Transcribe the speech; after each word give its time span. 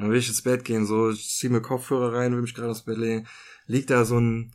Dann 0.00 0.10
will 0.10 0.18
ich 0.18 0.28
ins 0.28 0.40
Bett 0.40 0.64
gehen, 0.64 0.86
so, 0.86 1.10
ich 1.10 1.28
zieh 1.28 1.50
mir 1.50 1.60
Kopfhörer 1.60 2.14
rein, 2.14 2.32
will 2.32 2.40
mich 2.40 2.54
gerade 2.54 2.70
aufs 2.70 2.86
Bett 2.86 2.96
legen. 2.96 3.26
Liegt 3.66 3.90
da 3.90 4.06
so 4.06 4.18
ein, 4.18 4.52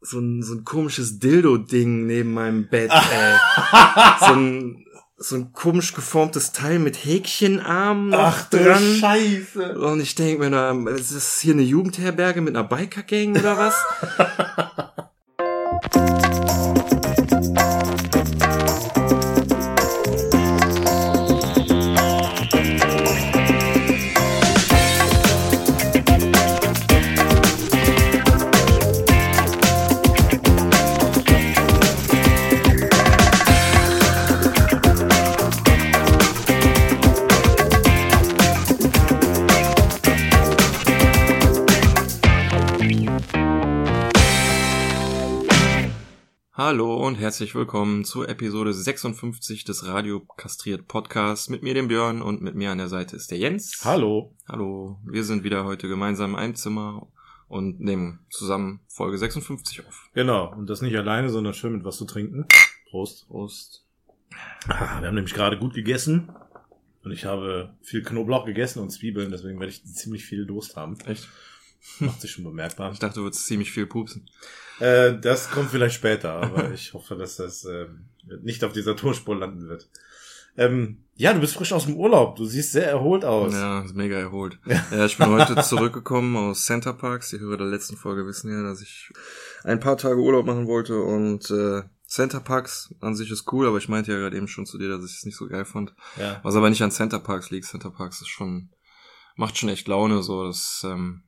so 0.00 0.20
ein, 0.20 0.44
so 0.44 0.54
ein 0.54 0.64
komisches 0.64 1.18
Dildo-Ding 1.18 2.06
neben 2.06 2.32
meinem 2.32 2.68
Bett, 2.68 2.90
ey. 2.92 3.36
so 4.20 4.32
ein, 4.34 4.86
so 5.16 5.34
ein 5.34 5.52
komisch 5.52 5.94
geformtes 5.94 6.52
Teil 6.52 6.78
mit 6.78 7.04
Häkchenarm 7.04 8.10
noch 8.10 8.18
Ach 8.20 8.48
dran. 8.50 8.98
Scheiße. 9.00 9.80
Und 9.80 10.00
ich 10.00 10.14
denke 10.14 10.44
mir, 10.44 10.50
na, 10.50 10.70
ist 10.92 11.12
das 11.12 11.40
hier 11.40 11.54
eine 11.54 11.62
Jugendherberge 11.62 12.40
mit 12.40 12.56
einer 12.56 12.68
Biker-Gang 12.68 13.36
oder 13.36 13.58
was? 13.58 13.74
herzlich 47.28 47.54
willkommen 47.54 48.06
zur 48.06 48.26
Episode 48.26 48.72
56 48.72 49.62
des 49.62 49.86
Radio 49.86 50.20
Kastriert 50.20 50.88
Podcasts 50.88 51.50
mit 51.50 51.62
mir, 51.62 51.74
dem 51.74 51.88
Björn, 51.88 52.22
und 52.22 52.40
mit 52.40 52.54
mir 52.54 52.70
an 52.70 52.78
der 52.78 52.88
Seite 52.88 53.16
ist 53.16 53.30
der 53.30 53.36
Jens. 53.36 53.82
Hallo. 53.84 54.34
Hallo, 54.48 54.98
wir 55.04 55.22
sind 55.24 55.44
wieder 55.44 55.66
heute 55.66 55.88
gemeinsam 55.88 56.30
in 56.30 56.36
einem 56.38 56.54
Zimmer 56.54 57.06
und 57.46 57.80
nehmen 57.80 58.20
zusammen 58.30 58.80
Folge 58.88 59.18
56 59.18 59.86
auf. 59.86 60.08
Genau. 60.14 60.54
Und 60.54 60.70
das 60.70 60.80
nicht 60.80 60.96
alleine, 60.96 61.28
sondern 61.28 61.52
schön 61.52 61.74
mit 61.74 61.84
was 61.84 61.98
zu 61.98 62.06
trinken. 62.06 62.46
Prost. 62.88 63.28
Prost. 63.28 63.84
Ah, 64.66 65.02
Wir 65.02 65.08
haben 65.08 65.14
nämlich 65.14 65.34
gerade 65.34 65.58
gut 65.58 65.74
gegessen. 65.74 66.30
Und 67.04 67.10
ich 67.10 67.26
habe 67.26 67.74
viel 67.82 68.02
Knoblauch 68.02 68.46
gegessen 68.46 68.80
und 68.80 68.88
Zwiebeln, 68.88 69.30
deswegen 69.30 69.60
werde 69.60 69.70
ich 69.70 69.84
ziemlich 69.84 70.24
viel 70.24 70.46
Durst 70.46 70.76
haben. 70.76 70.96
Echt? 71.04 71.28
Macht 72.00 72.20
sich 72.20 72.30
schon 72.30 72.44
bemerkbar. 72.44 72.92
Ich 72.92 72.98
dachte, 72.98 73.16
du 73.16 73.24
würdest 73.24 73.46
ziemlich 73.46 73.72
viel 73.72 73.86
pupsen. 73.86 74.28
Äh, 74.80 75.18
das 75.18 75.50
kommt 75.50 75.70
vielleicht 75.70 75.96
später, 75.96 76.32
aber 76.32 76.70
ich 76.74 76.94
hoffe, 76.94 77.16
dass 77.16 77.36
das 77.36 77.64
ähm, 77.64 78.06
nicht 78.42 78.64
auf 78.64 78.72
dieser 78.72 78.96
Tonspur 78.96 79.36
landen 79.36 79.68
wird. 79.68 79.88
Ähm, 80.56 81.04
ja, 81.14 81.32
du 81.32 81.40
bist 81.40 81.54
frisch 81.54 81.72
aus 81.72 81.86
dem 81.86 81.96
Urlaub. 81.96 82.36
Du 82.36 82.44
siehst 82.44 82.72
sehr 82.72 82.88
erholt 82.88 83.24
aus. 83.24 83.52
Ja, 83.52 83.84
mega 83.94 84.16
erholt. 84.16 84.58
Ja, 84.90 85.06
ich 85.06 85.16
bin 85.16 85.28
heute 85.28 85.60
zurückgekommen 85.62 86.36
aus 86.36 86.64
Center 86.64 86.92
Parks. 86.92 87.30
Die 87.30 87.38
Hörer 87.38 87.58
der 87.58 87.66
letzten 87.68 87.96
Folge 87.96 88.26
wissen 88.26 88.50
ja, 88.50 88.62
dass 88.62 88.80
ich 88.80 89.12
ein 89.64 89.80
paar 89.80 89.96
Tage 89.96 90.20
Urlaub 90.20 90.46
machen 90.46 90.66
wollte 90.66 91.00
und 91.00 91.50
äh, 91.50 91.82
Center 92.08 92.40
Parks 92.40 92.94
an 93.00 93.14
sich 93.14 93.30
ist 93.30 93.52
cool, 93.52 93.66
aber 93.66 93.78
ich 93.78 93.88
meinte 93.88 94.10
ja 94.12 94.18
gerade 94.18 94.36
eben 94.36 94.48
schon 94.48 94.64
zu 94.64 94.78
dir, 94.78 94.88
dass 94.88 95.04
ich 95.04 95.18
es 95.18 95.24
nicht 95.24 95.36
so 95.36 95.46
geil 95.46 95.64
fand. 95.64 95.94
Ja. 96.16 96.40
Was 96.42 96.56
aber 96.56 96.70
nicht 96.70 96.82
an 96.82 96.90
Center 96.90 97.18
Parks 97.18 97.50
liegt. 97.50 97.66
Center 97.66 97.90
Parks 97.90 98.20
ist 98.20 98.28
schon, 98.28 98.70
macht 99.36 99.58
schon 99.58 99.68
echt 99.68 99.86
Laune, 99.88 100.22
so, 100.22 100.46
das, 100.46 100.82
ähm, 100.84 101.22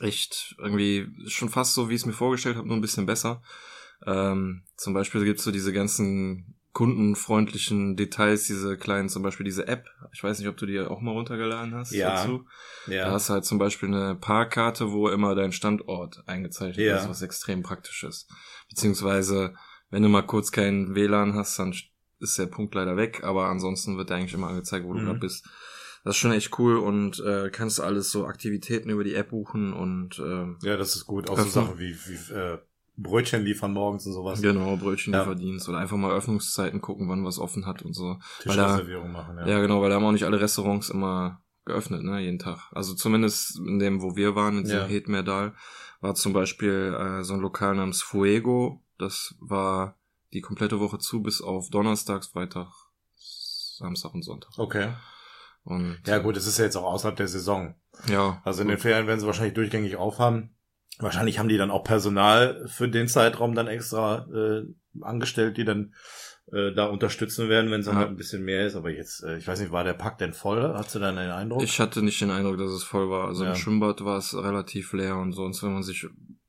echt 0.00 0.54
irgendwie 0.58 1.08
schon 1.28 1.48
fast 1.48 1.74
so, 1.74 1.88
wie 1.88 1.94
ich 1.94 2.02
es 2.02 2.06
mir 2.06 2.12
vorgestellt 2.12 2.56
habe, 2.56 2.68
nur 2.68 2.76
ein 2.76 2.82
bisschen 2.82 3.06
besser. 3.06 3.42
Ähm, 4.06 4.62
zum 4.76 4.92
Beispiel 4.94 5.24
gibt's 5.24 5.44
so 5.44 5.50
diese 5.50 5.72
ganzen 5.72 6.54
kundenfreundlichen 6.72 7.96
Details, 7.96 8.44
diese 8.44 8.76
kleinen, 8.76 9.08
zum 9.08 9.22
Beispiel 9.22 9.44
diese 9.44 9.66
App. 9.66 9.86
Ich 10.12 10.22
weiß 10.22 10.38
nicht, 10.38 10.48
ob 10.48 10.56
du 10.58 10.66
die 10.66 10.78
auch 10.80 11.00
mal 11.00 11.12
runtergeladen 11.12 11.74
hast 11.74 11.92
Ja. 11.92 12.10
dazu. 12.10 12.44
Da 12.86 12.92
Ja. 12.92 13.10
hast 13.12 13.28
du 13.28 13.32
halt 13.34 13.44
zum 13.46 13.58
Beispiel 13.58 13.88
eine 13.88 14.14
Parkkarte, 14.14 14.92
wo 14.92 15.08
immer 15.08 15.34
dein 15.34 15.52
Standort 15.52 16.22
eingezeichnet 16.26 16.84
Ja. 16.86 16.96
ist, 16.96 17.08
was 17.08 17.22
extrem 17.22 17.62
praktisch 17.62 18.04
ist. 18.04 18.28
Beziehungsweise, 18.68 19.54
wenn 19.90 20.02
du 20.02 20.08
mal 20.10 20.22
kurz 20.26 20.52
kein 20.52 20.94
WLAN 20.94 21.34
hast, 21.34 21.58
dann 21.58 21.74
ist 22.18 22.38
der 22.38 22.46
Punkt 22.46 22.74
leider 22.74 22.96
weg, 22.96 23.22
aber 23.24 23.46
ansonsten 23.46 23.96
wird 23.96 24.10
der 24.10 24.16
eigentlich 24.18 24.34
immer 24.34 24.48
angezeigt, 24.48 24.84
wo 24.86 24.92
du 24.92 25.00
Mhm. 25.00 25.04
gerade 25.06 25.18
bist. 25.20 25.48
Das 26.06 26.14
ist 26.14 26.20
schon 26.20 26.30
echt 26.30 26.56
cool 26.60 26.76
und 26.78 27.18
äh, 27.18 27.50
kannst 27.50 27.80
alles 27.80 28.12
so 28.12 28.26
Aktivitäten 28.26 28.90
über 28.90 29.02
die 29.02 29.16
App 29.16 29.30
buchen 29.30 29.72
und 29.72 30.20
ähm, 30.20 30.56
ja, 30.62 30.76
das 30.76 30.94
ist 30.94 31.04
gut. 31.04 31.28
Auch 31.28 31.36
so. 31.36 31.48
Sachen 31.48 31.80
wie, 31.80 31.96
wie 32.06 32.32
äh, 32.32 32.58
Brötchen 32.96 33.42
liefern 33.42 33.72
morgens 33.72 34.06
und 34.06 34.12
sowas. 34.12 34.40
genau, 34.40 34.76
Brötchen 34.76 35.14
Ja. 35.14 35.24
verdienst 35.24 35.68
oder 35.68 35.78
einfach 35.78 35.96
mal 35.96 36.12
Öffnungszeiten 36.12 36.80
gucken, 36.80 37.08
wann 37.08 37.24
was 37.24 37.40
offen 37.40 37.66
hat 37.66 37.82
und 37.82 37.92
so. 37.92 38.20
Tischreservierung 38.38 39.10
machen, 39.10 39.36
ja. 39.36 39.48
ja. 39.48 39.60
genau, 39.60 39.82
weil 39.82 39.90
da 39.90 39.96
haben 39.96 40.04
auch 40.04 40.12
nicht 40.12 40.22
alle 40.22 40.40
Restaurants 40.40 40.90
immer 40.90 41.42
geöffnet, 41.64 42.04
ne, 42.04 42.20
jeden 42.20 42.38
Tag. 42.38 42.70
Also 42.70 42.94
zumindest 42.94 43.58
in 43.58 43.80
dem, 43.80 44.00
wo 44.00 44.14
wir 44.14 44.36
waren, 44.36 44.58
in 44.58 44.62
diesem 44.62 44.78
Ja. 44.78 44.86
Hetmerdal, 44.86 45.54
war 46.00 46.14
zum 46.14 46.32
Beispiel 46.32 46.96
äh, 46.96 47.24
so 47.24 47.34
ein 47.34 47.40
Lokal 47.40 47.74
namens 47.74 48.00
Fuego. 48.00 48.80
Das 48.96 49.34
war 49.40 49.98
die 50.32 50.40
komplette 50.40 50.78
Woche 50.78 50.98
zu, 50.98 51.20
bis 51.20 51.40
auf 51.42 51.68
Donnerstags, 51.70 52.28
Freitag, 52.28 52.68
Samstag 53.16 54.14
und 54.14 54.22
Sonntag. 54.22 54.52
Okay. 54.56 54.92
Und 55.66 55.98
Ja 56.06 56.18
gut, 56.18 56.36
es 56.36 56.46
ist 56.46 56.58
ja 56.58 56.64
jetzt 56.64 56.76
auch 56.76 56.84
außerhalb 56.84 57.16
der 57.16 57.28
Saison. 57.28 57.74
ja, 58.08 58.40
Also 58.44 58.62
in 58.62 58.68
den 58.68 58.78
Ferien 58.78 59.06
werden 59.06 59.20
sie 59.20 59.26
wahrscheinlich 59.26 59.54
durchgängig 59.54 59.96
aufhaben. 59.96 60.50
Wahrscheinlich 60.98 61.38
haben 61.38 61.48
die 61.48 61.58
dann 61.58 61.70
auch 61.70 61.84
Personal 61.84 62.66
für 62.68 62.88
den 62.88 63.08
Zeitraum 63.08 63.54
dann 63.54 63.66
extra 63.66 64.26
äh, 64.32 64.62
angestellt, 65.02 65.56
die 65.58 65.64
dann 65.64 65.92
äh, 66.52 66.72
da 66.72 66.86
unterstützen 66.86 67.48
werden, 67.48 67.70
wenn 67.70 67.80
es 67.80 67.86
dann 67.86 67.96
Ja. 67.96 68.00
halt 68.02 68.10
ein 68.10 68.16
bisschen 68.16 68.44
mehr 68.44 68.64
ist. 68.66 68.76
Aber 68.76 68.90
jetzt, 68.90 69.22
äh, 69.24 69.36
ich 69.36 69.46
weiß 69.46 69.60
nicht, 69.60 69.72
war 69.72 69.84
der 69.84 69.92
Park 69.94 70.18
denn 70.18 70.32
voll? 70.32 70.72
Hast 70.74 70.94
du 70.94 71.00
dann 71.00 71.16
den 71.16 71.30
Eindruck? 71.30 71.62
Ich 71.64 71.80
hatte 71.80 72.02
nicht 72.02 72.20
den 72.20 72.30
Eindruck, 72.30 72.56
dass 72.58 72.70
es 72.70 72.84
voll 72.84 73.10
war. 73.10 73.26
Also 73.26 73.44
Ja. 73.44 73.50
im 73.50 73.56
Schwimmbad 73.56 74.04
war 74.04 74.16
es 74.18 74.34
relativ 74.34 74.92
leer 74.92 75.16
und 75.16 75.32
sonst, 75.32 75.62
wenn 75.64 75.72
man 75.74 75.82
sich 75.82 76.06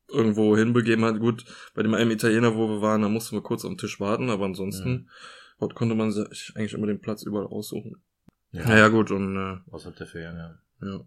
irgendwo 0.09 0.55
hinbegeben 0.55 1.03
hat, 1.03 1.19
gut, 1.19 1.43
bei 1.73 1.83
dem 1.83 1.93
einen 1.93 2.11
Italiener, 2.11 2.55
wo 2.55 2.69
wir 2.69 2.81
waren, 2.81 3.01
da 3.01 3.09
mussten 3.09 3.35
wir 3.35 3.41
kurz 3.41 3.65
am 3.65 3.77
Tisch 3.77 3.99
warten, 3.99 4.29
aber 4.29 4.45
ansonsten 4.45 5.09
dort 5.59 5.75
konnte 5.75 5.95
man 5.95 6.11
sich 6.11 6.53
eigentlich 6.55 6.73
immer 6.73 6.87
den 6.87 7.01
Platz 7.01 7.23
überall 7.23 7.47
aussuchen. 7.47 8.01
Ja, 8.57 8.67
Naja, 8.67 8.87
gut, 8.89 9.11
und 9.11 9.35
äh, 9.35 9.57
außerhalb 9.71 9.97
der 9.97 10.07
Ferien, 10.07 10.37
ja. 10.37 10.87
ja. 10.87 10.99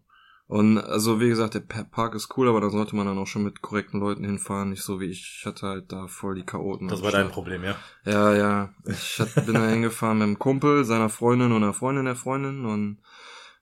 Und 0.47 0.79
also 0.79 1.21
wie 1.21 1.29
gesagt, 1.29 1.55
der 1.55 1.61
Pa- 1.61 1.85
Park 1.85 2.15
ist 2.17 2.37
cool, 2.37 2.49
aber 2.49 2.61
da 2.61 2.71
sollte 2.71 2.97
man 2.97 3.07
dann 3.07 3.19
auch 3.19 3.27
schon 3.29 3.45
mit 3.45 3.63
korrekten 3.63 4.01
Leuten 4.01 4.25
hinfahren, 4.25 4.71
nicht 4.71 4.83
so 4.83 4.99
wie 5.01 5.05
ich. 5.07 5.37
Ich 5.41 5.47
hatte 5.47 5.67
halt 5.69 5.93
da 5.93 6.09
voll 6.09 6.35
die 6.35 6.43
Chaoten. 6.45 6.89
Das 6.89 7.03
war 7.03 7.13
dein. 7.13 7.29
Problem, 7.29 7.63
ja. 7.63 7.77
Ja, 8.05 8.35
ja. 8.35 8.75
Ich 8.87 9.21
hat, 9.21 9.33
bin 9.47 9.55
da 9.55 9.69
hingefahren 9.69 10.19
mit 10.19 10.25
einem 10.27 10.39
Kumpel, 10.41 10.85
seiner 10.85 11.09
Freundin 11.09 11.53
und 11.53 11.63
einer 11.63 11.73
Freundin 11.73 12.07
der 12.07 12.17
Freundin 12.17 12.65
und 12.67 12.99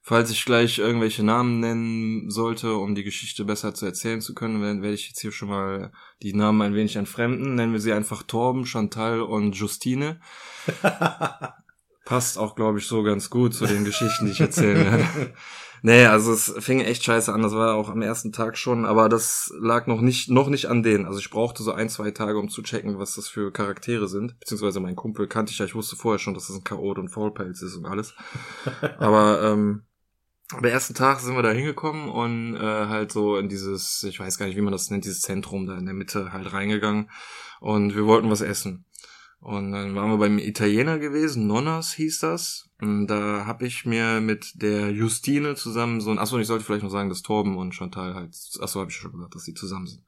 falls 0.01 0.31
ich 0.31 0.45
gleich 0.45 0.79
irgendwelche 0.79 1.23
Namen 1.23 1.59
nennen 1.59 2.31
sollte, 2.31 2.73
um 2.73 2.95
die 2.95 3.03
Geschichte 3.03 3.45
besser 3.45 3.75
zu 3.75 3.85
erzählen 3.85 4.21
zu 4.21 4.33
können, 4.33 4.59
werde 4.81 4.93
ich 4.95 5.09
jetzt 5.09 5.19
hier 5.19 5.31
schon 5.31 5.49
mal 5.49 5.91
die 6.23 6.33
Namen 6.33 6.61
ein 6.63 6.73
wenig 6.73 6.95
entfremden. 6.95 7.53
Nennen 7.53 7.73
wir 7.73 7.81
sie 7.81 7.93
einfach 7.93 8.23
Torben, 8.23 8.65
Chantal 8.65 9.21
und 9.21 9.55
Justine. 9.55 10.19
Passt 12.09 12.39
auch, 12.39 12.55
glaube 12.55 12.79
ich, 12.79 12.87
so 12.87 13.03
ganz 13.03 13.29
gut 13.29 13.53
zu 13.53 13.67
den 13.67 13.85
Geschichten, 13.85 14.25
die 14.25 14.31
ich 14.31 14.41
erzählen 14.41 14.83
werde. 14.83 15.07
Nee, 15.81 16.07
also 16.07 16.33
es 16.33 16.53
fing 16.59 16.81
echt 16.81 17.05
scheiße 17.05 17.31
an. 17.31 17.41
Das 17.41 17.53
war 17.53 17.75
auch 17.75 17.87
am 17.87 18.01
ersten 18.01 18.33
Tag 18.33 18.57
schon, 18.57 18.83
aber 18.83 19.07
das 19.07 19.53
lag 19.61 19.87
noch 19.87 20.01
nicht, 20.01 20.29
noch 20.29 20.49
nicht 20.49 20.65
an 20.65 20.83
denen. 20.83 21.05
Also 21.05 21.19
ich 21.19 21.29
brauchte 21.29 21.63
so 21.63 21.71
ein, 21.71 21.87
zwei 21.87 22.11
Tage, 22.11 22.37
um 22.37 22.49
zu 22.49 22.63
checken, 22.63 22.99
was 22.99 23.15
das 23.15 23.29
für 23.29 23.53
Charaktere 23.53 24.09
sind. 24.09 24.37
Beziehungsweise 24.41 24.81
mein 24.81 24.97
Kumpel 24.97 25.27
kannte 25.27 25.53
ich 25.53 25.59
ja. 25.59 25.65
Ich 25.65 25.75
wusste 25.75 25.95
vorher 25.95 26.19
schon, 26.19 26.33
dass 26.33 26.47
das 26.47 26.57
ein 26.57 26.65
Chaot 26.65 26.99
und 26.99 27.07
Faulpelz 27.07 27.61
ist 27.61 27.77
und 27.77 27.85
alles. 27.85 28.13
aber 28.97 29.41
ähm, 29.41 29.83
am 30.51 30.65
ersten 30.65 30.95
Tag 30.95 31.21
sind 31.21 31.35
wir 31.35 31.43
da 31.43 31.51
hingekommen 31.51 32.09
und 32.09 32.57
äh, 32.57 32.87
halt 32.87 33.13
so 33.13 33.37
in 33.37 33.47
dieses, 33.47 34.03
ich 34.03 34.19
weiß 34.19 34.37
gar 34.37 34.47
nicht, 34.47 34.57
wie 34.57 34.61
man 34.61 34.73
das 34.73 34.89
nennt, 34.89 35.05
dieses 35.05 35.21
Zentrum 35.21 35.65
da 35.65 35.77
in 35.77 35.85
der 35.85 35.93
Mitte 35.93 36.33
halt 36.33 36.51
reingegangen. 36.51 37.09
Und 37.61 37.95
wir 37.95 38.05
wollten 38.05 38.29
was 38.29 38.41
essen. 38.41 38.83
Und 39.41 39.71
dann 39.71 39.95
waren 39.95 40.09
wir 40.09 40.17
beim 40.17 40.37
Italiener 40.37 40.99
gewesen, 40.99 41.47
Nonnas 41.47 41.93
hieß 41.93 42.19
das. 42.19 42.69
Und 42.81 43.07
da 43.07 43.45
habe 43.45 43.65
ich 43.65 43.85
mir 43.85 44.21
mit 44.21 44.61
der 44.61 44.91
Justine 44.91 45.55
zusammen 45.55 46.01
so 46.01 46.11
ein, 46.11 46.19
achso, 46.19 46.37
ich 46.39 46.47
sollte 46.47 46.63
vielleicht 46.63 46.83
noch 46.83 46.91
sagen, 46.91 47.09
dass 47.09 47.21
Torben 47.21 47.57
und 47.57 47.73
Chantal 47.73 48.15
halt, 48.15 48.35
achso, 48.61 48.79
habe 48.79 48.91
ich 48.91 48.97
schon 48.97 49.11
gesagt, 49.11 49.35
dass 49.35 49.43
sie 49.43 49.53
zusammen 49.53 49.87
sind. 49.87 50.03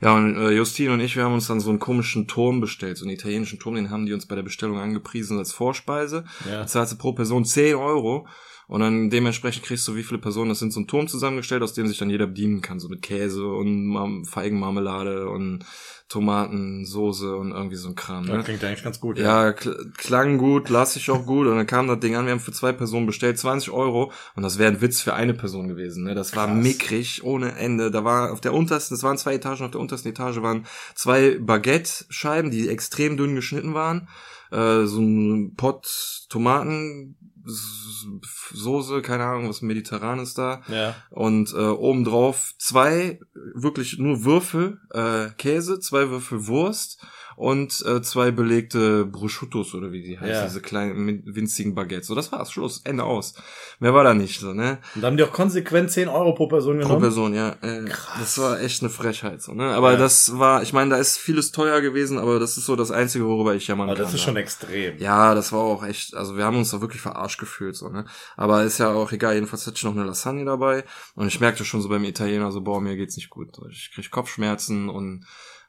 Ja, 0.00 0.16
und 0.16 0.36
äh, 0.36 0.50
Justine 0.50 0.92
und 0.92 1.00
ich, 1.00 1.16
wir 1.16 1.24
haben 1.24 1.34
uns 1.34 1.48
dann 1.48 1.60
so 1.60 1.70
einen 1.70 1.78
komischen 1.80 2.28
Turm 2.28 2.60
bestellt, 2.60 2.98
so 2.98 3.04
einen 3.04 3.14
italienischen 3.14 3.58
Turm, 3.58 3.74
den 3.74 3.90
haben 3.90 4.06
die 4.06 4.12
uns 4.12 4.26
bei 4.26 4.36
der 4.36 4.42
Bestellung 4.42 4.78
angepriesen 4.78 5.38
als 5.38 5.52
Vorspeise. 5.52 6.24
ja. 6.44 6.60
Da 6.60 6.66
zahlst 6.66 6.92
du 6.92 6.96
pro 6.96 7.12
Person 7.12 7.44
10 7.44 7.74
Euro. 7.76 8.26
Und 8.68 8.80
dann 8.80 9.08
dementsprechend 9.10 9.64
kriegst 9.64 9.88
du, 9.88 9.96
wie 9.96 10.02
viele 10.02 10.20
Personen, 10.20 10.50
das 10.50 10.58
sind 10.58 10.72
so 10.74 10.80
ein 10.80 10.86
Turm 10.86 11.08
zusammengestellt, 11.08 11.62
aus 11.62 11.72
dem 11.72 11.88
sich 11.88 11.96
dann 11.98 12.10
jeder 12.10 12.26
bedienen 12.26 12.60
kann, 12.60 12.78
so 12.78 12.88
mit 12.90 13.00
Käse 13.02 13.46
und 13.46 14.24
Feigenmarmelade 14.26 15.28
und 15.30 15.64
Tomaten, 16.10 16.86
Soße 16.86 17.34
und 17.36 17.52
irgendwie 17.52 17.76
so 17.76 17.88
ein 17.88 17.94
Kram. 17.94 18.26
Das 18.26 18.36
Ne? 18.36 18.42
klingt 18.44 18.64
eigentlich 18.64 18.82
ganz 18.84 18.98
gut. 19.00 19.18
Ja, 19.18 19.52
kl 19.52 19.90
klang 19.96 20.38
gut, 20.38 20.68
las 20.70 20.96
ich 20.96 21.10
auch 21.10 21.26
gut 21.26 21.46
und 21.46 21.56
dann 21.56 21.66
kam 21.66 21.86
das 21.86 22.00
Ding 22.00 22.14
an, 22.16 22.24
wir 22.24 22.32
haben 22.32 22.40
für 22.40 22.52
zwei 22.52 22.72
Personen 22.72 23.04
bestellt, 23.06 23.38
20 23.38 23.70
Euro 23.70 24.12
und 24.34 24.42
das 24.42 24.58
wäre 24.58 24.70
ein 24.72 24.80
Witz 24.80 25.00
für 25.02 25.12
eine 25.14 25.34
Person 25.34 25.68
gewesen. 25.68 26.04
Ne? 26.04 26.14
Das 26.14 26.34
war 26.36 26.46
Krass. 26.46 26.56
mickrig 26.62 27.24
ohne 27.24 27.52
Ende. 27.56 27.90
Da 27.90 28.04
war 28.04 28.32
auf 28.32 28.40
der 28.40 28.54
untersten, 28.54 28.94
es 28.96 29.02
waren 29.02 29.18
zwei 29.18 29.34
Etagen, 29.34 29.64
auf 29.64 29.70
der 29.70 29.80
untersten 29.80 30.08
Etage 30.10 30.40
waren 30.40 30.66
zwei 30.94 31.38
Baguette-Scheiben, 31.40 32.50
die 32.50 32.68
extrem 32.68 33.16
dünn 33.18 33.34
geschnitten 33.34 33.74
waren, 33.74 34.08
äh, 34.50 34.84
so 34.84 35.00
ein 35.00 35.54
Pot 35.56 36.26
Tomaten 36.30 37.16
Soße, 37.44 39.02
keine 39.02 39.24
Ahnung, 39.24 39.48
was 39.48 39.62
mediterranes 39.62 40.34
da. 40.34 40.62
Ja. 40.68 40.94
Und 41.10 41.52
äh, 41.52 41.56
obendrauf 41.56 42.52
zwei, 42.58 43.20
wirklich 43.54 43.98
nur 43.98 44.24
Würfel 44.24 44.80
äh, 44.92 45.30
Käse, 45.36 45.80
zwei 45.80 46.10
Würfel 46.10 46.46
Wurst 46.46 47.04
und 47.38 47.84
äh, 47.86 48.02
zwei 48.02 48.32
belegte 48.32 49.04
Bruschettos 49.06 49.72
oder 49.72 49.92
wie 49.92 50.02
die 50.02 50.18
heißen, 50.18 50.28
Ja. 50.34 50.44
diese 50.44 50.60
kleinen 50.60 51.22
winzigen 51.24 51.72
Baguettes. 51.76 52.08
So, 52.08 52.16
das 52.16 52.32
war's, 52.32 52.50
Schluss, 52.50 52.80
Ende 52.84 53.04
aus. 53.04 53.34
Mehr 53.78 53.94
war 53.94 54.02
da 54.02 54.12
nicht, 54.12 54.40
so, 54.40 54.52
ne? 54.52 54.78
Und 54.96 55.02
da 55.02 55.06
haben 55.06 55.16
die 55.16 55.22
auch 55.22 55.30
konsequent 55.32 55.92
10 55.92 56.08
Euro 56.08 56.34
pro 56.34 56.48
Person 56.48 56.78
Pro 56.80 56.82
genommen. 56.82 57.00
Person, 57.00 57.34
ja. 57.34 57.54
Äh, 57.62 57.84
Krass. 57.84 58.18
Das 58.18 58.38
war 58.38 58.60
echt 58.60 58.82
eine 58.82 58.90
Frechheit, 58.90 59.40
so, 59.40 59.52
ne? 59.54 59.66
Aber 59.74 59.92
Ja. 59.92 59.98
das 59.98 60.36
war, 60.36 60.62
ich 60.62 60.72
meine, 60.72 60.90
da 60.90 60.96
ist 60.96 61.16
vieles 61.16 61.52
teuer 61.52 61.80
gewesen, 61.80 62.18
aber 62.18 62.40
das 62.40 62.56
ist 62.58 62.66
so 62.66 62.74
das 62.74 62.90
Einzige, 62.90 63.24
worüber 63.24 63.54
ich 63.54 63.68
jammern 63.68 63.88
Aber 63.88 63.96
kann. 63.96 64.04
das 64.06 64.14
ist 64.14 64.20
ja. 64.20 64.26
schon 64.26 64.36
extrem. 64.36 64.98
Ja, 64.98 65.36
das 65.36 65.52
war 65.52 65.60
auch 65.60 65.84
echt, 65.84 66.16
also 66.16 66.36
wir 66.36 66.44
haben 66.44 66.56
uns 66.56 66.70
da 66.72 66.80
wirklich 66.80 67.02
verarscht 67.02 67.38
gefühlt, 67.38 67.76
so, 67.76 67.88
ne? 67.88 68.04
Aber 68.36 68.64
ist 68.64 68.78
ja 68.78 68.90
auch 68.92 69.12
egal, 69.12 69.34
jedenfalls 69.34 69.64
hatte 69.64 69.76
ich 69.76 69.84
noch 69.84 69.94
eine 69.94 70.04
Lasagne 70.04 70.44
dabei 70.44 70.82
und 71.14 71.28
ich 71.28 71.38
merkte 71.38 71.64
schon 71.64 71.82
so 71.82 71.88
beim 71.88 72.02
Italiener 72.02 72.50
so, 72.50 72.62
boah, 72.62 72.80
mir 72.80 72.96
geht's 72.96 73.16
nicht 73.16 73.30
gut. 73.30 73.50
Ich 73.70 73.92
krieg 73.94 74.10
Kopfschmerzen 74.10 74.88
und 74.88 75.24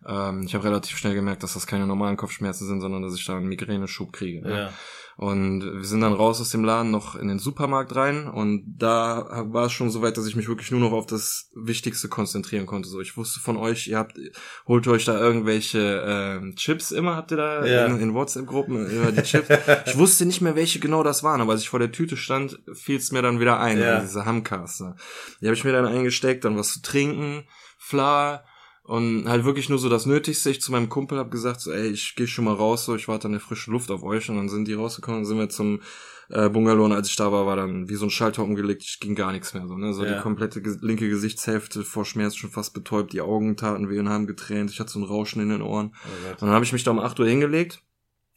ähm, 0.07 0.43
ich 0.45 0.53
habe 0.55 0.63
relativ 0.63 0.97
schnell 0.97 1.15
gemerkt, 1.15 1.43
dass 1.43 1.53
das 1.53 1.67
keine 1.67 1.87
normalen 1.87 2.17
Kopfschmerzen 2.17 2.65
sind, 2.67 2.81
sondern 2.81 3.01
dass 3.01 3.15
ich 3.15 3.25
da 3.25 3.35
einen 3.37 3.47
Migräneschub 3.47 4.13
kriege. 4.13 4.41
Ne? 4.41 4.57
Ja. 4.57 4.69
Und 5.17 5.61
wir 5.65 5.83
sind 5.83 5.99
dann 5.99 6.13
raus 6.13 6.39
aus 6.39 6.49
dem 6.51 6.63
Laden 6.63 6.91
noch 6.91 7.17
in 7.17 7.27
den 7.27 7.39
Supermarkt 7.39 7.93
rein 7.93 8.25
und 8.29 8.63
da 8.77 9.43
war 9.51 9.65
es 9.65 9.73
schon 9.73 9.89
so 9.89 10.01
weit, 10.01 10.15
dass 10.15 10.25
ich 10.27 10.37
mich 10.37 10.47
wirklich 10.47 10.71
nur 10.71 10.79
noch 10.79 10.93
auf 10.93 11.07
das 11.07 11.49
Wichtigste 11.53 12.07
konzentrieren 12.07 12.65
konnte. 12.65 12.87
So, 12.87 13.01
ich 13.01 13.17
wusste 13.17 13.41
von 13.41 13.57
euch, 13.57 13.87
ihr 13.89 13.97
habt, 13.97 14.17
holt 14.65 14.87
euch 14.87 15.03
da 15.03 15.19
irgendwelche 15.19 16.05
ähm, 16.07 16.55
Chips 16.55 16.91
immer, 16.91 17.17
habt 17.17 17.31
ihr 17.31 17.37
da 17.37 17.65
Ja. 17.65 17.85
in, 17.87 17.99
in 17.99 18.13
WhatsApp-Gruppen 18.13 18.89
über 18.89 19.11
die 19.11 19.23
Chips. 19.23 19.49
ich 19.87 19.97
wusste 19.97 20.25
nicht 20.25 20.39
mehr, 20.39 20.55
welche 20.55 20.79
genau 20.79 21.03
das 21.03 21.21
waren, 21.21 21.41
aber 21.41 21.51
als 21.51 21.63
ich 21.63 21.69
vor 21.69 21.79
der 21.79 21.91
Tüte 21.91 22.15
stand, 22.15 22.57
fiel 22.71 22.95
es 22.95 23.11
mir 23.11 23.21
dann 23.21 23.41
wieder 23.41 23.59
ein, 23.59 23.77
Ja. 23.77 23.99
diese 23.99 24.23
Hamkas. 24.23 24.79
Ne? 24.79 24.95
Die 25.41 25.47
habe 25.47 25.55
ich 25.55 25.65
mir 25.65 25.73
dann 25.73 25.85
eingesteckt, 25.85 26.45
dann 26.45 26.55
was 26.57 26.71
zu 26.71 26.81
trinken, 26.81 27.43
Fla 27.77 28.45
und 28.89 29.29
halt 29.29 29.45
wirklich 29.45 29.69
nur 29.69 29.77
so 29.77 29.87
das 29.87 30.05
Nötigste. 30.07 30.49
Ich 30.49 30.61
zu 30.61 30.71
meinem 30.71 30.89
Kumpel 30.89 31.17
habe 31.19 31.29
gesagt, 31.29 31.61
so, 31.61 31.71
ey, 31.71 31.89
ich 31.89 32.15
gehe 32.15 32.27
schon 32.27 32.45
mal 32.45 32.55
raus, 32.55 32.85
so, 32.85 32.95
ich 32.95 33.07
warte 33.07 33.27
an 33.27 33.33
der 33.33 33.41
frischen 33.41 33.71
Luft 33.73 33.91
auf 33.91 34.01
euch 34.03 34.29
und 34.29 34.37
dann 34.37 34.49
sind 34.49 34.67
die 34.67 34.73
rausgekommen, 34.73 35.19
dann 35.21 35.25
sind 35.27 35.37
wir 35.37 35.49
zum 35.49 35.81
äh, 36.29 36.49
Bungalow 36.49 36.85
und 36.85 36.91
als 36.93 37.07
ich 37.09 37.15
da 37.15 37.31
war, 37.31 37.45
war 37.45 37.55
dann 37.55 37.87
wie 37.89 37.95
so 37.95 38.05
ein 38.05 38.09
Schalter 38.09 38.43
umgelegt, 38.43 38.83
ich 38.83 38.99
ging 38.99 39.13
gar 39.15 39.31
nichts 39.31 39.53
mehr 39.53 39.67
so, 39.67 39.75
ne, 39.77 39.93
so 39.93 40.03
Ja. 40.05 40.15
die 40.15 40.21
komplette 40.21 40.59
linke 40.81 41.07
Gesichtshälfte 41.07 41.83
vor 41.83 42.03
Schmerz 42.05 42.35
schon 42.35 42.49
fast 42.49 42.73
betäubt, 42.73 43.13
die 43.13 43.21
Augen 43.21 43.57
taten 43.57 43.89
weh 43.89 43.99
und 43.99 44.09
haben 44.09 44.25
getränt, 44.27 44.71
ich 44.71 44.79
hatte 44.79 44.91
so 44.91 44.99
ein 44.99 45.05
Rauschen 45.05 45.41
in 45.41 45.49
den 45.49 45.61
Ohren. 45.61 45.93
Oh. 45.95 46.31
Und 46.31 46.41
dann 46.41 46.49
habe 46.51 46.65
ich 46.65 46.73
mich 46.73 46.83
da 46.83 46.91
um 46.91 46.99
8 46.99 47.19
Uhr 47.19 47.27
hingelegt, 47.27 47.81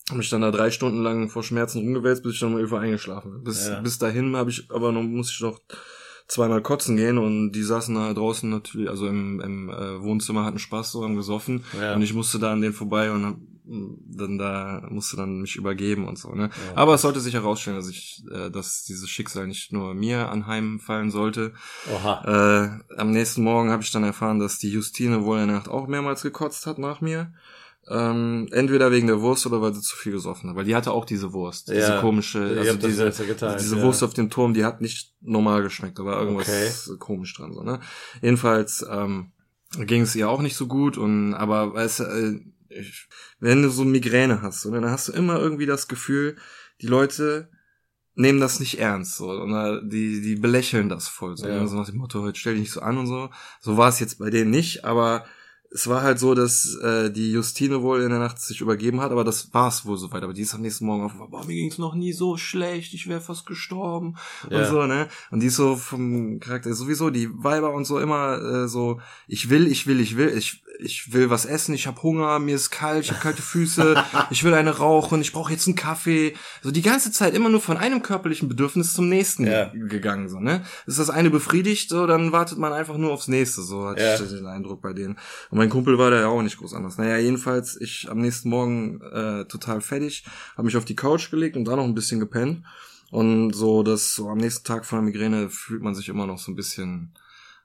habe 0.08 0.18
mich 0.18 0.28
dann 0.30 0.42
da 0.42 0.50
drei 0.50 0.70
Stunden 0.70 1.02
lang 1.02 1.30
vor 1.30 1.42
Schmerzen 1.42 1.78
rumgewälzt, 1.78 2.22
bis 2.22 2.34
ich 2.34 2.40
dann 2.40 2.58
11 2.58 2.72
Uhr 2.72 2.80
eingeschlafen 2.80 3.32
bin. 3.32 3.44
Bis, 3.44 3.68
Ja. 3.68 3.80
bis 3.80 3.98
dahin 3.98 4.36
habe 4.36 4.50
ich, 4.50 4.70
aber 4.70 4.92
noch 4.92 5.02
muss 5.02 5.30
ich 5.30 5.40
noch 5.40 5.58
zweimal 6.28 6.62
kotzen 6.62 6.96
gehen 6.96 7.18
und 7.18 7.52
die 7.52 7.62
saßen 7.62 7.94
da 7.94 8.12
draußen 8.14 8.48
natürlich, 8.48 8.88
also 8.88 9.06
im, 9.06 9.40
im 9.40 9.68
äh, 9.70 10.00
Wohnzimmer 10.02 10.44
hatten 10.44 10.58
Spaß 10.58 10.92
so, 10.92 11.04
haben 11.04 11.16
gesoffen 11.16 11.64
Ja. 11.80 11.94
und 11.94 12.02
ich 12.02 12.14
musste 12.14 12.38
da 12.38 12.52
an 12.52 12.60
denen 12.60 12.72
vorbei 12.74 13.10
und 13.10 13.24
hab, 13.26 13.36
mh, 13.64 13.88
dann 14.16 14.38
da 14.38 14.86
musste 14.90 15.16
dann 15.16 15.40
mich 15.42 15.56
übergeben 15.56 16.06
und 16.08 16.18
so, 16.18 16.32
ne? 16.34 16.44
Ja. 16.68 16.76
Aber 16.76 16.94
es 16.94 17.02
sollte 17.02 17.20
sich 17.20 17.34
herausstellen, 17.34 17.76
dass 17.76 17.88
ich, 17.88 18.22
äh, 18.30 18.50
dass 18.50 18.84
dieses 18.84 19.08
Schicksal 19.10 19.46
nicht 19.46 19.72
nur 19.72 19.94
mir 19.94 20.30
anheimfallen 20.30 21.10
sollte. 21.10 21.52
Oha. 21.92 22.80
Äh, 22.88 22.98
am 23.00 23.10
nächsten 23.10 23.42
Morgen 23.42 23.70
habe 23.70 23.82
ich 23.82 23.90
dann 23.90 24.04
erfahren, 24.04 24.38
dass 24.38 24.58
die 24.58 24.70
Justine 24.70 25.24
wohl 25.24 25.38
in 25.40 25.48
der 25.48 25.56
Nacht 25.58 25.68
auch 25.68 25.86
mehrmals 25.86 26.22
gekotzt 26.22 26.66
hat 26.66 26.78
nach 26.78 27.00
mir. 27.00 27.32
Ähm, 27.88 28.48
entweder 28.52 28.92
wegen 28.92 29.08
der 29.08 29.20
Wurst 29.20 29.44
oder 29.44 29.60
weil 29.60 29.74
sie 29.74 29.80
zu 29.80 29.96
viel 29.96 30.12
gesoffen 30.12 30.48
hat. 30.48 30.56
Weil 30.56 30.64
die 30.64 30.76
hatte 30.76 30.92
auch 30.92 31.04
diese 31.04 31.32
Wurst. 31.32 31.68
Ja. 31.68 31.74
Diese 31.74 31.98
komische, 32.00 32.56
also 32.58 32.76
diese, 32.76 33.26
geteilt, 33.26 33.60
diese 33.60 33.76
ja. 33.76 33.82
Wurst 33.82 34.04
auf 34.04 34.14
dem 34.14 34.30
Turm, 34.30 34.54
die 34.54 34.64
hat 34.64 34.80
nicht 34.80 35.14
normal 35.20 35.62
geschmeckt. 35.62 35.98
Da 35.98 36.04
war 36.04 36.20
irgendwas 36.20 36.90
komisch 37.00 37.34
dran. 37.34 37.52
So, 37.52 37.62
ne? 37.62 37.80
Jedenfalls 38.20 38.86
ähm, 38.88 39.32
ging 39.78 40.02
es 40.02 40.14
ihr 40.14 40.28
auch 40.28 40.42
nicht 40.42 40.56
so 40.56 40.68
gut. 40.68 40.96
Und 40.96 41.34
aber 41.34 41.74
weißt 41.74 42.00
du, 42.00 42.04
äh, 42.04 42.40
ich, 42.68 43.08
wenn 43.40 43.62
du 43.62 43.70
so 43.70 43.84
Migräne 43.84 44.42
hast, 44.42 44.62
so, 44.62 44.70
ne, 44.70 44.80
dann 44.80 44.90
hast 44.90 45.08
du 45.08 45.12
immer 45.12 45.38
irgendwie 45.38 45.66
das 45.66 45.88
Gefühl, 45.88 46.36
die 46.80 46.86
Leute 46.86 47.50
nehmen 48.14 48.40
das 48.40 48.60
nicht 48.60 48.78
ernst, 48.78 49.16
so, 49.16 49.30
und 49.30 49.54
äh, 49.54 49.80
die, 49.88 50.20
die 50.20 50.36
belächeln 50.36 50.88
das 50.88 51.08
voll, 51.08 51.36
so, 51.36 51.46
Ja. 51.46 51.60
ne? 51.60 51.68
so 51.68 51.76
nach 51.76 51.86
dem 51.86 51.96
Motto, 51.96 52.20
heute 52.22 52.38
stell 52.38 52.54
dich 52.54 52.62
nicht 52.62 52.72
so 52.72 52.80
an 52.80 52.98
und 52.98 53.06
so. 53.06 53.30
So 53.60 53.76
war 53.76 53.88
es 53.88 54.00
jetzt 54.00 54.18
bei 54.18 54.28
denen 54.30 54.50
nicht, 54.50 54.84
aber 54.84 55.24
es 55.74 55.86
war 55.88 56.02
halt 56.02 56.18
so, 56.18 56.34
dass 56.34 56.74
äh, 56.82 57.10
die 57.10 57.32
Justine 57.32 57.80
wohl 57.82 58.02
in 58.02 58.10
der 58.10 58.18
Nacht 58.18 58.40
sich 58.40 58.60
übergeben 58.60 59.00
hat, 59.00 59.10
aber 59.10 59.24
das 59.24 59.52
war 59.54 59.68
es 59.68 59.86
wohl 59.86 59.96
soweit. 59.96 60.22
Aber 60.22 60.34
die 60.34 60.42
ist 60.42 60.54
am 60.54 60.60
nächsten 60.60 60.84
Morgen 60.86 61.04
auf, 61.04 61.12
boah, 61.30 61.44
mir 61.46 61.54
ging's 61.54 61.78
noch 61.78 61.94
nie 61.94 62.12
so 62.12 62.36
schlecht, 62.36 62.92
ich 62.94 63.08
wäre 63.08 63.20
fast 63.20 63.46
gestorben 63.46 64.16
Ja. 64.50 64.58
und 64.58 64.64
so, 64.66 64.86
ne? 64.86 65.08
Und 65.30 65.40
die 65.40 65.46
ist 65.46 65.56
so 65.56 65.76
vom 65.76 66.40
Charakter 66.40 66.74
sowieso 66.74 67.10
die 67.10 67.28
Weiber 67.32 67.72
und 67.72 67.84
so 67.86 67.98
immer 67.98 68.38
äh, 68.64 68.68
so, 68.68 69.00
ich 69.26 69.48
will, 69.50 69.66
ich 69.66 69.86
will, 69.86 70.00
ich 70.00 70.16
will, 70.16 70.36
ich 70.36 70.62
ich 70.78 71.12
will 71.12 71.30
was 71.30 71.44
essen, 71.44 71.74
ich 71.74 71.86
habe 71.86 72.02
Hunger, 72.02 72.38
mir 72.40 72.56
ist 72.56 72.70
kalt, 72.70 73.04
ich 73.04 73.10
habe 73.12 73.20
kalte 73.20 73.42
Füße, 73.42 74.02
ich 74.30 74.42
will 74.42 74.52
eine 74.54 74.78
rauchen, 74.78 75.20
ich 75.20 75.32
brauche 75.32 75.52
jetzt 75.52 75.66
einen 75.68 75.76
Kaffee. 75.76 76.34
So 76.62 76.70
die 76.72 76.82
ganze 76.82 77.12
Zeit 77.12 77.34
immer 77.34 77.50
nur 77.50 77.60
von 77.60 77.76
einem 77.76 78.02
körperlichen 78.02 78.48
Bedürfnis 78.48 78.92
zum 78.94 79.08
nächsten 79.08 79.46
Ja. 79.46 79.66
gegangen, 79.72 80.28
so, 80.28 80.40
ne? 80.40 80.64
Ist 80.86 80.98
das 80.98 81.08
eine 81.10 81.30
befriedigt, 81.30 81.88
so, 81.90 82.06
dann 82.06 82.32
wartet 82.32 82.58
man 82.58 82.72
einfach 82.72 82.96
nur 82.96 83.12
aufs 83.12 83.28
nächste, 83.28 83.62
so 83.62 83.86
hatte 83.86 84.02
Ja. 84.02 84.14
ich 84.14 84.28
den 84.30 84.46
Eindruck 84.46 84.80
bei 84.82 84.92
denen. 84.92 85.18
Und 85.50 85.60
mein 85.62 85.70
Kumpel 85.70 85.96
war 85.98 86.10
da 86.10 86.20
ja 86.20 86.26
auch 86.28 86.42
nicht 86.42 86.58
groß 86.58 86.74
anders. 86.74 86.98
Naja, 86.98 87.18
jedenfalls, 87.18 87.80
ich 87.80 88.08
am 88.10 88.18
nächsten 88.18 88.48
Morgen 88.48 89.00
äh, 89.00 89.44
total 89.46 89.80
fertig, 89.80 90.24
habe 90.56 90.64
mich 90.66 90.76
auf 90.76 90.84
die 90.84 90.96
Couch 90.96 91.30
gelegt 91.30 91.56
und 91.56 91.64
dann 91.66 91.76
noch 91.76 91.84
ein 91.84 91.94
bisschen 91.94 92.18
gepennt. 92.20 92.64
Und 93.10 93.52
so, 93.52 93.82
das 93.82 94.14
so 94.14 94.28
am 94.28 94.38
nächsten 94.38 94.66
Tag 94.66 94.84
von 94.86 94.98
der 94.98 95.04
Migräne 95.04 95.50
fühlt 95.50 95.82
man 95.82 95.94
sich 95.94 96.08
immer 96.08 96.26
noch 96.26 96.38
so 96.38 96.50
ein 96.50 96.56
bisschen 96.56 97.12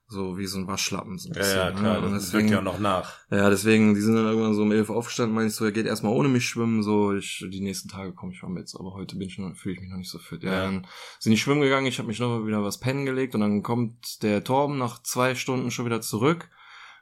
so 0.10 0.38
wie 0.38 0.46
so 0.46 0.58
ein 0.58 0.68
Waschlappen. 0.68 1.18
So 1.18 1.30
ein 1.30 1.34
Ja, 1.34 1.40
bisschen, 1.40 1.58
ja, 1.58 1.70
ne? 1.72 1.76
klar. 1.80 2.04
Und 2.04 2.12
Das 2.14 2.32
wirkt 2.34 2.50
ja 2.50 2.60
auch 2.60 2.64
noch 2.64 2.80
nach. 2.80 3.14
ja, 3.30 3.50
deswegen, 3.50 3.94
die 3.94 4.02
sind 4.02 4.16
dann 4.16 4.26
irgendwann 4.26 4.54
so 4.54 4.62
um 4.62 4.72
elf 4.72 4.90
aufgestanden, 4.90 5.36
meinte 5.36 5.50
ich 5.50 5.56
so, 5.56 5.66
er 5.66 5.72
geht 5.74 5.86
erstmal 5.86 6.14
ohne 6.14 6.30
mich 6.30 6.46
schwimmen, 6.48 6.82
so, 6.84 7.14
ich, 7.14 7.46
die 7.52 7.60
nächsten 7.62 7.90
Tage 7.90 8.14
komme 8.14 8.32
ich 8.34 8.42
mal 8.42 8.50
mit, 8.50 8.72
aber 8.80 8.94
heute 8.94 9.18
bin 9.18 9.28
ich 9.28 9.38
noch, 9.38 9.54
fühle 9.56 9.76
ich 9.76 9.82
mich 9.82 9.90
noch 9.90 9.98
nicht 9.98 10.10
so 10.12 10.20
fit. 10.20 10.44
Ja, 10.44 10.52
Ja. 10.54 10.64
dann 10.66 10.88
sind 11.20 11.32
die 11.32 11.38
schwimmen 11.38 11.62
gegangen, 11.62 11.88
ich 11.88 11.98
habe 11.98 12.08
mich 12.08 12.20
noch 12.20 12.30
mal 12.30 12.48
wieder 12.48 12.64
was 12.64 12.80
pennen 12.80 13.06
gelegt 13.06 13.34
und 13.36 13.42
dann 13.42 13.64
kommt 13.64 14.22
der 14.24 14.44
Torben 14.46 14.78
nach 14.78 15.02
zwei 15.04 15.34
Stunden 15.36 15.72
schon 15.72 15.86
wieder 15.86 16.00
zurück 16.02 16.50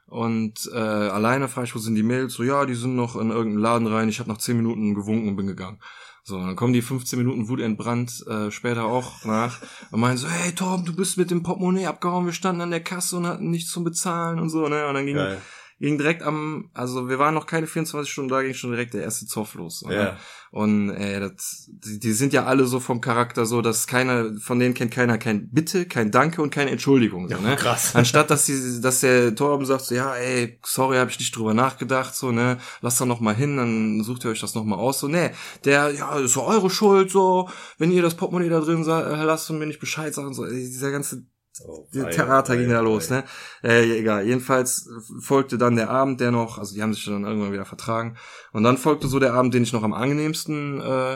und 0.06 0.70
äh, 0.72 0.78
alleine 0.78 1.48
frage 1.48 1.66
ich, 1.66 1.74
wo 1.74 1.78
sind 1.78 1.96
die 1.96 2.02
Mails? 2.02 2.34
So, 2.34 2.42
ja, 2.42 2.64
die 2.64 2.74
sind 2.74 2.96
noch 2.96 3.16
in 3.16 3.30
irgendeinen 3.30 3.62
Laden 3.62 3.86
rein, 3.86 4.08
ich 4.08 4.20
habe 4.20 4.30
nach 4.30 4.38
zehn 4.38 4.56
Minuten 4.56 4.94
gewunken 4.94 5.28
und 5.28 5.36
bin 5.36 5.46
gegangen. 5.46 5.78
So, 6.22 6.38
dann 6.38 6.56
kommen 6.56 6.72
die 6.72 6.82
15 6.82 7.20
Minuten 7.20 7.48
wutentbrannt 7.48 8.26
äh, 8.26 8.50
später 8.50 8.84
auch 8.86 9.24
nach 9.24 9.60
und 9.92 10.00
meinen 10.00 10.16
so, 10.16 10.28
hey 10.28 10.52
Torben, 10.52 10.84
du 10.84 10.94
bist 10.94 11.18
mit 11.18 11.30
dem 11.30 11.44
Portemonnaie 11.44 11.86
abgehauen, 11.86 12.26
wir 12.26 12.32
standen 12.32 12.62
an 12.62 12.70
der 12.70 12.82
Kasse 12.82 13.16
und 13.16 13.26
hatten 13.26 13.50
nichts 13.50 13.70
zum 13.70 13.84
Bezahlen 13.84 14.40
und 14.40 14.48
so, 14.48 14.66
ne? 14.68 14.88
Und 14.88 14.94
dann 14.94 15.06
ging 15.06 15.14
Geil. 15.16 15.40
Ging 15.78 15.98
direkt 15.98 16.22
am, 16.22 16.70
also 16.72 17.08
wir 17.08 17.18
waren 17.18 17.34
noch 17.34 17.46
keine 17.46 17.66
24 17.66 18.10
Stunden 18.10 18.30
da, 18.30 18.42
ging 18.42 18.54
schon 18.54 18.70
direkt 18.70 18.94
der 18.94 19.02
erste 19.02 19.26
Zoff 19.26 19.54
los. 19.54 19.82
ne? 19.86 19.94
Ja. 19.94 20.16
Und 20.50 20.88
ey, 20.90 21.20
das, 21.20 21.68
die, 21.68 21.98
die 21.98 22.12
sind 22.12 22.32
ja 22.32 22.46
alle 22.46 22.64
so 22.64 22.80
vom 22.80 23.02
Charakter 23.02 23.44
so, 23.44 23.60
dass 23.60 23.86
keiner, 23.86 24.32
von 24.40 24.58
denen 24.58 24.72
kennt 24.72 24.90
keiner 24.90 25.18
kein 25.18 25.50
Bitte, 25.50 25.84
kein 25.86 26.10
Danke 26.10 26.40
und 26.40 26.50
keine 26.50 26.70
Entschuldigung. 26.70 27.28
So, 27.28 27.34
Ja, 27.34 27.40
ne? 27.40 27.56
krass. 27.56 27.90
Anstatt 27.94 28.30
dass 28.30 28.46
die, 28.46 28.80
dass 28.80 29.00
der 29.00 29.34
Torben 29.34 29.66
sagt 29.66 29.82
so, 29.82 29.94
ja, 29.94 30.14
ey, 30.14 30.58
sorry, 30.64 30.96
habe 30.96 31.10
ich 31.10 31.18
nicht 31.18 31.36
drüber 31.36 31.52
nachgedacht, 31.52 32.14
so, 32.14 32.32
ne, 32.32 32.56
lasst 32.80 33.00
da 33.00 33.04
noch 33.04 33.20
mal 33.20 33.34
hin, 33.34 33.56
dann 33.58 34.02
sucht 34.02 34.24
ihr 34.24 34.30
euch 34.30 34.40
das 34.40 34.54
noch 34.54 34.64
mal 34.64 34.76
aus, 34.76 35.00
so, 35.00 35.08
ne, 35.08 35.32
der, 35.64 35.90
ja, 35.90 36.18
ist 36.18 36.32
so 36.32 36.44
eure 36.44 36.70
Schuld, 36.70 37.10
so, 37.10 37.50
wenn 37.76 37.90
ihr 37.92 38.00
das 38.02 38.14
Portemonnaie 38.14 38.48
da 38.48 38.60
drin 38.60 38.82
äh, 38.82 39.24
lasst 39.24 39.50
und 39.50 39.58
mir 39.58 39.66
nicht 39.66 39.80
Bescheid 39.80 40.14
sagen, 40.14 40.32
so, 40.32 40.46
dieser 40.46 40.90
ganze 40.90 41.26
Oh, 41.64 41.86
Theater 41.92 42.56
ging 42.56 42.68
da 42.70 42.80
los, 42.80 43.10
ne? 43.10 43.24
Äh, 43.62 43.98
egal. 43.98 44.26
Jedenfalls 44.26 44.88
folgte 45.20 45.58
dann 45.58 45.76
der 45.76 45.90
Abend, 45.90 46.20
der 46.20 46.30
noch, 46.30 46.58
also 46.58 46.74
die 46.74 46.82
haben 46.82 46.92
sich 46.94 47.04
dann 47.04 47.24
irgendwann 47.24 47.52
wieder 47.52 47.64
vertragen. 47.64 48.16
Und 48.52 48.62
dann 48.64 48.76
folgte 48.78 49.08
so 49.08 49.18
der 49.18 49.34
Abend, 49.34 49.54
den 49.54 49.62
ich 49.62 49.72
noch 49.72 49.82
am 49.82 49.94
angenehmsten 49.94 50.80
äh, 50.80 51.14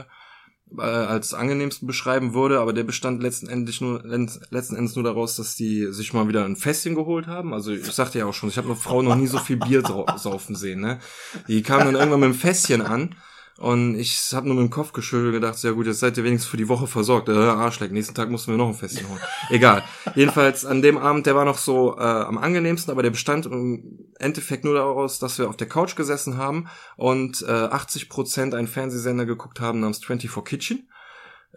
äh, 0.78 0.82
als 0.82 1.34
angenehmsten 1.34 1.86
beschreiben 1.86 2.32
würde, 2.32 2.60
aber 2.60 2.72
der 2.72 2.84
bestand 2.84 3.22
letzten 3.22 3.48
Endes 3.48 3.80
nur 3.80 4.02
letzten 4.04 4.76
Endes 4.76 4.94
nur 4.94 5.04
daraus, 5.04 5.36
dass 5.36 5.56
die 5.56 5.92
sich 5.92 6.12
mal 6.12 6.28
wieder 6.28 6.44
ein 6.44 6.56
Fässchen 6.56 6.94
geholt 6.94 7.26
haben. 7.26 7.52
Also 7.52 7.72
ich 7.72 7.84
sagte 7.90 8.18
ja 8.20 8.26
auch 8.26 8.34
schon, 8.34 8.48
ich 8.48 8.56
habe 8.56 8.68
noch 8.68 8.78
Frauen 8.78 9.06
noch 9.06 9.16
nie 9.16 9.26
so 9.26 9.38
viel 9.38 9.56
Bier 9.56 9.82
sau- 9.82 10.06
saufen 10.16 10.54
sehen, 10.54 10.80
ne? 10.80 11.00
Die 11.48 11.62
kamen 11.62 11.86
dann 11.86 11.96
irgendwann 11.96 12.20
mit 12.20 12.26
einem 12.28 12.34
Fässchen 12.38 12.82
an. 12.82 13.16
Und 13.60 13.98
ich 13.98 14.32
habe 14.32 14.48
nur 14.48 14.56
mit 14.56 14.64
dem 14.64 14.70
Kopf 14.70 14.94
geschüttelt 14.94 15.26
und 15.26 15.32
gedacht, 15.34 15.58
sehr 15.58 15.74
gut, 15.74 15.86
jetzt 15.86 16.00
seid 16.00 16.16
ihr 16.16 16.24
wenigstens 16.24 16.50
für 16.50 16.56
die 16.56 16.68
Woche 16.68 16.86
versorgt. 16.86 17.28
Äh, 17.28 17.32
Arschleck, 17.32 17.92
nächsten 17.92 18.14
Tag 18.14 18.30
mussten 18.30 18.52
wir 18.52 18.56
noch 18.56 18.68
ein 18.68 18.74
Fässchen 18.74 19.06
holen. 19.06 19.20
Egal. 19.50 19.84
Jedenfalls 20.14 20.64
an 20.64 20.80
dem 20.80 20.96
Abend, 20.96 21.26
der 21.26 21.36
war 21.36 21.44
noch 21.44 21.58
so 21.58 21.94
äh, 21.98 22.00
am 22.00 22.38
angenehmsten, 22.38 22.90
aber 22.90 23.02
der 23.02 23.10
bestand 23.10 23.44
im 23.44 24.08
Endeffekt 24.18 24.64
nur 24.64 24.72
daraus, 24.72 25.18
dass 25.18 25.38
wir 25.38 25.46
auf 25.46 25.58
der 25.58 25.68
Couch 25.68 25.94
gesessen 25.94 26.38
haben 26.38 26.68
und 26.96 27.42
äh, 27.42 27.50
80% 27.50 28.56
einen 28.56 28.66
Fernsehsender 28.66 29.26
geguckt 29.26 29.60
haben 29.60 29.80
namens 29.80 29.98
24 29.98 30.42
Kitchen, 30.42 30.88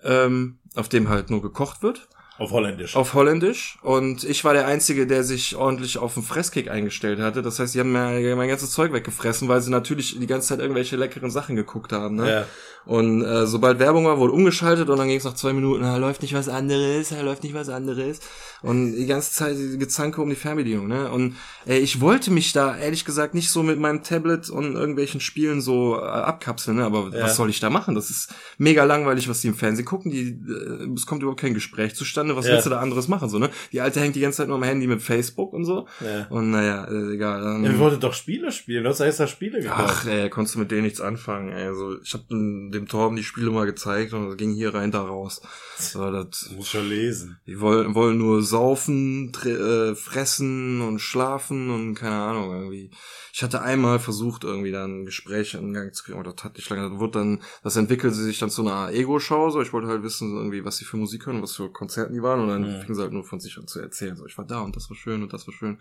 ähm, 0.03 0.59
auf 0.75 0.89
dem 0.89 1.07
halt 1.07 1.29
nur 1.29 1.41
gekocht 1.41 1.83
wird. 1.83 2.09
Auf 2.39 2.51
Holländisch. 2.51 2.95
Auf 2.95 3.13
Holländisch. 3.13 3.77
Und 3.83 4.23
ich 4.23 4.43
war 4.43 4.53
der 4.53 4.65
Einzige, 4.65 5.05
der 5.05 5.23
sich 5.23 5.55
ordentlich 5.55 5.99
auf 5.99 6.15
den 6.15 6.23
Fresskick 6.23 6.69
eingestellt 6.69 7.19
hatte. 7.19 7.43
Das 7.43 7.59
heißt, 7.59 7.75
die 7.75 7.79
haben 7.79 7.91
mir 7.91 8.35
mein 8.35 8.49
ganzes 8.49 8.71
Zeug 8.71 8.91
weggefressen, 8.91 9.47
weil 9.47 9.61
sie 9.61 9.69
natürlich 9.69 10.19
die 10.19 10.27
ganze 10.27 10.47
Zeit 10.47 10.59
irgendwelche 10.59 10.95
leckeren 10.95 11.29
Sachen 11.29 11.55
geguckt 11.55 11.91
haben. 11.91 12.15
Ne? 12.15 12.29
Ja. 12.29 12.45
Und 12.85 13.23
äh, 13.23 13.47
sobald 13.47 13.79
Werbung 13.79 14.05
war, 14.05 14.17
wurde 14.17 14.33
umgeschaltet 14.33 14.89
und 14.89 14.97
dann 14.97 15.07
ging 15.07 15.17
es 15.17 15.23
nach 15.23 15.35
zwei 15.35 15.53
Minuten, 15.53 15.83
da 15.83 15.95
läuft 15.95 16.21
nicht 16.21 16.33
was 16.33 16.49
anderes, 16.49 17.09
da 17.09 17.21
läuft 17.21 17.43
nicht 17.43 17.53
was 17.53 17.69
anderes. 17.69 18.19
Und 18.61 18.95
die 18.95 19.05
ganze 19.05 19.31
Zeit 19.31 19.55
die 19.57 19.77
Gezanke 19.77 20.21
um 20.21 20.29
die 20.29 20.35
Fernbedienung, 20.35 20.87
ne? 20.87 21.09
Und 21.09 21.35
ey, 21.65 21.79
ich 21.79 22.01
wollte 22.01 22.29
mich 22.29 22.51
da 22.51 22.75
ehrlich 22.75 23.05
gesagt 23.05 23.35
nicht 23.35 23.51
so 23.51 23.63
mit 23.63 23.79
meinem 23.79 24.03
Tablet 24.03 24.49
und 24.49 24.75
irgendwelchen 24.75 25.21
Spielen 25.21 25.61
so 25.61 25.97
äh, 25.97 26.01
abkapseln, 26.01 26.77
ne? 26.77 26.83
Aber 26.83 27.09
ja. 27.13 27.23
was 27.23 27.37
soll 27.37 27.49
ich 27.49 27.61
da 27.61 27.69
machen? 27.69 27.95
Das 27.95 28.09
ist 28.09 28.33
mega 28.57 28.83
langweilig, 28.83 29.29
was 29.29 29.39
die 29.39 29.47
im 29.47 29.55
Fernsehen 29.55 29.85
gucken. 29.85 30.11
Die, 30.11 30.29
äh, 30.29 30.93
es 30.93 31.05
kommt 31.05 31.21
überhaupt 31.21 31.39
kein 31.39 31.53
Gespräch 31.53 31.95
zustande. 31.95 32.22
Was 32.35 32.45
ja. 32.45 32.53
willst 32.53 32.65
du 32.65 32.69
da 32.69 32.79
anderes 32.79 33.07
machen, 33.07 33.29
so, 33.29 33.39
ne? 33.39 33.49
Die 33.71 33.81
Alte 33.81 33.99
hängt 33.99 34.15
die 34.15 34.21
ganze 34.21 34.37
Zeit 34.37 34.47
nur 34.47 34.57
am 34.57 34.63
Handy 34.63 34.87
mit 34.87 35.01
Facebook 35.01 35.53
und 35.53 35.65
so. 35.65 35.87
Ja. 35.99 36.27
Und 36.29 36.51
naja, 36.51 36.85
äh, 36.85 37.13
egal. 37.13 37.41
Dann, 37.41 37.63
ja, 37.63 37.71
wir 37.71 37.79
wollten 37.79 37.99
doch 37.99 38.13
Spiele 38.13 38.51
spielen. 38.51 38.83
Was 38.85 38.99
heißt 38.99 39.19
da 39.19 39.27
Spiele 39.27 39.61
gekauft? 39.61 39.83
Ach, 39.85 40.07
ey, 40.07 40.29
konntest 40.29 40.55
du 40.55 40.59
mit 40.59 40.71
denen 40.71 40.83
nichts 40.83 41.01
anfangen, 41.01 41.51
ey. 41.51 41.67
Also, 41.67 41.99
ich 42.01 42.13
habe 42.13 42.25
dem 42.29 42.87
Torben 42.87 43.15
die 43.15 43.23
Spiele 43.23 43.51
mal 43.51 43.65
gezeigt 43.65 44.13
und 44.13 44.27
es 44.29 44.37
ging 44.37 44.53
hier 44.53 44.73
rein, 44.73 44.91
da 44.91 45.01
raus. 45.01 45.41
So, 45.77 46.11
das, 46.11 46.49
muss 46.55 46.69
schon 46.69 46.87
lesen. 46.87 47.39
Die 47.47 47.59
wollen, 47.59 47.95
wollen 47.95 48.17
nur 48.17 48.41
saufen, 48.41 49.31
äh, 49.45 49.95
fressen 49.95 50.81
und 50.81 50.99
schlafen 50.99 51.69
und 51.69 51.95
keine 51.95 52.15
Ahnung 52.15 52.53
irgendwie. 52.53 52.91
Ich 53.35 53.41
hatte 53.41 53.63
einmal 53.63 53.97
versucht, 53.97 54.43
irgendwie 54.43 54.71
dann 54.71 55.01
ein 55.01 55.05
Gespräch 55.05 55.55
in 55.55 55.73
Gang 55.73 55.91
zu 55.91 56.03
kriegen, 56.03 56.19
aber 56.19 56.31
das 56.31 56.43
hat 56.43 56.55
nicht 56.55 56.69
lange. 56.69 56.87
Das 56.87 56.99
wurde 56.99 57.17
dann, 57.17 57.41
das 57.63 57.75
entwickelte 57.75 58.15
sich 58.15 58.37
dann 58.37 58.51
zu 58.51 58.61
einer 58.61 58.93
Ego-Show, 58.93 59.49
so. 59.49 59.59
Ich 59.59 59.73
wollte 59.73 59.87
halt 59.87 60.03
wissen, 60.03 60.37
irgendwie, 60.37 60.63
was 60.63 60.77
sie 60.77 60.85
für 60.85 60.97
Musik 60.97 61.25
hören, 61.25 61.41
was 61.41 61.55
für 61.55 61.71
Konzerten 61.71 62.13
die 62.13 62.21
waren, 62.21 62.41
und 62.41 62.49
dann 62.49 62.63
ja. 62.63 62.79
fing 62.81 62.93
sie 62.93 63.01
halt 63.01 63.11
nur 63.11 63.23
von 63.23 63.39
sich 63.39 63.57
an 63.57 63.65
zu 63.65 63.79
erzählen, 63.79 64.15
so. 64.15 64.27
Ich 64.27 64.37
war 64.37 64.45
da 64.45 64.61
und 64.61 64.75
das 64.75 64.87
war 64.87 64.95
schön 64.95 65.23
und 65.23 65.33
das 65.33 65.47
war 65.47 65.53
schön. 65.55 65.79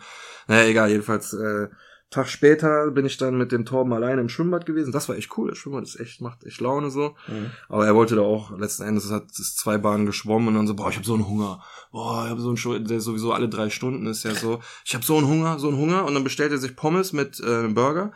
Naja, 0.49 0.67
egal, 0.67 0.89
jedenfalls, 0.89 1.35
äh, 1.35 1.69
Tag 2.13 2.29
später 2.29 2.91
bin 2.91 3.05
ich 3.05 3.17
dann 3.17 3.37
mit 3.37 3.51
dem 3.51 3.65
Torben 3.65 3.93
alleine 3.93 4.21
im 4.21 4.29
Schwimmbad 4.29 4.67
gewesen. 4.67 4.93
Das 4.93 5.09
war 5.09 5.17
echt 5.17 5.37
cool. 5.37 5.51
Das 5.51 5.59
Schwimmbad 5.59 5.83
ist 5.83 5.99
echt, 5.99 6.21
macht 6.21 6.45
echt 6.45 6.61
Laune 6.61 6.91
so. 6.91 7.17
Mhm. 7.27 7.51
Aber 7.69 7.87
er 7.87 7.95
wollte 7.95 8.15
da 8.15 8.23
auch, 8.23 8.57
letzten 8.57 8.85
Endes 8.85 9.11
hat 9.11 9.31
es 9.33 9.57
zwei 9.57 9.79
Bahnen 9.79 10.07
geschwommen 10.07 10.49
und 10.49 10.55
dann 10.55 10.67
so, 10.67 10.75
boah, 10.75 10.91
ich 10.91 10.97
habe 10.97 11.07
so 11.07 11.15
einen 11.15 11.27
Hunger. 11.27 11.63
Boah, 11.91 12.25
ich 12.25 12.31
habe 12.31 12.41
so 12.41 12.51
einen 12.51 12.87
der 12.87 13.01
sowieso 13.01 13.33
alle 13.33 13.49
drei 13.49 13.71
Stunden 13.71 14.07
ist 14.07 14.23
ja 14.23 14.35
so. 14.35 14.61
Ich 14.85 14.95
habe 14.95 15.05
so 15.05 15.17
einen 15.17 15.27
Hunger, 15.27 15.59
so 15.59 15.69
einen 15.69 15.79
Hunger. 15.79 16.05
Und 16.05 16.15
dann 16.15 16.25
bestellt 16.25 16.53
er 16.53 16.59
sich 16.59 16.77
Pommes 16.77 17.13
mit 17.13 17.41
äh, 17.41 17.47
einem 17.47 17.75
Burger 17.75 18.13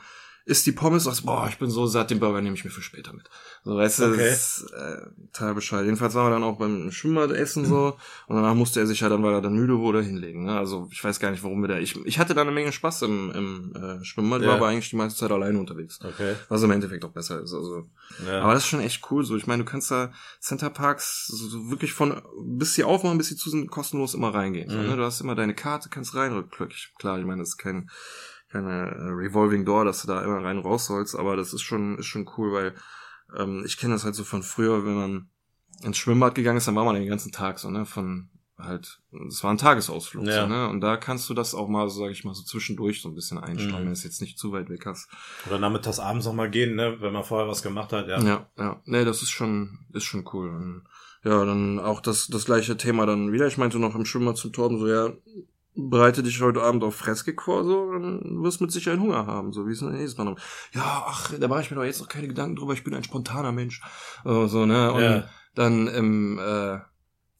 isst 0.46 0.64
die 0.64 0.72
Pommes, 0.72 1.04
sagst, 1.04 1.26
boah, 1.26 1.48
ich 1.48 1.58
bin 1.58 1.70
so 1.70 1.86
satt, 1.86 2.10
den 2.10 2.20
Burger 2.20 2.40
nehme 2.40 2.54
ich 2.54 2.64
mir 2.64 2.70
für 2.70 2.80
später 2.80 3.12
mit. 3.12 3.28
So, 3.64 3.76
weißt 3.76 3.98
du, 3.98 4.04
okay. 4.12 4.28
das 4.28 4.58
ist 4.58 4.70
äh, 4.70 5.00
total 5.32 5.54
Bescheid. 5.54 5.84
Jedenfalls 5.84 6.14
waren 6.14 6.26
wir 6.26 6.30
dann 6.30 6.44
auch 6.44 6.56
beim 6.56 6.92
Schwimmbad 6.92 7.32
essen 7.32 7.66
so 7.66 7.96
und 8.28 8.36
danach 8.36 8.54
musste 8.54 8.78
er 8.78 8.86
sich 8.86 9.00
ja 9.00 9.08
dann, 9.08 9.24
weil 9.24 9.34
er 9.34 9.40
dann 9.40 9.56
müde 9.56 9.80
wurde, 9.80 10.02
hinlegen. 10.02 10.44
Ne? 10.44 10.56
Also 10.56 10.88
ich 10.92 11.02
weiß 11.02 11.18
gar 11.18 11.32
nicht, 11.32 11.42
warum 11.42 11.62
wir 11.62 11.68
da. 11.68 11.78
Ich, 11.78 11.96
ich 12.06 12.20
hatte 12.20 12.32
da 12.32 12.42
eine 12.42 12.52
Menge 12.52 12.70
Spaß 12.70 13.02
im, 13.02 13.32
im 13.32 13.74
äh, 13.74 14.04
Schwimmbad, 14.04 14.42
ja. 14.42 14.48
war 14.48 14.54
aber 14.54 14.68
eigentlich 14.68 14.90
die 14.90 14.96
meiste 14.96 15.18
Zeit 15.18 15.32
alleine 15.32 15.58
unterwegs. 15.58 15.98
Okay. 16.02 16.36
Was 16.48 16.62
im 16.62 16.70
Endeffekt 16.70 17.04
auch 17.04 17.10
besser 17.12 17.42
ist. 17.42 17.52
Also. 17.52 17.90
Ja. 18.24 18.42
Aber 18.42 18.54
das 18.54 18.62
ist 18.62 18.68
schon 18.68 18.80
echt 18.80 19.02
cool. 19.10 19.24
So, 19.24 19.36
ich 19.36 19.48
meine, 19.48 19.64
du 19.64 19.68
kannst 19.68 19.90
da 19.90 20.12
Center 20.40 20.70
Parks 20.70 21.26
so 21.26 21.70
wirklich 21.70 21.92
von 21.92 22.22
bis 22.44 22.74
sie 22.74 22.84
aufmachen, 22.84 23.18
bis 23.18 23.28
sie 23.28 23.36
zu 23.36 23.50
sind, 23.50 23.68
kostenlos 23.68 24.14
immer 24.14 24.32
reingehen. 24.32 24.68
Mhm. 24.68 24.72
So, 24.72 24.90
ne? 24.90 24.96
Du 24.96 25.02
hast 25.02 25.20
immer 25.20 25.34
deine 25.34 25.54
Karte, 25.54 25.88
kannst 25.88 26.14
rein. 26.14 26.44
Klar, 26.98 27.18
ich 27.18 27.24
meine, 27.24 27.42
das 27.42 27.48
ist 27.50 27.58
kein 27.58 27.90
keine 28.56 28.90
äh, 28.90 29.08
Revolving 29.10 29.64
Door, 29.64 29.84
dass 29.84 30.02
du 30.02 30.08
da 30.08 30.22
immer 30.22 30.42
rein 30.42 30.58
raus 30.58 30.86
sollst, 30.86 31.16
aber 31.16 31.36
das 31.36 31.52
ist 31.52 31.62
schon, 31.62 31.98
ist 31.98 32.06
schon 32.06 32.28
cool, 32.36 32.52
weil 32.52 32.74
ähm, 33.36 33.62
ich 33.66 33.76
kenne 33.76 33.94
das 33.94 34.04
halt 34.04 34.14
so 34.14 34.24
von 34.24 34.42
früher, 34.42 34.84
wenn 34.84 34.94
man 34.94 35.30
ins 35.82 35.98
Schwimmbad 35.98 36.34
gegangen 36.34 36.58
ist, 36.58 36.68
dann 36.68 36.76
war 36.76 36.84
man 36.84 36.94
den 36.94 37.08
ganzen 37.08 37.32
Tag 37.32 37.58
so, 37.58 37.70
ne, 37.70 37.84
von 37.84 38.30
halt, 38.58 39.02
es 39.28 39.44
war 39.44 39.50
ein 39.50 39.58
Tagesausflug, 39.58 40.24
ja. 40.24 40.42
so, 40.42 40.46
ne, 40.46 40.68
und 40.68 40.80
da 40.80 40.96
kannst 40.96 41.28
du 41.28 41.34
das 41.34 41.54
auch 41.54 41.68
mal, 41.68 41.88
so 41.90 42.00
sag 42.00 42.10
ich 42.10 42.24
mal, 42.24 42.34
so 42.34 42.42
zwischendurch 42.42 43.02
so 43.02 43.10
ein 43.10 43.14
bisschen 43.14 43.38
einstreuen, 43.38 43.82
mhm. 43.82 43.86
wenn 43.86 43.92
es 43.92 44.04
jetzt 44.04 44.22
nicht 44.22 44.38
zu 44.38 44.52
weit 44.52 44.70
weg 44.70 44.86
hast. 44.86 45.10
Oder 45.46 45.58
nachmittags 45.58 45.98
abends 45.98 46.24
noch 46.24 46.32
mal 46.32 46.50
gehen, 46.50 46.74
ne, 46.74 46.96
wenn 47.00 47.12
man 47.12 47.24
vorher 47.24 47.48
was 47.48 47.62
gemacht 47.62 47.92
hat, 47.92 48.08
ja. 48.08 48.18
Ja, 48.22 48.46
ja, 48.56 48.80
ne, 48.86 49.04
das 49.04 49.20
ist 49.22 49.30
schon, 49.30 49.80
ist 49.92 50.04
schon 50.04 50.26
cool. 50.32 50.48
Und, 50.48 50.84
ja, 51.24 51.44
dann 51.44 51.80
auch 51.80 52.00
das, 52.00 52.28
das 52.28 52.44
gleiche 52.44 52.76
Thema 52.76 53.04
dann 53.04 53.32
wieder. 53.32 53.48
Ich 53.48 53.58
meinte 53.58 53.80
noch 53.80 53.96
im 53.96 54.04
Schwimmbad 54.04 54.36
zum 54.36 54.52
Torben 54.52 54.78
so, 54.78 54.86
ja, 54.86 55.12
bereite 55.76 56.22
dich 56.22 56.40
heute 56.40 56.62
Abend 56.62 56.82
auf 56.82 56.96
Freskik 56.96 57.42
vor, 57.42 57.64
so, 57.64 57.92
dann 57.92 58.42
wirst 58.42 58.60
du 58.60 58.64
mit 58.64 58.72
Sicherheit 58.72 59.00
Hunger 59.00 59.26
haben, 59.26 59.52
so 59.52 59.66
wie 59.66 59.72
es 59.72 59.82
nächstes 59.82 60.16
Mal. 60.16 60.34
Ja, 60.72 61.04
ach, 61.06 61.32
da 61.38 61.48
mache 61.48 61.62
ich 61.62 61.70
mir 61.70 61.76
doch 61.76 61.84
jetzt 61.84 62.00
noch 62.00 62.08
keine 62.08 62.28
Gedanken 62.28 62.56
drüber, 62.56 62.72
ich 62.72 62.84
bin 62.84 62.94
ein 62.94 63.04
spontaner 63.04 63.52
Mensch. 63.52 63.82
So, 64.24 64.66
ne? 64.66 64.92
Und 64.92 65.02
ja. 65.02 65.28
dann 65.54 65.86
im, 65.88 66.38
äh, 66.38 66.78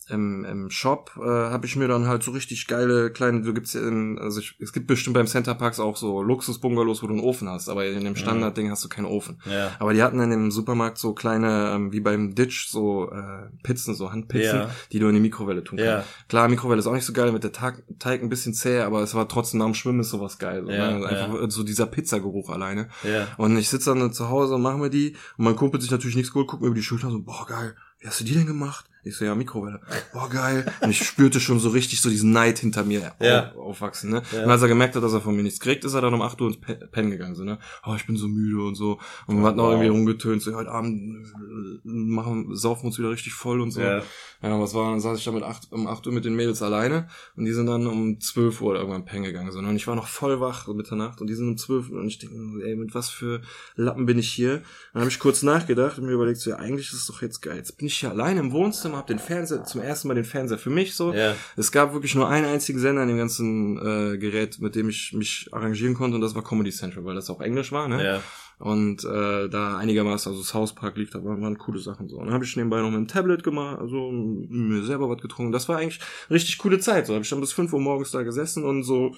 im, 0.08 0.44
im 0.44 0.70
Shop 0.70 1.12
äh, 1.16 1.24
habe 1.24 1.66
ich 1.66 1.76
mir 1.76 1.88
dann 1.88 2.06
halt 2.06 2.22
so 2.22 2.30
richtig 2.30 2.66
geile 2.66 3.10
kleine, 3.10 3.42
du 3.42 3.52
gibt's 3.52 3.72
ja 3.72 3.80
in, 3.80 4.18
also 4.18 4.40
ich, 4.40 4.56
es 4.60 4.72
gibt 4.72 4.86
bestimmt 4.86 5.14
beim 5.14 5.26
Center 5.26 5.54
Parks 5.54 5.80
auch 5.80 5.96
so 5.96 6.22
Luxus-Bungalows, 6.22 7.02
wo 7.02 7.08
du 7.08 7.14
einen 7.14 7.22
Ofen 7.22 7.48
hast, 7.48 7.68
aber 7.68 7.86
in 7.86 8.04
dem 8.04 8.14
Standard-Ding 8.14 8.70
hast 8.70 8.84
du 8.84 8.88
keinen 8.88 9.06
Ofen. 9.06 9.40
Ja. 9.44 9.72
Aber 9.78 9.92
die 9.92 10.02
hatten 10.02 10.20
in 10.20 10.30
dem 10.30 10.50
Supermarkt 10.50 10.98
so 10.98 11.12
kleine, 11.12 11.72
ähm, 11.74 11.92
wie 11.92 12.00
beim 12.00 12.34
Ditch, 12.34 12.68
so 12.68 13.10
äh, 13.10 13.48
Pizzen, 13.62 13.94
so 13.94 14.12
Handpizzen, 14.12 14.60
ja. 14.60 14.70
die 14.92 14.98
du 14.98 15.08
in 15.08 15.14
die 15.14 15.20
Mikrowelle 15.20 15.64
tun 15.64 15.78
kannst. 15.78 15.90
Ja. 15.90 16.04
Klar, 16.28 16.48
Mikrowelle 16.48 16.78
ist 16.78 16.86
auch 16.86 16.94
nicht 16.94 17.04
so 17.04 17.12
geil, 17.12 17.32
mit 17.32 17.42
der 17.42 17.52
Tag, 17.52 17.82
Teig 17.98 18.22
ein 18.22 18.28
bisschen 18.28 18.54
zäh, 18.54 18.80
aber 18.80 19.02
es 19.02 19.14
war 19.14 19.28
trotzdem 19.28 19.58
nach 19.58 19.66
dem 19.66 19.74
Schwimmen 19.74 20.00
ist 20.00 20.10
sowas 20.10 20.38
geil. 20.38 20.62
So, 20.64 20.70
ja, 20.70 20.98
ne? 20.98 21.06
Einfach 21.06 21.34
ja. 21.34 21.50
so 21.50 21.64
dieser 21.64 21.86
Pizzageruch 21.86 22.50
alleine. 22.50 22.88
Ja. 23.02 23.26
Und 23.38 23.56
ich 23.56 23.68
sitze 23.68 23.94
dann 23.94 24.12
zu 24.12 24.28
Hause 24.28 24.54
und 24.54 24.62
mache 24.62 24.78
mir 24.78 24.90
die 24.90 25.16
und 25.36 25.44
mein 25.44 25.56
Kumpel 25.56 25.80
sich 25.80 25.90
natürlich 25.90 26.16
nichts 26.16 26.32
gut, 26.32 26.46
guckt 26.46 26.62
mir 26.62 26.68
über 26.68 26.76
die 26.76 26.82
Schulter 26.82 27.10
so, 27.10 27.20
boah, 27.20 27.44
geil, 27.46 27.74
wie 27.98 28.06
hast 28.06 28.20
du 28.20 28.24
die 28.24 28.34
denn 28.34 28.46
gemacht? 28.46 28.86
Ich 29.06 29.16
so, 29.16 29.24
ja, 29.24 29.36
Mikrowelle. 29.36 29.80
Boah, 30.12 30.28
geil. 30.28 30.66
Und 30.80 30.90
ich 30.90 30.98
spürte 30.98 31.38
schon 31.38 31.60
so 31.60 31.68
richtig 31.68 32.00
so 32.00 32.10
diesen 32.10 32.32
Neid 32.32 32.58
hinter 32.58 32.82
mir 32.82 33.14
ja. 33.20 33.52
aufwachsen, 33.52 34.10
ne? 34.10 34.22
Ja. 34.32 34.42
Und 34.42 34.50
als 34.50 34.62
er 34.62 34.68
gemerkt 34.68 34.96
hat, 34.96 35.02
dass 35.04 35.12
er 35.12 35.20
von 35.20 35.36
mir 35.36 35.44
nichts 35.44 35.60
kriegt, 35.60 35.84
ist 35.84 35.94
er 35.94 36.00
dann 36.00 36.12
um 36.12 36.22
8 36.22 36.40
Uhr 36.40 36.48
ins 36.48 36.58
Pennen 36.90 37.12
gegangen, 37.12 37.36
so, 37.36 37.44
ne? 37.44 37.60
Oh, 37.86 37.94
ich 37.94 38.04
bin 38.04 38.16
so 38.16 38.26
müde 38.26 38.64
und 38.64 38.74
so. 38.74 38.98
Und 39.28 39.36
man 39.36 39.44
hat 39.44 39.56
noch 39.56 39.64
wow. 39.64 39.72
irgendwie 39.74 39.90
rumgetönt, 39.90 40.42
so, 40.42 40.52
heute 40.56 40.72
Abend 40.72 41.24
äh, 41.24 41.78
machen, 41.84 42.56
saufen 42.56 42.86
uns 42.86 42.98
wieder 42.98 43.10
richtig 43.10 43.32
voll 43.32 43.60
und 43.60 43.70
so. 43.70 43.80
Ja. 43.80 44.02
Ja, 44.46 44.60
was 44.60 44.74
war, 44.74 44.90
dann 44.90 45.00
saß 45.00 45.18
ich 45.18 45.24
da 45.24 45.32
mit 45.32 45.42
8, 45.42 45.72
um 45.72 45.86
8 45.86 46.06
Uhr 46.06 46.12
mit 46.12 46.24
den 46.24 46.34
Mädels 46.34 46.62
alleine 46.62 47.08
und 47.36 47.44
die 47.44 47.52
sind 47.52 47.66
dann 47.66 47.86
um 47.86 48.20
12 48.20 48.60
Uhr 48.60 48.76
irgendwann 48.76 49.04
pennen 49.04 49.24
gegangen, 49.24 49.50
so, 49.50 49.60
ne? 49.60 49.68
Und 49.68 49.76
ich 49.76 49.86
war 49.86 49.96
noch 49.96 50.06
voll 50.06 50.40
wach, 50.40 50.68
Mitternacht, 50.68 51.20
und 51.20 51.26
die 51.26 51.34
sind 51.34 51.48
um 51.48 51.56
12 51.56 51.90
Uhr 51.90 52.00
und 52.00 52.06
ich 52.06 52.18
denke, 52.18 52.36
ey, 52.64 52.76
mit 52.76 52.94
was 52.94 53.10
für 53.10 53.40
Lappen 53.74 54.06
bin 54.06 54.18
ich 54.18 54.30
hier? 54.30 54.62
Dann 54.92 55.02
habe 55.02 55.10
ich 55.10 55.18
kurz 55.18 55.42
nachgedacht 55.42 55.98
und 55.98 56.06
mir 56.06 56.12
überlegt, 56.12 56.38
so, 56.38 56.50
ja, 56.50 56.56
eigentlich 56.56 56.88
ist 56.88 57.00
es 57.00 57.06
doch 57.06 57.22
jetzt 57.22 57.40
geil. 57.42 57.56
Jetzt 57.56 57.76
bin 57.78 57.86
ich 57.86 57.96
hier 57.96 58.10
alleine 58.10 58.40
im 58.40 58.52
Wohnzimmer, 58.52 58.98
hab 58.98 59.06
den 59.06 59.18
Fernseher 59.18 59.64
zum 59.64 59.80
ersten 59.80 60.08
Mal 60.08 60.14
den 60.14 60.24
Fernseher 60.24 60.58
für 60.58 60.70
mich 60.70 60.94
so. 60.94 61.12
Ja. 61.12 61.34
Es 61.56 61.72
gab 61.72 61.92
wirklich 61.92 62.14
nur 62.14 62.28
einen 62.28 62.46
einzigen 62.46 62.78
Sender 62.78 63.02
in 63.02 63.08
dem 63.08 63.18
ganzen 63.18 63.78
äh, 63.78 64.18
Gerät, 64.18 64.60
mit 64.60 64.74
dem 64.74 64.88
ich 64.88 65.12
mich 65.12 65.48
arrangieren 65.52 65.94
konnte 65.94 66.14
und 66.14 66.20
das 66.20 66.34
war 66.34 66.44
Comedy 66.44 66.70
Central, 66.70 67.04
weil 67.04 67.14
das 67.14 67.30
auch 67.30 67.40
Englisch 67.40 67.72
war, 67.72 67.88
ne? 67.88 68.04
Ja. 68.04 68.22
Und 68.58 69.04
äh, 69.04 69.48
da 69.48 69.76
einigermaßen, 69.76 70.32
also 70.32 70.42
South 70.42 70.74
Park 70.74 70.96
lief, 70.96 71.10
da 71.10 71.22
waren, 71.22 71.58
coole 71.58 71.78
Sachen 71.78 72.08
so. 72.08 72.16
Und 72.16 72.26
dann 72.26 72.34
habe 72.34 72.44
ich 72.44 72.56
nebenbei 72.56 72.80
noch 72.80 72.90
mit 72.90 73.00
dem 73.00 73.08
Tablet 73.08 73.42
gemacht, 73.42 73.78
also 73.78 74.10
mir 74.10 74.82
selber 74.82 75.10
was 75.10 75.20
getrunken. 75.20 75.52
Das 75.52 75.68
war 75.68 75.76
eigentlich 75.76 76.00
eine 76.28 76.36
richtig 76.36 76.56
coole 76.58 76.78
Zeit. 76.78 77.06
So 77.06 77.12
habe 77.12 77.22
ich 77.22 77.28
dann 77.28 77.40
bis 77.40 77.52
fünf 77.52 77.74
Uhr 77.74 77.80
morgens 77.80 78.12
da 78.12 78.22
gesessen 78.22 78.64
und 78.64 78.82
so 78.82 79.14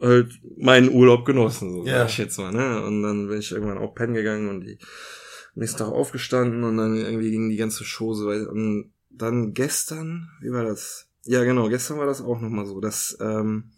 halt 0.00 0.32
meinen 0.56 0.90
Urlaub 0.90 1.26
genossen, 1.26 1.70
so 1.72 1.84
ja. 1.84 1.98
sag 1.98 2.08
ich 2.08 2.18
jetzt 2.18 2.38
mal, 2.38 2.52
ne? 2.52 2.82
Und 2.82 3.02
dann 3.02 3.28
bin 3.28 3.38
ich 3.38 3.52
irgendwann 3.52 3.78
auch 3.78 3.94
pennen 3.94 4.14
gegangen 4.14 4.48
und 4.48 4.60
die 4.60 4.78
nächsten 5.54 5.78
Tag 5.78 5.88
aufgestanden 5.88 6.64
und 6.64 6.76
dann 6.76 6.96
irgendwie 6.96 7.30
ging 7.30 7.50
die 7.50 7.56
ganze 7.56 7.84
Show 7.84 8.14
so 8.14 8.26
weiter. 8.26 8.50
Und 8.50 8.92
dann 9.10 9.52
gestern, 9.52 10.30
wie 10.40 10.52
war 10.52 10.64
das? 10.64 11.08
Ja, 11.24 11.44
genau, 11.44 11.68
gestern 11.68 11.98
war 11.98 12.06
das 12.06 12.22
auch 12.22 12.40
nochmal 12.40 12.64
so, 12.64 12.80
dass 12.80 13.18
ähm, 13.20 13.72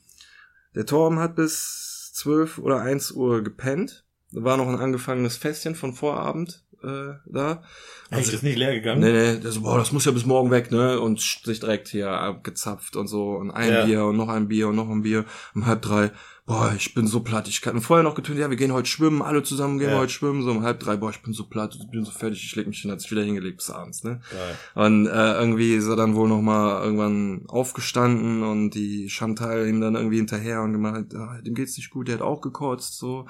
der 0.75 0.87
Torben 0.87 1.19
hat 1.19 1.35
bis 1.35 2.12
12 2.14 2.59
oder 2.59 2.81
1 2.81 3.12
Uhr 3.12 3.43
gepennt. 3.43 4.05
Da 4.33 4.45
war 4.45 4.57
noch 4.57 4.69
ein 4.69 4.79
angefangenes 4.79 5.37
Festchen 5.37 5.75
von 5.75 5.93
Vorabend 5.93 6.63
äh, 6.83 7.15
da. 7.27 7.63
Also, 8.11 8.23
Echt, 8.25 8.33
ist 8.35 8.43
nicht 8.43 8.59
leer 8.59 8.75
gegangen? 8.75 9.01
Nee, 9.01 9.13
nee, 9.13 9.41
das, 9.41 9.61
boah, 9.61 9.79
das 9.79 9.93
muss 9.93 10.05
ja 10.05 10.13
bis 10.13 10.25
morgen 10.25 10.51
weg, 10.51 10.71
ne? 10.71 11.01
Und 11.01 11.21
sich 11.21 11.61
direkt 11.61 11.89
hier 11.89 12.11
abgezapft 12.11 12.97
und 12.97 13.07
so. 13.07 13.33
Und 13.33 13.51
ein 13.51 13.73
ja. 13.73 13.85
Bier 13.85 14.05
und 14.07 14.17
noch 14.17 14.29
ein 14.29 14.49
Bier 14.49 14.69
und 14.69 14.77
noch 14.77 14.89
ein 14.89 15.03
Bier. 15.03 15.25
Um 15.55 15.67
halb 15.67 15.83
drei 15.83 16.11
boah, 16.50 16.73
ich 16.76 16.95
bin 16.95 17.07
so 17.07 17.21
platt. 17.21 17.47
Ich 17.47 17.62
kann 17.62 17.80
vorher 17.80 18.02
noch 18.02 18.16
getönt, 18.16 18.40
ja, 18.40 18.50
wir 18.50 18.57
gehen 18.57 18.73
heute 18.73 18.88
schwimmen, 18.88 19.23
alle 19.23 19.45
zusammen 19.45 19.78
gehen 19.78 19.90
ja. 19.90 19.99
heute 19.99 20.12
schwimmen, 20.12 20.42
so 20.42 20.50
um 20.50 20.64
halb 20.64 20.80
drei, 20.80 20.97
boah, 20.97 21.11
ich 21.11 21.23
bin 21.23 21.33
so 21.33 21.45
platt, 21.45 21.76
ich 21.78 21.88
bin 21.88 22.04
so 22.04 22.11
fertig, 22.11 22.45
ich 22.45 22.57
leg 22.57 22.66
mich 22.66 22.80
hin, 22.80 22.90
hat 22.90 23.00
sich 23.00 23.11
wieder 23.12 23.23
hingelegt 23.23 23.59
bis 23.59 23.71
abends, 23.71 24.02
ne? 24.02 24.21
Geil. 24.33 24.59
Und 24.75 25.07
äh, 25.07 25.35
irgendwie 25.38 25.75
ist 25.75 25.87
er 25.87 25.95
dann 25.95 26.16
wohl 26.16 26.28
noch 26.28 26.40
mal 26.42 26.83
irgendwann 26.83 27.45
aufgestanden 27.47 28.42
und 28.42 28.71
die 28.71 29.09
Chantal 29.09 29.69
ihm 29.69 29.80
dann 29.80 29.95
irgendwie 29.95 30.16
hinterher 30.16 30.62
und 30.62 30.73
gemacht, 30.73 31.14
ah, 31.14 31.40
dem 31.40 31.54
geht's 31.54 31.76
nicht 31.76 31.90
gut, 31.90 32.09
der 32.09 32.16
hat 32.16 32.23
auch 32.23 32.40
gekotzt, 32.40 32.99
so 32.99 33.26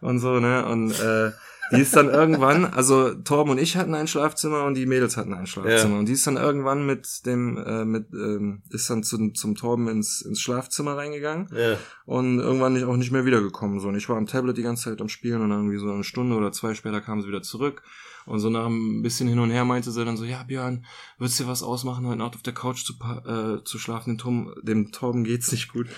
und 0.00 0.20
so, 0.20 0.40
ne? 0.40 0.64
Und 0.64 0.98
äh, 0.98 1.32
die 1.72 1.80
ist 1.80 1.96
dann 1.96 2.08
irgendwann, 2.08 2.64
also 2.64 3.14
Torben 3.14 3.52
und 3.52 3.58
ich 3.58 3.76
hatten 3.76 3.94
ein 3.94 4.06
Schlafzimmer 4.06 4.64
und 4.64 4.74
die 4.74 4.86
Mädels 4.86 5.16
hatten 5.16 5.34
ein 5.34 5.46
Schlafzimmer. 5.46 5.94
Ja. 5.94 5.98
Und 5.98 6.06
die 6.06 6.12
ist 6.12 6.26
dann 6.26 6.36
irgendwann 6.36 6.86
mit 6.86 7.26
dem, 7.26 7.58
äh, 7.58 7.84
mit, 7.84 8.12
ähm, 8.12 8.62
ist 8.70 8.88
dann 8.90 9.02
zum, 9.02 9.34
zum 9.34 9.54
Torben 9.54 9.88
ins, 9.88 10.22
ins 10.22 10.40
Schlafzimmer 10.40 10.96
reingegangen 10.96 11.48
ja. 11.56 11.76
und 12.04 12.38
irgendwann 12.38 12.74
nicht, 12.74 12.84
auch 12.84 12.96
nicht 12.96 13.10
mehr 13.10 13.24
wiedergekommen. 13.24 13.80
So. 13.80 13.88
Und 13.88 13.96
ich 13.96 14.08
war 14.08 14.16
am 14.16 14.26
Tablet 14.26 14.56
die 14.56 14.62
ganze 14.62 14.90
Zeit 14.90 15.00
am 15.00 15.08
Spielen 15.08 15.42
und 15.42 15.50
dann 15.50 15.60
irgendwie 15.60 15.78
so 15.78 15.90
eine 15.90 16.04
Stunde 16.04 16.36
oder 16.36 16.52
zwei 16.52 16.74
später 16.74 17.00
kam 17.00 17.22
sie 17.22 17.28
wieder 17.28 17.42
zurück. 17.42 17.82
Und 18.26 18.40
so 18.40 18.50
nach 18.50 18.66
ein 18.66 19.02
bisschen 19.02 19.28
hin 19.28 19.38
und 19.38 19.50
her 19.50 19.64
meinte 19.64 19.90
sie 19.90 20.04
dann 20.04 20.16
so, 20.16 20.24
ja, 20.24 20.42
Björn, 20.42 20.84
würdest 21.18 21.38
du 21.40 21.44
dir 21.44 21.50
was 21.50 21.62
ausmachen, 21.62 22.06
heute 22.06 22.18
Nacht 22.18 22.34
auf 22.34 22.42
der 22.42 22.52
Couch 22.54 22.84
zu, 22.84 22.94
äh, 23.26 23.64
zu 23.64 23.78
schlafen? 23.78 24.10
Dem, 24.12 24.18
Tom, 24.18 24.54
dem 24.62 24.92
Torben 24.92 25.24
geht's 25.24 25.50
nicht 25.52 25.72
gut. 25.72 25.88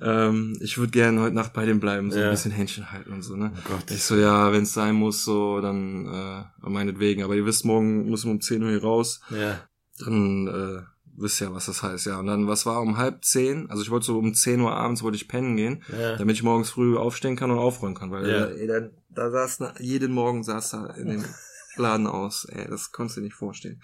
Ähm, 0.00 0.56
ich 0.60 0.78
würde 0.78 0.92
gerne 0.92 1.20
heute 1.20 1.34
Nacht 1.34 1.52
bei 1.52 1.64
dem 1.66 1.80
bleiben, 1.80 2.10
so 2.10 2.18
Ja. 2.18 2.26
ein 2.26 2.30
bisschen 2.30 2.52
Händchen 2.52 2.92
halten 2.92 3.12
und 3.12 3.22
so, 3.22 3.36
ne? 3.36 3.52
Oh 3.56 3.68
Gott. 3.68 3.90
Ich 3.90 4.04
so, 4.04 4.16
ja, 4.16 4.52
wenn 4.52 4.62
es 4.62 4.72
sein 4.72 4.94
muss, 4.94 5.24
so, 5.24 5.60
dann 5.60 6.06
äh, 6.06 6.68
meinetwegen. 6.68 7.22
Aber 7.22 7.34
ihr 7.34 7.46
wisst, 7.46 7.64
morgen 7.64 8.08
müssen 8.10 8.26
wir 8.28 8.32
um 8.32 8.40
10 8.40 8.62
Uhr 8.62 8.70
hier 8.70 8.82
raus. 8.82 9.20
Ja. 9.30 9.60
Dann 10.04 10.46
äh, 10.48 10.82
wisst 11.16 11.40
ihr 11.40 11.48
ja, 11.48 11.54
was 11.54 11.66
das 11.66 11.82
heißt, 11.82 12.06
ja. 12.06 12.18
Und 12.18 12.26
dann, 12.26 12.48
was 12.48 12.64
war 12.66 12.80
um 12.80 12.96
halb 12.96 13.24
zehn? 13.24 13.68
Also 13.70 13.82
ich 13.82 13.90
wollte 13.90 14.06
so 14.06 14.18
um 14.18 14.34
10 14.34 14.60
Uhr 14.60 14.72
abends 14.72 15.02
wollte 15.02 15.16
ich 15.16 15.28
pennen 15.28 15.56
gehen, 15.56 15.82
Ja. 15.92 16.16
damit 16.16 16.36
ich 16.36 16.42
morgens 16.42 16.70
früh 16.70 16.96
aufstehen 16.96 17.36
kann 17.36 17.50
und 17.50 17.58
aufräumen 17.58 17.94
kann. 17.94 18.10
Weil 18.10 18.28
Ja. 18.28 18.44
ey, 18.46 18.66
dann, 18.66 18.90
da 19.10 19.30
saß 19.30 19.58
jeden 19.80 20.12
Morgen 20.12 20.42
saß 20.42 20.70
da 20.70 20.86
in 20.86 21.08
dem 21.08 21.24
Laden 21.76 22.06
aus. 22.06 22.44
Ey, 22.46 22.68
das 22.68 22.92
konntest 22.92 23.16
du 23.16 23.20
dir 23.20 23.26
nicht 23.26 23.36
vorstellen. 23.36 23.80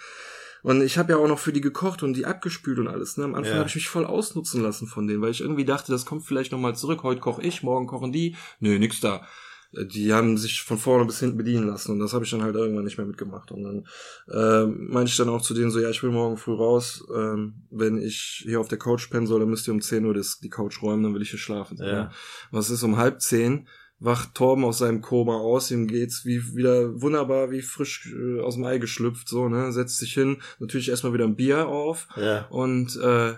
Und 0.63 0.83
ich 0.83 0.99
habe 0.99 1.13
ja 1.13 1.19
auch 1.19 1.29
noch 1.29 1.39
für 1.39 1.53
die 1.53 1.61
gekocht 1.61 2.03
und 2.03 2.15
die 2.15 2.27
abgespült 2.27 2.79
und 2.79 2.89
alles. 2.89 3.17
Ne? 3.17 3.25
Am 3.25 3.35
Anfang 3.35 3.53
Ja. 3.55 3.59
habe 3.61 3.69
ich 3.69 3.75
mich 3.77 3.89
voll 3.89 4.05
ausnutzen 4.05 4.61
lassen 4.63 4.87
von 4.89 5.07
denen, 5.07 5.23
weil 5.23 5.31
ich 5.31 5.41
irgendwie 5.41 5.65
dachte, 5.65 5.93
das 5.93 6.05
kommt 6.05 6.25
vielleicht 6.27 6.51
nochmal 6.53 6.75
zurück. 6.75 7.03
Heute 7.05 7.21
koche 7.21 7.43
ich, 7.43 7.63
morgen 7.63 7.87
kochen 7.87 8.13
die. 8.13 8.35
Nö, 8.59 8.79
nix 8.79 9.01
da. 9.01 9.27
Die 9.71 10.15
haben 10.15 10.39
sich 10.39 10.63
von 10.63 10.79
vorne 10.79 11.05
bis 11.05 11.21
hinten 11.21 11.37
bedienen 11.37 11.67
lassen 11.67 11.93
und 11.93 11.99
das 11.99 12.15
habe 12.15 12.25
ich 12.25 12.31
dann 12.31 12.43
halt 12.43 12.57
irgendwann 12.57 12.85
nicht 12.85 12.97
mehr 12.97 13.07
mitgemacht. 13.07 13.53
Und 13.53 13.65
dann 13.65 13.87
äh, 14.27 14.67
meinte 14.67 15.11
ich 15.11 15.17
dann 15.19 15.29
auch 15.29 15.43
zu 15.43 15.53
denen 15.53 15.71
so, 15.71 15.79
ja, 15.79 15.91
ich 15.91 16.03
will 16.03 16.11
morgen 16.11 16.39
früh 16.39 16.55
raus. 16.55 17.05
Ähm, 17.15 17.67
wenn 17.71 17.99
ich 17.99 18.41
hier 18.45 18.61
auf 18.61 18.69
der 18.69 18.79
Couch 18.79 19.11
pennen 19.11 19.27
soll, 19.27 19.41
dann 19.41 19.51
müsst 19.51 19.69
ihr 19.69 19.75
um 19.75 19.83
10 19.83 20.07
Uhr 20.07 20.15
das, 20.15 20.39
die 20.39 20.49
Couch 20.49 20.81
räumen, 20.81 21.03
dann 21.03 21.13
will 21.15 21.21
ich 21.21 21.31
hier 21.31 21.39
schlafen. 21.39 21.77
Ja. 21.77 21.85
ne? 21.85 22.11
Was 22.51 22.71
ist 22.71 22.83
um 22.83 22.97
halb 22.97 23.21
zehn? 23.21 23.69
Wacht 24.01 24.35
Torben 24.35 24.65
aus 24.65 24.79
seinem 24.79 25.01
Koma 25.01 25.37
aus, 25.39 25.71
ihm 25.73 25.89
geht's 25.89 26.25
wie 26.25 26.55
wieder 26.55 27.03
wunderbar, 27.03 27.51
wie 27.51 27.63
frisch 27.63 28.13
äh, 28.15 28.41
aus 28.41 28.55
dem 28.55 28.65
Ei 28.65 28.79
geschlüpft, 28.79 29.29
so, 29.29 29.49
ne? 29.49 29.73
Setzt 29.73 29.99
sich 29.99 30.15
hin, 30.15 30.37
natürlich 30.61 30.89
erstmal 30.89 31.13
wieder 31.15 31.25
ein 31.25 31.35
Bier 31.35 31.67
auf 31.67 32.07
Ja. 32.17 32.47
und 32.51 32.97
äh, 32.97 33.35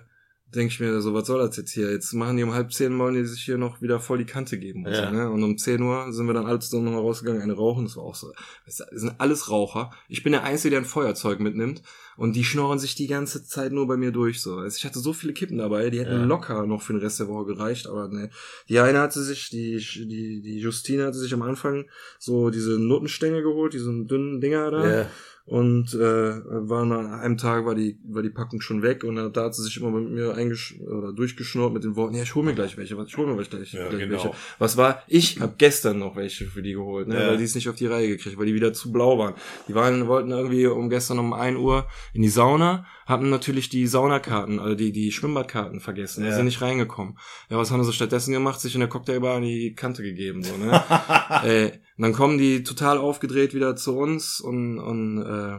denke 0.54 0.72
ich 0.74 0.80
mir 0.80 1.00
so, 1.00 1.14
was 1.14 1.28
soll 1.28 1.38
das 1.46 1.56
jetzt 1.56 1.70
hier? 1.70 1.90
Jetzt 1.92 2.12
machen 2.12 2.36
die 2.36 2.42
um 2.42 2.52
halb 2.52 2.72
zehn, 2.72 2.98
wollen 2.98 3.14
die 3.14 3.24
sich 3.24 3.42
hier 3.42 3.56
noch 3.56 3.80
wieder 3.82 4.00
voll 4.00 4.18
die 4.18 4.24
Kante 4.24 4.58
geben. 4.58 4.84
Und, 4.84 4.92
Ja. 4.92 5.06
so, 5.08 5.14
ne? 5.14 5.30
und 5.30 5.42
um 5.44 5.56
10 5.56 5.80
Uhr 5.80 6.12
sind 6.12 6.26
wir 6.26 6.34
dann 6.34 6.44
alle 6.46 6.58
zusammen 6.58 6.86
nochmal 6.86 7.02
rausgegangen, 7.02 7.40
eine 7.40 7.52
rauchen, 7.54 7.84
das 7.84 7.96
war 7.96 8.02
auch 8.02 8.16
so. 8.16 8.32
Das 8.66 8.78
sind 8.90 9.14
alles 9.18 9.48
Raucher. 9.48 9.92
Ich 10.08 10.22
bin 10.24 10.32
der 10.32 10.42
Einzige, 10.42 10.70
der 10.70 10.80
ein 10.80 10.84
Feuerzeug 10.86 11.38
mitnimmt 11.40 11.82
und 12.16 12.36
die 12.36 12.44
schnorren 12.44 12.78
sich 12.78 12.94
die 12.94 13.06
ganze 13.06 13.44
Zeit 13.44 13.72
nur 13.72 13.86
bei 13.86 13.96
mir 13.96 14.10
durch. 14.12 14.40
so. 14.42 14.56
Also 14.56 14.76
ich 14.76 14.84
hatte 14.84 14.98
so 15.00 15.12
viele 15.12 15.32
Kippen 15.32 15.58
dabei, 15.58 15.90
die 15.90 16.00
hätten 16.00 16.12
Ja. 16.12 16.24
locker 16.24 16.66
noch 16.66 16.82
für 16.82 16.92
den 16.92 17.02
Rest 17.02 17.20
der 17.20 17.28
Woche 17.28 17.46
gereicht, 17.46 17.86
aber 17.86 18.08
ne. 18.08 18.30
Die 18.68 18.78
eine 18.78 18.98
hatte 19.00 19.22
sich, 19.22 19.50
die, 19.50 19.76
die, 19.78 20.40
die 20.42 20.58
Justine 20.60 21.04
hatte 21.06 21.18
sich 21.18 21.32
am 21.34 21.42
Anfang 21.42 21.86
so 22.18 22.50
diese 22.50 22.78
Nuttenstängel 22.78 23.42
geholt, 23.42 23.72
diese 23.74 23.90
dünnen 24.04 24.40
Dinger 24.40 24.70
da. 24.70 25.00
Ja. 25.00 25.06
Und 25.46 25.94
äh, 25.94 25.98
war 25.98 26.84
nach 26.86 27.22
einem 27.22 27.36
Tag 27.36 27.64
war 27.64 27.74
die 27.74 27.98
war 28.04 28.22
die 28.22 28.30
Packung 28.30 28.60
schon 28.60 28.82
weg 28.82 29.02
und 29.02 29.16
da 29.16 29.44
hat 29.44 29.54
sie 29.54 29.64
sich 29.64 29.78
immer 29.78 29.90
mit 29.90 30.08
mir 30.10 30.34
eingesch 30.34 30.78
oder 30.80 31.12
durchgeschnurrt 31.12 31.72
mit 31.72 31.82
den 31.82 31.96
Worten, 31.96 32.14
ja, 32.14 32.22
ich 32.22 32.36
hol 32.36 32.44
mir 32.44 32.54
gleich 32.54 32.76
welche, 32.76 32.96
was 32.96 33.08
ich 33.08 33.16
hol 33.16 33.26
mir 33.26 33.42
gleich, 33.42 33.72
Ja, 33.72 33.88
gleich 33.88 33.98
genau. 34.00 34.12
welche. 34.12 34.30
Was 34.60 34.76
war? 34.76 35.02
Ich 35.08 35.40
habe 35.40 35.54
gestern 35.58 35.98
noch 35.98 36.14
welche 36.14 36.44
für 36.44 36.62
die 36.62 36.74
geholt, 36.74 37.08
ne, 37.08 37.20
Ja. 37.20 37.26
weil 37.28 37.38
die 37.38 37.44
es 37.44 37.56
nicht 37.56 37.68
auf 37.68 37.74
die 37.74 37.86
Reihe 37.86 38.06
gekriegt, 38.06 38.38
weil 38.38 38.46
die 38.46 38.54
wieder 38.54 38.72
zu 38.72 38.92
blau 38.92 39.18
waren. 39.18 39.34
Die 39.66 39.74
waren 39.74 40.06
wollten 40.06 40.30
irgendwie 40.30 40.66
um 40.68 40.88
gestern 40.88 41.18
um 41.18 41.32
1 41.32 41.58
Uhr 41.58 41.86
in 42.12 42.22
die 42.22 42.28
Sauna, 42.28 42.84
hatten 43.06 43.30
natürlich 43.30 43.68
die 43.68 43.86
Saunakarten, 43.86 44.58
also 44.60 44.74
die 44.74 44.92
die 44.92 45.12
Schwimmbadkarten 45.12 45.80
vergessen, 45.80 46.24
Ja. 46.24 46.34
sind 46.34 46.44
nicht 46.46 46.60
reingekommen. 46.62 47.18
Ja, 47.48 47.56
was 47.58 47.70
haben 47.70 47.82
sie 47.84 47.92
stattdessen 47.92 48.32
gemacht? 48.32 48.60
Sich 48.60 48.74
in 48.74 48.80
der 48.80 48.88
Cocktailbar 48.88 49.36
an 49.36 49.42
die 49.42 49.74
Kante 49.74 50.02
gegeben, 50.02 50.42
so, 50.42 50.56
ne? 50.56 50.72
äh, 51.44 51.66
und 51.96 52.02
dann 52.02 52.12
kommen 52.12 52.38
die 52.38 52.62
total 52.62 52.98
aufgedreht 52.98 53.54
wieder 53.54 53.76
zu 53.76 53.96
uns 53.96 54.40
und, 54.40 54.78
und 54.78 55.22
äh, 55.22 55.58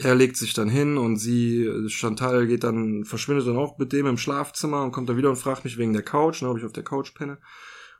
er 0.00 0.14
legt 0.14 0.36
sich 0.36 0.52
dann 0.54 0.68
hin 0.68 0.96
und 0.96 1.16
sie, 1.16 1.64
äh, 1.64 1.88
Chantal 1.88 2.46
geht 2.46 2.62
dann, 2.64 3.04
verschwindet 3.04 3.46
dann 3.46 3.56
auch 3.56 3.78
mit 3.78 3.92
dem 3.92 4.06
im 4.06 4.18
Schlafzimmer 4.18 4.84
und 4.84 4.92
kommt 4.92 5.08
dann 5.08 5.16
wieder 5.16 5.30
und 5.30 5.36
fragt 5.36 5.64
mich 5.64 5.76
wegen 5.78 5.92
der 5.92 6.02
Couch, 6.02 6.42
ne, 6.42 6.48
ob 6.48 6.58
ich 6.58 6.64
auf 6.64 6.72
der 6.72 6.84
Couch 6.84 7.14
penne. 7.14 7.38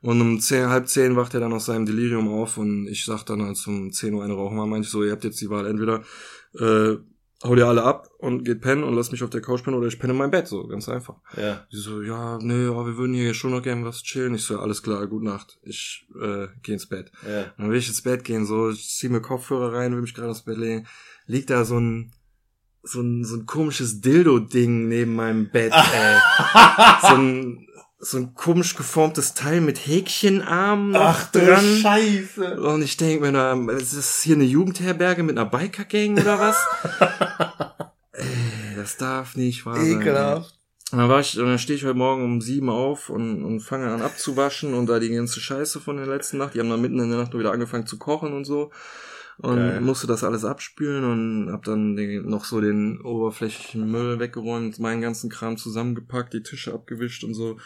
Und 0.01 0.21
um 0.21 0.39
zehn, 0.39 0.69
halb 0.69 0.87
zehn 0.87 1.17
wacht 1.17 1.33
er 1.33 1.41
dann 1.41 1.51
aus 1.51 1.65
seinem 1.65 1.85
Delirium 1.85 2.29
auf 2.29 2.57
und 2.57 2.87
ich 2.87 3.03
sag 3.03 3.23
dann, 3.25 3.41
als 3.41 3.67
um 3.67 3.91
10 3.91 4.13
Uhr 4.13 4.23
eine 4.23 4.33
rauchen 4.33 4.57
war, 4.57 4.65
meinte 4.65 4.85
ich 4.85 4.91
so, 4.91 5.03
ihr 5.03 5.11
habt 5.11 5.25
jetzt 5.25 5.41
die 5.41 5.49
Wahl, 5.49 5.67
entweder 5.67 6.03
äh, 6.57 6.95
hau 7.43 7.55
dir 7.55 7.67
alle 7.67 7.83
ab 7.83 8.09
und 8.17 8.43
geht 8.43 8.61
pennen 8.61 8.83
und 8.83 8.95
lass 8.95 9.11
mich 9.11 9.23
auf 9.23 9.29
der 9.29 9.41
Couch 9.41 9.63
pennen 9.63 9.77
oder 9.77 9.87
ich 9.87 9.99
penne 9.99 10.11
in 10.11 10.19
meinem 10.19 10.31
Bett, 10.31 10.47
so, 10.47 10.67
ganz 10.67 10.89
einfach. 10.89 11.15
Ja. 11.37 11.65
Die 11.71 11.77
so, 11.77 12.01
ja, 12.01 12.37
nee, 12.41 12.67
aber 12.67 12.85
wir 12.85 12.97
würden 12.97 13.13
hier 13.13 13.33
schon 13.33 13.51
noch 13.51 13.63
gerne 13.63 13.85
was 13.85 14.03
chillen. 14.03 14.35
Ich 14.35 14.43
so, 14.43 14.55
ja, 14.55 14.59
alles 14.59 14.83
klar, 14.83 15.07
gute 15.07 15.25
Nacht. 15.25 15.57
Ich 15.63 16.05
äh, 16.21 16.47
gehe 16.61 16.73
ins 16.73 16.87
Bett. 16.87 17.11
Ja. 17.25 17.45
Dann 17.57 17.69
will 17.69 17.77
ich 17.77 17.87
ins 17.87 18.01
Bett 18.01 18.23
gehen, 18.23 18.45
so, 18.45 18.69
ich 18.69 18.89
zieh 18.89 19.09
mir 19.09 19.21
Kopfhörer 19.21 19.73
rein, 19.73 19.93
will 19.93 20.01
mich 20.01 20.13
gerade 20.13 20.31
aufs 20.31 20.43
Bett 20.43 20.57
legen. 20.57 20.87
Liegt 21.27 21.49
da 21.49 21.63
so 21.63 21.79
ein, 21.79 22.11
so 22.83 23.01
ein, 23.01 23.23
so 23.23 23.37
ein 23.37 23.45
komisches 23.45 24.01
Dildo-Ding 24.01 24.89
neben 24.89 25.15
meinem 25.15 25.49
Bett, 25.49 25.71
ey. 25.73 26.17
so 27.01 27.15
ein, 27.15 27.67
so 27.99 28.17
ein 28.17 28.33
komisch 28.33 28.75
geformtes 28.75 29.33
Teil 29.33 29.59
mit 29.59 29.85
Häkchenarm 29.85 30.91
noch 30.91 31.01
Ach 31.01 31.31
du 31.31 31.39
dran. 31.39 31.79
Scheiße. 31.81 32.61
Und 32.61 32.81
ich 32.81 32.95
denke 32.95 33.25
mir, 33.25 33.33
da, 33.33 33.53
ist 33.73 33.97
das 33.97 34.21
hier 34.21 34.35
eine 34.35 34.45
Jugendherberge 34.45 35.21
mit 35.21 35.37
einer 35.37 35.49
Biker-Gang 35.49 36.19
oder 36.19 36.39
was? 36.39 36.57
ey, 38.13 38.75
das 38.77 38.95
darf 38.95 39.35
nicht 39.35 39.65
wahr 39.65 39.75
sein. 39.75 39.99
Ekelhaft. 40.01 40.55
Und 40.91 40.97
dann, 40.97 41.09
war 41.09 41.19
ich, 41.19 41.37
und 41.37 41.45
dann 41.45 41.59
stehe 41.59 41.77
ich 41.77 41.85
heute 41.85 41.93
Morgen 41.93 42.23
um 42.23 42.41
sieben 42.41 42.69
auf 42.69 43.09
und, 43.09 43.43
und 43.43 43.59
fange 43.59 43.91
an 43.91 44.01
abzuwaschen 44.01 44.73
und 44.73 44.87
da 44.87 44.99
die 44.99 45.09
ganze 45.09 45.39
Scheiße 45.39 45.81
von 45.81 45.97
der 45.97 46.07
letzten 46.07 46.37
Nacht, 46.37 46.55
die 46.55 46.59
haben 46.59 46.69
dann 46.69 46.81
mitten 46.81 46.99
in 46.99 47.09
der 47.09 47.19
Nacht 47.19 47.37
wieder 47.37 47.51
angefangen 47.51 47.85
zu 47.85 47.99
kochen 47.99 48.33
und 48.33 48.45
so. 48.45 48.71
Und 49.41 49.55
Geil. 49.55 49.79
musste 49.79 50.05
das 50.05 50.25
alles 50.25 50.43
abspülen 50.43 51.05
und 51.05 51.51
hab 51.51 51.63
dann 51.63 51.95
den, 51.95 52.27
noch 52.27 52.43
so 52.43 52.59
den 52.59 52.99
oberflächlichen 52.99 53.89
Müll 53.89 54.19
weggeräumt, 54.19 54.79
meinen 54.79 55.01
ganzen 55.01 55.29
Kram 55.29 55.55
zusammengepackt, 55.55 56.33
die 56.33 56.43
Tische 56.43 56.73
abgewischt 56.73 57.23
und 57.23 57.33
so. 57.33 57.57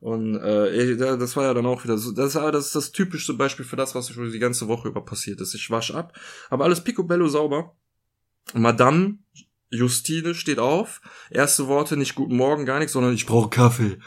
Und 0.00 0.36
äh, 0.36 0.96
das 0.96 1.36
war 1.36 1.44
ja 1.44 1.54
dann 1.54 1.64
auch 1.64 1.84
wieder 1.84 1.96
so, 1.96 2.12
das, 2.12 2.34
das 2.34 2.66
ist 2.66 2.74
das 2.74 2.92
typischste 2.92 3.32
Beispiel 3.32 3.64
für 3.64 3.76
das, 3.76 3.94
was 3.94 4.10
schon 4.10 4.30
die 4.30 4.38
ganze 4.38 4.68
Woche 4.68 4.88
über 4.88 5.04
passiert 5.04 5.40
ist. 5.40 5.54
Ich 5.54 5.70
wasch 5.70 5.92
ab, 5.92 6.18
aber 6.50 6.64
alles 6.64 6.84
picobello 6.84 7.28
sauber. 7.28 7.76
Madame 8.52 9.18
Justine 9.70 10.34
steht 10.34 10.58
auf, 10.58 11.00
erste 11.30 11.66
Worte, 11.66 11.96
nicht 11.96 12.14
guten 12.14 12.36
Morgen, 12.36 12.66
gar 12.66 12.78
nichts, 12.78 12.92
sondern 12.92 13.14
ich 13.14 13.24
brauche 13.24 13.48
Kaffee. 13.48 13.98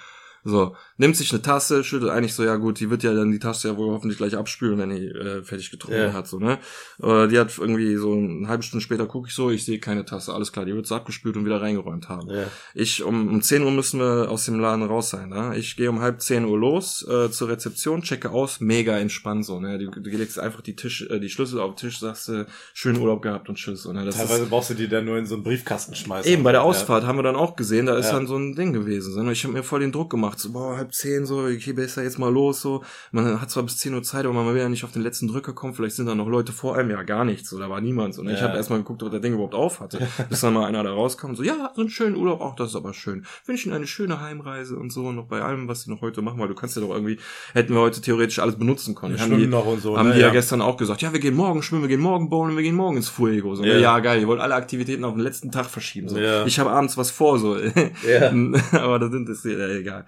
So, 0.43 0.75
nimmt 0.97 1.15
sich 1.17 1.31
eine 1.31 1.41
Tasse, 1.41 1.83
schüttelt 1.83 2.11
eigentlich 2.11 2.33
so, 2.33 2.43
ja 2.43 2.55
gut, 2.55 2.79
die 2.79 2.89
wird 2.89 3.03
ja 3.03 3.13
dann 3.13 3.31
die 3.31 3.39
Tasse 3.39 3.67
ja 3.69 3.77
wohl 3.77 3.91
hoffentlich 3.93 4.17
gleich 4.17 4.35
abspülen, 4.37 4.77
wenn 4.79 4.89
die 4.91 5.07
äh, 5.07 5.43
fertig 5.43 5.71
getrunken 5.71 5.99
Ja. 5.99 6.13
hat, 6.13 6.27
so, 6.27 6.39
ne? 6.39 6.57
Äh, 7.03 7.27
die 7.27 7.37
hat 7.37 7.57
irgendwie 7.57 7.95
so 7.97 8.13
eine 8.13 8.47
halbe 8.47 8.63
Stunde 8.63 8.81
später 8.83 9.05
gucke 9.05 9.27
ich 9.27 9.35
so, 9.35 9.49
ich 9.51 9.65
sehe 9.65 9.79
keine 9.79 10.05
Tasse, 10.05 10.33
alles 10.33 10.51
klar, 10.51 10.65
die 10.65 10.73
wird 10.73 10.87
so 10.87 10.95
abgespült 10.95 11.35
und 11.37 11.45
wieder 11.45 11.61
reingeräumt 11.61 12.07
haben. 12.09 12.29
Ja. 12.29 12.43
Ich, 12.73 13.03
um, 13.03 13.27
um 13.27 13.41
10 13.41 13.63
Uhr 13.63 13.71
müssen 13.71 13.99
wir 13.99 14.29
aus 14.31 14.45
dem 14.45 14.59
Laden 14.59 14.83
raus 14.83 15.09
sein, 15.09 15.29
ne? 15.29 15.53
Ich 15.57 15.75
gehe 15.75 15.89
um 15.89 15.99
halb 16.01 16.21
10 16.21 16.45
Uhr 16.45 16.57
los 16.57 17.05
äh, 17.07 17.29
zur 17.29 17.49
Rezeption, 17.49 18.01
checke 18.01 18.31
aus, 18.31 18.59
mega 18.61 18.97
entspannt 18.97 19.45
so, 19.45 19.59
ne? 19.59 19.77
Du, 19.77 19.89
du 19.91 20.09
legst 20.09 20.39
einfach 20.39 20.61
die 20.61 20.75
Tisch, 20.75 21.05
äh, 21.09 21.19
die 21.19 21.29
Schlüssel 21.29 21.59
auf 21.59 21.75
den 21.75 21.77
Tisch, 21.77 21.99
sagst 21.99 22.29
äh, 22.29 22.45
schönen 22.73 22.99
Urlaub 23.01 23.21
gehabt 23.21 23.49
und 23.49 23.55
tschüss. 23.55 23.83
So, 23.83 23.91
ne? 23.91 24.05
das 24.05 24.15
Teilweise 24.15 24.43
ist, 24.43 24.49
brauchst 24.49 24.69
du 24.69 24.73
die 24.75 24.87
dann 24.87 25.05
nur 25.05 25.17
in 25.17 25.25
so 25.25 25.35
einen 25.35 25.43
Briefkasten 25.43 25.93
schmeißen. 25.95 26.31
Eben, 26.31 26.43
bei 26.43 26.51
der 26.53 26.63
Ausfahrt 26.63 27.03
haben 27.05 27.17
wir 27.17 27.23
dann 27.23 27.35
auch 27.35 27.55
gesehen, 27.55 27.85
da 27.85 27.97
ist 27.97 28.05
Ja. 28.07 28.13
dann 28.13 28.27
so 28.27 28.37
ein 28.37 28.55
Ding 28.55 28.71
gewesen. 28.73 29.13
So, 29.13 29.21
ne? 29.23 29.31
Ich 29.33 29.43
habe 29.43 29.53
mir 29.53 29.63
voll 29.63 29.81
den 29.81 29.91
Druck 29.91 30.09
gemacht, 30.09 30.39
so, 30.39 30.51
boah, 30.51 30.84
halb 30.85 30.93
zehn, 30.93 31.25
so, 31.25 31.39
okay, 31.39 31.73
besser 31.73 32.03
jetzt 32.03 32.19
mal 32.19 32.31
los, 32.31 32.61
so. 32.61 32.83
Man 33.11 33.41
hat 33.41 33.49
zwar 33.49 33.63
bis 33.63 33.77
10 33.77 33.93
Uhr 33.93 34.03
Zeit, 34.03 34.25
aber 34.25 34.33
man 34.33 34.53
will 34.53 34.61
ja 34.61 34.69
nicht 34.69 34.83
auf 34.83 34.91
den 34.91 35.01
letzten 35.01 35.27
Drücker 35.27 35.53
kommen, 35.53 35.73
vielleicht 35.73 35.95
sind 35.95 36.05
da 36.05 36.15
noch 36.15 36.27
Leute 36.27 36.51
vor 36.51 36.75
einem, 36.77 36.91
ja, 36.91 37.03
gar 37.03 37.25
nichts, 37.25 37.49
so, 37.49 37.59
da 37.59 37.69
war 37.69 37.81
niemand. 37.81 38.13
So, 38.13 38.23
ne? 38.23 38.33
Ich 38.33 38.39
Ja. 38.39 38.47
habe 38.47 38.57
erstmal 38.57 38.79
geguckt, 38.79 39.03
ob 39.03 39.11
das 39.11 39.21
Ding 39.21 39.33
überhaupt 39.33 39.55
auf 39.55 39.79
hatte, 39.79 39.99
bis 40.29 40.41
dann 40.41 40.53
mal 40.53 40.65
einer 40.65 40.83
da 40.83 40.91
rauskam, 40.91 41.33
so, 41.35 41.43
ja, 41.43 41.71
so 41.75 41.81
einen 41.81 41.89
schönen 41.89 42.15
Urlaub, 42.15 42.41
ach, 42.41 42.55
das 42.55 42.69
ist 42.69 42.75
aber 42.75 42.93
schön. 42.93 43.25
Wünsche 43.45 43.67
Ihnen 43.67 43.75
eine 43.75 43.87
schöne 43.87 44.21
Heimreise 44.21 44.77
und 44.77 44.91
so, 44.91 45.05
und 45.07 45.15
noch 45.15 45.27
bei 45.27 45.41
allem, 45.41 45.67
was 45.67 45.81
Sie 45.81 45.91
noch 45.91 46.01
heute 46.01 46.21
machen, 46.21 46.39
weil 46.39 46.47
du 46.47 46.55
kannst 46.55 46.75
ja 46.75 46.81
doch 46.81 46.91
irgendwie, 46.93 47.17
hätten 47.53 47.73
wir 47.73 47.81
heute 47.81 48.01
theoretisch 48.01 48.39
alles 48.39 48.55
benutzen 48.57 48.95
können. 48.95 49.15
Wir 49.15 49.21
Haben 49.21 49.29
schwimmen 49.29 49.41
die, 49.41 49.47
noch 49.47 49.65
und 49.65 49.81
so. 49.81 49.97
haben 49.97 50.09
ne? 50.09 50.15
die 50.15 50.21
ja. 50.21 50.29
gestern 50.29 50.61
auch 50.61 50.77
gesagt, 50.77 51.01
ja, 51.01 51.11
wir 51.11 51.19
gehen 51.19 51.35
morgen 51.35 51.61
schwimmen, 51.63 51.83
wir 51.83 51.89
gehen 51.89 52.01
morgen 52.01 52.29
bowlen, 52.29 52.55
wir 52.55 52.63
gehen 52.63 52.75
morgen 52.75 52.97
ins 52.97 53.09
Fuego. 53.09 53.55
So, 53.55 53.63
ne? 53.63 53.73
Ja. 53.73 53.79
ja. 53.79 53.99
geil, 53.99 54.21
ihr 54.21 54.27
wollt 54.27 54.41
alle 54.41 54.55
Aktivitäten 54.55 55.03
auf 55.03 55.13
den 55.13 55.23
letzten 55.23 55.51
Tag 55.51 55.65
verschieben. 55.65 56.09
So. 56.09 56.17
Ja. 56.17 56.45
Ich 56.45 56.59
habe 56.59 56.71
abends 56.71 56.97
was 56.97 57.11
vor, 57.11 57.39
so. 57.39 57.55
Ja. 57.57 58.31
Aber 58.71 58.99
da 58.99 59.09
sind 59.09 59.29
es 59.29 59.43
ja 59.43 59.67
egal. 59.69 60.05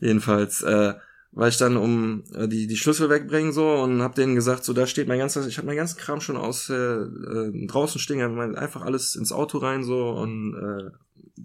Jedenfalls, 0.00 0.62
äh, 0.62 0.94
war 1.32 1.48
ich 1.48 1.58
dann 1.58 1.76
um 1.76 2.24
äh, 2.34 2.48
die 2.48 2.66
die 2.66 2.76
Schlüssel 2.76 3.08
wegbringen 3.08 3.52
so 3.52 3.74
und 3.74 4.02
hab 4.02 4.14
denen 4.14 4.34
gesagt, 4.34 4.64
so 4.64 4.72
da 4.72 4.86
steht 4.86 5.06
mein 5.06 5.18
ganzer, 5.18 5.46
ich 5.46 5.58
habe 5.58 5.66
mein 5.66 5.76
ganzen 5.76 5.98
Kram 5.98 6.20
schon 6.20 6.36
aus 6.36 6.68
äh, 6.70 6.74
äh, 6.74 7.66
draußen 7.66 8.00
stehen, 8.00 8.20
hab 8.20 8.56
einfach 8.56 8.82
alles 8.82 9.14
ins 9.14 9.30
Auto 9.30 9.58
rein 9.58 9.84
so 9.84 10.10
und 10.10 10.54
äh, 10.54 10.90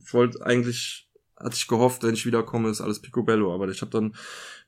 ich 0.03 0.13
wollte 0.13 0.43
eigentlich 0.43 1.03
hatte 1.37 1.55
ich 1.55 1.67
gehofft, 1.67 2.01
wenn 2.01 2.13
ich 2.13 2.25
wiederkomme, 2.25 2.69
ist 2.69 2.79
alles 2.79 3.01
picobello, 3.01 3.53
aber 3.53 3.67
ich 3.67 3.81
habe 3.81 3.91
dann 3.91 4.15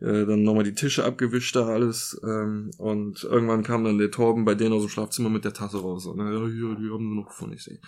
äh, 0.02 0.26
dann 0.26 0.44
nochmal 0.44 0.66
die 0.66 0.76
Tische 0.76 1.06
abgewischt 1.06 1.56
da 1.56 1.66
alles 1.66 2.20
ähm, 2.24 2.72
und 2.78 3.24
irgendwann 3.24 3.64
kam 3.64 3.86
dann 3.86 3.98
der 3.98 4.12
Torben 4.12 4.46
bei 4.46 4.54
denen 4.54 4.74
aus 4.74 4.84
dem 4.84 4.90
Schlafzimmer 4.90 5.30
mit 5.30 5.46
der 5.46 5.54
Tasse 5.54 5.80
raus 5.80 6.06
und 6.06 6.18
ne, 6.18 6.26
ja, 6.26 6.46
hier, 6.46 6.76
die 6.76 6.92
haben 6.94 7.10
wir 7.10 7.22
noch 7.22 7.30
gefunden, 7.30 7.56
ich 7.56 7.64
sehe 7.64 7.80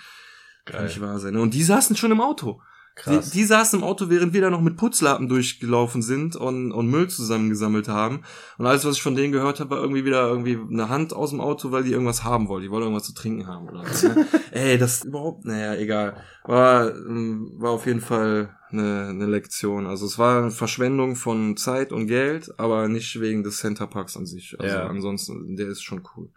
kann 0.70 0.86
nicht 0.86 1.02
wahr 1.02 1.20
sein. 1.20 1.36
Und 1.36 1.54
die 1.54 1.64
saßen 1.64 1.96
schon 1.96 2.12
im 2.12 2.22
Auto. 2.22 2.62
Die, 3.08 3.30
die 3.32 3.44
saßen 3.46 3.80
im 3.80 3.86
Auto, 3.86 4.10
während 4.10 4.34
wir 4.34 4.42
da 4.42 4.50
noch 4.50 4.60
mit 4.60 4.76
Putzlappen 4.76 5.30
durchgelaufen 5.30 6.02
sind 6.02 6.36
und, 6.36 6.74
und 6.74 6.88
Müll 6.90 7.08
zusammengesammelt 7.08 7.88
haben. 7.88 8.24
Und 8.58 8.66
alles, 8.66 8.84
was 8.84 8.98
ich 8.98 9.02
von 9.02 9.16
denen 9.16 9.32
gehört 9.32 9.62
habe, 9.62 9.70
war 9.70 9.78
irgendwie 9.82 10.04
wieder 10.04 10.28
irgendwie 10.28 10.58
eine 10.70 10.90
Hand 10.90 11.14
aus 11.14 11.30
dem 11.30 11.40
Auto, 11.40 11.72
weil 11.72 11.84
die 11.84 11.92
irgendwas 11.94 12.26
haben 12.26 12.50
wollten. 12.50 12.64
Die 12.64 12.72
wollten 12.72 12.84
irgendwas 12.88 13.06
zu 13.08 13.14
trinken 13.14 13.48
haben 13.48 13.70
oder 13.70 13.84
was. 13.84 14.04
Ne? 14.04 14.26
Ey, 14.52 14.78
das 14.78 15.06
überhaupt, 15.06 15.46
naja, 15.46 15.76
egal. 15.76 16.18
War, 16.44 16.90
ähm, 16.94 17.54
war 17.56 17.72
auf 17.72 17.86
jeden 17.86 18.02
Fall 18.02 18.54
eine, 18.70 19.08
eine 19.08 19.26
Lektion. 19.28 19.88
Also 19.88 20.06
es 20.06 20.20
war 20.20 20.42
eine 20.42 20.52
Verschwendung 20.52 21.16
von 21.16 21.56
Zeit 21.56 21.94
und 21.94 22.08
Geld, 22.08 22.52
aber 22.60 22.90
nicht 22.90 23.20
wegen 23.22 23.44
des 23.44 23.60
Centerparks 23.60 24.18
an 24.18 24.26
sich. 24.26 24.60
Also 24.60 24.76
Ja. 24.76 24.88
ansonsten, 24.88 25.56
der 25.56 25.68
ist 25.68 25.84
schon 25.84 26.02
cool. 26.18 26.30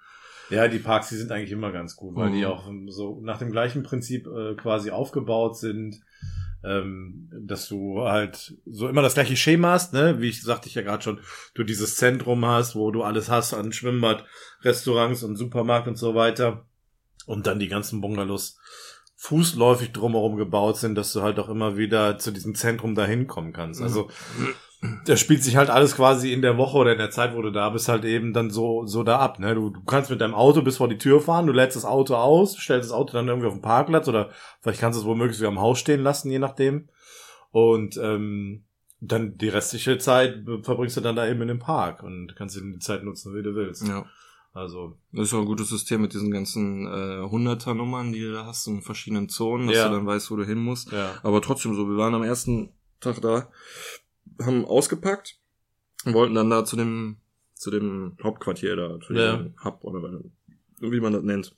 Ja, 0.49 0.69
die 0.69 0.79
Parks, 0.79 1.09
die 1.09 1.17
sind 1.17 1.33
eigentlich 1.33 1.51
immer 1.53 1.73
ganz 1.73 1.97
gut, 1.97 2.15
weil 2.15 2.31
Mhm. 2.31 2.35
die 2.35 2.47
auch 2.47 2.71
so 2.89 3.21
nach 3.23 3.39
dem 3.39 3.51
gleichen 3.51 3.83
Prinzip 3.83 4.27
äh, 4.29 4.55
quasi 4.55 4.91
aufgebaut 4.91 5.57
sind, 5.59 6.01
ähm, 6.65 7.29
dass 7.33 7.69
du 7.69 8.03
halt 8.03 8.55
so 8.67 8.89
immer 8.89 9.03
das 9.03 9.15
gleiche 9.15 9.37
Schema 9.37 9.73
hast, 9.73 9.93
ne? 9.93 10.21
Wie 10.21 10.29
ich 10.29 10.43
sagte 10.43 10.69
ich 10.69 10.75
ja 10.75 10.83
gerade 10.83 11.03
schon, 11.03 11.21
du 11.55 11.65
dieses 11.65 11.97
Zentrum 11.97 12.45
hast, 12.47 12.75
wo 12.75 12.91
du 12.91 13.03
alles 13.03 13.29
hast 13.29 13.55
an 13.55 13.73
Schwimmbad, 13.73 14.25
Restaurants 14.63 15.23
und 15.23 15.37
Supermarkt 15.37 15.89
und 15.89 15.97
so 15.97 16.15
weiter. 16.15 16.67
Und 17.27 17.47
dann 17.47 17.61
die 17.61 17.69
ganzen 17.69 18.01
Bungalows 18.01 18.59
fußläufig 19.17 19.93
drumherum 19.93 20.37
gebaut 20.37 20.79
sind, 20.79 20.97
dass 20.97 21.13
du 21.13 21.23
halt 21.23 21.39
auch 21.39 21.49
immer 21.49 21.77
wieder 21.77 22.19
zu 22.19 22.33
diesem 22.33 22.57
Zentrum 22.57 22.97
dahin 22.97 23.29
kommen 23.29 23.53
kannst. 23.53 23.81
Also 23.81 24.11
das 25.05 25.21
spielt 25.21 25.45
sich 25.45 25.57
halt 25.57 25.71
alles 25.71 25.95
quasi 25.95 26.33
in 26.33 26.43
der 26.43 26.57
Woche 26.59 26.77
oder 26.77 26.93
in 26.93 26.99
der 26.99 27.11
Zeit, 27.11 27.35
wo 27.37 27.43
du 27.43 27.51
da 27.53 27.71
bist, 27.71 27.89
halt 27.89 28.05
eben 28.05 28.33
dann 28.33 28.51
so, 28.51 28.85
so 28.87 29.03
da 29.05 29.19
ab. 29.19 29.39
Ne? 29.39 29.55
Du, 29.55 29.71
du 29.71 29.83
kannst 29.85 30.11
mit 30.11 30.21
deinem 30.21 30.35
Auto 30.35 30.63
bis 30.63 30.79
vor 30.79 30.89
die 30.89 30.99
Tür 30.99 31.21
fahren, 31.21 31.47
du 31.47 31.53
lädst 31.53 31.77
das 31.77 31.85
Auto 31.85 32.15
aus, 32.17 32.57
stellst 32.57 32.91
das 32.91 32.97
Auto 32.97 33.13
dann 33.13 33.29
irgendwie 33.29 33.47
auf 33.47 33.55
den 33.55 33.63
Parkplatz 33.63 34.09
oder 34.09 34.31
vielleicht 34.61 34.81
kannst 34.81 34.97
du 34.99 35.03
es 35.03 35.07
womöglich 35.07 35.37
sogar 35.37 35.53
am 35.53 35.61
Haus 35.61 35.79
stehen 35.79 36.03
lassen, 36.03 36.31
je 36.31 36.39
nachdem. 36.41 36.89
Und 37.53 37.97
ähm, 38.03 38.65
dann 39.01 39.37
die 39.37 39.49
restliche 39.49 39.99
Zeit 39.99 40.45
verbringst 40.63 40.97
du 40.97 41.01
dann 41.01 41.17
da 41.17 41.29
eben 41.29 41.43
in 41.43 41.49
dem 41.49 41.59
Park 41.59 42.03
und 42.03 42.35
kannst 42.37 42.57
die 42.57 42.79
Zeit 42.79 43.05
nutzen, 43.05 43.35
wie 43.35 43.43
du 43.43 43.55
willst. 43.55 43.87
Ja. 43.87 44.05
Also, 44.55 44.97
Das 45.13 45.29
ist 45.29 45.35
auch 45.35 45.39
ein 45.41 45.47
gutes 45.47 45.69
System 45.71 46.03
mit 46.03 46.13
diesen 46.13 46.31
ganzen 46.31 46.87
äh, 46.87 47.23
Hunderter-Nummern, 47.29 48.13
die 48.13 48.21
du 48.21 48.33
da 48.33 48.47
hast 48.47 48.67
in 48.67 48.83
verschiedenen 48.83 49.29
Zonen, 49.29 49.67
dass 49.67 49.77
Ja. 49.77 49.89
du 49.89 49.95
dann 49.95 50.07
weißt, 50.07 50.31
wo 50.31 50.37
du 50.37 50.45
hin 50.45 50.59
musst. 50.59 50.93
ja. 50.93 51.15
Aber 51.23 51.41
trotzdem 51.41 51.75
so, 51.75 51.89
wir 51.89 51.97
waren 51.97 52.15
am 52.15 52.23
ersten 52.23 52.71
Tag 53.01 53.21
da, 53.23 53.49
haben 54.41 54.65
ausgepackt 54.65 55.39
und 56.05 56.15
wollten 56.15 56.35
dann 56.35 56.51
da 56.51 56.65
zu 56.65 56.77
dem, 56.77 57.17
zu 57.55 57.71
dem 57.71 58.17
Hauptquartier 58.23 58.77
da, 58.77 58.99
zu 59.01 59.13
Ja. 59.15 59.37
dem 59.37 59.55
Hub 59.65 59.83
oder 59.85 60.21
wie 60.81 61.01
man 61.01 61.13
das 61.13 61.23
nennt. 61.23 61.55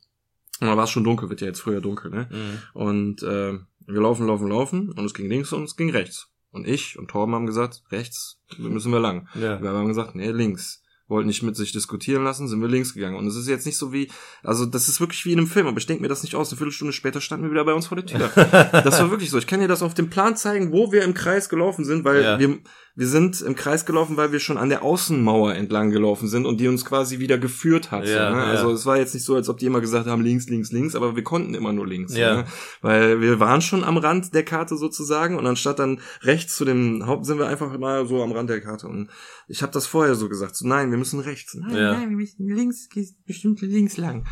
Und 0.61 0.67
da 0.69 0.77
war 0.77 0.85
es 0.85 0.91
schon 0.91 1.05
dunkel, 1.05 1.31
wird 1.31 1.41
ja 1.41 1.49
jetzt 1.49 1.61
früher 1.61 1.81
dunkel, 1.81 2.11
ne? 2.11 2.29
Mhm. 2.31 2.59
Und 2.81 3.23
äh, 3.23 3.59
wir 3.87 4.01
laufen, 4.01 4.27
laufen, 4.27 4.49
laufen 4.49 4.91
und 4.93 5.05
es 5.05 5.15
ging 5.15 5.29
links 5.29 5.53
und 5.53 5.65
es 5.65 5.77
ging 5.77 5.91
rechts. 5.91 6.29
Und 6.53 6.69
ich 6.69 6.97
und 6.99 7.11
Torben 7.11 7.35
haben 7.35 7.47
gesagt, 7.47 7.83
rechts 7.91 8.39
müssen 8.59 8.93
wir 8.93 9.01
lang. 9.01 9.29
Ja. 9.35 9.61
Wir 9.61 9.71
haben 9.71 9.89
gesagt, 9.89 10.15
nee, 10.15 10.31
links. 10.31 10.84
Wollten 11.07 11.27
nicht 11.29 11.43
mit 11.43 11.55
sich 11.55 11.71
diskutieren 11.73 12.25
lassen, 12.25 12.49
sind 12.49 12.61
wir 12.63 12.69
links 12.69 12.95
gegangen. 12.95 13.17
Und 13.17 13.27
es 13.27 13.37
ist 13.37 13.47
jetzt 13.47 13.67
nicht 13.67 13.77
so 13.77 13.93
wie, 13.93 14.11
also 14.43 14.65
das 14.65 14.89
ist 14.89 15.01
wirklich 15.01 15.25
wie 15.27 15.33
in 15.33 15.39
einem 15.39 15.47
Film, 15.49 15.67
aber 15.67 15.77
ich 15.77 15.87
denke 15.87 16.01
mir 16.03 16.09
das 16.09 16.23
nicht 16.23 16.35
aus. 16.35 16.49
Eine 16.51 16.57
Viertelstunde 16.57 16.95
später 16.95 17.21
standen 17.21 17.45
wir 17.45 17.51
wieder 17.51 17.65
bei 17.67 17.75
uns 17.75 17.87
vor 17.89 17.97
der 18.01 18.07
Tür. 18.07 18.31
Das 18.85 19.01
war 19.01 19.11
wirklich 19.11 19.29
so. 19.31 19.37
Ich 19.39 19.47
kann 19.47 19.61
dir 19.61 19.69
das 19.69 19.83
auf 19.83 19.93
dem 19.93 20.09
Plan 20.09 20.35
zeigen, 20.37 20.73
wo 20.73 20.93
wir 20.93 21.05
im 21.05 21.13
Kreis 21.13 21.49
gelaufen 21.51 21.85
sind, 21.85 22.05
weil 22.05 22.23
Ja. 22.23 22.39
wir, 22.39 22.59
wir 22.97 23.09
sind 23.09 23.41
im 23.41 23.57
Kreis 23.57 23.87
gelaufen, 23.87 24.17
weil 24.17 24.31
wir 24.31 24.39
schon 24.39 24.57
an 24.57 24.69
der 24.69 24.85
Außenmauer 24.85 25.55
entlang 25.55 25.91
gelaufen 25.91 26.29
sind 26.29 26.47
und 26.47 26.61
die 26.61 26.69
uns 26.69 26.85
quasi 26.85 27.19
wieder 27.19 27.39
geführt 27.39 27.91
hat. 27.91 28.07
Ja, 28.07 28.31
ne? 28.31 28.37
ja. 28.37 28.45
Also 28.45 28.71
es 28.71 28.87
war 28.87 28.97
jetzt 28.97 29.15
nicht 29.15 29.25
so, 29.25 29.35
als 29.35 29.49
ob 29.49 29.59
die 29.59 29.67
immer 29.67 29.81
gesagt 29.81 30.07
haben, 30.07 30.23
links, 30.23 30.49
links, 30.49 30.71
links, 30.71 30.95
aber 30.95 31.17
wir 31.17 31.25
konnten 31.25 31.55
immer 31.55 31.73
nur 31.73 31.89
links. 31.89 32.17
Ja. 32.17 32.37
Ne? 32.37 32.45
Weil 32.83 33.21
wir 33.21 33.41
waren 33.41 33.63
schon 33.63 33.83
am 33.83 33.97
Rand 33.97 34.33
der 34.33 34.45
Karte 34.45 34.77
sozusagen 34.77 35.37
und 35.37 35.47
anstatt 35.47 35.81
dann 35.81 36.01
rechts 36.23 36.55
zu 36.55 36.65
dem 36.65 37.05
Haupt 37.07 37.27
sind 37.27 37.39
wir 37.39 37.49
einfach 37.49 37.77
mal 37.79 38.07
so 38.07 38.23
am 38.23 38.31
Rand 38.31 38.49
der 38.49 38.61
Karte. 38.61 38.87
Und 38.87 39.11
ich 39.49 39.63
habe 39.63 39.73
das 39.73 39.87
vorher 39.87 40.15
so 40.15 40.29
gesagt, 40.29 40.55
so 40.55 40.67
nein, 40.69 40.93
wir 40.93 40.99
müssen 40.99 41.19
rechts. 41.19 41.55
Nein, 41.55 41.75
Ja. 41.75 41.93
nein, 41.95 42.11
wir 42.11 42.17
müssen 42.17 42.49
links, 42.49 42.89
gehst 42.91 43.25
bestimmt 43.27 43.61
links 43.61 43.97
lang. 43.97 44.25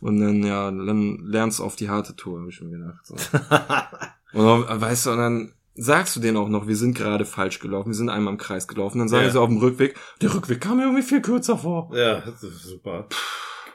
Und 0.00 0.20
dann, 0.20 0.42
ja, 0.42 0.70
dann 0.70 1.20
lernst 1.24 1.58
du 1.58 1.64
auf 1.64 1.76
die 1.76 1.88
harte 1.88 2.16
Tour, 2.16 2.40
habe 2.40 2.50
ich 2.50 2.60
mir 2.60 2.70
gedacht. 2.70 3.06
So. 3.06 3.14
und 4.38 4.68
dann, 4.68 4.80
weißt 4.80 5.06
du, 5.06 5.10
und 5.12 5.18
dann 5.18 5.52
sagst 5.74 6.16
du 6.16 6.20
denen 6.20 6.36
auch 6.36 6.48
noch, 6.48 6.66
wir 6.66 6.76
sind 6.76 6.94
gerade 6.96 7.24
falsch 7.24 7.58
gelaufen, 7.60 7.88
wir 7.90 7.94
sind 7.94 8.08
einmal 8.10 8.32
im 8.34 8.38
Kreis 8.38 8.68
gelaufen. 8.68 8.98
Dann 8.98 9.08
sagen 9.08 9.24
Ja. 9.26 9.30
sie 9.30 9.40
auf 9.40 9.48
dem 9.48 9.58
Rückweg, 9.58 9.96
der 10.20 10.34
Rückweg 10.34 10.60
kam 10.60 10.76
mir 10.78 10.84
irgendwie 10.84 11.02
viel 11.02 11.20
kürzer 11.22 11.58
vor. 11.58 11.90
ja, 11.96 12.22
super. 12.38 13.06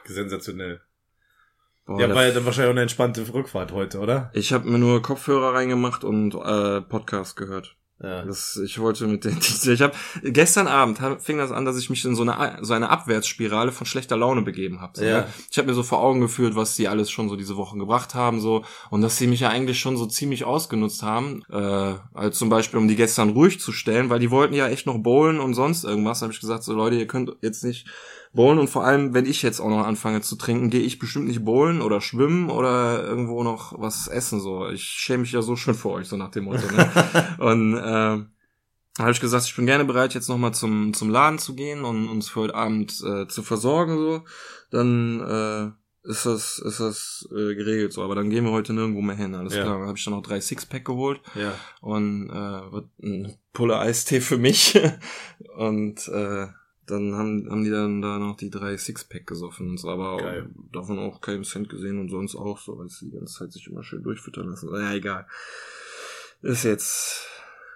Sensationell. 0.04 0.80
Boah, 1.84 2.00
ja, 2.00 2.14
war 2.14 2.26
ja 2.26 2.32
dann 2.32 2.44
wahrscheinlich 2.44 2.68
auch 2.68 2.74
eine 2.74 2.82
entspannte 2.82 3.32
Rückfahrt 3.32 3.72
heute, 3.72 3.98
oder? 4.00 4.30
ich 4.34 4.52
habe 4.52 4.68
mir 4.68 4.78
nur 4.78 5.02
Kopfhörer 5.02 5.54
reingemacht 5.54 6.02
und 6.04 6.34
äh, 6.34 6.80
Podcast 6.82 7.36
gehört. 7.36 7.76
Ja. 8.02 8.24
Das, 8.26 8.60
ich 8.62 8.78
wollte 8.78 9.06
mit 9.06 9.24
den, 9.24 9.38
ich 9.40 9.80
habe 9.80 9.94
gestern 10.22 10.66
Abend 10.66 10.98
fing 11.22 11.38
das 11.38 11.50
an, 11.50 11.64
dass 11.64 11.78
ich 11.78 11.88
mich 11.88 12.04
in 12.04 12.14
so 12.14 12.22
eine 12.22 12.58
so 12.60 12.74
eine 12.74 12.90
Abwärtsspirale 12.90 13.72
von 13.72 13.86
schlechter 13.86 14.18
Laune 14.18 14.42
begeben 14.42 14.82
habe. 14.82 14.98
So, 14.98 15.04
Ja. 15.04 15.20
ne? 15.20 15.26
Ich 15.50 15.56
habe 15.56 15.68
mir 15.68 15.74
so 15.74 15.82
vor 15.82 16.00
Augen 16.02 16.20
geführt, 16.20 16.56
was 16.56 16.76
die 16.76 16.88
alles 16.88 17.10
schon 17.10 17.30
so 17.30 17.36
diese 17.36 17.56
Wochen 17.56 17.78
gebracht 17.78 18.14
haben, 18.14 18.40
so 18.40 18.64
und 18.90 19.00
dass 19.00 19.16
sie 19.16 19.26
mich 19.26 19.40
ja 19.40 19.48
eigentlich 19.48 19.80
schon 19.80 19.96
so 19.96 20.04
ziemlich 20.06 20.44
ausgenutzt 20.44 21.02
haben, 21.02 21.42
äh, 21.50 21.94
als 22.12 22.36
zum 22.38 22.50
Beispiel 22.50 22.78
um 22.78 22.86
die 22.86 22.96
gestern 22.96 23.30
ruhig 23.30 23.60
zu 23.60 23.72
stellen, 23.72 24.10
weil 24.10 24.18
die 24.18 24.30
wollten 24.30 24.54
ja 24.54 24.68
echt 24.68 24.86
noch 24.86 24.98
bowlen 24.98 25.40
und 25.40 25.54
sonst 25.54 25.84
irgendwas. 25.84 26.20
Habe 26.20 26.32
ich 26.34 26.40
gesagt, 26.40 26.64
so 26.64 26.74
Leute, 26.74 26.96
ihr 26.96 27.06
könnt 27.06 27.32
jetzt 27.40 27.64
nicht 27.64 27.86
bowlen 28.36 28.58
und 28.60 28.68
vor 28.70 28.84
allem, 28.84 29.14
wenn 29.14 29.26
ich 29.26 29.42
jetzt 29.42 29.58
auch 29.60 29.68
noch 29.68 29.84
anfange 29.84 30.20
zu 30.20 30.36
trinken, 30.36 30.70
gehe 30.70 30.82
ich 30.82 30.98
bestimmt 31.00 31.26
nicht 31.26 31.44
bowlen 31.44 31.82
oder 31.82 32.00
schwimmen 32.00 32.50
oder 32.50 33.02
irgendwo 33.04 33.42
noch 33.42 33.74
was 33.80 34.06
essen. 34.06 34.40
So, 34.40 34.68
ich 34.68 34.82
schäme 34.84 35.22
mich 35.22 35.32
ja 35.32 35.42
so 35.42 35.56
schön 35.56 35.74
für 35.74 35.90
euch, 35.90 36.06
so 36.06 36.16
nach 36.16 36.30
dem 36.30 36.44
Motto. 36.44 36.66
Ne? 36.72 37.36
und 37.38 37.74
äh, 37.76 39.02
habe 39.02 39.10
ich 39.10 39.20
gesagt, 39.20 39.44
ich 39.46 39.56
bin 39.56 39.66
gerne 39.66 39.84
bereit, 39.84 40.14
jetzt 40.14 40.28
nochmal 40.28 40.54
zum, 40.54 40.94
zum 40.94 41.10
Laden 41.10 41.38
zu 41.38 41.54
gehen 41.54 41.84
und 41.84 42.08
uns 42.08 42.28
für 42.28 42.40
heute 42.42 42.54
Abend 42.54 43.02
äh, 43.04 43.26
zu 43.26 43.42
versorgen. 43.42 43.96
So, 43.98 44.22
dann 44.70 45.20
äh, 45.20 46.08
ist 46.08 46.24
das, 46.24 46.58
ist 46.58 46.78
das 46.80 47.28
äh, 47.32 47.54
geregelt 47.54 47.92
so. 47.92 48.02
Aber 48.02 48.14
dann 48.14 48.30
gehen 48.30 48.44
wir 48.44 48.52
heute 48.52 48.72
nirgendwo 48.72 49.00
mehr 49.02 49.16
hin. 49.16 49.34
Alles 49.34 49.54
Ja. 49.54 49.62
klar. 49.64 49.78
Dann 49.78 49.88
habe 49.88 49.98
ich 49.98 50.04
dann 50.04 50.14
noch 50.14 50.22
drei 50.22 50.40
Sixpack 50.40 50.84
geholt 50.84 51.20
Ja. 51.34 51.52
und 51.80 52.30
äh, 52.30 52.72
wird 52.72 52.86
ein 53.02 53.34
Pulle 53.52 53.78
Eistee 53.78 54.20
für 54.20 54.38
mich. 54.38 54.78
und 55.56 56.06
äh, 56.08 56.46
dann 56.86 57.14
haben, 57.14 57.50
haben 57.50 57.64
die 57.64 57.70
dann 57.70 58.00
da 58.00 58.18
noch 58.18 58.36
die 58.36 58.50
drei 58.50 58.76
Sixpack 58.76 59.26
gesoffen 59.26 59.70
und 59.70 59.78
so, 59.78 59.90
aber 59.90 60.18
Geil. 60.18 60.50
davon 60.72 60.98
auch 60.98 61.20
keinen 61.20 61.44
Cent 61.44 61.68
gesehen 61.68 61.98
und 61.98 62.08
sonst 62.08 62.36
auch 62.36 62.58
so, 62.58 62.78
weil 62.78 62.88
sie 62.88 63.06
die 63.06 63.16
ganze 63.16 63.34
Zeit 63.34 63.52
sich 63.52 63.66
immer 63.66 63.82
schön 63.82 64.02
durchfüttern 64.02 64.48
lassen. 64.48 64.70
Ja, 64.72 64.94
egal. 64.94 65.26
Ist 66.42 66.64
jetzt 66.64 67.26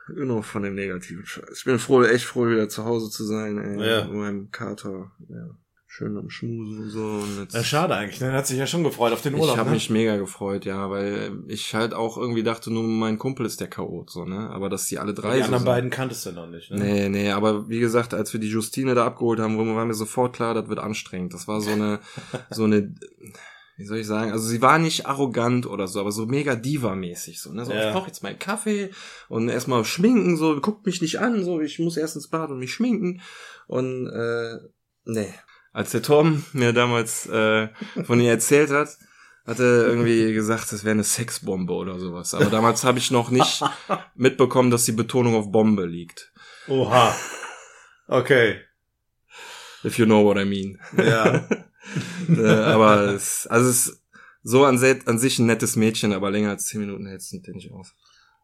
genug 0.07 0.45
von 0.45 0.63
dem 0.63 0.75
negativen 0.75 1.27
Scheiß. 1.27 1.59
Ich 1.59 1.65
bin 1.65 1.79
froh, 1.79 2.03
echt 2.03 2.25
froh, 2.25 2.49
wieder 2.49 2.69
zu 2.69 2.85
Hause 2.85 3.11
zu 3.11 3.25
sein, 3.25 3.59
ey. 3.59 3.87
Ja. 3.87 4.05
Mit 4.05 4.15
meinem 4.15 4.51
Kater, 4.51 5.11
ja. 5.29 5.49
Schön 5.93 6.17
am 6.17 6.31
Schmusen 6.31 6.85
und 6.85 6.91
so. 6.91 7.03
Und 7.05 7.41
jetzt 7.41 7.53
Ja, 7.55 7.65
schade 7.65 7.97
eigentlich, 7.97 8.21
ne? 8.21 8.29
Er 8.29 8.35
hat 8.35 8.47
sich 8.47 8.57
ja 8.57 8.69
schon 8.69 8.85
gefreut 8.85 9.13
auf 9.13 9.23
den 9.23 9.35
Urlaub. 9.35 9.55
ich 9.55 9.57
habe 9.57 9.71
ne? 9.71 9.75
mich 9.75 9.91
mega 9.91 10.17
gefreut, 10.19 10.65
ja, 10.65 10.89
weil 10.89 11.33
ich 11.49 11.75
halt 11.75 11.95
auch 11.95 12.17
irgendwie 12.17 12.45
dachte, 12.45 12.73
nur 12.73 12.85
mein 12.85 13.19
Kumpel 13.19 13.45
ist 13.45 13.61
der 13.61 13.67
Chaot, 13.67 14.09
so, 14.09 14.25
ne? 14.25 14.51
Aber 14.51 14.69
dass 14.69 14.87
die 14.87 15.01
alle 15.01 15.15
drei 15.15 15.33
Die 15.33 15.39
so 15.41 15.45
anderen 15.47 15.63
sind. 15.63 15.67
beiden 15.67 15.91
kanntest 15.91 16.25
du 16.27 16.31
noch 16.31 16.47
nicht, 16.47 16.71
ne? 16.71 16.79
Nee, 16.79 17.09
nee, 17.09 17.31
aber 17.33 17.69
wie 17.69 17.81
gesagt, 17.81 18.15
als 18.15 18.33
wir 18.33 18.39
die 18.39 18.47
Justine 18.51 18.95
da 18.95 19.05
abgeholt 19.05 19.41
haben, 19.41 19.59
war 19.59 19.85
mir 19.85 19.95
sofort 19.95 20.33
klar, 20.37 20.55
das 20.55 20.69
wird 20.69 20.79
anstrengend. 20.79 21.35
Das 21.35 21.49
war 21.49 21.61
so 21.61 21.73
eine, 21.73 21.99
so 22.51 22.63
eine, 22.63 22.95
wie 23.77 23.85
soll 23.85 23.99
ich 23.99 24.07
sagen, 24.07 24.31
also 24.31 24.47
sie 24.47 24.63
war 24.63 24.79
nicht 24.79 25.07
arrogant 25.07 25.67
oder 25.67 25.89
so, 25.89 25.99
aber 25.99 26.13
so 26.13 26.25
mega 26.25 26.55
Diva-mäßig, 26.55 27.41
so, 27.41 27.53
ne? 27.53 27.65
So, 27.67 27.73
Ja. 27.73 27.89
ich 27.89 27.93
brauche 27.93 28.07
jetzt 28.07 28.23
meinen 28.23 28.39
Kaffee 28.39 28.91
und 29.29 29.49
erstmal 29.49 29.85
schminken, 29.85 30.37
so, 30.37 30.61
guckt 30.61 30.87
mich 30.87 31.03
nicht 31.03 31.19
an, 31.19 31.43
so, 31.43 31.61
ich 31.61 31.81
muss 31.81 31.97
erst 31.97 32.15
ins 32.15 32.29
Bad 32.29 32.51
und 32.53 32.61
mich 32.61 32.73
schminken 32.73 33.21
und, 33.67 34.07
äh, 34.07 34.55
nee. 35.05 35.35
Als 35.73 35.93
der 35.93 36.03
Tom 36.03 36.45
mir 36.53 36.73
damals 36.73 37.27
äh, 37.27 37.69
von 38.05 38.21
ihr 38.21 38.31
erzählt 38.31 38.71
hat, 38.71 38.89
hat 39.47 39.59
er 39.59 39.87
irgendwie 39.87 40.33
gesagt, 40.33 40.73
das 40.73 40.85
wäre 40.85 40.93
eine 40.93 41.05
Sexbombe 41.05 41.73
oder 41.73 41.99
sowas. 41.99 42.35
Aber 42.35 42.47
damals 42.47 42.85
habe 42.85 42.99
ich 42.99 43.11
noch 43.11 43.31
nicht 43.31 43.63
mitbekommen, 44.15 44.71
dass 44.71 44.85
die 44.85 44.93
Betonung 44.93 45.35
auf 45.35 45.51
Bombe 45.51 45.87
liegt. 45.87 46.33
Oha. 46.69 47.15
Okay. 48.09 48.61
If 49.85 49.99
you 49.99 50.05
know 50.05 50.25
what 50.25 50.37
I 50.37 50.45
mean. 50.45 50.79
Ja. 50.97 51.49
äh, 52.29 52.47
aber 52.47 53.15
es, 53.15 53.47
also 53.47 53.71
es 53.71 53.87
ist 53.87 54.03
so 54.43 54.65
an, 54.65 54.83
an 55.07 55.19
sich 55.19 55.39
ein 55.39 55.47
nettes 55.47 55.77
Mädchen, 55.77 56.13
aber 56.13 56.31
länger 56.31 56.51
als 56.51 56.67
zehn 56.67 56.81
Minuten 56.81 57.07
hältst 57.07 57.33
du 57.33 57.53
nicht 57.53 57.73
aus. 57.73 57.95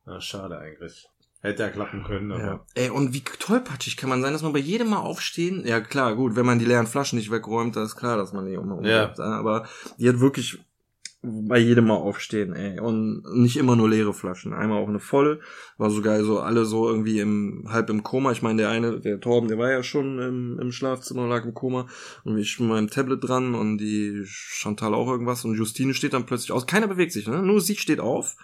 Na, 0.04 0.20
schade 0.20 0.58
eigentlich. 0.58 1.08
Hätte 1.46 1.62
ja 1.62 1.68
klappen 1.70 2.02
können, 2.02 2.32
aber. 2.32 2.42
Ja. 2.42 2.66
Ey, 2.74 2.90
und 2.90 3.12
wie 3.14 3.20
tollpatschig 3.22 3.96
kann 3.96 4.10
man 4.10 4.20
sein, 4.22 4.32
dass 4.32 4.42
man 4.42 4.52
bei 4.52 4.58
jedem 4.58 4.90
Mal 4.90 4.98
aufstehen, 4.98 5.64
ja 5.66 5.80
klar, 5.80 6.14
gut, 6.16 6.36
wenn 6.36 6.46
man 6.46 6.58
die 6.58 6.64
leeren 6.64 6.86
Flaschen 6.86 7.18
nicht 7.18 7.30
wegräumt, 7.30 7.76
dann 7.76 7.84
ist 7.84 7.96
klar, 7.96 8.16
dass 8.16 8.32
man 8.32 8.46
die 8.46 8.56
um, 8.56 8.84
Ja. 8.84 9.14
aber 9.18 9.66
die 9.98 10.08
hat 10.08 10.20
wirklich 10.20 10.58
bei 11.22 11.58
jedem 11.58 11.86
Mal 11.86 11.94
aufstehen, 11.94 12.52
ey. 12.52 12.78
Und 12.78 13.22
nicht 13.34 13.56
immer 13.56 13.74
nur 13.74 13.88
leere 13.88 14.12
Flaschen. 14.14 14.52
Einmal 14.52 14.78
auch 14.78 14.88
eine 14.88 15.00
volle. 15.00 15.40
War 15.76 15.90
so 15.90 16.00
geil, 16.02 16.22
so 16.24 16.40
alle 16.40 16.64
so 16.64 16.88
irgendwie 16.88 17.18
im, 17.20 17.64
halb 17.68 17.90
im 17.90 18.02
Koma. 18.02 18.30
Ich 18.32 18.42
meine, 18.42 18.62
der 18.62 18.70
eine, 18.70 19.00
der 19.00 19.20
Torben, 19.20 19.48
der 19.48 19.58
war 19.58 19.70
ja 19.70 19.82
schon 19.82 20.20
im, 20.20 20.58
im 20.60 20.70
Schlafzimmer, 20.72 21.26
lag 21.26 21.44
im 21.44 21.54
Koma. 21.54 21.86
Und 22.24 22.38
ich 22.38 22.60
mit 22.60 22.68
meinem 22.68 22.90
Tablet 22.90 23.26
dran 23.26 23.54
und 23.54 23.78
die 23.78 24.22
Chantal 24.26 24.94
auch 24.94 25.08
irgendwas. 25.08 25.44
Und 25.44 25.56
Justine 25.56 25.94
steht 25.94 26.12
dann 26.12 26.26
plötzlich 26.26 26.52
aus. 26.52 26.66
Keiner 26.66 26.86
bewegt 26.86 27.12
sich, 27.12 27.26
ne? 27.26 27.42
Nur 27.42 27.60
sie 27.60 27.76
steht 27.76 28.00
auf. 28.00 28.36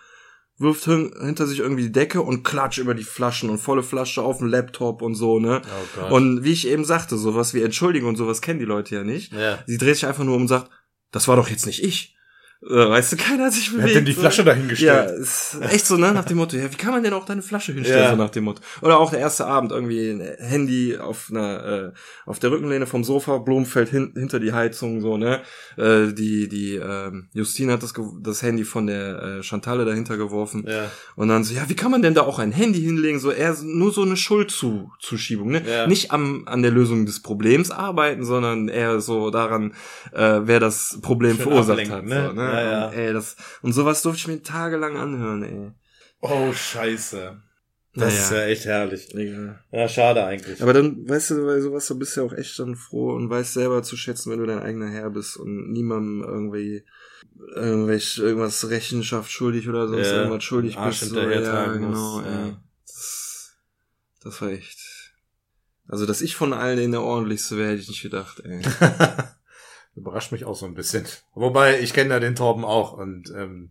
Wirft 0.58 0.84
hin, 0.84 1.12
hinter 1.20 1.46
sich 1.46 1.60
irgendwie 1.60 1.84
die 1.84 1.92
Decke 1.92 2.22
und 2.22 2.44
klatscht 2.44 2.78
über 2.78 2.94
die 2.94 3.04
Flaschen 3.04 3.50
und 3.50 3.58
volle 3.58 3.82
Flasche 3.82 4.22
auf 4.22 4.38
den 4.38 4.48
Laptop 4.48 5.02
und 5.02 5.14
so, 5.14 5.38
ne? 5.38 5.62
Oh. 6.10 6.14
Und 6.14 6.44
wie 6.44 6.52
ich 6.52 6.68
eben 6.68 6.84
sagte, 6.84 7.16
sowas 7.16 7.54
wie 7.54 7.62
Entschuldigung 7.62 8.10
und 8.10 8.16
sowas 8.16 8.40
kennen 8.40 8.58
die 8.58 8.64
Leute 8.64 8.94
ja 8.94 9.04
nicht. 9.04 9.32
ja. 9.32 9.58
Sie 9.66 9.78
dreht 9.78 9.96
sich 9.96 10.06
einfach 10.06 10.24
nur 10.24 10.36
um 10.36 10.42
und 10.42 10.48
sagt, 10.48 10.70
das 11.10 11.28
war 11.28 11.36
doch 11.36 11.48
jetzt 11.48 11.66
nicht 11.66 11.82
ich. 11.82 12.16
Äh, 12.64 12.74
Weißt 12.90 13.12
du, 13.12 13.16
keiner 13.16 13.46
hat 13.46 13.52
sich 13.54 13.70
bewegt. 13.72 13.82
Wer 13.82 13.88
hat 13.90 13.96
denn 13.96 14.04
die. 14.04 14.12
Flasche 14.12 14.42
Ja, 14.42 14.44
dahingestellt? 14.46 15.18
ist 15.18 15.56
echt 15.70 15.84
so, 15.86 15.96
ne, 15.96 16.12
nach 16.12 16.24
dem 16.24 16.36
Motto, 16.36 16.56
ja, 16.56 16.70
wie 16.70 16.76
kann 16.76 16.92
man 16.92 17.02
denn 17.02 17.12
auch 17.12 17.24
deine 17.24 17.42
Flasche 17.42 17.72
hinstellen, 17.72 18.04
Ja. 18.04 18.10
so 18.10 18.16
nach 18.16 18.30
dem 18.30 18.44
Motto. 18.44 18.60
Oder 18.82 18.98
auch 19.00 19.10
der 19.10 19.18
erste 19.18 19.46
Abend, 19.46 19.72
irgendwie 19.72 20.10
ein 20.10 20.20
Handy 20.38 20.96
auf 20.96 21.26
einer, 21.30 21.64
äh, 21.64 21.92
auf 22.24 22.38
der 22.38 22.52
Rückenlehne 22.52 22.86
vom 22.86 23.02
Sofa, 23.02 23.38
Blumen 23.38 23.66
fällt 23.66 23.88
hin, 23.88 24.12
hinter 24.16 24.38
die 24.38 24.52
Heizung, 24.52 25.00
so, 25.00 25.16
ne. 25.16 25.40
Äh, 25.76 26.12
die, 26.12 26.48
die, 26.48 26.76
ähm, 26.76 27.28
Justine 27.32 27.72
hat 27.72 27.82
das, 27.82 27.94
das 28.22 28.42
Handy 28.42 28.62
von 28.64 28.86
der 28.86 29.22
äh, 29.38 29.42
Chantalle 29.42 29.84
dahinter 29.84 30.16
geworfen. 30.16 30.64
Ja. 30.68 30.84
Und 31.16 31.28
dann 31.28 31.42
so, 31.42 31.54
ja, 31.54 31.68
wie 31.68 31.74
kann 31.74 31.90
man 31.90 32.02
denn 32.02 32.14
da 32.14 32.22
auch 32.22 32.38
ein 32.38 32.52
Handy 32.52 32.80
hinlegen? 32.80 33.18
So 33.18 33.32
eher 33.32 33.56
nur 33.62 33.90
so 33.92 34.02
eine 34.02 34.16
Schuldzuschiebung, 34.16 35.50
ne? 35.50 35.62
Ja. 35.68 35.86
Nicht 35.88 36.10
am, 36.12 36.44
an 36.46 36.62
der 36.62 36.70
Lösung 36.70 37.06
des 37.06 37.20
Problems 37.22 37.70
arbeiten, 37.70 38.24
sondern 38.24 38.68
eher 38.68 39.00
so 39.00 39.30
daran, 39.30 39.72
äh, 40.12 40.40
wer 40.44 40.60
das 40.60 40.98
Problem 41.02 41.34
Schön 41.36 41.42
verursacht 41.42 41.90
hat. 41.90 42.04
ne? 42.06 42.26
So, 42.28 42.32
ne? 42.34 42.51
Ja, 42.52 42.70
ja. 42.72 42.86
Und, 42.88 42.94
ey, 42.94 43.12
das, 43.12 43.36
und 43.62 43.72
sowas 43.72 44.02
durfte 44.02 44.20
ich 44.20 44.28
mir 44.28 44.42
tagelang 44.42 44.96
anhören, 44.96 45.42
ey. 45.42 45.72
Oh, 46.20 46.52
scheiße. 46.52 47.40
Das 47.94 48.04
Naja. 48.14 48.22
ist 48.22 48.30
ja 48.30 48.42
echt 48.46 48.64
herrlich. 48.64 49.14
Egal. 49.14 49.62
Ja, 49.70 49.86
schade 49.88 50.24
eigentlich. 50.24 50.62
Aber 50.62 50.72
dann, 50.72 51.06
weißt 51.06 51.30
du, 51.32 51.44
bei 51.44 51.60
sowas, 51.60 51.86
da 51.88 51.94
bist 51.94 52.16
du 52.16 52.20
ja 52.22 52.26
auch 52.26 52.32
echt 52.32 52.58
dann 52.58 52.74
froh 52.74 53.12
und 53.14 53.28
weißt 53.28 53.52
selber 53.52 53.82
zu 53.82 53.96
schätzen, 53.98 54.30
wenn 54.32 54.38
du 54.38 54.46
dein 54.46 54.60
eigener 54.60 54.88
Herr 54.88 55.10
bist 55.10 55.36
und 55.36 55.72
niemandem 55.72 56.22
irgendwie 56.26 56.84
irgendwelche, 57.54 58.22
irgendwas 58.22 58.68
Rechenschaft 58.70 59.30
schuldig 59.30 59.68
oder 59.68 59.88
sonst 59.88 60.06
Ja, 60.06 60.16
irgendwas 60.18 60.44
schuldig 60.44 60.78
Arsch 60.78 61.00
bist. 61.00 61.12
hinterher 61.12 61.42
ja, 61.42 61.50
tragen 61.50 61.82
genau, 61.82 62.16
musst, 62.16 62.26
ey. 62.26 62.32
ja. 62.32 62.62
Das, 62.86 63.52
das 64.22 64.40
war 64.40 64.48
echt. 64.50 64.78
Also, 65.88 66.06
dass 66.06 66.22
ich 66.22 66.34
von 66.34 66.52
allen 66.54 66.78
in 66.78 66.92
der 66.92 67.02
ordentlichste 67.02 67.58
wäre, 67.58 67.72
hätte 67.72 67.82
ich 67.82 67.88
nicht 67.88 68.02
gedacht, 68.02 68.40
ey. 68.40 68.62
Überrascht 69.94 70.32
mich 70.32 70.44
auch 70.44 70.56
so 70.56 70.66
ein 70.66 70.74
bisschen. 70.74 71.06
Wobei, 71.34 71.80
ich 71.80 71.92
kenne 71.92 72.10
ja 72.14 72.20
den 72.20 72.34
Torben 72.34 72.64
auch 72.64 72.92
und 72.92 73.30
ähm, 73.36 73.70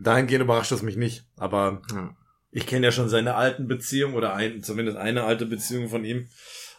dahingehend 0.00 0.44
überrascht 0.44 0.72
es 0.72 0.82
mich 0.82 0.96
nicht. 0.96 1.24
Aber 1.36 1.82
Ja. 1.92 2.16
ich 2.50 2.66
kenne 2.66 2.86
ja 2.86 2.92
schon 2.92 3.08
seine 3.08 3.34
alten 3.34 3.66
Beziehungen 3.68 4.14
oder 4.14 4.34
ein, 4.34 4.62
zumindest 4.62 4.96
eine 4.98 5.24
alte 5.24 5.46
Beziehung 5.46 5.88
von 5.88 6.04
ihm. 6.04 6.28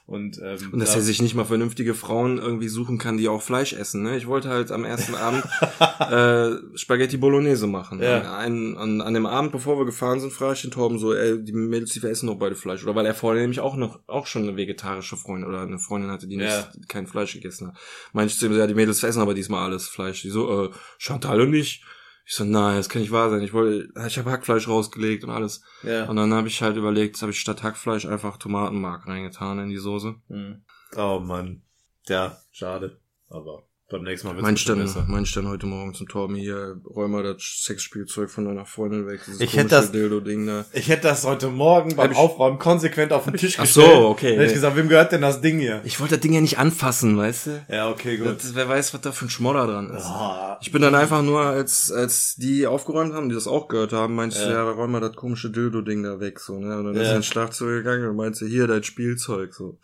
Und, 0.07 0.39
ähm, 0.43 0.57
Und 0.71 0.79
dass 0.79 0.91
da- 0.91 0.97
er 0.97 1.01
sich 1.01 1.19
nicht 1.19 1.33
mal 1.33 1.45
vernünftige 1.45 1.95
Frauen 1.95 2.37
irgendwie 2.37 2.67
suchen 2.67 2.99
kann, 2.99 3.17
die 3.17 3.27
auch 3.27 3.41
Fleisch 3.41 3.73
essen. 3.73 4.03
Ne? 4.03 4.17
Ich 4.17 4.27
wollte 4.27 4.49
halt 4.49 4.71
am 4.71 4.85
ersten 4.85 5.15
Abend 5.15 5.43
äh, 5.99 6.77
Spaghetti 6.77 7.17
Bolognese 7.17 7.65
machen. 7.67 8.01
Ja. 8.01 8.37
Ein, 8.37 8.77
an, 8.77 9.01
an 9.01 9.13
dem 9.15 9.25
Abend, 9.25 9.51
bevor 9.51 9.79
wir 9.79 9.85
gefahren 9.85 10.19
sind, 10.19 10.31
frage 10.31 10.53
ich 10.53 10.61
den 10.61 10.69
Torben 10.71 10.99
so, 10.99 11.13
ey, 11.13 11.43
die 11.43 11.53
Mädels, 11.53 11.91
die 11.93 12.03
wir 12.03 12.09
essen 12.11 12.27
noch 12.27 12.35
beide 12.37 12.55
Fleisch. 12.55 12.83
Oder 12.83 12.93
weil 12.95 13.05
er 13.07 13.15
vorher 13.15 13.41
nämlich 13.41 13.59
auch 13.61 13.75
noch 13.75 13.99
auch 14.07 14.27
schon 14.27 14.43
eine 14.43 14.55
vegetarische 14.57 15.17
Freundin 15.17 15.49
oder 15.49 15.61
eine 15.61 15.79
Freundin 15.79 16.11
hatte, 16.11 16.27
die 16.27 16.35
Ja. 16.35 16.67
nicht, 16.75 16.87
kein 16.87 17.07
Fleisch 17.07 17.33
gegessen 17.33 17.69
hat. 17.69 17.77
Meinte 18.13 18.31
ich 18.33 18.39
zu 18.39 18.45
ihm, 18.45 18.53
so, 18.53 18.59
ja, 18.59 18.67
die 18.67 18.75
Mädels 18.75 19.01
essen 19.03 19.21
aber 19.21 19.33
diesmal 19.33 19.65
alles 19.65 19.87
Fleisch. 19.87 20.21
Die 20.21 20.29
so, 20.29 20.65
äh, 20.65 20.69
Chantal 20.99 21.41
und 21.41 21.49
nicht. 21.49 21.83
Ich 22.27 22.33
so, 22.33 22.43
nein, 22.43 22.77
das 22.77 22.89
kann 22.89 23.01
nicht 23.01 23.11
wahr 23.11 23.29
sein. 23.29 23.41
Ich 23.41 23.53
wollte, 23.53 23.87
ich 24.07 24.17
habe 24.17 24.31
Hackfleisch 24.31 24.67
rausgelegt 24.67 25.23
und 25.23 25.29
alles. 25.29 25.61
ja. 25.83 26.05
Und 26.09 26.15
dann 26.15 26.33
habe 26.33 26.47
ich 26.47 26.61
halt 26.61 26.75
überlegt, 26.75 27.21
habe 27.21 27.31
ich 27.31 27.39
statt 27.39 27.61
Hackfleisch 27.61 28.05
einfach 28.07 28.37
Tomatenmark 28.37 29.05
reingetan 29.07 29.59
in 29.59 29.69
die 29.69 29.77
Soße. 29.77 30.15
Hm. 30.27 30.63
Oh 30.97 31.19
Mann. 31.19 31.61
Ja, 32.07 32.37
schade. 32.51 32.99
Aber 33.29 33.64
beim 33.87 34.01
nächsten 34.01 34.27
Mal 34.27 34.33
wird's 34.33 34.41
Mein 34.43 34.57
Stern, 34.57 35.05
mein 35.07 35.25
Stern 35.27 35.47
heute 35.47 35.67
Morgen 35.67 35.93
zum 35.93 36.07
Torben 36.07 36.35
hier, 36.35 36.81
räum 36.87 37.11
mal 37.11 37.21
das 37.21 37.43
Sexspielzeug 37.65 38.31
von 38.31 38.45
deiner 38.45 38.65
Freundin 38.65 39.05
weg. 39.05 39.21
Dieses 39.27 39.39
Ich 39.39 39.51
hätte 39.55 39.67
komische 39.69 39.75
das- 39.75 39.91
Dildo-Ding 39.91 40.47
da. 40.47 40.65
Ich 40.73 40.89
hätte 40.89 41.03
das 41.03 41.23
heute 41.23 41.49
Morgen 41.49 41.95
beim 41.95 42.15
Aufräumen 42.15 42.57
konsequent 42.57 43.13
auf 43.13 43.25
den 43.25 43.35
Tisch 43.35 43.57
Ach 43.59 43.63
gestellt. 43.63 43.85
so, 43.93 44.07
okay, 44.07 44.29
Dann 44.29 44.35
hätte 44.37 44.47
ich 44.47 44.53
gesagt, 44.55 44.75
wem 44.75 44.89
gehört 44.89 45.11
denn 45.11 45.21
das 45.21 45.39
Ding 45.41 45.59
hier? 45.59 45.81
Ich 45.83 45.99
wollte 45.99 46.15
das 46.15 46.21
Ding 46.21 46.33
ja 46.33 46.41
nicht 46.41 46.57
anfassen, 46.57 47.15
weißt 47.15 47.45
du? 47.45 47.65
Ja, 47.69 47.87
okay, 47.91 48.17
gut. 48.17 48.37
Das, 48.39 48.55
wer 48.55 48.67
weiß, 48.67 48.91
was 48.95 49.01
da 49.01 49.11
für 49.11 49.25
ein 49.25 49.29
Schmodder 49.29 49.67
dran 49.67 49.91
ist. 49.91 50.05
Ah, 50.05 50.57
Ich 50.61 50.71
bin 50.71 50.81
dann 50.81 50.95
einfach 50.95 51.21
nur, 51.21 51.41
als, 51.41 51.91
als 51.91 52.35
die 52.37 52.65
aufgeräumt 52.65 53.13
haben, 53.13 53.29
die 53.29 53.35
das 53.35 53.45
auch 53.45 53.67
gehört 53.67 53.93
haben, 53.93 54.15
meinte 54.15 54.35
ich, 54.35 54.43
Ja. 54.45 54.51
ja, 54.51 54.63
räum 54.71 54.93
mal 54.93 54.99
das 54.99 55.15
komische 55.15 55.51
Dildo-Ding 55.51 56.01
da 56.01 56.19
weg, 56.19 56.39
so, 56.39 56.57
ne? 56.59 56.75
Und 56.79 56.85
dann 56.85 56.95
ist 56.95 57.03
Ja. 57.03 57.09
er 57.11 57.17
ins 57.17 57.27
Schlafzimmer 57.27 57.71
gegangen 57.73 58.07
und 58.09 58.15
meinte, 58.15 58.47
hier, 58.47 58.65
dein 58.65 58.83
Spielzeug, 58.83 59.53
so. 59.53 59.77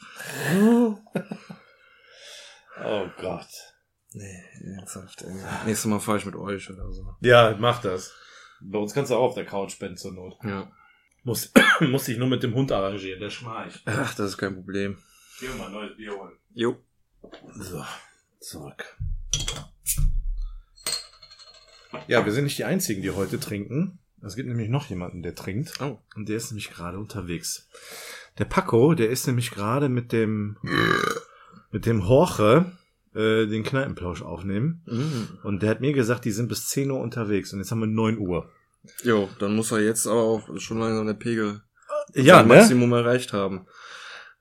oh 2.84 3.06
Gott. 3.22 3.46
Nee, 4.13 4.43
ernsthaft, 4.76 5.21
ey. 5.21 5.34
Nächstes 5.65 5.86
Mal 5.86 6.00
fahre 6.00 6.17
ich 6.17 6.26
mit 6.26 6.36
euch 6.36 6.69
oder 6.69 6.91
so. 6.91 7.15
Ja, 7.21 7.56
mach 7.58 7.82
das. 7.82 8.13
Bei 8.60 8.78
uns 8.78 8.93
kannst 8.93 9.12
du 9.12 9.15
auch 9.15 9.30
auf 9.30 9.36
der 9.36 9.45
Couch 9.45 9.80
pennen 9.80 9.95
zur 9.95 10.13
Not. 10.13 10.38
Ja. 10.43 10.69
Muss, 11.24 11.52
muss 11.80 12.08
ich 12.08 12.17
nur 12.17 12.28
mit 12.28 12.43
dem 12.43 12.54
Hund 12.54 12.71
arrangieren, 12.71 13.19
der 13.19 13.30
schnarcht. 13.30 13.82
Ach, 13.86 14.13
das 14.15 14.32
ist 14.32 14.38
kein 14.38 14.56
Problem. 14.56 14.97
Geh 15.39 15.47
mal 15.58 15.67
ein 15.67 15.71
neues 15.71 15.95
Bier 15.95 16.12
holen. 16.12 16.34
Jo. 16.54 16.78
So, 17.54 17.84
zurück. 18.39 18.97
Ja, 22.08 22.26
wir 22.26 22.32
sind 22.32 22.45
nicht 22.45 22.58
die 22.58 22.65
Einzigen, 22.65 23.02
die 23.02 23.12
heute 23.12 23.39
trinken. 23.39 24.00
Es 24.24 24.36
gibt 24.36 24.47
nämlich 24.47 24.69
noch 24.69 24.88
jemanden, 24.88 25.24
der 25.24 25.36
trinkt. 25.36 25.80
Oh. 25.82 26.00
Und 26.15 26.30
der 26.30 26.38
ist 26.38 26.52
nämlich 26.52 26.69
gerade 26.69 27.00
unterwegs. 27.00 27.69
Der 28.38 28.45
Paco, 28.45 28.93
der 28.93 29.10
ist 29.10 29.28
nämlich 29.28 29.52
gerade 29.52 29.89
mit 29.89 30.12
dem, 30.12 30.58
mit 31.71 31.86
dem 31.86 32.08
Horche, 32.08 32.71
äh, 33.13 33.45
den 33.45 33.63
Kneipenplausch 33.63 34.21
aufnehmen. 34.21 34.84
Mhm. 34.86 35.39
Und 35.43 35.62
der 35.62 35.69
hat 35.69 35.82
mir 35.82 35.93
gesagt, 35.93 36.26
die 36.26 36.32
sind 36.32 36.47
bis 36.47 36.67
10 36.69 36.91
Uhr 36.91 37.00
unterwegs. 37.00 37.54
Und 37.54 37.60
jetzt 37.60 37.71
haben 37.71 37.80
wir 37.80 37.88
9 37.88 38.17
Uhr. 38.17 38.50
Jo, 39.04 39.30
dann 39.39 39.56
muss 39.56 39.71
er 39.71 39.80
jetzt 39.80 40.08
aber 40.08 40.21
auch 40.24 40.60
schon 40.60 40.80
langsam 40.80 41.06
der 41.06 41.13
Pegel 41.13 41.62
Ja, 42.13 42.38
sein 42.38 42.47
ne? 42.47 42.56
Maximum 42.56 42.91
erreicht 42.93 43.34
haben. 43.34 43.67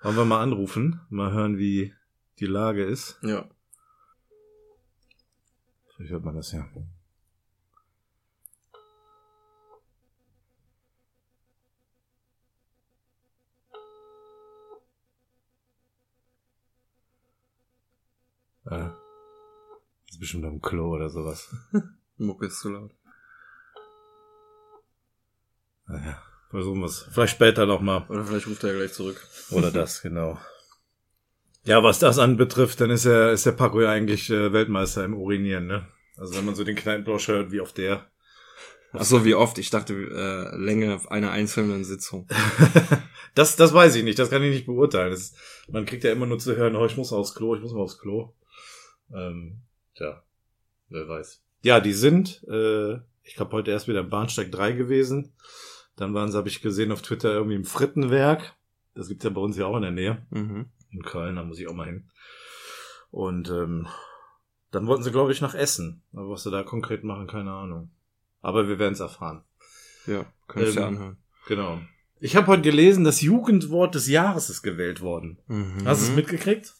Wollen 0.02 0.16
wir 0.16 0.24
mal 0.24 0.42
anrufen? 0.42 1.00
Mal 1.10 1.32
hören, 1.32 1.58
wie 1.58 1.92
die 2.38 2.46
Lage 2.46 2.84
ist. 2.84 3.18
Ja. 3.22 3.48
Vielleicht 5.94 6.12
hört 6.12 6.24
man 6.24 6.36
das 6.36 6.52
ja. 6.52 6.66
Ja. 18.70 18.96
Ist 20.08 20.20
bestimmt 20.20 20.44
am 20.44 20.60
Klo 20.60 20.94
oder 20.94 21.10
sowas. 21.10 21.54
Mucke 22.16 22.46
ist 22.46 22.60
zu 22.60 22.70
laut. 22.70 22.92
Naja, 25.86 26.22
versuchen 26.50 26.80
wir 26.80 26.86
es. 26.86 27.08
Vielleicht 27.10 27.34
später 27.34 27.66
nochmal. 27.66 28.06
Oder 28.08 28.24
vielleicht 28.24 28.46
ruft 28.46 28.62
er 28.62 28.72
ja 28.72 28.78
gleich 28.78 28.92
zurück. 28.92 29.20
Oder 29.50 29.70
das, 29.70 30.02
genau. 30.02 30.38
Ja, 31.64 31.82
was 31.82 31.98
das 31.98 32.18
anbetrifft, 32.18 32.80
dann 32.80 32.90
ist 32.90 33.04
er, 33.04 33.32
ist 33.32 33.44
der 33.44 33.52
Paco 33.52 33.80
ja 33.80 33.90
eigentlich 33.90 34.30
äh, 34.30 34.52
Weltmeister 34.52 35.04
im 35.04 35.14
Urinieren, 35.14 35.66
ne? 35.66 35.86
Also 36.16 36.36
wenn 36.36 36.44
man 36.44 36.54
so 36.54 36.64
den 36.64 36.76
Kneipenplausch 36.76 37.28
hört, 37.28 37.50
wie 37.52 37.60
auf 37.60 37.72
der. 37.72 38.06
Ach 38.92 39.04
so, 39.04 39.24
wie 39.24 39.34
oft? 39.34 39.58
Ich 39.58 39.70
dachte, 39.70 39.94
äh, 39.94 40.56
Länge 40.56 41.00
einer 41.10 41.30
einzelnen 41.30 41.84
Sitzung. 41.84 42.28
das, 43.34 43.56
das 43.56 43.72
weiß 43.72 43.94
ich 43.96 44.04
nicht, 44.04 44.18
das 44.18 44.30
kann 44.30 44.42
ich 44.42 44.52
nicht 44.52 44.66
beurteilen. 44.66 45.10
Das, 45.10 45.34
man 45.68 45.86
kriegt 45.86 46.04
ja 46.04 46.12
immer 46.12 46.26
nur 46.26 46.38
zu 46.38 46.56
hören, 46.56 46.76
oh, 46.76 46.86
ich 46.86 46.96
muss 46.96 47.12
aufs 47.12 47.34
Klo, 47.34 47.54
ich 47.54 47.62
muss 47.62 47.72
mal 47.72 47.82
aufs 47.82 47.98
Klo. 47.98 48.32
Ähm, 49.14 49.62
tja, 49.94 50.22
wer 50.88 51.08
weiß. 51.08 51.42
Ja, 51.62 51.80
die 51.80 51.92
sind, 51.92 52.42
äh, 52.48 52.94
ich 53.22 53.34
glaube, 53.34 53.52
heute 53.52 53.70
erst 53.70 53.88
wieder 53.88 54.00
im 54.00 54.10
Bahnsteig 54.10 54.50
3 54.50 54.72
gewesen. 54.72 55.32
Dann 55.96 56.14
waren 56.14 56.30
sie, 56.30 56.38
habe 56.38 56.48
ich 56.48 56.62
gesehen, 56.62 56.92
auf 56.92 57.02
Twitter 57.02 57.32
irgendwie 57.32 57.56
im 57.56 57.64
Frittenwerk. 57.64 58.54
Das 58.94 59.08
gibt's 59.08 59.24
ja 59.24 59.30
bei 59.30 59.40
uns 59.40 59.56
ja 59.56 59.66
auch 59.66 59.76
in 59.76 59.82
der 59.82 59.90
Nähe. 59.90 60.26
Mhm. 60.30 60.66
In 60.90 61.02
Köln, 61.02 61.36
da 61.36 61.44
muss 61.44 61.58
ich 61.58 61.68
auch 61.68 61.74
mal 61.74 61.86
hin. 61.86 62.08
Und 63.10 63.50
ähm, 63.50 63.86
dann 64.70 64.86
wollten 64.86 65.02
sie, 65.02 65.10
glaube 65.10 65.32
ich, 65.32 65.40
nach 65.40 65.54
Essen. 65.54 66.02
Aber 66.12 66.30
was 66.30 66.42
sie 66.42 66.50
da 66.50 66.62
konkret 66.62 67.04
machen, 67.04 67.26
keine 67.26 67.52
Ahnung. 67.52 67.90
Aber 68.40 68.68
wir 68.68 68.78
werden 68.78 68.94
es 68.94 69.00
erfahren. 69.00 69.42
Ja, 70.06 70.24
du 70.48 70.60
Ähm, 70.60 70.74
ja 70.74 70.86
anhören. 70.86 71.16
Genau. 71.46 71.80
Ich 72.20 72.36
habe 72.36 72.46
heute 72.48 72.62
gelesen, 72.62 73.04
das 73.04 73.20
Jugendwort 73.20 73.94
des 73.94 74.06
Jahres 74.06 74.50
ist 74.50 74.62
gewählt 74.62 75.00
worden. 75.00 75.38
Mhm. 75.48 75.82
Hast 75.84 76.02
du 76.02 76.10
es 76.10 76.16
mitgekriegt? 76.16 76.74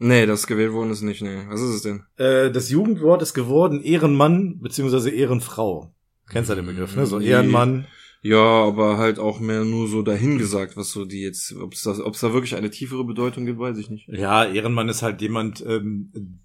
Nee, 0.00 0.26
das 0.26 0.46
gewählt 0.46 0.72
worden 0.72 0.90
ist 0.90 1.02
nicht, 1.02 1.22
nee. 1.22 1.44
Was 1.48 1.60
ist 1.60 1.74
es 1.74 1.82
denn? 1.82 2.04
Äh, 2.16 2.50
das 2.52 2.70
Jugendwort 2.70 3.20
ist 3.22 3.34
geworden 3.34 3.82
Ehrenmann 3.82 4.60
beziehungsweise 4.60 5.10
Ehrenfrau. 5.10 5.92
Kennst 6.30 6.50
du 6.50 6.54
den 6.54 6.66
Begriff, 6.66 6.94
ne? 6.94 7.04
So 7.06 7.18
Nee. 7.18 7.26
Ehrenmann. 7.28 7.86
Ja, 8.22 8.38
aber 8.64 8.98
halt 8.98 9.18
auch 9.18 9.38
mehr 9.40 9.64
nur 9.64 9.88
so 9.88 10.02
dahingesagt, 10.02 10.76
was 10.76 10.90
so 10.90 11.04
die 11.04 11.22
jetzt, 11.22 11.54
ob 11.56 11.72
es 11.72 11.82
da, 11.82 11.96
ob's 12.04 12.20
da 12.20 12.32
wirklich 12.32 12.54
eine 12.56 12.70
tiefere 12.70 13.04
Bedeutung 13.04 13.44
gibt, 13.46 13.58
weiß 13.60 13.78
ich 13.78 13.90
nicht. 13.90 14.08
Ja, 14.08 14.44
Ehrenmann 14.44 14.88
ist 14.88 15.02
halt 15.02 15.20
jemand. 15.20 15.64
Ähm, 15.66 16.40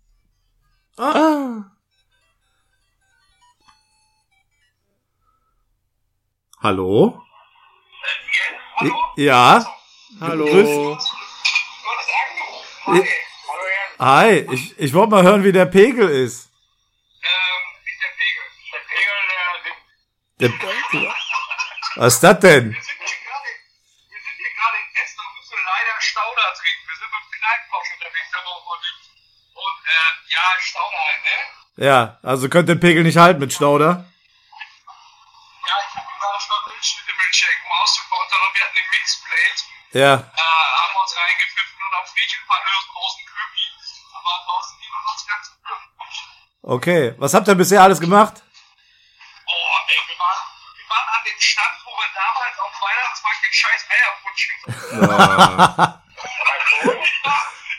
Ah. 0.98 1.72
hallo? 6.62 7.20
Hallo? 8.78 8.94
Ja. 9.18 9.66
Hallo. 10.20 10.46
Grüß- 10.46 10.64
Du 10.66 10.96
hattest 10.96 12.12
angerufen. 12.88 13.08
Hi. 14.04 14.46
Ich, 14.52 14.78
ich 14.78 14.94
wollte 14.94 15.12
mal 15.12 15.24
hören, 15.24 15.46
wie 15.46 15.54
der 15.54 15.66
Pegel 15.66 16.10
ist. 16.10 16.50
Ähm, 17.24 17.64
wie 17.86 17.92
ist 17.94 18.02
der 18.04 18.12
Pegel? 18.20 18.44
Der 20.42 20.50
Pegel, 20.50 21.14
Was 21.96 22.16
ist 22.16 22.24
das 22.24 22.40
denn? 22.42 22.74
Wir 22.74 22.82
sind 22.84 23.00
hier 23.00 23.16
gerade, 23.24 23.48
wir 24.12 24.20
in 24.20 24.92
Essen 25.02 25.20
und 25.24 25.32
müssen 25.40 25.56
leider 25.64 25.96
Stauder 26.02 26.48
trinken. 26.60 26.84
Wir 26.84 26.98
sind 27.00 27.12
mit 27.16 27.24
dem 27.24 27.32
Kneipenfausch 27.40 27.90
unterwegs, 27.96 28.28
da 28.34 28.40
war 28.44 28.58
und, 28.60 28.84
und 29.56 29.78
äh, 29.88 30.12
ja, 30.36 30.46
Stauder 30.60 31.00
halt, 31.08 31.22
ne? 31.24 31.86
Ja, 31.88 32.20
also 32.24 32.50
könnt 32.50 32.68
den 32.68 32.82
Pegel 32.82 33.04
nicht 33.04 33.16
halten 33.18 33.40
mit 33.40 33.54
Stauder. 33.54 34.04
Ja, 35.64 35.76
ich 35.80 35.96
habe 35.96 36.12
gerade 36.20 36.40
schon 36.44 36.60
Milch 36.76 36.92
mit 37.00 37.08
dem 37.08 37.16
Milchshake 37.24 37.62
um 37.64 37.72
auszukontern 37.80 38.42
und 38.50 38.54
wir 38.54 38.64
hatten 38.68 38.76
den 38.76 38.90
Mixplate, 38.92 39.64
Ja. 39.96 40.14
äh, 40.28 40.28
haben 40.28 40.96
uns 41.00 41.16
reingepfiffen 41.16 41.80
und 41.88 41.94
auf 42.04 42.12
Riechen 42.20 42.44
ein 42.44 42.48
paar 42.52 42.60
großen 42.92 43.24
Okay. 46.64 47.14
Was 47.18 47.34
habt 47.34 47.48
ihr 47.50 47.56
bisher 47.56 47.84
alles 47.84 48.00
gemacht? 48.00 48.40
Oh, 48.40 49.78
ey, 49.88 50.00
wir 50.08 50.18
waren, 50.18 50.42
wir 50.80 50.90
waren 50.90 51.08
an 51.12 51.24
dem 51.28 51.40
Stand, 51.40 51.76
wo 51.84 51.92
wir 51.92 52.08
damals 52.16 52.58
auf 52.58 52.72
Weihnachtsmarkt 52.82 53.44
den 53.44 53.54
scheiß 53.54 53.84
Eierpunsch 53.92 54.48
getrunken 54.48 55.04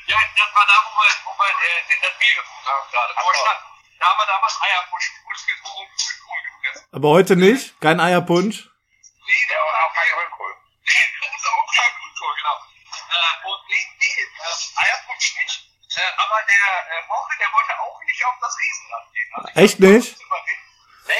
Ja, 0.06 0.18
das 0.36 0.50
war 0.54 0.66
da, 0.68 0.76
wo 0.84 0.92
wir, 1.00 1.10
wo 1.24 1.32
wir 1.32 1.48
äh, 1.48 1.96
das 1.96 2.12
Bier 2.20 2.34
getrunken 2.36 2.68
haben 2.68 2.86
gerade. 2.92 3.12
Wo 3.16 3.24
wir 3.24 3.34
standen. 3.40 3.64
Da 3.98 4.04
haben 4.04 4.18
wir 4.20 4.26
damals 4.26 4.60
Eierpunsch 4.60 5.06
getrunken 5.48 5.96
und 6.28 6.44
gegessen. 6.60 6.84
Aber 6.92 7.08
heute 7.08 7.36
nicht? 7.36 7.80
Kein 7.80 8.00
Eierpunsch? 8.00 8.68
Nee, 8.68 9.46
der 9.48 9.58
war 9.64 9.80
auch 9.80 9.94
kein 9.96 10.12
Grünkohl. 10.12 10.52
das 11.24 11.32
ist 11.40 11.46
auch 11.48 11.72
kein 11.72 11.92
Grünkohl, 11.98 12.34
genau. 12.36 12.56
Äh, 12.60 13.48
und 13.48 13.60
nee, 13.72 13.80
nee, 13.96 14.28
äh, 14.44 14.84
Eierpunsch 14.84 15.36
nicht. 15.40 15.63
Äh, 15.96 16.00
aber 16.16 16.38
der 16.48 16.56
äh, 16.56 17.08
Woche, 17.08 17.32
der 17.38 17.48
wollte 17.52 17.72
auch 17.80 18.02
nicht 18.04 18.24
auf 18.26 18.34
das 18.40 18.56
Riesenrad 18.58 19.12
gehen. 19.12 19.30
Also 19.34 19.60
Echt 19.60 19.80
nicht? 19.80 20.16
Nee, 21.06 21.14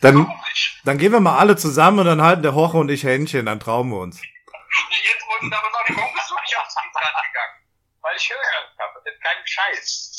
Dann, 0.00 0.42
dann 0.84 0.98
gehen 0.98 1.12
wir 1.12 1.20
mal 1.20 1.38
alle 1.38 1.56
zusammen 1.56 2.00
und 2.00 2.06
dann 2.06 2.22
halten 2.22 2.42
der 2.42 2.54
Hoche 2.54 2.76
und 2.76 2.90
ich 2.90 3.02
Händchen, 3.02 3.46
dann 3.46 3.58
trauen 3.58 3.88
wir 3.90 3.98
uns. 3.98 4.20
Jetzt 4.22 5.24
wir 5.50 5.58
aber 5.58 5.70
noch 5.70 5.88
nicht, 5.88 5.98
warum 5.98 6.14
bist 6.14 6.30
du 6.30 6.34
nicht 6.34 6.56
aufs 6.58 6.76
Riesenrad 6.76 7.24
gegangen? 7.26 7.54
Weil 8.02 8.16
ich 8.16 8.30
Höhenangst 8.30 8.78
habe. 8.78 9.00
Das 9.04 9.12
ist 9.12 9.22
kein 9.22 9.46
Scheiß. 9.46 10.12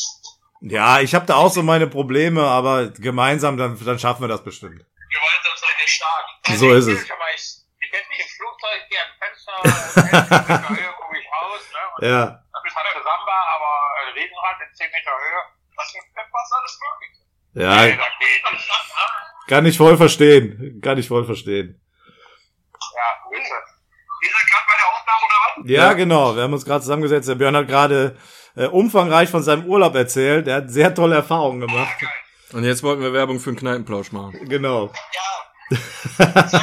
Ja, 0.62 1.00
ich 1.00 1.16
habe 1.16 1.26
da 1.26 1.36
auch 1.36 1.52
so 1.52 1.64
meine 1.64 1.88
Probleme, 1.88 2.48
aber 2.48 2.90
gemeinsam, 2.90 3.58
dann, 3.58 3.78
dann 3.84 4.00
schaffen 4.00 4.22
wir 4.22 4.30
das 4.30 4.44
bestimmt. 4.44 4.80
Gemeinsam 4.80 5.54
seid 5.56 5.76
ihr 5.82 5.88
stark. 5.88 6.26
So 6.60 6.74
ist 6.74 6.88
es. 6.88 7.04
Ich, 7.04 7.92
bin 7.92 8.00
im 8.18 8.28
Flugzeug, 8.28 8.90
gehe 8.90 9.00
am 9.00 9.12
Fenster, 9.20 9.54
in 10.50 10.78
Höhe 10.78 10.94
gucke 10.94 11.18
ich 11.20 11.28
raus, 11.28 11.62
ne? 12.00 12.08
Ja, 12.10 12.44
ist 12.74 12.76
halt 12.76 12.88
für 12.94 13.04
Samba, 13.04 13.38
aber 13.56 13.72
äh, 14.02 14.20
Riesenrad 14.20 14.58
in 14.68 14.74
10 14.76 14.88
Meter 14.92 15.12
Höhe. 15.12 15.42
Was 15.76 15.88
ist 15.88 15.96
was 16.16 16.52
alles 16.58 16.80
möglich? 16.82 17.14
ja, 17.56 17.98
kann 19.48 19.66
ich 19.66 19.78
voll 19.78 19.98
verstehen. 19.98 20.80
Kann 20.82 20.98
ich 20.98 21.08
voll 21.08 21.26
verstehen. 21.26 21.80
Ja, 22.96 23.38
ist 23.38 23.46
es. 23.46 23.50
Ihr 24.24 24.32
seid 24.32 24.48
gerade 24.50 24.66
bei 24.68 24.78
der 24.80 24.88
Aufnahme 24.94 25.26
oder 25.26 25.64
was? 25.64 25.70
Ja, 25.70 25.84
Ja. 25.88 25.94
genau. 25.94 26.36
Wir 26.36 26.44
haben 26.44 26.54
uns 26.54 26.66
gerade 26.66 26.82
zusammengesetzt. 26.82 27.28
Der 27.30 27.36
Björn 27.36 27.56
hat 27.56 27.68
gerade 27.68 28.18
äh, 28.56 28.66
umfangreich 28.68 29.30
von 29.30 29.44
seinem 29.44 29.66
Urlaub 29.66 29.94
erzählt. 29.96 30.48
Er 30.48 30.58
hat 30.58 30.70
sehr 30.72 30.94
tolle 30.96 31.16
Erfahrungen 31.16 31.60
gemacht. 31.62 31.98
Und 32.54 32.64
jetzt 32.64 32.84
wollten 32.84 33.02
wir 33.02 33.14
Werbung 33.14 33.40
für 33.40 33.50
einen 33.50 33.58
Kneipenplausch 33.60 34.12
machen. 34.12 34.48
Genau. 34.48 34.88
Ja. 34.88 34.94
Sehr 35.78 36.26
geil, 36.28 36.46
da 36.46 36.60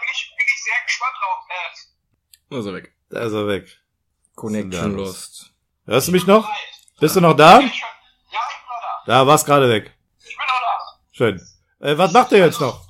bin 0.00 0.08
ich, 0.12 0.34
bin 0.36 0.46
ich 0.46 0.62
sehr 0.62 0.84
gespannt 0.86 1.12
drauf. 1.20 1.44
Äh, 2.50 2.54
Also 2.56 2.74
weg. 2.74 2.94
Da 3.10 3.20
ist 3.24 3.32
er 3.32 3.46
weg. 3.46 3.66
Connection 4.34 4.96
lost. 4.96 5.53
Hörst 5.86 6.08
du 6.08 6.12
mich 6.12 6.24
noch? 6.24 6.48
Bist 6.98 7.14
du 7.14 7.20
noch 7.20 7.36
da? 7.36 7.60
Ich, 7.60 7.64
ja, 7.68 7.68
ich 7.68 8.32
bin 8.32 8.68
noch 8.72 8.80
da. 8.80 9.02
Da 9.04 9.26
warst 9.26 9.44
gerade 9.44 9.68
weg. 9.68 9.92
Ich 10.24 10.34
bin 10.34 10.46
noch 10.46 10.60
da. 10.64 10.98
Schön. 11.12 11.36
Äh, 11.80 11.98
was 11.98 12.10
macht 12.12 12.32
ihr 12.32 12.38
jetzt 12.38 12.58
noch? 12.58 12.80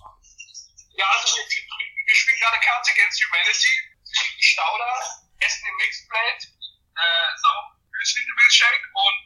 Ja, 0.95 1.07
also 1.11 1.35
wir, 1.35 2.15
spielen 2.15 2.39
gerade 2.39 2.59
Cards 2.63 2.89
Against 2.95 3.19
Humanity, 3.19 3.75
trinken 4.07 4.43
Stauder, 4.43 4.95
essen 5.43 5.67
den 5.67 5.77
Mixplate, 5.83 6.47
äh, 6.95 7.27
saugen 7.43 7.75
Milchshake 7.91 8.87
und 8.95 9.19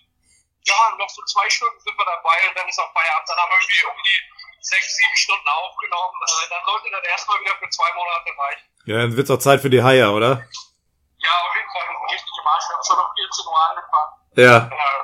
ja, 0.65 0.97
noch 0.97 1.11
so 1.11 1.21
zwei 1.29 1.49
Stunden 1.51 1.81
sind 1.81 1.93
wir 1.93 2.07
dabei 2.09 2.49
und 2.49 2.57
dann 2.57 2.69
ist 2.69 2.79
auch 2.81 2.93
Feierabend. 2.97 3.29
Dann 3.29 3.37
haben 3.37 3.53
wir 3.53 3.61
irgendwie 3.61 3.85
um 3.85 4.01
die 4.01 4.21
sechs, 4.65 4.97
sieben 4.97 5.17
Stunden 5.17 5.49
aufgenommen. 5.49 6.17
Äh, 6.25 6.49
dann 6.49 6.65
sollte 6.65 6.89
das 6.89 7.05
erstmal 7.05 7.41
wieder 7.45 7.57
für 7.61 7.69
zwei 7.69 7.93
Monate 7.93 8.33
reichen. 8.33 8.65
Ja, 8.89 8.97
dann 8.97 9.17
wird's 9.17 9.31
auch 9.31 9.45
Zeit 9.45 9.61
für 9.61 9.69
die 9.69 9.83
Haie, 9.83 10.09
oder? 10.09 10.49
Ja, 11.19 11.33
auf 11.43 11.55
jeden 11.55 11.71
Fall 11.71 11.83
ein 11.83 11.97
richtiger 12.11 12.43
Marsch. 12.45 12.69
Wir 12.69 12.77
haben 12.77 12.87
schon 12.87 12.99
um 13.03 13.11
14 13.11 13.47
Uhr 13.47 13.59
angefangen. 13.69 14.13
Ja. 14.39 14.71
Äh, 14.71 15.03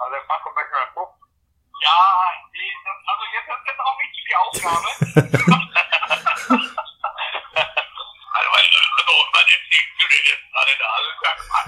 also 0.00 0.12
der 0.12 0.24
Paco 0.24 0.48
gucken. 0.94 1.20
Ja, 1.82 1.98
nee, 2.52 2.72
das, 2.84 2.96
also 3.04 3.22
jetzt 3.36 3.48
ist 3.52 3.66
jetzt 3.68 3.82
auch 3.82 3.96
nicht 4.00 4.14
die 4.16 4.32
Aufgabe. 4.32 4.88
also, 8.32 8.48
also, 8.48 9.12
man 9.28 9.44
nimmt 9.44 9.66
die 9.68 9.82
Gülle 9.98 10.18
jetzt 10.24 10.46
gerade 10.48 10.72
da. 10.78 10.86
Also, 10.88 11.10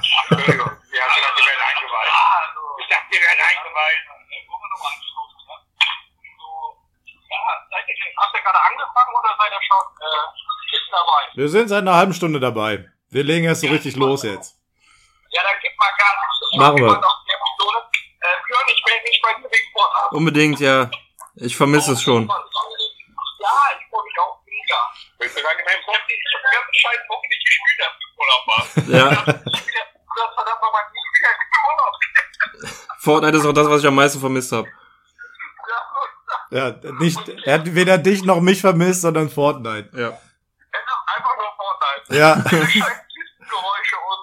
Entschuldigung, 0.00 0.72
wir 0.80 1.00
haben 1.02 1.12
gedacht, 1.12 1.36
die 1.36 1.44
werden 1.44 1.60
eingeweiht. 1.60 2.14
Also, 2.40 2.60
ich 2.80 2.88
dachte, 2.88 3.08
die 3.12 3.20
werden 3.20 3.42
eingeweiht. 3.42 4.02
Wollen 4.08 4.62
wir 4.64 4.70
nochmal 4.72 4.92
anstoßen, 4.96 5.44
ne? 5.44 5.56
So, 6.40 6.48
ja, 7.28 7.42
seid 7.68 7.84
ihr, 7.84 7.96
habt 8.16 8.32
ihr 8.32 8.40
gerade 8.40 8.60
angefangen 8.64 9.12
oder 9.12 9.36
seid 9.36 9.52
ihr 9.52 9.60
schon, 9.60 9.84
äh, 10.00 10.24
dabei? 10.90 11.22
Wir 11.34 11.48
sind 11.48 11.68
seit 11.68 11.82
einer 11.82 11.96
halben 11.96 12.14
Stunde 12.14 12.40
dabei. 12.40 12.93
Wir 13.14 13.22
legen 13.22 13.46
erst 13.46 13.60
so 13.60 13.68
richtig 13.68 13.94
los 13.94 14.24
jetzt. 14.24 14.56
Ja, 15.30 15.40
dann 15.44 15.54
gib 15.62 15.70
mal 15.78 15.86
Gas. 15.96 16.16
Machen 16.56 16.82
mach 16.82 16.90
wir. 16.90 17.00
Äh. 20.10 20.16
Unbedingt, 20.16 20.58
ja. 20.58 20.90
Ich 21.36 21.56
vermisse 21.56 21.92
es 21.92 22.02
schon. 22.02 22.26
Ja, 22.26 22.34
ich 23.78 23.86
freue 23.88 24.02
mich 24.02 24.18
auch 24.18 24.36
mega. 24.44 24.74
Willst 25.20 25.38
du 25.38 25.42
gar 25.44 25.54
nicht 25.54 25.64
mehr 25.64 25.76
im 25.76 25.84
Podcast? 25.84 26.10
Ich 26.10 26.34
habe 26.34 26.42
ganz 26.50 26.66
scheiß 26.76 26.98
Woche 27.08 27.26
nicht 27.30 27.44
gespielt, 27.46 27.80
als 27.86 27.94
du 28.00 28.06
Urlaub 28.18 28.42
warst. 28.48 28.76
Ja. 28.88 29.10
Hast 29.14 30.34
verdammt 30.34 30.60
nochmal 30.60 30.82
nie 30.92 31.06
wieder 31.14 31.32
Urlaub. 31.70 31.94
Fortnite 32.98 33.36
ist 33.36 33.46
auch 33.46 33.52
das, 33.52 33.70
was 33.70 33.80
ich 33.80 33.86
am 33.86 33.94
meisten 33.94 34.18
vermisst 34.18 34.50
habe. 34.50 34.68
Ja, 36.50 36.70
nicht, 36.98 37.28
er 37.44 37.54
hat 37.54 37.74
weder 37.74 37.96
dich 37.96 38.24
noch 38.24 38.40
mich 38.40 38.60
vermisst, 38.60 39.02
sondern 39.02 39.30
Fortnite. 39.30 39.90
Ja. 39.96 40.08
es 40.08 40.14
ist 40.14 40.88
einfach 41.14 41.36
nur 41.36 41.54
Vorteil. 41.56 42.18
Ja, 42.18 42.34
Scheiß 42.50 43.04
Kistengeräusche 43.14 43.96
und 43.96 44.22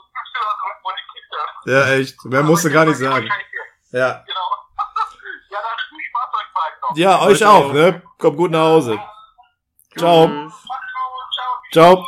irgendwo 0.67 0.91
die 0.91 1.05
Kiste. 1.11 1.37
Ja, 1.65 1.89
echt. 1.93 2.23
Mehr 2.25 2.43
musst 2.43 2.65
du 2.65 2.69
gar 2.71 2.85
nicht 2.85 2.97
sagen. 2.97 3.27
Ja. 3.91 4.23
Genau. 4.25 4.39
Ja, 5.51 5.57
dann 5.61 5.77
viel 5.89 6.05
Spaß 6.09 6.29
euch 6.39 6.53
beiden 6.53 6.79
noch. 6.81 6.97
Ja, 6.97 7.21
euch 7.21 7.45
auch, 7.45 7.73
ne? 7.73 8.01
Kommt 8.17 8.37
gut 8.37 8.51
nach 8.51 8.61
Hause. 8.65 8.99
Ciao. 9.97 10.27
Ciao. 11.73 11.95
ciao. 11.99 12.05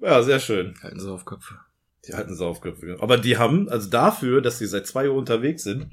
Ja, 0.00 0.22
sehr 0.22 0.40
schön. 0.40 0.74
Halten 0.82 0.98
Sie 1.00 1.10
auf 1.10 1.24
Köpfe. 1.24 1.54
Die 2.08 2.14
halten 2.14 2.34
Saufköpfe. 2.34 2.96
Aber 3.00 3.18
die 3.18 3.36
haben, 3.36 3.68
also 3.68 3.90
dafür, 3.90 4.40
dass 4.40 4.58
sie 4.58 4.66
seit 4.66 4.86
zwei 4.86 5.08
Uhr 5.10 5.16
unterwegs 5.16 5.62
sind 5.62 5.92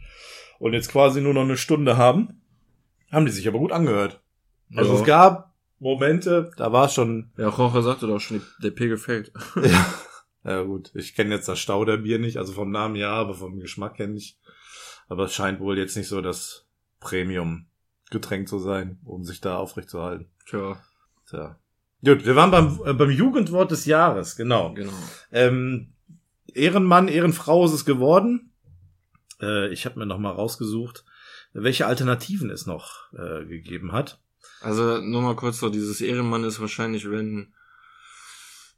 und 0.58 0.74
jetzt 0.74 0.90
quasi 0.92 1.20
nur 1.22 1.34
noch 1.34 1.42
eine 1.42 1.58
Stunde 1.58 1.98
haben, 1.98 2.42
haben 3.12 3.26
die 3.26 3.32
sich 3.32 3.48
aber 3.48 3.60
gut 3.60 3.74
angehört. 3.74 4.22
Also 4.76 4.94
Ja. 4.94 5.00
es 5.02 5.06
gab 5.06 5.54
Momente, 5.80 6.50
da 6.58 6.72
war 6.72 6.86
es 6.86 6.94
schon, 6.94 7.32
Ja, 7.38 7.50
Roche 7.50 7.82
sagte 7.84 8.08
doch 8.08 8.20
schon, 8.20 8.42
der 8.64 8.72
Pegel 8.72 8.98
fällt. 8.98 9.32
ja, 9.62 9.86
ja 10.48 10.64
gut, 10.64 10.92
ich 10.96 11.14
kenne 11.14 11.36
jetzt 11.36 11.48
das 11.48 11.60
Stauderbier 11.60 12.20
nicht, 12.20 12.38
also 12.38 12.54
vom 12.54 12.72
Namen 12.72 12.96
ja, 12.96 13.12
aber 13.12 13.36
vom 13.36 13.60
Geschmack 13.60 13.96
kenne 13.96 14.16
ich. 14.16 14.40
Aber 15.10 15.26
es 15.26 15.34
scheint 15.34 15.60
wohl 15.60 15.78
jetzt 15.78 15.98
nicht 15.98 16.08
so 16.08 16.22
das 16.22 16.66
Premium-Getränk 17.02 18.48
zu 18.48 18.58
sein, 18.58 19.00
um 19.04 19.24
sich 19.26 19.42
da 19.42 19.58
aufrecht 19.58 19.90
zu 19.90 20.02
halten. 20.02 20.30
Tja, 20.46 20.82
Tja. 21.30 21.60
Gut, 22.04 22.26
wir 22.26 22.36
waren 22.36 22.52
beim, 22.52 22.80
äh, 22.86 22.94
beim 22.94 23.12
Jugendwort 23.12 23.72
des 23.72 23.86
Jahres, 23.86 24.38
genau. 24.38 24.74
genau. 24.74 24.94
Ähm, 25.32 25.94
Ehrenmann, 26.54 27.10
Ehrenfrau 27.10 27.66
ist 27.66 27.74
es 27.74 27.86
geworden. 27.86 28.54
Äh, 29.42 29.70
ich 29.74 29.86
habe 29.86 30.00
mir 30.00 30.06
noch 30.06 30.20
mal 30.20 30.32
rausgesucht, 30.32 31.04
welche 31.54 31.88
Alternativen 31.88 32.50
es 32.50 32.66
noch 32.66 33.12
äh, 33.14 33.46
gegeben 33.46 33.92
hat. 33.92 34.22
Also 34.62 35.02
nur 35.02 35.22
mal 35.22 35.36
kurz 35.36 35.60
so, 35.60 35.70
dieses 35.70 36.00
Ehrenmann 36.00 36.46
ist 36.46 36.62
wahrscheinlich, 36.62 37.10
wenn, 37.10 37.54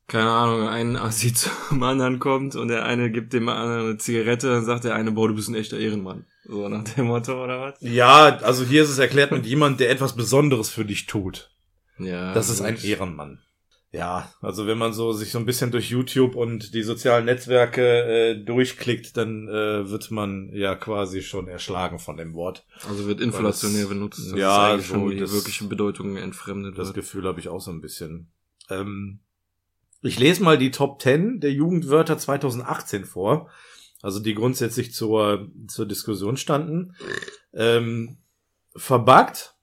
keine 0.09 0.29
Ahnung, 0.29 0.67
ein 0.67 0.97
Assi 0.97 1.33
zum 1.69 1.81
anderen 1.83 2.19
kommt 2.19 2.55
und 2.55 2.67
der 2.67 2.83
eine 2.85 3.09
gibt 3.11 3.31
dem 3.33 3.47
anderen 3.47 3.85
eine 3.91 3.97
Zigarette, 3.97 4.47
dann 4.49 4.65
sagt 4.65 4.83
der 4.83 4.95
eine, 4.95 5.11
boah, 5.13 5.29
du 5.29 5.35
bist 5.35 5.47
ein 5.49 5.55
echter 5.55 5.77
Ehrenmann. 5.79 6.25
So 6.45 6.67
nach 6.67 6.83
dem 6.83 7.05
Motto, 7.05 7.41
oder 7.43 7.61
was? 7.61 7.75
Ja, 7.79 8.37
also 8.39 8.65
hier 8.65 8.83
ist 8.83 8.89
es 8.89 8.97
erklärt 8.97 9.31
mit 9.31 9.45
jemand, 9.45 9.79
der 9.79 9.89
etwas 9.91 10.15
Besonderes 10.15 10.69
für 10.69 10.83
dich 10.83 11.05
tut. 11.05 11.51
Ja. 11.99 12.33
Das 12.33 12.49
ist 12.49 12.61
ein. 12.61 12.77
Ehrenmann. 12.83 13.39
Ja, 13.91 14.31
also 14.41 14.67
wenn 14.67 14.77
man 14.77 14.93
so 14.93 15.13
sich 15.13 15.31
so 15.31 15.39
ein 15.39 15.45
bisschen 15.47 15.71
durch 15.71 15.89
YouTube 15.89 16.35
und 16.35 16.75
die 16.75 16.83
sozialen 16.83 17.25
Netzwerke 17.25 17.81
äh, 18.03 18.35
durchklickt, 18.35 19.17
dann 19.17 19.47
äh, 19.47 19.89
wird 19.89 20.11
man 20.11 20.51
ja 20.53 20.75
quasi 20.75 21.23
schon 21.23 21.47
erschlagen 21.47 21.97
von 21.97 22.15
dem 22.15 22.35
Wort. 22.35 22.65
Also 22.87 23.07
wird 23.07 23.19
inflationär 23.19 23.81
das- 23.81 23.89
benutzt. 23.89 24.33
ja, 24.35 24.67
ist 24.67 24.73
eigentlich 24.73 24.85
schon 24.87 25.09
die 25.09 25.17
das- 25.17 25.33
wirkliche 25.33 25.65
Bedeutung 25.65 26.17
entfremdet 26.17 26.77
Das 26.77 26.89
wird. 26.89 26.97
Gefühl 26.97 27.25
habe 27.27 27.39
ich 27.39 27.47
auch 27.47 27.61
so 27.61 27.71
ein 27.71 27.81
bisschen. 27.81 28.31
Ähm, 28.69 29.19
ich 30.01 30.19
lese 30.19 30.43
mal 30.43 30.57
die 30.57 30.71
Top 30.71 31.01
10 31.01 31.39
der 31.39 31.51
Jugendwörter 31.51 32.17
2018 32.17 33.05
vor. 33.05 33.49
Also 34.01 34.19
die 34.19 34.33
grundsätzlich 34.33 34.93
zur, 34.93 35.49
zur 35.67 35.85
Diskussion 35.85 36.37
standen. 36.37 36.95
Ähm, 37.53 38.17
verbuggt, 38.75 39.55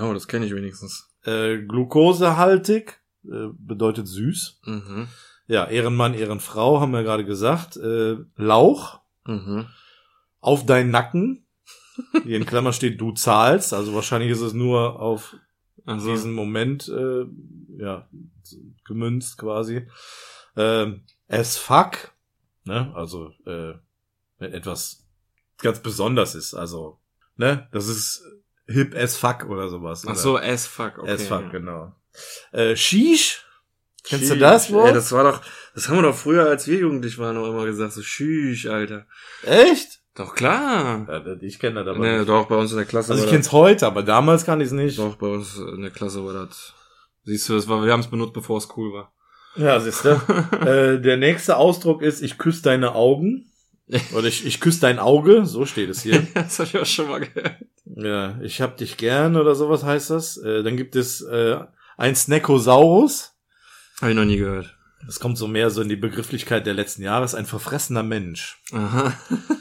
Oh, 0.00 0.12
das 0.14 0.28
kenne 0.28 0.46
ich 0.46 0.54
wenigstens. 0.54 1.08
Äh, 1.24 1.58
glukosehaltig, 1.58 3.00
äh, 3.24 3.48
bedeutet 3.58 4.06
süß. 4.06 4.60
Mhm. 4.64 5.08
Ja, 5.48 5.64
Ehrenmann, 5.66 6.14
Ehrenfrau, 6.14 6.80
haben 6.80 6.92
wir 6.92 7.02
gerade 7.02 7.24
gesagt. 7.24 7.76
Äh, 7.76 8.16
Lauch, 8.36 9.00
Mhm. 9.26 9.66
auf 10.40 10.64
deinen 10.66 10.90
Nacken. 10.90 11.44
Hier 12.24 12.36
in 12.36 12.46
Klammer 12.46 12.72
steht, 12.72 13.00
du 13.00 13.12
zahlst. 13.12 13.74
Also 13.74 13.94
wahrscheinlich 13.94 14.30
ist 14.30 14.40
es 14.40 14.52
nur 14.52 15.00
auf 15.00 15.34
Also, 15.86 16.12
diesen 16.12 16.32
Moment 16.32 16.88
äh, 16.88 17.24
ja, 17.78 18.08
gemünzt 18.84 19.38
quasi. 19.38 19.86
Ähm, 20.56 21.04
as 21.28 21.56
fuck, 21.56 22.12
ne? 22.64 22.92
Also 22.94 23.32
äh, 23.46 23.74
wenn 24.38 24.52
etwas 24.52 25.06
ganz 25.58 25.80
besonders 25.80 26.34
ist. 26.34 26.54
Also, 26.54 26.98
ne? 27.36 27.68
Das 27.72 27.88
ist 27.88 28.22
hip 28.66 28.94
as 28.94 29.16
fuck 29.16 29.44
oder 29.48 29.68
sowas. 29.68 30.04
ach 30.06 30.16
so, 30.16 30.36
as 30.36 30.66
fuck, 30.66 30.98
okay. 30.98 31.12
as 31.12 31.26
fuck, 31.26 31.42
ja. 31.42 31.48
genau. 31.48 31.94
Äh, 32.52 32.76
Sheesh, 32.76 33.44
kennst 34.02 34.30
du 34.30 34.34
Sheesh. 34.34 34.40
das 34.40 34.72
Wort? 34.72 34.88
Ey, 34.88 34.94
das 34.94 35.12
war 35.12 35.24
doch, 35.24 35.42
das 35.74 35.88
haben 35.88 35.96
wir 35.96 36.02
doch 36.02 36.16
früher, 36.16 36.48
als 36.48 36.66
wir 36.66 36.78
jugendlich 36.78 37.18
waren, 37.18 37.36
noch 37.36 37.48
immer 37.48 37.66
gesagt, 37.66 37.92
so 37.92 38.02
Schüch, 38.02 38.70
Alter. 38.70 39.06
Echt? 39.42 39.99
Doch 40.20 40.34
klar. 40.34 41.06
Ja, 41.08 41.36
ich 41.40 41.58
kenne 41.58 41.82
das 41.82 41.88
aber 41.88 41.98
Nee, 42.04 42.18
nicht. 42.18 42.28
doch, 42.28 42.46
bei 42.46 42.56
uns 42.56 42.72
in 42.72 42.76
der 42.76 42.84
Klasse 42.86 43.12
Also 43.12 43.24
ich 43.24 43.30
war 43.30 43.34
kenn's 43.34 43.52
heute, 43.52 43.86
aber 43.86 44.02
damals 44.02 44.44
kann 44.44 44.60
ich 44.60 44.66
es 44.66 44.72
nicht. 44.72 44.98
doch, 44.98 45.16
bei 45.16 45.28
uns 45.28 45.56
in 45.56 45.80
der 45.80 45.90
Klasse 45.90 46.22
war 46.26 46.34
das. 46.34 46.74
Siehst 47.24 47.48
du, 47.48 47.54
das 47.54 47.68
war, 47.68 47.82
wir 47.82 47.90
haben 47.92 48.00
es 48.00 48.08
benutzt, 48.08 48.34
bevor 48.34 48.58
es 48.58 48.68
cool 48.76 48.92
war. 48.92 49.12
Ja, 49.56 49.80
siehst 49.80 50.04
du. 50.04 50.10
äh, 50.60 51.00
der 51.00 51.16
nächste 51.16 51.56
Ausdruck 51.56 52.02
ist, 52.02 52.20
ich 52.20 52.36
küsse 52.36 52.62
deine 52.62 52.94
Augen. 52.94 53.46
Oder 54.14 54.28
ich, 54.28 54.44
ich 54.44 54.60
küsse 54.60 54.82
dein 54.82 54.98
Auge, 54.98 55.46
so 55.46 55.64
steht 55.64 55.88
es 55.88 56.02
hier. 56.02 56.26
das 56.34 56.58
habe 56.58 56.68
ich 56.68 56.78
auch 56.78 56.86
schon 56.86 57.08
mal 57.08 57.20
gehört. 57.20 57.56
ja, 57.86 58.38
ich 58.42 58.60
hab 58.60 58.76
dich 58.76 58.98
gern 58.98 59.36
oder 59.36 59.54
sowas 59.54 59.84
heißt 59.84 60.10
das. 60.10 60.36
Äh, 60.36 60.62
dann 60.62 60.76
gibt 60.76 60.96
es 60.96 61.22
äh, 61.22 61.58
ein 61.96 62.14
Snackosaurus. 62.14 63.32
Habe 64.02 64.10
ich 64.10 64.16
noch 64.16 64.26
nie 64.26 64.36
gehört. 64.36 64.76
Das 65.06 65.20
kommt 65.20 65.38
so 65.38 65.46
mehr 65.48 65.70
so 65.70 65.82
in 65.82 65.88
die 65.88 65.96
Begrifflichkeit 65.96 66.66
der 66.66 66.74
letzten 66.74 67.02
Jahre. 67.02 67.24
Ist 67.24 67.34
ein 67.34 67.46
verfressener 67.46 68.02
Mensch. 68.02 68.62
Aha. 68.72 69.12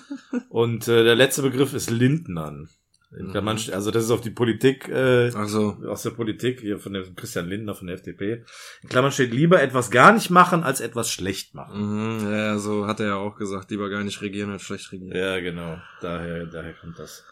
Und 0.50 0.88
äh, 0.88 1.04
der 1.04 1.16
letzte 1.16 1.42
Begriff 1.42 1.74
ist 1.74 1.90
Lindnern. 1.90 2.70
In 3.18 3.28
Mhm. 3.28 3.48
Also 3.74 3.90
das 3.90 4.04
ist 4.04 4.12
auf 4.12 4.22
die 4.22 4.30
Politik, 4.30 4.88
äh, 4.88 5.32
Also, 5.34 5.78
aus 5.88 6.04
der 6.04 6.12
Politik, 6.12 6.60
hier 6.60 6.80
von 6.80 6.94
dem 6.94 7.16
Christian 7.16 7.48
Lindner 7.48 7.74
von 7.74 7.88
der 7.88 7.96
FDP. 7.96 8.44
In 8.84 8.90
Klammern 8.90 9.12
steht 9.12 9.34
lieber 9.34 9.62
etwas 9.62 9.90
gar 9.90 10.14
nicht 10.14 10.30
machen, 10.30 10.64
als 10.64 10.80
etwas 10.80 11.10
schlecht 11.12 11.56
machen. 11.56 12.20
mhm, 12.20 12.32
ja, 12.32 12.60
so 12.60 12.86
hat 12.86 13.00
er 13.00 13.08
ja 13.08 13.16
auch 13.16 13.36
gesagt, 13.36 13.72
lieber 13.72 13.90
gar 13.90 14.04
nicht 14.04 14.22
regieren 14.22 14.52
als 14.52 14.62
schlecht 14.62 14.92
regieren. 14.92 15.18
Ja, 15.18 15.40
genau. 15.40 15.80
Daher, 16.02 16.46
daher 16.46 16.74
kommt 16.74 17.00
das. 17.00 17.24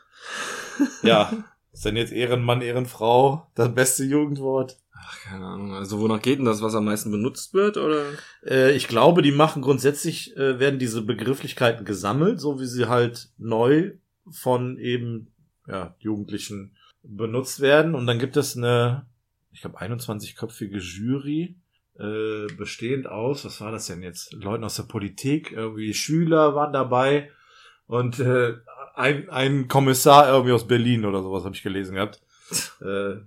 Ja. 1.03 1.31
Ist 1.73 1.85
denn 1.85 1.95
jetzt 1.95 2.11
Ehrenmann, 2.11 2.61
Ehrenfrau 2.61 3.51
das 3.53 3.71
beste 3.75 4.03
Jugendwort? 4.03 4.77
Ach, 5.09 5.21
keine 5.21 5.45
Ahnung. 5.45 5.73
Also, 5.73 5.99
wonach 5.99 6.21
geht 6.21 6.39
denn 6.39 6.45
das, 6.45 6.61
was 6.61 6.75
am 6.75 6.85
meisten 6.85 7.11
benutzt 7.11 7.53
wird, 7.53 7.77
oder? 7.77 8.03
Äh, 8.45 8.75
ich 8.75 8.89
glaube, 8.89 9.21
die 9.21 9.31
machen 9.31 9.61
grundsätzlich, 9.61 10.35
äh, 10.35 10.59
werden 10.59 10.79
diese 10.79 11.01
Begrifflichkeiten 11.01 11.85
gesammelt, 11.85 12.41
so 12.41 12.59
wie 12.59 12.65
sie 12.65 12.87
halt 12.87 13.29
neu 13.37 13.93
von 14.29 14.77
eben 14.77 15.31
ja, 15.65 15.95
Jugendlichen 15.99 16.75
benutzt 17.03 17.61
werden. 17.61 17.95
Und 17.95 18.05
dann 18.05 18.19
gibt 18.19 18.35
es 18.35 18.57
eine, 18.57 19.05
ich 19.51 19.61
glaube, 19.61 19.79
21-köpfige 19.79 20.79
Jury, 20.79 21.55
äh, 21.97 22.47
bestehend 22.57 23.07
aus, 23.07 23.45
was 23.45 23.61
war 23.61 23.71
das 23.71 23.87
denn 23.87 24.03
jetzt? 24.03 24.33
Leuten 24.33 24.65
aus 24.65 24.75
der 24.75 24.83
Politik, 24.83 25.53
irgendwie 25.53 25.93
Schüler 25.93 26.53
waren 26.53 26.73
dabei 26.73 27.31
und 27.87 28.19
äh, 28.19 28.55
ein, 28.93 29.29
ein 29.29 29.67
Kommissar 29.69 30.27
irgendwie 30.29 30.51
aus 30.51 30.67
Berlin 30.67 31.05
oder 31.05 31.23
sowas 31.23 31.45
habe 31.45 31.55
ich 31.55 31.63
gelesen 31.63 31.95
gehabt. 31.95 32.21
Äh, 32.79 33.17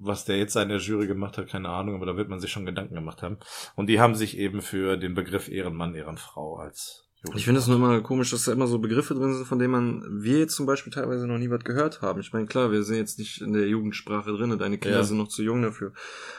was 0.00 0.24
der 0.24 0.38
jetzt 0.38 0.56
in 0.56 0.68
der 0.68 0.78
Jury 0.78 1.06
gemacht 1.06 1.38
hat, 1.38 1.48
keine 1.48 1.68
Ahnung, 1.68 1.94
aber 1.94 2.06
da 2.06 2.16
wird 2.16 2.28
man 2.28 2.40
sich 2.40 2.50
schon 2.50 2.66
Gedanken 2.66 2.94
gemacht 2.94 3.22
haben. 3.22 3.38
Und 3.76 3.88
die 3.88 4.00
haben 4.00 4.14
sich 4.14 4.38
eben 4.38 4.62
für 4.62 4.96
den 4.96 5.14
Begriff 5.14 5.48
Ehrenmann, 5.48 5.94
Ehrenfrau 5.94 6.56
als 6.56 7.08
Ich 7.34 7.44
finde 7.44 7.60
es 7.60 7.66
nur 7.66 7.76
immer 7.76 8.00
komisch, 8.00 8.30
dass 8.30 8.44
da 8.44 8.52
immer 8.52 8.66
so 8.66 8.78
Begriffe 8.78 9.14
drin 9.14 9.34
sind, 9.34 9.46
von 9.46 9.58
denen 9.58 9.72
man, 9.72 10.22
wir 10.22 10.38
jetzt 10.38 10.54
zum 10.54 10.66
Beispiel 10.66 10.92
teilweise 10.92 11.26
noch 11.26 11.38
nie 11.38 11.50
was 11.50 11.64
gehört 11.64 12.02
haben. 12.02 12.20
Ich 12.20 12.32
meine, 12.32 12.46
klar, 12.46 12.70
wir 12.70 12.82
sind 12.82 12.96
jetzt 12.96 13.18
nicht 13.18 13.40
in 13.40 13.52
der 13.52 13.66
Jugendsprache 13.68 14.32
drin, 14.32 14.56
deine 14.58 14.78
Kinder 14.78 14.98
Ja. 14.98 15.04
sind 15.04 15.18
noch 15.18 15.28
zu 15.28 15.42
jung 15.42 15.62
dafür. 15.62 15.92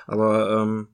Aber 0.07 0.61
ähm, 0.61 0.89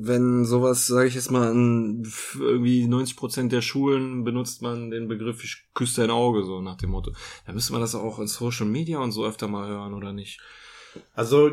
wenn 0.00 0.44
sowas, 0.44 0.86
sage 0.86 1.08
ich 1.08 1.14
jetzt 1.16 1.30
mal, 1.30 1.50
in 1.50 2.06
irgendwie 2.38 2.86
90 2.86 3.16
Prozent 3.16 3.52
der 3.52 3.62
Schulen 3.62 4.22
benutzt 4.22 4.62
man 4.62 4.90
den 4.90 5.08
Begriff, 5.08 5.42
ich 5.42 5.64
küsse 5.74 6.02
dein 6.02 6.10
Auge, 6.10 6.44
so 6.44 6.60
nach 6.60 6.76
dem 6.76 6.90
Motto. 6.90 7.12
Da 7.46 7.52
müsste 7.52 7.72
man 7.72 7.80
das 7.80 7.96
auch 7.96 8.20
in 8.20 8.28
Social 8.28 8.66
Media 8.66 9.00
und 9.00 9.10
so 9.10 9.26
öfter 9.26 9.48
mal 9.48 9.68
hören, 9.68 9.94
oder 9.94 10.12
nicht? 10.12 10.40
Also, 11.14 11.50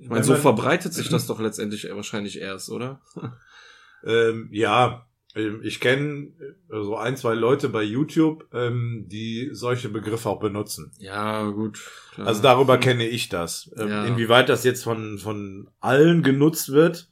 Ich 0.00 0.08
meine, 0.08 0.24
so 0.24 0.34
verbreitet 0.34 0.92
sich 0.94 1.08
das 1.08 1.26
doch 1.28 1.40
letztendlich 1.40 1.88
wahrscheinlich 1.90 2.38
erst, 2.38 2.70
oder? 2.70 3.00
ähm, 4.04 4.48
ja, 4.52 5.06
ähm, 5.34 5.60
ich 5.62 5.80
kenne 5.80 6.32
so 6.68 6.96
ein, 6.96 7.16
zwei 7.16 7.34
Leute 7.34 7.68
bei 7.68 7.82
YouTube, 7.82 8.46
ähm, 8.52 9.06
die 9.08 9.50
solche 9.52 9.88
Begriffe 9.88 10.28
auch 10.28 10.40
benutzen. 10.40 10.92
Ja, 10.98 11.48
gut. 11.50 11.80
Klar. 12.14 12.26
Also 12.26 12.42
darüber 12.42 12.78
kenne 12.78 13.06
ich 13.06 13.28
das. 13.28 13.70
Ähm, 13.76 13.88
Ja. 13.88 14.04
Inwieweit 14.04 14.48
das 14.48 14.64
jetzt 14.64 14.82
von, 14.84 15.18
von 15.18 15.70
allen 15.80 16.22
genutzt 16.22 16.70
wird. 16.70 17.08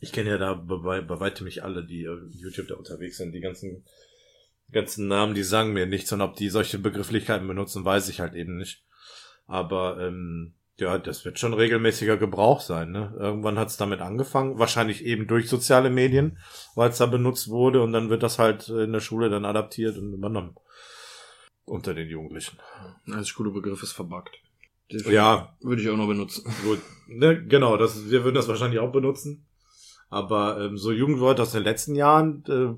Ich 0.00 0.12
kenne 0.12 0.30
ja 0.30 0.38
da 0.38 0.54
bei, 0.54 1.00
bei 1.00 1.20
weitem 1.20 1.46
nicht 1.46 1.62
alle, 1.62 1.84
die 1.84 2.08
auf 2.08 2.18
YouTube 2.28 2.68
da 2.68 2.74
unterwegs 2.74 3.16
sind. 3.16 3.32
Die 3.32 3.40
ganzen, 3.40 3.84
ganzen 4.70 5.06
Namen, 5.06 5.34
die 5.34 5.44
sagen 5.44 5.72
mir 5.72 5.86
nichts. 5.86 6.12
Und 6.12 6.20
ob 6.20 6.34
die 6.36 6.50
solche 6.50 6.78
Begrifflichkeiten 6.78 7.46
benutzen, 7.46 7.84
weiß 7.84 8.08
ich 8.08 8.20
halt 8.20 8.34
eben 8.34 8.56
nicht. 8.56 8.84
Aber 9.46 10.00
ähm, 10.00 10.54
ja, 10.82 10.98
das 10.98 11.24
wird 11.24 11.38
schon 11.38 11.54
regelmäßiger 11.54 12.16
Gebrauch 12.16 12.60
sein. 12.60 12.90
Ne? 12.90 13.14
Irgendwann 13.18 13.58
hat 13.58 13.68
es 13.68 13.76
damit 13.76 14.00
angefangen. 14.00 14.58
Wahrscheinlich 14.58 15.04
eben 15.04 15.26
durch 15.26 15.48
soziale 15.48 15.90
Medien, 15.90 16.38
weil 16.74 16.90
es 16.90 16.98
da 16.98 17.06
benutzt 17.06 17.48
wurde. 17.48 17.82
Und 17.82 17.92
dann 17.92 18.10
wird 18.10 18.22
das 18.22 18.38
halt 18.38 18.68
in 18.68 18.92
der 18.92 19.00
Schule 19.00 19.30
dann 19.30 19.44
adaptiert 19.44 19.96
und 19.96 20.12
übernommen. 20.12 20.56
Unter 21.64 21.94
den 21.94 22.08
Jugendlichen. 22.08 22.58
Als 23.10 23.28
Schulebegriff 23.28 23.82
ist 23.82 23.92
verbuggt. 23.92 24.36
Ja, 24.88 25.56
Würde 25.60 25.80
ich 25.80 25.88
auch 25.88 25.96
noch 25.96 26.08
benutzen. 26.08 26.44
Gut, 26.64 26.80
ne, 27.06 27.46
genau, 27.46 27.76
das, 27.76 28.10
wir 28.10 28.24
würden 28.24 28.34
das 28.34 28.48
wahrscheinlich 28.48 28.80
auch 28.80 28.92
benutzen. 28.92 29.46
Aber 30.10 30.60
ähm, 30.60 30.76
so 30.76 30.92
Jugendwort 30.92 31.40
aus 31.40 31.52
den 31.52 31.62
letzten 31.62 31.94
Jahren 31.94 32.44
äh, 32.46 32.74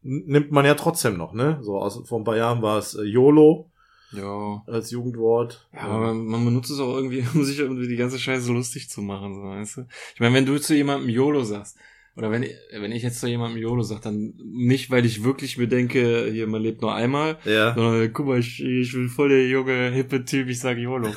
nimmt 0.00 0.50
man 0.50 0.64
ja 0.64 0.74
trotzdem 0.74 1.16
noch, 1.16 1.32
ne? 1.32 1.60
So 1.62 1.78
aus, 1.78 2.02
vor 2.08 2.18
ein 2.18 2.24
paar 2.24 2.36
Jahren 2.36 2.62
war 2.62 2.78
es 2.78 2.96
äh, 2.96 3.04
YOLO 3.04 3.70
Ja. 4.12 4.62
als 4.66 4.90
Jugendwort. 4.90 5.68
Ja, 5.72 5.82
aber 5.82 6.14
man, 6.14 6.26
man 6.26 6.44
benutzt 6.44 6.70
es 6.70 6.80
auch 6.80 6.94
irgendwie, 6.94 7.24
um 7.34 7.44
sich 7.44 7.58
irgendwie 7.58 7.88
die 7.88 7.96
ganze 7.96 8.18
Scheiße 8.18 8.52
lustig 8.52 8.88
zu 8.88 9.02
machen, 9.02 9.34
so, 9.34 9.42
weißt 9.42 9.76
du? 9.78 9.86
Ich 10.14 10.20
meine, 10.20 10.34
wenn 10.34 10.46
du 10.46 10.58
zu 10.60 10.74
jemandem 10.74 11.08
YOLO 11.08 11.44
sagst, 11.44 11.76
oder 12.14 12.30
wenn 12.30 12.42
ich, 12.42 12.54
wenn 12.72 12.92
ich 12.92 13.02
jetzt 13.02 13.20
zu 13.20 13.26
jemandem 13.26 13.62
YOLO 13.62 13.82
sag, 13.82 14.02
dann 14.02 14.34
nicht, 14.36 14.90
weil 14.90 15.06
ich 15.06 15.24
wirklich 15.24 15.56
mir 15.56 15.66
denke, 15.66 16.30
hier, 16.30 16.46
man 16.46 16.60
lebt 16.60 16.82
nur 16.82 16.94
einmal, 16.94 17.38
ja. 17.44 17.74
sondern 17.74 18.12
guck 18.12 18.26
mal, 18.26 18.38
ich, 18.38 18.62
ich 18.62 18.92
bin 18.92 19.08
voll 19.08 19.30
der 19.30 19.48
junge, 19.48 19.90
hippe 19.90 20.24
Typ, 20.24 20.48
ich 20.48 20.60
sag 20.60 20.76
YOLO. 20.76 21.08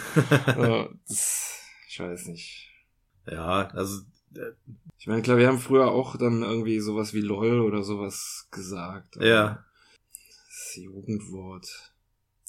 das, 1.07 1.59
ich 1.89 1.99
weiß 1.99 2.27
nicht. 2.27 2.71
ja, 3.29 3.67
also 3.73 4.03
Ich 4.97 5.07
meine, 5.07 5.21
klar, 5.21 5.37
wir 5.37 5.47
haben 5.47 5.59
früher 5.59 5.91
auch 5.91 6.15
dann 6.15 6.41
irgendwie 6.43 6.79
sowas 6.79 7.13
wie 7.13 7.21
LOL 7.21 7.59
oder 7.59 7.83
sowas 7.83 8.47
gesagt. 8.51 9.17
Ja. 9.17 9.65
Das 10.47 10.75
Jugendwort. 10.77 11.93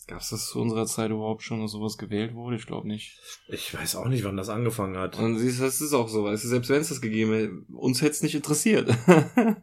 Gab's 0.07 0.30
das 0.30 0.48
zu 0.50 0.61
unserer 0.61 0.86
Zeit 0.86 1.11
überhaupt 1.11 1.42
schon, 1.42 1.61
dass 1.61 1.72
sowas 1.72 1.98
gewählt 1.98 2.34
wurde? 2.34 2.57
Ich 2.57 2.66
glaube 2.66 2.86
nicht. 2.86 3.18
ich 3.48 3.74
weiß 3.74 3.96
auch 3.96 4.07
nicht, 4.07 4.22
wann 4.22 4.36
das 4.36 4.48
angefangen 4.48 4.96
hat. 4.96 5.18
Und 5.18 5.38
siehst, 5.38 5.59
du, 5.59 5.64
das 5.64 5.80
ist 5.80 5.92
auch 5.94 6.09
so, 6.09 6.24
weißt 6.24 6.44
du, 6.44 6.48
selbst 6.48 6.70
wenn 6.70 6.80
es 6.80 6.90
das 6.90 7.00
gegeben 7.00 7.32
hätte, 7.32 7.52
uns 7.74 8.02
hätte 8.02 8.12
es 8.12 8.22
nicht 8.22 8.34
interessiert. 8.34 8.88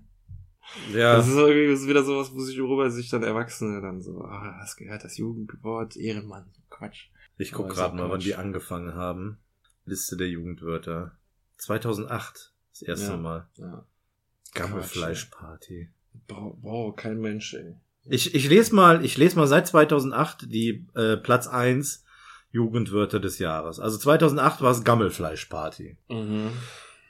Ja, 0.92 1.18
Das 1.18 1.28
ist 1.28 1.36
irgendwie 1.36 1.68
das 1.72 1.82
ist 1.82 1.88
wieder 1.88 2.04
sowas, 2.04 2.34
wo 2.34 2.40
sich 2.40 2.60
worüber 2.60 2.90
sich 2.90 3.10
dann 3.10 3.22
Erwachsene 3.22 3.80
dann 3.82 4.02
so, 4.02 4.24
ah, 4.24 4.58
hast 4.60 4.78
gehört, 4.78 5.04
das 5.04 5.18
Jugendwort, 5.18 5.96
Ehrenmann, 5.96 6.46
Quatsch. 6.70 7.10
ich 7.38 7.52
guck 7.52 7.70
gerade 7.70 7.96
mal, 7.96 8.10
wann 8.10 8.22
die 8.22 8.34
angefangen 8.34 8.96
haben. 8.96 9.38
Liste 9.86 10.18
der 10.18 10.30
Jugendwörter. 10.30 11.16
2008, 11.58 12.54
das 12.72 12.82
erste 12.82 13.12
Ja. 13.12 13.18
Mal. 13.18 13.48
Ja. 13.58 13.86
Gammelfleischparty. 14.56 15.90
Boah, 16.28 16.56
boah, 16.60 16.96
kein 16.96 17.20
Mensch, 17.20 17.54
ey. 17.54 17.76
Ich, 18.06 18.36
ich 18.36 18.50
lese 18.50 18.76
mal, 18.76 19.04
ich 19.06 19.18
lese 19.18 19.38
mal 19.38 19.48
seit 19.48 19.68
2008 19.68 20.52
die 20.52 20.86
äh, 20.96 21.18
Platz 21.18 21.48
1 21.48 22.04
Jugendwörter 22.52 23.20
des 23.20 23.40
Jahres. 23.40 23.80
Also 23.80 23.98
2008 23.98 24.62
war 24.62 24.72
es 24.72 24.84
Gammelfleischparty. 24.84 25.98
Mhm. 26.10 26.50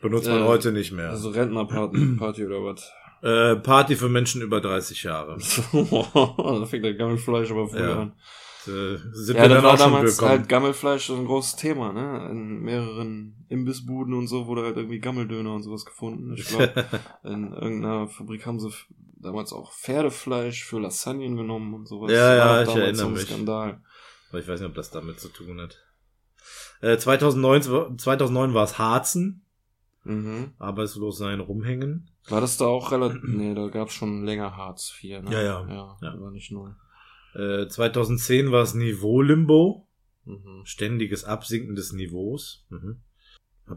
Benutzt 0.02 0.28
man 0.28 0.42
Äh, 0.44 0.46
heute 0.46 0.72
nicht 0.72 0.92
mehr. 0.92 1.10
Also 1.10 1.30
Rentnerparty 1.30 2.16
Party 2.20 2.46
oder 2.46 2.64
was? 2.64 2.92
äh, 3.22 3.56
Party 3.56 3.96
für 3.96 4.10
Menschen 4.10 4.42
über 4.42 4.62
30 4.62 5.04
Jahre. 5.04 5.38
da 5.72 6.66
fängt 6.66 6.84
der 6.86 6.94
Gammelfleisch 6.94 7.52
aber 7.52 7.68
früher 7.70 7.90
Ja. 7.90 8.02
an. 8.02 8.14
Äh, 8.66 8.98
sind 9.12 9.36
Ja, 9.36 9.44
wir 9.44 9.50
dann 9.50 9.64
war 9.64 9.74
auch 9.74 9.78
schon 9.78 9.92
damals 9.92 10.12
willkommen. 10.14 10.30
halt 10.40 10.50
Gammelfleisch 10.50 11.08
so 11.08 11.16
ein 11.16 11.26
großes 11.26 11.56
Thema, 11.58 11.92
ne? 11.92 12.30
In 12.32 12.62
mehreren 12.62 13.46
Imbissbuden 13.50 14.14
und 14.14 14.28
so 14.28 14.48
wurde 14.48 14.64
halt 14.64 14.78
irgendwie 14.78 15.00
Gammeldöner 15.00 15.54
und 15.54 15.64
sowas 15.64 15.86
gefunden. 15.86 16.34
Ich 16.38 16.46
glaube, 16.48 16.72
in 17.24 17.52
irgendeiner 17.54 18.08
Fabrik 18.08 18.46
haben 18.46 18.60
sie 18.60 18.70
damals 19.24 19.52
auch 19.54 19.72
Pferdefleisch 19.74 20.64
für 20.64 20.80
Lasagnen 20.80 21.36
genommen 21.36 21.74
und 21.74 21.88
sowas. 21.88 22.12
Ja, 22.12 22.36
ja, 22.36 22.64
ich 22.64 22.70
erinnere 22.76 23.10
mich. 23.10 23.22
Skandal. 23.24 23.82
Aber 24.30 24.40
ich 24.40 24.48
weiß 24.48 24.60
nicht, 24.60 24.70
ob 24.70 24.76
das 24.76 24.92
damit 24.92 25.20
zu 25.20 25.30
tun 25.30 25.60
hat. 25.62 25.78
Äh, 26.82 26.98
2009, 26.98 27.98
2009 27.98 28.54
war 28.54 28.64
es 28.66 28.78
Harzen, 28.78 29.46
Mhm. 30.04 30.54
arbeitslos 30.60 31.18
sein, 31.18 31.40
rumhängen. 31.40 32.10
War 32.28 32.42
das 32.42 32.58
da 32.58 32.66
auch 32.66 32.92
relativ, 32.92 33.22
nee, 33.24 33.54
da 33.56 33.68
gab's 33.68 33.94
schon 33.94 34.24
länger 34.26 34.58
Hartz 34.58 34.94
IV, 35.02 35.22
ne? 35.24 35.32
Ja, 35.32 35.42
ja. 35.42 35.68
Ja, 35.70 35.98
Ja. 36.02 36.20
war 36.20 36.32
nicht 36.32 36.52
neu. 36.52 36.72
Äh, 37.36 37.68
2010 37.68 38.52
war 38.52 38.64
es 38.64 38.74
Niveau-Limbo, 38.74 39.88
Mhm. 40.26 40.62
ständiges 40.66 41.24
Absinken 41.24 41.76
des 41.76 41.94
Niveaus. 41.94 42.66
Mhm. 42.70 43.02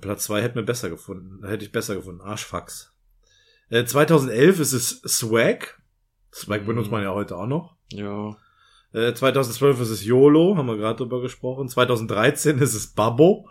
Platz 0.01 0.25
zwei 0.25 0.43
hätte 0.43 0.59
mir 0.59 0.65
besser 0.65 0.91
gefunden, 0.91 1.47
hätte 1.47 1.65
ich 1.65 1.71
besser 1.73 1.95
gefunden, 1.95 2.21
Arschfax. 2.21 2.93
Äh, 3.71 3.85
2011 3.85 4.61
ist 4.61 4.73
es 4.73 5.01
Swag. 5.07 5.81
Swag 6.33 6.63
Mhm. 6.63 6.67
benutzt 6.67 6.91
man 6.91 7.03
ja 7.03 7.13
heute 7.13 7.37
auch 7.37 7.47
noch. 7.47 7.77
Ja. 7.93 8.37
Äh, 8.93 9.13
2012 9.15 9.81
ist 9.81 9.91
es 9.91 10.05
YOLO, 10.05 10.57
haben 10.57 10.67
wir 10.67 10.77
gerade 10.77 10.97
drüber 10.99 11.21
gesprochen. 11.21 11.69
2013 11.69 12.59
ist 12.59 12.75
es 12.75 12.89
Babbo, 12.89 13.49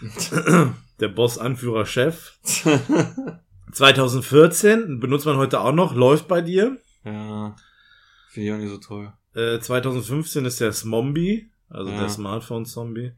der 1.00 1.08
Boss, 1.08 1.38
Anführer, 1.38 1.86
Chef. 1.86 2.32
2014 3.72 5.00
benutzt 5.00 5.26
man 5.26 5.36
heute 5.36 5.60
auch 5.60 5.72
noch, 5.72 5.94
läuft 5.94 6.28
bei 6.28 6.40
dir. 6.40 6.78
ja. 7.04 7.54
Finde 8.30 8.48
ich 8.48 8.54
auch 8.54 8.58
nicht 8.58 8.70
so 8.70 8.78
toll. 8.78 9.12
Äh, 9.34 9.58
2015 9.58 10.44
ist 10.44 10.60
der 10.60 10.72
Smombie, 10.72 11.50
also 11.70 11.90
Ja. 11.90 11.98
der 12.00 12.08
Smartphone-Zombie. 12.10 13.12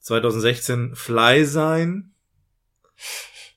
2016 0.00 0.94
Fly 0.96 1.44
sein. 1.44 2.14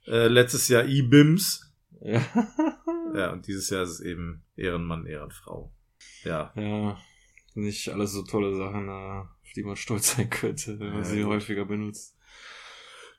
Äh, 0.06 0.28
letztes 0.28 0.68
Jahr 0.68 0.84
E-Bims. 0.84 1.63
Ja. 2.04 2.22
Ja, 3.16 3.32
und 3.32 3.46
dieses 3.46 3.70
Jahr 3.70 3.84
ist 3.84 3.92
es 3.92 4.00
eben 4.00 4.42
Ehrenmann, 4.56 5.06
Ehrenfrau. 5.06 5.72
Ja. 6.24 6.52
ja. 6.56 6.98
Nicht 7.54 7.90
alles 7.90 8.12
so 8.14 8.24
tolle 8.24 8.56
Sachen, 8.56 8.88
äh, 8.88 8.92
auf 9.22 9.54
die 9.56 9.64
man 9.64 9.76
stolz 9.76 10.16
sein 10.16 10.32
könnte, 10.32 10.80
wenn 10.80 10.88
man 10.94 10.98
Ja, 11.00 11.04
sie 11.04 11.22
gut. 11.22 11.28
häufiger 11.34 11.66
benutzt. 11.66 12.16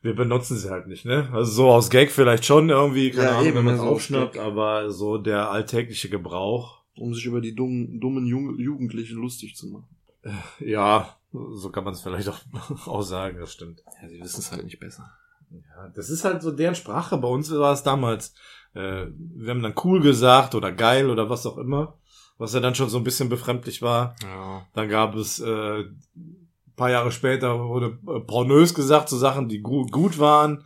Wir 0.03 0.17
benutzen 0.17 0.57
sie 0.59 0.69
halt 0.69 0.89
nicht, 0.89 1.05
ne? 1.05 1.31
Also 1.33 1.53
so 1.53 1.71
aus 1.71 1.91
Gag 1.91 2.11
vielleicht 2.11 2.45
schon 2.45 2.71
irgendwie, 2.71 3.11
keine 3.13 3.23
Ja, 3.25 3.31
Ahnung, 3.35 3.47
eben, 3.47 3.57
wenn 3.59 3.65
man 3.67 3.75
es 3.75 3.81
so 3.81 3.87
aus 3.87 3.93
aufschnappt, 3.93 4.37
aber 4.39 4.91
so 4.91 5.17
der 5.19 5.49
alltägliche 5.51 6.09
Gebrauch, 6.09 6.83
Um 6.97 7.15
sich 7.15 7.25
über 7.27 7.41
die 7.41 7.55
dummen, 7.55 8.01
dummen 8.01 8.27
Jugendlichen 8.27 9.19
lustig 9.19 9.55
zu 9.55 9.69
machen. 9.69 9.97
ja, 10.59 11.17
so 11.33 11.71
kann 11.71 11.85
man 11.85 11.93
es 11.95 12.01
vielleicht 12.01 12.29
auch, 12.29 12.41
auch 12.89 13.03
sagen, 13.03 13.39
das 13.39 13.53
stimmt. 13.53 13.85
Ja, 14.03 14.09
sie 14.09 14.21
wissen 14.21 14.41
es 14.41 14.51
halt 14.51 14.65
nicht 14.65 14.81
besser. 14.81 15.09
Ja, 15.53 15.89
das 15.95 16.11
ist 16.11 16.25
halt 16.25 16.43
so 16.43 16.51
deren 16.51 16.75
Sprache. 16.75 17.17
Bei 17.17 17.29
uns 17.29 17.49
war 17.53 17.73
es 17.73 17.85
damals. 17.85 18.35
Äh, 18.75 19.07
wir 19.17 19.51
haben 19.51 19.63
dann 19.63 19.75
cool 19.85 20.01
gesagt 20.01 20.55
oder 20.55 20.73
geil 20.73 21.11
oder 21.11 21.31
was 21.31 21.47
auch 21.47 21.59
immer, 21.59 21.99
was 22.39 22.55
ja 22.55 22.61
dann 22.61 22.75
schon 22.75 22.89
so 22.89 22.99
ein 22.99 23.05
bisschen 23.05 23.29
befremdlich 23.29 23.83
war. 23.83 24.17
Ja. 24.23 24.67
Dann 24.75 24.89
gab 24.89 25.15
es 25.15 25.41
äh, 25.41 25.81
ein 25.81 26.75
paar 26.77 26.91
Jahre 26.91 27.13
später 27.13 27.59
wurde 27.69 27.99
äh, 28.09 28.21
pornös 28.21 28.75
gesagt 28.75 29.09
zu 29.09 29.17
Sachen, 29.17 29.49
die 29.49 29.61
gut, 29.61 29.93
gut 29.93 30.19
waren. 30.19 30.65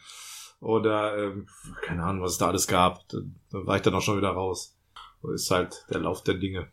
Oder 0.61 1.17
ähm, 1.19 1.47
keine 1.83 2.03
Ahnung, 2.03 2.23
was 2.23 2.33
es 2.33 2.39
da 2.39 2.49
alles 2.49 2.67
gab. 2.67 3.07
Da, 3.09 3.19
da 3.51 3.67
war 3.67 3.77
ich 3.77 3.83
dann 3.83 3.95
auch 3.95 4.03
schon 4.03 4.17
wieder 4.17 4.31
raus. 4.31 4.77
So 5.23 5.31
ist 5.31 5.51
halt 5.51 5.87
der 5.91 6.01
Lauf 6.01 6.23
der 6.23 6.35
Dinge. 6.35 6.69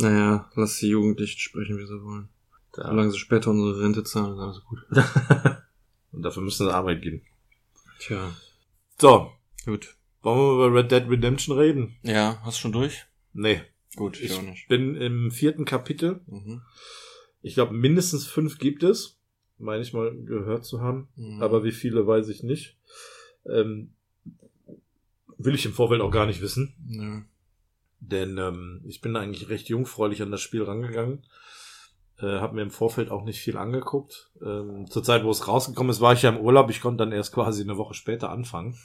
Naja, 0.00 0.50
lass 0.54 0.78
die 0.78 0.88
Jugendlichen 0.88 1.38
sprechen, 1.38 1.78
wie 1.78 1.86
sie 1.86 2.02
wollen. 2.02 2.28
Ja. 2.76 2.88
Solange 2.88 3.10
sie 3.10 3.18
später 3.18 3.50
unsere 3.50 3.80
Rente 3.80 4.04
zahlen, 4.04 4.34
ist 4.34 4.40
alles 4.40 4.64
gut. 4.64 4.78
Und 6.12 6.22
dafür 6.22 6.42
müssen 6.42 6.66
sie 6.66 6.74
Arbeit 6.74 7.02
gehen. 7.02 7.22
Tja, 7.98 8.32
So, 8.98 9.32
gut. 9.64 9.94
Wollen 10.22 10.38
wir 10.58 10.66
über 10.66 10.78
Red 10.78 10.90
Dead 10.92 11.08
Redemption 11.10 11.58
reden? 11.58 11.96
Ja, 12.02 12.40
hast 12.44 12.58
du 12.58 12.62
schon 12.62 12.72
durch? 12.72 13.06
Nee. 13.32 13.60
Gut, 13.96 14.18
ich, 14.20 14.30
Ich 14.30 14.34
auch 14.34 14.42
nicht. 14.42 14.68
bin 14.68 14.94
im 14.96 15.30
vierten 15.30 15.64
Kapitel. 15.64 16.20
Mhm. 16.26 16.62
Ich 17.42 17.54
glaube, 17.54 17.74
mindestens 17.74 18.26
fünf 18.26 18.58
gibt 18.58 18.82
es, 18.82 19.18
meine 19.58 19.82
ich 19.82 19.92
mal 19.92 20.14
gehört 20.24 20.64
zu 20.64 20.80
haben. 20.80 21.08
Mhm. 21.16 21.42
Aber 21.42 21.64
wie 21.64 21.72
viele 21.72 22.06
weiß 22.06 22.28
ich 22.28 22.42
nicht. 22.42 22.76
Ähm, 23.46 23.92
will 25.38 25.54
ich 25.54 25.66
im 25.66 25.72
Vorfeld 25.72 26.00
auch 26.00 26.10
gar 26.10 26.26
nicht 26.26 26.40
wissen. 26.40 26.74
Nö. 26.86 27.20
Denn 28.00 28.38
ähm, 28.38 28.80
ich 28.86 29.00
bin 29.00 29.14
eigentlich 29.16 29.48
recht 29.48 29.68
jungfräulich 29.68 30.22
an 30.22 30.30
das 30.30 30.40
Spiel 30.40 30.62
rangegangen. 30.62 31.24
Äh, 32.18 32.38
hab 32.40 32.52
mir 32.52 32.62
im 32.62 32.70
Vorfeld 32.70 33.10
auch 33.10 33.24
nicht 33.24 33.40
viel 33.40 33.56
angeguckt. 33.56 34.30
Ähm, 34.44 34.88
zur 34.90 35.02
Zeit, 35.02 35.24
wo 35.24 35.30
es 35.30 35.46
rausgekommen 35.48 35.90
ist, 35.90 36.00
war 36.00 36.12
ich 36.12 36.22
ja 36.22 36.30
im 36.30 36.40
Urlaub. 36.40 36.70
Ich 36.70 36.80
konnte 36.80 37.04
dann 37.04 37.12
erst 37.12 37.32
quasi 37.32 37.62
eine 37.62 37.76
Woche 37.76 37.94
später 37.94 38.30
anfangen. 38.30 38.76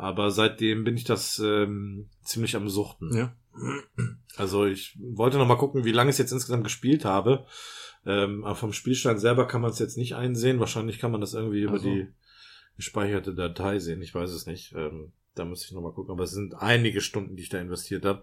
Aber 0.00 0.30
seitdem 0.30 0.82
bin 0.82 0.96
ich 0.96 1.04
das 1.04 1.38
ähm, 1.44 2.08
ziemlich 2.22 2.56
am 2.56 2.70
Suchten. 2.70 3.14
Ja. 3.14 3.36
Also 4.36 4.64
ich 4.64 4.96
wollte 4.98 5.36
noch 5.36 5.46
mal 5.46 5.58
gucken, 5.58 5.84
wie 5.84 5.92
lange 5.92 6.08
ich 6.08 6.14
es 6.14 6.18
jetzt 6.18 6.32
insgesamt 6.32 6.64
gespielt 6.64 7.04
habe. 7.04 7.44
Ähm, 8.06 8.42
aber 8.44 8.54
vom 8.54 8.72
Spielstand 8.72 9.20
selber 9.20 9.46
kann 9.46 9.60
man 9.60 9.72
es 9.72 9.78
jetzt 9.78 9.98
nicht 9.98 10.14
einsehen. 10.14 10.58
Wahrscheinlich 10.58 11.00
kann 11.00 11.12
man 11.12 11.20
das 11.20 11.34
irgendwie 11.34 11.60
über 11.60 11.74
Ach 11.76 11.82
so. 11.82 11.84
die 11.84 12.08
gespeicherte 12.76 13.34
Datei 13.34 13.78
sehen. 13.78 14.00
Ich 14.00 14.14
weiß 14.14 14.30
es 14.30 14.46
nicht. 14.46 14.72
Ähm, 14.74 15.12
da 15.34 15.44
müsste 15.44 15.66
ich 15.66 15.72
noch 15.72 15.82
mal 15.82 15.92
gucken. 15.92 16.12
Aber 16.12 16.24
es 16.24 16.30
sind 16.30 16.54
einige 16.54 17.02
Stunden, 17.02 17.36
die 17.36 17.42
ich 17.42 17.50
da 17.50 17.58
investiert 17.58 18.06
habe. 18.06 18.22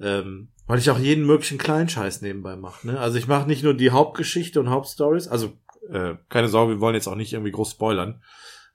Ähm, 0.00 0.48
weil 0.66 0.78
ich 0.78 0.88
auch 0.88 0.98
jeden 0.98 1.26
möglichen 1.26 1.58
Kleinscheiß 1.58 2.22
nebenbei 2.22 2.56
mache. 2.56 2.86
Ne? 2.86 2.98
Also 2.98 3.18
ich 3.18 3.28
mache 3.28 3.46
nicht 3.46 3.62
nur 3.62 3.74
die 3.74 3.90
Hauptgeschichte 3.90 4.58
und 4.58 4.70
Hauptstories. 4.70 5.28
Also 5.28 5.58
äh, 5.90 6.14
keine 6.30 6.48
Sorge, 6.48 6.76
wir 6.76 6.80
wollen 6.80 6.94
jetzt 6.94 7.06
auch 7.06 7.16
nicht 7.16 7.34
irgendwie 7.34 7.52
groß 7.52 7.72
spoilern. 7.72 8.22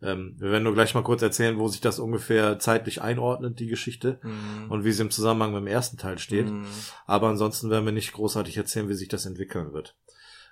Ähm, 0.02 0.36
wir 0.38 0.52
werden 0.52 0.64
nur 0.64 0.74
gleich 0.74 0.94
mal 0.94 1.04
kurz 1.04 1.22
erzählen, 1.22 1.58
wo 1.58 1.68
sich 1.68 1.82
das 1.82 2.00
ungefähr 2.00 2.60
zeitlich 2.60 3.02
einordnet, 3.02 3.60
die 3.60 3.68
Geschichte. 3.68 4.20
Mhm. 4.24 4.70
Und 4.72 4.84
wie 4.84 4.92
sie 4.92 5.02
im 5.04 5.12
Zusammenhang 5.12 5.54
mit 5.54 5.62
dem 5.62 5.68
ersten 5.68 5.98
Teil 5.98 6.18
steht. 6.20 6.48
Mhm. 6.50 6.66
Aber 7.06 7.30
ansonsten 7.30 7.70
werden 7.70 7.86
wir 7.86 7.92
nicht 7.94 8.14
großartig 8.14 8.58
erzählen, 8.58 8.90
wie 8.90 8.94
sich 8.94 9.08
das 9.08 9.26
entwickeln 9.26 9.74
wird. 9.74 9.96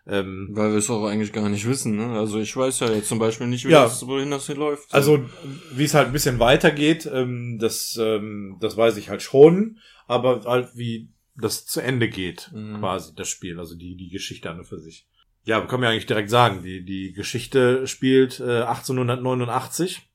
Ähm, 0.05 0.49
Weil 0.51 0.71
wir 0.71 0.79
es 0.79 0.89
auch 0.89 1.05
eigentlich 1.05 1.31
gar 1.31 1.47
nicht 1.47 1.65
wissen, 1.65 1.95
ne? 1.95 2.19
Also 2.19 2.37
ich 2.39 2.53
weiß 2.57 2.81
ja 2.81 2.91
jetzt 2.91 3.07
zum 3.07 3.19
Beispiel 3.19 3.47
nicht, 3.47 3.65
wie 3.65 3.71
Ja. 3.71 3.83
das, 3.83 4.05
wohin 4.05 4.31
das 4.31 4.47
hier 4.47 4.55
läuft. 4.55 4.93
also, 4.93 5.23
wie 5.71 5.85
es 5.85 5.93
halt 5.93 6.07
ein 6.07 6.13
bisschen 6.13 6.39
weitergeht, 6.39 7.09
ähm, 7.11 7.57
das, 7.57 7.97
ähm, 8.01 8.57
das 8.59 8.75
weiß 8.75 8.97
ich 8.97 9.09
halt 9.09 9.21
schon, 9.21 9.79
aber 10.05 10.41
halt 10.43 10.75
wie 10.75 11.07
das 11.37 11.65
zu 11.65 11.79
Ende 11.79 12.09
geht, 12.09 12.51
Mhm. 12.53 12.79
quasi, 12.79 13.15
das 13.15 13.29
Spiel, 13.29 13.57
also 13.59 13.75
die, 13.75 13.95
die 13.95 14.09
Geschichte 14.09 14.49
an 14.49 14.59
und 14.59 14.65
für 14.65 14.77
sich. 14.79 15.07
Ja, 15.45 15.59
wir 15.59 15.67
können 15.67 15.83
ja 15.83 15.89
eigentlich 15.89 16.05
direkt 16.05 16.29
sagen, 16.29 16.63
die, 16.63 16.85
die 16.85 17.11
Geschichte 17.13 17.85
spielt 17.87 18.39
äh, 18.39 18.61
1889, 18.61 20.09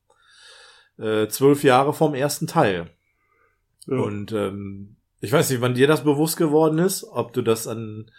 äh, 0.97 1.27
zwölf 1.27 1.63
Jahre 1.63 1.93
vom 1.93 2.15
ersten 2.15 2.47
Teil. 2.47 2.89
Ja. 3.85 3.97
Und 3.97 4.31
ähm, 4.31 4.95
ich 5.21 5.31
weiß 5.31 5.49
nicht, 5.49 5.61
wann 5.61 5.75
dir 5.75 5.87
das 5.87 6.03
bewusst 6.03 6.37
geworden 6.37 6.79
ist, 6.79 7.03
ob 7.03 7.33
du 7.33 7.41
das 7.41 7.67
an 7.67 8.09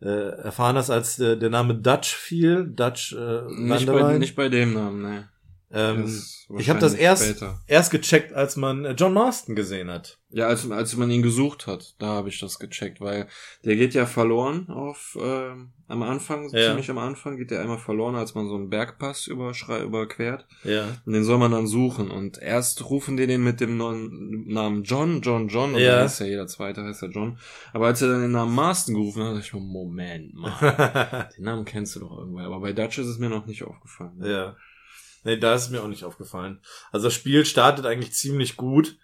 äh, 0.00 0.28
erfahren 0.42 0.76
hast, 0.76 0.90
als 0.90 1.18
äh, 1.18 1.36
der 1.36 1.50
Name 1.50 1.74
Dutch 1.74 2.14
fiel, 2.14 2.66
Dutch 2.66 3.12
äh, 3.12 3.42
nicht, 3.50 3.86
bei, 3.86 4.18
nicht 4.18 4.36
bei 4.36 4.48
dem 4.48 4.74
Namen, 4.74 5.02
ne. 5.02 5.28
ähm, 5.72 6.22
ich 6.56 6.70
habe 6.70 6.78
das 6.78 6.94
erst 6.94 7.24
Später. 7.24 7.60
erst 7.66 7.90
gecheckt, 7.90 8.32
als 8.32 8.56
man 8.56 8.84
äh, 8.84 8.92
John 8.92 9.12
Marston 9.12 9.56
gesehen 9.56 9.90
hat. 9.90 10.17
Ja, 10.30 10.46
als, 10.46 10.70
als 10.70 10.94
man 10.96 11.10
ihn 11.10 11.22
gesucht 11.22 11.66
hat, 11.66 11.94
da 11.98 12.08
habe 12.08 12.28
ich 12.28 12.38
das 12.38 12.58
gecheckt, 12.58 13.00
weil 13.00 13.28
der 13.64 13.76
geht 13.76 13.94
ja 13.94 14.04
verloren 14.04 14.68
auf 14.68 15.16
ähm, 15.18 15.70
am 15.86 16.02
Anfang, 16.02 16.50
Ja. 16.50 16.68
ziemlich 16.68 16.90
am 16.90 16.98
Anfang 16.98 17.38
geht 17.38 17.50
der 17.50 17.62
einmal 17.62 17.78
verloren, 17.78 18.14
als 18.14 18.34
man 18.34 18.46
so 18.46 18.54
einen 18.56 18.68
Bergpass 18.68 19.26
überschrei 19.26 19.80
überquert. 19.80 20.46
Ja. 20.64 20.84
Und 21.06 21.14
den 21.14 21.24
soll 21.24 21.38
man 21.38 21.52
dann 21.52 21.66
suchen. 21.66 22.10
Und 22.10 22.36
erst 22.36 22.90
rufen 22.90 23.16
die 23.16 23.26
den 23.26 23.42
mit 23.42 23.58
dem 23.62 23.78
neuen 23.78 24.46
Namen 24.52 24.82
John, 24.82 25.22
John, 25.22 25.48
John. 25.48 25.72
Und 25.74 25.80
Ja. 25.80 25.96
dann 25.96 26.06
ist 26.06 26.18
ja 26.20 26.26
jeder 26.26 26.46
zweite, 26.46 26.84
heißt 26.84 27.00
ja 27.00 27.08
John. 27.08 27.38
Aber 27.72 27.86
als 27.86 28.02
er 28.02 28.08
dann 28.08 28.20
den 28.20 28.32
Namen 28.32 28.54
Marston 28.54 28.96
gerufen 28.96 29.22
hat, 29.22 29.30
dachte 29.34 29.46
ich 29.46 29.54
mir, 29.54 29.60
Moment 29.60 30.34
mal, 30.34 31.30
den 31.38 31.44
Namen 31.44 31.64
kennst 31.64 31.96
du 31.96 32.00
doch 32.00 32.18
irgendwer. 32.18 32.44
Aber 32.44 32.60
bei 32.60 32.74
Dutch 32.74 32.98
ist 32.98 33.06
es 33.06 33.18
mir 33.18 33.30
noch 33.30 33.46
nicht 33.46 33.62
aufgefallen. 33.62 34.20
ja. 34.22 34.56
Nee, 35.24 35.36
da 35.36 35.54
ist 35.54 35.70
mir 35.70 35.82
auch 35.82 35.88
nicht 35.88 36.04
aufgefallen. 36.04 36.60
Also 36.92 37.08
das 37.08 37.14
Spiel 37.14 37.44
startet 37.44 37.86
eigentlich 37.86 38.12
ziemlich 38.12 38.56
gut 38.56 38.96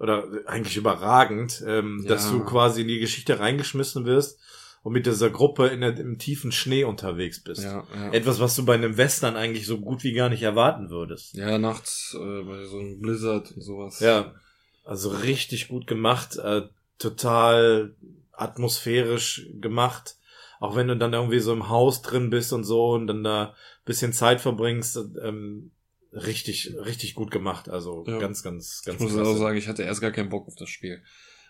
oder 0.00 0.24
eigentlich 0.46 0.76
überragend, 0.76 1.62
ähm, 1.66 2.00
Ja. 2.02 2.08
dass 2.14 2.30
du 2.30 2.40
quasi 2.44 2.80
in 2.82 2.88
die 2.88 2.98
Geschichte 2.98 3.38
reingeschmissen 3.38 4.04
wirst 4.06 4.40
und 4.82 4.92
mit 4.94 5.04
dieser 5.06 5.28
Gruppe 5.30 5.66
in 5.68 5.82
der, 5.82 5.96
im 5.98 6.18
tiefen 6.18 6.50
Schnee 6.52 6.84
unterwegs 6.84 7.40
bist. 7.44 7.62
Ja, 7.62 7.84
ja. 7.94 8.12
Etwas, 8.12 8.40
was 8.40 8.56
du 8.56 8.64
bei 8.64 8.74
einem 8.74 8.96
Western 8.96 9.36
eigentlich 9.36 9.66
so 9.66 9.78
gut 9.78 10.02
wie 10.02 10.14
gar 10.14 10.30
nicht 10.30 10.42
erwarten 10.42 10.88
würdest. 10.90 11.34
ja 11.34 11.58
nachts 11.58 12.16
äh, 12.18 12.42
bei 12.42 12.64
so 12.64 12.78
einem 12.78 13.00
Blizzard 13.00 13.52
und 13.52 13.60
sowas. 13.62 14.00
Ja, 14.00 14.34
also 14.84 15.10
richtig 15.10 15.68
gut 15.68 15.86
gemacht, 15.86 16.36
äh, 16.38 16.62
total 16.98 17.94
atmosphärisch 18.32 19.46
gemacht. 19.60 20.16
Auch 20.60 20.76
wenn 20.76 20.88
du 20.88 20.96
dann 20.96 21.12
irgendwie 21.14 21.40
so 21.40 21.52
im 21.52 21.68
Haus 21.68 22.02
drin 22.02 22.28
bist 22.30 22.52
und 22.52 22.64
so 22.64 22.90
und 22.92 23.06
dann 23.06 23.24
da 23.24 23.54
bisschen 23.86 24.12
Zeit 24.12 24.40
verbringst, 24.40 24.98
ähm, 25.22 25.70
richtig, 26.12 26.74
richtig 26.84 27.14
gut 27.14 27.30
gemacht. 27.30 27.68
Also 27.68 28.04
Ja. 28.06 28.18
ganz, 28.18 28.42
ganz, 28.42 28.82
ganz 28.84 29.00
Ich 29.00 29.02
muss 29.02 29.16
auch 29.18 29.36
sagen, 29.36 29.56
ich 29.56 29.68
hatte 29.68 29.82
erst 29.82 30.00
gar 30.00 30.10
keinen 30.10 30.28
Bock 30.28 30.46
auf 30.48 30.54
das 30.56 30.68
Spiel. 30.68 31.02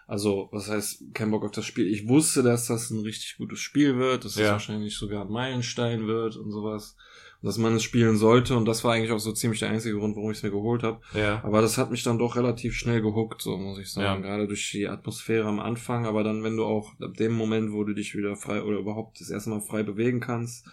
Also, 0.07 0.49
was 0.51 0.69
heißt 0.69 1.15
kein 1.15 1.31
Bock 1.31 1.45
auf 1.45 1.53
das 1.53 1.65
Spiel? 1.65 1.87
Ich 1.87 2.09
wusste, 2.09 2.43
dass 2.43 2.67
das 2.67 2.91
ein 2.91 3.01
richtig 3.01 3.37
gutes 3.39 3.61
Spiel 3.61 3.97
wird, 3.97 4.25
dass 4.25 4.33
es 4.33 4.41
Ja. 4.43 4.53
wahrscheinlich 4.53 4.97
sogar 4.97 5.25
ein 5.25 5.31
Meilenstein 5.31 6.09
wird 6.09 6.37
und 6.37 6.51
sowas. 6.51 6.97
Und 7.41 7.47
dass 7.47 7.59
man 7.59 7.77
es 7.77 7.85
spielen 7.85 8.17
sollte. 8.17 8.57
Und 8.57 8.65
das 8.67 8.83
war 8.85 8.93
eigentlich 8.95 9.13
auch 9.13 9.21
so 9.21 9.33
ziemlich 9.33 9.61
der 9.61 9.71
einzige 9.71 9.97
Grund, 9.97 10.17
warum 10.17 10.31
ich 10.33 10.39
es 10.39 10.43
mir 10.43 10.51
geholt 10.51 10.83
habe. 10.83 11.01
Ja. 11.15 11.43
Aber 11.45 11.63
das 11.63 11.79
hat 11.79 11.91
mich 11.93 12.03
dann 12.03 12.19
doch 12.19 12.35
relativ 12.37 12.75
schnell 12.75 13.01
gehuckt, 13.01 13.41
so 13.41 13.57
muss 13.57 13.79
ich 13.79 13.91
sagen. 13.93 14.23
Ja. 14.25 14.29
Gerade 14.31 14.47
durch 14.49 14.69
die 14.73 14.89
Atmosphäre 14.89 15.47
am 15.47 15.61
Anfang, 15.61 16.05
aber 16.07 16.25
dann, 16.25 16.43
wenn 16.43 16.57
du 16.57 16.65
auch 16.65 16.93
ab 17.01 17.15
dem 17.17 17.33
Moment, 17.33 17.73
wo 17.73 17.85
du 17.85 17.95
dich 17.95 18.15
wieder 18.17 18.35
frei 18.37 18.63
oder 18.63 18.79
überhaupt 18.79 19.21
das 19.21 19.31
erste 19.31 19.51
Mal 19.51 19.61
frei 19.63 19.85
bewegen 19.85 20.19
kannst, 20.21 20.67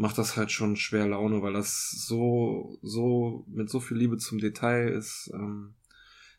macht 0.00 0.16
das 0.16 0.34
halt 0.38 0.50
schon 0.50 0.76
schwer 0.76 1.06
Laune, 1.06 1.42
weil 1.42 1.52
das 1.52 1.90
so, 1.90 2.78
so, 2.80 3.44
mit 3.48 3.68
so 3.68 3.80
viel 3.80 3.98
Liebe 3.98 4.16
zum 4.16 4.38
Detail 4.38 4.88
ist. 4.88 5.30
Ähm, 5.34 5.74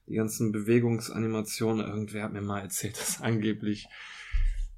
die 0.07 0.16
ganzen 0.16 0.51
Bewegungsanimationen, 0.51 1.86
irgendwer 1.86 2.24
hat 2.24 2.34
mir 2.34 2.41
mal 2.41 2.62
erzählt, 2.62 2.97
dass 2.99 3.22
angeblich 3.22 3.88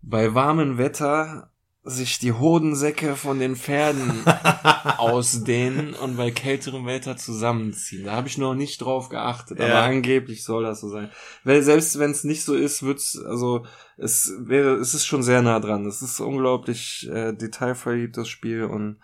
bei 0.02 0.36
warmem 0.36 0.78
Wetter 0.78 1.53
sich 1.86 2.18
die 2.20 2.32
Hodensäcke 2.32 3.16
von 3.18 3.40
den 3.40 3.58
Pferden 3.58 4.24
ausdehnen 4.98 5.94
und 5.94 6.16
bei 6.16 6.32
kälterem 6.32 6.86
Wetter 6.86 7.18
zusammenziehen. 7.18 8.06
Da 8.06 8.14
habe 8.14 8.28
ich 8.30 8.38
noch 8.38 8.54
nicht 8.56 8.82
drauf 8.82 9.10
geachtet, 9.10 9.60
aber 9.60 9.70
Ja. 9.70 9.84
angeblich 9.84 10.44
soll 10.44 10.64
das 10.64 10.80
so 10.80 10.90
sein. 10.90 11.12
Weil 11.44 11.62
selbst 11.62 12.00
wenn 12.00 12.12
es 12.12 12.24
nicht 12.24 12.44
so 12.46 12.56
ist, 12.56 12.84
wird's 12.84 13.18
also 13.18 13.66
es 13.98 14.32
wäre 14.40 14.76
es 14.76 14.94
ist 14.94 15.06
schon 15.06 15.24
sehr 15.24 15.42
nah 15.42 15.60
dran. 15.60 15.86
Es 15.86 16.02
ist 16.02 16.20
unglaublich 16.22 17.10
äh, 17.12 17.34
detailverliebt 17.34 18.16
das 18.16 18.30
Spiel 18.30 18.64
und 18.64 18.98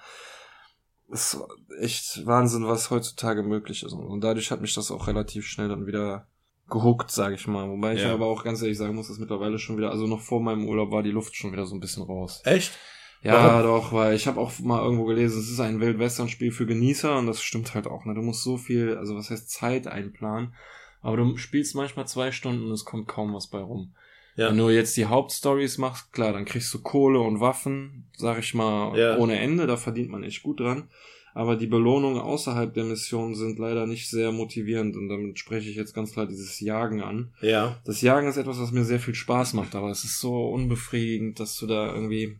es 1.11 1.34
ist 1.34 1.41
echt 1.80 2.25
Wahnsinn, 2.25 2.67
was 2.67 2.91
heutzutage 2.91 3.43
möglich 3.43 3.84
ist. 3.84 3.93
Und 3.93 4.21
dadurch 4.21 4.51
hat 4.51 4.61
mich 4.61 4.73
das 4.75 4.89
auch 4.91 5.07
relativ 5.07 5.45
schnell 5.47 5.67
dann 5.67 5.86
wieder 5.86 6.27
gehuckt, 6.70 7.11
sage 7.11 7.36
ich 7.36 7.47
mal. 7.47 7.70
Wobei 7.70 7.95
ich 7.95 8.01
Ja. 8.01 8.13
aber 8.13 8.26
auch 8.28 8.43
ganz 8.43 8.61
ehrlich 8.61 8.78
sagen 8.78 8.95
muss, 8.95 9.07
dass 9.07 9.20
mittlerweile 9.20 9.59
schon 9.59 9.78
wieder, 9.78 9.91
also 9.91 10.07
noch 10.07 10.22
vor 10.22 10.41
meinem 10.41 10.67
Urlaub 10.67 10.91
war 10.91 11.03
die 11.03 11.11
Luft 11.11 11.36
schon 11.36 11.51
wieder 11.51 11.65
so 11.65 11.76
ein 11.76 11.80
bisschen 11.80 12.03
raus. 12.03 12.41
Echt? 12.45 12.72
Ja, 13.22 13.61
doch, 13.63 13.91
weil 13.91 14.15
ich 14.15 14.28
habe 14.28 14.39
auch 14.39 14.57
mal 14.59 14.82
irgendwo 14.82 15.03
gelesen, 15.03 15.39
es 15.41 15.49
ist 15.49 15.59
ein 15.59 15.82
Wildwestern-Spiel 15.82 16.51
für 16.53 16.65
Genießer 16.65 17.17
und 17.17 17.28
das 17.28 17.41
stimmt 17.41 17.76
halt 17.76 17.86
auch. 17.86 18.05
Ne? 18.05 18.13
Du 18.13 18.22
musst 18.22 18.43
so 18.43 18.55
viel, 18.57 18.95
also 18.97 19.15
was 19.17 19.30
heißt 19.30 19.49
Zeit 19.49 19.88
einplanen, 19.88 20.53
aber 21.01 21.17
du 21.17 21.36
spielst 21.36 21.76
manchmal 21.76 22.07
zwei 22.07 22.32
Stunden 22.32 22.65
und 22.67 22.72
es 22.72 22.86
kommt 22.86 23.09
kaum 23.09 23.34
was 23.34 23.47
bei 23.47 23.59
rum. 23.59 23.93
Ja. 24.38 24.49
Wenn 24.49 24.57
du 24.57 24.70
jetzt 24.70 24.95
die 24.95 25.05
Hauptstories 25.07 25.78
machst, 25.80 26.13
klar, 26.13 26.32
dann 26.32 26.45
kriegst 26.45 26.74
du 26.74 26.82
Kohle 26.82 27.20
und 27.20 27.41
Waffen, 27.41 28.07
sag 28.15 28.39
ich 28.39 28.53
mal, 28.53 28.97
Ja. 28.97 29.17
ohne 29.17 29.38
Ende, 29.38 29.67
da 29.67 29.76
verdient 29.76 30.09
man 30.11 30.24
echt 30.24 30.41
gut 30.43 30.61
dran. 30.61 30.88
Aber 31.34 31.55
die 31.55 31.67
Belohnungen 31.67 32.19
außerhalb 32.19 32.73
der 32.73 32.86
Mission 32.86 33.36
sind 33.36 33.59
leider 33.59 33.86
nicht 33.86 34.09
sehr 34.09 34.32
motivierend 34.32 34.95
und 34.95 35.09
damit 35.09 35.39
spreche 35.39 35.69
ich 35.69 35.75
jetzt 35.75 35.93
ganz 35.93 36.11
klar 36.13 36.25
dieses 36.25 36.59
Jagen 36.59 37.01
an. 37.01 37.34
Ja. 37.41 37.77
Das 37.86 38.01
Jagen 38.01 38.27
ist 38.27 38.38
etwas, 38.38 38.59
was 38.59 38.71
mir 38.71 38.84
sehr 38.84 38.99
viel 38.99 39.15
Spaß 39.15 39.53
macht, 39.53 39.75
aber 39.75 39.89
es 39.89 40.03
ist 40.03 40.19
so 40.19 40.49
unbefriedigend, 40.49 41.39
dass 41.39 41.57
du 41.57 41.67
da 41.67 41.93
irgendwie 41.93 42.39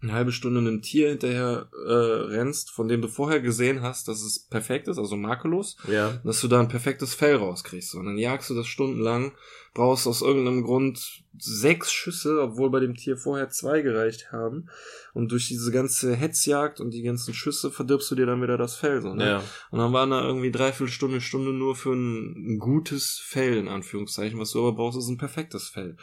eine 0.00 0.12
halbe 0.12 0.30
Stunde 0.30 0.60
einem 0.60 0.80
Tier 0.80 1.08
hinterher 1.08 1.68
äh, 1.86 1.92
rennst, 1.92 2.70
von 2.70 2.86
dem 2.86 3.02
du 3.02 3.08
vorher 3.08 3.40
gesehen 3.40 3.82
hast, 3.82 4.06
dass 4.06 4.22
es 4.22 4.38
perfekt 4.38 4.86
ist, 4.86 4.98
also 4.98 5.16
makellos, 5.16 5.76
Ja. 5.90 6.20
dass 6.24 6.40
du 6.40 6.46
da 6.48 6.60
ein 6.60 6.68
perfektes 6.68 7.14
Fell 7.14 7.34
rauskriegst. 7.36 7.94
Und 7.96 8.06
dann 8.06 8.16
jagst 8.18 8.48
du 8.50 8.54
das 8.54 8.68
stundenlang, 8.68 9.32
brauchst 9.74 10.06
aus 10.06 10.22
irgendeinem 10.22 10.62
Grund 10.62 11.22
sechs 11.36 11.92
Schüsse, 11.92 12.40
obwohl 12.40 12.70
bei 12.70 12.80
dem 12.80 12.94
Tier 12.94 13.16
vorher 13.16 13.48
zwei 13.48 13.80
gereicht 13.82 14.30
haben. 14.32 14.68
Und 15.14 15.32
durch 15.32 15.48
diese 15.48 15.70
ganze 15.72 16.14
Hetzjagd 16.14 16.80
und 16.80 16.90
die 16.92 17.02
ganzen 17.02 17.34
Schüsse 17.34 17.70
verdirbst 17.72 18.10
du 18.10 18.14
dir 18.14 18.26
dann 18.26 18.42
wieder 18.42 18.56
das 18.58 18.76
Fell. 18.76 19.02
So, 19.02 19.14
ne? 19.14 19.26
Ja. 19.26 19.42
Und 19.70 19.78
dann 19.80 19.92
waren 19.92 20.10
da 20.10 20.24
irgendwie 20.24 20.50
dreiviertel 20.52 20.92
Stunde, 20.92 21.20
Stunde 21.20 21.52
nur 21.52 21.74
für 21.76 21.92
ein, 21.92 22.54
ein 22.54 22.58
gutes 22.58 23.18
Fell, 23.24 23.56
in 23.56 23.68
Anführungszeichen. 23.68 24.38
Was 24.38 24.52
du 24.52 24.60
aber 24.60 24.72
brauchst, 24.76 24.98
ist 24.98 25.08
ein 25.08 25.18
perfektes 25.18 25.68
Fell. 25.68 25.96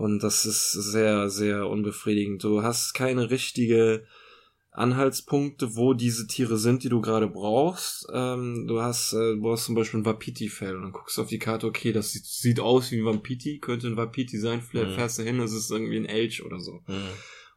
Und 0.00 0.22
das 0.22 0.46
ist 0.46 0.72
sehr, 0.72 1.28
sehr 1.28 1.68
unbefriedigend. 1.68 2.42
Du 2.42 2.62
hast 2.62 2.94
keine 2.94 3.28
richtige 3.28 4.06
Anhaltspunkte, 4.70 5.76
wo 5.76 5.92
diese 5.92 6.26
Tiere 6.26 6.56
sind, 6.56 6.84
die 6.84 6.88
du 6.88 7.02
gerade 7.02 7.28
brauchst. 7.28 8.06
Ähm, 8.10 8.66
du 8.66 8.80
hast, 8.80 9.12
äh, 9.12 9.34
du 9.34 9.42
brauchst 9.42 9.66
zum 9.66 9.74
Beispiel 9.74 10.00
ein 10.00 10.06
Wapiti-Fell 10.06 10.74
und 10.74 10.84
dann 10.84 10.92
guckst 10.92 11.18
du 11.18 11.22
auf 11.22 11.28
die 11.28 11.38
Karte, 11.38 11.66
okay, 11.66 11.92
das 11.92 12.12
sieht, 12.12 12.24
sieht 12.24 12.60
aus 12.60 12.90
wie 12.90 13.00
ein 13.00 13.04
Wapiti, 13.04 13.58
könnte 13.58 13.88
ein 13.88 13.98
Wapiti 13.98 14.38
sein, 14.38 14.62
vielleicht 14.62 14.92
Mhm. 14.92 14.94
fährst 14.94 15.18
du 15.18 15.22
hin, 15.22 15.38
das 15.38 15.52
ist 15.52 15.70
irgendwie 15.70 15.98
ein 15.98 16.06
Elch 16.06 16.42
oder 16.46 16.60
so. 16.60 16.80
Mhm. 16.86 17.08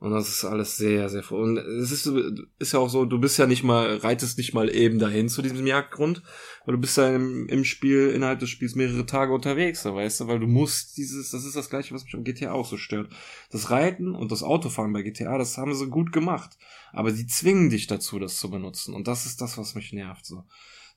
Und 0.03 0.11
das 0.11 0.27
ist 0.27 0.43
alles 0.43 0.75
sehr, 0.75 1.07
sehr 1.07 1.23
froh. 1.23 1.41
Und 1.41 1.55
es 1.55 1.89
ist, 1.89 2.11
ist 2.59 2.73
ja 2.73 2.79
auch 2.79 2.89
so, 2.89 3.05
du 3.05 3.21
bist 3.21 3.39
ja 3.39 3.47
nicht 3.47 3.63
mal, 3.63 3.95
reitest 3.95 4.37
nicht 4.37 4.53
mal 4.53 4.69
eben 4.69 4.99
dahin 4.99 5.29
zu 5.29 5.41
diesem 5.41 5.65
Jagdgrund, 5.65 6.21
weil 6.65 6.75
du 6.75 6.81
bist 6.81 6.97
ja 6.97 7.15
im, 7.15 7.47
im 7.47 7.63
Spiel, 7.63 8.09
innerhalb 8.09 8.39
des 8.39 8.49
Spiels 8.49 8.75
mehrere 8.75 9.05
Tage 9.05 9.31
unterwegs, 9.33 9.83
da 9.83 9.95
weißt 9.95 10.19
du, 10.19 10.27
weil 10.27 10.39
du 10.39 10.45
musst 10.45 10.97
dieses, 10.97 11.31
das 11.31 11.45
ist 11.45 11.55
das 11.55 11.69
gleiche, 11.69 11.95
was 11.95 12.03
mich 12.03 12.15
am 12.15 12.25
GTA 12.25 12.51
auch 12.51 12.65
so 12.67 12.75
stört. 12.75 13.13
Das 13.49 13.69
Reiten 13.69 14.13
und 14.13 14.33
das 14.33 14.43
Autofahren 14.43 14.91
bei 14.91 15.03
GTA, 15.03 15.37
das 15.37 15.57
haben 15.57 15.73
sie 15.73 15.87
gut 15.87 16.11
gemacht. 16.11 16.57
Aber 16.91 17.11
sie 17.11 17.25
zwingen 17.25 17.69
dich 17.69 17.87
dazu, 17.87 18.19
das 18.19 18.35
zu 18.35 18.49
benutzen. 18.49 18.93
Und 18.93 19.07
das 19.07 19.25
ist 19.25 19.39
das, 19.39 19.57
was 19.57 19.73
mich 19.73 19.93
nervt, 19.93 20.25
so. 20.25 20.43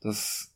Dass 0.00 0.52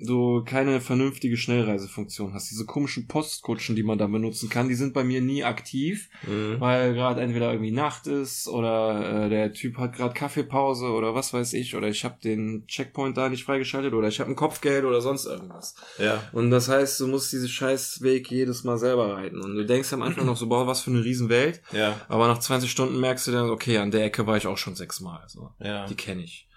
du 0.00 0.42
keine 0.44 0.80
vernünftige 0.80 1.36
Schnellreisefunktion 1.36 2.34
hast. 2.34 2.50
Diese 2.50 2.64
komischen 2.66 3.06
Postkutschen, 3.06 3.76
die 3.76 3.82
man 3.84 3.98
da 3.98 4.06
benutzen 4.08 4.48
kann, 4.48 4.68
die 4.68 4.74
sind 4.74 4.94
bei 4.94 5.04
mir 5.04 5.20
nie 5.20 5.44
aktiv 5.44 6.08
Mhm. 6.26 6.56
weil 6.60 6.94
gerade 6.94 7.20
entweder 7.20 7.52
irgendwie 7.52 7.70
Nacht 7.72 8.06
ist 8.06 8.48
oder 8.48 9.26
äh, 9.26 9.28
der 9.28 9.52
Typ 9.52 9.76
hat 9.78 9.94
gerade 9.94 10.14
Kaffeepause 10.14 10.86
oder 10.86 11.14
was 11.14 11.32
weiß 11.32 11.52
ich 11.54 11.76
oder 11.76 11.88
ich 11.88 12.04
habe 12.04 12.16
den 12.22 12.66
Checkpoint 12.66 13.16
da 13.16 13.28
nicht 13.28 13.44
freigeschaltet 13.44 13.92
oder 13.94 14.08
ich 14.08 14.18
habe 14.20 14.30
ein 14.30 14.36
Kopfgeld 14.36 14.84
oder 14.84 15.00
sonst 15.00 15.26
irgendwas. 15.26 15.74
Ja. 15.98 16.22
Und 16.32 16.50
das 16.50 16.68
heißt, 16.68 16.98
du 17.00 17.06
musst 17.08 17.32
diesen 17.32 17.48
Scheißweg 17.48 18.30
jedes 18.30 18.64
Mal 18.64 18.78
selber 18.78 19.14
reiten 19.14 19.40
und 19.40 19.54
du 19.54 19.64
denkst 19.64 19.92
am 19.92 20.02
Anfang 20.02 20.26
noch 20.26 20.36
so, 20.36 20.48
boah, 20.48 20.66
was 20.66 20.80
für 20.82 20.90
eine 20.90 21.04
Riesenwelt, 21.04 21.62
Ja. 21.72 22.00
aber 22.08 22.26
nach 22.28 22.38
20 22.38 22.70
Stunden 22.70 22.98
merkst 23.00 23.26
du 23.28 23.32
dann, 23.32 23.50
okay, 23.50 23.78
an 23.78 23.90
der 23.90 24.04
Ecke 24.04 24.26
war 24.26 24.36
ich 24.36 24.46
auch 24.46 24.58
schon 24.58 24.74
sechsmal, 24.74 25.22
so. 25.28 25.50
Ja. 25.60 25.86
Die 25.86 25.94
kenne 25.94 26.22
ich. 26.22 26.48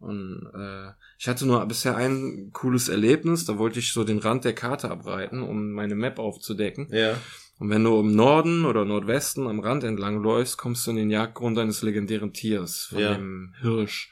Und 0.00 0.48
äh, 0.54 0.90
ich 1.18 1.28
hatte 1.28 1.46
nur 1.46 1.64
bisher 1.66 1.94
ein 1.96 2.50
cooles 2.52 2.88
Erlebnis, 2.88 3.44
da 3.44 3.58
wollte 3.58 3.78
ich 3.78 3.92
so 3.92 4.02
den 4.02 4.18
Rand 4.18 4.44
der 4.44 4.54
Karte 4.54 4.90
abreiten, 4.90 5.42
um 5.42 5.72
meine 5.72 5.94
Map 5.94 6.18
aufzudecken. 6.18 6.88
Ja. 6.90 7.16
Und 7.58 7.68
wenn 7.68 7.84
du 7.84 8.00
im 8.00 8.14
Norden 8.16 8.64
oder 8.64 8.86
Nordwesten 8.86 9.46
am 9.46 9.60
Rand 9.60 9.84
entlang 9.84 10.22
läufst, 10.22 10.56
kommst 10.56 10.86
du 10.86 10.92
in 10.92 10.96
den 10.96 11.10
Jagdgrund 11.10 11.58
eines 11.58 11.82
legendären 11.82 12.32
Tiers, 12.32 12.86
von 12.86 12.98
Ja. 12.98 13.14
dem 13.14 13.52
Hirsch. 13.60 14.10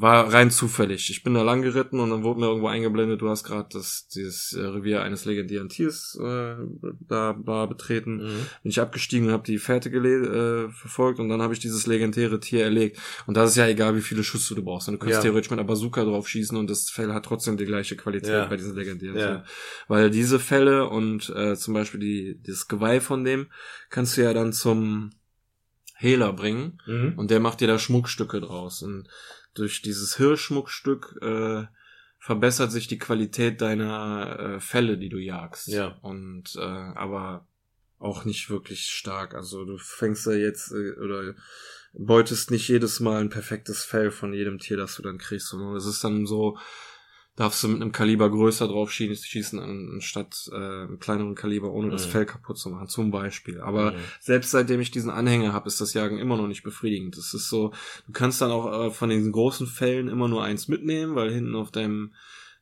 War 0.00 0.32
rein 0.32 0.52
zufällig. 0.52 1.10
Ich 1.10 1.24
bin 1.24 1.34
da 1.34 1.42
lang 1.42 1.60
geritten 1.62 1.98
und 1.98 2.10
dann 2.10 2.22
wurde 2.22 2.38
mir 2.38 2.46
irgendwo 2.46 2.68
eingeblendet, 2.68 3.20
du 3.20 3.28
hast 3.28 3.42
gerade 3.42 3.68
das 3.72 4.06
dieses 4.06 4.52
äh, 4.52 4.60
Revier 4.64 5.02
eines 5.02 5.24
legendären 5.24 5.68
Tiers 5.68 6.16
äh, 6.22 6.54
da, 7.08 7.32
da 7.44 7.66
betreten. 7.66 8.18
Mhm. 8.18 8.46
Bin 8.62 8.70
ich 8.70 8.80
abgestiegen 8.80 9.26
und 9.26 9.32
habe 9.32 9.42
die 9.42 9.58
Fährte 9.58 9.88
äh, 9.88 10.70
verfolgt 10.70 11.18
und 11.18 11.28
dann 11.28 11.42
habe 11.42 11.52
ich 11.52 11.58
dieses 11.58 11.86
legendäre 11.88 12.38
Tier 12.38 12.62
erlegt. 12.62 12.96
Und 13.26 13.36
das 13.36 13.50
ist 13.50 13.56
ja 13.56 13.66
egal, 13.66 13.96
wie 13.96 14.00
viele 14.00 14.22
Schüsse 14.22 14.54
du 14.54 14.62
brauchst. 14.62 14.86
Und 14.86 14.94
du 14.94 14.98
kannst 15.00 15.16
Ja. 15.16 15.22
theoretisch 15.22 15.50
mit 15.50 15.58
einer 15.58 15.66
Bazooka 15.66 16.04
drauf 16.04 16.28
schießen 16.28 16.56
und 16.56 16.70
das 16.70 16.88
Fell 16.90 17.12
hat 17.12 17.24
trotzdem 17.24 17.56
die 17.56 17.66
gleiche 17.66 17.96
Qualität 17.96 18.30
Ja. 18.30 18.46
bei 18.46 18.56
diesen 18.56 18.76
legendären 18.76 19.16
Ja. 19.16 19.26
Tieren. 19.26 19.42
Weil 19.88 20.10
diese 20.10 20.38
Fälle 20.38 20.88
und 20.88 21.28
äh, 21.34 21.56
zum 21.56 21.74
Beispiel 21.74 21.98
die, 21.98 22.40
das 22.46 22.68
Geweih 22.68 23.00
von 23.00 23.24
dem 23.24 23.48
kannst 23.90 24.16
du 24.16 24.22
ja 24.22 24.32
dann 24.32 24.52
zum 24.52 25.10
Hehler 25.96 26.32
bringen 26.32 26.80
Mhm. 26.86 27.14
und 27.16 27.32
der 27.32 27.40
macht 27.40 27.60
dir 27.60 27.66
da 27.66 27.80
Schmuckstücke 27.80 28.40
draus. 28.40 28.82
Und 28.82 29.08
durch 29.58 29.82
dieses 29.82 30.16
Hirschschmuckstück 30.16 31.18
äh, 31.20 31.64
verbessert 32.18 32.72
sich 32.72 32.86
die 32.86 32.98
Qualität 32.98 33.60
deiner 33.60 34.38
äh, 34.38 34.60
Fälle, 34.60 34.98
die 34.98 35.08
du 35.08 35.18
jagst. 35.18 35.68
Ja. 35.68 35.98
Und 36.02 36.56
äh, 36.56 36.60
aber 36.60 37.46
auch 37.98 38.24
nicht 38.24 38.50
wirklich 38.50 38.86
stark. 38.86 39.34
Also 39.34 39.64
du 39.64 39.78
fängst 39.78 40.26
da 40.26 40.32
jetzt 40.32 40.72
äh, 40.72 40.92
oder 40.92 41.34
beutest 41.92 42.50
nicht 42.50 42.68
jedes 42.68 43.00
Mal 43.00 43.20
ein 43.20 43.30
perfektes 43.30 43.84
Fell 43.84 44.10
von 44.10 44.32
jedem 44.32 44.58
Tier, 44.58 44.76
das 44.76 44.96
du 44.96 45.02
dann 45.02 45.18
kriegst, 45.18 45.48
sondern 45.48 45.74
es 45.76 45.86
ist 45.86 46.04
dann 46.04 46.26
so, 46.26 46.58
darfst 47.38 47.62
du 47.62 47.68
mit 47.68 47.80
einem 47.80 47.92
Kaliber 47.92 48.28
größer 48.28 48.66
drauf 48.66 48.90
schießen, 48.90 49.60
anstatt 49.60 50.50
äh, 50.52 50.56
einem 50.56 50.98
kleineren 50.98 51.36
Kaliber, 51.36 51.70
ohne 51.70 51.90
das 51.90 52.06
Mhm. 52.06 52.10
Fell 52.10 52.26
kaputt 52.26 52.58
zu 52.58 52.68
machen, 52.68 52.88
zum 52.88 53.12
Beispiel. 53.12 53.60
Aber 53.60 53.92
Mhm. 53.92 53.96
selbst 54.20 54.50
seitdem 54.50 54.80
ich 54.80 54.90
diesen 54.90 55.10
Anhänger 55.10 55.52
habe, 55.52 55.68
ist 55.68 55.80
das 55.80 55.94
Jagen 55.94 56.18
immer 56.18 56.36
noch 56.36 56.48
nicht 56.48 56.64
befriedigend. 56.64 57.16
Es 57.16 57.32
ist 57.34 57.48
so, 57.48 57.72
du 58.06 58.12
kannst 58.12 58.40
dann 58.40 58.50
auch 58.50 58.86
äh, 58.86 58.90
von 58.90 59.08
diesen 59.08 59.30
großen 59.30 59.68
Fällen 59.68 60.08
immer 60.08 60.26
nur 60.26 60.42
eins 60.42 60.66
mitnehmen, 60.66 61.14
weil 61.14 61.32
hinten 61.32 61.54
auf 61.54 61.70
deinem 61.70 62.12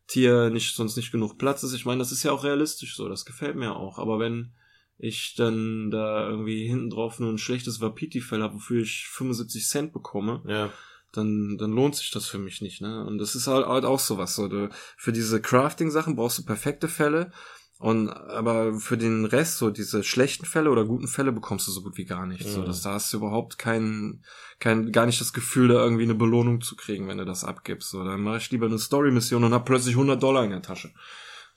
Tier 0.09 0.51
nicht 0.51 0.77
sonst 0.77 0.97
nicht 0.97 1.11
genug 1.11 1.39
Platz 1.39 1.63
ist. 1.63 1.73
Ich 1.73 1.87
meine, 1.87 1.99
das 2.01 2.13
ist 2.13 2.23
ja 2.23 2.31
auch 2.33 2.45
realistisch 2.45 2.97
so, 2.97 3.09
das 3.09 3.25
gefällt 3.25 3.57
mir 3.57 3.75
auch. 3.75 3.99
Aber 3.99 4.19
wenn 4.19 4.53
ich 4.99 5.35
dann 5.37 5.91
da 5.91 6.29
irgendwie 6.29 6.67
hinten 6.69 6.91
drauf 6.91 7.19
nur 7.19 7.31
ein 7.33 7.39
schlechtes 7.39 7.81
Wapiti-Fell 7.81 8.43
habe, 8.43 8.55
wofür 8.55 8.83
ich 8.83 9.09
75 9.09 9.67
Cent 9.67 9.93
bekomme, 9.93 10.43
Ja. 10.47 10.71
Dann, 11.17 11.57
dann 11.59 11.73
lohnt 11.73 11.97
sich 11.97 12.11
das 12.11 12.27
für 12.27 12.39
mich 12.39 12.61
nicht, 12.61 12.81
ne? 12.81 13.05
Und 13.07 13.19
das 13.19 13.35
ist 13.35 13.47
halt, 13.47 13.67
halt 13.67 13.85
auch 13.85 13.99
sowas, 14.01 14.35
so, 14.35 14.49
du, 14.49 14.69
für 14.97 15.13
diese 15.13 15.41
Crafting-Sachen 15.41 16.17
brauchst 16.17 16.39
du 16.39 16.45
perfekte 16.45 16.89
Fälle, 16.89 17.33
und, 17.79 18.09
aber 18.09 18.79
für 18.81 18.97
den 18.97 19.27
Rest, 19.27 19.59
so 19.59 19.69
diese 19.69 20.03
schlechten 20.03 20.47
Fälle 20.47 20.71
oder 20.71 20.87
guten 20.87 21.09
Fälle 21.09 21.31
bekommst 21.31 21.69
du 21.69 21.73
so 21.73 21.83
gut 21.83 21.99
wie 21.99 22.07
gar 22.07 22.25
nicht, 22.25 22.49
so, 22.49 22.63
Mhm. 22.63 22.65
dass 22.67 22.81
da 22.81 22.95
hast 22.95 23.13
du 23.13 23.19
überhaupt 23.19 23.59
kein, 23.59 24.25
kein, 24.61 24.93
gar 24.93 25.05
nicht 25.05 25.21
das 25.21 25.35
Gefühl, 25.35 25.69
da 25.69 25.75
irgendwie 25.75 26.05
eine 26.05 26.15
Belohnung 26.15 26.63
zu 26.63 26.75
kriegen, 26.75 27.07
wenn 27.07 27.19
du 27.19 27.27
das 27.27 27.45
abgibst, 27.45 27.91
so, 27.91 28.03
dann 28.03 28.23
mache 28.23 28.39
ich 28.39 28.51
lieber 28.51 28.65
eine 28.65 28.79
Story-Mission 28.79 29.45
und 29.45 29.53
hab 29.53 29.67
plötzlich 29.67 29.95
100 29.95 30.23
Dollar 30.23 30.45
in 30.45 30.51
der 30.53 30.63
Tasche. 30.63 30.91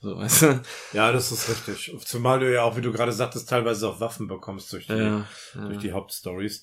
So, 0.02 0.16
weißt 0.18 0.42
du? 0.42 0.62
Ja, 0.92 1.10
das 1.10 1.32
ist 1.32 1.48
richtig. 1.48 1.94
Zumal 2.04 2.40
du 2.40 2.52
ja 2.52 2.64
auch, 2.64 2.76
wie 2.76 2.82
du 2.82 2.92
gerade 2.92 3.12
sagtest, 3.12 3.48
teilweise 3.48 3.88
auch 3.88 4.00
Waffen 4.00 4.28
bekommst 4.28 4.70
durch 4.74 4.88
die, 4.88 4.92
Ja, 4.92 5.26
ja. 5.54 5.66
durch 5.68 5.78
die 5.78 5.92
Hauptstories. 5.92 6.62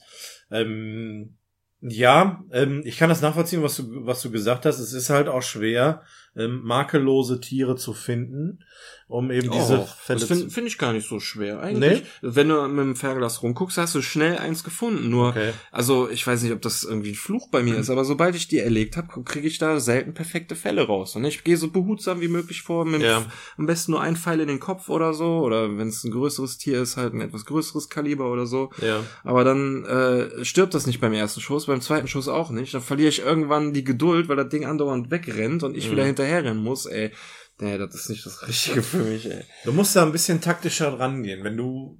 Ähm, 0.51 1.37
ja, 1.81 2.43
ähm, 2.51 2.81
ich 2.85 2.97
kann 2.97 3.09
das 3.09 3.21
nachvollziehen, 3.21 3.61
was 3.61 3.75
du, 3.75 4.05
was 4.05 4.21
du 4.21 4.31
gesagt 4.31 4.65
hast. 4.65 4.79
Es 4.79 4.93
ist 4.93 5.09
halt 5.09 5.27
auch 5.27 5.43
schwer, 5.43 6.01
ähm, 6.35 6.61
makellose 6.63 7.39
Tiere 7.39 7.75
zu 7.75 7.93
finden, 7.93 8.63
um 9.09 9.31
eben 9.31 9.49
diese 9.49 9.79
oh, 9.79 9.87
Fälle 10.01 10.19
das 10.19 10.27
finde 10.27 10.49
find 10.49 10.67
ich 10.67 10.77
gar 10.77 10.91
nicht 10.91 11.07
so 11.07 11.19
schwer. 11.21 11.61
Eigentlich, 11.61 12.03
wenn 12.21 12.49
du 12.49 12.67
mit 12.67 12.79
dem 12.79 12.95
Fernglas 12.97 13.41
rumguckst, 13.41 13.77
hast 13.77 13.95
du 13.95 14.01
schnell 14.01 14.37
eins 14.37 14.65
gefunden. 14.65 15.09
Nur, 15.09 15.29
Okay. 15.29 15.53
also 15.71 16.09
ich 16.09 16.27
weiß 16.27 16.43
nicht, 16.43 16.51
ob 16.51 16.61
das 16.61 16.83
irgendwie 16.83 17.11
ein 17.11 17.15
Fluch 17.15 17.47
bei 17.49 17.63
mir 17.63 17.75
ist, 17.77 17.89
aber 17.89 18.03
sobald 18.03 18.35
ich 18.35 18.49
die 18.49 18.59
erlegt 18.59 18.97
habe, 18.97 19.07
kriege 19.23 19.47
ich 19.47 19.59
da 19.59 19.79
selten 19.79 20.13
perfekte 20.13 20.55
Fälle 20.55 20.85
raus. 20.87 21.15
Und 21.15 21.23
ich 21.23 21.43
gehe 21.45 21.55
so 21.55 21.69
behutsam 21.71 22.19
wie 22.19 22.27
möglich 22.27 22.63
vor, 22.63 22.83
mit 22.83 23.01
Ja. 23.01 23.25
am 23.57 23.65
besten 23.65 23.91
nur 23.91 24.01
ein 24.01 24.17
Pfeil 24.17 24.41
in 24.41 24.49
den 24.49 24.59
Kopf 24.59 24.89
oder 24.89 25.13
so, 25.13 25.39
oder 25.39 25.77
wenn 25.77 25.87
es 25.87 26.03
ein 26.03 26.11
größeres 26.11 26.57
Tier 26.57 26.81
ist, 26.81 26.97
halt 26.97 27.13
ein 27.13 27.21
etwas 27.21 27.45
größeres 27.45 27.87
Kaliber 27.89 28.29
oder 28.31 28.45
so. 28.45 28.71
Ja. 28.81 29.03
Aber 29.23 29.45
dann 29.45 29.85
äh, 29.85 30.43
stirbt 30.43 30.73
das 30.73 30.85
nicht 30.85 30.99
beim 30.99 31.13
ersten 31.13 31.39
Schuss, 31.39 31.67
beim 31.67 31.79
zweiten 31.79 32.07
Schuss 32.09 32.27
auch 32.27 32.49
nicht. 32.49 32.73
Dann 32.73 32.81
verliere 32.81 33.09
ich 33.09 33.19
irgendwann 33.19 33.71
die 33.73 33.85
Geduld, 33.85 34.27
weil 34.27 34.35
das 34.35 34.49
Ding 34.49 34.65
andauernd 34.65 35.11
wegrennt 35.11 35.63
und 35.63 35.77
ich 35.77 35.89
wieder 35.89 36.03
Mhm. 36.03 36.07
hinterherrennen 36.07 36.61
muss, 36.61 36.85
ey. 36.85 37.11
Nee, 37.59 37.77
das 37.77 37.95
ist 37.95 38.09
nicht 38.09 38.25
das 38.25 38.47
Richtige 38.47 38.83
für 38.83 38.97
mich, 38.97 39.25
ey. 39.25 39.43
Du 39.63 39.71
musst 39.71 39.95
da 39.95 40.03
ein 40.03 40.11
bisschen 40.11 40.41
taktischer 40.41 40.99
rangehen. 40.99 41.43
Wenn 41.43 41.57
du 41.57 41.99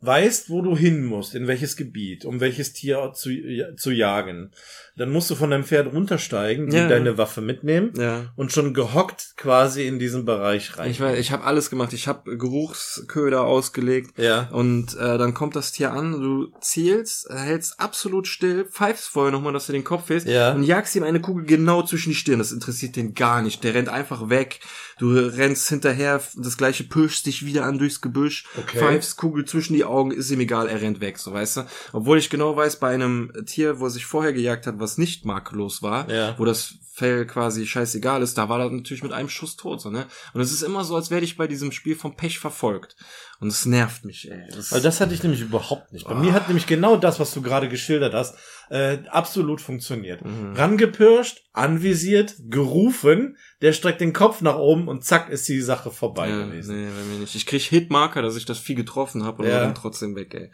weißt, 0.00 0.48
wo 0.48 0.62
du 0.62 0.76
hin 0.76 1.04
musst, 1.04 1.34
in 1.34 1.46
welches 1.46 1.76
Gebiet, 1.76 2.24
um 2.24 2.40
welches 2.40 2.72
Tier 2.72 3.12
zu, 3.14 3.30
zu 3.76 3.90
jagen, 3.90 4.52
dann 4.98 5.10
musst 5.10 5.30
du 5.30 5.34
von 5.34 5.50
deinem 5.50 5.64
Pferd 5.64 5.92
runtersteigen, 5.92 6.70
Ja. 6.70 6.88
deine 6.88 7.16
Waffe 7.16 7.40
mitnehmen 7.40 7.92
Ja. 7.96 8.26
und 8.36 8.52
schon 8.52 8.74
gehockt 8.74 9.34
quasi 9.36 9.86
in 9.86 9.98
diesen 9.98 10.24
Bereich 10.24 10.76
rein. 10.76 10.90
Ich 10.90 11.00
weiß, 11.00 11.18
ich 11.18 11.32
habe 11.32 11.44
alles 11.44 11.70
gemacht. 11.70 11.92
Ich 11.92 12.06
habe 12.08 12.36
Geruchsköder 12.36 13.42
ausgelegt 13.42 14.18
ja. 14.18 14.48
und 14.52 14.94
äh, 14.96 15.18
dann 15.18 15.34
kommt 15.34 15.56
das 15.56 15.72
Tier 15.72 15.92
an, 15.92 16.12
du 16.20 16.52
zielst, 16.60 17.28
hältst 17.30 17.80
absolut 17.80 18.26
still, 18.26 18.64
pfeifst 18.64 19.08
vorher 19.08 19.32
nochmal, 19.32 19.52
dass 19.52 19.66
du 19.66 19.72
den 19.72 19.84
Kopf 19.84 20.08
hältst 20.08 20.26
Ja. 20.28 20.52
und 20.52 20.62
jagst 20.64 20.94
ihm 20.96 21.02
eine 21.04 21.20
Kugel 21.20 21.44
genau 21.46 21.82
zwischen 21.82 22.10
die 22.10 22.14
Stirn. 22.14 22.38
Das 22.38 22.52
interessiert 22.52 22.96
den 22.96 23.14
gar 23.14 23.42
nicht. 23.42 23.62
Der 23.64 23.74
rennt 23.74 23.88
einfach 23.88 24.28
weg. 24.28 24.60
Du 24.98 25.12
rennst 25.16 25.68
hinterher, 25.68 26.20
das 26.36 26.56
gleiche 26.56 26.84
pirschst 26.84 27.24
dich 27.26 27.44
wieder 27.46 27.64
an 27.64 27.78
durchs 27.78 28.00
Gebüsch, 28.00 28.46
Okay. 28.58 28.78
pfeifst 28.78 29.16
Kugel 29.16 29.44
zwischen 29.44 29.74
die 29.74 29.84
Augen, 29.84 30.10
ist 30.10 30.30
ihm 30.30 30.40
egal, 30.40 30.68
er 30.68 30.80
rennt 30.80 31.00
weg, 31.00 31.18
so 31.18 31.32
weißt 31.32 31.58
du. 31.58 31.60
Obwohl 31.92 32.18
ich 32.18 32.30
genau 32.30 32.56
weiß, 32.56 32.76
bei 32.80 32.88
einem 32.92 33.32
Tier, 33.46 33.78
wo 33.78 33.84
er 33.84 33.90
sich 33.90 34.06
vorher 34.06 34.32
gejagt 34.32 34.66
hat, 34.66 34.80
was 34.80 34.87
nicht 34.96 35.24
makellos 35.26 35.82
war, 35.82 36.08
Ja. 36.10 36.34
wo 36.38 36.44
das 36.46 36.74
Fell 36.94 37.26
quasi 37.26 37.64
scheißegal 37.64 38.22
ist, 38.22 38.36
da 38.38 38.48
war 38.48 38.58
das 38.58 38.72
natürlich 38.72 39.04
mit 39.04 39.12
einem 39.12 39.28
Schuss 39.28 39.54
tot, 39.56 39.80
so, 39.80 39.88
ne? 39.88 40.06
Und 40.34 40.40
es 40.40 40.50
ist 40.50 40.62
immer 40.62 40.82
so, 40.82 40.96
als 40.96 41.12
werde 41.12 41.24
ich 41.24 41.36
bei 41.36 41.46
diesem 41.46 41.70
Spiel 41.70 41.94
vom 41.94 42.16
Pech 42.16 42.40
verfolgt. 42.40 42.96
Und 43.38 43.46
es 43.46 43.66
nervt 43.66 44.04
mich, 44.04 44.28
ey. 44.28 44.42
Das, 44.52 44.72
Weil 44.72 44.80
das 44.80 45.00
hatte 45.00 45.14
ich 45.14 45.22
nämlich 45.22 45.40
überhaupt 45.42 45.92
nicht. 45.92 46.08
Bei 46.08 46.14
mir 46.16 46.32
hat 46.32 46.48
nämlich 46.48 46.66
genau 46.66 46.96
das, 46.96 47.20
was 47.20 47.32
du 47.32 47.40
gerade 47.40 47.68
geschildert 47.68 48.14
hast, 48.14 48.34
äh, 48.68 48.98
absolut 49.10 49.60
funktioniert. 49.60 50.24
Mhm. 50.24 50.54
Rangepirscht, 50.56 51.42
anvisiert, 51.52 52.34
gerufen, 52.48 53.36
der 53.62 53.72
streckt 53.74 54.00
den 54.00 54.12
Kopf 54.12 54.40
nach 54.40 54.56
oben 54.56 54.88
und 54.88 55.04
zack 55.04 55.28
ist 55.28 55.48
die 55.48 55.60
Sache 55.60 55.92
vorbei 55.92 56.28
ja, 56.30 56.46
gewesen. 56.46 56.76
nee, 56.84 56.88
bei 56.90 57.04
mir 57.12 57.20
nicht. 57.20 57.36
Ich 57.36 57.46
krieg 57.46 57.62
Hitmarker, 57.62 58.22
dass 58.22 58.34
ich 58.34 58.44
das 58.44 58.58
Vieh 58.58 58.74
getroffen 58.74 59.22
habe 59.22 59.44
und 59.44 59.48
Ja. 59.48 59.60
dann 59.60 59.74
trotzdem 59.76 60.16
weg, 60.16 60.34
ey. 60.34 60.50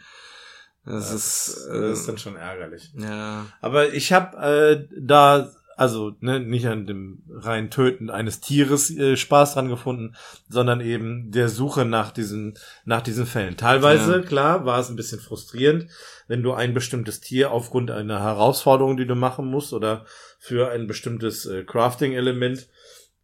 Das 0.85 1.11
ist, 1.11 1.67
äh, 1.69 1.81
das 1.81 1.99
ist 1.99 2.07
dann 2.07 2.17
schon 2.17 2.35
ärgerlich. 2.35 2.91
ja. 2.97 3.45
Aber 3.61 3.93
ich 3.93 4.13
habe 4.13 4.37
äh, 4.37 4.87
da 4.99 5.51
also 5.77 6.15
ne, 6.21 6.39
nicht 6.39 6.67
an 6.67 6.85
dem 6.85 7.23
rein 7.29 7.69
Töten 7.69 8.09
eines 8.09 8.39
Tieres 8.39 8.89
äh, 8.91 9.17
Spaß 9.17 9.55
dran 9.55 9.67
gefunden, 9.67 10.15
sondern 10.47 10.79
eben 10.79 11.31
der 11.31 11.49
Suche 11.49 11.83
nach 11.85 12.11
diesen 12.11 12.57
nach 12.85 13.01
diesen 13.01 13.25
Fällen. 13.25 13.57
Teilweise 13.57 14.17
Ja. 14.17 14.21
klar 14.21 14.65
war 14.65 14.79
es 14.79 14.89
ein 14.89 14.95
bisschen 14.95 15.19
frustrierend, 15.19 15.87
wenn 16.27 16.43
du 16.43 16.53
ein 16.53 16.73
bestimmtes 16.73 17.19
Tier 17.19 17.51
aufgrund 17.51 17.91
einer 17.91 18.21
Herausforderung, 18.21 18.95
die 18.95 19.07
du 19.07 19.15
machen 19.15 19.47
musst 19.47 19.73
oder 19.73 20.05
für 20.39 20.69
ein 20.71 20.87
bestimmtes 20.87 21.45
äh, 21.45 21.63
Crafting-Element 21.65 22.69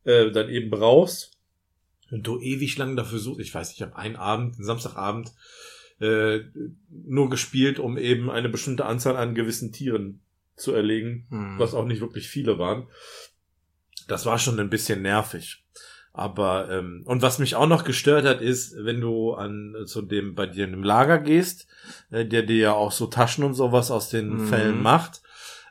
äh, 0.04 0.32
dann 0.32 0.50
eben 0.50 0.70
brauchst 0.70 1.32
und 2.12 2.28
du 2.28 2.38
ewig 2.42 2.78
lang 2.78 2.98
dafür 2.98 3.20
suchst. 3.20 3.40
Ich 3.40 3.54
weiß, 3.56 3.72
ich 3.72 3.82
habe 3.82 3.96
einen 3.96 4.18
Abend, 4.18 4.56
einen 4.56 4.66
Samstagabend 4.66 5.32
äh, 6.02 6.42
nur 6.90 7.30
gespielt, 7.30 7.80
um 7.80 7.98
eben 7.98 8.30
eine 8.30 8.50
bestimmte 8.50 8.86
Anzahl 8.86 9.16
an 9.18 9.36
gewissen 9.36 9.72
Tieren 9.72 10.22
zu 10.56 10.74
erlegen, 10.74 11.28
Hm. 11.30 11.60
was 11.60 11.74
auch 11.74 11.86
nicht 11.86 12.02
wirklich 12.02 12.28
viele 12.28 12.58
waren. 12.60 12.88
Das 14.08 14.26
war 14.26 14.38
schon 14.40 14.60
ein 14.60 14.70
bisschen 14.70 15.02
nervig. 15.02 15.64
Aber 16.14 16.70
ähm, 16.70 17.04
und 17.06 17.22
was 17.22 17.40
mich 17.40 17.56
auch 17.56 17.68
noch 17.68 17.86
gestört 17.86 18.26
hat, 18.26 18.42
ist, 18.42 18.76
wenn 18.84 19.00
du 19.00 19.34
an 19.34 19.76
zu 19.86 20.02
dem 20.02 20.36
bei 20.36 20.46
dir 20.46 20.66
in 20.66 20.74
einem 20.74 20.84
Lager 20.84 21.20
gehst, 21.20 21.68
äh, 22.10 22.26
der 22.26 22.44
dir 22.44 22.58
ja 22.58 22.74
auch 22.74 22.92
so 22.92 23.08
Taschen 23.08 23.46
und 23.46 23.54
sowas 23.54 23.92
aus 23.92 24.10
den 24.10 24.34
Mhm. 24.34 24.48
Fällen 24.48 24.82
macht, 24.82 25.22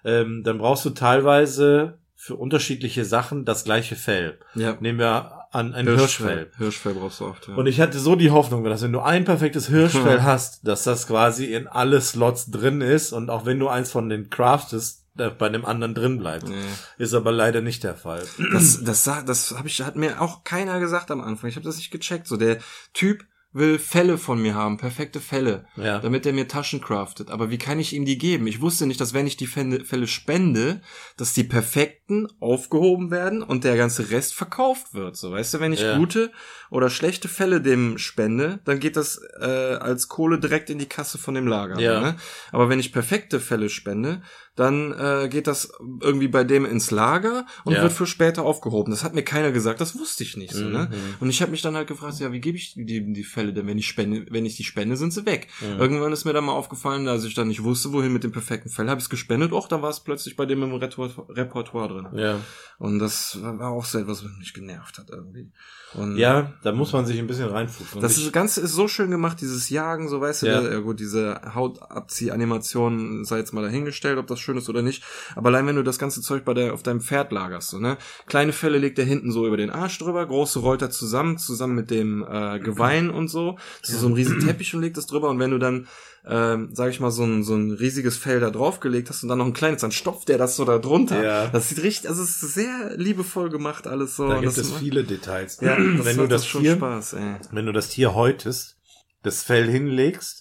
ähm, 0.03 0.43
dann 0.43 0.57
brauchst 0.59 0.85
du 0.87 0.91
teilweise 0.91 1.99
für 2.16 2.37
unterschiedliche 2.37 3.05
Sachen 3.05 3.45
das 3.45 3.64
gleiche 3.64 3.97
Fell. 3.97 4.39
Ja. 4.55 4.78
Nehmen 4.81 4.99
wir 4.99 5.39
an 5.51 5.75
ein 5.75 5.87
Hirschfell. 5.87 6.51
Hirschfell 6.59 6.95
brauchst 6.95 7.21
du 7.21 7.27
oft, 7.27 7.49
ja. 7.49 7.55
Und 7.55 7.67
ich 7.67 7.81
hatte 7.81 7.99
so 7.99 8.15
die 8.17 8.31
Hoffnung, 8.31 8.63
dass 8.65 8.83
wenn 8.83 8.93
du 8.93 9.01
ein 9.01 9.25
perfektes 9.25 9.67
Hirschfell 9.69 10.23
hast, 10.23 10.67
dass 10.67 10.85
das 10.85 11.07
quasi 11.07 11.47
in 11.55 11.67
alle 11.67 12.01
Slots 12.01 12.51
drin 12.51 12.81
ist 12.81 13.13
und 13.13 13.31
auch 13.31 13.47
wenn 13.47 13.59
du 13.59 13.69
eins 13.69 13.91
von 13.91 14.09
den 14.09 14.31
craftest, 14.31 14.99
bei 15.39 15.49
dem 15.51 15.67
anderen 15.67 15.95
drin 15.95 16.19
bleibt. 16.19 16.49
nee. 16.49 16.55
Ist 16.97 17.13
aber 17.15 17.33
leider 17.33 17.61
nicht 17.61 17.83
der 17.85 17.95
Fall. 17.97 18.23
Das, 18.53 18.83
das, 18.85 19.05
sa- 19.05 19.23
das 19.23 19.51
hab 19.59 19.67
ich, 19.67 19.83
hat 19.83 19.97
mir 19.97 20.21
auch 20.23 20.45
keiner 20.45 20.79
gesagt 20.81 21.11
am 21.11 21.21
Anfang. 21.21 21.51
Ich 21.51 21.57
habe 21.57 21.67
das 21.67 21.77
nicht 21.77 21.91
gecheckt. 21.91 22.27
So, 22.27 22.37
der 22.39 22.59
Typ 22.95 23.25
will 23.53 23.79
Fälle 23.81 24.17
von 24.17 24.41
mir 24.41 24.55
haben, 24.55 24.77
perfekte 24.77 25.21
Fälle, 25.21 25.65
Ja. 25.77 25.99
damit 25.99 26.25
er 26.25 26.33
mir 26.33 26.47
Taschen 26.47 26.81
craftet. 26.81 27.31
Aber 27.31 27.51
wie 27.51 27.59
kann 27.59 27.81
ich 27.81 27.93
ihm 27.93 28.05
die 28.05 28.17
geben? 28.17 28.47
Ich 28.47 28.61
wusste 28.61 28.87
nicht, 28.87 29.01
dass 29.01 29.13
wenn 29.13 29.27
ich 29.27 29.37
die 29.37 29.49
Fälle, 29.49 29.85
spende, 30.07 30.81
dass 31.17 31.33
die 31.33 31.43
perfekten 31.43 32.29
aufgehoben 32.39 33.11
werden 33.11 33.43
und 33.43 33.65
der 33.65 33.77
ganze 33.77 34.11
Rest 34.11 34.35
verkauft 34.35 34.95
wird. 34.95 35.17
So, 35.17 35.33
weißt 35.33 35.55
du, 35.55 35.61
wenn 35.61 35.73
ich 35.73 35.81
Ja. 35.81 35.97
gute 35.97 36.31
oder 36.71 36.91
schlechte 36.91 37.27
Fälle 37.29 37.61
dem 37.61 37.99
spende, 37.99 38.61
dann 38.65 38.79
geht 38.79 38.97
das 38.97 39.21
äh, 39.41 39.45
als 39.45 40.07
Kohle 40.07 40.39
direkt 40.39 40.71
in 40.71 40.79
die 40.79 40.87
Kasse 40.89 41.19
von 41.19 41.35
dem 41.35 41.49
Lager. 41.49 41.81
Ja. 41.81 42.01
Ne? 42.01 42.17
Aber 42.53 42.69
wenn 42.69 42.79
ich 42.79 42.93
perfekte 42.93 43.41
Fälle 43.41 43.69
spende, 43.69 44.23
dann 44.57 44.93
äh, 44.93 45.29
geht 45.31 45.47
das 45.47 45.73
irgendwie 46.03 46.29
bei 46.29 46.45
dem 46.45 46.65
ins 46.65 46.91
Lager 46.91 47.47
und 47.65 47.73
Ja. 47.75 47.83
wird 47.83 47.93
für 47.93 48.07
später 48.07 48.43
aufgehoben. 48.43 48.91
Das 48.91 49.05
hat 49.05 49.15
mir 49.15 49.23
keiner 49.23 49.53
gesagt, 49.53 49.81
das 49.81 49.99
wusste 49.99 50.23
ich 50.25 50.37
nicht 50.37 50.53
so, 50.53 50.65
ne? 50.65 50.89
Mhm. 50.91 50.97
Und 51.21 51.31
ich 51.31 51.41
habe 51.41 51.51
mich 51.53 51.63
dann 51.63 51.77
halt 51.77 51.87
gefragt, 51.89 52.19
ja, 52.19 52.33
wie 52.33 52.41
gebe 52.41 52.59
ich 52.59 52.75
die, 52.75 53.13
die 53.13 53.25
Fälle 53.25 53.53
denn, 53.53 53.67
wenn 53.67 53.79
ich 53.79 53.87
spende, 53.87 54.27
wenn 54.31 54.45
ich 54.45 54.57
die 54.57 54.65
spende, 54.65 54.97
sind 54.97 55.13
sie 55.13 55.25
weg. 55.25 55.49
Mhm. 55.61 55.79
Irgendwann 55.81 56.13
ist 56.13 56.25
mir 56.25 56.33
dann 56.33 56.45
mal 56.45 56.53
aufgefallen, 56.53 57.07
als 57.09 57.25
ich 57.25 57.35
dann 57.35 57.49
nicht 57.49 57.63
wusste, 57.63 57.93
wohin 57.93 58.13
mit 58.13 58.25
dem 58.25 58.33
perfekten 58.33 58.69
Fell, 58.71 58.89
habe 58.91 58.99
ich 58.99 59.05
es 59.05 59.11
gespendet, 59.11 59.53
och, 59.53 59.69
da 59.69 59.81
war 59.83 59.91
es 59.91 60.01
plötzlich 60.01 60.37
bei 60.37 60.47
dem 60.47 60.63
im 60.63 60.75
Repertoire, 60.75 61.89
drin. 61.89 62.09
Ja. 62.19 62.41
Und 62.79 62.99
das 62.99 63.39
war 63.43 63.71
auch 63.71 63.85
so 63.85 63.99
etwas, 63.99 64.25
was 64.25 64.31
mich 64.39 64.53
genervt 64.55 64.99
hat 64.99 65.11
irgendwie. 65.11 65.51
Und 65.95 66.17
ja, 66.17 66.53
da 66.63 66.73
muss 66.73 66.93
man 66.93 67.05
sich 67.07 67.19
ein 67.19 67.27
bisschen 67.27 67.49
reinfuchsen. 67.49 68.01
Das 68.01 68.17
ist, 68.17 68.33
Ganze 68.33 68.61
ist 68.61 68.73
so 68.73 68.89
schön 68.89 69.11
gemacht, 69.11 69.41
dieses 69.41 69.71
Jagen, 69.71 70.09
so 70.09 70.21
weißt 70.21 70.43
du, 70.43 70.47
Ja. 70.47 70.63
ja. 70.63 70.79
gut, 70.81 71.01
diese 71.01 71.41
Hautabzieh-Animation 71.55 73.25
sei 73.25 73.39
jetzt 73.39 73.53
mal 73.53 73.63
dahingestellt, 73.63 74.19
ob 74.19 74.27
das 74.27 74.39
schön 74.41 74.57
ist 74.57 74.68
oder 74.68 74.82
nicht. 74.82 75.03
Aber 75.34 75.49
allein 75.49 75.66
wenn 75.66 75.76
du 75.76 75.82
das 75.82 75.99
ganze 75.99 76.20
Zeug 76.20 76.45
bei 76.45 76.55
der, 76.55 76.74
auf 76.74 76.82
deinem 76.82 77.01
Pferd 77.01 77.32
lagerst, 77.32 77.70
so, 77.70 77.78
ne? 77.78 77.97
Kleine 78.26 78.53
Fälle 78.53 78.78
legt 78.78 78.99
er 78.99 79.05
hinten 79.05 79.32
so 79.32 79.47
über 79.47 79.57
den 79.57 79.70
Arsch 79.70 79.99
drüber, 79.99 80.24
große 80.26 80.61
rollt 80.61 80.82
er 80.82 80.91
zusammen, 80.91 81.38
zusammen 81.38 81.74
mit 81.74 81.91
dem 81.91 82.24
äh, 82.28 82.59
Geweih 82.59 82.91
und 83.09 83.28
so. 83.28 83.57
Das 83.80 83.91
ist 83.91 84.01
so 84.01 84.09
ein 84.09 84.14
riesen 84.14 84.41
Teppich 84.41 84.74
und 84.74 84.82
legt 84.82 84.97
das 84.97 85.07
drüber. 85.07 85.30
Und 85.30 85.38
wenn 85.38 85.51
du 85.51 85.59
dann, 85.59 85.86
ähm, 86.26 86.70
sag 86.72 86.91
ich 86.91 87.01
mal, 87.01 87.11
so 87.11 87.24
ein, 87.24 87.45
so 87.45 87.55
ein 87.55 87.70
riesiges 87.70 88.16
Fell 88.16 88.41
da 88.41 88.51
draufgelegt 88.51 89.09
hast 89.09 89.22
und 89.22 89.28
dann 89.28 89.38
noch 89.38 89.47
ein 89.47 89.53
kleines, 89.53 89.80
dann 89.80 89.93
stopft 89.93 90.28
der 90.28 90.38
das 90.38 90.57
so 90.57 90.64
da 90.64 90.78
drunter. 90.78 91.22
Ja. 91.22 91.47
Das 91.47 91.68
sieht 91.68 91.82
richtig, 91.82 92.09
also 92.09 92.22
es 92.22 92.43
ist 92.43 92.55
sehr 92.55 92.97
liebevoll 92.97 93.49
gemacht 93.51 93.86
alles 93.86 94.16
so. 94.16 94.28
da 94.28 94.41
gibt 94.41 94.57
das 94.57 94.59
es 94.59 94.72
viele 94.72 95.05
Details. 95.05 95.59
Ja, 95.61 95.76
wenn 95.78 96.16
du 96.16 96.22
macht 96.22 96.32
das 96.32 96.47
schon 96.47 96.62
Tier, 96.62 96.74
Spaß, 96.74 97.14
ey. 97.14 97.36
wenn 97.53 97.66
du 97.66 97.72
das 97.72 97.88
Tier 97.88 98.14
häutest, 98.14 98.76
das 99.22 99.43
Fell 99.43 99.68
hinlegst 99.68 100.39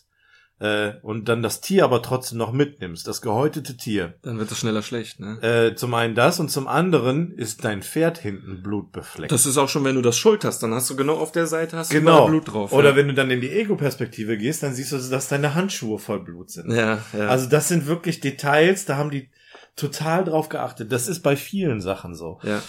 äh, 0.60 0.93
und 1.01 1.30
dann 1.30 1.41
das 1.41 1.62
Tier 1.62 1.86
aber 1.86 2.01
trotzdem 2.01 2.38
noch 2.38 2.51
mitnimmst, 2.51 3.07
das 3.07 3.22
gehäutete 3.22 3.78
Tier. 3.78 4.16
Dann 4.22 4.39
wird 4.39 4.51
das 4.51 4.60
schneller 4.60 4.82
schlecht, 4.82 5.20
ne? 5.20 5.41
Äh, 5.41 5.76
zum 5.76 5.93
einen 5.93 6.16
das 6.16 6.39
und 6.39 6.49
zum 6.49 6.68
anderen 6.68 7.32
ist 7.32 7.64
dein 7.64 7.82
Pferd 7.82 8.18
hinten 8.18 8.62
blutbefleckt. 8.62 9.32
Das 9.32 9.45
ist 9.45 9.57
auch 9.57 9.70
schon, 9.70 9.84
wenn 9.86 9.95
du 9.95 10.01
das 10.01 10.18
schulterst, 10.18 10.62
dann 10.62 10.74
hast 10.74 10.89
du 10.89 10.95
genau 10.95 11.16
auf 11.16 11.32
der 11.32 11.47
Seite 11.47 11.78
hast 11.78 11.91
du 11.91 11.95
genau. 11.95 12.12
überall 12.12 12.30
Blut 12.30 12.53
drauf. 12.53 12.74
Oder 12.74 12.89
ja. 12.89 12.95
wenn 12.95 13.07
du 13.07 13.14
dann 13.14 13.32
in 13.32 13.41
die 13.41 13.51
Ego-Perspektive 13.51 14.38
gehst, 14.38 14.64
dann 14.64 14.74
siehst 14.74 14.91
du, 14.91 14.97
dass 14.97 15.28
deine 15.30 15.55
Handschuhe 15.55 15.97
voll 15.97 16.20
Blut 16.20 16.51
sind. 16.51 16.72
ja, 16.72 16.99
ja. 17.14 17.28
Also 17.28 17.47
das 17.47 17.68
sind 17.68 17.88
wirklich 17.88 18.20
Details, 18.20 18.86
da 18.86 18.97
haben 18.97 19.12
die 19.12 19.30
total 19.76 20.26
drauf 20.26 20.49
geachtet. 20.49 20.91
Das 20.91 21.07
ist 21.07 21.22
bei 21.22 21.36
vielen 21.36 21.82
Sachen 21.82 22.16
so. 22.16 22.39
ja. 22.43 22.62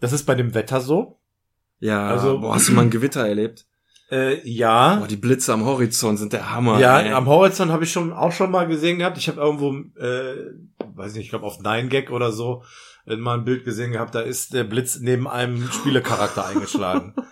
Das 0.00 0.12
ist 0.12 0.24
bei 0.24 0.34
dem 0.34 0.54
Wetter 0.54 0.80
so. 0.80 1.18
Ja, 1.80 2.08
also, 2.08 2.40
boah, 2.40 2.54
hast 2.54 2.68
du 2.68 2.72
mal 2.72 2.82
ein 2.82 2.90
Gewitter 2.90 3.26
erlebt? 3.26 3.66
Äh, 4.10 4.48
ja. 4.48 4.96
Boah, 4.96 5.06
die 5.06 5.16
Blitze 5.16 5.52
am 5.52 5.64
Horizont 5.64 6.18
sind 6.18 6.32
der 6.32 6.50
Hammer. 6.50 6.78
Ja, 6.78 7.00
ey. 7.00 7.12
am 7.12 7.26
Horizont 7.26 7.70
habe 7.70 7.84
ich 7.84 7.92
schon 7.92 8.12
auch 8.12 8.32
schon 8.32 8.50
mal 8.50 8.66
gesehen 8.66 8.98
gehabt. 8.98 9.18
Ich 9.18 9.28
habe 9.28 9.40
irgendwo, 9.40 9.72
äh, 10.00 10.52
weiß 10.94 11.14
nicht, 11.14 11.24
ich 11.24 11.30
glaube 11.30 11.46
auf 11.46 11.60
9gag 11.60 12.10
oder 12.10 12.32
so, 12.32 12.62
äh, 13.06 13.16
mal 13.16 13.38
ein 13.38 13.44
Bild 13.44 13.64
gesehen 13.64 13.92
gehabt. 13.92 14.14
Da 14.14 14.20
ist 14.20 14.54
der 14.54 14.64
Blitz 14.64 14.98
neben 15.00 15.28
einem 15.28 15.70
Spielecharakter 15.70 16.46
eingeschlagen. 16.46 17.14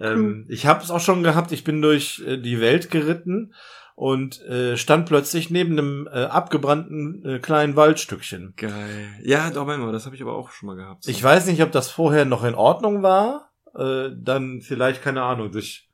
Ähm, 0.00 0.46
ich 0.48 0.64
habe 0.66 0.82
es 0.82 0.90
auch 0.90 1.00
schon 1.00 1.24
gehabt, 1.24 1.50
ich 1.50 1.64
bin 1.64 1.82
durch 1.82 2.22
äh, 2.24 2.36
die 2.36 2.60
Welt 2.60 2.90
geritten 2.90 3.52
und 3.96 4.40
äh, 4.42 4.76
stand 4.76 5.06
plötzlich 5.06 5.50
neben 5.50 5.72
einem 5.72 6.06
äh, 6.06 6.26
abgebrannten 6.26 7.24
äh, 7.24 7.38
kleinen 7.40 7.74
Waldstückchen. 7.74 8.54
Geil. 8.56 9.08
Ja, 9.24 9.50
doch, 9.50 9.66
mal, 9.66 9.90
das 9.90 10.06
habe 10.06 10.14
ich 10.14 10.22
aber 10.22 10.36
auch 10.36 10.52
schon 10.52 10.68
mal 10.68 10.76
gehabt. 10.76 11.02
so. 11.02 11.10
Ich 11.10 11.22
weiß 11.22 11.46
nicht, 11.46 11.62
ob 11.62 11.72
das 11.72 11.90
vorher 11.90 12.24
noch 12.24 12.44
in 12.44 12.54
Ordnung 12.54 13.02
war, 13.02 13.50
äh, 13.74 14.10
dann 14.16 14.60
vielleicht, 14.60 15.02
keine 15.02 15.22
Ahnung, 15.22 15.50
durch, 15.50 15.87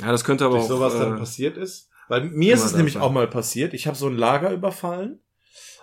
ja, 0.00 0.10
das 0.12 0.24
könnte 0.24 0.44
aber 0.44 0.58
auch. 0.58 0.66
sowas 0.68 0.94
dann 0.98 1.14
äh, 1.14 1.18
passiert 1.18 1.56
ist. 1.56 1.88
Weil 2.08 2.22
mir 2.24 2.54
ist 2.54 2.64
es 2.64 2.74
nämlich 2.74 2.94
sein. 2.94 3.02
auch 3.02 3.12
mal 3.12 3.28
passiert, 3.28 3.72
ich 3.74 3.86
habe 3.86 3.96
so 3.96 4.08
ein 4.08 4.16
Lager 4.16 4.50
überfallen 4.50 5.20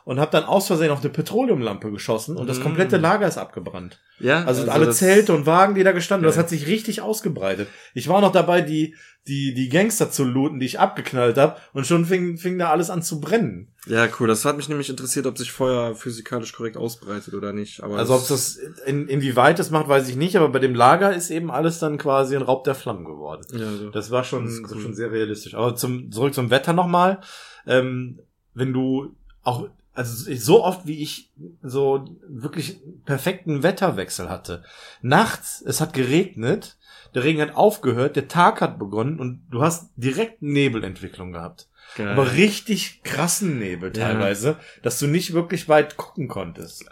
und 0.03 0.20
habe 0.20 0.32
dann 0.32 0.43
aus 0.43 0.68
Versehen 0.68 0.91
auf 0.91 0.99
eine 1.01 1.09
Petroleumlampe 1.09 1.89
geschossen 1.91 2.36
und 2.38 2.47
das 2.49 2.59
Mm. 2.59 2.63
komplette 2.63 2.97
Lager 2.97 3.28
ist 3.28 3.38
abgebrannt. 3.38 3.99
ja, 4.20 4.43
Also, 4.43 4.70
alle 4.70 4.88
das- 4.88 4.97
Zelte 4.97 5.34
und 5.34 5.45
Wagen, 5.45 5.76
die 5.76 5.84
da 5.84 5.91
gestanden, 5.93 6.24
Geil. 6.24 6.32
das 6.32 6.38
hat 6.38 6.49
sich 6.49 6.68
richtig 6.68 7.01
ausgebreitet. 7.01 7.68
Ich 7.93 8.07
war 8.09 8.20
noch 8.22 8.32
dabei, 8.32 8.61
die 8.61 8.95
die 9.28 9.53
die 9.53 9.69
Gangster 9.69 10.09
zu 10.09 10.23
looten, 10.23 10.59
die 10.59 10.65
ich 10.65 10.80
abgeknallt 10.80 11.38
habe, 11.38 11.57
und 11.73 11.86
schon 11.86 12.05
fing 12.05 12.38
fing 12.38 12.57
da 12.57 12.69
alles 12.69 12.89
an 12.89 13.01
zu 13.01 13.19
brennen. 13.19 13.67
Ja, 13.86 14.07
cool. 14.19 14.28
Das 14.28 14.43
hat 14.45 14.57
mich 14.57 14.69
nämlich 14.69 14.89
interessiert, 14.89 15.25
ob 15.28 15.38
sich 15.38 15.51
Feuer 15.51 15.95
physikalisch 15.95 16.53
korrekt 16.53 16.78
ausbreitet 16.78 17.34
oder 17.34 17.53
nicht. 17.53 17.84
Aber 17.84 17.97
Also 17.97 18.15
ob 18.15 18.28
das 18.28 18.57
in, 18.86 19.07
inwieweit 19.07 19.59
das 19.59 19.71
macht, 19.71 19.88
weiß 19.88 20.09
ich 20.09 20.15
nicht, 20.15 20.36
aber 20.36 20.49
bei 20.49 20.59
dem 20.59 20.75
Lager 20.75 21.15
ist 21.15 21.30
eben 21.30 21.51
alles 21.51 21.80
dann 21.80 21.97
quasi 21.97 22.36
ein 22.36 22.41
Raub 22.41 22.63
der 22.63 22.75
Flammen 22.75 23.05
geworden. 23.05 23.45
Ja, 23.53 23.71
so. 23.71 23.89
Das 23.89 24.11
war 24.11 24.23
schon, 24.23 24.47
ist 24.47 24.63
das 24.63 24.71
cool. 24.73 24.82
schon 24.82 24.93
sehr 24.93 25.11
realistisch. 25.11 25.55
Aber 25.55 25.75
zum, 25.75 26.11
zurück 26.11 26.34
zum 26.34 26.49
Wetter 26.49 26.73
nochmal. 26.73 27.21
Ähm, 27.65 28.19
wenn 28.53 28.73
du 28.73 29.15
auch, 29.43 29.69
also 29.93 30.34
so 30.36 30.63
oft 30.63 30.86
wie 30.86 31.01
ich 31.01 31.32
so 31.63 32.05
wirklich 32.28 32.82
perfekten 33.05 33.63
Wetterwechsel 33.63 34.30
hatte. 34.30 34.63
Nachts, 35.01 35.63
es 35.65 35.80
hat 35.82 35.93
geregnet, 35.93 36.76
der 37.18 37.24
Regen 37.24 37.41
hat 37.41 37.55
aufgehört, 37.55 38.15
der 38.15 38.28
Tag 38.28 38.61
hat 38.61 38.78
begonnen 38.78 39.20
und 39.20 39.41
du 39.49 39.63
hast 39.63 39.89
direkt 39.95 40.43
Nebelentwicklung 40.43 41.32
gehabt. 41.32 41.68
Geil. 41.95 42.09
Aber 42.09 42.34
richtig 42.34 43.01
krassen 43.01 43.57
Nebel 43.57 43.91
Ja. 43.97 44.09
teilweise, 44.09 44.57
dass 44.84 44.99
du 44.99 45.07
nicht 45.07 45.34
wirklich 45.34 45.68
weit 45.68 45.97
gucken 45.97 46.28
konntest. 46.28 46.86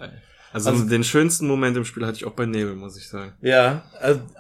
Also, 0.56 0.70
Also- 0.70 0.86
den 0.86 1.04
schönsten 1.04 1.48
Moment 1.48 1.76
im 1.76 1.84
Spiel 1.84 2.06
hatte 2.06 2.16
ich 2.16 2.24
auch 2.26 2.32
bei 2.32 2.46
Nebel, 2.46 2.76
muss 2.76 2.96
ich 2.98 3.10
sagen. 3.10 3.34
Ja, 3.42 3.84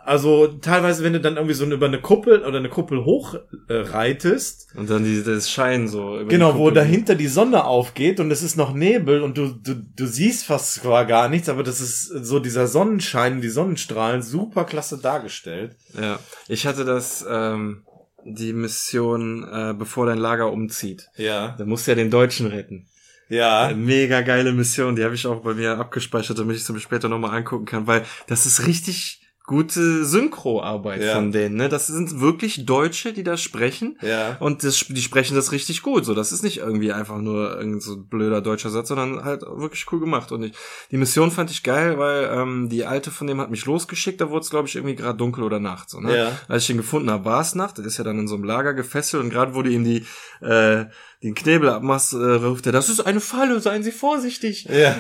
also, 0.05 0.47
teilweise, 0.47 1.03
wenn 1.03 1.11
du 1.11 1.19
dann 1.19 1.35
irgendwie 1.35 1.53
so 1.55 1.65
über 1.65 1.87
eine 1.87 1.99
Kuppel 1.99 2.41
oder 2.45 2.57
eine 2.59 2.69
Kuppel 2.69 3.03
hoch 3.03 3.35
äh, 3.67 3.73
reitest, 3.73 4.67
Und 4.75 4.89
dann 4.89 5.03
die, 5.03 5.23
das 5.23 5.51
Schein 5.51 5.89
so. 5.89 6.17
über 6.17 6.29
genau, 6.29 6.57
wo 6.57 6.71
dahinter 6.71 7.15
die 7.15 7.27
Sonne 7.27 7.65
aufgeht 7.65 8.21
und 8.21 8.31
es 8.31 8.43
ist 8.43 8.55
noch 8.55 8.73
Nebel 8.73 9.21
und 9.23 9.37
du, 9.37 9.47
du, 9.49 9.75
du 9.75 10.05
siehst 10.07 10.45
fast 10.45 10.75
zwar 10.75 11.03
gar 11.05 11.27
nichts, 11.27 11.49
aber 11.49 11.63
das 11.63 11.81
ist 11.81 12.05
so 12.07 12.39
dieser 12.39 12.67
Sonnenschein, 12.67 13.41
die 13.41 13.49
Sonnenstrahlen, 13.49 14.21
super 14.21 14.63
klasse 14.63 14.97
dargestellt. 14.97 15.75
Ja. 15.99 16.19
Ich 16.47 16.65
hatte 16.65 16.85
das, 16.85 17.25
ähm, 17.29 17.83
die 18.23 18.53
Mission, 18.53 19.43
äh, 19.43 19.73
bevor 19.77 20.05
dein 20.05 20.17
Lager 20.17 20.49
umzieht. 20.51 21.09
Ja. 21.17 21.55
Da 21.57 21.65
musst 21.65 21.87
du 21.87 21.91
ja 21.91 21.95
den 21.95 22.09
Deutschen 22.09 22.47
retten. 22.47 22.87
Ja. 23.29 23.71
Mega 23.75 24.21
geile 24.21 24.51
Mission, 24.53 24.95
die 24.95 25.03
habe 25.03 25.15
ich 25.15 25.25
auch 25.27 25.41
bei 25.41 25.53
mir 25.53 25.77
abgespeichert, 25.77 26.37
damit 26.39 26.55
ich 26.57 26.63
sie 26.63 26.73
mir 26.73 26.79
später 26.79 27.09
nochmal 27.09 27.35
angucken 27.35 27.65
kann, 27.65 27.87
weil 27.87 28.03
das 28.27 28.45
ist 28.45 28.67
richtig 28.67 29.21
gute 29.47 30.03
Synchroarbeit 30.05 31.03
Ja. 31.03 31.13
von 31.13 31.31
denen. 31.31 31.55
Ne? 31.55 31.69
Das 31.69 31.85
sind 31.85 32.19
wirklich 32.19 32.65
Deutsche, 32.65 33.13
die 33.13 33.21
das 33.21 33.41
sprechen. 33.43 33.95
Ja. 34.01 34.37
Und 34.39 34.63
das, 34.63 34.85
die 34.89 35.01
sprechen 35.03 35.35
das 35.35 35.51
richtig 35.51 35.83
gut. 35.83 36.03
So, 36.03 36.15
das 36.15 36.31
ist 36.31 36.41
nicht 36.43 36.57
irgendwie 36.57 36.91
einfach 36.91 37.19
nur 37.19 37.55
irgend 37.55 37.83
so 37.83 37.93
ein 37.93 38.07
blöder 38.07 38.41
deutscher 38.41 38.71
Satz, 38.71 38.87
sondern 38.87 39.23
halt 39.23 39.43
wirklich 39.43 39.85
cool 39.91 39.99
gemacht. 39.99 40.31
Und 40.31 40.41
ich, 40.43 40.53
die 40.89 40.97
Mission 40.97 41.29
fand 41.29 41.51
ich 41.51 41.61
geil, 41.61 41.99
weil 41.99 42.27
ähm, 42.33 42.69
die 42.69 42.85
alte 42.85 43.11
von 43.11 43.27
dem 43.27 43.39
hat 43.39 43.51
mich 43.51 43.65
losgeschickt. 43.67 44.19
Da 44.19 44.31
wurde 44.31 44.41
es, 44.41 44.49
glaube 44.49 44.67
ich, 44.67 44.75
irgendwie 44.77 44.95
gerade 44.95 45.17
dunkel 45.19 45.43
oder 45.43 45.59
Nacht. 45.59 45.91
So, 45.91 45.99
ne? 45.99 46.17
Ja. 46.17 46.31
Als 46.47 46.63
ich 46.63 46.71
ihn 46.71 46.77
gefunden 46.77 47.11
habe, 47.11 47.25
war 47.25 47.41
es 47.41 47.53
Nacht. 47.53 47.77
Der 47.77 47.85
ist 47.85 47.97
ja 47.99 48.03
dann 48.03 48.17
in 48.17 48.27
so 48.27 48.33
einem 48.33 48.45
Lager 48.45 48.73
gefesselt 48.73 49.21
und 49.23 49.29
gerade 49.29 49.53
wurde 49.53 49.69
ihm 49.69 49.83
die 49.83 50.07
äh, 50.41 50.85
den 51.25 51.33
Knebel 51.35 51.69
abmachst, 51.69 52.13
äh, 52.13 52.17
ruft 52.17 52.65
er, 52.67 52.71
das 52.71 52.87
ist 52.87 52.99
eine 53.01 53.19
Falle, 53.19 53.59
seien 53.59 53.81
Sie 53.83 53.91
vorsichtig. 53.91 54.67
Ja. 54.71 54.95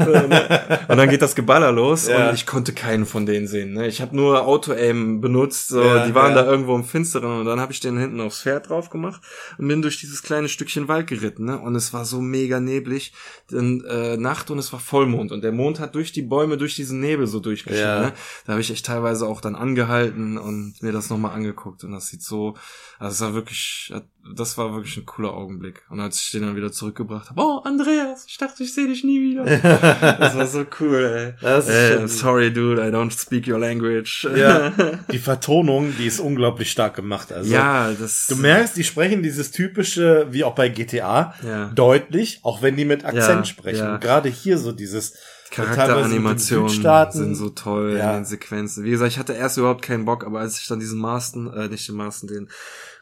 Und 0.87 0.97
dann 0.97 1.09
geht 1.09 1.21
das 1.21 1.35
Geballer 1.35 1.71
los 1.71 2.07
Ja. 2.07 2.29
und 2.29 2.35
ich 2.35 2.45
konnte 2.45 2.73
keinen 2.73 3.05
von 3.05 3.25
denen 3.25 3.47
sehen. 3.47 3.73
Ne? 3.73 3.87
Ich 3.87 4.01
habe 4.01 4.15
nur 4.15 4.45
Auto-Aim 4.45 5.21
benutzt, 5.21 5.67
so, 5.69 5.81
Ja, 5.83 6.05
die 6.07 6.15
waren 6.15 6.33
da 6.33 6.45
irgendwo 6.45 6.75
im 6.75 6.83
Finsteren 6.83 7.39
und 7.39 7.45
dann 7.45 7.59
habe 7.59 7.71
ich 7.71 7.79
den 7.79 7.97
hinten 7.97 8.19
aufs 8.21 8.41
Pferd 8.41 8.69
drauf 8.69 8.89
gemacht 8.89 9.21
und 9.57 9.67
bin 9.67 9.81
durch 9.81 9.99
dieses 9.99 10.23
kleine 10.23 10.49
Stückchen 10.49 10.87
Wald 10.87 11.07
geritten. 11.07 11.45
Ne? 11.45 11.59
Und 11.59 11.75
es 11.75 11.93
war 11.93 12.05
so 12.05 12.21
mega 12.21 12.59
neblig, 12.59 13.13
denn, 13.51 13.83
äh, 13.85 14.17
Nacht 14.17 14.49
und 14.49 14.57
es 14.57 14.73
war 14.73 14.79
Vollmond 14.79 15.31
und 15.31 15.43
der 15.43 15.51
Mond 15.51 15.79
hat 15.79 15.93
durch 15.93 16.11
die 16.11 16.23
Bäume, 16.23 16.57
durch 16.57 16.75
diesen 16.75 16.99
Nebel 16.99 17.27
so 17.27 17.39
durchgeschienen. 17.39 18.01
Ne? 18.01 18.13
Da 18.45 18.53
habe 18.53 18.61
ich 18.61 18.71
echt 18.71 18.85
teilweise 18.85 19.27
auch 19.27 19.41
dann 19.41 19.55
angehalten 19.55 20.37
und 20.39 20.75
mir 20.81 20.91
das 20.91 21.09
nochmal 21.09 21.35
angeguckt 21.35 21.83
und 21.83 21.91
das 21.91 22.07
sieht 22.07 22.23
so, 22.23 22.55
also 22.97 23.13
es 23.13 23.21
war 23.21 23.33
wirklich, 23.35 23.93
das 24.35 24.57
war 24.57 24.73
wirklich 24.73 24.97
ein 24.97 25.05
cooler 25.05 25.33
Augenblick. 25.33 25.83
Und 25.89 25.99
als 25.99 26.14
ich 26.21 26.31
den 26.31 26.41
dann 26.43 26.55
wieder 26.55 26.71
zurückgebracht 26.71 27.29
habe, 27.29 27.41
oh 27.41 27.61
Andreas, 27.63 28.25
ich 28.27 28.37
dachte, 28.37 28.63
ich 28.63 28.73
sehe 28.73 28.87
dich 28.87 29.03
nie 29.03 29.19
wieder. 29.31 29.43
das 30.19 30.35
war 30.35 30.47
so 30.47 30.65
cool, 30.79 31.03
ey. 31.05 31.33
Das 31.41 31.67
ist 31.67 31.73
Äh, 31.73 32.07
sorry, 32.07 32.51
dude, 32.53 32.81
I 32.81 32.91
don't 32.91 33.11
speak 33.11 33.47
your 33.47 33.59
language. 33.59 34.27
Ja. 34.35 34.71
Die 35.11 35.19
Vertonung, 35.19 35.93
die 35.97 36.05
ist 36.07 36.19
unglaublich 36.19 36.71
stark 36.71 36.95
gemacht. 36.95 37.31
Also, 37.31 37.51
ja, 37.53 37.91
das. 37.91 38.27
Du 38.27 38.35
merkst, 38.35 38.75
die 38.77 38.83
sprechen 38.83 39.23
dieses 39.23 39.51
typische, 39.51 40.27
wie 40.31 40.43
auch 40.43 40.55
bei 40.55 40.69
GTA, 40.69 41.33
Ja. 41.45 41.71
deutlich, 41.75 42.39
auch 42.43 42.61
wenn 42.61 42.75
die 42.75 42.85
mit 42.85 43.05
Akzent 43.05 43.39
Ja, 43.39 43.45
sprechen. 43.45 43.79
ja. 43.85 43.93
Und 43.95 44.01
gerade 44.01 44.29
hier 44.29 44.57
so 44.57 44.71
dieses 44.71 45.13
Charakteranimationen 45.51 47.11
sind 47.11 47.35
so 47.35 47.49
toll 47.49 47.95
Ja. 47.97 48.11
in 48.11 48.17
den 48.19 48.25
Sequenzen. 48.25 48.83
Wie 48.83 48.89
gesagt, 48.91 49.11
ich 49.11 49.19
hatte 49.19 49.33
erst 49.33 49.57
überhaupt 49.57 49.81
keinen 49.81 50.05
Bock, 50.05 50.25
aber 50.25 50.39
als 50.39 50.59
ich 50.59 50.67
dann 50.67 50.79
diesen 50.79 50.99
Marston, 50.99 51.51
äh, 51.53 51.67
nicht 51.67 51.87
den 51.87 51.95
Marston, 51.95 52.27
den 52.27 52.49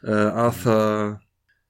äh, 0.03 0.11
Arthur, 0.11 1.21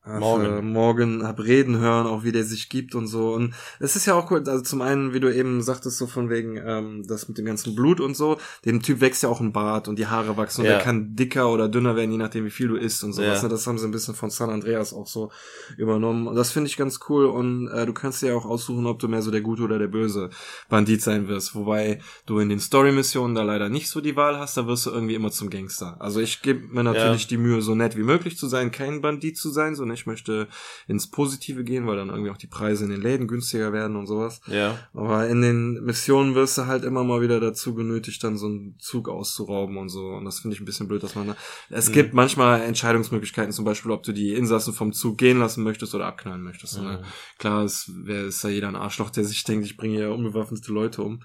Arthur 0.06 0.20
Morgan. 0.20 0.72
Morgan 0.72 1.24
hab 1.28 1.40
reden 1.40 1.78
hören, 1.80 2.08
auch 2.08 2.24
wie 2.26 2.32
der 2.34 2.44
sich 2.44 2.68
gibt 2.68 2.94
und 2.94 3.08
so. 3.08 3.34
Und 3.34 3.54
es 3.80 3.96
ist 3.96 4.06
ja 4.06 4.16
auch 4.16 4.30
cool, 4.32 4.44
also 4.48 4.62
zum 4.62 4.82
einen, 4.82 5.14
wie 5.14 5.20
du 5.22 5.34
eben 5.34 5.62
sagtest, 5.62 5.98
so 5.98 6.08
von 6.08 6.30
wegen 6.30 6.58
ähm, 6.58 7.04
das 7.08 7.30
mit 7.30 7.38
dem 7.38 7.46
ganzen 7.46 7.74
Blut 7.74 8.02
und 8.02 8.16
so, 8.18 8.38
dem 8.66 8.82
Typ 8.82 9.00
wächst 9.00 9.24
ja 9.24 9.30
auch 9.30 9.40
ein 9.40 9.54
Bart 9.54 9.88
und 9.88 9.98
die 9.98 10.08
Haare 10.08 10.36
wachsen 10.36 10.62
und 10.62 10.68
Ja. 10.68 10.74
der 10.74 10.82
kann 10.84 11.16
dicker 11.16 11.50
oder 11.52 11.70
dünner 11.70 11.96
werden, 11.96 12.12
je 12.12 12.18
nachdem 12.18 12.44
wie 12.44 12.50
viel 12.52 12.68
du 12.68 12.76
isst 12.76 13.04
und 13.04 13.14
sowas. 13.14 13.38
Ja. 13.38 13.44
Ne? 13.44 13.50
Das 13.50 13.66
haben 13.66 13.78
sie 13.78 13.86
ein 13.88 13.92
bisschen 13.92 14.14
von 14.14 14.30
San 14.30 14.50
Andreas 14.50 14.94
auch 14.94 15.08
so 15.08 15.32
übernommen. 15.78 16.28
Und 16.28 16.36
das 16.36 16.52
finde 16.52 16.70
ich 16.70 16.76
ganz 16.78 17.00
cool 17.08 17.26
und 17.26 17.70
äh, 17.70 17.86
du 17.86 17.94
kannst 17.94 18.22
dir 18.22 18.28
ja 18.32 18.36
auch 18.36 18.46
aussuchen, 18.46 18.86
ob 18.88 19.00
du 19.00 19.08
mehr 19.08 19.22
so 19.22 19.32
der 19.32 19.42
gute 19.42 19.64
oder 19.64 19.80
der 19.80 19.88
böse 19.88 20.30
Bandit 20.70 21.02
sein 21.02 21.28
wirst. 21.30 21.56
Wobei 21.56 22.02
du 22.26 22.40
in 22.40 22.50
den 22.50 22.60
Story-Missionen 22.60 23.36
da 23.36 23.44
leider 23.44 23.70
nicht 23.70 23.90
so 23.90 24.02
die 24.02 24.16
Wahl 24.16 24.38
hast, 24.38 24.58
da 24.58 24.68
wirst 24.68 24.86
du 24.86 24.90
irgendwie 24.92 25.16
immer 25.16 25.32
zum 25.32 25.50
Gangster. 25.50 25.96
Also 26.00 26.20
ich 26.20 26.42
gebe 26.42 26.68
mir 26.74 26.84
natürlich 26.84 27.24
Ja. 27.24 27.28
die 27.30 27.38
Mühe, 27.38 27.62
so 27.62 27.74
nett 27.74 27.96
wie 27.98 28.04
möglich 28.04 28.38
zu 28.38 28.48
sein, 28.48 28.72
kein 28.72 29.02
Bandit 29.02 29.38
zu 29.38 29.50
sein, 29.50 29.76
sondern 29.76 29.93
ich 29.94 30.06
möchte 30.06 30.48
ins 30.88 31.10
Positive 31.10 31.64
gehen, 31.64 31.88
weil 31.88 31.96
dann 31.98 32.10
irgendwie 32.10 32.32
auch 32.32 32.38
die 32.38 32.48
Preise 32.48 32.84
in 32.86 32.90
den 32.92 33.02
Läden 33.02 33.28
günstiger 33.28 33.72
werden 33.74 33.96
und 33.96 34.08
sowas. 34.08 34.42
Ja. 34.48 34.78
Aber 34.94 35.28
in 35.28 35.42
den 35.42 35.84
Missionen 35.84 36.36
wirst 36.36 36.58
du 36.58 36.66
halt 36.66 36.84
immer 36.84 37.04
mal 37.04 37.22
wieder 37.22 37.40
dazu 37.40 37.74
genötigt, 37.76 38.24
dann 38.24 38.38
so 38.38 38.48
einen 38.48 38.76
Zug 38.80 39.10
auszurauben 39.10 39.78
und 39.78 39.90
so. 39.90 40.08
Und 40.10 40.26
das 40.26 40.40
finde 40.40 40.56
ich 40.56 40.62
ein 40.62 40.66
bisschen 40.66 40.88
blöd, 40.88 41.04
dass 41.04 41.16
man 41.16 41.28
da 41.28 41.36
Es 41.70 41.90
Mhm. 41.90 41.94
gibt 41.94 42.14
manchmal 42.14 42.62
Entscheidungsmöglichkeiten, 42.62 43.52
zum 43.52 43.66
Beispiel, 43.66 43.92
ob 43.92 44.04
du 44.04 44.12
die 44.12 44.34
Insassen 44.34 44.74
vom 44.74 44.94
Zug 44.94 45.18
gehen 45.18 45.40
lassen 45.40 45.64
möchtest 45.64 45.94
oder 45.96 46.06
abknallen 46.08 46.42
möchtest. 46.42 46.80
Mhm. 46.80 46.86
Ne? 46.86 47.04
Klar, 47.38 47.64
es 47.64 47.92
wär, 48.04 48.26
ist 48.26 48.44
ja 48.44 48.50
jeder 48.50 48.68
ein 48.68 48.76
Arschloch, 48.76 49.10
der 49.10 49.24
sich 49.24 49.44
denkt, 49.44 49.66
ich 49.66 49.78
bringe 49.78 50.00
ja 50.00 50.10
unbewaffnete 50.10 50.72
Leute 50.72 51.02
um. 51.04 51.24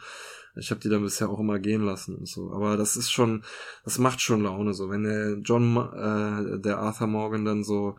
Ich 0.57 0.71
habe 0.73 0.81
die 0.81 0.89
dann 0.89 1.03
bisher 1.03 1.29
auch 1.31 1.39
immer 1.39 1.61
gehen 1.61 1.83
lassen 1.83 2.17
und 2.17 2.27
so. 2.27 2.53
Aber 2.53 2.77
das 2.77 2.97
ist 2.97 3.13
schon, 3.13 3.45
das 3.85 3.99
macht 3.99 4.21
schon 4.21 4.43
Laune 4.43 4.75
so. 4.75 4.91
Wenn 4.91 5.05
der 5.05 5.39
John, 5.39 5.77
äh, 5.77 6.59
der 6.61 6.79
Arthur 6.79 7.07
Morgan 7.07 7.45
dann 7.45 7.63
so 7.63 7.97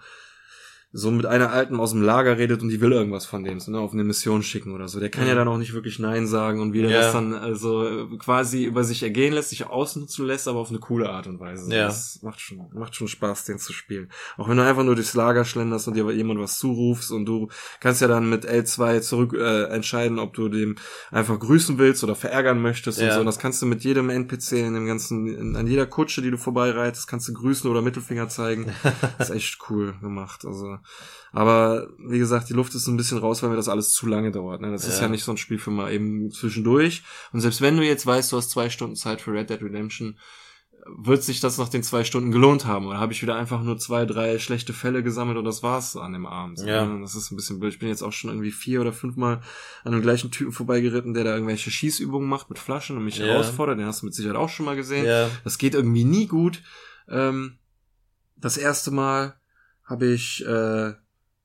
so 0.91 1.11
mit 1.11 1.27
einer 1.27 1.51
Alten 1.51 1.79
aus 1.79 1.91
dem 1.91 2.01
Lager 2.01 2.37
redet 2.39 2.63
und 2.63 2.69
die 2.69 2.81
will 2.81 2.91
irgendwas 2.91 3.25
von 3.27 3.43
dem, 3.43 3.59
so, 3.59 3.71
ne, 3.71 3.77
auf 3.79 3.93
eine 3.93 4.03
Mission 4.03 4.41
schicken 4.41 4.73
oder 4.73 4.87
so. 4.87 4.99
Der 4.99 5.09
kann 5.09 5.27
ja 5.27 5.33
Mhm. 5.33 5.37
dann 5.37 5.47
auch 5.49 5.57
nicht 5.59 5.73
wirklich 5.73 5.99
Nein 5.99 6.25
sagen 6.25 6.59
und 6.61 6.73
wie 6.73 6.81
der 6.81 6.89
Ja. 6.89 7.01
das 7.01 7.13
dann 7.13 7.35
also 7.35 8.07
quasi 8.17 8.63
über 8.65 8.83
sich 8.83 9.03
ergehen 9.03 9.33
lässt, 9.33 9.49
sich 9.51 9.67
ausnutzen 9.67 10.25
lässt, 10.25 10.47
aber 10.47 10.57
auf 10.59 10.69
eine 10.69 10.79
coole 10.79 11.07
Art 11.09 11.27
und 11.27 11.39
Weise. 11.39 11.71
Ja. 11.71 11.85
Das 11.85 12.19
macht 12.23 12.39
schon, 12.41 12.67
macht 12.73 12.95
schon 12.95 13.07
Spaß, 13.07 13.45
den 13.45 13.59
zu 13.59 13.71
spielen. 13.71 14.09
Auch 14.37 14.49
wenn 14.49 14.57
du 14.57 14.63
einfach 14.63 14.83
nur 14.83 14.95
durchs 14.95 15.13
Lager 15.13 15.45
schlenderst 15.45 15.87
und 15.87 15.93
dir 15.95 16.09
jemand 16.11 16.39
was 16.39 16.57
zurufst 16.57 17.11
und 17.11 17.25
du 17.27 17.49
kannst 17.81 18.01
ja 18.01 18.07
dann 18.07 18.27
mit 18.27 18.47
L2 18.49 19.01
zurück 19.01 19.33
äh, 19.33 19.65
entscheiden, 19.65 20.17
ob 20.17 20.33
du 20.33 20.49
dem 20.49 20.75
einfach 21.11 21.39
grüßen 21.39 21.77
willst 21.77 22.03
oder 22.03 22.15
verärgern 22.15 22.61
möchtest 22.63 22.97
und 22.99 23.05
Ja. 23.05 23.13
so. 23.13 23.19
Und 23.19 23.27
das 23.27 23.37
kannst 23.37 23.61
du 23.61 23.67
mit 23.67 23.83
jedem 23.83 24.09
NPC 24.09 24.53
in 24.53 24.73
dem 24.73 24.87
ganzen, 24.87 25.27
in, 25.27 25.55
an 25.55 25.67
jeder 25.67 25.85
Kutsche, 25.85 26.23
die 26.23 26.31
du 26.31 26.37
vorbeireitest, 26.37 27.07
kannst 27.07 27.27
du 27.27 27.33
grüßen 27.33 27.69
oder 27.69 27.83
Mittelfinger 27.83 28.27
zeigen. 28.27 28.65
das 29.19 29.29
ist 29.29 29.35
echt 29.35 29.59
cool 29.69 29.93
gemacht. 30.01 30.45
Also, 30.45 30.77
aber 31.31 31.87
wie 31.99 32.19
gesagt, 32.19 32.49
die 32.49 32.53
Luft 32.53 32.73
ist 32.75 32.87
ein 32.87 32.97
bisschen 32.97 33.17
raus, 33.19 33.43
weil 33.43 33.49
mir 33.49 33.55
das 33.55 33.69
alles 33.69 33.89
zu 33.91 34.07
lange 34.07 34.31
dauert. 34.31 34.61
Ne? 34.61 34.71
Das 34.71 34.87
ist 34.87 34.97
Ja. 34.97 35.03
ja 35.03 35.09
nicht 35.09 35.23
so 35.23 35.31
ein 35.31 35.37
Spiel 35.37 35.59
für 35.59 35.71
mal 35.71 35.91
eben 35.91 36.31
zwischendurch. 36.31 37.03
Und 37.31 37.41
selbst 37.41 37.61
wenn 37.61 37.77
du 37.77 37.83
jetzt 37.83 38.05
weißt, 38.05 38.31
du 38.31 38.37
hast 38.37 38.49
zwei 38.49 38.69
Stunden 38.69 38.95
Zeit 38.95 39.21
für 39.21 39.31
Red 39.31 39.49
Dead 39.49 39.61
Redemption, 39.61 40.17
wird 40.97 41.21
sich 41.23 41.39
das 41.39 41.57
nach 41.59 41.69
den 41.69 41.83
zwei 41.83 42.03
Stunden 42.03 42.31
gelohnt 42.31 42.65
haben? 42.65 42.87
Oder 42.87 42.99
habe 42.99 43.13
ich 43.13 43.21
wieder 43.21 43.35
einfach 43.35 43.61
nur 43.61 43.77
zwei, 43.77 44.05
drei 44.05 44.39
schlechte 44.39 44.73
Fälle 44.73 45.03
gesammelt 45.03 45.37
und 45.37 45.43
das 45.45 45.61
war's 45.61 45.95
an 45.95 46.13
dem 46.13 46.25
Abend? 46.25 46.59
Ja. 46.65 46.83
Ne? 46.85 47.01
Das 47.01 47.13
ist 47.15 47.29
ein 47.31 47.35
bisschen 47.35 47.59
blöd. 47.59 47.73
Ich 47.73 47.79
bin 47.79 47.89
jetzt 47.89 48.01
auch 48.01 48.13
schon 48.13 48.31
irgendwie 48.31 48.49
vier 48.51 48.81
oder 48.81 48.93
fünfmal 48.93 49.41
an 49.83 49.91
dem 49.91 50.01
gleichen 50.01 50.31
Typen 50.31 50.51
vorbeigeritten, 50.53 51.13
der 51.13 51.25
da 51.25 51.33
irgendwelche 51.33 51.69
Schießübungen 51.69 52.27
macht 52.27 52.49
mit 52.49 52.57
Flaschen 52.57 52.97
und 52.97 53.03
mich 53.05 53.17
Ja. 53.19 53.25
herausfordert. 53.27 53.77
Den 53.77 53.85
hast 53.85 54.01
du 54.01 54.05
mit 54.07 54.15
Sicherheit 54.15 54.37
auch 54.37 54.49
schon 54.49 54.65
mal 54.65 54.75
gesehen. 54.77 55.05
Ja. 55.05 55.29
Das 55.43 55.57
geht 55.59 55.75
irgendwie 55.75 56.05
nie 56.05 56.25
gut. 56.27 56.63
Ähm, 57.07 57.59
das 58.37 58.57
erste 58.57 58.89
Mal 58.89 59.35
habe 59.89 60.05
ich 60.05 60.45
äh, 60.45 60.93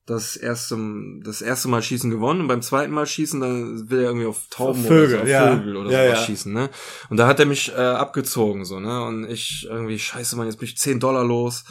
das 0.05 0.35
erste, 0.37 0.77
das 1.23 1.41
erste 1.41 1.67
Mal 1.67 1.81
schießen 1.81 2.11
gewonnen 2.11 2.41
und 2.41 2.47
beim 2.47 2.61
zweiten 2.61 2.93
Mal 2.93 3.07
schießen, 3.07 3.39
dann 3.39 3.89
will 3.89 3.99
er 3.99 4.05
irgendwie 4.05 4.27
auf 4.27 4.47
Tauben 4.51 4.83
Vögel, 4.83 5.07
oder 5.07 5.17
so, 5.17 5.21
auf 5.23 5.27
ja. 5.27 5.55
Vögel 5.57 5.77
oder 5.77 5.91
Ja, 5.91 6.05
sowas 6.05 6.19
ja. 6.19 6.25
schießen, 6.25 6.53
ne? 6.53 6.69
Und 7.09 7.17
da 7.17 7.25
hat 7.27 7.39
er 7.39 7.47
mich 7.47 7.71
äh, 7.71 7.81
abgezogen, 7.81 8.65
so, 8.65 8.79
ne? 8.79 9.03
Und 9.03 9.27
ich 9.27 9.65
irgendwie, 9.67 9.97
scheiße, 9.97 10.35
Mann, 10.35 10.45
jetzt 10.45 10.57
bin 10.57 10.67
ich 10.67 10.77
10 10.77 10.99
Dollar 10.99 11.23
los 11.23 11.63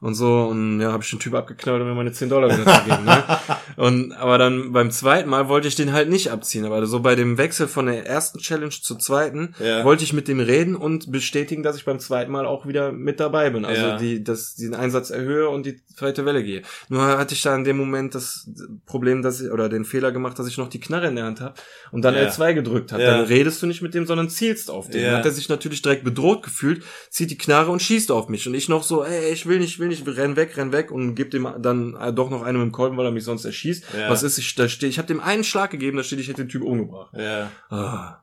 und 0.00 0.14
so 0.14 0.44
und 0.44 0.80
ja, 0.80 0.92
habe 0.92 1.02
ich 1.02 1.10
den 1.10 1.18
Typ 1.18 1.34
abgeknallt, 1.34 1.80
um 1.82 1.88
mir 1.88 1.94
meine 1.94 2.12
10 2.12 2.28
Dollar 2.28 2.48
wieder 2.56 2.64
zu 2.78 2.84
geben, 2.84 3.04
ne? 3.04 3.24
Und 3.76 4.12
aber 4.14 4.38
dann 4.38 4.72
beim 4.72 4.90
zweiten 4.90 5.28
Mal 5.28 5.48
wollte 5.50 5.68
ich 5.68 5.74
den 5.74 5.92
halt 5.92 6.08
nicht 6.08 6.30
abziehen, 6.30 6.64
aber 6.64 6.86
so 6.86 7.00
bei 7.00 7.14
dem 7.14 7.36
Wechsel 7.36 7.68
von 7.68 7.84
der 7.86 8.06
ersten 8.06 8.38
Challenge 8.38 8.70
zur 8.70 8.98
zweiten 8.98 9.54
Ja. 9.62 9.84
wollte 9.84 10.02
ich 10.02 10.14
mit 10.14 10.28
dem 10.28 10.40
reden 10.40 10.74
und 10.76 11.12
bestätigen, 11.12 11.62
dass 11.62 11.76
ich 11.76 11.84
beim 11.84 11.98
zweiten 11.98 12.32
Mal 12.32 12.46
auch 12.46 12.66
wieder 12.66 12.90
mit 12.92 13.20
dabei 13.20 13.50
bin. 13.50 13.66
Also 13.66 13.88
Ja. 13.88 13.96
die, 13.98 14.24
dass 14.24 14.54
den 14.54 14.74
Einsatz 14.74 15.10
erhöhe 15.10 15.50
und 15.50 15.66
die 15.66 15.78
zweite 15.94 16.24
Welle 16.24 16.42
gehe. 16.42 16.62
Nur 16.88 17.06
hatte 17.06 17.34
ich 17.34 17.42
da 17.42 17.54
in 17.54 17.64
dem 17.64 17.76
Moment 17.76 18.14
das 18.14 18.48
Problem, 18.86 19.20
dass 19.20 19.40
ich, 19.42 19.50
oder 19.50 19.68
den 19.68 19.84
Fehler 19.84 20.10
gemacht, 20.10 20.38
dass 20.38 20.48
ich 20.48 20.56
noch 20.56 20.68
die 20.68 20.80
Knarre 20.80 21.08
in 21.08 21.16
der 21.16 21.24
Hand 21.26 21.40
habe 21.42 21.54
und 21.92 22.02
dann 22.02 22.14
Ja. 22.14 22.22
L2 22.22 22.54
gedrückt 22.54 22.92
habe. 22.92 23.04
Dann 23.04 23.24
redest 23.26 23.60
du 23.62 23.66
nicht 23.66 23.82
mit 23.82 23.92
dem, 23.92 24.06
sondern 24.06 24.30
zielst 24.30 24.70
auf 24.70 24.88
den. 24.88 25.02
Dann 25.04 25.16
hat 25.16 25.24
er 25.26 25.32
sich 25.32 25.50
natürlich 25.50 25.82
direkt 25.82 26.02
bedroht 26.04 26.42
gefühlt, 26.42 26.82
zieht 27.10 27.30
die 27.30 27.38
Knarre 27.38 27.70
und 27.70 27.82
schießt 27.82 28.10
auf 28.10 28.28
mich. 28.30 28.46
Und 28.46 28.54
ich 28.54 28.70
noch 28.70 28.82
so, 28.82 29.04
ey, 29.04 29.32
ich 29.32 29.44
will 29.46 29.58
nicht, 29.58 29.78
will 29.78 29.85
nicht, 29.88 30.06
renn 30.06 30.36
weg, 30.36 30.56
renn 30.56 30.72
weg 30.72 30.90
und 30.90 31.14
gib 31.14 31.30
dem 31.30 31.48
dann 31.60 31.94
äh, 31.94 32.12
doch 32.12 32.30
noch 32.30 32.42
einen 32.42 32.58
mit 32.58 32.66
dem 32.68 32.72
Kolben, 32.72 32.96
weil 32.96 33.06
er 33.06 33.12
mich 33.12 33.24
sonst 33.24 33.44
erschießt. 33.44 33.84
Ja. 33.98 34.10
Was 34.10 34.22
ist, 34.22 34.38
ich, 34.38 34.54
da 34.54 34.68
stehe, 34.68 34.90
ich 34.90 34.98
habe 34.98 35.08
dem 35.08 35.20
einen 35.20 35.44
Schlag 35.44 35.70
gegeben, 35.70 35.96
da 35.96 36.02
steht, 36.02 36.20
ich 36.20 36.28
hätte 36.28 36.44
den 36.44 36.48
Typ 36.48 36.62
umgebracht. 36.62 37.12
Ja. 37.16 37.50
Ah. 37.70 38.22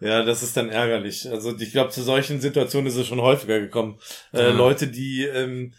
Ja, 0.00 0.24
das 0.24 0.42
ist 0.42 0.56
dann 0.56 0.68
ärgerlich. 0.68 1.30
Also 1.30 1.56
ich 1.58 1.72
glaube, 1.72 1.90
zu 1.90 2.02
solchen 2.02 2.40
Situationen 2.40 2.86
ist 2.88 2.96
es 2.96 3.06
schon 3.06 3.20
häufiger 3.20 3.60
gekommen. 3.60 3.98
Äh, 4.32 4.42
Ja. 4.42 4.50
Leute, 4.50 4.88
die, 4.88 5.24
ähm, 5.24 5.72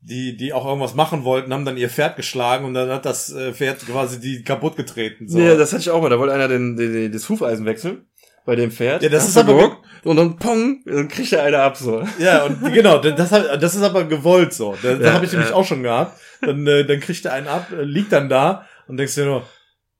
die, 0.00 0.36
die 0.36 0.52
auch 0.52 0.66
irgendwas 0.66 0.94
machen 0.94 1.24
wollten, 1.24 1.52
haben 1.54 1.64
dann 1.64 1.76
ihr 1.78 1.88
Pferd 1.88 2.16
geschlagen 2.16 2.64
und 2.64 2.74
dann 2.74 2.90
hat 2.90 3.06
das 3.06 3.32
äh, 3.32 3.52
Pferd 3.54 3.86
quasi 3.86 4.20
die 4.20 4.42
kaputt 4.42 4.76
getreten. 4.76 5.28
So. 5.28 5.38
Nee, 5.38 5.56
das 5.56 5.72
hatte 5.72 5.82
ich 5.82 5.90
auch 5.90 6.02
mal. 6.02 6.10
Da 6.10 6.18
wollte 6.18 6.34
einer 6.34 6.48
den, 6.48 6.76
den, 6.76 6.92
den, 6.92 7.12
das 7.12 7.28
Hufeisen 7.28 7.64
wechseln 7.64 8.06
bei 8.44 8.56
dem 8.56 8.70
Pferd. 8.70 9.02
Ja, 9.02 9.08
das 9.08 9.28
ist 9.28 9.36
aber 9.36 9.54
geguckt? 9.54 9.78
Und 10.04 10.16
dann 10.16 10.36
pong, 10.36 10.82
dann 10.84 11.06
kriegt 11.08 11.32
er 11.32 11.44
einer 11.44 11.60
ab 11.60 11.76
so. 11.76 12.02
Ja, 12.18 12.44
und 12.44 12.60
genau, 12.72 12.98
das, 12.98 13.30
das 13.30 13.74
ist 13.76 13.82
aber 13.82 14.04
gewollt 14.04 14.52
so. 14.52 14.74
Das, 14.82 14.98
Ja, 15.00 15.12
habe 15.12 15.24
ich 15.24 15.32
nämlich 15.32 15.50
ja. 15.50 15.54
auch 15.54 15.64
schon 15.64 15.82
gehabt. 15.82 16.18
Dann, 16.40 16.66
äh, 16.66 16.84
dann 16.84 16.98
kriegt 16.98 17.24
er 17.24 17.34
einen 17.34 17.46
ab, 17.46 17.68
äh, 17.72 17.82
liegt 17.84 18.10
dann 18.12 18.28
da 18.28 18.66
und 18.88 18.96
denkst 18.96 19.14
dir 19.14 19.26
nur, 19.26 19.44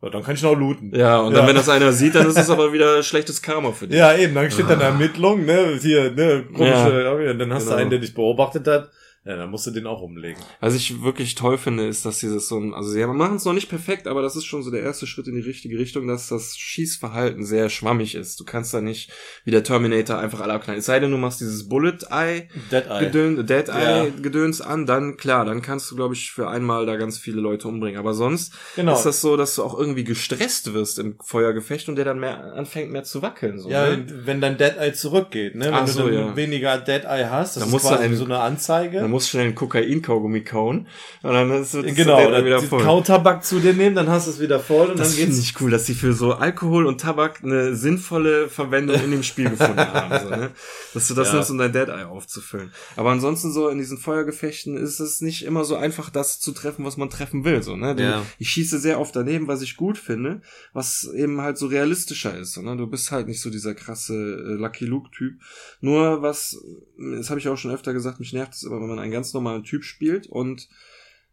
ja, 0.02 0.10
dann 0.10 0.24
kann 0.24 0.34
ich 0.34 0.42
noch 0.42 0.56
looten. 0.56 0.92
Ja, 0.92 1.20
und 1.20 1.32
dann, 1.34 1.46
wenn 1.46 1.54
das 1.54 1.68
einer 1.68 1.92
sieht, 1.92 2.16
dann 2.16 2.26
ist 2.26 2.36
es 2.36 2.50
aber 2.50 2.72
wieder 2.72 3.00
schlechtes 3.04 3.40
Karma 3.40 3.70
für 3.70 3.86
dich. 3.86 3.96
Ja, 3.96 4.12
eben, 4.16 4.34
dann 4.34 4.50
steht 4.50 4.68
dann 4.68 4.80
Ermittlung, 4.80 5.44
ne, 5.46 5.78
hier, 5.80 6.10
ne, 6.10 6.44
komische, 6.52 7.22
Ja. 7.24 7.34
dann 7.34 7.54
hast 7.54 7.64
Genau. 7.64 7.76
du 7.76 7.80
einen, 7.80 7.90
der 7.90 8.00
dich 8.00 8.12
beobachtet 8.12 8.66
hat, 8.66 8.90
ja, 9.24 9.36
dann 9.36 9.50
musst 9.50 9.66
du 9.66 9.70
den 9.70 9.86
auch 9.86 10.00
umlegen. 10.02 10.40
Was 10.60 10.74
ich 10.74 11.02
wirklich 11.02 11.34
toll 11.36 11.56
finde, 11.58 11.86
ist, 11.86 12.04
dass 12.04 12.18
dieses 12.18 12.48
so 12.48 12.58
ein, 12.58 12.74
also 12.74 12.90
sie 12.90 13.06
machen 13.06 13.36
es 13.36 13.44
noch 13.44 13.52
nicht 13.52 13.68
perfekt, 13.68 14.06
aber 14.08 14.20
das 14.22 14.34
ist 14.34 14.44
schon 14.46 14.62
so 14.64 14.70
der 14.72 14.82
erste 14.82 15.06
Schritt 15.06 15.28
in 15.28 15.36
die 15.36 15.42
richtige 15.42 15.78
Richtung, 15.78 16.08
dass 16.08 16.28
das 16.28 16.56
Schießverhalten 16.56 17.44
sehr 17.44 17.68
schwammig 17.68 18.14
ist. 18.16 18.40
Du 18.40 18.44
kannst 18.44 18.74
da 18.74 18.80
nicht 18.80 19.10
wie 19.44 19.50
der 19.52 19.62
Terminator 19.62 20.18
einfach 20.18 20.40
alle 20.40 20.52
abknallen. 20.54 20.80
Es 20.80 20.86
sei 20.86 20.98
denn, 20.98 21.10
du 21.12 21.18
machst 21.18 21.40
dieses 21.40 21.68
Bullet 21.68 21.98
Eye 22.10 22.48
Dead 22.72 22.84
Eye. 22.88 23.00
Gedöns, 23.06 23.46
Dead 23.46 23.68
Eye 23.68 23.82
Ja. 23.82 24.06
Gedöns 24.20 24.60
an, 24.60 24.86
dann 24.86 25.16
klar, 25.16 25.44
dann 25.44 25.62
kannst 25.62 25.90
du, 25.90 25.96
glaube 25.96 26.14
ich, 26.14 26.32
für 26.32 26.48
einmal 26.48 26.84
da 26.86 26.96
ganz 26.96 27.18
viele 27.18 27.40
Leute 27.40 27.68
umbringen. 27.68 28.00
Aber 28.00 28.14
sonst 28.14 28.52
Genau. 28.74 28.94
ist 28.94 29.04
das 29.04 29.20
so, 29.20 29.36
dass 29.36 29.54
du 29.54 29.62
auch 29.62 29.78
irgendwie 29.78 30.04
gestresst 30.04 30.74
wirst 30.74 30.98
im 30.98 31.16
Feuergefecht 31.22 31.88
und 31.88 31.96
der 31.96 32.04
dann 32.04 32.18
mehr 32.18 32.54
anfängt 32.54 32.90
mehr 32.90 33.04
zu 33.04 33.22
wackeln. 33.22 33.58
So, 33.60 33.70
Ja, 33.70 33.88
ne? 33.96 34.04
wenn 34.24 34.40
dein 34.40 34.56
Dead 34.58 34.76
Eye 34.78 34.92
zurückgeht, 34.92 35.54
ne? 35.54 35.66
Wenn 35.66 35.74
Ach 35.74 35.86
du 35.86 35.92
so, 35.92 36.04
dann 36.08 36.14
ja. 36.14 36.36
weniger 36.36 36.78
Dead 36.78 37.04
Eye 37.04 37.28
hast, 37.30 37.56
das 37.56 37.60
Da 37.62 37.66
ist 37.66 37.72
musst 37.72 37.84
du 37.84 37.88
quasi 37.90 38.04
einen- 38.04 38.16
so 38.16 38.24
eine 38.24 38.40
Anzeige. 38.40 39.11
Dann 39.12 39.20
du 39.20 39.30
schnell 39.30 39.44
einen 39.46 39.54
Kokain-Kaugummi 39.54 40.42
kauen 40.44 40.86
und 41.22 41.32
dann 41.32 41.50
ist 41.52 41.74
es 41.74 41.94
genau, 41.94 42.26
oder 42.26 42.44
wieder 42.44 42.60
voll. 42.60 42.82
Kautabak 42.82 43.44
zu 43.44 43.60
dir 43.60 43.72
nehmen, 43.74 43.94
dann 43.96 44.08
hast 44.08 44.26
du 44.26 44.30
es 44.32 44.40
wieder 44.40 44.60
voll 44.60 44.88
und 44.90 44.98
Das 44.98 45.08
dann 45.08 45.16
finde 45.18 45.34
geht's. 45.36 45.46
ich 45.46 45.60
cool, 45.60 45.70
dass 45.70 45.86
sie 45.86 45.94
für 45.94 46.12
so 46.12 46.32
Alkohol 46.34 46.86
und 46.86 47.00
Tabak 47.00 47.42
eine 47.42 47.74
sinnvolle 47.74 48.48
Verwendung 48.48 48.96
in 49.02 49.10
dem 49.10 49.22
Spiel 49.22 49.50
gefunden 49.50 49.76
haben. 49.78 50.24
So, 50.24 50.30
ne? 50.30 50.50
Dass 50.94 51.08
du 51.08 51.14
das 51.14 51.28
Ja. 51.28 51.34
nimmst, 51.34 51.50
um 51.50 51.58
dein 51.58 51.72
Dead 51.72 51.88
Eye 51.88 52.04
aufzufüllen. 52.06 52.72
Aber 52.96 53.10
ansonsten 53.10 53.52
so 53.52 53.68
in 53.68 53.78
diesen 53.78 53.98
Feuergefechten 53.98 54.76
ist 54.76 55.00
es 55.00 55.20
nicht 55.20 55.44
immer 55.44 55.64
so 55.64 55.76
einfach, 55.76 56.10
das 56.10 56.40
zu 56.40 56.52
treffen, 56.52 56.84
was 56.84 56.96
man 56.96 57.10
treffen 57.10 57.44
will. 57.44 57.62
So, 57.62 57.76
ne? 57.76 57.94
Ja. 57.98 58.22
Ich 58.38 58.50
schieße 58.50 58.78
sehr 58.78 59.00
oft 59.00 59.14
daneben, 59.16 59.48
was 59.48 59.62
ich 59.62 59.76
gut 59.76 59.98
finde, 59.98 60.42
was 60.72 61.08
eben 61.14 61.40
halt 61.40 61.58
so 61.58 61.66
realistischer 61.66 62.36
ist. 62.38 62.52
So, 62.52 62.62
ne? 62.62 62.76
Du 62.76 62.86
bist 62.86 63.10
halt 63.12 63.28
nicht 63.28 63.40
so 63.40 63.50
dieser 63.50 63.74
krasse 63.74 64.14
äh, 64.14 64.54
Lucky 64.54 64.86
Luke-Typ. 64.86 65.34
Nur 65.80 66.22
was, 66.22 66.56
das 66.98 67.30
habe 67.30 67.40
ich 67.40 67.48
auch 67.48 67.56
schon 67.58 67.70
öfter 67.70 67.92
gesagt, 67.92 68.20
mich 68.20 68.32
nervt 68.32 68.54
es 68.54 68.62
immer, 68.62 68.80
wenn 68.80 68.88
man 68.88 68.98
einen 69.02 69.12
ganz 69.12 69.34
normalen 69.34 69.64
Typ 69.64 69.84
spielt 69.84 70.26
und 70.26 70.68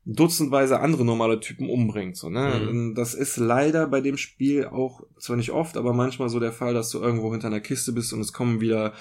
dutzendweise 0.05 0.80
andere 0.80 1.05
normale 1.05 1.39
Typen 1.39 1.70
umbringt. 1.70 2.17
So, 2.17 2.30
ne? 2.30 2.70
Mhm. 2.72 2.95
Das 2.95 3.13
ist 3.13 3.38
leider 3.38 3.88
bei 3.88 4.01
dem 4.01 4.17
Spiel 4.17 4.65
auch 4.65 5.03
zwar 5.17 5.38
nicht 5.38 5.51
oft, 5.51 5.78
aber 5.78 5.93
manchmal 5.93 6.30
so 6.30 6.39
der 6.39 6.51
Fall, 6.51 6.74
dass 6.74 6.89
du 6.89 6.99
irgendwo 6.99 7.32
hinter 7.32 7.47
einer 7.47 7.59
Kiste 7.59 7.93
bist 7.93 8.13
und 8.13 8.22
es 8.22 8.34
kommen 8.34 8.61
wieder 8.61 8.93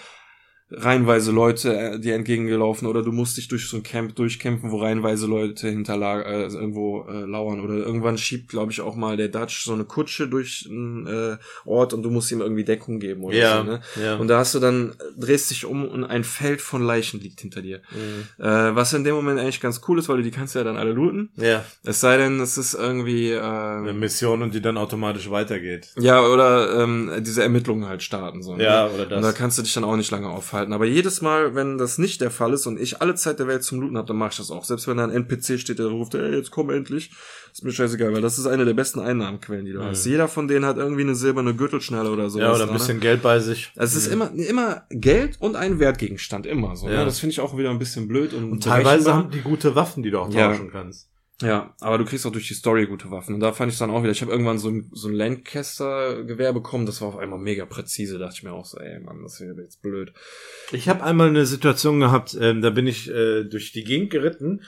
reihenweise 0.71 1.33
Leute 1.33 1.75
äh, 1.77 1.99
dir 1.99 2.15
entgegengelaufen 2.15 2.87
oder 2.87 3.03
du 3.03 3.11
musst 3.11 3.37
dich 3.39 3.49
durch 3.49 3.69
so 3.69 3.79
ein 3.79 3.83
Camp 3.83 4.15
durchkämpfen, 4.17 4.71
wo 4.71 4.77
reihenweise 4.79 5.27
Leute 5.27 5.69
hinterlag 5.69 6.27
äh, 6.27 6.43
irgendwo 6.47 7.07
äh, 7.09 7.25
lauern 7.25 7.61
oder 7.61 7.75
irgendwann 7.75 8.19
schiebt, 8.19 8.49
glaube 8.49 8.71
ich, 8.73 8.81
auch 8.83 8.95
mal 8.95 9.17
der 9.17 9.29
Dutch 9.29 9.65
so 9.65 9.73
eine 9.73 9.85
Kutsche 9.85 10.29
durch 10.29 10.67
einen 10.71 11.07
äh, 11.07 11.37
Ort 11.65 11.95
und 11.95 12.03
du 12.03 12.11
musst 12.11 12.31
ihm 12.33 12.41
irgendwie 12.43 12.65
Deckung 12.65 13.01
geben 13.01 13.25
oder 13.25 13.37
Ja, 13.37 13.57
so, 13.59 13.63
ne? 13.65 13.81
ja. 14.03 14.17
Und 14.17 14.29
da 14.29 14.39
hast 14.39 14.55
du 14.55 14.59
dann, 14.59 14.95
drehst 15.17 15.51
dich 15.51 15.65
um 15.65 15.89
und 15.89 16.05
ein 16.05 16.23
Feld 16.25 16.61
von 16.61 16.83
Leichen 16.83 17.21
liegt 17.21 17.41
hinter 17.41 17.63
dir. 17.63 17.81
Mhm. 17.93 18.45
Äh, 18.45 18.75
was 18.77 18.93
in 18.93 19.05
dem 19.05 19.15
Moment 19.15 19.41
eigentlich 19.41 19.63
ganz 19.63 19.81
cool 19.89 19.99
ist, 19.99 20.09
weil 20.11 20.19
du 20.19 20.23
die 20.23 20.31
kannst 20.31 20.55
ja 20.55 20.65
dann 20.65 20.77
alle 20.77 20.93
looten. 20.93 21.31
Ja, 21.37 21.65
Es 21.85 22.01
sei 22.01 22.19
denn, 22.19 22.41
es 22.41 22.59
ist 22.59 22.75
irgendwie, 22.75 23.35
eine 23.35 23.91
äh, 23.91 23.93
Mission 23.95 24.43
und 24.43 24.53
die 24.53 24.61
dann 24.61 24.77
automatisch 24.77 25.31
weitergeht. 25.31 25.93
ja, 25.99 26.23
oder 26.23 26.83
ähm, 26.83 27.11
diese 27.21 27.43
Ermittlungen 27.43 27.89
halt 27.89 28.03
starten. 28.03 28.43
So, 28.43 28.55
ne? 28.55 28.65
Ja, 28.65 28.87
oder 28.89 29.07
das. 29.07 29.17
Und 29.17 29.23
da 29.23 29.33
kannst 29.33 29.57
du 29.57 29.63
dich 29.63 29.73
dann 29.73 29.85
auch 29.85 29.97
nicht 29.97 30.11
lange 30.11 30.29
aufhalten. 30.29 30.58
Aber 30.73 30.85
jedes 30.87 31.23
Mal, 31.23 31.55
wenn 31.55 31.79
das 31.79 31.99
nicht 31.99 32.21
der 32.21 32.31
Fall 32.31 32.53
ist 32.53 32.67
und 32.67 32.81
ich 32.81 33.01
alle 33.01 33.15
Zeit 33.15 33.39
der 33.39 33.47
Welt 33.47 33.63
zum 33.63 33.81
Looten 33.81 33.97
habe, 33.97 34.09
dann 34.09 34.17
mache 34.17 34.31
ich 34.33 34.37
das 34.39 34.51
auch. 34.51 34.65
Selbst 34.65 34.89
wenn 34.89 34.97
da 34.97 35.05
ein 35.05 35.11
NPC 35.11 35.59
steht, 35.59 35.79
der 35.79 35.87
ruft, 35.87 36.15
ey, 36.15 36.35
jetzt 36.35 36.51
komm 36.51 36.71
endlich. 36.71 37.11
Ist 37.53 37.65
mir 37.65 37.73
scheißegal, 37.73 38.13
weil 38.13 38.21
das 38.21 38.39
ist 38.39 38.47
eine 38.47 38.65
der 38.65 38.75
besten 38.75 39.01
Einnahmenquellen, 39.01 39.65
die 39.65 39.73
du 39.73 39.83
hast. 39.83 40.05
Jeder 40.05 40.29
von 40.29 40.49
denen 40.49 40.65
hat 40.65 40.77
irgendwie 40.77 41.03
eine 41.03 41.15
silberne 41.15 41.55
Gürtelschnalle 41.55 42.11
oder 42.11 42.29
so. 42.31 42.39
Mhm. 42.39 42.45
ja, 42.45 42.55
oder 42.55 42.67
ein 42.69 42.73
bisschen 42.73 43.01
Geld 43.01 43.23
bei 43.23 43.41
sich. 43.41 43.73
Also 43.77 43.97
es 43.97 44.07
ist 44.07 44.13
immer, 44.13 44.31
immer 44.35 44.83
Geld 44.91 45.37
und 45.41 45.57
ein 45.57 45.79
Wertgegenstand, 45.79 46.47
immer 46.47 46.77
so. 46.77 46.89
Ja. 46.89 46.99
Ne? 46.99 47.05
Das 47.05 47.19
finde 47.21 47.33
ich 47.33 47.41
auch 47.41 47.57
wieder 47.57 47.71
ein 47.71 47.79
bisschen 47.79 48.07
blöd. 48.09 48.35
Und, 48.35 48.53
Und 48.53 48.65
teilweise 48.65 49.15
haben 49.15 49.31
die 49.31 49.41
gute 49.41 49.75
Waffen, 49.75 50.03
die 50.03 50.11
du 50.11 50.19
auch 50.21 50.33
Ja. 50.33 50.49
tauschen 50.53 50.71
kannst. 50.71 51.08
Ja, 51.41 51.73
aber 51.81 51.99
du 51.99 52.05
kriegst 52.05 52.27
auch 52.27 52.33
durch 52.33 52.49
die 52.49 52.55
Story 52.55 52.87
gute 52.87 53.11
Waffen. 53.13 53.35
Und 53.35 53.41
da 53.41 53.53
fand 53.53 53.73
ich 53.73 53.79
dann 53.79 53.91
auch 53.91 54.03
wieder, 54.03 54.11
ich 54.11 54.23
habe 54.23 54.33
irgendwann 54.33 54.59
so 54.59 54.71
ein, 54.71 54.91
so 54.93 55.09
ein 55.09 55.15
Lancaster-Gewehr 55.15 56.53
bekommen, 56.53 56.85
das 56.85 57.01
war 57.01 57.09
auf 57.09 57.17
einmal 57.17 57.39
mega 57.39 57.65
präzise. 57.65 58.19
Da 58.19 58.25
dachte 58.25 58.39
ich 58.39 58.43
mir 58.43 58.53
auch 58.53 58.65
so, 58.65 58.79
ey 58.79 58.99
Mann, 58.99 59.23
das 59.23 59.41
wäre 59.41 59.55
jetzt 59.63 59.81
blöd. 59.81 60.13
Ich 60.73 60.89
habe 60.89 61.05
einmal 61.05 61.29
eine 61.29 61.47
Situation 61.47 62.01
gehabt, 62.01 62.37
ähm, 62.41 62.61
da 62.61 62.71
bin 62.71 62.89
ich 62.89 63.09
äh, 63.09 63.45
durch 63.45 63.71
die 63.71 63.85
Gegend 63.85 64.11
geritten 64.11 64.63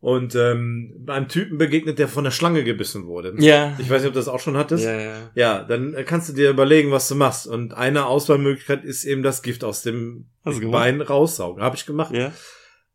und 0.00 0.34
ähm, 0.34 1.04
einem 1.06 1.28
Typen 1.28 1.58
begegnet, 1.58 2.00
der 2.00 2.08
von 2.08 2.24
der 2.24 2.32
Schlange 2.32 2.64
gebissen 2.64 3.06
wurde. 3.06 3.34
Ja. 3.38 3.76
Ich 3.78 3.88
weiß 3.88 4.02
nicht, 4.02 4.08
ob 4.08 4.14
du 4.14 4.18
das 4.18 4.26
auch 4.26 4.40
schon 4.40 4.56
hattest. 4.56 4.84
Ja, 4.84 5.00
ja. 5.00 5.30
Ja, 5.36 5.62
dann 5.62 5.94
kannst 6.04 6.28
du 6.28 6.32
dir 6.32 6.50
überlegen, 6.50 6.90
was 6.90 7.06
du 7.06 7.14
machst. 7.14 7.46
Und 7.46 7.74
eine 7.74 8.06
Auswahlmöglichkeit 8.06 8.84
ist 8.84 9.04
eben 9.04 9.22
das 9.22 9.42
Gift 9.42 9.62
aus 9.62 9.82
dem? 9.82 10.26
Bein 10.42 11.00
raussaugen. 11.00 11.62
Habe 11.62 11.76
ich 11.76 11.86
gemacht. 11.86 12.12
Ja. 12.12 12.32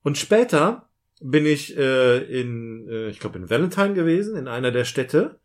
Und 0.04 0.18
später 0.18 0.87
bin 1.22 1.46
ich 1.46 1.78
äh, 1.78 2.18
in, 2.18 2.88
äh, 2.90 3.10
ich 3.10 3.20
glaube 3.20 3.38
in 3.38 3.50
Valentine 3.50 3.94
gewesen, 3.94 4.36
in 4.36 4.48
einer 4.48 4.72
der 4.72 4.86
Städte. 4.86 5.40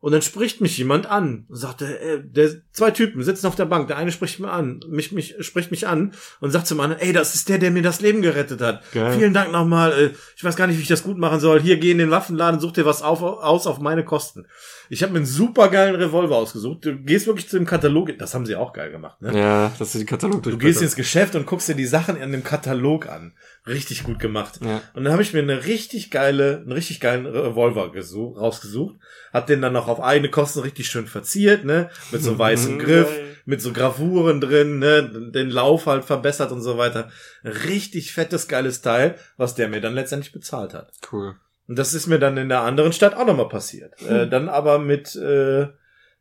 Und 0.00 0.12
dann 0.12 0.22
spricht 0.22 0.62
mich 0.62 0.78
jemand 0.78 1.04
an 1.04 1.44
und 1.48 1.56
sagte, 1.56 2.00
äh, 2.00 2.22
der 2.24 2.62
zwei 2.72 2.90
Typen 2.90 3.22
sitzen 3.22 3.46
auf 3.46 3.54
der 3.54 3.66
Bank. 3.66 3.86
Der 3.88 3.98
eine 3.98 4.10
spricht 4.10 4.40
mir 4.40 4.50
an, 4.50 4.80
mich, 4.88 5.12
mich 5.12 5.36
spricht 5.40 5.70
mich 5.70 5.86
an 5.86 6.12
und 6.40 6.50
sagt 6.50 6.66
zum 6.66 6.80
anderen, 6.80 7.02
ey, 7.02 7.12
das 7.12 7.34
ist 7.34 7.50
der, 7.50 7.58
der 7.58 7.70
mir 7.70 7.82
das 7.82 8.00
Leben 8.00 8.22
gerettet 8.22 8.62
hat. 8.62 8.82
Geil. 8.92 9.18
Vielen 9.18 9.34
Dank 9.34 9.52
nochmal. 9.52 9.92
Äh, 9.92 10.10
ich 10.36 10.42
weiß 10.42 10.56
gar 10.56 10.66
nicht, 10.66 10.78
wie 10.78 10.82
ich 10.82 10.88
das 10.88 11.02
gut 11.02 11.18
machen 11.18 11.38
soll. 11.38 11.60
Hier 11.60 11.76
geh 11.76 11.90
in 11.90 11.98
den 11.98 12.10
Waffenladen, 12.10 12.60
such 12.60 12.72
dir 12.72 12.86
was 12.86 13.02
auf, 13.02 13.22
aus 13.22 13.66
auf 13.66 13.78
meine 13.78 14.02
Kosten. 14.02 14.46
Ich 14.88 15.02
habe 15.02 15.12
mir 15.12 15.18
einen 15.18 15.26
supergeilen 15.26 15.94
Revolver 15.96 16.36
ausgesucht. 16.36 16.86
Du 16.86 16.96
gehst 16.96 17.26
wirklich 17.26 17.50
zu 17.50 17.58
dem 17.58 17.66
Katalog. 17.66 18.18
Das 18.18 18.34
haben 18.34 18.46
sie 18.46 18.56
auch 18.56 18.72
geil 18.72 18.90
gemacht. 18.90 19.20
Ne? 19.20 19.38
Ja, 19.38 19.70
dass 19.78 19.92
du 19.92 19.98
die 19.98 20.06
Katalog 20.06 20.42
Du 20.42 20.56
gehst 20.56 20.80
ins 20.80 20.96
Geschäft 20.96 21.34
und 21.34 21.44
guckst 21.44 21.68
dir 21.68 21.74
die 21.74 21.84
Sachen 21.84 22.16
in 22.16 22.32
dem 22.32 22.42
Katalog 22.42 23.06
an. 23.06 23.34
Richtig 23.66 24.04
gut 24.04 24.18
gemacht. 24.18 24.60
Ja. 24.64 24.80
Und 24.94 25.04
dann 25.04 25.12
habe 25.12 25.22
ich 25.22 25.34
mir 25.34 25.40
eine 25.40 25.66
richtig 25.66 26.10
geile, 26.10 26.58
einen 26.58 26.72
richtig 26.72 26.98
geilen 26.98 27.26
Revolver 27.26 27.92
gesucht, 27.92 28.40
rausgesucht, 28.40 28.96
hab 29.32 29.46
den 29.46 29.60
dann 29.60 29.74
noch 29.74 29.86
auf 29.86 30.00
eigene 30.00 30.30
Kosten 30.30 30.60
richtig 30.60 30.88
schön 30.88 31.06
verziert, 31.06 31.64
ne, 31.64 31.90
mit 32.10 32.22
so 32.22 32.38
weißem 32.38 32.78
Griff, 32.78 33.08
Geil. 33.08 33.36
mit 33.44 33.60
so 33.60 33.72
Gravuren 33.72 34.40
drin, 34.40 34.78
ne, 34.78 35.30
den 35.32 35.50
Lauf 35.50 35.86
halt 35.86 36.06
verbessert 36.06 36.52
und 36.52 36.62
so 36.62 36.78
weiter. 36.78 37.10
Richtig 37.44 38.12
fettes 38.12 38.48
geiles 38.48 38.80
Teil, 38.80 39.16
was 39.36 39.54
der 39.54 39.68
mir 39.68 39.82
dann 39.82 39.94
letztendlich 39.94 40.32
bezahlt 40.32 40.72
hat. 40.72 40.92
Cool. 41.12 41.34
Und 41.68 41.78
das 41.78 41.92
ist 41.92 42.06
mir 42.06 42.18
dann 42.18 42.38
in 42.38 42.48
der 42.48 42.62
anderen 42.62 42.92
Stadt 42.92 43.14
auch 43.14 43.26
nochmal 43.26 43.48
passiert. 43.48 44.00
Äh, 44.02 44.26
dann 44.30 44.48
aber 44.48 44.78
mit, 44.78 45.14
äh, 45.16 45.68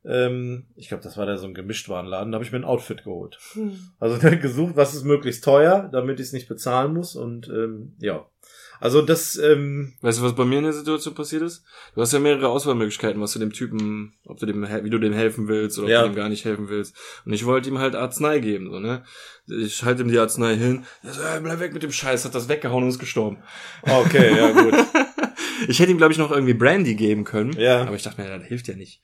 ähm, 0.06 0.66
ich 0.76 0.88
glaube, 0.88 1.04
das 1.04 1.18
war 1.18 1.26
da 1.26 1.38
so 1.38 1.46
ein 1.48 1.54
Gemischtwarenladen, 1.54 2.32
da 2.32 2.38
habe 2.38 2.46
ich 2.46 2.52
mir 2.52 2.60
ein 2.60 2.64
Outfit 2.66 3.04
geholt. 3.04 3.38
Also 4.00 4.18
dann 4.18 4.40
gesucht, 4.40 4.76
was 4.76 4.94
ist 4.96 5.04
möglichst 5.04 5.44
teuer, 5.44 5.90
damit 5.92 6.20
ich 6.20 6.28
es 6.28 6.34
nicht 6.34 6.48
bezahlen 6.48 6.94
muss 6.94 7.16
und 7.16 7.48
ähm, 7.50 7.94
ja. 8.00 8.26
Also 8.82 9.02
das, 9.02 9.36
ähm, 9.38 9.96
Weißt 10.00 10.20
du, 10.20 10.24
was 10.24 10.36
bei 10.36 10.46
mir 10.46 10.60
in 10.60 10.64
der 10.64 10.72
Situation 10.72 11.14
passiert 11.14 11.42
ist? 11.42 11.66
Du 11.96 12.02
hast 12.02 12.14
ja 12.14 12.20
mehrere 12.20 12.48
Auswahlmöglichkeiten, 12.48 13.20
was 13.22 13.34
du 13.34 13.40
dem 13.40 13.52
Typen, 13.52 14.14
ob 14.26 14.40
du 14.40 14.46
dem, 14.46 14.64
wie 14.64 14.90
du 14.90 15.00
dem 15.00 15.12
helfen 15.12 15.50
willst 15.50 15.78
oder 15.80 15.88
ob 15.88 15.92
Ja. 15.92 16.02
du 16.04 16.10
dem 16.10 16.16
gar 16.16 16.30
nicht 16.30 16.46
helfen 16.46 16.70
willst. 16.70 16.96
Und 17.26 17.34
ich 17.34 17.46
wollte 17.46 17.68
ihm 17.68 17.80
halt 17.80 17.94
Arznei 17.96 18.40
geben, 18.40 18.70
so, 18.72 18.80
ne? 18.80 19.04
Ich 19.48 19.84
halte 19.84 20.04
ihm 20.04 20.08
die 20.08 20.18
Arznei 20.18 20.56
hin. 20.56 20.86
Er 21.04 21.12
so, 21.12 21.22
ey, 21.22 21.42
bleib 21.42 21.60
weg 21.60 21.74
mit 21.74 21.84
dem 21.84 21.92
Scheiß, 21.92 22.24
hat 22.24 22.34
das 22.36 22.48
weggehauen 22.48 22.84
und 22.84 22.90
ist 22.90 23.00
gestorben. 23.00 23.40
okay, 23.84 24.34
ja 24.38 24.52
gut. 24.52 24.74
Ich 25.68 25.78
hätte 25.82 25.92
ihm, 25.92 25.98
glaube 25.98 26.14
ich, 26.14 26.18
noch 26.18 26.32
irgendwie 26.32 26.54
Brandy 26.54 26.96
geben 26.96 27.26
können. 27.26 27.52
Ja. 27.60 27.82
Aber 27.82 27.96
ich 27.96 28.02
dachte 28.04 28.22
mir, 28.22 28.30
das 28.30 28.48
hilft 28.48 28.70
ja 28.70 28.78
nicht. 28.78 29.02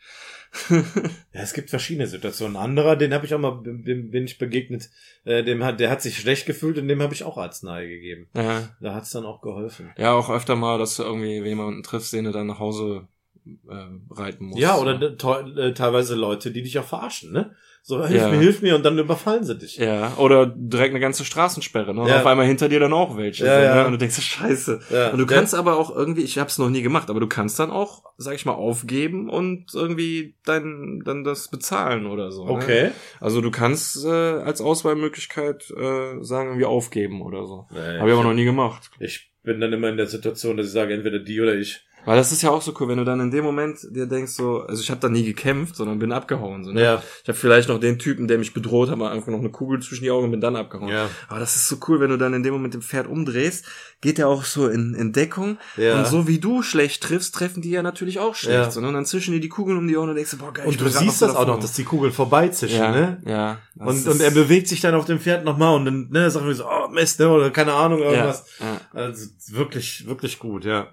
Ja, 1.34 1.42
es 1.42 1.54
gibt 1.54 1.70
verschiedene 1.70 2.08
Situationen. 2.08 2.56
Ein 2.56 2.64
anderer, 2.64 2.96
den 2.96 3.14
habe 3.14 3.26
ich 3.26 3.34
auch 3.34 3.40
mal, 3.40 3.62
dem 3.64 4.10
bin 4.12 4.24
ich 4.26 4.38
begegnet, 4.38 4.90
äh, 5.26 5.44
dem 5.44 5.64
hat, 5.64 5.80
der 5.80 5.90
hat 5.90 6.02
sich 6.02 6.18
schlecht 6.18 6.46
gefühlt 6.46 6.78
und 6.78 6.88
dem 6.88 7.02
habe 7.02 7.14
ich 7.14 7.24
auch 7.24 7.38
Arznei 7.38 7.86
gegeben. 7.88 8.28
Ja. 8.36 8.70
Da 8.80 8.94
hat's 8.96 9.12
dann 9.12 9.26
auch 9.26 9.42
geholfen. 9.42 9.92
Ja, 9.98 10.14
auch 10.14 10.30
öfter 10.30 10.56
mal, 10.56 10.78
dass 10.80 10.96
du 10.96 11.04
irgendwie 11.04 11.40
jemanden 11.42 11.84
triffst, 11.84 12.14
den 12.14 12.26
du 12.26 12.32
dann 12.32 12.48
nach 12.48 12.60
Hause 12.60 13.08
äh, 13.46 13.86
reiten 14.12 14.46
musst. 14.46 14.60
Ja, 14.62 14.78
oder 14.78 14.98
de- 14.98 15.18
te- 15.18 15.54
äh, 15.58 15.74
teilweise 15.74 16.16
Leute, 16.16 16.52
die 16.52 16.64
dich 16.64 16.80
auch 16.80 16.86
verarschen, 16.86 17.34
ne? 17.34 17.54
So, 17.88 18.04
hilf 18.04 18.20
Ja. 18.20 18.30
mir, 18.32 18.40
hilf 18.40 18.64
mir 18.64 18.76
und 18.76 18.84
dann 18.84 18.98
überfallen 18.98 19.44
sie 19.44 19.56
dich. 19.56 19.78
Ja, 19.78 20.14
oder 20.18 20.48
direkt 20.48 20.90
eine 20.90 21.00
ganze 21.00 21.24
Straßensperre, 21.24 21.94
ne? 21.94 22.02
Und 22.02 22.08
Ja. 22.08 22.20
auf 22.22 22.26
einmal 22.26 22.48
hinter 22.48 22.68
dir 22.68 22.80
dann 22.80 22.94
auch 22.94 23.16
welche. 23.16 23.46
Ja, 23.46 23.62
so. 23.62 23.76
Ne? 23.76 23.86
Und 23.86 23.92
du 23.92 23.98
denkst, 24.00 24.20
scheiße. 24.20 24.80
Ja. 24.90 25.12
Und 25.12 25.20
du 25.20 25.28
kannst 25.28 25.54
aber 25.54 25.78
auch 25.78 25.96
irgendwie, 25.96 26.24
ich 26.24 26.40
hab's 26.40 26.58
noch 26.58 26.70
nie 26.72 26.82
gemacht, 26.82 27.12
aber 27.12 27.20
du 27.20 27.28
kannst 27.28 27.60
dann 27.60 27.70
auch, 27.70 28.04
sag 28.18 28.34
ich 28.34 28.44
mal, 28.48 28.54
aufgeben 28.54 29.30
und 29.30 29.68
irgendwie 29.76 30.34
dein, 30.46 31.04
dann 31.06 31.24
das 31.24 31.50
bezahlen 31.50 32.08
oder 32.08 32.32
so. 32.32 32.46
Ne? 32.46 32.52
Okay. 32.54 32.92
Also 33.22 33.40
du 33.40 33.52
kannst 33.52 34.04
äh, 34.04 34.10
als 34.10 34.62
Auswahlmöglichkeit 34.62 35.70
äh, 35.70 36.24
sagen, 36.24 36.48
irgendwie 36.50 36.66
aufgeben 36.66 37.22
oder 37.22 37.46
so. 37.46 37.68
Nee, 37.70 38.00
Habe 38.00 38.10
ich 38.10 38.16
aber 38.16 38.24
noch 38.24 38.34
nie 38.34 38.46
gemacht. 38.46 38.90
Ich 39.00 39.32
bin 39.44 39.62
dann 39.62 39.72
immer 39.74 39.90
in 39.90 39.98
der 39.98 40.08
Situation, 40.08 40.58
dass 40.58 40.66
ich 40.66 40.72
sage, 40.74 40.92
entweder 40.96 41.20
die 41.20 41.40
oder 41.40 41.54
ich. 41.54 41.86
Weil 42.06 42.18
das 42.18 42.32
ist 42.32 42.42
ja 42.42 42.52
auch 42.52 42.62
so 42.62 42.74
cool, 42.80 42.88
wenn 42.88 42.98
du 42.98 43.04
dann 43.04 43.20
in 43.20 43.32
dem 43.32 43.44
Moment 43.44 43.80
dir 43.90 44.06
denkst 44.06 44.34
so, 44.34 44.62
also 44.62 44.82
ich 44.82 44.90
habe 44.92 45.02
da 45.02 45.10
nie 45.10 45.24
gekämpft, 45.24 45.76
sondern 45.76 46.00
bin 46.00 46.12
abgehauen. 46.12 46.64
So, 46.64 46.72
ne? 46.72 46.82
Ja. 46.82 47.04
Ich 47.24 47.28
habe 47.28 47.38
vielleicht 47.38 47.70
noch 47.70 47.80
den 47.80 48.00
Typen, 48.00 48.28
der 48.28 48.38
mich 48.38 48.54
bedroht 48.54 48.90
hat, 48.90 49.02
einfach 49.02 49.28
noch 49.28 49.40
eine 49.40 49.50
Kugel 49.50 49.82
zwischen 49.82 50.04
die 50.04 50.12
Augen 50.12 50.26
und 50.26 50.32
bin 50.32 50.42
dann 50.42 50.56
abgehauen. 50.56 50.90
Ja. 50.90 51.10
Aber 51.28 51.40
das 51.40 51.56
ist 51.56 51.68
so 51.68 51.78
cool, 51.88 52.00
wenn 52.00 52.10
du 52.10 52.18
dann 52.18 52.34
in 52.34 52.44
dem 52.44 52.54
Moment 52.54 52.74
dem 52.74 52.82
Pferd 52.82 53.08
umdrehst, 53.08 53.66
geht 54.02 54.20
er 54.20 54.28
auch 54.28 54.44
so 54.44 54.68
in, 54.68 54.94
in 54.94 55.14
Deckung. 55.14 55.58
Ja. 55.78 55.98
Und 55.98 56.08
so 56.08 56.28
wie 56.28 56.40
du 56.40 56.62
schlecht 56.62 57.04
triffst, 57.04 57.34
treffen 57.34 57.62
die 57.62 57.72
ja 57.72 57.82
natürlich 57.82 58.20
auch 58.20 58.36
schlecht. 58.36 58.56
Ja. 58.56 58.72
So, 58.72 58.82
ne? 58.82 58.88
Und 58.90 58.94
dann 58.94 59.06
zischen 59.06 59.34
dir 59.34 59.40
die 59.40 59.50
Kugeln 59.50 59.78
um 59.78 59.88
die 59.88 59.98
Ohren 59.98 60.10
und 60.10 60.16
denkst, 60.16 60.36
boah, 60.38 60.54
geil. 60.54 60.66
ich 60.68 60.74
Und 60.74 60.82
du 60.82 60.90
siehst 60.90 61.22
das 61.22 61.36
auch 61.36 61.48
noch, 61.48 61.60
dass 61.60 61.74
die 61.74 61.84
Kugeln 61.84 62.14
vorbeizischen, 62.14 62.78
ja, 62.78 62.92
ne? 62.92 63.22
Ja. 63.26 63.58
Und, 63.78 64.08
und 64.08 64.22
er 64.22 64.32
bewegt 64.32 64.68
sich 64.68 64.82
dann 64.82 64.94
auf 64.94 65.06
dem 65.06 65.20
Pferd 65.20 65.44
nochmal 65.44 65.76
und 65.76 65.86
dann, 65.86 66.10
ne, 66.12 66.30
sagt 66.30 66.46
er 66.46 66.54
so, 66.54 66.66
oh 66.66 66.88
Mist, 66.90 67.20
ne, 67.20 67.30
oder 67.30 67.50
keine 67.50 67.74
Ahnung, 67.74 68.00
irgendwas. 68.00 68.46
Ja. 68.60 68.82
Also 68.94 69.28
wirklich, 69.50 70.06
wirklich 70.08 70.40
gut, 70.40 70.66
ja. 70.66 70.88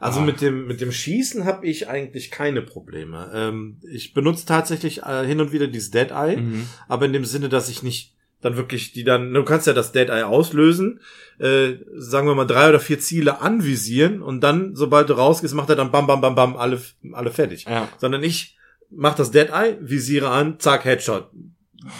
Also 0.00 0.20
Ah. 0.20 0.24
mit 0.24 0.40
dem 0.40 0.66
mit 0.66 0.80
dem 0.80 0.90
Schießen 0.92 1.44
habe 1.44 1.66
ich 1.66 1.88
eigentlich 1.88 2.30
keine 2.30 2.62
Probleme. 2.62 3.30
Ähm, 3.34 3.76
ich 3.92 4.14
benutze 4.14 4.46
tatsächlich 4.46 5.02
äh, 5.02 5.24
hin 5.26 5.40
und 5.40 5.52
wieder 5.52 5.66
dieses 5.68 5.90
Dead 5.90 6.10
Eye, 6.10 6.38
Mhm. 6.38 6.66
aber 6.88 7.04
in 7.06 7.12
dem 7.12 7.24
Sinne, 7.26 7.48
dass 7.48 7.68
ich 7.68 7.82
nicht 7.82 8.14
dann 8.40 8.56
wirklich 8.56 8.92
die 8.94 9.04
dann, 9.04 9.34
du 9.34 9.44
kannst 9.44 9.66
ja 9.66 9.74
das 9.74 9.92
Dead 9.92 10.08
Eye 10.08 10.22
auslösen, 10.26 11.00
äh, 11.38 11.72
sagen 11.94 12.26
wir 12.26 12.34
mal 12.34 12.46
drei 12.46 12.70
oder 12.70 12.80
vier 12.80 12.98
Ziele 12.98 13.42
anvisieren 13.42 14.22
und 14.22 14.40
dann, 14.40 14.74
sobald 14.74 15.10
du 15.10 15.12
rausgehst, 15.12 15.54
macht 15.54 15.68
er 15.68 15.76
dann 15.76 15.90
bam 15.92 16.06
bam 16.06 16.22
bam 16.22 16.34
bam 16.34 16.56
alle 16.56 16.80
alle 17.12 17.30
fertig. 17.30 17.66
Ja. 17.68 17.86
Sondern 17.98 18.22
ich 18.24 18.56
mach 18.90 19.14
das 19.14 19.30
Dead 19.30 19.50
Eye, 19.50 19.76
visiere 19.82 20.30
an, 20.30 20.58
zack 20.58 20.86
Headshot. 20.86 21.28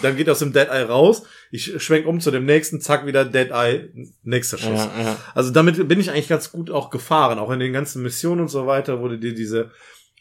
Dann 0.01 0.15
geht 0.15 0.29
aus 0.29 0.39
dem 0.39 0.53
Dead 0.53 0.67
Eye 0.69 0.83
raus, 0.83 1.23
ich 1.49 1.81
schwenk 1.83 2.05
um 2.05 2.19
zu 2.19 2.29
dem 2.31 2.45
nächsten, 2.45 2.81
zack 2.81 3.05
wieder 3.07 3.25
Dead 3.25 3.49
Eye, 3.51 3.89
nächster 4.23 4.57
Schuss. 4.57 4.69
Ja, 4.79 4.91
ja. 5.01 5.17
Also 5.33 5.51
damit 5.51 5.87
bin 5.87 5.99
ich 5.99 6.11
eigentlich 6.11 6.27
ganz 6.27 6.51
gut 6.51 6.69
auch 6.69 6.89
gefahren, 6.91 7.39
auch 7.39 7.49
in 7.51 7.59
den 7.59 7.73
ganzen 7.73 8.03
Missionen 8.03 8.41
und 8.41 8.47
so 8.49 8.67
weiter, 8.67 9.01
wo 9.01 9.07
du 9.07 9.17
dir 9.17 9.33
diese 9.33 9.71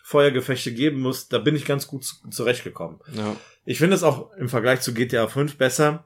Feuergefechte 0.02 0.72
geben 0.72 1.00
musst, 1.00 1.32
da 1.32 1.38
bin 1.38 1.54
ich 1.54 1.64
ganz 1.64 1.86
gut 1.86 2.04
zu- 2.04 2.16
zurechtgekommen. 2.30 2.98
ja. 3.14 3.36
Ich 3.66 3.78
finde 3.78 3.94
es 3.94 4.02
auch 4.02 4.32
im 4.38 4.48
Vergleich 4.48 4.80
zu 4.80 4.94
GTA 4.94 5.28
5 5.28 5.56
besser, 5.56 6.04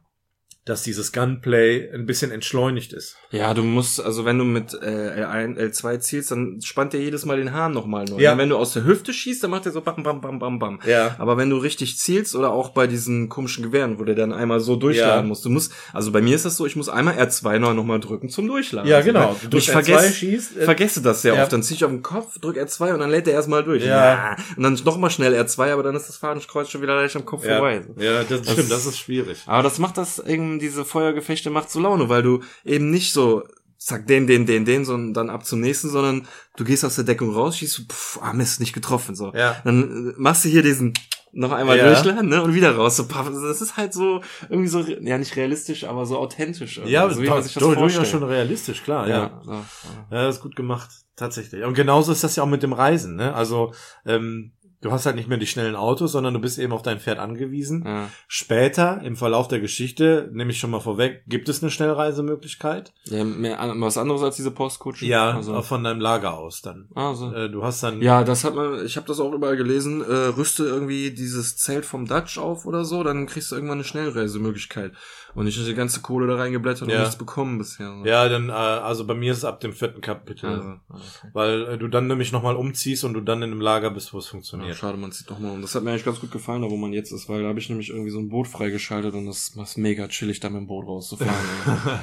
dass 0.67 0.83
dieses 0.83 1.13
Gunplay 1.13 1.91
ein 1.93 2.07
bisschen 2.07 2.31
entschleunigt 2.31 2.95
ist. 2.95 3.17
Ja, 3.31 3.53
du 3.53 3.63
musst, 3.63 4.03
also 4.03 4.25
wenn 4.25 4.39
du 4.39 4.45
mit 4.45 4.73
äh, 4.73 5.23
L1, 5.25 5.59
L2 5.59 5.99
zielst, 6.01 6.31
dann 6.31 6.61
spannt 6.63 6.95
der 6.95 7.01
jedes 7.03 7.27
Mal 7.27 7.37
den 7.37 7.53
Hahn 7.53 7.73
nochmal 7.73 8.07
neu. 8.07 8.19
Ja. 8.19 8.39
Wenn 8.39 8.49
du 8.49 8.57
aus 8.57 8.73
der 8.73 8.85
Hüfte 8.85 9.13
schießt, 9.13 9.43
dann 9.45 9.51
macht 9.51 9.67
er 9.67 9.73
so 9.73 9.83
bam, 9.83 10.03
bam, 10.03 10.23
bam, 10.23 10.39
bam, 10.39 10.59
bam. 10.59 10.81
Ja. 10.87 11.17
Aber 11.19 11.37
wenn 11.37 11.51
du 11.51 11.59
richtig 11.59 11.99
zielst 11.99 12.35
oder 12.35 12.51
auch 12.51 12.71
bei 12.71 12.87
diesen 12.87 13.29
komischen 13.29 13.63
Gewehren, 13.63 13.99
wo 13.99 14.05
der 14.05 14.15
dann 14.15 14.33
einmal 14.33 14.61
so 14.61 14.77
durchladen 14.77 15.25
Ja. 15.25 15.29
musst, 15.29 15.45
du 15.45 15.51
musst, 15.51 15.73
also 15.93 16.13
bei 16.13 16.23
mir 16.23 16.35
ist 16.35 16.47
das 16.47 16.57
so, 16.57 16.65
ich 16.65 16.77
muss 16.77 16.89
einmal 16.89 17.15
R2 17.19 17.59
neu 17.59 17.75
nochmal 17.75 18.01
drücken 18.01 18.31
zum 18.31 18.47
Durchladen. 18.47 18.89
Ja, 18.89 18.97
Also, 18.97 19.09
genau. 19.09 19.33
ne? 19.33 19.37
Du 19.51 19.57
Und 19.57 19.63
ich 19.63 19.67
drückst 19.67 19.69
R2, 19.69 19.93
vergesse, 19.93 20.13
schießt, 20.15 20.57
äh, 20.59 20.65
vergesse 20.65 21.03
das 21.03 21.21
sehr 21.21 21.35
ja. 21.35 21.43
oft. 21.43 21.53
Dann 21.53 21.63
zieh 21.63 21.75
ich 21.75 21.85
auf 21.85 21.91
den 21.91 22.03
Kopf, 22.03 22.39
drück 22.39 22.57
R2 22.57 22.95
und 22.95 23.01
dann 23.01 23.11
lädt 23.11 23.27
der 23.27 23.35
erstmal 23.35 23.65
durch. 23.65 23.85
Ja. 23.85 24.37
Und 24.57 24.63
dann 24.63 24.75
nochmal 24.85 25.11
schnell 25.11 25.35
R2, 25.35 25.73
aber 25.73 25.83
dann 25.83 25.95
ist 25.95 26.09
das 26.09 26.17
Fadenkreuz 26.17 26.71
schon 26.71 26.81
wieder 26.81 26.95
leicht 26.95 27.17
am 27.17 27.27
Kopf 27.27 27.45
vorbei. 27.45 27.83
ja 27.99 28.21
das, 28.21 28.29
Das 28.29 28.41
stimmt, 28.53 28.59
ist- 28.61 28.73
das 28.73 28.87
ist 28.87 28.99
schwierig. 28.99 29.43
Aber 29.47 29.63
das 29.63 29.79
macht 29.79 29.99
das 29.99 30.23
diese 30.59 30.85
Feuergefechte 30.85 31.51
macht 31.51 31.71
so 31.71 31.81
Laune, 31.81 32.09
weil 32.09 32.23
du 32.23 32.41
eben 32.65 32.91
nicht 32.91 33.13
so, 33.13 33.43
zack, 33.79 34.07
den, 34.07 34.27
den, 34.27 34.47
den, 34.47 34.65
den, 34.65 34.85
sondern 34.85 35.15
dann 35.15 35.31
ab 35.31 35.45
zum 35.45 35.61
nächsten, 35.61 35.91
sondern 35.91 36.27
du 36.57 36.65
gehst 36.65 36.85
aus 36.85 36.95
der 36.97 37.05
Deckung 37.05 37.31
raus, 37.35 37.59
schießt, 37.59 37.73
so, 37.75 37.83
pff, 37.85 38.19
ah 38.23 38.33
Mist, 38.33 38.61
nicht 38.61 38.73
getroffen, 38.73 39.15
so. 39.15 39.33
Ja. 39.35 39.57
Dann 39.65 40.11
äh, 40.11 40.13
machst 40.17 40.45
du 40.45 40.49
hier 40.49 40.63
diesen 40.63 40.95
noch 41.37 41.51
einmal 41.51 41.77
Ja. 41.77 41.87
durchladen, 41.93 42.29
ne, 42.29 42.41
und 42.43 42.55
wieder 42.55 42.77
raus, 42.77 42.97
so, 42.97 43.07
paff, 43.09 43.29
das 43.29 43.61
ist 43.61 43.77
halt 43.77 43.93
so, 43.93 44.21
irgendwie 44.49 44.69
so, 44.69 44.81
ja, 44.81 45.19
nicht 45.19 45.35
realistisch, 45.35 45.83
aber 45.85 46.07
so 46.07 46.17
authentisch. 46.19 46.77
irgendwie, 46.79 46.93
Ja, 46.93 47.11
so 47.11 47.21
wie 47.21 47.29
man 47.29 47.43
sich 47.43 47.55
das 47.55 47.61
durchaus 47.63 47.81
vorstellt. 47.93 48.09
schon 48.09 48.23
realistisch, 48.23 48.83
klar, 48.85 49.09
ja. 49.09 49.17
ja. 49.17 49.43
ja. 49.53 49.65
Ja, 50.13 50.23
das 50.27 50.37
ist 50.37 50.43
gut 50.43 50.55
gemacht, 50.55 50.89
tatsächlich. 51.17 51.65
Und 51.65 51.75
genauso 51.75 52.13
ist 52.13 52.23
das 52.23 52.37
ja 52.37 52.45
auch 52.45 52.49
mit 52.49 52.63
dem 52.63 52.73
Reisen, 52.73 53.17
ne? 53.17 53.35
Also, 53.35 53.73
ähm, 54.07 54.53
du 54.85 54.93
hast 54.93 55.07
halt 55.07 55.17
nicht 55.17 55.29
mehr 55.29 55.39
die 55.39 55.47
schnellen 55.47 55.77
Autos, 55.77 56.13
sondern 56.13 56.35
du 56.35 56.41
bist 56.41 56.59
eben 56.59 56.73
auf 56.73 56.83
dein 56.83 57.01
Pferd 57.01 57.19
angewiesen. 57.19 57.85
Ja. 57.87 58.11
Später, 58.29 59.01
im 59.03 59.17
Verlauf 59.17 59.49
der 59.49 59.61
Geschichte, 59.61 60.29
nehme 60.33 60.51
ich 60.51 60.59
schon 60.59 60.71
mal 60.71 60.81
vorweg, 60.81 61.23
gibt 61.27 61.49
es 61.49 61.63
eine 61.63 61.71
Schnellreisemöglichkeit? 61.71 62.93
ja, 63.07 63.25
mehr, 63.25 63.59
was 63.79 63.97
anderes 63.97 64.23
als 64.23 64.37
diese 64.37 64.51
Postkutschen. 64.51 65.09
Ja, 65.09 65.37
also, 65.37 65.61
von 65.63 65.83
deinem 65.83 66.01
Lager 66.01 66.35
aus 66.35 66.61
dann. 66.61 66.89
also. 66.95 67.33
Äh, 67.33 67.49
du 67.49 67.65
hast 67.65 67.83
dann, 67.83 68.03
Ja, 68.03 68.25
das 68.25 68.45
hat 68.45 68.55
man, 68.55 68.85
ich 68.85 68.97
habe 68.97 69.07
das 69.07 69.21
auch 69.21 69.33
überall 69.33 69.57
gelesen, 69.57 70.03
äh, 70.03 70.27
rüste 70.37 70.65
irgendwie 70.65 71.13
dieses 71.13 71.57
Zelt 71.57 71.87
vom 71.87 72.07
Dutch 72.07 72.37
auf 72.37 72.67
oder 72.67 72.85
so, 72.85 73.03
dann 73.03 73.27
kriegst 73.27 73.51
du 73.51 73.55
irgendwann 73.55 73.79
eine 73.79 73.85
Schnellreisemöglichkeit. 73.85 74.93
Und 75.35 75.47
ich 75.49 75.57
habe 75.57 75.67
die 75.67 75.75
ganze 75.75 76.01
Kohle 76.01 76.27
da 76.29 76.37
reingeblättert 76.37 76.89
Ja. 76.89 76.95
und 76.95 77.01
nichts 77.03 77.17
bekommen 77.19 77.59
bisher. 77.59 77.93
ja, 78.05 78.29
dann, 78.29 78.51
äh, 78.51 78.53
also 78.53 79.05
bei 79.07 79.15
mir 79.15 79.33
ist 79.33 79.39
es 79.39 79.45
ab 79.45 79.59
dem 79.61 79.73
vierten 79.73 80.01
Kapitel. 80.01 80.47
Also, 80.49 80.69
okay. 80.89 81.29
Weil 81.33 81.63
äh, 81.67 81.79
du 81.79 81.89
dann 81.89 82.07
nämlich 82.07 82.31
nochmal 82.31 82.55
umziehst 82.55 83.03
und 83.05 83.15
du 83.15 83.21
dann 83.21 83.43
in 83.43 83.51
einem 83.51 83.61
Lager 83.61 83.91
bist, 83.91 84.13
wo 84.15 84.19
es 84.19 84.27
Ja, 84.27 84.31
funktioniert. 84.31 84.77
schade, 84.77 84.97
man 84.97 85.11
zieht 85.13 85.29
doch 85.31 85.39
mal 85.41 85.51
um. 85.51 85.61
Das 85.63 85.75
hat 85.75 85.83
mir 85.83 85.91
eigentlich 85.91 86.05
ganz 86.05 86.21
gut 86.21 86.31
gefallen, 86.31 86.63
da 86.63 86.71
wo 86.71 86.77
man 86.77 86.93
jetzt 86.93 87.11
ist, 87.13 87.29
weil 87.29 87.43
da 87.43 87.49
habe 87.49 87.59
ich 87.59 87.69
nämlich 87.69 87.91
irgendwie 87.91 88.11
so 88.11 88.21
ein 88.21 88.29
Boot 88.29 88.47
freigeschaltet 88.47 89.15
und 89.15 89.27
das 89.27 89.49
ist 89.57 89.77
mega 89.79 90.07
chillig, 90.09 90.39
da 90.41 90.51
mit 90.51 90.61
dem 90.61 90.67
Boot 90.69 90.87
rauszufahren. 90.87 91.35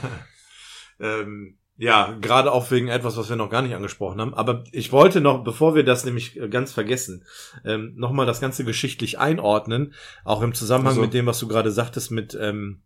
ähm, 0.99 1.57
ja, 1.77 2.15
gerade 2.21 2.51
auch 2.51 2.69
wegen 2.69 2.89
etwas, 2.89 3.17
was 3.17 3.29
wir 3.29 3.35
noch 3.37 3.49
gar 3.49 3.61
nicht 3.63 3.73
angesprochen 3.73 4.21
haben. 4.21 4.33
Aber 4.33 4.63
ich 4.71 4.91
wollte 4.91 5.19
noch, 5.21 5.43
bevor 5.43 5.73
wir 5.73 5.83
das 5.83 6.05
nämlich 6.05 6.39
äh, 6.39 6.47
ganz 6.47 6.71
vergessen, 6.73 7.25
ähm, 7.65 7.93
nochmal 7.95 8.25
das 8.27 8.39
Ganze 8.39 8.63
geschichtlich 8.65 9.17
einordnen, 9.19 9.93
auch 10.23 10.41
im 10.43 10.53
Zusammenhang 10.53 10.89
Also- 10.91 11.01
mit 11.01 11.13
dem, 11.13 11.25
was 11.25 11.39
du 11.39 11.47
gerade 11.47 11.71
sagtest, 11.71 12.11
mit, 12.11 12.37
ähm, 12.39 12.81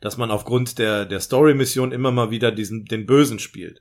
dass 0.00 0.16
man 0.16 0.30
aufgrund 0.30 0.78
der, 0.78 1.04
der 1.06 1.20
Story-Mission 1.20 1.92
immer 1.92 2.10
mal 2.10 2.30
wieder 2.30 2.50
diesen, 2.52 2.84
den 2.84 3.06
Bösen 3.06 3.38
spielt. 3.38 3.80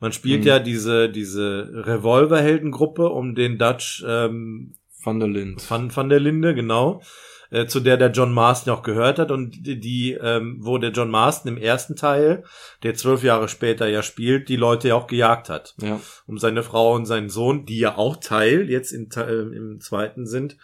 Man 0.00 0.12
spielt 0.12 0.40
Mhm. 0.42 0.46
ja 0.46 0.58
diese, 0.58 1.08
diese 1.10 1.70
Revolverheldengruppe 1.74 3.08
um 3.08 3.34
den 3.34 3.58
Dutch 3.58 4.04
ähm, 4.06 4.74
Van 5.02 5.18
der 5.18 5.28
Lind. 5.28 5.70
Van, 5.70 5.94
van 5.94 6.08
der 6.10 6.20
Linde, 6.20 6.54
genau, 6.54 7.02
äh, 7.50 7.66
zu 7.66 7.80
der 7.80 7.96
der 7.96 8.10
John 8.10 8.32
Marston 8.32 8.72
auch 8.74 8.82
gehört 8.82 9.18
hat 9.18 9.30
und 9.30 9.66
die, 9.66 9.80
die 9.80 10.12
ähm, 10.12 10.58
wo 10.60 10.78
der 10.78 10.90
John 10.90 11.10
Marston 11.10 11.56
im 11.56 11.58
ersten 11.62 11.96
Teil, 11.96 12.44
der 12.82 12.94
zwölf 12.94 13.22
Jahre 13.22 13.48
später 13.48 13.88
ja 13.88 14.02
spielt, 14.02 14.48
die 14.48 14.56
Leute 14.56 14.88
ja 14.88 14.94
auch 14.94 15.06
gejagt 15.06 15.48
hat, 15.48 15.74
Ja. 15.80 15.98
um 16.26 16.38
seine 16.38 16.62
Frau 16.62 16.94
und 16.94 17.06
seinen 17.06 17.30
Sohn, 17.30 17.64
die 17.66 17.78
ja 17.78 17.96
auch 17.96 18.16
Teil 18.16 18.68
jetzt 18.70 18.92
in, 18.92 19.08
äh, 19.16 19.32
im 19.32 19.80
zweiten 19.80 20.26
sind, 20.26 20.56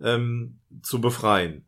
ähm, 0.00 0.58
zu 0.82 1.00
befreien. 1.00 1.64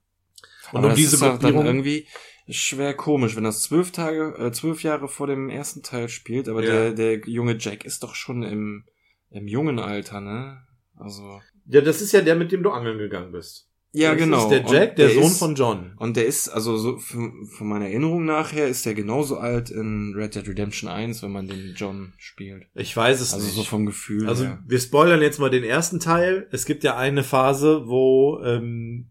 Und 0.73 0.79
Aber 0.81 0.89
um 0.91 0.95
diese 0.95 1.19
Gruppierung, 1.19 1.67
irgendwie 1.67 2.07
schwer 2.51 2.95
komisch, 2.95 3.37
wenn 3.37 3.45
das 3.45 3.63
zwölf 3.63 3.93
Tage, 3.93 4.35
äh, 4.39 4.53
zwölf 4.53 4.83
Jahre 4.83 5.09
vor 5.09 5.27
dem 5.27 5.49
ersten 5.51 5.83
Teil 5.83 6.09
spielt, 6.09 6.49
aber 6.49 6.63
Ja. 6.65 6.71
der, 6.71 6.93
der 6.93 7.19
junge 7.29 7.57
Jack 7.59 7.85
ist 7.85 8.03
doch 8.03 8.15
schon 8.15 8.43
im, 8.43 8.85
im 9.31 9.47
jungen 9.49 9.79
Alter, 9.79 10.21
ne? 10.21 10.63
Also. 10.97 11.41
ja, 11.67 11.81
das 11.81 12.03
ist 12.03 12.13
ja 12.13 12.21
der, 12.21 12.37
mit 12.37 12.53
dem 12.53 12.63
du 12.63 12.71
angeln 12.71 12.99
gegangen 12.99 13.33
bist. 13.33 13.67
Ja, 13.93 14.11
Das 14.13 14.21
genau. 14.21 14.43
ist 14.45 14.49
der 14.51 14.65
Jack, 14.73 14.97
der, 14.97 15.11
Sohn 15.11 15.23
ist, 15.25 15.39
von 15.39 15.55
John. 15.57 15.95
Und 15.97 16.17
der 16.17 16.25
ist, 16.27 16.49
also 16.49 16.77
so 16.77 16.99
von 16.99 17.47
von 17.47 17.67
meiner 17.69 17.87
Erinnerung 17.87 18.25
nachher, 18.25 18.69
ist 18.69 18.87
der 18.87 18.95
genauso 18.95 19.39
alt 19.39 19.71
in 19.71 20.13
Red 20.15 20.37
Dead 20.37 20.47
Redemption 20.47 20.89
1, 20.89 21.23
wenn 21.25 21.33
man 21.33 21.49
den 21.49 21.75
John 21.75 22.13
spielt. 22.17 22.67
Ich 22.75 22.97
weiß 22.97 23.21
es 23.21 23.35
Also 23.35 23.47
nicht. 23.47 23.57
so 23.57 23.65
vom 23.65 23.87
Gefühl 23.87 24.29
Also 24.29 24.45
her. 24.45 24.63
wir 24.65 24.79
spoilern 24.79 25.23
jetzt 25.23 25.41
mal 25.41 25.51
den 25.51 25.65
ersten 25.65 25.99
Teil. 25.99 26.47
Es 26.53 26.67
gibt 26.67 26.85
ja 26.85 26.97
eine 26.97 27.25
Phase, 27.25 27.89
wo, 27.89 28.41
ähm, 28.45 29.09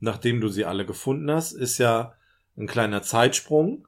nachdem 0.00 0.42
du 0.42 0.48
sie 0.48 0.66
alle 0.66 0.84
gefunden 0.84 1.30
hast, 1.30 1.52
ist 1.52 1.78
ja 1.78 2.12
ein 2.60 2.66
kleiner 2.66 3.02
Zeitsprung. 3.02 3.86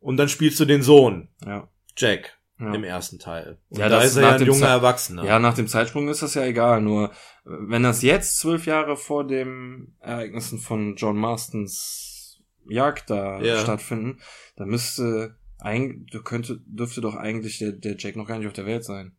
Und 0.00 0.16
dann 0.18 0.28
spielst 0.28 0.58
du 0.60 0.64
den 0.64 0.82
Sohn, 0.82 1.28
Ja. 1.44 1.68
Jack, 1.96 2.38
Ja. 2.60 2.72
im 2.74 2.84
ersten 2.84 3.18
Teil. 3.18 3.58
Und 3.68 3.78
Ja, 3.78 3.88
da 3.88 3.96
das 3.96 4.06
ist 4.12 4.16
er 4.16 4.22
nach 4.22 4.28
ja 4.30 4.34
ein 4.34 4.38
dem 4.40 4.46
junger 4.48 4.60
Ze- 4.66 4.72
Erwachsener. 4.72 5.24
Ja, 5.24 5.38
nach 5.38 5.54
dem 5.54 5.66
Zeitsprung 5.66 6.08
ist 6.08 6.22
das 6.22 6.34
ja 6.34 6.44
egal. 6.44 6.80
Nur 6.82 7.12
wenn 7.44 7.82
das 7.82 8.02
jetzt 8.02 8.38
zwölf 8.38 8.66
Jahre 8.66 8.96
vor 8.96 9.26
dem 9.26 9.94
Ereignissen 10.00 10.58
von 10.58 10.96
John 10.96 11.16
Marstons 11.16 12.40
Jagd 12.68 13.10
da 13.10 13.40
Ja. 13.40 13.58
stattfinden, 13.58 14.20
dann 14.56 14.68
müsste 14.68 15.36
eigentlich, 15.58 16.22
könnte, 16.24 16.60
dürfte 16.66 17.00
doch 17.00 17.14
eigentlich 17.16 17.58
der, 17.58 17.72
der 17.72 17.96
Jack 17.96 18.16
noch 18.16 18.26
gar 18.26 18.38
nicht 18.38 18.46
auf 18.46 18.52
der 18.52 18.66
Welt 18.66 18.84
sein. 18.84 19.16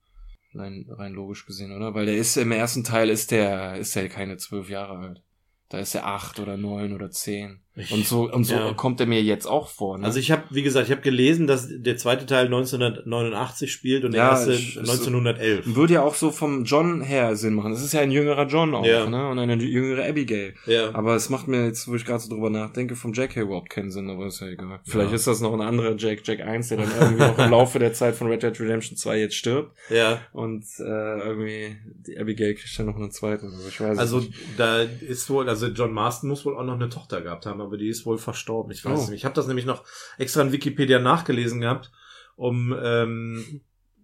Rein, 0.53 0.85
rein 0.89 1.13
logisch 1.13 1.45
gesehen, 1.45 1.75
oder? 1.75 1.93
Weil 1.93 2.05
der 2.05 2.17
ist 2.17 2.37
im 2.37 2.51
ersten 2.51 2.83
Teil 2.83 3.09
ist 3.09 3.31
der, 3.31 3.75
ist 3.77 3.95
der 3.95 4.07
keine 4.09 4.37
zwölf 4.37 4.69
Jahre 4.69 4.97
alt. 4.99 5.23
Da 5.69 5.79
ist 5.79 5.95
er 5.95 6.05
acht 6.07 6.39
oder 6.39 6.55
neun 6.57 6.93
oder 6.93 7.09
zehn. 7.11 7.61
Ich- 7.77 7.91
Und 7.91 8.05
so, 8.05 8.29
und 8.31 8.43
so 8.43 8.55
ja. 8.55 8.73
kommt 8.73 8.99
er 8.99 9.05
mir 9.05 9.21
jetzt 9.21 9.45
auch 9.45 9.69
vor. 9.69 9.97
Ne? 9.97 10.05
Also 10.05 10.19
ich 10.19 10.31
habe, 10.31 10.43
wie 10.49 10.63
gesagt, 10.63 10.87
ich 10.87 10.91
habe 10.91 11.01
gelesen, 11.01 11.47
dass 11.47 11.67
der 11.69 11.95
zweite 11.97 12.25
Teil 12.25 12.45
1989 12.45 13.71
spielt 13.71 14.03
und 14.03 14.11
der 14.13 14.23
Ja, 14.23 14.29
erste 14.31 14.53
ich- 14.53 14.77
1911. 14.77 15.75
würde 15.75 15.93
ja 15.95 16.01
auch 16.03 16.15
so 16.15 16.31
vom 16.31 16.63
John 16.65 17.01
her 17.01 17.35
Sinn 17.35 17.53
machen. 17.53 17.71
Das 17.71 17.83
ist 17.83 17.93
ja 17.93 18.01
ein 18.01 18.11
jüngerer 18.11 18.47
John 18.47 18.73
auch, 18.75 18.85
Ja. 18.85 19.07
ne? 19.09 19.29
Und 19.29 19.39
eine 19.39 19.55
jüngere 19.55 20.05
Abigail. 20.07 20.53
Ja. 20.65 20.93
Aber 20.93 21.15
es 21.15 21.29
macht 21.29 21.47
mir 21.47 21.65
jetzt, 21.65 21.87
wo 21.87 21.95
ich 21.95 22.05
gerade 22.05 22.19
so 22.19 22.29
drüber 22.29 22.49
nachdenke, 22.49 22.95
vom 22.95 23.13
Jack 23.13 23.35
her 23.35 23.43
überhaupt 23.43 23.69
keinen 23.69 23.91
Sinn, 23.91 24.09
aber 24.09 24.27
ist 24.27 24.41
ja 24.41 24.47
egal. 24.47 24.79
Vielleicht 24.85 25.13
ist 25.13 25.27
das 25.27 25.41
noch 25.41 25.53
ein 25.53 25.61
anderer 25.61 25.95
Jack, 25.97 26.21
Jack 26.25 26.41
1, 26.41 26.69
der 26.69 26.77
dann 26.77 26.91
irgendwie 26.99 27.23
auch 27.23 27.37
im 27.37 27.51
Laufe 27.51 27.79
der 27.79 27.93
Zeit 27.93 28.15
von 28.15 28.27
Red 28.27 28.43
Dead 28.43 28.59
Redemption 28.59 28.97
2 28.97 29.19
jetzt 29.19 29.35
stirbt. 29.35 29.71
ja. 29.89 30.19
Und 30.33 30.63
äh, 30.79 30.83
irgendwie 31.19 31.75
die 32.07 32.17
Abigail 32.19 32.53
kriegt 32.55 32.77
dann 32.79 32.85
noch 32.87 32.95
einen 32.95 33.11
zweiten. 33.11 33.45
Also 33.47 33.67
ich 33.67 33.79
weiß 33.79 33.97
Also 33.97 34.19
nicht. 34.19 34.33
da 34.57 34.81
ist 34.81 35.29
wohl, 35.29 35.47
also 35.49 35.67
John 35.67 35.93
Marston 35.93 36.29
muss 36.29 36.45
wohl 36.45 36.55
auch 36.57 36.63
noch 36.63 36.75
eine 36.75 36.89
Tochter 36.89 37.21
gehabt 37.21 37.45
haben, 37.45 37.59
aber 37.67 37.77
die 37.77 37.89
ist 37.89 38.05
wohl 38.05 38.17
verstorben. 38.17 38.71
Ich 38.71 38.83
weiß 38.83 38.99
Oh. 38.99 39.11
nicht. 39.11 39.19
Ich 39.19 39.25
habe 39.25 39.35
das 39.35 39.47
nämlich 39.47 39.65
noch 39.65 39.83
extra 40.17 40.41
in 40.41 40.51
Wikipedia 40.51 40.99
nachgelesen 40.99 41.61
gehabt, 41.61 41.91
um 42.35 42.75
ähm, 42.81 43.61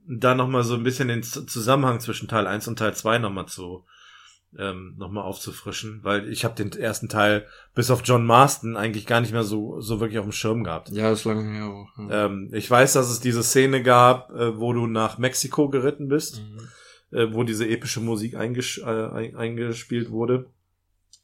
da 0.07 0.35
nochmal 0.35 0.63
so 0.63 0.75
ein 0.75 0.83
bisschen 0.83 1.07
den 1.07 1.23
Zusammenhang 1.23 1.99
zwischen 1.99 2.27
Teil 2.27 2.45
1 2.47 2.67
und 2.67 2.77
Teil 2.77 2.93
2 2.93 3.17
nochmal 3.19 3.47
zu 3.47 3.85
ähm, 4.55 4.93
nochmal 4.99 5.23
aufzufrischen, 5.23 6.01
weil 6.03 6.29
ich 6.29 6.45
habe 6.45 6.53
den 6.53 6.71
ersten 6.79 7.09
Teil 7.09 7.47
bis 7.73 7.89
auf 7.89 8.01
John 8.05 8.23
Marston 8.23 8.77
eigentlich 8.77 9.07
gar 9.07 9.19
nicht 9.19 9.33
mehr 9.33 9.43
so 9.43 9.81
so 9.81 9.99
wirklich 9.99 10.19
auf 10.19 10.25
dem 10.25 10.31
Schirm 10.31 10.63
gehabt. 10.63 10.89
Ja, 10.89 11.11
ist 11.11 11.25
lange 11.25 11.51
her 11.51 11.65
auch. 11.65 11.87
Ja. 11.97 12.25
Ähm, 12.27 12.51
ich 12.53 12.69
weiß, 12.69 12.93
dass 12.93 13.09
es 13.09 13.19
diese 13.19 13.41
Szene 13.41 13.81
gab, 13.81 14.29
äh, 14.29 14.59
wo 14.59 14.71
du 14.73 14.85
nach 14.85 15.17
Mexiko 15.17 15.69
geritten 15.69 16.07
bist 16.07 16.41
Mhm. 16.43 17.17
äh, 17.17 17.33
wo 17.33 17.41
diese 17.43 17.67
epische 17.67 17.99
Musik 17.99 18.35
einges 18.35 18.77
äh, 18.77 18.83
ein- 18.85 19.35
eingespielt 19.35 20.11
wurde. 20.11 20.45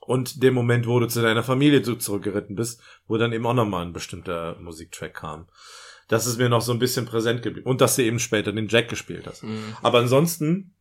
Und 0.10 0.42
dem 0.42 0.56
Moment, 0.56 0.88
wo 0.88 1.00
du 1.00 1.08
zu 1.08 1.22
deiner 1.22 1.44
Familie 1.44 1.84
zu- 1.84 1.96
zurückgeritten 1.96 2.56
bist, 2.56 2.82
wo 3.08 3.18
dann 3.18 3.32
eben 3.32 3.46
auch 3.46 3.54
nochmal 3.54 3.86
ein 3.86 3.94
bestimmter 3.94 4.58
Musiktrack 4.60 5.14
kam. 5.14 5.48
Das 6.08 6.26
ist 6.26 6.40
mir 6.40 6.50
noch 6.50 6.62
so 6.62 6.72
ein 6.74 6.80
bisschen 6.80 7.06
präsent 7.06 7.44
geblieben. 7.44 7.70
Und 7.70 7.80
dass 7.82 7.96
du 7.96 8.02
eben 8.04 8.18
später 8.18 8.52
den 8.52 8.68
Jack 8.68 8.90
gespielt 8.90 9.28
hast. 9.28 9.44
Mhm. 9.44 9.76
Aber 9.84 10.00
ansonsten, 10.00 10.74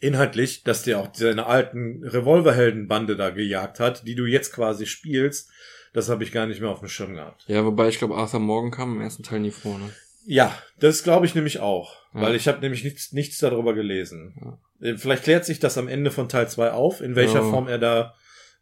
inhaltlich, 0.00 0.62
dass 0.64 0.82
dir 0.82 0.98
auch 0.98 1.08
deine 1.08 1.44
alten 1.46 2.02
Revolverheldenbande 2.04 3.16
da 3.16 3.28
gejagt 3.30 3.80
hat, 3.80 4.06
die 4.06 4.14
du 4.14 4.24
jetzt 4.24 4.52
quasi 4.54 4.86
spielst, 4.86 5.50
das 5.92 6.08
habe 6.08 6.24
ich 6.24 6.32
gar 6.32 6.46
nicht 6.46 6.60
mehr 6.62 6.70
auf 6.70 6.80
dem 6.80 6.88
Schirm 6.88 7.14
gehabt. 7.14 7.44
Ja, 7.46 7.64
wobei 7.66 7.88
ich 7.88 7.98
glaube, 7.98 8.16
Arthur 8.16 8.40
Morgan 8.40 8.70
kam 8.70 8.96
im 8.96 9.02
ersten 9.02 9.22
Teil 9.22 9.40
nie 9.40 9.50
vor, 9.50 9.78
ne? 9.78 9.90
Ja, 10.26 10.56
das 10.80 11.02
glaube 11.02 11.26
ich 11.26 11.34
nämlich 11.34 11.60
auch, 11.60 11.96
Ja. 12.14 12.22
weil 12.22 12.34
ich 12.34 12.48
habe 12.48 12.60
nämlich 12.60 12.82
nichts, 12.82 13.12
nichts 13.12 13.36
darüber 13.38 13.74
gelesen. 13.74 14.58
Äh, 14.80 14.96
Vielleicht 14.96 15.24
klärt 15.24 15.44
sich 15.44 15.60
das 15.60 15.76
am 15.76 15.86
Ende 15.86 16.10
von 16.10 16.30
Teil 16.30 16.48
2 16.48 16.70
auf, 16.72 17.02
in 17.02 17.14
welcher 17.14 17.42
Ja. 17.42 17.50
Form 17.50 17.68
er 17.68 17.78
da 17.78 18.14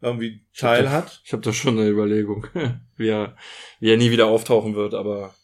irgendwie 0.02 0.42
Ich 0.52 0.62
hab 0.62 0.74
Teil 0.74 0.82
da- 0.84 0.90
hat. 0.90 1.22
Ich 1.24 1.32
habe 1.32 1.42
da 1.42 1.52
schon 1.52 1.78
eine 1.78 1.88
Überlegung, 1.88 2.46
wie 2.96 3.08
er, 3.08 3.36
wie 3.80 3.90
er 3.90 3.96
nie 3.96 4.10
wieder 4.10 4.26
auftauchen 4.26 4.74
wird, 4.74 4.94
aber 4.94 5.34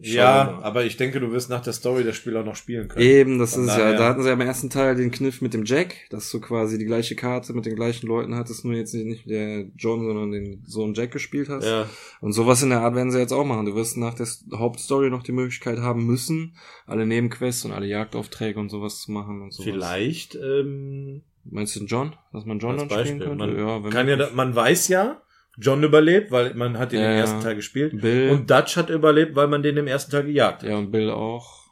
Ja, 0.00 0.58
aber 0.62 0.84
ich 0.84 0.96
denke, 0.96 1.20
du 1.20 1.30
wirst 1.30 1.48
nach 1.50 1.62
der 1.62 1.72
Story 1.72 2.02
das 2.02 2.16
Spiel 2.16 2.36
auch 2.36 2.44
noch 2.44 2.56
spielen 2.56 2.88
können. 2.88 3.06
Eben, 3.06 3.38
das 3.38 3.54
Von 3.54 3.62
ist 3.62 3.68
daher- 3.76 3.92
ja, 3.92 3.96
da 3.96 4.08
hatten 4.08 4.22
sie 4.22 4.28
ja 4.28 4.34
im 4.34 4.40
ersten 4.40 4.68
Teil 4.68 4.96
den 4.96 5.12
Kniff 5.12 5.40
mit 5.40 5.54
dem 5.54 5.64
Jack, 5.64 5.94
dass 6.10 6.30
du 6.32 6.40
quasi 6.40 6.78
die 6.78 6.84
gleiche 6.84 7.14
Karte 7.14 7.52
mit 7.52 7.64
den 7.64 7.76
gleichen 7.76 8.08
Leuten 8.08 8.34
hattest, 8.34 8.64
nur 8.64 8.74
jetzt 8.74 8.92
nicht, 8.92 9.06
nicht 9.06 9.30
der 9.30 9.66
John, 9.76 10.04
sondern 10.04 10.32
den 10.32 10.64
Sohn 10.66 10.94
Jack 10.94 11.12
gespielt 11.12 11.48
hast. 11.48 11.64
Ja, 11.64 11.88
Und 12.20 12.32
sowas 12.32 12.60
in 12.64 12.70
der 12.70 12.80
Art 12.80 12.96
werden 12.96 13.12
sie 13.12 13.20
jetzt 13.20 13.32
auch 13.32 13.44
machen. 13.44 13.66
Du 13.66 13.74
wirst 13.76 13.96
nach 13.96 14.14
der 14.14 14.26
Hauptstory 14.52 15.10
noch 15.10 15.22
die 15.22 15.32
Möglichkeit 15.32 15.78
haben 15.78 16.04
müssen, 16.04 16.56
alle 16.86 17.06
Nebenquests 17.06 17.64
und 17.64 17.70
alle 17.72 17.86
Jagdaufträge 17.86 18.58
und 18.58 18.70
sowas 18.70 19.00
zu 19.00 19.12
machen 19.12 19.42
und 19.42 19.52
sowas. 19.52 19.70
vielleicht 19.72 20.34
ähm, 20.34 21.22
Meinst 21.44 21.76
du 21.76 21.84
John? 21.84 22.14
Dass 22.32 22.44
man 22.44 22.58
John 22.58 22.78
als 22.78 22.88
dann 22.88 23.00
spielen 23.06 23.18
könnte? 23.20 23.46
Man, 23.46 23.84
wenn 23.84 23.90
kann 23.90 24.08
ja, 24.08 24.28
man 24.34 24.54
weiß 24.54 24.88
ja, 24.88 25.20
John 25.58 25.82
überlebt, 25.82 26.30
weil 26.32 26.54
man 26.54 26.78
hat 26.78 26.92
ihn 26.92 27.00
Ja, 27.00 27.06
im 27.06 27.12
ja. 27.12 27.18
ersten 27.20 27.40
Teil 27.40 27.54
gespielt. 27.56 28.00
Bill. 28.00 28.30
Und 28.30 28.50
Dutch 28.50 28.76
hat 28.76 28.90
überlebt, 28.90 29.36
weil 29.36 29.46
man 29.48 29.62
den 29.62 29.76
im 29.76 29.86
ersten 29.86 30.10
Teil 30.10 30.24
gejagt 30.24 30.62
hat. 30.62 30.68
Ja, 30.68 30.76
und 30.76 30.90
Bill 30.90 31.10
auch. 31.10 31.63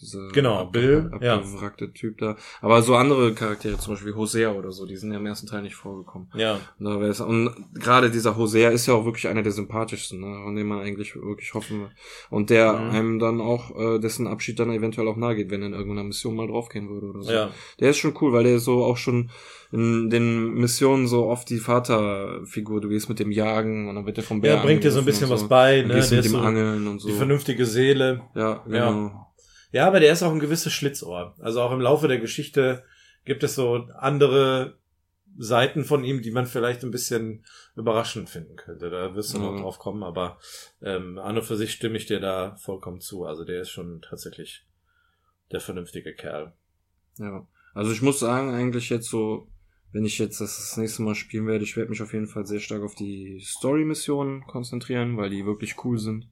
Diese 0.00 0.28
Genau, 0.32 0.64
Bill, 0.66 1.10
ja. 1.20 1.34
abgewrackte 1.36 1.92
Typ 1.92 2.18
da. 2.18 2.36
Aber 2.62 2.80
so 2.82 2.96
andere 2.96 3.34
Charaktere, 3.34 3.76
zum 3.78 3.94
Beispiel 3.94 4.14
Hosea 4.14 4.52
oder 4.52 4.72
so, 4.72 4.86
die 4.86 4.96
sind 4.96 5.12
ja 5.12 5.18
im 5.18 5.26
ersten 5.26 5.46
Teil 5.46 5.62
nicht 5.62 5.74
vorgekommen. 5.74 6.28
Ja. 6.34 6.58
Und, 6.78 6.84
da 6.86 7.24
und 7.24 7.50
gerade 7.74 8.10
dieser 8.10 8.36
Hosea 8.36 8.70
ist 8.70 8.86
ja 8.86 8.94
auch 8.94 9.04
wirklich 9.04 9.28
einer 9.28 9.42
der 9.42 9.52
sympathischsten, 9.52 10.20
ne, 10.20 10.40
von 10.44 10.56
dem 10.56 10.68
man 10.68 10.80
eigentlich 10.80 11.14
wirklich 11.14 11.52
hoffen 11.54 11.80
will. 11.82 11.90
Und 12.30 12.48
der 12.50 12.72
Mhm. 12.72 12.90
einem 12.90 13.18
dann 13.18 13.40
auch, 13.42 13.76
äh, 13.78 13.98
dessen 13.98 14.26
Abschied 14.26 14.58
dann 14.58 14.70
eventuell 14.72 15.06
auch 15.08 15.16
nahe 15.16 15.36
geht, 15.36 15.50
wenn 15.50 15.60
er 15.62 15.66
in 15.68 15.74
irgendeiner 15.74 16.04
Mission 16.04 16.34
mal 16.34 16.46
draufgehen 16.46 16.88
würde 16.88 17.06
oder 17.08 17.22
so. 17.22 17.32
Ja. 17.32 17.50
Der 17.78 17.90
ist 17.90 17.98
schon 17.98 18.14
cool, 18.20 18.32
weil 18.32 18.44
der 18.44 18.58
so 18.58 18.82
auch 18.84 18.96
schon 18.96 19.30
in 19.72 20.10
den 20.10 20.54
Missionen 20.54 21.06
so 21.06 21.26
oft 21.26 21.48
die 21.50 21.58
Vaterfigur. 21.58 22.80
Du 22.80 22.88
gehst 22.88 23.08
mit 23.08 23.18
dem 23.18 23.30
Jagen 23.30 23.88
und 23.88 23.94
dann 23.96 24.06
wird 24.06 24.16
er 24.18 24.24
vom 24.24 24.40
Bär 24.40 24.56
Er 24.56 24.62
bringt 24.62 24.82
dir 24.84 24.90
so 24.90 24.98
ein 25.00 25.04
bisschen 25.04 25.30
was 25.30 25.46
bei, 25.46 25.82
ne? 25.82 25.88
Der 25.88 25.96
mit 25.96 26.04
ist 26.04 26.10
dem 26.12 26.22
so 26.32 26.38
Angeln 26.38 26.86
und 26.88 26.98
so. 27.00 27.08
die 27.08 27.14
vernünftige 27.14 27.66
Seele. 27.66 28.22
Ja, 28.34 28.40
Ja. 28.40 28.62
genau. 28.66 29.06
Ja, 29.06 29.26
aber 29.78 30.00
der 30.00 30.12
ist 30.12 30.22
auch 30.22 30.32
ein 30.32 30.40
gewisses 30.40 30.72
Schlitzohr. 30.72 31.34
Also 31.38 31.60
auch 31.62 31.72
im 31.72 31.80
Laufe 31.80 32.08
der 32.08 32.18
Geschichte 32.18 32.84
gibt 33.24 33.42
es 33.44 33.54
so 33.54 33.88
andere 33.98 34.78
Seiten 35.38 35.84
von 35.84 36.02
ihm, 36.02 36.22
die 36.22 36.32
man 36.32 36.46
vielleicht 36.46 36.82
ein 36.82 36.90
bisschen 36.90 37.44
überraschend 37.76 38.28
finden 38.28 38.56
könnte. 38.56 38.90
Da 38.90 39.14
wirst 39.14 39.32
du 39.34 39.38
noch 39.38 39.54
Ja. 39.54 39.60
drauf 39.62 39.78
kommen, 39.78 40.02
aber 40.02 40.38
ähm, 40.82 41.18
an 41.18 41.36
und 41.36 41.44
für 41.44 41.56
sich 41.56 41.72
stimme 41.72 41.96
ich 41.96 42.06
dir 42.06 42.18
da 42.20 42.56
vollkommen 42.56 43.00
zu. 43.00 43.24
Also 43.24 43.44
der 43.44 43.60
ist 43.62 43.70
schon 43.70 44.02
tatsächlich 44.02 44.66
der 45.52 45.60
vernünftige 45.60 46.14
Kerl. 46.14 46.52
Ja. 47.18 47.46
Also 47.74 47.92
ich 47.92 48.02
muss 48.02 48.18
sagen, 48.18 48.52
eigentlich 48.52 48.90
jetzt 48.90 49.08
so, 49.08 49.48
wenn 49.92 50.04
ich 50.04 50.18
jetzt 50.18 50.40
das, 50.40 50.56
das 50.58 50.76
nächste 50.76 51.02
Mal 51.02 51.14
spielen 51.14 51.46
werde, 51.46 51.64
ich 51.64 51.76
werde 51.76 51.90
mich 51.90 52.02
auf 52.02 52.12
jeden 52.12 52.26
Fall 52.26 52.44
sehr 52.46 52.60
stark 52.60 52.82
auf 52.82 52.94
die 52.96 53.40
Story-Missionen 53.40 54.42
konzentrieren, 54.46 55.16
weil 55.16 55.30
die 55.30 55.46
wirklich 55.46 55.84
cool 55.84 55.98
sind. 55.98 56.28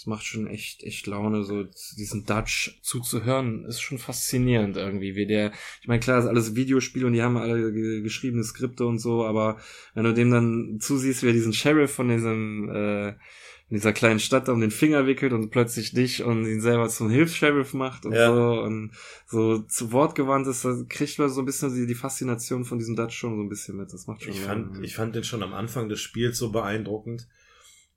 Es 0.00 0.06
macht 0.06 0.24
schon 0.24 0.46
echt, 0.46 0.82
echt 0.82 1.06
Laune, 1.06 1.44
so 1.44 1.64
diesen 1.98 2.24
Dutch 2.24 2.80
zuzuhören, 2.80 3.66
ist 3.66 3.82
schon 3.82 3.98
faszinierend 3.98 4.78
irgendwie, 4.78 5.14
wie 5.14 5.26
der, 5.26 5.52
ich 5.82 5.88
meine, 5.88 6.00
klar, 6.00 6.16
das 6.16 6.24
ist 6.24 6.30
alles 6.30 6.56
Videospiel 6.56 7.04
und 7.04 7.12
die 7.12 7.20
haben 7.20 7.36
alle 7.36 7.70
ge 7.70 8.00
geschriebene 8.00 8.42
Skripte 8.42 8.86
und 8.86 8.98
so, 8.98 9.26
aber 9.26 9.58
wenn 9.92 10.04
du 10.04 10.14
dem 10.14 10.30
dann 10.30 10.78
zusiehst, 10.80 11.22
wie 11.22 11.26
er 11.26 11.32
diesen 11.34 11.52
Sheriff 11.52 11.92
von 11.92 12.08
diesem, 12.08 12.70
äh, 12.70 13.08
in 13.10 13.76
dieser 13.76 13.92
kleinen 13.92 14.20
Stadt 14.20 14.48
um 14.48 14.62
den 14.62 14.70
Finger 14.70 15.06
wickelt 15.06 15.34
und 15.34 15.50
plötzlich 15.50 15.92
dich 15.92 16.24
und 16.24 16.46
ihn 16.46 16.62
selber 16.62 16.88
zum 16.88 17.10
Hilfs-Sheriff 17.10 17.74
macht 17.74 18.06
und 18.06 18.12
Ja. 18.14 18.26
so 18.32 18.62
und 18.62 18.92
so 19.26 19.58
zu 19.58 19.92
Wort 19.92 20.14
gewandt 20.14 20.46
ist, 20.46 20.64
da 20.64 20.74
kriegt 20.88 21.18
man 21.18 21.28
so 21.28 21.42
ein 21.42 21.44
bisschen 21.44 21.74
die, 21.74 21.86
die 21.86 21.94
Faszination 21.94 22.64
von 22.64 22.78
diesem 22.78 22.96
Dutch 22.96 23.18
schon 23.18 23.36
so 23.36 23.42
ein 23.42 23.50
bisschen 23.50 23.76
mit. 23.76 23.92
Das 23.92 24.06
macht 24.06 24.22
schon 24.22 24.32
Ich 24.32 24.46
Laune. 24.46 24.64
fand, 24.72 24.82
ich 24.84 24.94
fand 24.94 25.14
den 25.14 25.24
schon 25.24 25.42
am 25.42 25.52
Anfang 25.52 25.90
des 25.90 26.00
Spiels 26.00 26.38
so 26.38 26.50
beeindruckend, 26.50 27.28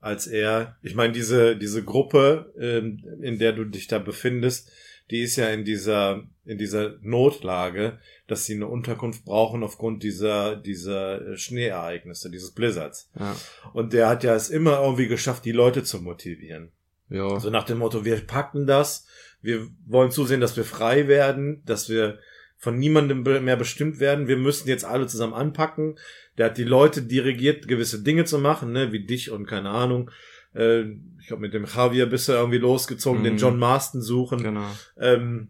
als 0.03 0.27
er, 0.27 0.75
ich 0.81 0.95
meine, 0.95 1.13
diese, 1.13 1.55
diese 1.55 1.81
Gruppe, 1.81 2.53
ähm, 2.59 3.03
in 3.21 3.39
der 3.39 3.53
du 3.53 3.63
dich 3.63 3.87
da 3.87 3.99
befindest, 3.99 4.69
die 5.09 5.21
ist 5.21 5.37
ja 5.37 5.49
in 5.49 5.63
dieser, 5.63 6.23
in 6.43 6.57
dieser 6.57 6.97
Notlage, 7.01 7.99
dass 8.27 8.45
sie 8.45 8.55
eine 8.55 8.67
Unterkunft 8.67 9.23
brauchen 9.23 9.63
aufgrund 9.63 10.03
dieser, 10.03 10.57
dieser 10.57 11.25
äh, 11.25 11.37
Schneeereignisse, 11.37 12.29
dieses 12.29 12.51
Blizzards. 12.51 13.09
ja. 13.17 13.33
Und 13.73 13.93
der 13.93 14.09
hat 14.09 14.25
ja 14.25 14.35
es 14.35 14.49
immer 14.49 14.81
irgendwie 14.81 15.07
geschafft, 15.07 15.45
die 15.45 15.53
Leute 15.53 15.83
zu 15.83 16.01
motivieren. 16.01 16.71
Ja. 17.09 17.27
Also 17.27 17.49
nach 17.49 17.63
dem 17.63 17.77
Motto, 17.77 18.03
wir 18.03 18.19
packen 18.19 18.67
das, 18.67 19.07
wir 19.41 19.67
wollen 19.85 20.11
zusehen, 20.11 20.41
dass 20.41 20.57
wir 20.57 20.65
frei 20.65 21.07
werden, 21.07 21.63
dass 21.65 21.87
wir 21.87 22.19
von 22.57 22.77
niemandem 22.77 23.23
mehr 23.23 23.57
bestimmt 23.57 23.99
werden, 23.99 24.27
wir 24.27 24.37
müssen 24.37 24.69
jetzt 24.69 24.85
alle 24.85 25.07
zusammen 25.07 25.33
anpacken. 25.33 25.97
Der 26.37 26.47
hat 26.47 26.57
die 26.57 26.63
Leute 26.63 27.01
dirigiert, 27.03 27.67
gewisse 27.67 28.01
Dinge 28.03 28.25
zu 28.25 28.39
machen, 28.39 28.71
ne, 28.71 28.91
wie 28.91 29.05
dich 29.05 29.29
und 29.31 29.45
keine 29.45 29.69
Ahnung. 29.69 30.09
Äh, 30.55 30.81
ich 31.19 31.27
glaube, 31.27 31.41
mit 31.41 31.53
dem 31.53 31.65
Javier 31.65 32.05
bist 32.07 32.27
du 32.27 32.33
irgendwie 32.33 32.57
losgezogen, 32.57 33.19
Mhm. 33.21 33.23
den 33.25 33.37
John 33.37 33.57
Marston 33.59 34.01
suchen. 34.01 34.41
Genau. 34.43 34.67
Ähm, 34.99 35.49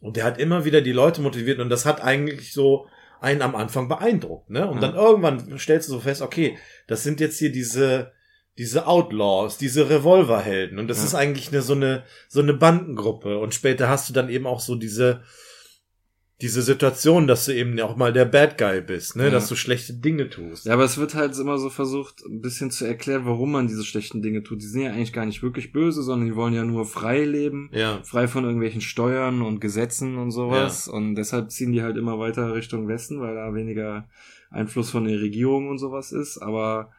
und 0.00 0.16
der 0.16 0.24
hat 0.24 0.38
immer 0.38 0.64
wieder 0.64 0.80
die 0.80 0.92
Leute 0.92 1.20
motiviert 1.22 1.58
und 1.60 1.68
das 1.70 1.86
hat 1.86 2.02
eigentlich 2.02 2.52
so 2.52 2.86
einen 3.20 3.42
am 3.42 3.54
Anfang 3.54 3.88
beeindruckt, 3.88 4.50
ne? 4.50 4.66
Und 4.68 4.76
Ja. 4.82 4.88
dann 4.88 4.94
irgendwann 4.96 5.58
stellst 5.58 5.88
du 5.88 5.92
so 5.92 6.00
fest, 6.00 6.22
okay, 6.22 6.58
das 6.88 7.02
sind 7.04 7.20
jetzt 7.20 7.38
hier 7.38 7.52
diese 7.52 8.12
diese 8.58 8.86
Outlaws, 8.86 9.56
diese 9.56 9.88
Revolverhelden 9.88 10.78
und 10.78 10.88
das 10.88 10.98
Ja. 10.98 11.04
ist 11.04 11.14
eigentlich 11.14 11.48
eine 11.48 11.62
so 11.62 11.72
eine 11.74 12.02
so 12.28 12.40
eine 12.42 12.52
Bandengruppe 12.52 13.38
und 13.38 13.54
später 13.54 13.88
hast 13.88 14.08
du 14.08 14.12
dann 14.12 14.28
eben 14.28 14.46
auch 14.46 14.60
so 14.60 14.74
diese 14.74 15.22
diese 16.42 16.60
Situation, 16.60 17.26
dass 17.26 17.46
du 17.46 17.54
eben 17.54 17.78
auch 17.80 17.96
mal 17.96 18.12
der 18.12 18.24
Bad 18.26 18.58
Guy 18.58 18.80
bist, 18.80 19.16
ne, 19.16 19.24
Ja. 19.24 19.30
dass 19.30 19.48
du 19.48 19.54
schlechte 19.54 19.94
Dinge 19.94 20.28
tust. 20.28 20.66
Ja, 20.66 20.74
aber 20.74 20.84
es 20.84 20.98
wird 20.98 21.14
halt 21.14 21.38
immer 21.38 21.56
so 21.56 21.70
versucht, 21.70 22.22
ein 22.26 22.40
bisschen 22.40 22.70
zu 22.70 22.84
erklären, 22.84 23.22
warum 23.24 23.52
man 23.52 23.68
diese 23.68 23.84
schlechten 23.84 24.20
Dinge 24.22 24.42
tut. 24.42 24.60
Die 24.60 24.66
sind 24.66 24.82
ja 24.82 24.90
eigentlich 24.92 25.12
gar 25.12 25.24
nicht 25.24 25.42
wirklich 25.42 25.72
böse, 25.72 26.02
sondern 26.02 26.28
die 26.28 26.36
wollen 26.36 26.52
ja 26.52 26.64
nur 26.64 26.84
frei 26.84 27.24
leben. 27.24 27.70
Ja. 27.72 28.00
Frei 28.02 28.26
von 28.28 28.44
irgendwelchen 28.44 28.80
Steuern 28.80 29.40
und 29.40 29.60
Gesetzen 29.60 30.18
und 30.18 30.32
sowas. 30.32 30.88
Und 30.88 31.14
deshalb 31.14 31.50
ziehen 31.50 31.72
die 31.72 31.82
halt 31.82 31.96
immer 31.96 32.18
weiter 32.18 32.54
Richtung 32.54 32.88
Westen, 32.88 33.20
weil 33.20 33.34
da 33.36 33.54
weniger 33.54 34.08
Einfluss 34.50 34.90
von 34.90 35.04
der 35.04 35.20
Regierung 35.20 35.68
und 35.68 35.78
sowas 35.78 36.12
ist. 36.12 36.38
Aber 36.38 36.90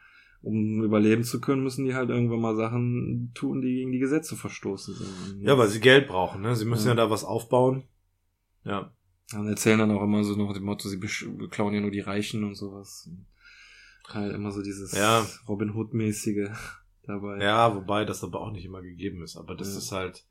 um 0.42 0.82
überleben 0.82 1.22
zu 1.24 1.40
können, 1.40 1.62
müssen 1.62 1.84
die 1.84 1.94
halt 1.94 2.10
irgendwann 2.10 2.40
mal 2.40 2.56
Sachen 2.56 3.30
tun, 3.34 3.60
die 3.62 3.74
gegen 3.74 3.92
die 3.92 3.98
Gesetze 3.98 4.36
verstoßen 4.36 4.94
sind. 4.94 5.42
Ja, 5.42 5.56
weil 5.58 5.68
sie 5.68 5.80
Geld 5.80 6.08
brauchen, 6.08 6.42
ne? 6.42 6.54
Sie 6.56 6.64
müssen 6.64 6.88
ja, 6.88 6.92
Ja. 6.94 6.96
da 7.04 7.10
was 7.10 7.24
aufbauen. 7.24 7.84
Ja. 8.64 8.90
Und 9.32 9.48
erzählen 9.48 9.78
dann 9.78 9.90
auch 9.90 10.02
immer 10.02 10.22
so 10.22 10.36
nach 10.36 10.52
dem 10.52 10.64
Motto, 10.64 10.88
sie 10.88 10.98
beklauen 10.98 11.74
ja 11.74 11.80
nur 11.80 11.90
die 11.90 12.00
Reichen 12.00 12.44
und 12.44 12.54
sowas. 12.54 13.08
Und 13.08 13.26
halt 14.14 14.34
immer 14.34 14.52
so 14.52 14.62
dieses 14.62 14.92
Ja. 14.92 15.26
Robin 15.48 15.74
Hood-mäßige 15.74 16.50
dabei. 17.06 17.42
Ja, 17.42 17.74
wobei 17.74 18.04
das 18.04 18.22
aber 18.22 18.40
auch 18.40 18.52
nicht 18.52 18.66
immer 18.66 18.82
gegeben 18.82 19.22
ist. 19.22 19.36
Aber 19.36 19.54
das 19.54 19.72
Ja. 19.72 19.78
ist 19.78 19.92
halt, 19.92 20.24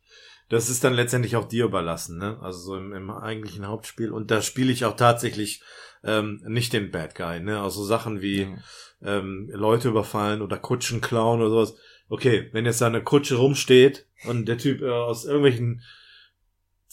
das 0.49 0.69
ist 0.69 0.83
dann 0.83 0.93
letztendlich 0.93 1.35
auch 1.35 1.47
dir 1.47 1.65
überlassen, 1.65 2.17
ne? 2.19 2.37
Also 2.41 2.59
so 2.59 2.77
im, 2.77 2.93
im 2.93 3.09
eigentlichen 3.09 3.65
Hauptspiel. 3.67 4.11
Und 4.11 4.29
da 4.29 4.41
spiele 4.41 4.71
ich 4.71 4.85
auch 4.85 4.95
tatsächlich 4.95 5.63
ähm, 6.03 6.41
nicht 6.45 6.71
den 6.73 6.91
Bad 6.91 7.15
Guy, 7.15 7.39
ne? 7.39 7.61
Also 7.61 7.83
Sachen 7.83 8.21
wie 8.21 8.41
Ja. 8.43 8.57
ähm, 9.01 9.49
Leute 9.51 9.89
überfallen 9.89 10.41
oder 10.43 10.57
Kutschen 10.59 11.01
klauen 11.01 11.41
oder 11.41 11.49
sowas. 11.49 11.75
Okay, 12.09 12.49
wenn 12.51 12.65
jetzt 12.65 12.81
da 12.81 12.87
eine 12.87 13.03
Kutsche 13.03 13.35
rumsteht 13.35 14.05
und 14.27 14.45
der 14.47 14.59
Typ 14.59 14.81
äh, 14.81 14.89
aus 14.89 15.25
irgendwelchen 15.25 15.81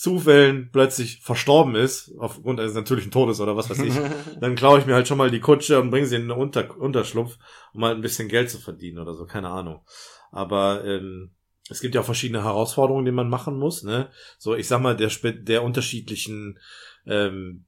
Zufällen 0.01 0.71
plötzlich 0.73 1.21
verstorben 1.21 1.75
ist, 1.75 2.15
aufgrund 2.17 2.59
eines 2.59 2.73
natürlichen 2.73 3.11
Todes 3.11 3.39
oder 3.39 3.55
was 3.55 3.69
weiß 3.69 3.81
ich, 3.81 3.93
dann 4.41 4.55
klaue 4.55 4.79
ich 4.79 4.87
mir 4.87 4.95
halt 4.95 5.07
schon 5.07 5.19
mal 5.19 5.31
die 5.31 5.41
Kutsche 5.41 5.79
und 5.79 5.91
bringe 5.91 6.07
sie 6.07 6.17
in 6.17 6.23
den 6.23 6.31
Unter 6.31 6.75
Unterschlupf, 6.79 7.37
um 7.75 7.85
halt 7.85 7.97
ein 7.97 8.01
bisschen 8.01 8.29
Geld 8.29 8.49
zu 8.49 8.59
verdienen 8.59 8.99
oder 8.99 9.13
so, 9.13 9.27
keine 9.27 9.51
Ahnung. 9.51 9.85
Aber 10.33 10.87
ähm, 10.87 11.33
es 11.69 11.83
gibt 11.83 11.95
ja 11.95 12.01
auch 12.01 12.07
verschiedene 12.07 12.43
Herausforderungen, 12.43 13.05
die 13.05 13.13
man 13.13 13.29
machen 13.29 13.59
muss, 13.59 13.83
ne? 13.83 14.09
So, 14.39 14.55
ich 14.55 14.69
sag 14.69 14.81
mal, 14.81 14.97
der, 14.97 15.11
der 15.35 15.63
unterschiedlichen 15.63 16.59
ähm, 17.05 17.67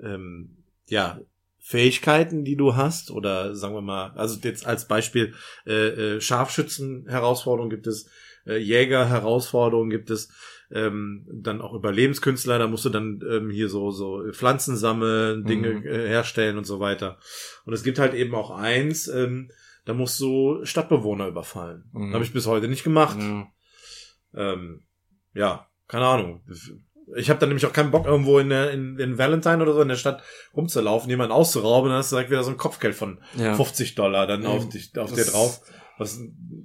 ähm, 0.00 0.64
ja, 0.88 1.18
Fähigkeiten, 1.60 2.44
die 2.44 2.56
du 2.56 2.76
hast, 2.76 3.10
oder 3.10 3.54
sagen 3.54 3.74
wir 3.74 3.80
mal, 3.80 4.10
also 4.16 4.38
jetzt 4.42 4.66
als 4.66 4.86
Beispiel 4.86 5.32
äh, 5.66 6.16
äh, 6.16 6.20
Scharfschützen-Herausforderungen 6.20 7.70
gibt 7.70 7.86
es, 7.86 8.10
äh, 8.46 8.58
Jäger-Herausforderungen 8.58 9.88
gibt 9.88 10.10
es, 10.10 10.28
ähm, 10.74 11.24
dann 11.32 11.60
auch 11.60 11.72
Überlebenskünstler, 11.72 12.58
da 12.58 12.66
musst 12.66 12.84
du 12.84 12.90
dann 12.90 13.20
ähm, 13.30 13.48
hier 13.50 13.68
so 13.68 13.90
so 13.90 14.22
Pflanzen 14.32 14.76
sammeln, 14.76 15.44
Dinge 15.44 15.68
Mhm. 15.74 15.86
äh, 15.86 16.08
herstellen 16.08 16.58
und 16.58 16.64
so 16.64 16.80
weiter. 16.80 17.18
Und 17.64 17.72
es 17.72 17.82
gibt 17.84 17.98
halt 17.98 18.12
eben 18.14 18.34
auch 18.34 18.50
eins, 18.50 19.06
ähm, 19.08 19.50
da 19.86 19.94
musst 19.94 20.20
du 20.20 20.64
Stadtbewohner 20.64 21.28
überfallen. 21.28 21.84
Mhm. 21.92 22.12
Habe 22.14 22.24
ich 22.24 22.32
bis 22.32 22.46
heute 22.46 22.68
nicht 22.68 22.84
gemacht. 22.84 23.18
Ja. 23.20 23.46
Ähm, 24.34 24.82
ja, 25.34 25.68
keine 25.88 26.06
Ahnung. 26.06 26.42
Ich 27.16 27.28
habe 27.28 27.38
dann 27.38 27.50
nämlich 27.50 27.66
auch 27.66 27.72
keinen 27.72 27.90
Bock, 27.90 28.06
irgendwo 28.06 28.38
in, 28.38 28.48
der, 28.48 28.70
in, 28.70 28.98
in 28.98 29.18
Valentine 29.18 29.62
oder 29.62 29.74
so 29.74 29.82
in 29.82 29.88
der 29.88 29.96
Stadt 29.96 30.22
rumzulaufen, 30.56 31.10
jemanden 31.10 31.32
auszurauben, 31.32 31.90
dann 31.90 31.98
hast 31.98 32.10
du 32.10 32.16
direkt 32.16 32.30
wieder 32.30 32.42
so 32.42 32.50
ein 32.50 32.56
Kopfgeld 32.56 32.94
von 32.94 33.20
Ja. 33.36 33.54
50 33.54 33.94
Dollar 33.94 34.26
dann 34.26 34.46
auf, 34.46 34.68
dich, 34.70 34.96
auf 34.98 35.12
dir 35.12 35.24
drauf, 35.26 35.60
was 35.98 36.18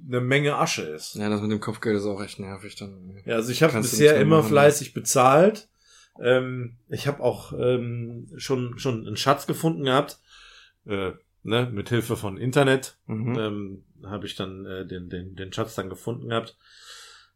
eine 0.08 0.20
Menge 0.20 0.56
Asche 0.56 0.82
ist. 0.82 1.14
ja, 1.14 1.28
das 1.28 1.40
mit 1.40 1.50
dem 1.50 1.60
Kopfgeld 1.60 1.96
ist 1.96 2.04
auch 2.06 2.22
echt 2.22 2.38
nervig 2.40 2.74
dann. 2.76 3.16
Ja, 3.24 3.36
also 3.36 3.50
ich 3.52 3.62
habe 3.62 3.74
bisher 3.80 4.20
immer 4.20 4.38
machen. 4.38 4.48
fleißig 4.48 4.92
bezahlt. 4.94 5.68
Ähm, 6.20 6.76
ich 6.88 7.06
habe 7.06 7.22
auch 7.22 7.52
ähm, 7.52 8.28
schon 8.36 8.78
schon 8.78 9.06
einen 9.06 9.16
Schatz 9.16 9.46
gefunden 9.46 9.84
gehabt, 9.84 10.18
äh, 10.86 11.12
ne, 11.44 11.70
mit 11.72 11.88
Hilfe 11.88 12.16
von 12.16 12.36
Internet 12.36 12.98
Mhm. 13.06 13.38
ähm, 13.38 13.84
habe 14.04 14.26
ich 14.26 14.34
dann 14.34 14.66
äh, 14.66 14.86
den, 14.86 15.08
den, 15.08 15.36
den 15.36 15.52
Schatz 15.52 15.74
dann 15.74 15.88
gefunden 15.90 16.28
gehabt. 16.28 16.56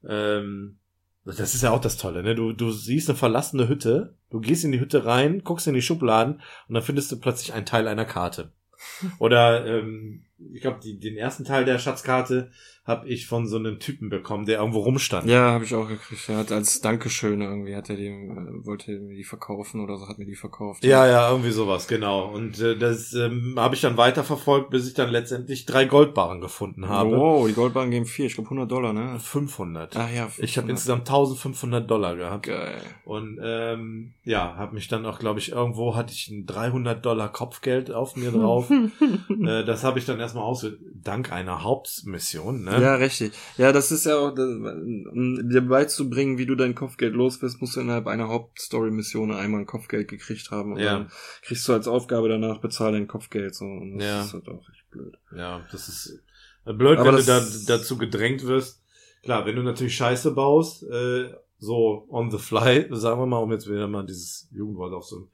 Ähm, 0.07 0.79
das 1.25 1.55
ist 1.55 1.63
ja 1.63 1.71
auch 1.71 1.81
das 1.81 1.97
Tolle, 1.97 2.23
ne? 2.23 2.35
Du, 2.35 2.53
du 2.53 2.71
siehst 2.71 3.09
eine 3.09 3.17
verlassene 3.17 3.67
Hütte, 3.69 4.15
du 4.31 4.41
gehst 4.41 4.65
in 4.65 4.73
die 4.73 4.81
Hütte 4.81 5.07
rein, 5.07 5.43
guckst 5.43 5.67
in 5.67 5.73
die 5.75 5.81
Schubladen 5.81 6.43
und 6.69 6.75
dann 6.75 6.83
findest 6.83 7.11
du 7.13 7.19
plötzlich 7.19 7.55
einen 7.55 7.65
Teil 7.67 7.89
einer 7.89 8.05
Karte. 8.05 8.53
Oder 9.19 9.65
ähm, 9.67 10.25
ich 10.53 10.61
glaube, 10.61 10.81
den 10.83 11.17
ersten 11.17 11.45
Teil 11.45 11.65
der 11.65 11.79
Schatzkarte 11.79 12.51
habe 12.87 13.09
ich 13.09 13.27
von 13.27 13.47
so 13.47 13.57
einem 13.57 13.79
Typen 13.79 14.11
bekommen, 14.11 14.45
der 14.45 14.59
irgendwo 14.59 14.81
rumstand. 14.81 15.27
Ja, 15.27 15.53
habe 15.53 15.65
ich 15.65 15.75
auch 15.75 15.89
gekriegt. 15.89 16.29
Er 16.29 16.37
hat 16.37 16.53
als 16.53 16.83
Dankeschön 16.83 17.41
irgendwie, 17.41 17.75
hat 17.75 17.89
er 17.89 17.97
die, 17.97 18.09
äh, 18.09 18.67
wollte 18.67 18.93
mir 19.01 19.17
die 19.17 19.25
verkaufen 19.25 19.81
oder 19.81 19.97
so, 19.97 20.07
hat 20.07 20.19
mir 20.19 20.27
die 20.27 20.35
verkauft. 20.35 20.85
Ja, 20.85 21.07
ja, 21.07 21.31
irgendwie 21.31 21.51
sowas, 21.51 21.89
genau. 21.89 22.27
Und 22.31 22.61
äh, 22.61 22.77
das 22.77 23.15
ähm, 23.15 23.55
habe 23.57 23.75
ich 23.75 23.81
dann 23.81 23.97
weiterverfolgt, 23.97 24.69
bis 24.69 24.87
ich 24.87 24.93
dann 24.93 25.09
letztendlich 25.09 25.65
drei 25.65 25.87
Goldbarren 25.87 26.43
gefunden 26.43 26.87
habe. 26.87 27.17
Wow, 27.17 27.49
die 27.49 27.55
Goldbahn 27.55 27.91
geben 27.91 28.05
vier, 28.05 28.27
ich 28.27 28.35
glaube 28.35 28.49
100 28.49 28.71
Dollar, 28.71 28.93
ne? 28.93 29.19
500. 29.19 29.97
Ach 29.97 30.11
ja, 30.11 30.27
Ich 30.37 30.59
habe 30.59 30.67
500. 30.67 30.71
insgesamt 30.71 31.09
1500 31.09 31.91
Dollar 31.91 32.17
gehabt. 32.17 32.47
Geil. 32.47 32.83
Und 33.07 33.41
ähm, 33.43 34.13
ja, 34.25 34.57
habe 34.57 34.75
mich 34.75 34.89
dann 34.89 35.07
auch, 35.07 35.21
glaube 35.21 35.39
ich, 35.39 35.53
irgendwo 35.53 35.97
hatte 35.97 36.13
ich 36.13 36.29
ein 36.29 36.45
300 36.45 37.05
Dollar 37.05 37.33
Kopfgeld 37.33 37.91
auf 37.91 38.15
mir 38.17 38.31
drauf. 38.31 38.71
äh, 39.31 39.65
das 39.65 39.85
habe 39.85 39.99
ich 39.99 40.05
dann 40.05 40.21
erstmal 40.35 40.45
aus, 40.45 40.67
dank 41.03 41.33
einer 41.33 41.63
Hauptmission. 41.63 42.65
Ne? 42.65 42.81
Ja, 42.81 42.95
richtig. 42.97 43.33
Ja, 43.57 43.73
das 43.73 43.93
ist 43.93 44.05
ja 44.07 44.17
auch, 44.19 44.35
das, 44.35 44.47
um 44.47 45.49
dir 45.49 45.63
beizubringen, 45.63 46.39
wie 46.39 46.47
du 46.47 46.55
dein 46.55 46.75
Kopfgeld 46.75 47.15
los 47.15 47.41
wirst, 47.43 47.61
musst 47.61 47.77
du 47.77 47.81
innerhalb 47.81 48.07
einer 48.07 48.29
Hauptstory-Mission 48.29 49.33
einmal 49.33 49.61
ein 49.61 49.67
Kopfgeld 49.67 50.09
gekriegt 50.09 50.51
haben. 50.51 50.73
Und 50.73 50.81
Ja. 50.81 50.99
dann 50.99 51.11
kriegst 51.43 51.67
du 51.69 51.73
als 51.73 51.89
Aufgabe 51.89 52.29
danach, 52.29 52.61
bezahl 52.61 52.93
dein 52.93 53.07
Kopfgeld. 53.07 53.55
So. 53.55 53.65
Und 53.65 53.99
das 53.99 54.07
Ja. 54.07 54.25
ist 54.25 54.33
halt 54.35 54.49
auch 54.49 54.69
echt 54.71 54.91
blöd. 54.91 55.15
Ja, 55.37 55.63
das 55.71 55.89
ist 55.89 56.23
äh, 56.67 56.73
blöd, 56.73 56.99
Aber 56.99 57.11
wenn 57.11 57.17
du 57.17 57.23
da, 57.25 57.45
dazu 57.67 57.97
gedrängt 57.99 58.45
wirst. 58.47 58.83
Klar, 59.23 59.47
wenn 59.47 59.57
du 59.57 59.63
natürlich 59.63 59.97
Scheiße 59.97 60.33
baust, 60.33 60.83
äh, 60.85 61.33
so 61.59 62.07
on 62.11 62.31
the 62.31 62.39
fly, 62.39 62.87
sagen 62.91 63.21
wir 63.21 63.27
mal, 63.27 63.39
um 63.39 63.53
jetzt 63.53 63.69
wieder 63.69 63.89
mal 63.89 64.05
dieses 64.05 64.49
Jugendwort 64.53 64.93
aufzunehmen, 64.93 65.31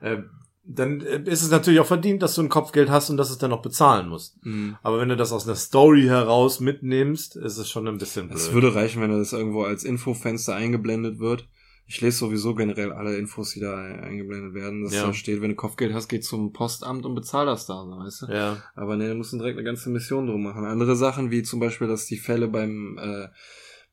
äh, 0.00 0.18
dann 0.64 1.00
äh, 1.00 1.22
ist 1.24 1.42
es 1.42 1.50
natürlich 1.50 1.80
auch 1.80 1.86
verdient, 1.86 2.22
dass 2.22 2.34
du 2.36 2.42
ein 2.42 2.48
Kopfgeld 2.48 2.88
hast 2.90 3.10
und 3.10 3.16
dass 3.16 3.30
es 3.30 3.38
dann 3.38 3.52
auch 3.52 3.62
bezahlen 3.62 4.08
musst. 4.08 4.36
Mhm. 4.44 4.76
Aber 4.82 5.00
wenn 5.00 5.08
du 5.08 5.16
das 5.16 5.32
aus 5.32 5.46
einer 5.46 5.56
Story 5.56 6.02
heraus 6.04 6.60
mitnimmst, 6.60 7.36
ist 7.36 7.58
es 7.58 7.68
schon 7.68 7.88
ein 7.88 7.98
bisschen 7.98 8.28
blöd. 8.28 8.38
Es 8.38 8.52
würde 8.52 8.74
reichen, 8.74 9.02
wenn 9.02 9.10
das 9.10 9.32
irgendwo 9.32 9.64
als 9.64 9.84
Infofenster 9.84 10.54
eingeblendet 10.54 11.18
wird. 11.18 11.48
Ich 11.86 12.00
lese 12.00 12.18
sowieso 12.18 12.54
generell 12.54 12.92
alle 12.92 13.18
Infos, 13.18 13.50
die 13.50 13.60
da 13.60 13.76
eingeblendet 13.76 14.54
werden. 14.54 14.84
Dass 14.84 14.94
Ja. 14.94 15.06
da 15.06 15.12
steht, 15.12 15.42
wenn 15.42 15.50
du 15.50 15.56
Kopfgeld 15.56 15.92
hast, 15.92 16.08
geh 16.08 16.20
zum 16.20 16.52
Postamt 16.52 17.04
und 17.04 17.14
bezahl 17.16 17.44
das 17.44 17.66
da, 17.66 17.74
weißt 17.74 18.22
du? 18.22 18.26
ja, 18.32 18.62
Aber 18.76 18.96
ne, 18.96 19.08
da 19.08 19.14
musst 19.14 19.32
du 19.32 19.38
direkt 19.38 19.58
eine 19.58 19.64
ganze 19.64 19.90
Mission 19.90 20.26
drum 20.28 20.42
machen. 20.44 20.64
Andere 20.64 20.94
Sachen, 20.96 21.30
wie 21.32 21.42
zum 21.42 21.58
Beispiel, 21.58 21.88
dass 21.88 22.06
die 22.06 22.16
Fälle 22.18 22.46
beim, 22.48 22.98
äh, 22.98 23.28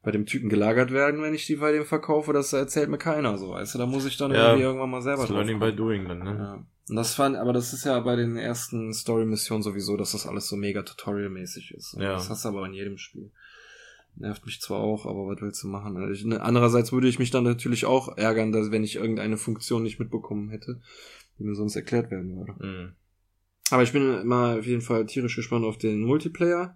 bei 0.01 0.11
dem 0.11 0.25
Typen 0.25 0.49
gelagert 0.49 0.91
werden, 0.91 1.21
wenn 1.21 1.33
ich 1.33 1.45
die 1.45 1.57
bei 1.57 1.71
dem 1.71 1.85
verkaufe, 1.85 2.31
das 2.31 2.53
erzählt 2.53 2.89
mir 2.89 2.97
keiner, 2.97 3.37
so, 3.37 3.51
weißt 3.51 3.75
du? 3.75 3.79
Da 3.79 3.85
muss 3.85 4.05
ich 4.05 4.17
dann 4.17 4.31
Ja. 4.31 4.47
irgendwie 4.47 4.63
irgendwann 4.63 4.89
mal 4.89 5.01
selber 5.01 5.23
das 5.23 5.29
Learning 5.29 5.59
by 5.59 5.73
doing 5.75 6.07
dann, 6.07 6.19
ne? 6.19 6.35
Ja. 6.37 6.65
Und 6.89 6.95
das 6.95 7.13
fand, 7.13 7.35
aber 7.35 7.53
das 7.53 7.73
ist 7.73 7.85
ja 7.85 7.99
bei 7.99 8.15
den 8.15 8.37
ersten 8.37 8.93
Story-Missionen 8.93 9.61
sowieso, 9.61 9.97
dass 9.97 10.13
das 10.13 10.25
alles 10.25 10.47
so 10.47 10.55
mega 10.55 10.81
Tutorial-mäßig 10.81 11.71
ist. 11.75 11.95
Ja. 11.99 12.13
Das 12.13 12.29
hast 12.29 12.45
du 12.45 12.49
aber 12.49 12.65
in 12.65 12.73
jedem 12.73 12.97
Spiel. 12.97 13.31
Nervt 14.15 14.45
mich 14.45 14.59
zwar 14.59 14.79
auch, 14.79 15.05
aber 15.05 15.27
was 15.27 15.41
willst 15.41 15.63
du 15.63 15.67
machen? 15.67 15.95
Also 15.97 16.11
Ich, 16.11 16.25
ne, 16.25 16.41
andererseits 16.41 16.91
würde 16.91 17.07
ich 17.07 17.19
mich 17.19 17.29
dann 17.29 17.43
natürlich 17.43 17.85
auch 17.85 18.17
ärgern, 18.17 18.51
dass 18.51 18.71
wenn 18.71 18.83
ich 18.83 18.95
irgendeine 18.95 19.37
Funktion 19.37 19.83
nicht 19.83 19.99
mitbekommen 19.99 20.49
hätte, 20.49 20.81
die 21.37 21.43
mir 21.43 21.55
sonst 21.55 21.75
erklärt 21.75 22.09
werden 22.09 22.35
würde. 22.35 22.53
Mhm. 22.65 22.93
Aber 23.69 23.83
ich 23.83 23.93
bin 23.93 24.21
immer 24.21 24.57
auf 24.57 24.65
jeden 24.65 24.81
Fall 24.81 25.05
tierisch 25.05 25.35
gespannt 25.35 25.65
auf 25.65 25.77
den 25.77 26.01
Multiplayer. 26.01 26.75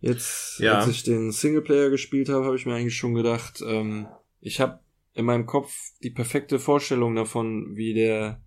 Jetzt, 0.00 0.58
Ja. 0.60 0.78
als 0.78 0.88
ich 0.88 1.02
den 1.02 1.30
Singleplayer 1.32 1.90
gespielt 1.90 2.28
habe, 2.28 2.44
habe 2.46 2.56
ich 2.56 2.66
mir 2.66 2.74
eigentlich 2.74 2.96
schon 2.96 3.14
gedacht, 3.14 3.62
ähm, 3.66 4.06
ich 4.40 4.60
habe 4.60 4.80
in 5.12 5.24
meinem 5.26 5.46
Kopf 5.46 5.74
die 6.02 6.10
perfekte 6.10 6.58
Vorstellung 6.58 7.14
davon, 7.14 7.76
wie 7.76 7.92
der 7.94 8.40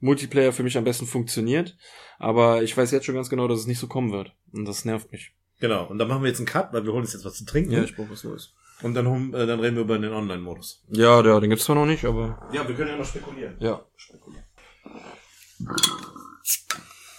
Multiplayer 0.00 0.52
für 0.52 0.62
mich 0.62 0.76
am 0.76 0.84
besten 0.84 1.06
funktioniert. 1.06 1.76
Aber 2.18 2.62
ich 2.62 2.76
weiß 2.76 2.90
jetzt 2.90 3.06
schon 3.06 3.14
ganz 3.14 3.30
genau, 3.30 3.46
dass 3.48 3.60
es 3.60 3.66
nicht 3.66 3.78
so 3.78 3.86
kommen 3.86 4.12
wird. 4.12 4.32
Und 4.52 4.64
das 4.66 4.84
nervt 4.84 5.12
mich. 5.12 5.32
Genau, 5.60 5.86
und 5.86 5.98
dann 5.98 6.08
machen 6.08 6.22
wir 6.22 6.28
jetzt 6.28 6.38
einen 6.38 6.46
Cut, 6.46 6.72
weil 6.72 6.84
wir 6.84 6.92
holen 6.92 7.02
uns 7.02 7.12
jetzt 7.12 7.24
was 7.24 7.34
zu 7.34 7.44
trinken. 7.44 7.70
brauche 7.96 8.10
was 8.10 8.24
Neues. 8.24 8.54
Und 8.82 8.92
dann, 8.94 9.32
äh, 9.32 9.46
dann 9.46 9.60
reden 9.60 9.76
wir 9.76 9.82
über 9.84 9.98
den 9.98 10.12
Online-Modus. 10.12 10.84
Ja, 10.90 11.22
der, 11.22 11.40
den 11.40 11.48
gibt's 11.50 11.64
zwar 11.64 11.76
noch 11.76 11.86
nicht, 11.86 12.04
aber 12.04 12.46
Ja, 12.52 12.66
wir 12.68 12.74
können 12.74 12.90
ja 12.90 12.96
noch 12.96 13.06
spekulieren. 13.06 13.56
ja. 13.60 13.82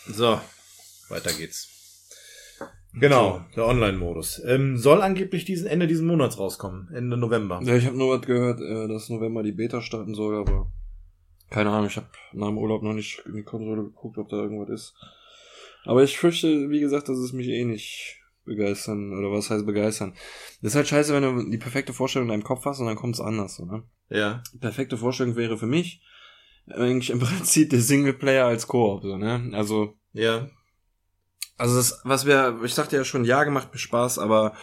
So, 0.08 0.40
weiter 1.10 1.34
geht's. 1.34 1.68
Genau, 3.00 3.42
der 3.56 3.66
Online-Modus. 3.68 4.42
Ähm, 4.46 4.78
soll 4.78 5.02
angeblich 5.02 5.46
diesen 5.46 5.68
Ende 5.68 5.88
diesen 5.88 6.08
Monats 6.08 6.40
rauskommen, 6.40 6.90
Ende 6.94 7.18
November. 7.18 7.62
Ja, 7.64 7.76
ich 7.76 7.86
habe 7.86 7.98
nur 7.98 8.18
was 8.18 8.26
gehört, 8.26 8.60
äh, 8.62 8.88
dass 8.88 9.10
November 9.10 9.44
die 9.44 9.52
Beta 9.52 9.82
starten 9.82 10.16
soll, 10.16 10.36
aber 10.36 10.72
Keine 11.50 11.70
Ahnung, 11.70 11.88
ich 11.88 11.96
habe 11.96 12.08
nach 12.34 12.48
dem 12.48 12.58
Urlaub 12.58 12.84
noch 12.84 12.94
nicht 12.94 13.22
in 13.26 13.36
die 13.36 13.44
Konsole 13.44 13.84
geguckt, 13.84 14.18
ob 14.18 14.30
da 14.30 14.38
irgendwas 14.38 14.70
ist. 14.70 14.94
Aber 15.86 16.04
ich 16.04 16.18
fürchte, 16.18 16.70
wie 16.70 16.80
gesagt, 16.82 17.08
dass 17.08 17.18
es 17.18 17.32
mich 17.34 17.48
eh 17.48 17.64
nicht 17.64 18.20
begeistern, 18.44 19.14
oder 19.18 19.32
was 19.32 19.50
heißt 19.50 19.66
begeistern. 19.66 20.14
Das 20.62 20.72
ist 20.72 20.76
halt 20.76 20.88
scheiße, 20.88 21.14
wenn 21.14 21.24
du 21.24 21.50
die 21.52 21.58
perfekte 21.58 21.94
Vorstellung 21.94 22.28
in 22.28 22.32
deinem 22.32 22.44
Kopf 22.44 22.66
hast 22.66 22.80
und 22.80 22.88
dann 22.88 22.96
kommt 22.96 23.16
es 23.16 23.22
anders, 23.22 23.56
so, 23.56 23.66
ne? 23.66 23.84
Ja. 24.10 24.42
Die 24.54 24.58
perfekte 24.60 24.98
Vorstellung 24.98 25.36
wäre 25.36 25.58
für 25.58 25.68
mich 25.68 26.02
eigentlich 26.70 27.10
im 27.10 27.20
Prinzip 27.20 27.70
der 27.70 27.80
Singleplayer 27.82 28.46
als 28.46 28.68
Koop, 28.68 29.04
so, 29.04 29.18
ne? 29.18 29.50
Also, 29.54 29.96
Ja. 30.14 30.50
Also 31.58 31.76
das, 31.76 32.02
was 32.04 32.26
wir, 32.26 32.60
ich 32.64 32.74
sagte 32.74 32.96
ja 32.96 33.04
schon, 33.04 33.26
ja, 33.26 33.44
gemacht 33.44 33.70
mir 33.72 33.80
Spaß, 33.80 34.20
aber 34.20 34.54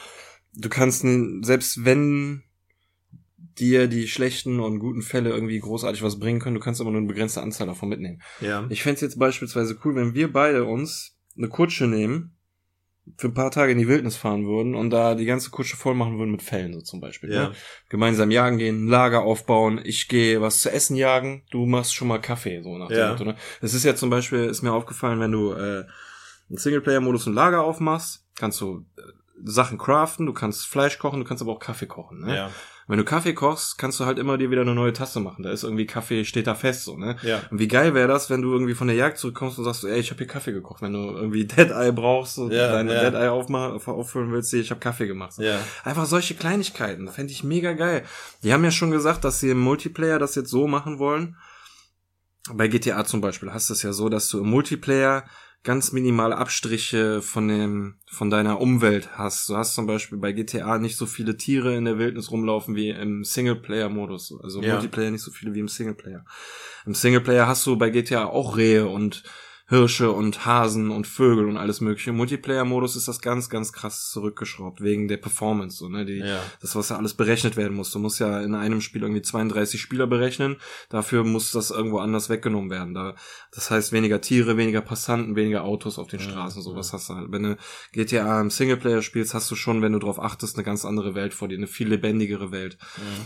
du 0.55 0.69
kannst, 0.69 1.05
selbst 1.43 1.85
wenn 1.85 2.43
dir 3.59 3.87
die 3.87 4.09
schlechten 4.09 4.61
und 4.61 4.79
guten 4.79 5.03
Fälle 5.03 5.31
irgendwie 5.31 5.59
großartig 5.59 6.03
was 6.03 6.19
bringen 6.19 6.41
können, 6.41 6.55
du 6.55 6.61
kannst 6.61 6.81
immer 6.81 6.91
nur 6.91 6.99
eine 6.99 7.09
begrenzte 7.09 7.43
Anzahl 7.43 7.67
davon 7.67 7.89
mitnehmen. 7.89 8.21
Ja. 8.41 8.67
Ich 8.69 8.83
fänd's 8.83 9.01
jetzt 9.01 9.19
beispielsweise 9.19 9.79
cool, 9.85 9.95
wenn 9.95 10.15
wir 10.15 10.33
beide 10.33 10.65
uns 10.65 11.17
eine 11.37 11.49
Kutsche 11.49 11.87
nehmen, 11.87 12.37
für 13.19 13.29
ein 13.29 13.35
paar 13.35 13.51
Tage 13.51 13.73
in 13.73 13.79
die 13.79 13.87
Wildnis 13.87 14.17
fahren 14.17 14.47
würden 14.47 14.75
und 14.75 14.89
da 14.89 15.15
die 15.15 15.27
ganze 15.27 15.51
Kutsche 15.51 15.77
voll 15.77 15.95
machen 15.95 16.19
würden 16.19 16.31
mit 16.31 16.43
Fellen, 16.43 16.73
so 16.73 16.81
zum 16.81 17.01
Beispiel. 17.01 17.31
Ja. 17.31 17.49
Ne? 17.49 17.55
Gemeinsam 17.91 18.31
jagen 18.31 18.57
gehen, 18.57 18.89
Lager 18.89 19.23
aufbauen, 19.23 19.79
ich 19.85 20.09
gehe 20.09 20.41
was 20.41 20.61
zu 20.61 20.73
essen 20.73 20.97
jagen, 20.97 21.43
du 21.51 21.67
machst 21.67 21.95
schon 21.95 22.09
mal 22.09 22.19
Kaffee, 22.19 22.63
so 22.63 22.79
nach 22.79 22.89
dem 22.89 22.97
Ja. 22.97 23.11
Motto. 23.11 23.25
Ne? 23.25 23.37
Das 23.61 23.75
ist 23.75 23.85
ja 23.85 23.95
zum 23.95 24.09
Beispiel, 24.09 24.45
ist 24.45 24.63
mir 24.63 24.73
aufgefallen, 24.73 25.21
wenn 25.21 25.33
du 25.33 25.53
äh, 25.53 25.85
einen 26.49 26.59
Singleplayer-Modus 26.59 27.27
ein 27.27 27.35
Lager 27.35 27.63
aufmachst, 27.65 28.25
kannst 28.37 28.61
du 28.61 28.87
äh, 28.97 29.03
Sachen 29.45 29.79
craften, 29.79 30.27
du 30.27 30.33
kannst 30.33 30.67
Fleisch 30.67 30.99
kochen, 30.99 31.21
du 31.21 31.27
kannst 31.27 31.43
aber 31.43 31.53
auch 31.53 31.59
Kaffee 31.61 31.87
kochen. 31.87 32.21
Ne? 32.21 32.37
Ja. 32.37 32.51
Wenn 32.87 32.99
du 32.99 33.05
Kaffee 33.05 33.33
kochst, 33.33 33.79
kannst 33.79 33.99
du 33.99 34.05
halt 34.05 34.19
immer 34.19 34.37
dir 34.37 34.51
wieder 34.51 34.61
eine 34.61 34.75
neue 34.75 34.93
Tasse 34.93 35.19
machen. 35.19 35.43
Da 35.43 35.51
ist 35.51 35.65
irgendwie 35.65 35.87
Kaffee, 35.87 36.25
steht 36.27 36.47
da 36.47 36.55
fest, 36.55 36.85
so, 36.85 36.99
ne? 36.99 37.17
Ja. 37.23 37.41
Und 37.51 37.59
wie 37.59 37.67
geil 37.67 37.95
wäre 37.95 38.09
das, 38.09 38.29
wenn 38.29 38.43
du 38.43 38.53
irgendwie 38.53 38.75
von 38.75 38.89
der 38.89 38.97
Jagd 38.97 39.17
zurückkommst 39.17 39.59
und 39.59 39.65
sagst, 39.65 39.81
so, 39.81 39.89
ey, 39.89 39.99
ich 40.01 40.11
habe 40.11 40.19
hier 40.19 40.27
Kaffee 40.27 40.53
gekocht. 40.53 40.83
Wenn 40.83 40.93
du 40.93 40.99
irgendwie 40.99 41.47
Dead 41.47 41.71
Eye 41.71 41.93
brauchst 41.93 42.37
und 42.37 42.53
Ja, 42.53 42.71
deine 42.71 42.93
ja. 42.95 43.05
Dead 43.11 43.15
Eye 43.19 43.31
aufmachen, 43.31 43.73
auf- 43.77 43.89
auffüllen 43.89 44.31
willst, 44.33 44.53
ich 44.53 44.71
habe 44.71 44.81
Kaffee 44.81 45.07
gemacht. 45.07 45.33
So. 45.33 45.43
Ja. 45.43 45.59
Einfach 45.83 46.05
solche 46.05 46.35
Kleinigkeiten, 46.35 47.09
fände 47.09 47.33
ich 47.33 47.43
mega 47.43 47.73
geil. 47.73 48.05
Die 48.43 48.53
haben 48.53 48.63
ja 48.65 48.71
schon 48.71 48.91
gesagt, 48.91 49.25
dass 49.25 49.41
sie 49.41 49.49
im 49.49 49.61
Multiplayer 49.61 50.19
das 50.19 50.35
jetzt 50.35 50.51
so 50.51 50.67
machen 50.69 50.99
wollen. 50.99 51.37
Bei 52.53 52.69
GTA 52.69 53.05
zum 53.07 53.23
Beispiel 53.23 53.51
hast 53.51 53.71
du 53.71 53.73
es 53.73 53.83
ja 53.83 53.95
so, 53.95 54.11
dass 54.11 54.29
du 54.29 54.41
im 54.41 54.51
Multiplayer 54.51 55.25
ganz 55.65 55.93
minimale 55.93 56.37
Abstriche 56.37 57.23
von 57.23 57.49
dem, 57.49 57.97
von 58.07 58.31
deiner 58.31 58.61
Umwelt 58.61 59.17
hast. 59.17 59.49
Du 59.49 59.57
hast 59.57 59.75
zum 59.75 59.87
Beispiel 59.87 60.19
bei 60.19 60.33
GTA 60.33 60.79
nicht 60.79 60.97
so 60.97 61.07
viele 61.07 61.37
Tiere 61.37 61.75
in 61.75 61.87
der 61.87 61.99
Wildnis 61.99 62.31
rumlaufen 62.31 62.77
wie 62.77 62.91
im 62.91 63.25
Singleplayer-Modus. 63.25 64.39
Also 64.43 64.63
Ja. 64.63 64.75
Multiplayer 64.75 65.11
nicht 65.11 65.23
so 65.23 65.31
viele 65.31 65.55
wie 65.55 65.61
im 65.61 65.69
Singleplayer. 65.69 66.25
Im 66.85 66.95
Singleplayer 66.95 67.47
hast 67.47 67.67
du 67.67 67.77
bei 67.77 67.89
GTA 67.89 68.27
auch 68.27 68.59
Rehe 68.59 68.87
und 68.87 69.23
Hirsche 69.67 70.13
und 70.13 70.45
Hasen 70.45 70.91
und 70.91 71.07
Vögel 71.07 71.47
und 71.49 71.57
alles 71.57 71.81
mögliche. 71.81 72.11
Im 72.11 72.17
Multiplayer-Modus 72.19 72.97
ist 72.97 73.09
das 73.09 73.21
ganz, 73.23 73.49
ganz 73.49 73.73
krass 73.73 74.11
zurückgeschraubt, 74.11 74.83
wegen 74.83 75.09
der 75.09 75.17
Performance, 75.17 75.79
so, 75.79 75.89
ne, 75.89 76.05
die, 76.05 76.19
Ja. 76.19 76.39
das, 76.61 76.77
was 76.77 76.91
ja 76.91 76.97
alles 76.99 77.15
berechnet 77.15 77.57
werden 77.57 77.75
muss. 77.75 77.91
Du 77.91 77.99
musst 77.99 78.21
ja 78.21 78.43
in 78.43 78.55
einem 78.55 78.83
Spiel 78.83 79.01
irgendwie 79.03 79.23
32 79.23 79.81
Spieler 79.81 80.07
berechnen. 80.07 80.57
Dafür 80.91 81.25
muss 81.25 81.51
das 81.51 81.71
irgendwo 81.71 81.99
anders 81.99 82.29
weggenommen 82.29 82.71
werden. 82.71 82.93
Da, 82.93 83.15
das 83.53 83.71
heißt 83.71 83.93
weniger 83.93 84.21
Tiere, 84.21 84.59
weniger 84.59 84.83
Passanten, 84.83 85.35
weniger 85.35 85.65
Autos 85.65 85.99
auf 85.99 86.09
den 86.09 86.21
Ja, 86.21 86.27
Straßen. 86.27 86.61
So 86.61 86.73
ja. 86.73 86.77
was 86.77 86.93
hast 86.93 87.09
du 87.09 87.15
halt. 87.15 87.33
Wenn 87.33 87.43
du 87.45 87.57
GTA 87.93 88.43
im 88.43 88.51
Singleplayer 88.51 89.01
spielst, 89.01 89.33
hast 89.33 89.51
du 89.51 89.57
schon, 89.57 89.81
wenn 89.81 89.93
du 89.93 89.99
drauf 89.99 90.21
achtest, 90.21 90.57
eine 90.57 90.65
ganz 90.65 90.85
andere 90.85 91.15
Welt 91.15 91.33
vor 91.33 91.49
dir, 91.49 91.57
eine 91.57 91.67
viel 91.69 91.89
lebendigere 91.89 92.53
Welt. 92.53 92.77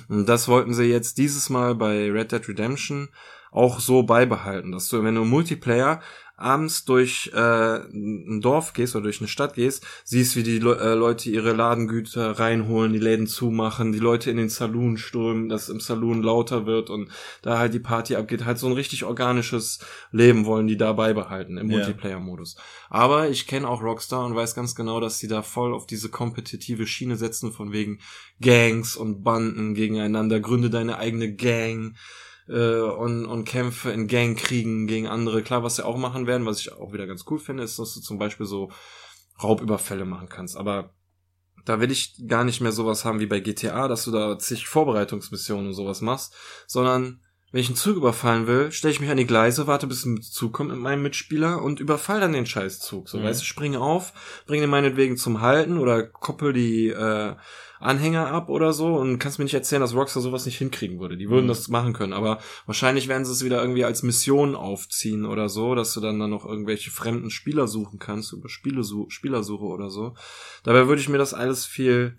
Und 0.08 0.26
das 0.28 0.46
wollten 0.46 0.72
sie 0.72 0.84
jetzt 0.84 1.18
dieses 1.18 1.50
Mal 1.50 1.74
bei 1.74 2.10
Red 2.12 2.30
Dead 2.30 2.48
Redemption 2.48 3.08
auch 3.50 3.80
so 3.80 4.02
beibehalten, 4.02 4.72
dass 4.72 4.88
du, 4.88 5.02
wenn 5.02 5.14
du 5.14 5.24
Multiplayer 5.24 6.00
abends 6.38 6.84
durch 6.84 7.32
äh, 7.34 7.38
ein 7.38 8.40
Dorf 8.40 8.72
gehst 8.72 8.94
oder 8.94 9.04
durch 9.04 9.20
eine 9.20 9.28
Stadt 9.28 9.54
gehst, 9.54 9.84
siehst, 10.04 10.36
wie 10.36 10.44
die 10.44 10.60
Le 10.60 10.78
äh, 10.78 10.94
Leute 10.94 11.28
ihre 11.28 11.52
Ladengüter 11.52 12.38
reinholen, 12.38 12.92
die 12.92 13.00
Läden 13.00 13.26
zumachen, 13.26 13.92
die 13.92 13.98
Leute 13.98 14.30
in 14.30 14.36
den 14.36 14.48
Saloon 14.48 14.96
strömen, 14.96 15.48
dass 15.48 15.68
im 15.68 15.80
Saloon 15.80 16.22
lauter 16.22 16.64
wird 16.64 16.90
und 16.90 17.10
da 17.42 17.58
halt 17.58 17.74
die 17.74 17.80
Party 17.80 18.14
abgeht. 18.14 18.44
Halt 18.44 18.58
so 18.58 18.68
ein 18.68 18.72
richtig 18.72 19.04
organisches 19.04 19.80
Leben 20.12 20.46
wollen 20.46 20.68
die 20.68 20.76
da 20.76 20.92
beibehalten 20.92 21.58
im 21.58 21.70
Ja. 21.70 21.78
Multiplayer-Modus. 21.78 22.56
Aber 22.88 23.28
ich 23.28 23.48
kenne 23.48 23.68
auch 23.68 23.82
Rockstar 23.82 24.24
und 24.24 24.36
weiß 24.36 24.54
ganz 24.54 24.76
genau, 24.76 25.00
dass 25.00 25.18
sie 25.18 25.28
da 25.28 25.42
voll 25.42 25.74
auf 25.74 25.86
diese 25.86 26.08
kompetitive 26.08 26.86
Schiene 26.86 27.16
setzen, 27.16 27.52
von 27.52 27.72
wegen 27.72 27.98
Gangs 28.40 28.94
und 28.96 29.24
Banden 29.24 29.74
gegeneinander, 29.74 30.38
gründe 30.38 30.70
deine 30.70 30.98
eigene 30.98 31.34
Gang 31.34 31.96
äh, 32.48 32.80
und, 32.80 33.26
und 33.26 33.44
Kämpfe 33.44 33.90
in 33.90 34.08
Gangkriegen 34.08 34.86
gegen 34.86 35.06
andere. 35.06 35.42
Klar, 35.42 35.62
was 35.62 35.76
sie 35.76 35.84
auch 35.84 35.96
machen 35.96 36.26
werden, 36.26 36.46
was 36.46 36.60
ich 36.60 36.72
auch 36.72 36.92
wieder 36.92 37.06
ganz 37.06 37.24
cool 37.30 37.38
finde, 37.38 37.62
ist, 37.62 37.78
dass 37.78 37.94
du 37.94 38.00
zum 38.00 38.18
Beispiel 38.18 38.46
so 38.46 38.70
Raubüberfälle 39.42 40.04
machen 40.04 40.28
kannst. 40.28 40.56
Aber 40.56 40.90
da 41.64 41.80
will 41.80 41.90
ich 41.90 42.14
gar 42.26 42.44
nicht 42.44 42.60
mehr 42.60 42.72
sowas 42.72 43.04
haben 43.04 43.20
wie 43.20 43.26
bei 43.26 43.40
GTA, 43.40 43.88
dass 43.88 44.04
du 44.04 44.10
da 44.10 44.38
zig 44.38 44.66
Vorbereitungsmissionen 44.66 45.68
und 45.68 45.74
sowas 45.74 46.00
machst, 46.00 46.34
sondern 46.66 47.20
wenn 47.50 47.60
ich 47.62 47.68
einen 47.68 47.76
Zug 47.76 47.96
überfallen 47.96 48.46
will, 48.46 48.72
stelle 48.72 48.92
ich 48.92 49.00
mich 49.00 49.08
an 49.08 49.16
die 49.16 49.26
Gleise, 49.26 49.66
warte 49.66 49.86
bis 49.86 50.04
ein 50.04 50.20
Zug 50.20 50.52
kommt 50.52 50.70
mit 50.70 50.78
meinem 50.78 51.02
Mitspieler 51.02 51.62
und 51.62 51.80
überfall 51.80 52.20
dann 52.20 52.34
den 52.34 52.44
Scheißzug. 52.44 53.08
So, 53.08 53.18
Mhm. 53.18 53.24
weißt 53.24 53.40
du, 53.40 53.44
springe 53.46 53.80
auf, 53.80 54.12
bringe 54.46 54.62
den 54.62 54.70
meinetwegen 54.70 55.16
zum 55.16 55.40
Halten 55.40 55.78
oder 55.78 56.02
koppel 56.02 56.52
die 56.52 56.88
äh, 56.88 57.34
Anhänger 57.80 58.28
ab 58.28 58.48
oder 58.48 58.72
so 58.72 58.96
und 58.96 59.18
kannst 59.18 59.38
mir 59.38 59.44
nicht 59.44 59.54
erzählen, 59.54 59.80
dass 59.80 59.94
Rockstar 59.94 60.22
sowas 60.22 60.46
nicht 60.46 60.58
hinkriegen 60.58 60.98
würde. 61.00 61.16
Die 61.16 61.28
würden 61.30 61.44
Mhm. 61.44 61.48
das 61.48 61.68
machen 61.68 61.92
können, 61.92 62.12
aber 62.12 62.38
wahrscheinlich 62.66 63.08
werden 63.08 63.24
sie 63.24 63.32
es 63.32 63.44
wieder 63.44 63.60
irgendwie 63.60 63.84
als 63.84 64.02
Mission 64.02 64.54
aufziehen 64.54 65.24
oder 65.24 65.48
so, 65.48 65.74
dass 65.74 65.94
du 65.94 66.00
dann 66.00 66.18
dann 66.18 66.30
noch 66.30 66.44
irgendwelche 66.44 66.90
fremden 66.90 67.30
Spieler 67.30 67.68
suchen 67.68 67.98
kannst 67.98 68.32
über 68.32 68.48
Spielesu 68.48 69.08
Spielersuche 69.10 69.64
oder 69.64 69.90
so. 69.90 70.14
Dabei 70.64 70.88
würde 70.88 71.00
ich 71.00 71.08
mir 71.08 71.18
das 71.18 71.34
alles 71.34 71.66
viel 71.66 72.16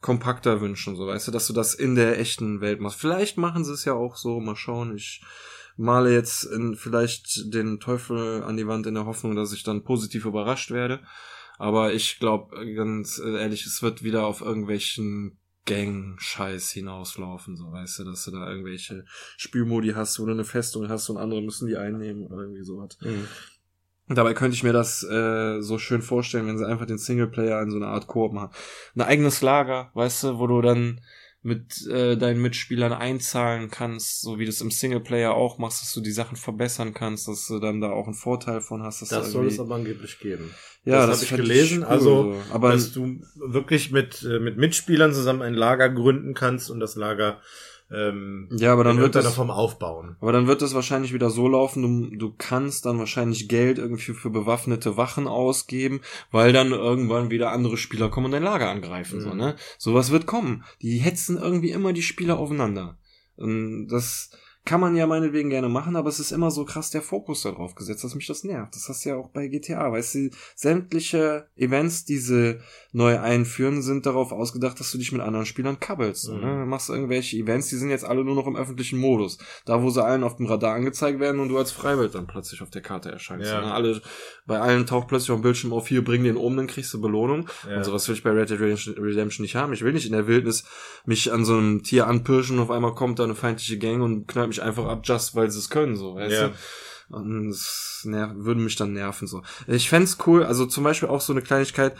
kompakter 0.00 0.60
wünschen, 0.60 0.94
so 0.96 1.06
weißt 1.06 1.28
du, 1.28 1.32
dass 1.32 1.46
du 1.46 1.52
das 1.52 1.74
in 1.74 1.94
der 1.94 2.18
echten 2.20 2.60
Welt 2.60 2.80
machst. 2.80 3.00
Vielleicht 3.00 3.38
machen 3.38 3.64
sie 3.64 3.72
es 3.72 3.84
ja 3.84 3.94
auch 3.94 4.16
so, 4.16 4.40
mal 4.40 4.54
schauen. 4.56 4.94
Ich 4.94 5.22
male 5.76 6.12
jetzt 6.12 6.44
in, 6.44 6.74
vielleicht 6.76 7.52
den 7.52 7.80
Teufel 7.80 8.42
an 8.44 8.56
die 8.56 8.66
Wand 8.66 8.86
in 8.86 8.94
der 8.94 9.06
Hoffnung, 9.06 9.36
dass 9.36 9.52
ich 9.52 9.62
dann 9.62 9.84
positiv 9.84 10.24
überrascht 10.24 10.70
werde. 10.70 11.00
Aber 11.58 11.92
ich 11.92 12.18
glaube, 12.18 12.74
ganz 12.74 13.18
ehrlich, 13.18 13.66
es 13.66 13.82
wird 13.82 14.02
wieder 14.02 14.26
auf 14.26 14.40
irgendwelchen 14.40 15.38
Gang-Scheiß 15.66 16.70
hinauslaufen, 16.70 17.56
so 17.56 17.72
weißt 17.72 17.98
du, 17.98 18.04
dass 18.04 18.24
du 18.24 18.30
da 18.30 18.48
irgendwelche 18.48 19.04
Spielmodi 19.36 19.90
hast, 19.90 20.18
wo 20.20 20.24
du 20.24 20.32
eine 20.32 20.44
Festung 20.44 20.88
hast 20.88 21.08
und 21.10 21.16
andere 21.16 21.42
müssen 21.42 21.66
die 21.66 21.76
einnehmen 21.76 22.26
oder 22.26 22.42
irgendwie 22.42 22.64
sowas. 22.64 22.96
Mhm. 23.00 23.26
Dabei 24.08 24.34
könnte 24.34 24.54
ich 24.54 24.62
mir 24.62 24.72
das 24.72 25.02
äh, 25.02 25.60
so 25.60 25.78
schön 25.78 26.00
vorstellen, 26.00 26.46
wenn 26.46 26.58
sie 26.58 26.66
einfach 26.66 26.86
den 26.86 26.98
Singleplayer 26.98 27.60
in 27.60 27.70
so 27.70 27.76
eine 27.76 27.88
Art 27.88 28.06
Koop 28.06 28.32
machen. 28.32 28.54
Ein 28.94 29.02
eigenes 29.02 29.42
Lager, 29.42 29.90
weißt 29.94 30.22
du, 30.22 30.38
wo 30.38 30.46
du 30.46 30.62
dann 30.62 31.00
mit 31.46 31.86
äh, 31.86 32.16
deinen 32.16 32.42
Mitspielern 32.42 32.92
einzahlen 32.92 33.70
kannst, 33.70 34.20
so 34.20 34.40
wie 34.40 34.44
du 34.44 34.50
es 34.50 34.60
im 34.60 34.72
Singleplayer 34.72 35.32
auch 35.32 35.58
machst, 35.58 35.80
dass 35.80 35.94
du 35.94 36.00
die 36.00 36.10
Sachen 36.10 36.36
verbessern 36.36 36.92
kannst, 36.92 37.28
dass 37.28 37.46
du 37.46 37.60
dann 37.60 37.80
da 37.80 37.90
auch 37.90 38.06
einen 38.06 38.14
Vorteil 38.14 38.60
von 38.60 38.82
hast. 38.82 39.00
Dass 39.00 39.10
Das 39.10 39.26
du 39.26 39.32
soll 39.32 39.46
es 39.46 39.60
aber 39.60 39.76
angeblich 39.76 40.18
geben. 40.18 40.50
ja, 40.84 41.06
das, 41.06 41.22
habe 41.22 41.24
ich 41.24 41.36
gelesen. 41.36 41.78
cool, 41.82 41.88
also, 41.88 42.32
so. 42.34 42.42
aber 42.52 42.72
dass 42.72 42.92
du 42.92 43.20
wirklich 43.36 43.92
mit, 43.92 44.24
äh, 44.24 44.40
mit 44.40 44.56
Mitspielern 44.56 45.14
zusammen 45.14 45.42
ein 45.42 45.54
Lager 45.54 45.88
gründen 45.88 46.34
kannst 46.34 46.68
und 46.68 46.80
das 46.80 46.96
Lager 46.96 47.40
ähm, 47.90 48.48
ja, 48.50 48.72
aber 48.72 48.82
dann 48.84 48.98
wird 48.98 49.14
das 49.14 49.34
Form 49.34 49.50
aufbauen. 49.50 50.16
Aber 50.20 50.32
dann 50.32 50.46
wird 50.48 50.60
es 50.62 50.74
wahrscheinlich 50.74 51.12
wieder 51.12 51.30
so 51.30 51.46
laufen, 51.46 52.10
du, 52.10 52.16
du 52.16 52.34
kannst 52.36 52.84
dann 52.84 52.98
wahrscheinlich 52.98 53.48
Geld 53.48 53.78
irgendwie 53.78 54.12
für 54.12 54.30
bewaffnete 54.30 54.96
Wachen 54.96 55.28
ausgeben, 55.28 56.00
weil 56.32 56.52
dann 56.52 56.72
irgendwann 56.72 57.30
wieder 57.30 57.52
andere 57.52 57.76
Spieler 57.76 58.08
kommen 58.08 58.26
und 58.26 58.32
dein 58.32 58.42
Lager 58.42 58.68
angreifen. 58.70 59.20
So, 59.20 59.30
Mhm. 59.30 59.36
ne? 59.36 59.56
Sowas 59.78 60.10
wird 60.10 60.26
kommen. 60.26 60.64
Die 60.82 60.98
hetzen 60.98 61.36
irgendwie 61.38 61.70
immer 61.70 61.92
die 61.92 62.02
Spieler 62.02 62.38
aufeinander. 62.38 62.98
Und 63.36 63.88
das 63.88 64.30
kann 64.66 64.80
man 64.80 64.94
ja 64.96 65.06
meinetwegen 65.06 65.48
gerne 65.48 65.68
machen, 65.70 65.96
aber 65.96 66.08
es 66.10 66.20
ist 66.20 66.32
immer 66.32 66.50
so 66.50 66.64
krass 66.66 66.90
der 66.90 67.00
Fokus 67.00 67.42
darauf 67.42 67.74
gesetzt, 67.74 68.04
dass 68.04 68.14
mich 68.14 68.26
das 68.26 68.44
nervt. 68.44 68.74
Das 68.74 68.88
hast 68.88 69.04
du 69.04 69.08
ja 69.10 69.16
auch 69.16 69.30
bei 69.30 69.46
GTA, 69.48 69.90
weißt 69.90 70.14
du, 70.16 70.30
sämtliche 70.54 71.46
Events, 71.56 72.04
die 72.04 72.18
sie 72.18 72.58
neu 72.92 73.18
einführen, 73.20 73.80
sind 73.82 74.04
darauf 74.06 74.32
ausgedacht, 74.32 74.78
dass 74.80 74.90
du 74.90 74.98
dich 74.98 75.12
mit 75.12 75.20
anderen 75.22 75.46
Spielern 75.46 75.78
kabbelst. 75.80 76.22
So, 76.22 76.34
Mhm. 76.34 76.40
ne? 76.40 76.60
Du 76.60 76.66
machst 76.66 76.90
irgendwelche 76.90 77.36
Events, 77.36 77.68
die 77.68 77.76
sind 77.76 77.90
jetzt 77.90 78.04
alle 78.04 78.24
nur 78.24 78.34
noch 78.34 78.46
im 78.46 78.56
öffentlichen 78.56 78.98
Modus. 78.98 79.38
Da, 79.64 79.82
wo 79.82 79.90
sie 79.90 80.02
allen 80.04 80.24
auf 80.24 80.36
dem 80.36 80.46
Radar 80.46 80.74
angezeigt 80.74 81.20
werden 81.20 81.40
und 81.40 81.48
du 81.48 81.58
als 81.58 81.70
Freiwild 81.72 82.14
dann 82.14 82.26
plötzlich 82.26 82.60
auf 82.62 82.70
der 82.70 82.82
Karte 82.82 83.10
erscheinst. 83.10 83.50
Ja. 83.50 83.60
Ne? 83.60 83.72
Alle, 83.72 84.02
bei 84.46 84.58
allen 84.58 84.86
taucht 84.86 85.08
plötzlich 85.08 85.30
auf 85.30 85.38
dem 85.38 85.42
Bildschirm 85.42 85.72
auf, 85.72 85.88
hier, 85.88 86.02
bring 86.04 86.24
den 86.24 86.36
um, 86.36 86.56
dann 86.56 86.66
kriegst 86.66 86.92
du 86.92 87.00
Belohnung. 87.00 87.48
Ja. 87.68 87.76
Und 87.76 87.84
sowas 87.84 88.08
will 88.08 88.14
ich 88.16 88.22
bei 88.22 88.30
Red 88.30 88.50
Dead 88.50 88.58
Redemption 88.60 88.94
Redemption 88.98 89.42
nicht 89.42 89.54
haben. 89.54 89.72
Ich 89.72 89.82
will 89.82 89.92
nicht 89.92 90.06
in 90.06 90.12
der 90.12 90.26
Wildnis 90.26 90.64
mich 91.04 91.32
an 91.32 91.44
so 91.44 91.56
einem 91.56 91.82
Tier 91.82 92.06
anpirschen 92.06 92.56
und 92.56 92.62
auf 92.64 92.70
einmal 92.70 92.94
kommt 92.94 93.18
da 93.18 93.24
eine 93.24 93.34
feindliche 93.34 93.78
Gang 93.78 94.02
und 94.02 94.26
knallt 94.26 94.48
mich 94.48 94.55
einfach 94.62 94.86
ab, 94.86 95.02
just 95.04 95.34
weil 95.34 95.50
sie 95.50 95.58
es 95.58 95.70
können, 95.70 95.96
so, 95.96 96.14
weißt 96.16 96.32
Ja. 96.34 96.48
du? 96.48 96.54
Und 97.08 97.50
das 97.50 98.00
ner 98.04 98.32
würde 98.36 98.60
mich 98.60 98.74
dann 98.74 98.92
nerven, 98.92 99.28
so. 99.28 99.42
Ich 99.68 99.88
fänd's 99.88 100.18
cool, 100.26 100.42
also 100.42 100.66
zum 100.66 100.82
Beispiel 100.82 101.08
auch 101.08 101.20
so 101.20 101.32
eine 101.32 101.42
Kleinigkeit, 101.42 101.94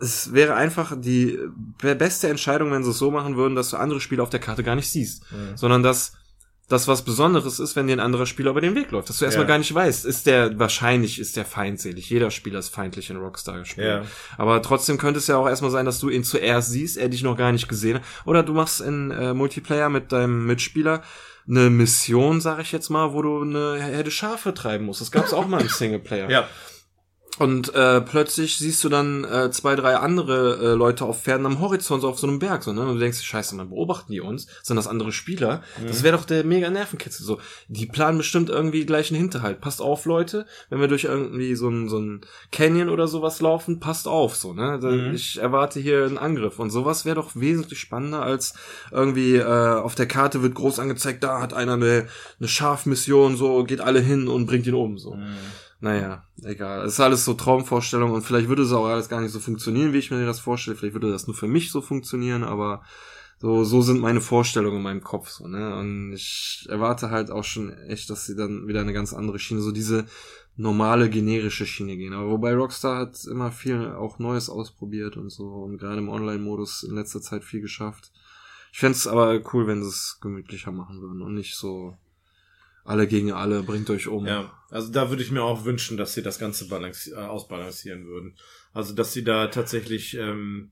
es 0.00 0.32
wäre 0.32 0.54
einfach 0.54 0.94
die 0.98 1.38
be- 1.78 1.94
beste 1.94 2.28
Entscheidung, 2.28 2.70
wenn 2.70 2.82
sie 2.82 2.90
es 2.90 2.98
so 2.98 3.10
machen 3.10 3.36
würden, 3.36 3.54
dass 3.54 3.70
du 3.70 3.76
andere 3.76 4.00
Spiele 4.00 4.22
auf 4.22 4.30
der 4.30 4.40
Karte 4.40 4.62
gar 4.62 4.76
nicht 4.76 4.88
siehst, 4.90 5.30
Mhm. 5.30 5.56
sondern 5.56 5.82
dass 5.82 6.12
das 6.68 6.86
was 6.88 7.02
Besonderes 7.04 7.58
ist, 7.58 7.74
wenn 7.76 7.88
dir 7.88 7.94
ein 7.94 8.00
anderer 8.00 8.26
Spieler 8.26 8.52
über 8.52 8.60
den 8.60 8.76
Weg 8.76 8.92
läuft, 8.92 9.08
dass 9.10 9.18
du 9.18 9.24
erstmal 9.24 9.44
Ja. 9.44 9.48
gar 9.48 9.58
nicht 9.58 9.74
weißt, 9.74 10.06
ist 10.06 10.24
der, 10.26 10.56
wahrscheinlich 10.58 11.18
ist 11.18 11.36
der 11.36 11.44
feindselig. 11.44 12.08
Jeder 12.08 12.30
Spieler 12.30 12.60
ist 12.60 12.68
feindlich 12.72 13.10
in 13.10 13.16
Rockstar-Spielen. 13.16 14.04
Ja. 14.04 14.08
Aber 14.38 14.62
trotzdem 14.62 14.96
könnte 14.96 15.18
es 15.18 15.26
ja 15.26 15.36
auch 15.36 15.48
erstmal 15.48 15.72
sein, 15.72 15.84
dass 15.84 15.98
du 15.98 16.08
ihn 16.10 16.22
zuerst 16.22 16.70
siehst, 16.70 16.96
er 16.96 17.08
dich 17.08 17.24
noch 17.24 17.36
gar 17.36 17.50
nicht 17.52 17.68
gesehen 17.68 17.96
hat. 17.96 18.02
Oder 18.24 18.44
du 18.44 18.54
machst 18.54 18.80
in 18.80 19.10
äh, 19.10 19.34
Multiplayer 19.34 19.88
mit 19.90 20.12
deinem 20.12 20.46
Mitspieler 20.46 21.02
eine 21.50 21.68
Mission, 21.70 22.40
sag 22.40 22.60
ich 22.60 22.72
jetzt 22.72 22.88
mal, 22.90 23.12
wo 23.12 23.22
du 23.22 23.42
eine 23.42 23.82
Herde 23.82 24.10
Schafe 24.10 24.54
treiben 24.54 24.86
musst. 24.86 25.00
Das 25.00 25.10
gab's 25.10 25.32
auch 25.32 25.46
mal 25.46 25.60
im 25.60 25.68
Singleplayer. 25.68 26.30
Ja. 26.30 26.48
Und 27.40 27.74
äh, 27.74 28.02
plötzlich 28.02 28.58
siehst 28.58 28.84
du 28.84 28.90
dann 28.90 29.24
äh, 29.24 29.50
zwei, 29.50 29.74
drei 29.74 29.96
andere 29.96 30.58
äh, 30.58 30.74
Leute 30.74 31.06
auf 31.06 31.22
Pferden 31.22 31.46
am 31.46 31.58
Horizont, 31.58 32.02
so 32.02 32.08
auf 32.10 32.18
so 32.18 32.26
einem 32.26 32.38
Berg, 32.38 32.62
so, 32.62 32.74
ne? 32.74 32.82
Und 32.82 32.96
du 32.96 33.00
denkst, 33.00 33.22
scheiße, 33.22 33.56
man 33.56 33.70
beobachten 33.70 34.12
die 34.12 34.20
uns? 34.20 34.46
Sind 34.62 34.76
das 34.76 34.86
andere 34.86 35.10
Spieler? 35.10 35.62
Das 35.86 36.02
wäre 36.02 36.18
doch 36.18 36.26
der 36.26 36.44
mega 36.44 36.68
Nervenkitzel. 36.68 37.24
So, 37.24 37.40
die 37.68 37.86
planen 37.86 38.18
bestimmt 38.18 38.50
irgendwie 38.50 38.84
gleich 38.84 39.10
einen 39.10 39.22
Hinterhalt. 39.22 39.62
Passt 39.62 39.80
auf, 39.80 40.04
Leute, 40.04 40.44
wenn 40.68 40.80
wir 40.80 40.88
durch 40.88 41.04
irgendwie 41.04 41.54
so 41.54 41.70
ein, 41.70 41.88
so 41.88 41.98
ein 41.98 42.20
Canyon 42.52 42.90
oder 42.90 43.08
sowas 43.08 43.40
laufen, 43.40 43.80
passt 43.80 44.06
auf, 44.06 44.36
so, 44.36 44.52
ne? 44.52 44.78
Mhm. 44.82 45.14
Ich 45.14 45.38
erwarte 45.38 45.80
hier 45.80 46.04
einen 46.04 46.18
Angriff. 46.18 46.58
Und 46.58 46.68
sowas 46.68 47.06
wäre 47.06 47.16
doch 47.16 47.36
wesentlich 47.36 47.80
spannender, 47.80 48.20
als 48.20 48.52
irgendwie 48.92 49.36
äh, 49.36 49.44
auf 49.44 49.94
der 49.94 50.08
Karte 50.08 50.42
wird 50.42 50.54
groß 50.54 50.78
angezeigt, 50.78 51.24
da 51.24 51.40
hat 51.40 51.54
einer 51.54 51.72
eine, 51.72 52.06
eine 52.38 52.48
Schafmission, 52.48 53.38
so, 53.38 53.64
geht 53.64 53.80
alle 53.80 54.00
hin 54.00 54.28
und 54.28 54.44
bringt 54.44 54.66
ihn 54.66 54.74
um, 54.74 54.98
so. 54.98 55.16
Naja, 55.82 56.24
egal. 56.44 56.84
Es 56.84 56.94
ist 56.94 57.00
alles 57.00 57.24
so 57.24 57.34
Traumvorstellung 57.34 58.12
und 58.12 58.22
vielleicht 58.22 58.48
würde 58.48 58.62
es 58.62 58.72
auch 58.72 58.86
alles 58.86 59.08
gar 59.08 59.20
nicht 59.20 59.32
so 59.32 59.40
funktionieren, 59.40 59.92
wie 59.92 59.98
ich 59.98 60.10
mir 60.10 60.24
das 60.26 60.40
vorstelle. 60.40 60.76
Vielleicht 60.76 60.94
würde 60.94 61.10
das 61.10 61.26
nur 61.26 61.36
für 61.36 61.48
mich 61.48 61.70
so 61.70 61.80
funktionieren, 61.80 62.44
aber 62.44 62.82
so, 63.38 63.64
so 63.64 63.80
sind 63.80 64.00
meine 64.00 64.20
Vorstellungen 64.20 64.76
in 64.76 64.82
meinem 64.82 65.02
Kopf, 65.02 65.30
so, 65.30 65.48
ne? 65.48 65.74
Und 65.76 66.12
ich 66.12 66.66
erwarte 66.68 67.10
halt 67.10 67.30
auch 67.30 67.44
schon 67.44 67.72
echt, 67.72 68.10
dass 68.10 68.26
sie 68.26 68.36
dann 68.36 68.68
wieder 68.68 68.82
eine 68.82 68.92
ganz 68.92 69.14
andere 69.14 69.38
Schiene, 69.38 69.62
so 69.62 69.72
diese 69.72 70.04
normale, 70.56 71.08
generische 71.08 71.64
Schiene 71.64 71.96
gehen. 71.96 72.12
Aber 72.12 72.30
wobei 72.30 72.54
Rockstar 72.54 72.98
hat 72.98 73.24
immer 73.24 73.50
viel 73.50 73.92
auch 73.92 74.18
Neues 74.18 74.50
ausprobiert 74.50 75.16
und 75.16 75.30
so 75.30 75.46
und 75.46 75.78
gerade 75.78 75.98
im 75.98 76.10
Online-Modus 76.10 76.82
in 76.82 76.94
letzter 76.94 77.22
Zeit 77.22 77.42
viel 77.44 77.62
geschafft. 77.62 78.12
Ich 78.72 78.78
fänd's 78.78 79.06
aber 79.06 79.40
cool, 79.52 79.66
wenn 79.66 79.82
sie 79.82 79.88
es 79.88 80.18
gemütlicher 80.20 80.70
machen 80.70 81.00
würden 81.00 81.22
und 81.22 81.34
nicht 81.34 81.56
so 81.56 81.96
alle 82.84 83.06
gegen 83.06 83.32
alle, 83.32 83.62
bringt 83.62 83.90
euch 83.90 84.06
um. 84.08 84.26
Ja, 84.26 84.52
also 84.70 84.90
da 84.92 85.10
würde 85.10 85.22
ich 85.22 85.30
mir 85.30 85.42
auch 85.42 85.64
wünschen, 85.64 85.96
dass 85.96 86.14
sie 86.14 86.22
das 86.22 86.38
Ganze 86.38 86.66
äh, 86.66 87.14
ausbalancieren 87.16 88.06
würden. 88.06 88.34
Also 88.72 88.94
dass 88.94 89.12
sie 89.12 89.24
da 89.24 89.48
tatsächlich 89.48 90.16
ähm, 90.16 90.70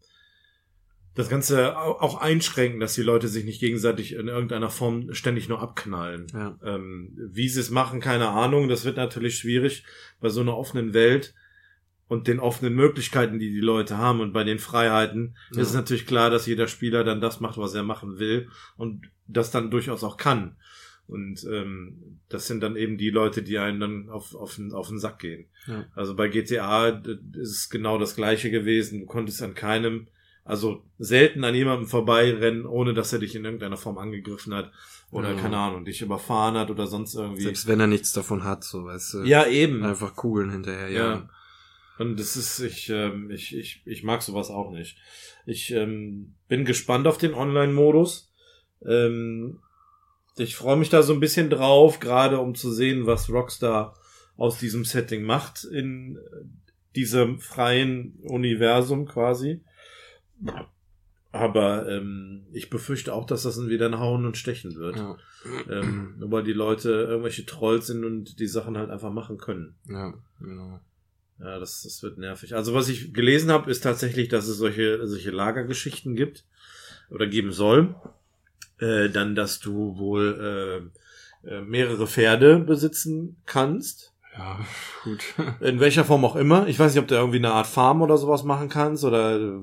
das 1.15 1.29
Ganze 1.29 1.77
au- 1.77 1.99
auch 2.01 2.21
einschränken, 2.21 2.81
dass 2.81 2.95
die 2.95 3.03
Leute 3.03 3.29
sich 3.29 3.45
nicht 3.45 3.61
gegenseitig 3.61 4.13
in 4.15 4.29
irgendeiner 4.29 4.71
Form 4.71 5.13
ständig 5.15 5.49
nur 5.49 5.61
abknallen. 5.61 6.27
Ja. 6.33 6.57
Ähm, 6.65 7.11
wie 7.17 7.49
sie 7.49 7.61
es 7.61 7.71
machen, 7.71 8.01
keine 8.01 8.29
Ahnung. 8.29 8.69
Das 8.69 8.85
wird 8.85 8.97
natürlich 8.97 9.37
schwierig 9.37 9.85
bei 10.21 10.29
so 10.29 10.41
einer 10.41 10.57
offenen 10.57 10.95
Welt 10.95 11.35
und 12.07 12.27
den 12.29 12.41
offenen 12.41 12.75
Möglichkeiten, 12.75 13.39
die 13.39 13.51
die 13.51 13.61
Leute 13.61 13.99
haben 13.99 14.21
und 14.21 14.33
bei 14.33 14.45
den 14.45 14.59
Freiheiten 14.59 15.37
Ja. 15.53 15.61
ist 15.61 15.69
es 15.69 15.75
natürlich 15.75 16.07
klar, 16.07 16.31
dass 16.31 16.47
jeder 16.47 16.69
Spieler 16.69 17.05
dann 17.05 17.21
das 17.21 17.41
macht, 17.41 17.59
was 17.59 17.75
er 17.75 17.83
machen 17.83 18.19
will 18.19 18.49
und 18.77 19.11
das 19.27 19.51
dann 19.51 19.71
durchaus 19.71 20.05
auch 20.05 20.17
kann. 20.17 20.57
Und 21.09 21.43
ähm, 21.51 22.21
das 22.29 22.47
sind 22.47 22.61
dann 22.63 22.77
eben 22.77 22.99
die 22.99 23.09
Leute, 23.11 23.43
die 23.43 23.59
einen 23.59 23.81
dann 23.81 24.09
auf, 24.11 24.35
auf, 24.35 24.57
den, 24.57 24.73
auf 24.73 24.89
den 24.89 24.99
Sack 24.99 25.19
gehen. 25.21 25.47
Ja. 25.67 25.87
Also 25.95 26.15
bei 26.15 26.29
GTA 26.29 26.89
ist 26.89 27.51
es 27.51 27.71
genau 27.71 27.97
das 27.99 28.15
gleiche 28.15 28.51
gewesen. 28.51 29.01
Du 29.01 29.07
konntest 29.07 29.43
an 29.43 29.55
keinem, 29.55 30.09
also 30.45 30.85
selten 30.99 31.45
an 31.45 31.55
jemandem 31.55 31.89
vorbeirennen, 31.89 32.67
ohne 32.67 32.93
dass 32.93 33.13
er 33.15 33.21
dich 33.21 33.35
in 33.35 33.45
irgendeiner 33.47 33.79
Form 33.79 33.97
angegriffen 33.97 34.53
hat 34.55 34.71
oder 35.11 35.31
Ja. 35.35 35.41
keine 35.41 35.57
Ahnung, 35.57 35.87
dich 35.87 36.03
überfahren 36.03 36.57
hat 36.59 36.71
oder 36.71 36.87
sonst 36.87 37.15
irgendwie. 37.15 37.41
Selbst 37.43 37.67
wenn 37.67 37.81
er 37.81 37.87
nichts 37.87 38.13
davon 38.13 38.45
hat, 38.45 38.63
so 38.65 38.85
weißt 38.85 39.15
du. 39.15 39.23
ja, 39.23 39.47
eben. 39.47 39.83
Einfach 39.85 40.15
Kugeln 40.15 40.51
hinterher, 40.51 40.91
ja. 40.91 41.11
Ja. 41.15 41.31
Und 41.99 42.21
das 42.21 42.37
ist, 42.37 42.61
ich, 42.61 42.91
ähm, 42.91 43.31
ich, 43.31 43.57
ich, 43.57 43.83
ich 43.87 44.05
mag 44.05 44.23
sowas 44.23 44.51
auch 44.51 44.71
nicht. 44.71 44.99
Ich 45.47 45.71
ähm, 45.73 46.35
bin 46.49 46.67
gespannt 46.67 47.07
auf 47.07 47.17
den 47.19 47.33
Online-Modus. 47.35 48.31
Ähm, 48.87 49.59
ich 50.41 50.57
freue 50.57 50.77
mich 50.77 50.91
da 50.91 51.03
so 51.03 51.13
ein 51.13 51.21
bisschen 51.21 51.51
drauf, 51.51 52.01
gerade 52.01 52.39
um 52.39 52.55
zu 52.55 52.73
sehen, 52.73 53.07
was 53.07 53.31
Rockstar 53.31 53.97
aus 54.37 54.59
diesem 54.59 54.85
Setting 54.85 55.25
macht 55.25 55.65
in 55.65 56.17
äh, 56.17 56.45
diesem 56.95 57.41
freien 57.41 58.19
Universum 58.23 59.07
quasi. 59.07 59.61
Aber 61.33 61.89
ähm, 61.89 62.47
ich 62.53 62.71
befürchte 62.71 63.13
auch, 63.13 63.27
dass 63.27 63.43
das 63.43 63.69
wieder 63.69 63.87
ein 63.87 63.99
Hauen 63.99 64.25
und 64.25 64.37
Stechen 64.37 64.77
wird. 64.77 64.97
Ja. 64.97 65.17
Ähm, 65.71 66.15
nur 66.19 66.31
weil 66.33 66.43
die 66.43 66.53
Leute 66.53 66.91
irgendwelche 66.91 67.47
Trolls 67.47 67.87
sind 67.87 68.05
und 68.05 68.39
die 68.41 68.47
Sachen 68.47 68.77
halt 68.79 68.91
einfach 68.91 69.13
machen 69.13 69.39
können. 69.39 69.75
ja, 69.89 70.15
genau. 70.41 70.81
Ja, 71.41 71.61
das, 71.61 71.83
das 71.83 72.03
wird 72.03 72.19
nervig. 72.19 72.57
Also 72.57 72.75
was 72.75 72.89
ich 72.89 73.15
gelesen 73.15 73.53
habe, 73.53 73.71
ist 73.71 73.85
tatsächlich, 73.85 74.29
dass 74.29 74.49
es 74.49 74.57
solche, 74.57 75.07
solche 75.07 75.31
Lagergeschichten 75.31 76.17
gibt 76.17 76.45
oder 77.11 77.29
geben 77.29 77.53
soll. 77.53 77.95
Äh, 78.81 79.11
dann, 79.11 79.35
dass 79.35 79.59
du 79.59 79.99
wohl 79.99 80.91
äh, 81.45 81.49
äh, 81.49 81.63
mehrere 81.63 82.07
Pferde 82.07 82.59
besitzen 82.59 83.37
kannst. 83.47 84.13
Ja, 84.37 84.61
gut. 85.05 85.23
In 85.61 85.81
welcher 85.81 86.05
Form 86.05 86.25
auch 86.25 86.37
immer. 86.37 86.69
Ich 86.69 86.79
weiß 86.79 86.93
nicht, 86.95 87.03
ob 87.03 87.09
du 87.09 87.15
irgendwie 87.15 87.39
eine 87.39 87.53
Art 87.53 87.67
Farm 87.67 88.03
oder 88.03 88.19
sowas 88.19 88.45
machen 88.45 88.69
kannst 88.69 89.05
oder 89.05 89.61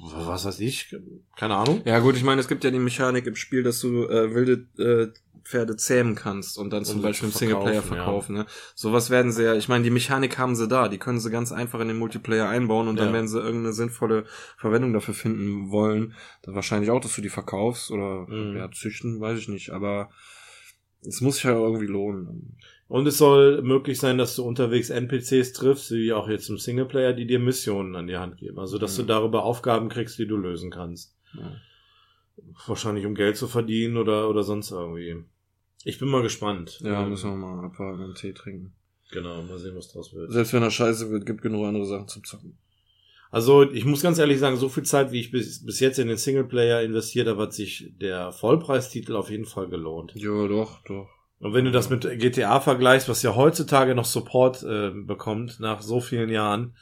was 0.00 0.44
weiß 0.44 0.60
ich. 0.60 0.96
Keine 1.36 1.56
Ahnung. 1.56 1.82
ja, 1.84 1.98
gut, 1.98 2.16
ich 2.16 2.22
meine, 2.22 2.40
es 2.40 2.48
gibt 2.48 2.64
ja 2.64 2.70
die 2.70 2.78
Mechanik 2.78 3.26
im 3.26 3.36
Spiel, 3.36 3.62
dass 3.62 3.80
du 3.80 4.04
äh, 4.04 4.34
wilde 4.34 4.66
äh, 4.82 5.12
Pferde 5.48 5.76
zähmen 5.76 6.14
kannst 6.14 6.58
und 6.58 6.70
dann 6.70 6.84
zum 6.84 6.96
Um 6.96 7.00
sie 7.02 7.08
Beispiel 7.08 7.28
im 7.28 7.34
Singleplayer 7.34 7.82
verkaufen, 7.82 8.36
ja. 8.36 8.42
Ne? 8.42 8.48
Sowas 8.74 9.08
werden 9.08 9.32
sie 9.32 9.44
ja, 9.44 9.54
ich 9.54 9.68
meine, 9.68 9.82
die 9.84 9.90
Mechanik 9.90 10.36
haben 10.38 10.54
sie 10.54 10.68
da, 10.68 10.88
die 10.88 10.98
können 10.98 11.18
sie 11.20 11.30
ganz 11.30 11.52
einfach 11.52 11.80
in 11.80 11.88
den 11.88 11.96
Multiplayer 11.98 12.48
einbauen 12.48 12.86
und 12.88 12.98
dann 12.98 13.08
Ja. 13.08 13.12
werden 13.14 13.28
sie 13.28 13.40
irgendeine 13.40 13.72
sinnvolle 13.72 14.24
Verwendung 14.58 14.92
dafür 14.92 15.14
finden 15.14 15.70
wollen. 15.70 16.14
Dann 16.42 16.54
wahrscheinlich 16.54 16.90
auch, 16.90 17.00
dass 17.00 17.14
du 17.16 17.22
die 17.22 17.28
verkaufst 17.30 17.90
oder 17.90 18.26
Mhm. 18.28 18.56
ja, 18.56 18.70
züchten, 18.70 19.20
weiß 19.20 19.38
ich 19.38 19.48
nicht, 19.48 19.70
aber 19.70 20.10
es 21.06 21.20
muss 21.20 21.36
sich 21.36 21.44
ja 21.44 21.52
irgendwie 21.52 21.86
lohnen. 21.86 22.58
Und 22.88 23.06
es 23.06 23.18
soll 23.18 23.62
möglich 23.62 23.98
sein, 23.98 24.18
dass 24.18 24.34
du 24.36 24.44
unterwegs 24.44 24.90
NPCs 24.90 25.52
triffst, 25.52 25.90
wie 25.92 26.12
auch 26.12 26.28
jetzt 26.28 26.48
im 26.48 26.58
Singleplayer, 26.58 27.12
die 27.12 27.26
dir 27.26 27.38
Missionen 27.38 27.94
an 27.96 28.06
die 28.06 28.16
Hand 28.16 28.38
geben. 28.38 28.58
Also, 28.58 28.78
dass 28.78 28.96
Mhm. 28.96 29.02
du 29.02 29.06
darüber 29.08 29.44
Aufgaben 29.44 29.88
kriegst, 29.88 30.18
die 30.18 30.26
du 30.26 30.36
lösen 30.36 30.70
kannst. 30.70 31.14
Ja. 31.34 31.52
Wahrscheinlich 32.66 33.04
um 33.04 33.14
Geld 33.14 33.36
zu 33.36 33.46
verdienen 33.48 33.96
oder, 33.96 34.28
oder 34.30 34.42
sonst 34.42 34.70
irgendwie. 34.70 35.24
Ich 35.84 35.98
bin 35.98 36.08
mal 36.08 36.22
gespannt. 36.22 36.80
Ja, 36.82 37.02
Ähm, 37.02 37.10
müssen 37.10 37.30
wir 37.30 37.36
mal 37.36 37.64
abwarten 37.64 38.02
und 38.04 38.16
Tee 38.16 38.32
trinken. 38.32 38.72
Genau, 39.10 39.42
mal 39.42 39.58
sehen, 39.58 39.76
was 39.76 39.88
draus 39.88 40.12
wird. 40.12 40.32
Selbst 40.32 40.52
wenn 40.52 40.62
er 40.62 40.70
scheiße 40.70 41.10
wird, 41.10 41.24
gibt 41.24 41.42
genug 41.42 41.66
andere 41.66 41.86
Sachen 41.86 42.08
zum 42.08 42.24
Zocken. 42.24 42.58
Also, 43.30 43.70
ich 43.70 43.84
muss 43.84 44.02
ganz 44.02 44.18
ehrlich 44.18 44.38
sagen, 44.38 44.56
so 44.56 44.68
viel 44.68 44.84
Zeit, 44.84 45.12
wie 45.12 45.20
ich 45.20 45.30
bis, 45.30 45.64
bis 45.64 45.80
jetzt 45.80 45.98
in 45.98 46.08
den 46.08 46.16
Singleplayer 46.16 46.82
investiert 46.82 47.28
habe, 47.28 47.42
hat 47.42 47.52
sich 47.52 47.92
der 48.00 48.32
Vollpreistitel 48.32 49.16
auf 49.16 49.30
jeden 49.30 49.44
Fall 49.44 49.68
gelohnt. 49.68 50.12
Ja, 50.14 50.48
doch, 50.48 50.82
doch. 50.84 51.08
Und 51.38 51.52
wenn 51.54 51.64
du 51.66 51.70
das 51.70 51.88
mit 51.90 52.02
GTA 52.18 52.60
vergleichst, 52.60 53.08
was 53.08 53.22
ja 53.22 53.36
heutzutage 53.36 53.94
noch 53.94 54.06
Support 54.06 54.62
äh, 54.64 54.90
bekommt, 54.90 55.60
nach 55.60 55.82
so 55.82 56.00
vielen 56.00 56.30
Jahren, 56.30 56.74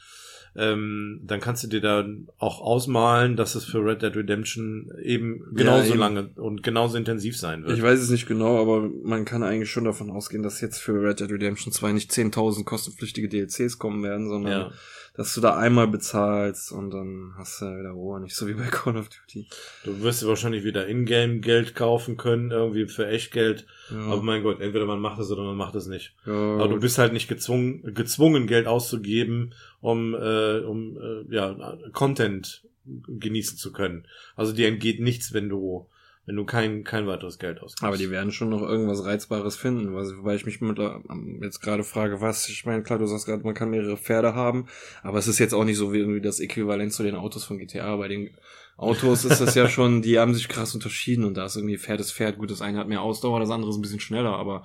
ähm, 0.57 1.21
dann 1.23 1.39
kannst 1.39 1.63
du 1.63 1.67
dir 1.67 1.81
dann 1.81 2.27
auch 2.39 2.61
ausmalen, 2.61 3.35
dass 3.35 3.53
es 3.53 3.63
für 3.63 3.85
Red 3.85 4.01
Dead 4.01 4.15
Redemption 4.15 4.91
eben 5.03 5.45
genauso 5.53 5.91
eben. 5.91 5.99
lange 5.99 6.29
und 6.35 6.63
genauso 6.63 6.97
intensiv 6.97 7.37
sein 7.37 7.63
wird. 7.63 7.77
Ich 7.77 7.83
weiß 7.83 7.99
es 7.99 8.09
nicht 8.09 8.27
genau, 8.27 8.59
aber 8.59 8.89
man 9.03 9.23
kann 9.23 9.43
eigentlich 9.43 9.69
schon 9.69 9.85
davon 9.85 10.09
ausgehen, 10.09 10.41
dass 10.41 10.59
jetzt 10.59 10.79
für 10.79 11.01
Red 11.01 11.19
Dead 11.19 11.31
Redemption 11.31 11.71
2 11.71 11.91
nicht 11.91 12.11
10.000 12.11 12.63
kostenpflichtige 12.63 13.29
DLCs 13.29 13.77
kommen 13.77 14.01
werden, 14.03 14.27
sondern 14.27 14.51
ja. 14.51 14.71
Dass 15.17 15.33
du 15.33 15.41
da 15.41 15.57
einmal 15.57 15.87
bezahlst 15.87 16.71
und 16.71 16.91
dann 16.91 17.33
hast 17.37 17.59
du 17.59 17.65
wieder 17.65 17.89
Ruhe, 17.89 18.21
nicht 18.21 18.35
so 18.35 18.47
wie 18.47 18.53
bei 18.53 18.65
Call 18.71 18.95
of 18.95 19.09
Duty. 19.09 19.47
Du 19.83 20.01
wirst 20.01 20.21
dir 20.21 20.27
wahrscheinlich 20.27 20.63
wieder 20.63 20.87
Ingame-Geld 20.87 21.73
kaufen 21.75 22.17
können, 22.17 22.51
irgendwie 22.51 22.87
für 22.87 23.07
Echtgeld. 23.07 23.65
Ja, 23.91 23.97
Aber 24.11 24.21
mein 24.21 24.43
Gott, 24.43 24.61
entweder 24.61 24.85
man 24.85 24.99
macht 24.99 25.19
es 25.19 25.31
oder 25.31 25.43
man 25.43 25.57
macht 25.57 25.75
es 25.75 25.87
nicht. 25.87 26.13
ja, 26.25 26.31
Aber 26.33 26.67
du 26.67 26.79
bist 26.79 26.99
halt 26.99 27.13
nicht 27.13 27.27
gezwungen, 27.27 27.93
gezwungen 27.95 28.45
Geld 28.45 28.67
auszugeben, 28.67 29.55
um, 29.81 30.13
äh, 30.13 30.59
um 30.59 30.97
äh, 30.97 31.33
ja, 31.33 31.77
Content 31.93 32.63
genießen 32.85 33.57
zu 33.57 33.73
können. 33.73 34.05
Also 34.35 34.53
dir 34.53 34.67
entgeht 34.67 34.99
nichts, 35.01 35.33
wenn 35.33 35.49
du, 35.49 35.87
wenn 36.27 36.35
du 36.35 36.45
kein, 36.45 36.83
kein 36.83 37.07
weiteres 37.07 37.39
Geld 37.39 37.59
ausgibst. 37.61 37.83
aber 37.83 37.97
die 37.97 38.11
werden 38.11 38.31
schon 38.31 38.49
noch 38.49 38.61
irgendwas 38.61 39.03
Reizbares 39.03 39.55
finden, 39.55 39.95
was- 39.95 40.15
wobei 40.15 40.35
ich 40.35 40.45
mich 40.45 40.61
mit, 40.61 40.77
ähm, 40.77 41.39
jetzt 41.41 41.61
gerade 41.61 41.83
frage, 41.83 42.21
was, 42.21 42.47
ich 42.49 42.65
meine, 42.65 42.83
klar, 42.83 42.99
du 42.99 43.07
sagst 43.07 43.25
gerade, 43.25 43.43
man 43.43 43.55
kann 43.55 43.69
mehrere 43.71 43.97
Pferde 43.97 44.35
haben, 44.35 44.67
aber 45.03 45.17
es 45.17 45.27
ist 45.27 45.39
jetzt 45.39 45.53
auch 45.53 45.63
nicht 45.63 45.77
so 45.77 45.91
wie 45.93 45.97
irgendwie 45.99 46.21
das 46.21 46.39
Äquivalent 46.39 46.93
zu 46.93 47.01
den 47.01 47.15
Autos 47.15 47.43
von 47.45 47.57
GTA. 47.57 47.95
Bei 47.95 48.07
den 48.07 48.29
Autos 48.77 49.25
ist 49.25 49.41
das 49.41 49.55
ja 49.55 49.67
schon, 49.69 50.03
die 50.03 50.19
haben 50.19 50.35
sich 50.35 50.47
krass 50.49 50.75
unterschieden 50.75 51.23
und 51.23 51.35
da 51.35 51.45
ist 51.45 51.55
irgendwie 51.55 51.77
Pferd 51.79 51.99
ist 51.99 52.11
Pferd. 52.11 52.37
Gut, 52.37 52.51
das 52.51 52.61
eine 52.61 52.77
hat 52.77 52.87
mehr 52.87 53.01
Ausdauer, 53.01 53.39
das 53.39 53.49
andere 53.49 53.71
ist 53.71 53.77
ein 53.77 53.81
bisschen 53.81 53.99
schneller, 53.99 54.35
aber 54.35 54.63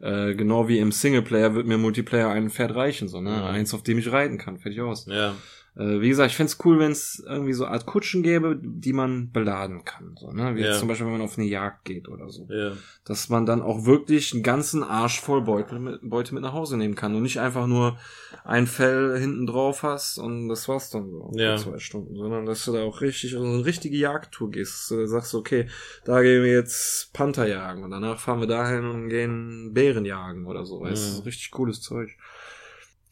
äh, 0.00 0.34
genau 0.34 0.68
wie 0.68 0.78
im 0.78 0.92
Singleplayer 0.92 1.54
wird 1.54 1.66
mir 1.66 1.78
Multiplayer 1.78 2.28
ein 2.28 2.50
Pferd 2.50 2.74
reichen, 2.74 3.08
so, 3.08 3.20
ne? 3.22 3.30
Mhm. 3.30 3.42
Eins, 3.44 3.72
auf 3.72 3.82
dem 3.84 3.96
ich 3.98 4.10
reiten 4.12 4.36
kann, 4.36 4.58
fertig 4.58 4.80
aus. 4.82 5.06
ja. 5.06 5.34
Äh, 5.76 6.00
wie 6.00 6.08
gesagt, 6.08 6.30
ich 6.30 6.36
find's 6.36 6.58
cool, 6.64 6.78
wenn 6.78 6.92
es 6.92 7.20
irgendwie 7.26 7.52
so 7.52 7.66
Art 7.66 7.84
Kutschen 7.84 8.22
gäbe, 8.22 8.56
die 8.62 8.92
man 8.92 9.32
beladen 9.32 9.84
kann. 9.84 10.14
So, 10.16 10.30
ne? 10.30 10.54
Wie 10.54 10.60
Ja. 10.62 10.78
zum 10.78 10.86
Beispiel, 10.86 11.06
wenn 11.06 11.14
man 11.14 11.22
auf 11.22 11.36
eine 11.36 11.48
Jagd 11.48 11.84
geht 11.84 12.08
oder 12.08 12.30
so. 12.30 12.46
Ja. 12.48 12.72
Dass 13.04 13.28
man 13.28 13.44
dann 13.44 13.60
auch 13.60 13.84
wirklich 13.84 14.32
einen 14.32 14.44
ganzen 14.44 14.84
Arsch 14.84 15.20
voll 15.20 15.42
Beutel 15.42 15.80
mit, 15.80 15.98
Beute 16.08 16.32
mit 16.32 16.44
nach 16.44 16.52
Hause 16.52 16.76
nehmen 16.76 16.94
kann 16.94 17.12
und 17.16 17.24
nicht 17.24 17.40
einfach 17.40 17.66
nur 17.66 17.98
ein 18.44 18.68
Fell 18.68 19.18
hinten 19.18 19.48
drauf 19.48 19.82
hast 19.82 20.18
und 20.18 20.48
das 20.48 20.68
war's 20.68 20.90
dann 20.90 21.10
so 21.10 21.32
Ja. 21.34 21.56
zwei 21.56 21.78
Stunden, 21.80 22.14
sondern 22.14 22.46
dass 22.46 22.64
du 22.64 22.72
da 22.72 22.84
auch 22.84 23.00
richtig 23.00 23.32
so 23.32 23.42
eine 23.42 23.64
richtige 23.64 23.96
Jagdtour 23.96 24.52
gehst. 24.52 24.74
Dass 24.74 24.88
du 24.90 25.06
sagst, 25.08 25.34
okay, 25.34 25.66
da 26.04 26.22
gehen 26.22 26.44
wir 26.44 26.52
jetzt 26.52 27.12
Panther 27.12 27.48
jagen 27.48 27.82
und 27.82 27.90
danach 27.90 28.20
fahren 28.20 28.38
wir 28.38 28.46
dahin 28.46 28.84
und 28.84 29.08
gehen 29.08 29.72
Bären 29.74 30.04
jagen 30.04 30.46
oder 30.46 30.64
so. 30.64 30.80
Weißt 30.80 31.02
du, 31.02 31.06
Mhm. 31.06 31.10
das 31.10 31.18
ist 31.20 31.26
richtig 31.26 31.50
cooles 31.50 31.80
Zeug. 31.80 32.10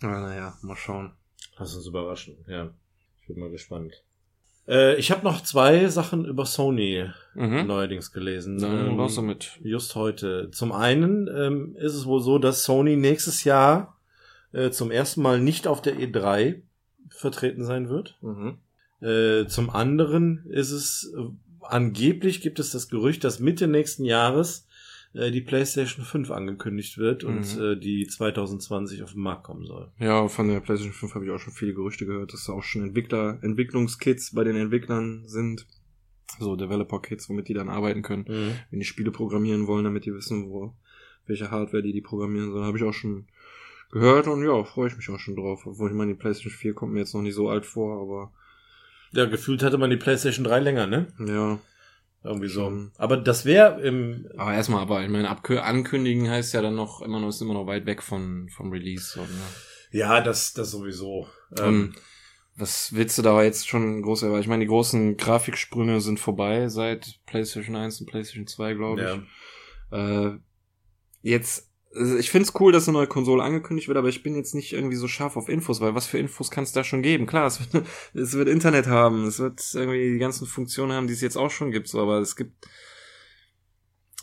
Aber 0.01 0.21
naja, 0.21 0.57
mal 0.63 0.77
schauen. 0.77 1.13
Lass 1.59 1.75
uns 1.77 1.87
überraschen, 1.87 2.37
ja. 2.49 2.71
Ich 3.21 3.29
bin 3.29 3.39
mal 3.39 3.51
gespannt. 3.51 4.03
Äh, 4.69 4.97
ich 4.97 5.11
habe 5.11 5.25
noch 5.25 5.43
zwei 5.43 5.87
Sachen 5.89 6.25
über 6.25 6.47
Sony 6.47 7.09
Mhm. 7.35 7.67
neuerdings 7.67 8.13
gelesen. 8.13 8.59
Dann 8.59 8.89
Ähm, 8.91 9.01
raus 9.01 9.15
damit. 9.17 9.59
Just 9.63 9.95
heute. 9.95 10.51
Zum 10.53 10.73
einen 10.73 11.29
ähm, 11.29 11.77
ist 11.77 11.95
es 11.95 12.07
wohl 12.07 12.21
so, 12.21 12.39
dass 12.39 12.65
Sony 12.65 12.97
nächstes 12.97 13.45
Jahr 13.45 13.99
äh, 14.53 14.71
zum 14.71 14.91
ersten 14.91 15.23
Mal 15.23 15.41
nicht 15.41 15.67
auf 15.67 15.83
der 15.83 15.97
E3 15.97 16.63
vertreten 17.11 17.65
sein 17.65 17.89
wird. 17.89 18.17
Mhm. 18.23 18.59
Äh, 19.01 19.47
zum 19.47 19.71
anderen 19.71 20.45
ist 20.47 20.71
es, 20.71 21.13
äh, 21.17 21.23
angeblich 21.63 22.41
gibt 22.41 22.59
es 22.61 22.71
das 22.71 22.89
Gerücht, 22.89 23.25
dass 23.25 23.41
Mitte 23.41 23.67
nächsten 23.67 24.05
Jahres 24.05 24.67
äh, 25.15 25.31
die 25.31 25.41
PlayStation 25.41 26.05
5 26.05 26.31
angekündigt 26.31 26.99
wird 26.99 27.25
und 27.25 27.57
Mhm. 27.57 27.63
äh, 27.63 27.77
die 27.77 28.07
2020 28.07 29.03
auf 29.03 29.13
den 29.13 29.23
Markt 29.23 29.45
kommen 29.45 29.67
soll. 29.67 29.91
Ja, 29.99 30.29
von 30.29 30.49
der 30.49 30.61
PlayStation 30.61 30.95
5 30.95 31.15
habe 31.15 31.25
ich 31.25 31.31
auch 31.31 31.39
schon 31.39 31.53
viele 31.53 31.75
Gerüchte 31.75 32.07
gehört, 32.07 32.33
dass 32.33 32.45
da 32.45 32.53
auch 32.53 32.63
schon 32.63 32.83
Entwickler, 32.83 33.39
Entwicklungskits 33.43 34.35
bei 34.35 34.45
den 34.45 34.57
Entwicklern 34.57 35.25
sind. 35.27 35.67
So 36.39 36.57
Developer-Kits, 36.57 37.29
womit 37.29 37.49
die 37.49 37.55
dann 37.55 37.69
arbeiten 37.69 38.01
können, 38.01 38.25
wenn 38.71 38.79
die 38.81 38.87
Spiele 38.87 39.11
programmieren 39.11 39.67
wollen, 39.67 39.85
damit 39.85 40.07
die 40.07 40.15
wissen, 40.15 40.49
wo, 40.49 40.73
welche 41.27 41.51
Hardware 41.51 41.83
die 41.83 41.93
die 41.93 42.01
programmieren 42.01 42.51
sollen. 42.53 42.65
Habe 42.65 42.79
ich 42.79 42.85
auch 42.85 42.95
schon 42.95 43.27
gehört 43.91 44.27
und 44.29 44.43
ja, 44.43 44.65
freue 44.65 44.89
ich 44.89 44.97
mich 44.97 45.11
auch 45.11 45.19
schon 45.19 45.37
drauf. 45.37 45.67
Obwohl 45.67 45.91
ich 45.91 45.95
meine, 45.97 46.15
die 46.15 46.19
PlayStation 46.19 46.53
4 46.53 46.73
kommt 46.73 46.95
mir 46.95 47.01
jetzt 47.01 47.13
noch 47.15 47.21
nicht 47.21 47.35
so 47.35 47.51
alt 47.51 47.67
vor, 47.67 48.01
aber 48.01 48.33
Ja, 49.13 49.27
gefühlt 49.27 49.63
hatte 49.63 49.77
man 49.77 49.91
die 49.91 49.99
PlayStation 49.99 50.45
3 50.45 50.61
länger, 50.61 50.87
ne? 50.87 51.09
ja. 51.19 51.59
Irgendwie 52.25 52.49
so. 52.49 52.65
Schon. 52.65 52.93
Aber 52.99 53.17
das 53.17 53.45
wäre 53.45 53.81
im 53.81 54.29
Aber 54.37 54.55
erstmal, 54.55 54.83
aber 54.83 55.03
ich 55.03 55.09
meine, 55.09 55.29
ankündigen 55.29 56.31
heißt 56.31 56.55
ja 56.55 56.63
dann 56.63 56.77
noch 56.77 57.03
immer 57.03 57.21
noch, 57.21 57.29
ist 57.29 57.41
immer 57.41 57.55
noch 57.55 57.67
weit 57.67 57.87
weg 57.87 58.03
von, 58.03 58.49
vom 58.49 58.71
Release. 58.71 59.13
So, 59.15 59.21
ne? 59.23 59.29
Ja, 59.91 60.21
das, 60.21 60.53
das 60.53 60.71
sowieso. 60.71 61.27
Ähm, 61.59 61.65
Ähm, 61.65 61.95
was 62.55 62.95
willst 62.95 63.19
du 63.19 63.23
da 63.23 63.43
jetzt 63.43 63.69
schon 63.69 64.03
groß 64.03 64.23
erwarten? 64.23 64.43
Ich 64.43 64.49
meine, 64.49 64.65
die 64.65 64.69
großen 64.69 65.17
Grafiksprünge 65.17 66.01
sind 66.01 66.21
vorbei 66.21 66.69
seit 66.69 67.19
PlayStation 67.27 67.77
1 67.77 68.01
und 68.01 68.07
PlayStation 68.07 68.47
2, 68.47 68.75
glaube 68.75 69.01
ich. 69.01 69.09
ja. 69.91 70.29
Äh, 70.29 70.39
jetzt, 71.23 71.72
also 71.95 72.17
ich 72.17 72.31
find's 72.31 72.53
cool, 72.59 72.73
dass 72.73 72.89
eine 72.89 72.97
neue 72.97 73.07
Konsole 73.07 73.43
angekündigt 73.43 73.89
wird, 73.89 73.99
aber 73.99 74.09
ich 74.09 74.23
bin 74.23 74.35
jetzt 74.35 74.55
nicht 74.55 74.73
irgendwie 74.73 74.97
so 74.97 75.09
scharf 75.09 75.37
auf 75.37 75.49
Infos, 75.49 75.81
weil 75.81 75.95
was 75.95 76.07
für 76.07 76.19
Infos 76.19 76.51
kann 76.51 76.65
es 76.65 76.73
da 76.73 76.85
schon 76.85 77.03
geben? 77.03 77.27
Klar, 77.27 77.47
es 77.47 77.61
wird, 77.61 77.85
es 78.15 78.33
wird 78.35 78.49
Internet 78.49 78.87
haben, 78.87 79.27
es 79.27 79.39
wird 79.39 79.63
irgendwie 79.75 80.13
die 80.13 80.19
ganzen 80.19 80.47
Funktionen 80.47 80.93
haben, 80.93 81.07
die 81.07 81.13
es 81.13 81.21
jetzt 81.21 81.37
auch 81.37 81.51
schon 81.51 81.71
gibt, 81.71 81.89
so, 81.89 82.01
aber 82.01 82.19
es 82.19 82.37
gibt, 82.37 82.67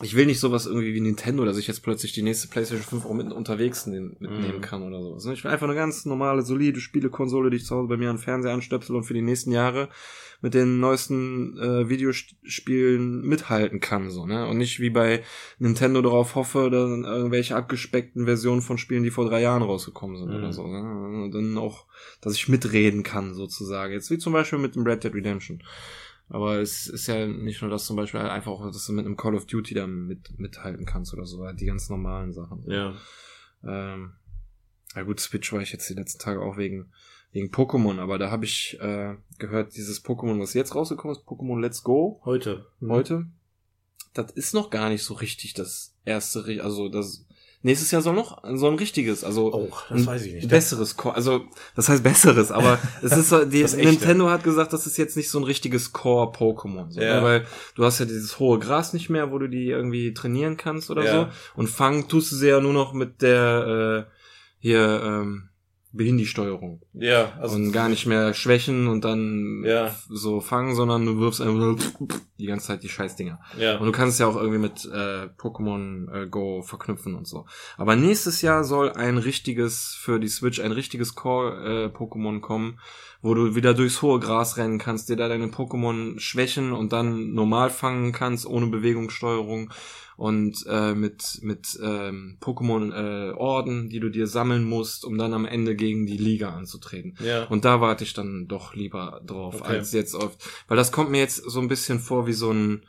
ich 0.01 0.15
will 0.15 0.25
nicht 0.25 0.39
sowas 0.39 0.65
irgendwie 0.65 0.93
wie 0.93 1.01
Nintendo, 1.01 1.43
dass 1.45 1.57
ich 1.57 1.67
jetzt 1.67 1.81
plötzlich 1.83 2.13
die 2.13 2.21
nächste 2.21 2.47
PlayStation 2.47 2.85
5 2.85 3.05
auch 3.05 3.13
mitten 3.13 3.31
unterwegs 3.31 3.85
ne- 3.85 4.15
mitnehmen 4.19 4.57
Mhm. 4.57 4.61
kann 4.61 4.83
oder 4.83 5.01
sowas. 5.01 5.25
ne? 5.25 5.33
Ich 5.33 5.43
will 5.43 5.51
einfach 5.51 5.67
eine 5.67 5.75
ganz 5.75 6.05
normale, 6.05 6.41
solide 6.41 6.79
Spielekonsole, 6.79 7.49
die 7.49 7.57
ich 7.57 7.65
zu 7.65 7.75
Hause 7.75 7.87
bei 7.89 7.97
mir 7.97 8.09
an 8.09 8.15
den 8.15 8.21
Fernseher 8.21 8.53
anstöpsel 8.53 8.95
und 8.95 9.03
für 9.03 9.13
die 9.13 9.21
nächsten 9.21 9.51
Jahre 9.51 9.89
mit 10.41 10.53
den 10.53 10.79
neuesten 10.79 11.57
äh, 11.57 11.89
Videospielen 11.89 13.21
mithalten 13.21 13.79
kann, 13.81 14.09
so, 14.09 14.25
ne? 14.25 14.47
Und 14.47 14.57
nicht 14.57 14.79
wie 14.79 14.89
bei 14.89 15.23
Nintendo 15.57 16.01
darauf 16.01 16.35
hoffe, 16.35 16.69
dann 16.71 17.03
irgendwelche 17.03 17.55
abgespeckten 17.55 18.25
Versionen 18.25 18.61
von 18.61 18.77
Spielen, 18.77 19.03
die 19.03 19.11
vor 19.11 19.27
drei 19.27 19.41
Jahren 19.41 19.61
rausgekommen 19.63 20.17
sind 20.17 20.29
Mhm. 20.29 20.35
oder 20.35 20.53
so, 20.53 20.65
ne? 20.67 21.23
Und 21.25 21.31
dann 21.33 21.57
auch, 21.57 21.85
dass 22.21 22.35
ich 22.35 22.47
mitreden 22.47 23.03
kann, 23.03 23.33
sozusagen. 23.33 23.91
Jetzt 23.93 24.11
wie 24.11 24.17
zum 24.17 24.33
Beispiel 24.33 24.59
mit 24.59 24.75
dem 24.75 24.83
Red 24.83 25.03
Dead 25.03 25.13
Redemption. 25.13 25.61
Aber 26.29 26.59
es 26.59 26.87
ist 26.87 27.07
ja 27.07 27.25
nicht 27.25 27.61
nur 27.61 27.71
das 27.71 27.85
zum 27.85 27.95
Beispiel 27.95 28.19
halt 28.19 28.31
einfach 28.31 28.51
auch, 28.51 28.65
dass 28.65 28.85
du 28.85 28.93
mit 28.93 29.05
einem 29.05 29.17
Call 29.17 29.35
of 29.35 29.47
Duty 29.47 29.73
da 29.73 29.87
mit, 29.87 30.39
mithalten 30.39 30.85
kannst 30.85 31.13
oder 31.13 31.25
so, 31.25 31.43
halt 31.43 31.59
die 31.59 31.65
ganz 31.65 31.89
normalen 31.89 32.33
Sachen. 32.33 32.63
Ja. 32.67 32.95
Ähm, 33.63 34.13
ja 34.95 35.03
gut, 35.03 35.19
Switch 35.19 35.51
war 35.51 35.61
ich 35.61 35.71
jetzt 35.71 35.89
die 35.89 35.95
letzten 35.95 36.19
Tage 36.19 36.41
auch 36.41 36.57
wegen, 36.57 36.91
wegen 37.31 37.49
Pokémon, 37.49 37.99
aber 37.99 38.19
da 38.19 38.29
habe 38.29 38.45
ich 38.45 38.77
äh, 38.79 39.15
gehört, 39.39 39.75
dieses 39.75 40.03
Pokémon, 40.03 40.39
was 40.39 40.53
jetzt 40.53 40.75
rausgekommen 40.75 41.15
ist, 41.15 41.25
Pokémon 41.25 41.59
Let's 41.59 41.83
Go 41.83 42.21
Heute. 42.25 42.67
heute, 42.81 43.25
das 44.13 44.31
ist 44.31 44.53
noch 44.53 44.69
gar 44.69 44.89
nicht 44.89 45.03
so 45.03 45.15
richtig 45.15 45.55
das 45.55 45.95
erste, 46.05 46.63
also 46.63 46.89
das 46.89 47.25
nächstes 47.61 47.91
Jahr 47.91 48.01
soll 48.01 48.13
noch 48.15 48.41
so 48.55 48.67
ein 48.67 48.75
richtiges, 48.75 49.23
also 49.23 49.53
Oh, 49.53 49.69
das 49.89 50.05
weiß 50.07 50.25
ich 50.25 50.33
nicht. 50.33 50.47
besseres, 50.49 50.95
Core, 50.97 51.15
also 51.15 51.45
das 51.75 51.89
heißt 51.89 52.03
besseres, 52.03 52.51
aber 52.51 52.79
es 53.01 53.11
ist 53.15 53.29
so, 53.29 53.43
die. 53.45 53.63
Nintendo 53.63 54.29
hat 54.29 54.43
gesagt, 54.43 54.71
das 54.73 54.87
ist 54.87 54.97
jetzt 54.97 55.17
nicht 55.17 55.29
so 55.29 55.39
ein 55.39 55.43
richtiges 55.43 55.91
Core-Pokémon, 55.93 56.91
so, 56.91 57.01
Ja. 57.01 57.17
ne? 57.17 57.23
weil 57.23 57.45
du 57.75 57.83
hast 57.83 57.99
ja 57.99 58.05
dieses 58.05 58.39
hohe 58.39 58.59
Gras 58.59 58.93
nicht 58.93 59.09
mehr, 59.09 59.31
wo 59.31 59.37
du 59.39 59.47
die 59.47 59.67
irgendwie 59.69 60.13
trainieren 60.13 60.55
kannst 60.57 60.89
oder 60.89 61.03
Ja. 61.03 61.11
so 61.11 61.27
und 61.61 61.67
fangen 61.67 62.07
tust 62.07 62.31
du 62.31 62.35
sie 62.37 62.47
ja 62.49 62.59
nur 62.61 62.73
noch 62.73 62.93
mit 62.93 63.21
der 63.21 64.05
äh, 64.07 64.11
hier 64.59 65.01
ähm, 65.03 65.49
Behindy-Steuerung 65.91 66.81
Ja, 66.93 67.33
also 67.39 67.55
und 67.55 67.71
gar 67.71 67.89
nicht 67.89 68.05
mehr 68.05 68.33
schwächen 68.33 68.87
und 68.87 69.03
dann 69.03 69.63
Ja. 69.65 69.95
so 70.07 70.39
fangen, 70.39 70.75
sondern 70.75 71.05
du 71.05 71.17
wirfst 71.19 71.41
einfach 71.41 71.75
die 72.37 72.45
ganze 72.45 72.67
Zeit 72.67 72.83
die 72.83 72.89
Scheißdinger. 72.89 73.39
Ja. 73.57 73.77
Und 73.77 73.85
du 73.87 73.91
kannst 73.91 74.13
es 74.13 74.19
ja 74.19 74.27
auch 74.27 74.35
irgendwie 74.35 74.59
mit 74.59 74.85
äh, 74.85 75.27
Pokémon 75.37 76.11
äh, 76.13 76.27
Go 76.27 76.61
verknüpfen 76.61 77.15
und 77.15 77.27
so. 77.27 77.45
Aber 77.77 77.95
nächstes 77.95 78.41
Jahr 78.41 78.63
soll 78.63 78.91
ein 78.91 79.17
richtiges, 79.17 79.97
für 79.99 80.19
die 80.19 80.27
Switch, 80.27 80.59
ein 80.59 80.71
richtiges 80.71 81.15
Core-Pokémon 81.15 82.39
kommen, 82.39 82.79
wo 83.21 83.33
du 83.33 83.55
wieder 83.55 83.73
durchs 83.73 84.01
hohe 84.01 84.19
Gras 84.19 84.57
rennen 84.57 84.77
kannst, 84.79 85.09
dir 85.09 85.15
da 85.17 85.27
deine 85.27 85.47
Pokémon 85.47 86.19
schwächen 86.19 86.71
und 86.71 86.93
dann 86.93 87.33
normal 87.33 87.69
fangen 87.69 88.11
kannst, 88.13 88.45
ohne 88.45 88.67
Bewegungssteuerung 88.67 89.71
und 90.15 90.65
äh, 90.69 90.93
mit 90.95 91.39
mit 91.41 91.79
ähm, 91.81 92.37
Pokémon 92.41 92.91
äh, 92.93 93.31
Orden, 93.33 93.89
die 93.89 93.99
du 93.99 94.09
dir 94.09 94.27
sammeln 94.27 94.63
musst, 94.65 95.05
um 95.05 95.17
dann 95.17 95.33
am 95.33 95.45
Ende 95.45 95.75
gegen 95.75 96.05
die 96.05 96.17
Liga 96.17 96.49
anzutreten. 96.49 97.15
ja. 97.23 97.43
Und 97.45 97.65
da 97.65 97.79
warte 97.81 98.03
ich 98.03 98.13
dann 98.13 98.47
doch 98.47 98.73
lieber 98.73 99.21
drauf, 99.25 99.55
Okay. 99.61 99.77
als 99.77 99.91
jetzt 99.93 100.15
auf. 100.15 100.37
Weil 100.67 100.77
das 100.77 100.91
kommt 100.91 101.09
mir 101.11 101.19
jetzt 101.19 101.37
so 101.49 101.59
ein 101.61 101.67
bisschen 101.69 101.99
vor 101.99 102.27
wie 102.27 102.33
so 102.33 102.51
ein 102.51 102.83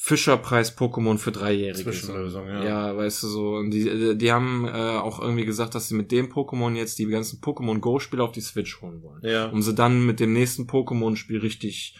Fischerpreis-Pokémon 0.00 1.18
für 1.18 1.32
Dreijährige. 1.32 1.82
Zwischenlösung, 1.82 2.46
so. 2.46 2.52
ja. 2.52 2.64
Ja, 2.64 2.96
weißt 2.96 3.24
du 3.24 3.26
so. 3.26 3.56
Und 3.56 3.72
die, 3.72 4.16
die 4.16 4.32
haben 4.32 4.64
äh, 4.64 4.70
auch 4.70 5.20
irgendwie 5.20 5.44
gesagt, 5.44 5.74
dass 5.74 5.88
sie 5.88 5.96
mit 5.96 6.12
dem 6.12 6.32
Pokémon 6.32 6.74
jetzt 6.76 7.00
die 7.00 7.06
ganzen 7.06 7.40
Pokémon 7.40 7.80
Go-Spiele 7.80 8.22
auf 8.22 8.30
die 8.30 8.40
Switch 8.40 8.80
holen 8.80 9.02
wollen. 9.02 9.20
ja. 9.22 9.46
Um 9.46 9.60
sie 9.60 9.74
dann 9.74 10.06
mit 10.06 10.20
dem 10.20 10.32
nächsten 10.32 10.68
Pokémon-Spiel 10.68 11.40
richtig 11.40 11.96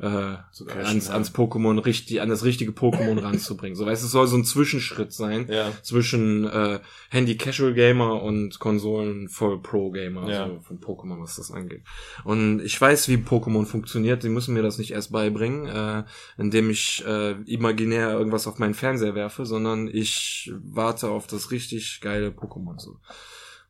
äh, 0.00 0.36
Zu 0.52 0.64
cashen, 0.64 0.86
ans, 0.86 1.08
ja. 1.08 1.14
ans 1.14 1.34
Pokémon 1.34 1.78
richtig, 1.84 2.20
an 2.20 2.28
das 2.28 2.44
richtige 2.44 2.72
Pokémon 2.72 3.18
ranzubringen. 3.22 3.76
So 3.76 3.86
weißt 3.86 4.02
du, 4.02 4.06
es 4.06 4.12
soll 4.12 4.26
so 4.26 4.36
ein 4.36 4.44
Zwischenschritt 4.44 5.12
sein 5.12 5.46
Ja. 5.50 5.70
zwischen 5.82 6.46
äh, 6.48 6.80
Handy 7.10 7.36
Casual 7.36 7.74
Gamer 7.74 8.22
und 8.22 8.58
Konsolen 8.58 9.28
Voll 9.28 9.60
Pro 9.60 9.90
Gamer, 9.90 10.28
Ja. 10.30 10.44
also 10.44 10.60
von 10.60 10.80
Pokémon, 10.80 11.20
was 11.22 11.36
das 11.36 11.50
angeht. 11.50 11.82
Und 12.24 12.60
ich 12.60 12.80
weiß, 12.80 13.08
wie 13.08 13.16
Pokémon 13.16 13.66
funktioniert, 13.66 14.22
die 14.22 14.28
müssen 14.30 14.54
mir 14.54 14.62
das 14.62 14.78
nicht 14.78 14.92
erst 14.92 15.12
beibringen, 15.12 15.66
äh, 15.66 16.04
indem 16.38 16.70
ich 16.70 17.04
äh, 17.06 17.32
imaginär 17.42 18.10
irgendwas 18.12 18.46
auf 18.46 18.58
meinen 18.58 18.74
Fernseher 18.74 19.14
werfe, 19.14 19.44
sondern 19.46 19.88
ich 19.92 20.50
warte 20.64 21.08
auf 21.10 21.26
das 21.26 21.50
richtig 21.50 22.00
geile 22.00 22.28
Pokémon 22.30 22.78
so. 22.78 22.96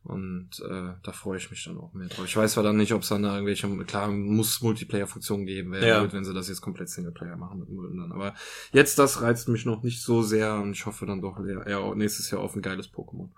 Und 0.03 0.49
äh, 0.67 0.95
da 1.03 1.13
freue 1.13 1.37
ich 1.37 1.51
mich 1.51 1.63
dann 1.65 1.77
auch 1.77 1.93
mehr 1.93 2.09
drauf. 2.09 2.25
Ich 2.25 2.35
weiß 2.37 2.53
zwar 2.53 2.65
dann 2.65 2.79
nicht, 2.79 2.95
ob 2.95 3.03
es 3.03 3.09
dann 3.09 3.23
da 3.23 3.35
irgendwelche, 3.35 3.69
klar, 3.85 4.09
muss 4.11 4.63
Multiplayer-Funktionen 4.63 5.45
geben, 5.45 5.73
wäre 5.73 5.87
Ja. 5.87 6.03
gut, 6.03 6.15
wenn 6.15 6.25
sie 6.25 6.33
das 6.33 6.49
jetzt 6.49 6.63
komplett 6.63 6.89
Singleplayer 6.89 7.37
machen 7.37 7.61
mit 7.61 7.69
würden 7.69 7.99
dann. 7.99 8.13
Aber 8.13 8.35
jetzt 8.73 8.99
das 8.99 9.21
reizt 9.21 9.49
mich 9.49 9.67
noch 9.67 9.83
nicht 9.83 10.03
so 10.03 10.23
sehr 10.23 10.55
und 10.55 10.73
ich 10.73 10.87
hoffe 10.87 11.05
dann 11.05 11.21
doch 11.21 11.39
eher 11.45 11.95
nächstes 11.95 12.31
Jahr 12.31 12.41
auf 12.41 12.57
ein 12.57 12.63
geiles 12.63 12.91
Pokémon. 12.91 13.29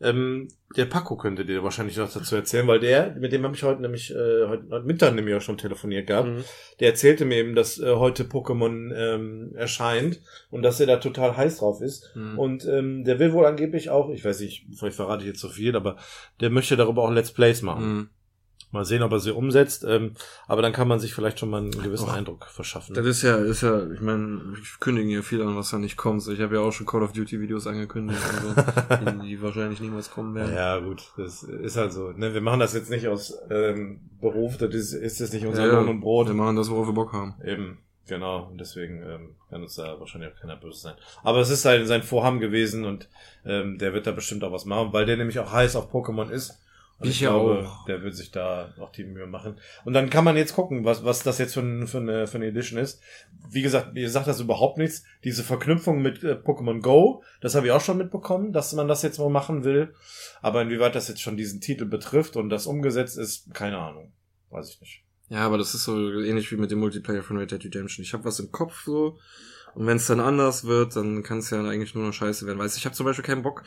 Ähm, 0.00 0.48
der 0.76 0.86
Paco 0.86 1.16
könnte 1.16 1.44
dir 1.44 1.62
wahrscheinlich 1.62 1.96
noch 1.96 2.12
dazu 2.12 2.34
erzählen, 2.34 2.66
weil 2.66 2.80
der, 2.80 3.14
mit 3.14 3.32
dem 3.32 3.44
habe 3.44 3.54
ich 3.54 3.62
heute 3.62 3.80
nämlich, 3.80 4.10
äh, 4.10 4.46
heute, 4.46 4.64
heute 4.70 4.86
Mittag 4.86 5.14
nämlich 5.14 5.34
auch 5.34 5.40
schon 5.40 5.58
telefoniert 5.58 6.08
gehabt. 6.08 6.28
Mhm. 6.28 6.44
Der 6.80 6.88
erzählte 6.88 7.24
mir 7.24 7.36
eben, 7.36 7.54
dass 7.54 7.78
äh, 7.78 7.94
heute 7.94 8.24
Pokémon 8.24 8.92
ähm, 8.94 9.52
erscheint 9.54 10.20
und 10.50 10.62
dass 10.62 10.80
er 10.80 10.86
da 10.86 10.96
total 10.96 11.36
heiß 11.36 11.58
drauf 11.58 11.80
ist. 11.80 12.10
Mhm. 12.14 12.38
Und 12.38 12.66
ähm, 12.66 13.04
der 13.04 13.18
will 13.18 13.32
wohl 13.32 13.46
angeblich 13.46 13.90
auch, 13.90 14.10
ich 14.10 14.24
weiß 14.24 14.40
nicht, 14.40 14.66
vielleicht 14.76 14.96
verrate 14.96 15.22
ich 15.22 15.28
jetzt 15.28 15.40
so 15.40 15.48
viel, 15.48 15.76
aber 15.76 15.96
der 16.40 16.50
möchte 16.50 16.76
darüber 16.76 17.02
auch 17.02 17.10
Let's 17.10 17.32
Plays 17.32 17.62
machen. 17.62 17.94
Mhm. 17.94 18.08
Mal 18.74 18.84
sehen, 18.84 19.02
ob 19.02 19.12
er 19.12 19.20
sie 19.20 19.32
umsetzt. 19.32 19.84
Ähm, 19.84 20.14
aber 20.46 20.60
dann 20.60 20.72
kann 20.72 20.88
man 20.88 20.98
sich 20.98 21.14
vielleicht 21.14 21.38
schon 21.38 21.48
mal 21.48 21.62
einen 21.62 21.70
gewissen 21.70 22.08
Och. 22.08 22.12
Eindruck 22.12 22.46
verschaffen. 22.46 22.94
Das 22.94 23.06
ist 23.06 23.22
ja, 23.22 23.36
ist 23.36 23.62
ja, 23.62 23.90
ich 23.90 24.00
meine, 24.00 24.56
ich 24.60 24.80
kündige 24.80 25.08
ja 25.08 25.22
viel 25.22 25.40
an, 25.40 25.56
was 25.56 25.70
da 25.70 25.78
nicht 25.78 25.96
kommt. 25.96 26.26
Ich 26.26 26.40
habe 26.40 26.56
ja 26.56 26.60
auch 26.60 26.72
schon 26.72 26.86
Call 26.86 27.02
of 27.02 27.12
Duty 27.12 27.40
Videos 27.40 27.66
angekündigt, 27.66 28.20
und 28.20 28.56
so, 28.56 29.20
die, 29.22 29.28
die 29.28 29.42
wahrscheinlich 29.42 29.80
niemals 29.80 30.10
kommen 30.10 30.34
werden. 30.34 30.54
Ja, 30.54 30.78
gut, 30.80 31.12
das 31.16 31.44
ist 31.44 31.76
halt 31.76 31.92
so. 31.92 32.10
Ne? 32.10 32.34
Wir 32.34 32.40
machen 32.40 32.60
das 32.60 32.74
jetzt 32.74 32.90
nicht 32.90 33.06
aus 33.06 33.38
ähm, 33.48 34.00
Beruf, 34.20 34.58
das 34.58 34.74
ist, 34.74 34.92
ist 34.92 35.20
jetzt 35.20 35.32
nicht 35.32 35.46
unser 35.46 35.66
Ja, 35.66 35.74
Lohn 35.74 35.88
und 35.88 36.00
Brot. 36.00 36.26
Wir 36.26 36.34
machen 36.34 36.56
das, 36.56 36.68
worauf 36.68 36.88
wir 36.88 36.94
Bock 36.94 37.12
haben. 37.12 37.34
Eben, 37.44 37.78
genau. 38.08 38.48
Und 38.50 38.58
deswegen 38.58 39.02
ähm, 39.02 39.36
kann 39.50 39.62
uns 39.62 39.76
da 39.76 40.00
wahrscheinlich 40.00 40.32
auch 40.32 40.40
keiner 40.40 40.56
böse 40.56 40.80
sein. 40.80 40.94
Aber 41.22 41.38
es 41.38 41.50
ist 41.50 41.62
sein, 41.62 41.86
sein 41.86 42.02
Vorhaben 42.02 42.40
gewesen 42.40 42.84
und 42.84 43.08
ähm, 43.46 43.78
der 43.78 43.94
wird 43.94 44.08
da 44.08 44.10
bestimmt 44.10 44.42
auch 44.42 44.52
was 44.52 44.64
machen, 44.64 44.92
weil 44.92 45.06
der 45.06 45.16
nämlich 45.16 45.38
auch 45.38 45.52
heiß 45.52 45.76
auf 45.76 45.92
Pokémon 45.92 46.28
ist. 46.28 46.60
Und 46.98 47.08
Ich 47.08 47.20
ja 47.20 47.32
auch. 47.32 47.84
der 47.86 48.02
wird 48.02 48.14
sich 48.14 48.30
da 48.30 48.72
auch 48.78 48.92
die 48.92 49.04
Mühe 49.04 49.26
machen. 49.26 49.56
Und 49.84 49.94
dann 49.94 50.10
kann 50.10 50.24
man 50.24 50.36
jetzt 50.36 50.54
gucken, 50.54 50.84
was, 50.84 51.04
was 51.04 51.22
das 51.22 51.38
jetzt 51.38 51.54
für, 51.54 51.60
ein, 51.60 51.86
für, 51.88 51.98
eine, 51.98 52.26
für 52.26 52.36
eine 52.36 52.46
Edition 52.46 52.78
ist. 52.78 53.02
Wie 53.50 53.62
gesagt, 53.62 53.96
ihr 53.96 54.08
sagt 54.10 54.28
das 54.28 54.40
überhaupt 54.40 54.78
nichts. 54.78 55.02
Diese 55.24 55.42
Verknüpfung 55.42 56.00
mit 56.00 56.22
äh, 56.22 56.34
Pokémon 56.34 56.80
Go, 56.80 57.22
das 57.40 57.54
habe 57.54 57.66
ich 57.66 57.72
auch 57.72 57.80
schon 57.80 57.98
mitbekommen, 57.98 58.52
dass 58.52 58.72
man 58.74 58.86
das 58.86 59.02
jetzt 59.02 59.18
mal 59.18 59.28
machen 59.28 59.64
will. 59.64 59.92
Aber 60.40 60.62
inwieweit 60.62 60.94
das 60.94 61.08
jetzt 61.08 61.20
schon 61.20 61.36
diesen 61.36 61.60
Titel 61.60 61.84
betrifft 61.84 62.36
und 62.36 62.48
das 62.48 62.66
umgesetzt 62.66 63.18
ist, 63.18 63.52
keine 63.54 63.78
Ahnung. 63.78 64.12
Weiß 64.50 64.70
ich 64.70 64.80
nicht. 64.80 65.02
Ja, 65.30 65.40
aber 65.40 65.58
das 65.58 65.74
ist 65.74 65.84
so 65.84 66.20
ähnlich 66.20 66.52
wie 66.52 66.56
mit 66.56 66.70
dem 66.70 66.78
Multiplayer 66.78 67.22
von 67.22 67.38
Red 67.38 67.50
Dead 67.50 67.64
Redemption. 67.64 68.04
Ich 68.04 68.12
habe 68.12 68.24
was 68.24 68.38
im 68.38 68.52
Kopf 68.52 68.84
so 68.84 69.18
und 69.74 69.86
wenn 69.86 69.96
es 69.96 70.06
dann 70.06 70.20
anders 70.20 70.64
wird, 70.64 70.94
dann 70.96 71.22
kann 71.22 71.38
es 71.38 71.50
ja 71.50 71.58
eigentlich 71.62 71.94
nur 71.94 72.04
noch 72.06 72.12
scheiße 72.12 72.46
werden. 72.46 72.58
Weißt 72.58 72.76
du, 72.76 72.78
ich 72.78 72.86
habe 72.86 72.94
zum 72.94 73.06
Beispiel 73.06 73.24
keinen 73.24 73.42
Bock, 73.42 73.64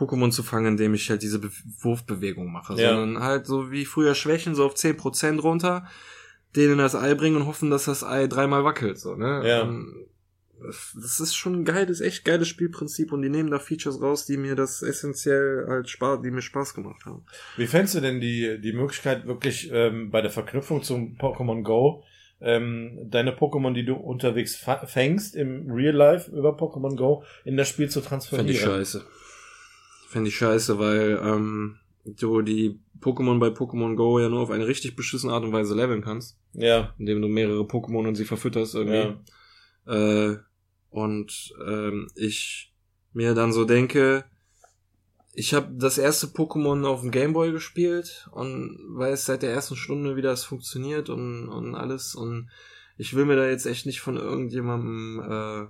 Pokémon 0.00 0.30
zu 0.30 0.42
fangen, 0.42 0.66
indem 0.72 0.94
ich 0.94 1.10
halt 1.10 1.22
diese 1.22 1.38
Be 1.38 1.50
Wurfbewegung 1.80 2.50
mache, 2.50 2.74
Ja. 2.80 2.94
sondern 2.96 3.22
halt 3.22 3.46
so 3.46 3.70
wie 3.70 3.84
früher 3.84 4.14
Schwächen, 4.14 4.54
so 4.54 4.64
auf 4.64 4.74
10% 4.74 5.40
runter, 5.40 5.86
denen 6.56 6.78
das 6.78 6.94
Ei 6.94 7.14
bringen 7.14 7.36
und 7.36 7.46
hoffen, 7.46 7.70
dass 7.70 7.84
das 7.84 8.02
Ei 8.02 8.26
dreimal 8.26 8.64
wackelt, 8.64 8.98
so, 8.98 9.14
ne? 9.14 9.42
Ja. 9.46 9.62
Und 9.62 10.06
das 10.94 11.20
ist 11.20 11.34
schon 11.34 11.54
ein 11.60 11.64
geiles, 11.64 12.00
echt 12.00 12.24
geiles 12.24 12.48
Spielprinzip 12.48 13.12
und 13.12 13.22
die 13.22 13.30
nehmen 13.30 13.50
da 13.50 13.58
Features 13.58 14.02
raus, 14.02 14.26
die 14.26 14.36
mir 14.36 14.56
das 14.56 14.82
essentiell 14.82 15.64
halt 15.68 15.88
Spaß, 15.88 16.20
die 16.22 16.30
mir 16.30 16.42
Spaß 16.42 16.74
gemacht 16.74 17.04
haben. 17.06 17.24
Wie 17.56 17.66
fändest 17.66 17.94
du 17.94 18.00
denn 18.00 18.20
die, 18.20 18.60
die 18.60 18.72
Möglichkeit, 18.74 19.26
wirklich 19.26 19.70
ähm, 19.72 20.10
bei 20.10 20.20
der 20.20 20.30
Verknüpfung 20.30 20.82
zum 20.82 21.16
Pokémon 21.16 21.62
Go 21.62 22.04
ähm, 22.42 22.98
deine 23.10 23.32
Pokémon, 23.32 23.72
die 23.74 23.84
du 23.84 23.94
unterwegs 23.94 24.56
fängst 24.86 25.36
im 25.36 25.70
Real 25.70 25.94
Life 25.94 26.30
über 26.30 26.56
Pokémon 26.56 26.96
Go, 26.96 27.22
in 27.44 27.56
das 27.56 27.68
Spiel 27.68 27.88
zu 27.90 28.00
transferieren? 28.00 28.46
Fände 28.46 28.58
ich 28.58 28.64
scheiße. 28.64 29.04
Fände 30.10 30.28
ich 30.28 30.36
scheiße, 30.36 30.80
weil 30.80 31.20
ähm, 31.22 31.78
du 32.04 32.42
die 32.42 32.80
Pokémon 33.00 33.38
bei 33.38 33.46
Pokémon 33.46 33.94
Go 33.94 34.18
ja 34.18 34.28
nur 34.28 34.40
auf 34.40 34.50
eine 34.50 34.66
richtig 34.66 34.96
beschissene 34.96 35.32
Art 35.32 35.44
und 35.44 35.52
Weise 35.52 35.76
leveln 35.76 36.02
kannst, 36.02 36.36
Ja, 36.52 36.94
indem 36.98 37.22
du 37.22 37.28
mehrere 37.28 37.62
Pokémon 37.62 38.08
und 38.08 38.16
sie 38.16 38.24
verfütterst 38.24 38.74
irgendwie. 38.74 39.16
Äh, 39.86 40.38
und 40.90 41.54
ähm, 41.64 42.08
ich 42.16 42.74
mir 43.12 43.34
dann 43.34 43.52
so 43.52 43.64
denke, 43.64 44.24
ich 45.32 45.54
habe 45.54 45.68
das 45.76 45.96
erste 45.96 46.26
Pokémon 46.26 46.84
auf 46.84 47.02
dem 47.02 47.12
Gameboy 47.12 47.52
gespielt 47.52 48.28
und 48.32 48.80
weiß 48.90 49.26
seit 49.26 49.42
der 49.42 49.52
ersten 49.52 49.76
Stunde, 49.76 50.16
wie 50.16 50.22
das 50.22 50.42
funktioniert 50.42 51.08
und, 51.08 51.48
und 51.48 51.76
alles. 51.76 52.16
Und 52.16 52.50
ich 52.96 53.14
will 53.14 53.26
mir 53.26 53.36
da 53.36 53.48
jetzt 53.48 53.66
echt 53.66 53.86
nicht 53.86 54.00
von 54.00 54.16
irgendjemandem, 54.16 55.20
äh, 55.20 55.66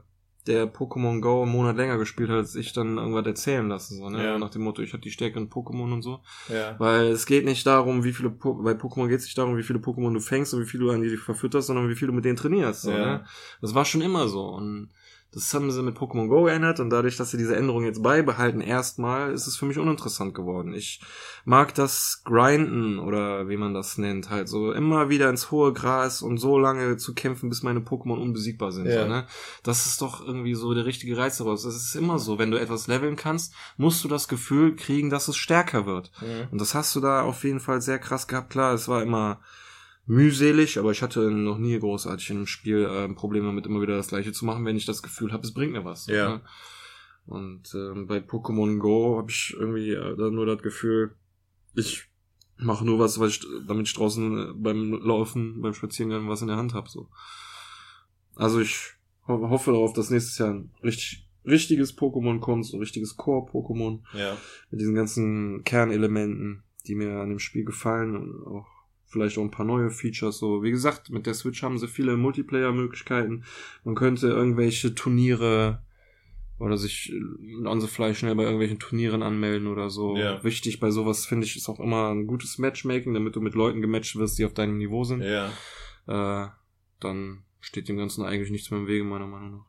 der 0.46 0.72
Pokémon 0.72 1.20
Go 1.20 1.42
einen 1.42 1.52
Monat 1.52 1.76
länger 1.76 1.98
gespielt 1.98 2.30
hat, 2.30 2.36
als 2.38 2.54
ich 2.54 2.72
dann 2.72 2.96
irgendwas 2.98 3.26
erzählen 3.26 3.68
lassen. 3.68 3.98
So, 3.98 4.08
ne? 4.08 4.24
Ja. 4.24 4.38
Nach 4.38 4.50
dem 4.50 4.62
Motto, 4.62 4.80
ich 4.82 4.92
habe 4.92 5.02
die 5.02 5.10
stärkeren 5.10 5.48
Pokémon 5.50 5.92
und 5.92 6.02
so. 6.02 6.20
ja. 6.48 6.74
Weil 6.78 7.08
es 7.08 7.26
geht 7.26 7.44
nicht 7.44 7.66
darum, 7.66 8.04
wie 8.04 8.12
viele 8.12 8.30
po 8.30 8.54
bei 8.54 8.72
Pokémon 8.72 9.08
geht 9.08 9.18
es 9.18 9.24
nicht 9.24 9.36
darum, 9.38 9.56
wie 9.56 9.62
viele 9.62 9.78
Pokémon 9.80 10.12
du 10.12 10.20
fängst 10.20 10.54
und 10.54 10.60
wie 10.62 10.66
viele 10.66 10.84
du 10.84 10.90
an 10.90 11.02
die 11.02 11.16
verfütterst, 11.16 11.66
sondern 11.66 11.88
wie 11.88 11.94
viel 11.94 12.08
du 12.08 12.14
mit 12.14 12.24
denen 12.24 12.36
trainierst. 12.36 12.82
So, 12.82 12.90
Ja. 12.90 12.98
ne? 12.98 13.24
Das 13.60 13.74
war 13.74 13.84
schon 13.84 14.00
immer 14.00 14.28
so. 14.28 14.44
Und 14.46 14.88
das 15.32 15.54
haben 15.54 15.70
sie 15.70 15.82
mit 15.82 15.96
Pokémon 15.96 16.28
Go 16.28 16.44
geändert 16.44 16.80
und 16.80 16.90
dadurch, 16.90 17.16
dass 17.16 17.30
sie 17.30 17.36
diese 17.36 17.56
Änderung 17.56 17.84
jetzt 17.84 18.02
beibehalten, 18.02 18.60
erstmal, 18.60 19.32
ist 19.32 19.46
es 19.46 19.56
für 19.56 19.66
mich 19.66 19.78
uninteressant 19.78 20.34
geworden. 20.34 20.74
Ich 20.74 21.00
mag 21.44 21.72
das 21.74 22.22
Grinden 22.24 22.98
oder 22.98 23.48
wie 23.48 23.56
man 23.56 23.72
das 23.72 23.96
nennt, 23.96 24.28
halt 24.28 24.48
so 24.48 24.72
immer 24.72 25.08
wieder 25.08 25.30
ins 25.30 25.50
hohe 25.50 25.72
Gras 25.72 26.22
und 26.22 26.38
so 26.38 26.58
lange 26.58 26.96
zu 26.96 27.14
kämpfen, 27.14 27.48
bis 27.48 27.62
meine 27.62 27.80
Pokémon 27.80 28.20
unbesiegbar 28.20 28.72
sind. 28.72 28.86
Ja. 28.86 29.02
So, 29.02 29.08
ne? 29.08 29.26
Das 29.62 29.86
ist 29.86 30.02
doch 30.02 30.26
irgendwie 30.26 30.54
so 30.54 30.74
der 30.74 30.84
richtige 30.84 31.16
Reiz 31.16 31.38
daraus. 31.38 31.64
Es 31.64 31.76
ist 31.76 31.94
immer 31.94 32.18
so, 32.18 32.38
wenn 32.38 32.50
du 32.50 32.60
etwas 32.60 32.88
leveln 32.88 33.14
kannst, 33.14 33.54
musst 33.76 34.02
du 34.02 34.08
das 34.08 34.26
Gefühl 34.26 34.74
kriegen, 34.74 35.10
dass 35.10 35.28
es 35.28 35.36
stärker 35.36 35.86
wird. 35.86 36.10
Mhm. 36.20 36.48
Und 36.50 36.60
das 36.60 36.74
hast 36.74 36.96
du 36.96 37.00
da 37.00 37.22
auf 37.22 37.44
jeden 37.44 37.60
Fall 37.60 37.80
sehr 37.80 38.00
krass 38.00 38.26
gehabt. 38.26 38.50
Klar, 38.50 38.74
es 38.74 38.88
war 38.88 39.02
immer 39.02 39.40
mühselig, 40.10 40.76
aber 40.76 40.90
ich 40.90 41.02
hatte 41.02 41.30
noch 41.30 41.58
nie 41.58 41.78
großartig 41.78 42.30
in 42.30 42.38
einem 42.38 42.46
Spiel 42.48 42.84
äh, 42.84 43.08
Probleme 43.14 43.46
damit, 43.46 43.66
immer 43.66 43.80
wieder 43.80 43.96
das 43.96 44.08
gleiche 44.08 44.32
zu 44.32 44.44
machen, 44.44 44.64
wenn 44.64 44.76
ich 44.76 44.84
das 44.84 45.02
Gefühl 45.02 45.32
habe, 45.32 45.44
es 45.46 45.54
bringt 45.54 45.72
mir 45.72 45.84
was. 45.84 46.08
Ja. 46.08 46.28
Ne? 46.30 46.40
Und 47.26 47.72
ähm, 47.74 48.08
bei 48.08 48.18
Pokémon 48.18 48.78
Go 48.78 49.18
habe 49.18 49.30
ich 49.30 49.54
irgendwie 49.56 49.92
äh, 49.92 50.16
dann 50.16 50.34
nur 50.34 50.46
das 50.46 50.62
Gefühl, 50.62 51.14
ich 51.76 52.08
mache 52.56 52.84
nur 52.84 52.98
was, 52.98 53.20
was 53.20 53.36
ich, 53.36 53.46
damit 53.68 53.86
ich 53.86 53.94
draußen 53.94 54.50
äh, 54.50 54.52
beim 54.56 54.94
Laufen, 54.94 55.62
beim 55.62 55.74
Spazierengehen 55.74 56.28
was 56.28 56.42
in 56.42 56.48
der 56.48 56.56
Hand 56.56 56.74
habe. 56.74 56.88
So. 56.88 57.08
Also 58.34 58.60
ich 58.60 58.94
ho 59.28 59.48
hoffe 59.48 59.70
darauf, 59.70 59.92
dass 59.92 60.10
nächstes 60.10 60.38
Jahr 60.38 60.50
ein 60.50 60.72
richtig 60.82 61.28
richtiges 61.46 61.96
Pokémon 61.96 62.40
kommt, 62.40 62.66
so 62.66 62.76
ein 62.76 62.80
richtiges 62.80 63.16
Core-Pokémon 63.16 64.00
Ja. 64.12 64.36
mit 64.70 64.80
diesen 64.80 64.96
ganzen 64.96 65.62
Kernelementen, 65.62 66.64
die 66.88 66.96
mir 66.96 67.20
an 67.20 67.28
dem 67.28 67.38
Spiel 67.38 67.64
gefallen 67.64 68.16
und 68.16 68.46
auch 68.46 68.79
vielleicht 69.10 69.36
auch 69.38 69.42
ein 69.42 69.50
paar 69.50 69.66
neue 69.66 69.90
Features. 69.90 70.38
So, 70.38 70.62
wie 70.62 70.70
gesagt, 70.70 71.10
mit 71.10 71.26
der 71.26 71.34
Switch 71.34 71.62
haben 71.62 71.78
sie 71.78 71.88
viele 71.88 72.16
Multiplayer-Möglichkeiten. 72.16 73.44
Man 73.84 73.94
könnte 73.94 74.28
irgendwelche 74.28 74.94
Turniere 74.94 75.82
oder 76.58 76.76
sich 76.76 77.12
äh, 77.12 77.66
on 77.66 77.80
the 77.80 77.88
fly 77.88 78.14
schnell 78.14 78.34
bei 78.34 78.44
irgendwelchen 78.44 78.78
Turnieren 78.78 79.22
anmelden 79.22 79.66
oder 79.66 79.90
so. 79.90 80.16
Ja. 80.16 80.42
Wichtig 80.44 80.78
bei 80.78 80.90
sowas 80.90 81.26
finde 81.26 81.46
ich 81.46 81.56
ist 81.56 81.68
auch 81.68 81.80
immer 81.80 82.10
ein 82.10 82.26
gutes 82.26 82.58
Matchmaking, 82.58 83.14
damit 83.14 83.34
du 83.34 83.40
mit 83.40 83.54
Leuten 83.54 83.80
gematcht 83.80 84.16
wirst, 84.16 84.38
die 84.38 84.44
auf 84.44 84.54
deinem 84.54 84.78
Niveau 84.78 85.04
sind. 85.04 85.22
Ja. 85.22 85.50
Äh, 86.06 86.48
dann 87.00 87.44
steht 87.60 87.88
dem 87.88 87.96
Ganzen 87.96 88.24
eigentlich 88.24 88.50
nichts 88.50 88.70
mehr 88.70 88.80
im 88.80 88.86
Wege, 88.86 89.04
meiner 89.04 89.26
Meinung 89.26 89.58
nach. 89.58 89.66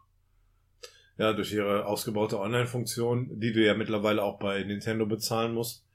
Ja, 1.17 1.33
durch 1.33 1.53
ihre 1.53 1.85
ausgebaute 1.85 2.39
Online-Funktion, 2.39 3.39
die 3.39 3.53
du 3.53 3.63
ja 3.63 3.73
mittlerweile 3.73 4.23
auch 4.23 4.39
bei 4.39 4.63
Nintendo 4.63 5.05
bezahlen 5.05 5.53
musst, 5.53 5.85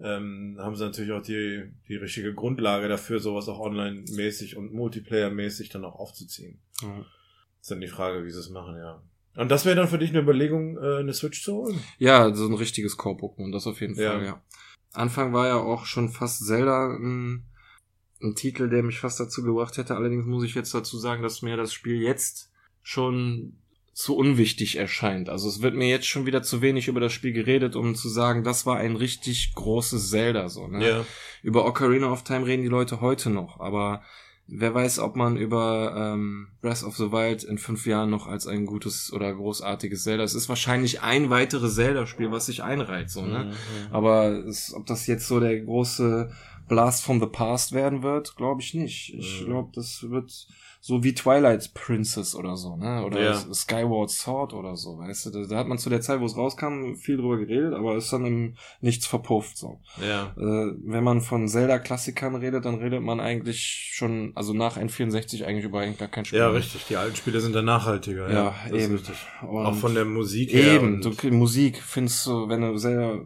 ähm, 0.00 0.56
haben 0.58 0.76
sie 0.76 0.84
natürlich 0.84 1.12
auch 1.12 1.22
die, 1.22 1.72
die 1.88 1.96
richtige 1.96 2.34
Grundlage 2.34 2.88
dafür, 2.88 3.20
sowas 3.20 3.48
auch 3.48 3.60
online-mäßig 3.60 4.56
und 4.56 4.72
Multiplayer-mäßig 4.74 5.70
dann 5.70 5.84
auch 5.84 5.94
aufzuziehen. 5.96 6.60
Ja. 6.82 7.04
Ist 7.60 7.70
dann 7.70 7.80
die 7.80 7.88
Frage, 7.88 8.24
wie 8.24 8.30
sie 8.30 8.40
es 8.40 8.50
machen, 8.50 8.76
ja. 8.76 9.02
Und 9.36 9.50
das 9.50 9.64
wäre 9.64 9.76
dann 9.76 9.88
für 9.88 9.98
dich 9.98 10.10
eine 10.10 10.20
Überlegung, 10.20 10.76
äh, 10.78 10.98
eine 10.98 11.12
Switch 11.12 11.42
zu 11.42 11.54
holen? 11.54 11.80
Ja, 11.98 12.32
so 12.34 12.46
ein 12.46 12.54
richtiges 12.54 12.96
Core-Pokémon, 12.96 13.52
das 13.52 13.66
auf 13.66 13.80
jeden 13.80 13.94
Ja. 13.96 14.12
Fall, 14.12 14.24
ja. 14.24 14.42
Anfang 14.92 15.32
war 15.32 15.48
ja 15.48 15.56
auch 15.56 15.86
schon 15.86 16.08
fast 16.10 16.46
Zelda 16.46 16.94
ein, 16.94 17.44
ein 18.22 18.34
Titel, 18.36 18.68
der 18.68 18.82
mich 18.84 19.00
fast 19.00 19.18
dazu 19.18 19.42
gebracht 19.42 19.76
hätte. 19.76 19.96
Allerdings 19.96 20.24
muss 20.24 20.44
ich 20.44 20.54
jetzt 20.54 20.72
dazu 20.72 20.98
sagen, 20.98 21.22
dass 21.22 21.42
mir 21.42 21.56
das 21.56 21.72
Spiel 21.72 22.00
jetzt 22.00 22.52
schon 22.82 23.58
zu 23.94 24.16
unwichtig 24.16 24.76
erscheint. 24.76 25.28
Also 25.28 25.48
es 25.48 25.62
wird 25.62 25.74
mir 25.74 25.88
jetzt 25.88 26.06
schon 26.06 26.26
wieder 26.26 26.42
zu 26.42 26.60
wenig 26.60 26.88
über 26.88 27.00
das 27.00 27.12
Spiel 27.12 27.32
geredet, 27.32 27.76
um 27.76 27.94
zu 27.94 28.08
sagen, 28.08 28.42
das 28.42 28.66
war 28.66 28.76
ein 28.76 28.96
richtig 28.96 29.54
großes 29.54 30.10
Zelda, 30.10 30.48
so, 30.48 30.66
ne? 30.66 30.86
Ja. 30.86 31.06
Über 31.42 31.64
Ocarina 31.64 32.10
of 32.10 32.24
Time 32.24 32.44
reden 32.44 32.62
die 32.62 32.68
Leute 32.68 33.00
heute 33.00 33.30
noch, 33.30 33.60
aber 33.60 34.02
wer 34.48 34.74
weiß, 34.74 34.98
ob 34.98 35.14
man 35.16 35.36
über 35.36 35.94
ähm, 35.96 36.48
Breath 36.60 36.82
of 36.82 36.96
the 36.96 37.12
Wild 37.12 37.44
in 37.44 37.56
fünf 37.56 37.86
Jahren 37.86 38.10
noch 38.10 38.26
als 38.26 38.46
ein 38.46 38.66
gutes 38.66 39.12
oder 39.12 39.32
großartiges 39.32 40.02
Zelda. 40.02 40.24
Es 40.24 40.34
ist 40.34 40.48
wahrscheinlich 40.48 41.00
ein 41.02 41.30
weiteres 41.30 41.76
Zelda-Spiel, 41.76 42.30
was 42.32 42.46
sich 42.46 42.62
einreiht, 42.64 43.10
so, 43.10 43.22
ne? 43.24 43.44
Mhm. 43.44 43.94
Aber 43.94 44.26
es, 44.46 44.74
ob 44.74 44.86
das 44.86 45.06
jetzt 45.06 45.28
so 45.28 45.38
der 45.40 45.60
große 45.60 46.30
Blast 46.68 47.04
from 47.04 47.20
the 47.20 47.26
Past 47.26 47.72
werden 47.72 48.02
wird, 48.02 48.36
glaube 48.36 48.60
ich 48.60 48.74
nicht. 48.74 49.14
Ich 49.14 49.42
Mhm. 49.42 49.46
glaube, 49.46 49.70
das 49.74 50.04
wird 50.10 50.48
so 50.86 51.02
wie 51.02 51.14
Twilight 51.14 51.72
Princess 51.72 52.34
oder 52.34 52.58
so, 52.58 52.76
ne? 52.76 53.02
Oder 53.06 53.22
Ja. 53.22 53.54
Skyward 53.54 54.10
Sword 54.10 54.52
oder 54.52 54.76
so, 54.76 54.98
weißt 54.98 55.24
du? 55.24 55.30
Da, 55.30 55.46
da 55.46 55.56
hat 55.56 55.66
man 55.66 55.78
zu 55.78 55.88
der 55.88 56.02
Zeit, 56.02 56.20
wo 56.20 56.26
es 56.26 56.36
rauskam, 56.36 56.94
viel 56.94 57.16
drüber 57.16 57.38
geredet, 57.38 57.72
aber 57.72 57.96
ist 57.96 58.12
dann 58.12 58.26
im 58.26 58.56
Nichts 58.82 59.06
verpufft, 59.06 59.56
so. 59.56 59.80
Ja. 60.06 60.34
Äh, 60.36 60.74
wenn 60.84 61.02
man 61.02 61.22
von 61.22 61.48
Zelda-Klassikern 61.48 62.34
redet, 62.34 62.66
dann 62.66 62.74
redet 62.74 63.00
man 63.02 63.18
eigentlich 63.18 63.92
schon, 63.94 64.32
also 64.34 64.52
nach 64.52 64.76
N64 64.76 65.44
eigentlich 65.46 65.64
über 65.64 65.80
eigentlich 65.80 65.96
gar 66.00 66.08
kein 66.08 66.26
Spiel. 66.26 66.38
Ja, 66.40 66.48
mehr. 66.50 66.58
richtig. 66.58 66.84
Die 66.86 66.96
alten 66.98 67.16
Spiele 67.16 67.40
sind 67.40 67.54
dann 67.54 67.64
nachhaltiger. 67.64 68.30
Ja, 68.30 68.54
das 68.70 68.82
eben. 68.82 69.00
Auch 69.40 69.74
von 69.76 69.94
der 69.94 70.04
Musik 70.04 70.52
her. 70.52 70.74
Eben, 70.74 71.00
du, 71.00 71.12
Musik 71.30 71.78
findest 71.82 72.26
du, 72.26 72.46
wenn 72.50 72.60
du 72.60 72.76
selber, 72.76 73.24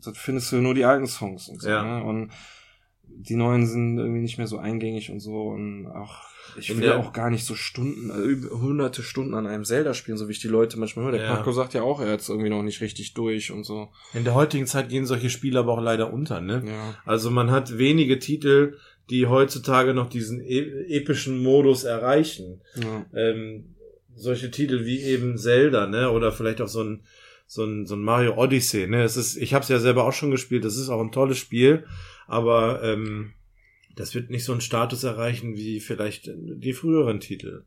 das 0.00 0.16
findest 0.16 0.52
du 0.52 0.58
nur 0.58 0.74
die 0.74 0.84
alten 0.84 1.08
Songs 1.08 1.48
und 1.48 1.60
so, 1.60 1.68
Ja. 1.68 1.82
ne? 1.82 2.04
Und 2.04 2.30
die 3.08 3.34
neuen 3.34 3.66
sind 3.66 3.98
irgendwie 3.98 4.20
nicht 4.22 4.38
mehr 4.38 4.46
so 4.46 4.58
eingängig 4.58 5.10
und 5.10 5.18
so 5.18 5.48
und 5.48 5.88
auch. 5.88 6.29
Ich 6.58 6.70
will 6.70 6.80
der- 6.80 6.98
auch 6.98 7.12
gar 7.12 7.30
nicht 7.30 7.44
so 7.44 7.54
Stunden, 7.54 8.10
also 8.10 8.60
hunderte 8.60 9.02
Stunden 9.02 9.34
an 9.34 9.46
einem 9.46 9.64
Zelda 9.64 9.94
spielen, 9.94 10.16
so 10.18 10.28
wie 10.28 10.32
ich 10.32 10.40
die 10.40 10.48
Leute 10.48 10.78
manchmal 10.78 11.06
höre. 11.06 11.12
Der 11.12 11.22
Ja. 11.22 11.36
Paco 11.36 11.52
sagt 11.52 11.74
ja 11.74 11.82
auch, 11.82 12.00
er 12.00 12.12
hat 12.12 12.28
irgendwie 12.28 12.50
noch 12.50 12.62
nicht 12.62 12.80
richtig 12.80 13.14
durch 13.14 13.50
und 13.52 13.64
so. 13.64 13.88
In 14.14 14.24
der 14.24 14.34
heutigen 14.34 14.66
Zeit 14.66 14.88
gehen 14.88 15.06
solche 15.06 15.30
Spiele 15.30 15.58
aber 15.60 15.72
auch 15.72 15.80
leider 15.82 16.12
unter, 16.12 16.40
ne? 16.40 16.62
Ja. 16.66 16.94
Also 17.04 17.30
man 17.30 17.50
hat 17.50 17.78
wenige 17.78 18.18
Titel, 18.18 18.76
die 19.10 19.26
heutzutage 19.26 19.92
noch 19.94 20.08
diesen 20.08 20.40
e 20.40 20.58
epischen 20.88 21.42
Modus 21.42 21.84
erreichen. 21.84 22.60
ja. 22.76 23.06
Ähm, 23.14 23.74
solche 24.14 24.50
Titel 24.50 24.84
wie 24.84 25.00
eben 25.02 25.38
Zelda, 25.38 25.86
ne? 25.86 26.10
Oder 26.10 26.30
vielleicht 26.32 26.60
auch 26.60 26.68
so 26.68 26.82
ein 26.82 27.02
so 27.46 27.64
ein, 27.64 27.84
so 27.84 27.96
ein 27.96 28.02
Mario 28.02 28.36
Odyssey, 28.36 28.86
ne? 28.86 29.02
Es 29.02 29.16
ist, 29.16 29.36
ich 29.36 29.54
habe 29.54 29.64
es 29.64 29.68
ja 29.68 29.80
selber 29.80 30.04
auch 30.04 30.12
schon 30.12 30.30
gespielt. 30.30 30.64
Das 30.64 30.76
ist 30.76 30.88
auch 30.88 31.00
ein 31.00 31.10
tolles 31.10 31.36
Spiel, 31.38 31.84
aber 32.28 32.80
ähm, 32.84 33.32
das 34.00 34.14
wird 34.14 34.30
nicht 34.30 34.44
so 34.44 34.52
einen 34.52 34.60
Status 34.60 35.04
erreichen 35.04 35.56
wie 35.56 35.80
vielleicht 35.80 36.30
die 36.34 36.72
früheren 36.72 37.20
Titel, 37.20 37.64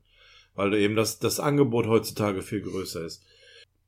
weil 0.55 0.73
eben 0.73 0.95
das 0.95 1.19
das 1.19 1.39
Angebot 1.39 1.87
heutzutage 1.87 2.41
viel 2.41 2.61
größer 2.61 3.05
ist. 3.05 3.23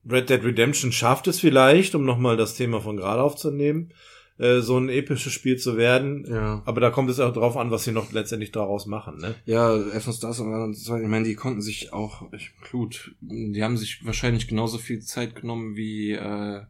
Red 0.09 0.30
Dead 0.30 0.43
Redemption 0.43 0.91
schafft 0.91 1.27
es 1.27 1.39
vielleicht, 1.39 1.95
um 1.95 2.05
nochmal 2.05 2.38
das 2.38 2.55
Thema 2.55 2.80
von 2.80 2.97
gerade 2.97 3.22
aufzunehmen, 3.22 3.91
äh, 4.38 4.59
so 4.59 4.77
ein 4.77 4.89
episches 4.89 5.34
Spiel 5.34 5.57
zu 5.57 5.77
werden. 5.77 6.26
Ja. 6.30 6.61
Aber 6.65 6.80
da 6.80 6.91
kommt 6.91 7.09
es 7.09 7.19
auch 7.19 7.34
drauf 7.34 7.57
an, 7.57 7.72
was 7.72 7.85
sie 7.85 7.91
noch 7.91 8.11
letztendlich 8.11 8.51
daraus 8.51 8.85
machen, 8.85 9.17
ne? 9.17 9.35
Ja, 9.45 9.76
erstens 9.76 10.19
das 10.19 10.39
und 10.39 10.51
dann 10.51 10.73
zweitens, 10.73 11.03
ich 11.03 11.09
meine, 11.09 11.26
die 11.26 11.35
konnten 11.35 11.61
sich 11.61 11.93
auch, 11.93 12.31
ich, 12.34 12.51
gut, 12.72 13.15
die 13.22 13.63
haben 13.63 13.77
sich 13.77 14.05
wahrscheinlich 14.05 14.47
genauso 14.47 14.77
viel 14.77 15.01
Zeit 15.01 15.35
genommen 15.35 15.76
wie 15.76 16.11
äh, 16.11 16.61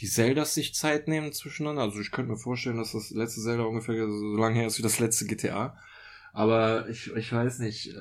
die 0.00 0.06
Zeldas 0.08 0.54
sich 0.54 0.74
Zeit 0.74 1.06
nehmen 1.08 1.32
zwischeneinander. 1.32 1.82
Also 1.82 2.00
ich 2.00 2.10
könnte 2.10 2.32
mir 2.32 2.38
vorstellen, 2.38 2.78
dass 2.78 2.92
das 2.92 3.10
letzte 3.10 3.40
Zelda 3.42 3.64
ungefähr 3.64 4.06
so 4.08 4.36
lange 4.36 4.56
her 4.58 4.66
ist 4.66 4.78
wie 4.78 4.82
das 4.82 4.98
letzte 4.98 5.26
GTA. 5.26 5.76
Aber 6.32 6.88
ich, 6.88 7.12
ich 7.14 7.32
weiß 7.32 7.60
nicht. 7.60 7.94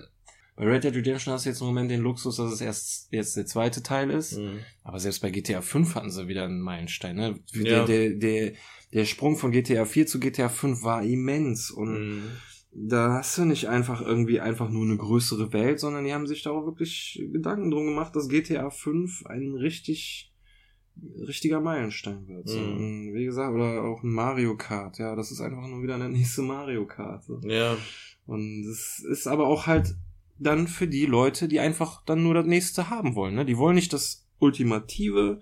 Bei 0.56 0.66
Red 0.66 0.84
Dead 0.84 0.96
Redemption 0.96 1.34
hast 1.34 1.46
du 1.46 1.50
jetzt 1.50 1.62
im 1.62 1.68
Moment 1.68 1.90
den 1.90 2.02
Luxus, 2.02 2.36
dass 2.38 2.52
es 2.52 2.62
erst 2.62 3.08
jetzt 3.12 3.36
der 3.38 3.46
zweite 3.46 3.82
Teil 3.82 4.12
ist. 4.12 4.40
Aber 4.84 5.00
selbst 5.00 5.22
bei 5.22 5.30
GTA 5.32 5.62
5 5.62 5.96
hatten 5.96 6.12
sie 6.12 6.28
wieder 6.28 6.44
einen 6.46 6.62
Meilenstein. 6.62 7.16
Ne? 7.16 7.40
Ja. 7.54 7.86
Der, 7.86 7.86
der, 7.86 8.10
der, 8.16 8.54
der 8.94 9.06
Sprung 9.06 9.36
von 9.38 9.52
GTA 9.52 9.86
4 9.86 10.06
zu 10.08 10.20
GTA 10.20 10.50
5 10.50 10.84
war 10.84 11.04
immens. 11.04 11.72
Und 11.72 11.94
Mhm. 12.18 12.24
da 12.72 13.14
hast 13.14 13.38
du 13.38 13.46
nicht 13.46 13.68
einfach 13.68 14.02
irgendwie 14.02 14.40
einfach 14.42 14.70
nur 14.70 14.84
eine 14.86 14.98
größere 14.98 15.54
Welt, 15.54 15.80
sondern 15.80 16.06
die 16.06 16.14
haben 16.14 16.28
sich 16.28 16.44
da 16.44 16.52
auch 16.52 16.66
wirklich 16.66 17.24
Gedanken 17.32 17.70
drum 17.72 17.86
gemacht, 17.86 18.16
dass 18.16 18.30
GTA 18.30 18.70
5 18.72 19.26
ein 19.28 19.54
richtig 19.56 20.33
richtiger 21.28 21.60
Meilenstein 21.60 22.28
wird. 22.28 22.48
So. 22.48 22.60
Mhm. 22.60 23.14
Wie 23.14 23.26
gesagt, 23.26 23.54
oder 23.54 23.84
auch 23.84 24.04
ein 24.04 24.12
Mario 24.12 24.56
Kart, 24.56 25.00
ja, 25.00 25.16
das 25.16 25.32
ist 25.32 25.42
einfach 25.42 25.68
nur 25.68 25.84
wieder 25.84 25.96
eine 25.96 26.10
nächste 26.10 26.42
Mario 26.42 26.86
Kart. 26.86 27.24
So. 27.24 27.40
Ja, 27.44 27.76
Und 28.26 28.66
es 28.66 29.00
ist 29.00 29.28
aber 29.28 29.48
auch 29.48 29.68
halt 29.68 29.96
dann 30.40 30.68
für 30.68 30.88
die 30.88 31.06
Leute, 31.06 31.48
die 31.48 31.60
einfach 31.60 32.04
dann 32.06 32.24
nur 32.24 32.34
das 32.34 32.46
nächste 32.46 32.90
haben 32.90 33.16
wollen. 33.16 33.36
Ne? 33.36 33.46
Die 33.46 33.58
wollen 33.58 33.76
nicht 33.76 33.94
das 33.94 34.28
ultimative 34.40 35.40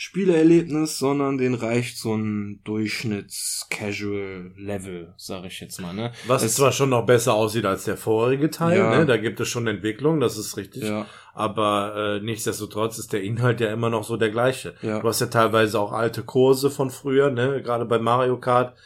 Spielerlebnis, 0.00 0.96
sondern 0.96 1.38
denen 1.38 1.56
reicht 1.56 1.98
so 1.98 2.14
ein 2.14 2.60
Durchschnitts-Casual-Level, 2.62 5.12
sag 5.16 5.44
ich 5.44 5.58
jetzt 5.60 5.80
mal. 5.80 5.92
Ne? 5.92 6.12
Was 6.28 6.42
Es- 6.44 6.54
zwar 6.54 6.70
schon 6.72 6.90
noch 6.90 7.04
besser 7.04 7.34
aussieht 7.34 7.66
als 7.66 7.82
der 7.84 7.96
vorherige 7.96 8.48
Teil, 8.50 8.78
Ja. 8.78 8.96
ne? 8.96 9.06
da 9.06 9.16
gibt 9.16 9.40
es 9.40 9.48
schon 9.48 9.66
Entwicklung, 9.66 10.20
das 10.20 10.38
ist 10.38 10.56
richtig. 10.56 10.84
Ja, 10.84 11.06
Aber 11.34 12.18
äh, 12.20 12.24
nichtsdestotrotz 12.24 12.98
ist 12.98 13.12
der 13.12 13.22
Inhalt 13.22 13.60
ja 13.60 13.72
immer 13.72 13.90
noch 13.90 14.04
so 14.04 14.16
der 14.16 14.30
gleiche. 14.30 14.74
ja. 14.82 15.00
Du 15.00 15.08
hast 15.08 15.20
ja 15.20 15.26
teilweise 15.26 15.80
auch 15.80 15.92
alte 15.92 16.22
Kurse 16.22 16.70
von 16.70 16.90
früher, 16.90 17.30
ne? 17.30 17.60
Gerade 17.62 17.84
bei 17.84 17.98
Mario 17.98 18.38
Kart 18.38 18.76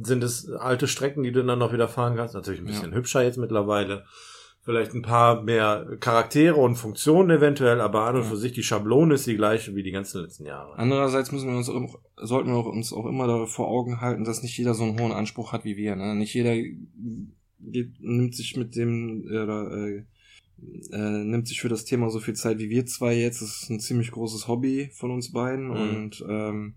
sind 0.00 0.22
es 0.22 0.48
alte 0.50 0.86
Strecken, 0.86 1.24
die 1.24 1.32
du 1.32 1.44
dann 1.44 1.58
noch 1.58 1.72
wieder 1.72 1.88
fahren 1.88 2.16
kannst. 2.16 2.34
Natürlich 2.34 2.60
ein 2.60 2.66
bisschen 2.66 2.94
hübscher 2.94 3.22
jetzt 3.22 3.38
mittlerweile. 3.38 4.04
Vielleicht 4.70 4.94
ein 4.94 5.02
paar 5.02 5.42
mehr 5.42 5.96
Charaktere 5.98 6.54
und 6.54 6.76
Funktionen 6.76 7.30
eventuell, 7.30 7.80
aber 7.80 8.02
an 8.02 8.14
und 8.14 8.24
für 8.24 8.36
sich 8.36 8.52
die 8.52 8.62
Schablone 8.62 9.14
ist 9.14 9.26
die 9.26 9.34
gleiche 9.34 9.74
wie 9.74 9.82
die 9.82 9.90
ganzen 9.90 10.22
letzten 10.22 10.46
Jahre. 10.46 10.78
Andererseits 10.78 11.32
müssen 11.32 11.48
wir 11.50 11.56
uns 11.56 11.68
auch, 11.68 11.98
sollten 12.16 12.52
wir 12.52 12.64
uns 12.64 12.92
auch 12.92 13.06
immer 13.06 13.48
vor 13.48 13.66
Augen 13.66 14.00
halten, 14.00 14.22
dass 14.22 14.44
nicht 14.44 14.56
jeder 14.56 14.74
so 14.74 14.84
einen 14.84 15.00
hohen 15.00 15.10
Anspruch 15.10 15.52
hat 15.52 15.64
wie 15.64 15.76
wir. 15.76 15.96
Ne? 15.96 16.14
Nicht 16.14 16.34
jeder 16.34 16.54
geht, 17.58 18.00
nimmt 18.00 18.36
sich 18.36 18.56
mit 18.56 18.76
dem 18.76 19.24
äh, 19.28 19.38
oder 19.42 19.72
äh, 19.72 20.04
äh, 20.92 21.24
nimmt 21.24 21.48
sich 21.48 21.60
für 21.60 21.68
das 21.68 21.84
Thema 21.84 22.08
so 22.10 22.20
viel 22.20 22.34
Zeit 22.34 22.60
wie 22.60 22.70
wir 22.70 22.86
zwei 22.86 23.14
jetzt. 23.14 23.42
Das 23.42 23.62
ist 23.62 23.70
ein 23.70 23.80
ziemlich 23.80 24.12
großes 24.12 24.46
Hobby 24.46 24.90
von 24.94 25.10
uns 25.10 25.32
beiden 25.32 25.66
Mhm. 25.66 25.72
und 25.72 26.24
ähm, 26.28 26.74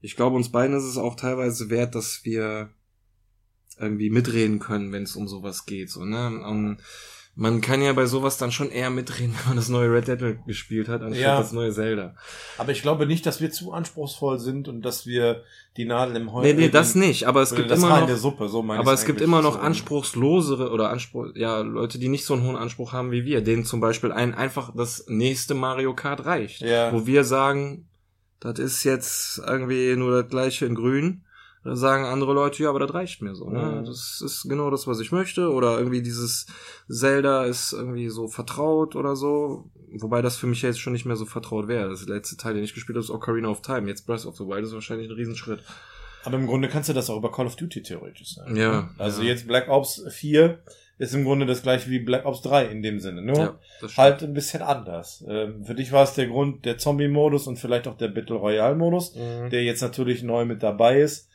ich 0.00 0.14
glaube, 0.14 0.36
uns 0.36 0.52
beiden 0.52 0.76
ist 0.76 0.84
es 0.84 0.98
auch 0.98 1.16
teilweise 1.16 1.70
wert, 1.70 1.96
dass 1.96 2.24
wir 2.24 2.70
irgendwie 3.80 4.10
mitreden 4.10 4.58
können, 4.58 4.92
wenn 4.92 5.02
es 5.02 5.16
um 5.16 5.26
sowas 5.26 5.66
geht. 5.66 5.90
So, 5.90 6.04
ne? 6.04 6.40
Und 6.46 6.78
man 7.38 7.60
kann 7.60 7.82
ja 7.82 7.92
bei 7.92 8.06
sowas 8.06 8.38
dann 8.38 8.50
schon 8.50 8.70
eher 8.70 8.88
mitreden, 8.88 9.34
wenn 9.38 9.48
man 9.48 9.56
das 9.56 9.68
neue 9.68 9.92
Red 9.92 10.08
Dead 10.08 10.38
gespielt 10.46 10.88
hat, 10.88 11.02
anstatt 11.02 11.20
Ja. 11.22 11.38
das 11.38 11.52
neue 11.52 11.70
Zelda. 11.70 12.14
Aber 12.56 12.72
ich 12.72 12.80
glaube 12.82 13.06
nicht, 13.06 13.26
dass 13.26 13.40
wir 13.42 13.50
zu 13.50 13.72
anspruchsvoll 13.72 14.38
sind 14.38 14.68
und 14.68 14.80
dass 14.82 15.06
wir 15.06 15.42
die 15.76 15.84
Nadel 15.84 16.16
im 16.16 16.32
Heu. 16.32 16.40
Nee, 16.42 16.54
nee, 16.54 16.68
das 16.70 16.94
nicht, 16.94 17.24
aber 17.28 17.42
es 17.42 17.54
gibt 17.54 17.70
immer 17.70 18.00
noch, 18.00 18.08
Suppe, 18.16 18.48
so 18.48 18.64
aber 18.66 18.92
es 18.94 19.04
gibt 19.04 19.20
immer 19.20 19.42
noch 19.42 19.54
so. 19.54 19.60
anspruchslosere 19.60 20.70
oder 20.70 20.88
Anspruch, 20.90 21.26
ja, 21.34 21.60
Leute, 21.60 21.98
die 21.98 22.08
nicht 22.08 22.24
so 22.24 22.32
einen 22.32 22.44
hohen 22.44 22.56
Anspruch 22.56 22.94
haben 22.94 23.10
wie 23.10 23.26
wir, 23.26 23.42
denen 23.42 23.64
zum 23.66 23.80
Beispiel 23.80 24.12
ein 24.12 24.34
einfach 24.34 24.72
das 24.74 25.04
nächste 25.08 25.54
Mario 25.54 25.94
Kart 25.94 26.24
reicht. 26.24 26.62
Ja. 26.62 26.90
Wo 26.92 27.06
wir 27.06 27.24
sagen, 27.24 27.86
das 28.40 28.58
ist 28.58 28.84
jetzt 28.84 29.42
irgendwie 29.46 29.94
nur 29.96 30.22
das 30.22 30.30
gleiche 30.30 30.64
in 30.64 30.74
grün. 30.74 31.22
Sagen 31.74 32.04
andere 32.04 32.32
Leute, 32.34 32.62
ja, 32.62 32.68
aber 32.68 32.78
das 32.78 32.92
reicht 32.94 33.22
mir 33.22 33.34
so. 33.34 33.48
Ne? 33.50 33.80
Mhm. 33.80 33.84
Das 33.86 34.20
ist 34.24 34.46
genau 34.48 34.70
das, 34.70 34.86
was 34.86 35.00
ich 35.00 35.10
möchte. 35.10 35.50
Oder 35.50 35.78
irgendwie 35.78 36.02
dieses 36.02 36.46
Zelda 36.88 37.44
ist 37.44 37.72
irgendwie 37.72 38.08
so 38.08 38.28
vertraut 38.28 38.94
oder 38.94 39.16
so. 39.16 39.70
Wobei 39.98 40.22
das 40.22 40.36
für 40.36 40.46
mich 40.46 40.62
jetzt 40.62 40.80
schon 40.80 40.92
nicht 40.92 41.06
mehr 41.06 41.16
so 41.16 41.24
vertraut 41.24 41.68
wäre. 41.68 41.88
Das 41.88 42.06
letzte 42.06 42.36
Teil, 42.36 42.54
den 42.54 42.64
ich 42.64 42.74
gespielt 42.74 42.96
habe, 42.96 43.04
ist 43.04 43.10
Ocarina 43.10 43.48
of 43.48 43.62
Time. 43.62 43.88
Jetzt 43.88 44.06
Breath 44.06 44.26
of 44.26 44.36
the 44.36 44.44
Wild 44.46 44.64
ist 44.64 44.74
wahrscheinlich 44.74 45.08
ein 45.08 45.14
Riesenschritt. 45.16 45.60
Aber 46.24 46.36
im 46.36 46.46
Grunde 46.46 46.68
kannst 46.68 46.88
du 46.88 46.92
das 46.92 47.08
auch 47.08 47.18
über 47.18 47.30
Call 47.30 47.46
of 47.46 47.56
Duty 47.56 47.82
theoretisch 47.82 48.34
sagen. 48.34 48.56
Ja, 48.56 48.72
ne? 48.82 48.88
Also 48.98 49.22
ja. 49.22 49.28
jetzt 49.28 49.46
Black 49.46 49.68
Ops 49.68 50.02
4 50.10 50.58
ist 50.98 51.14
im 51.14 51.24
Grunde 51.24 51.46
das 51.46 51.62
gleiche 51.62 51.88
wie 51.90 51.98
Black 52.00 52.24
Ops 52.24 52.42
3 52.42 52.66
in 52.66 52.82
dem 52.82 52.98
Sinne. 53.00 53.22
Nur 53.22 53.36
Ja, 53.36 53.58
das 53.80 53.92
stimmt. 53.92 53.96
halt 53.98 54.22
ein 54.24 54.34
bisschen 54.34 54.62
anders. 54.62 55.22
Ähm, 55.28 55.62
für 55.64 55.74
dich 55.74 55.92
war 55.92 56.02
es 56.02 56.14
der 56.14 56.26
Grund 56.26 56.64
der 56.64 56.78
Zombie-Modus 56.78 57.46
und 57.46 57.58
vielleicht 57.58 57.86
auch 57.86 57.96
der 57.96 58.08
Battle 58.08 58.36
Royale-Modus, 58.36 59.14
Mhm. 59.14 59.50
der 59.50 59.62
jetzt 59.62 59.82
natürlich 59.82 60.22
neu 60.22 60.44
mit 60.46 60.62
dabei 60.62 61.00
ist. 61.00 61.28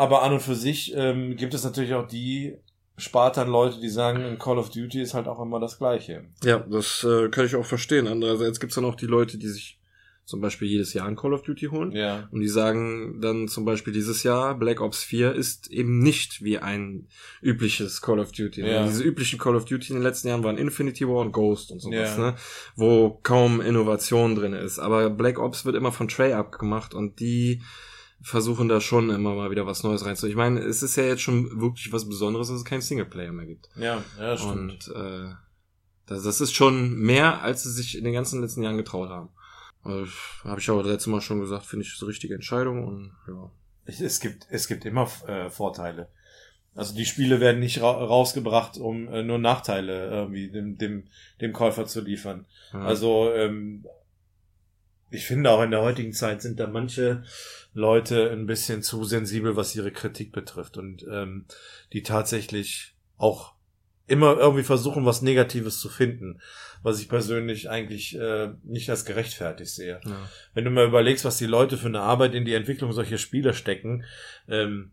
Aber 0.00 0.22
an 0.22 0.32
und 0.32 0.40
für 0.40 0.54
sich 0.54 0.94
ähm, 0.96 1.36
gibt 1.36 1.52
es 1.52 1.62
natürlich 1.62 1.92
auch 1.92 2.06
die 2.06 2.56
Spartan-Leute, 2.96 3.80
die 3.80 3.90
sagen, 3.90 4.22
in 4.24 4.38
Call 4.38 4.56
of 4.56 4.70
Duty 4.70 5.02
ist 5.02 5.12
halt 5.12 5.28
auch 5.28 5.40
immer 5.40 5.60
das 5.60 5.76
Gleiche. 5.76 6.24
Ja, 6.42 6.58
das 6.60 7.04
äh, 7.04 7.28
kann 7.28 7.44
ich 7.44 7.54
auch 7.54 7.66
verstehen. 7.66 8.06
Andererseits 8.06 8.60
gibt's 8.60 8.76
dann 8.76 8.86
auch 8.86 8.94
die 8.94 9.04
Leute, 9.06 9.36
die 9.36 9.48
sich 9.48 9.78
zum 10.24 10.40
Beispiel 10.40 10.68
jedes 10.68 10.94
Jahr 10.94 11.06
ein 11.06 11.16
Call 11.16 11.34
of 11.34 11.42
Duty 11.42 11.66
holen. 11.66 11.92
Ja. 11.92 12.28
Und 12.30 12.40
die 12.40 12.48
sagen 12.48 13.20
dann 13.20 13.48
zum 13.48 13.66
Beispiel 13.66 13.92
dieses 13.92 14.22
Jahr, 14.22 14.54
Black 14.58 14.80
Ops 14.80 15.02
4 15.02 15.34
ist 15.34 15.70
eben 15.70 15.98
nicht 15.98 16.42
wie 16.42 16.56
ein 16.58 17.08
übliches 17.42 18.00
Call 18.00 18.20
of 18.20 18.32
Duty. 18.32 18.62
Ja. 18.62 18.86
Diese 18.86 19.02
üblichen 19.02 19.38
Call 19.38 19.54
of 19.56 19.66
Duty 19.66 19.88
in 19.92 19.96
den 19.98 20.02
letzten 20.02 20.28
Jahren 20.28 20.44
waren 20.44 20.56
Infinity 20.56 21.06
War 21.06 21.16
und 21.20 21.32
Ghost 21.32 21.72
und 21.72 21.80
sowas, 21.80 22.16
Ja. 22.16 22.30
ne? 22.30 22.34
Wo 22.76 23.18
kaum 23.22 23.60
Innovation 23.60 24.34
drin 24.34 24.54
ist. 24.54 24.78
Aber 24.78 25.10
Black 25.10 25.38
Ops 25.38 25.66
wird 25.66 25.76
immer 25.76 25.92
von 25.92 26.08
Trey 26.08 26.32
abgemacht 26.32 26.94
und 26.94 27.20
die 27.20 27.60
versuchen 28.22 28.68
da 28.68 28.80
schon 28.80 29.10
immer 29.10 29.34
mal 29.34 29.50
wieder 29.50 29.66
was 29.66 29.82
Neues 29.82 30.04
reinzu. 30.04 30.26
Ich 30.26 30.36
meine, 30.36 30.60
es 30.60 30.82
ist 30.82 30.96
ja 30.96 31.04
jetzt 31.04 31.22
schon 31.22 31.60
wirklich 31.60 31.92
was 31.92 32.08
Besonderes, 32.08 32.48
dass 32.48 32.58
es 32.58 32.64
keinen 32.64 32.82
Singleplayer 32.82 33.32
mehr 33.32 33.46
gibt. 33.46 33.68
Ja, 33.76 34.02
ja, 34.18 34.36
stimmt. 34.36 34.88
Und 34.88 34.94
äh, 34.94 35.34
das, 36.06 36.22
das 36.22 36.40
ist 36.40 36.54
schon 36.54 36.94
mehr, 36.96 37.42
als 37.42 37.62
sie 37.62 37.70
sich 37.70 37.96
in 37.96 38.04
den 38.04 38.12
ganzen 38.12 38.40
letzten 38.42 38.62
Jahren 38.62 38.76
getraut 38.76 39.08
haben. 39.08 39.30
Also, 39.82 40.12
Habe 40.44 40.60
ich 40.60 40.70
auch 40.70 40.82
das 40.82 40.92
letzte 40.92 41.10
Mal 41.10 41.20
schon 41.20 41.40
gesagt, 41.40 41.64
finde 41.64 41.86
ich 41.86 41.98
das 41.98 42.06
richtige 42.06 42.34
Entscheidung 42.34 42.86
und 42.86 43.12
ja. 43.26 43.50
Es, 43.86 44.00
es 44.00 44.20
gibt, 44.20 44.46
es 44.50 44.68
gibt 44.68 44.84
immer 44.84 45.08
äh, 45.26 45.48
Vorteile. 45.48 46.08
Also 46.74 46.94
die 46.94 47.06
Spiele 47.06 47.40
werden 47.40 47.60
nicht 47.60 47.80
ra 47.80 47.90
rausgebracht, 47.90 48.78
um 48.78 49.08
äh, 49.08 49.22
nur 49.22 49.38
Nachteile 49.38 50.08
irgendwie 50.10 50.50
dem, 50.50 50.78
dem, 50.78 51.04
dem 51.40 51.52
Käufer 51.52 51.86
zu 51.86 52.00
liefern. 52.02 52.46
ja. 52.72 52.80
Also 52.80 53.32
ähm, 53.32 53.86
ich 55.10 55.26
finde 55.26 55.50
auch 55.50 55.62
in 55.62 55.70
der 55.70 55.82
heutigen 55.82 56.12
Zeit 56.12 56.42
sind 56.42 56.60
da 56.60 56.66
manche 56.66 57.22
Leute 57.72 58.30
ein 58.30 58.46
bisschen 58.46 58.82
zu 58.82 59.04
sensibel, 59.04 59.56
was 59.56 59.74
ihre 59.76 59.92
Kritik 59.92 60.32
betrifft 60.32 60.76
und 60.76 61.06
ähm, 61.10 61.46
die 61.92 62.02
tatsächlich 62.02 62.94
auch 63.16 63.54
immer 64.06 64.36
irgendwie 64.38 64.64
versuchen, 64.64 65.06
was 65.06 65.22
Negatives 65.22 65.78
zu 65.78 65.88
finden, 65.88 66.40
was 66.82 67.00
ich 67.00 67.08
persönlich 67.08 67.70
eigentlich 67.70 68.18
äh, 68.18 68.50
nicht 68.64 68.90
als 68.90 69.04
gerechtfertigt 69.04 69.70
sehe 69.70 70.00
ja. 70.04 70.28
wenn 70.52 70.64
du 70.64 70.70
mal 70.70 70.86
überlegst, 70.86 71.24
was 71.24 71.38
die 71.38 71.46
Leute 71.46 71.76
für 71.76 71.86
eine 71.86 72.00
Arbeit 72.00 72.34
in 72.34 72.44
die 72.44 72.54
Entwicklung 72.54 72.92
solcher 72.92 73.18
Spiele 73.18 73.54
stecken, 73.54 74.04
ähm, 74.48 74.90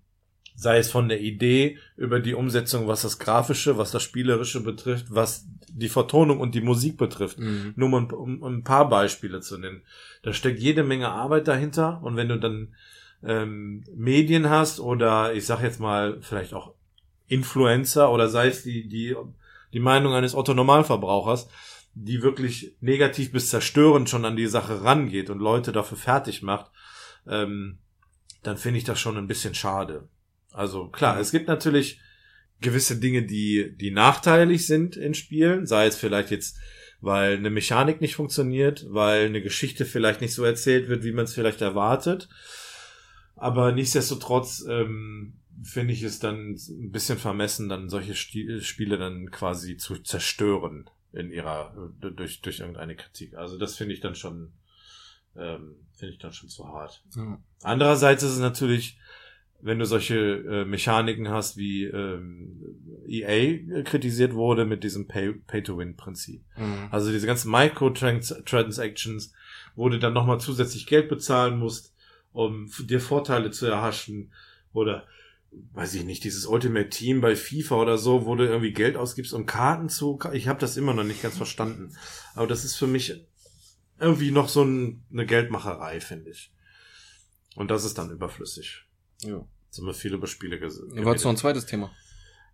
sei 0.58 0.80
es 0.80 0.90
von 0.90 1.08
der 1.08 1.22
Idee 1.22 1.78
über 1.96 2.20
die 2.20 2.34
Umsetzung, 2.34 2.88
was 2.88 3.04
das 3.04 3.20
Grafische, 3.20 3.78
was 3.78 3.92
das 3.92 4.02
Spielerische 4.02 4.62
betrifft, 4.62 5.06
was 5.10 5.46
die 5.70 5.88
Vertonung 5.88 6.40
und 6.40 6.56
die 6.56 6.62
Musik 6.62 6.98
betrifft. 6.98 7.38
Mhm. 7.38 7.74
Nur 7.76 7.90
mal, 7.90 8.12
um, 8.12 8.42
um 8.42 8.56
ein 8.58 8.64
paar 8.64 8.90
Beispiele 8.90 9.40
zu 9.40 9.60
nennen. 9.60 9.84
Da 10.24 10.34
steckt 10.34 10.60
jede 10.60 10.84
Menge 10.84 11.10
Arbeit 11.10 11.48
dahinter 11.48 12.02
und 12.02 12.16
wenn 12.16 12.30
du 12.30 12.40
dann 12.40 12.76
ähm, 13.24 13.84
Medien 13.96 14.50
hast 14.50 14.80
oder 14.80 15.34
ich 15.34 15.46
sag 15.46 15.62
jetzt 15.62 15.80
mal 15.80 16.18
vielleicht 16.22 16.56
auch 16.56 16.74
Influencer 17.28 18.12
oder 18.12 18.28
sei 18.28 18.48
es 18.48 18.64
die, 18.64 18.88
die 18.88 19.16
die 19.74 19.80
Meinung 19.80 20.14
eines 20.14 20.34
Otto-Normalverbrauchers, 20.34 21.50
die 21.94 22.24
wirklich 22.24 22.74
negativ 22.80 23.32
bis 23.32 23.50
zerstörend 23.50 24.10
schon 24.10 24.26
an 24.26 24.36
die 24.36 24.48
Sache 24.48 24.84
rangeht 24.84 25.30
und 25.30 25.40
Leute 25.40 25.72
dafür 25.72 25.98
fertig 25.98 26.42
macht, 26.42 26.72
ähm, 27.28 27.78
dann 28.44 28.58
finde 28.58 28.80
ich 28.80 28.86
das 28.86 29.00
schon 29.00 29.18
ein 29.18 29.28
bisschen 29.28 29.54
schade. 29.54 30.08
Also 30.58 30.88
klar, 30.88 31.20
es 31.20 31.30
gibt 31.30 31.48
natürlich 31.48 32.02
gewisse 32.62 33.00
Dinge, 33.00 33.24
die, 33.24 33.78
die 33.78 33.92
nachteilig 33.92 34.66
sind 34.66 34.98
in 34.98 35.14
Spielen, 35.14 35.68
sei 35.68 35.86
es 35.86 35.96
vielleicht 35.96 36.32
jetzt, 36.32 36.58
weil 37.00 37.38
eine 37.38 37.52
Mechanik 37.52 38.02
nicht 38.02 38.16
funktioniert, 38.16 38.88
weil 38.90 39.28
eine 39.28 39.44
Geschichte 39.44 39.86
vielleicht 39.86 40.20
nicht 40.20 40.34
so 40.34 40.44
erzählt 40.44 40.90
wird, 40.90 41.04
wie 41.04 41.12
man 41.12 41.26
es 41.26 41.36
vielleicht 41.36 41.62
erwartet. 41.62 42.28
Aber 43.36 43.72
nichtsdestotrotz 43.72 44.66
ähm, 44.68 45.36
finde 45.62 45.94
ich 45.94 46.02
es 46.02 46.18
dann 46.18 46.56
ein 46.56 46.92
bisschen 46.92 47.20
vermessen, 47.20 47.70
dann 47.70 47.88
solche 47.88 48.16
Sti 48.16 48.60
Spiele 48.62 48.98
dann 48.98 49.30
quasi 49.30 49.78
zu 49.78 50.00
zerstören 50.00 50.90
in 51.14 51.32
ihrer 51.32 51.92
durch 52.00 52.42
durch 52.42 52.62
irgendeine 52.62 52.96
Kritik. 52.96 53.36
Also 53.36 53.60
das 53.60 53.76
finde 53.76 53.94
ich 53.94 54.00
dann 54.00 54.16
schon 54.16 54.54
ähm, 55.36 55.76
finde 55.94 56.14
ich 56.14 56.20
dann 56.20 56.34
schon 56.34 56.50
zu 56.50 56.68
hart. 56.68 57.04
Ja. 57.16 57.40
Andererseits 57.62 58.24
ist 58.24 58.32
es 58.32 58.40
natürlich, 58.40 58.98
wenn 59.60 59.80
du 59.80 59.86
solche 59.86 60.16
äh, 60.18 60.66
Mechaniken 60.66 61.30
hast, 61.30 61.58
wie 61.58 61.86
ähm, 61.86 62.62
EA 63.08 63.84
kritisiert 63.84 64.34
wurde 64.34 64.66
mit 64.66 64.84
diesem 64.84 65.08
Pay-to-Win-Prinzip. 65.08 66.44
Mhm. 66.58 66.88
Also 66.92 67.12
diese 67.12 67.28
ganzen 67.28 67.52
Microtransactions, 67.52 69.34
wo 69.76 69.90
du 69.90 70.00
dann 70.00 70.14
nochmal 70.14 70.40
zusätzlich 70.40 70.86
Geld 70.86 71.10
bezahlen 71.10 71.58
musst, 71.58 71.94
um 72.34 72.70
dir 72.80 73.00
Vorteile 73.00 73.52
zu 73.52 73.66
erhaschen 73.66 74.32
oder 74.74 75.08
weiß 75.74 75.96
ich 75.96 76.04
nicht, 76.04 76.24
dieses 76.24 76.46
Ultimate 76.46 76.90
Team 76.90 77.22
bei 77.22 77.36
FIFA 77.36 77.76
oder 77.76 77.98
so, 77.98 78.26
wo 78.26 78.36
du 78.36 78.46
irgendwie 78.46 78.74
Geld 78.74 78.96
ausgibst, 78.96 79.34
um 79.34 79.46
Karten 79.46 79.90
zu. 79.90 80.20
Ich 80.34 80.48
habe 80.48 80.60
das 80.60 80.78
immer 80.78 80.94
noch 80.94 81.04
nicht 81.04 81.24
ganz 81.24 81.38
verstanden. 81.38 81.96
Aber 82.36 82.48
das 82.48 82.64
ist 82.66 82.76
für 82.76 82.88
mich 82.88 83.26
irgendwie 84.00 84.32
noch 84.32 84.50
so 84.50 84.64
ein, 84.64 85.04
eine 85.12 85.26
Geldmacherei, 85.26 86.00
finde 86.00 86.32
ich. 86.32 86.52
Und 87.56 87.72
das 87.72 87.86
ist 87.86 87.98
dann 87.98 88.12
überflüssig. 88.12 88.87
Ja. 89.24 89.46
Jetzt 89.68 89.80
haben 89.80 89.86
wir 89.88 89.94
viel 89.94 90.14
über 90.14 90.28
Spiele 90.28 90.60
gesehen. 90.60 90.96
Du 90.96 91.04
wolltest 91.04 91.26
noch 91.26 91.32
ein 91.32 91.38
zweites 91.38 91.66
Thema. 91.66 91.92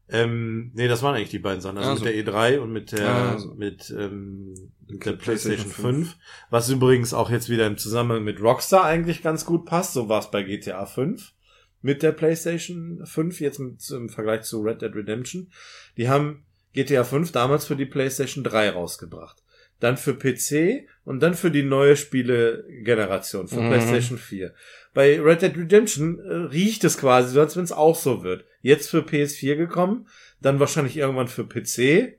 Ähm, 0.09 0.71
nee, 0.73 0.87
das 0.87 1.01
waren 1.01 1.15
eigentlich 1.15 1.29
die 1.29 1.39
beiden 1.39 1.61
Sachen. 1.61 1.77
Also 1.77 1.91
Also. 1.91 2.05
mit 2.05 2.13
der 2.13 2.33
E3 2.33 2.59
und 2.59 2.73
mit 2.73 2.91
der, 2.91 3.07
Also. 3.09 3.53
mit, 3.55 3.89
ähm, 3.97 4.53
mit 4.87 5.05
der 5.05 5.13
PlayStation 5.13 5.69
PlayStation 5.69 5.71
5. 6.03 6.15
Was 6.49 6.69
übrigens 6.69 7.13
auch 7.13 7.29
jetzt 7.29 7.49
wieder 7.49 7.65
im 7.67 7.77
Zusammenhang 7.77 8.23
mit 8.23 8.41
Rockstar 8.41 8.83
eigentlich 8.83 9.21
ganz 9.23 9.45
gut 9.45 9.65
passt. 9.65 9.93
So 9.93 10.09
war 10.09 10.19
es 10.19 10.29
bei 10.29 10.43
GTA 10.43 10.85
5 10.85 11.33
mit 11.81 12.03
der 12.03 12.11
PlayStation 12.11 13.01
5, 13.05 13.39
jetzt 13.39 13.59
mit, 13.59 13.89
im 13.91 14.09
Vergleich 14.09 14.41
zu 14.43 14.61
Red 14.61 14.81
Dead 14.81 14.93
Redemption. 14.93 15.51
Die 15.97 16.09
haben 16.09 16.45
GTA 16.73 17.03
5 17.05 17.31
damals 17.31 17.65
für 17.65 17.75
die 17.77 17.85
PlayStation 17.85 18.43
3 18.43 18.71
rausgebracht. 18.71 19.41
Dann 19.79 19.97
für 19.97 20.13
PC 20.15 20.87
und 21.05 21.21
dann 21.21 21.33
für 21.33 21.51
die 21.51 21.63
neue 21.63 21.95
Spielegeneration, 21.97 23.47
für 23.47 23.61
Mhm. 23.61 23.69
PlayStation 23.69 24.17
4. 24.17 24.53
Bei 24.93 25.19
Red 25.19 25.41
Dead 25.41 25.57
Redemption 25.57 26.19
äh, 26.19 26.33
riecht 26.33 26.83
es 26.83 26.97
quasi 26.97 27.33
so, 27.33 27.39
als 27.39 27.55
wenn 27.55 27.63
es 27.63 27.71
auch 27.71 27.95
so 27.95 28.23
wird. 28.23 28.45
Jetzt 28.61 28.89
für 28.89 29.01
PS4 29.01 29.55
gekommen, 29.55 30.07
dann 30.41 30.59
wahrscheinlich 30.59 30.97
irgendwann 30.97 31.27
für 31.27 31.45
PC. 31.45 32.17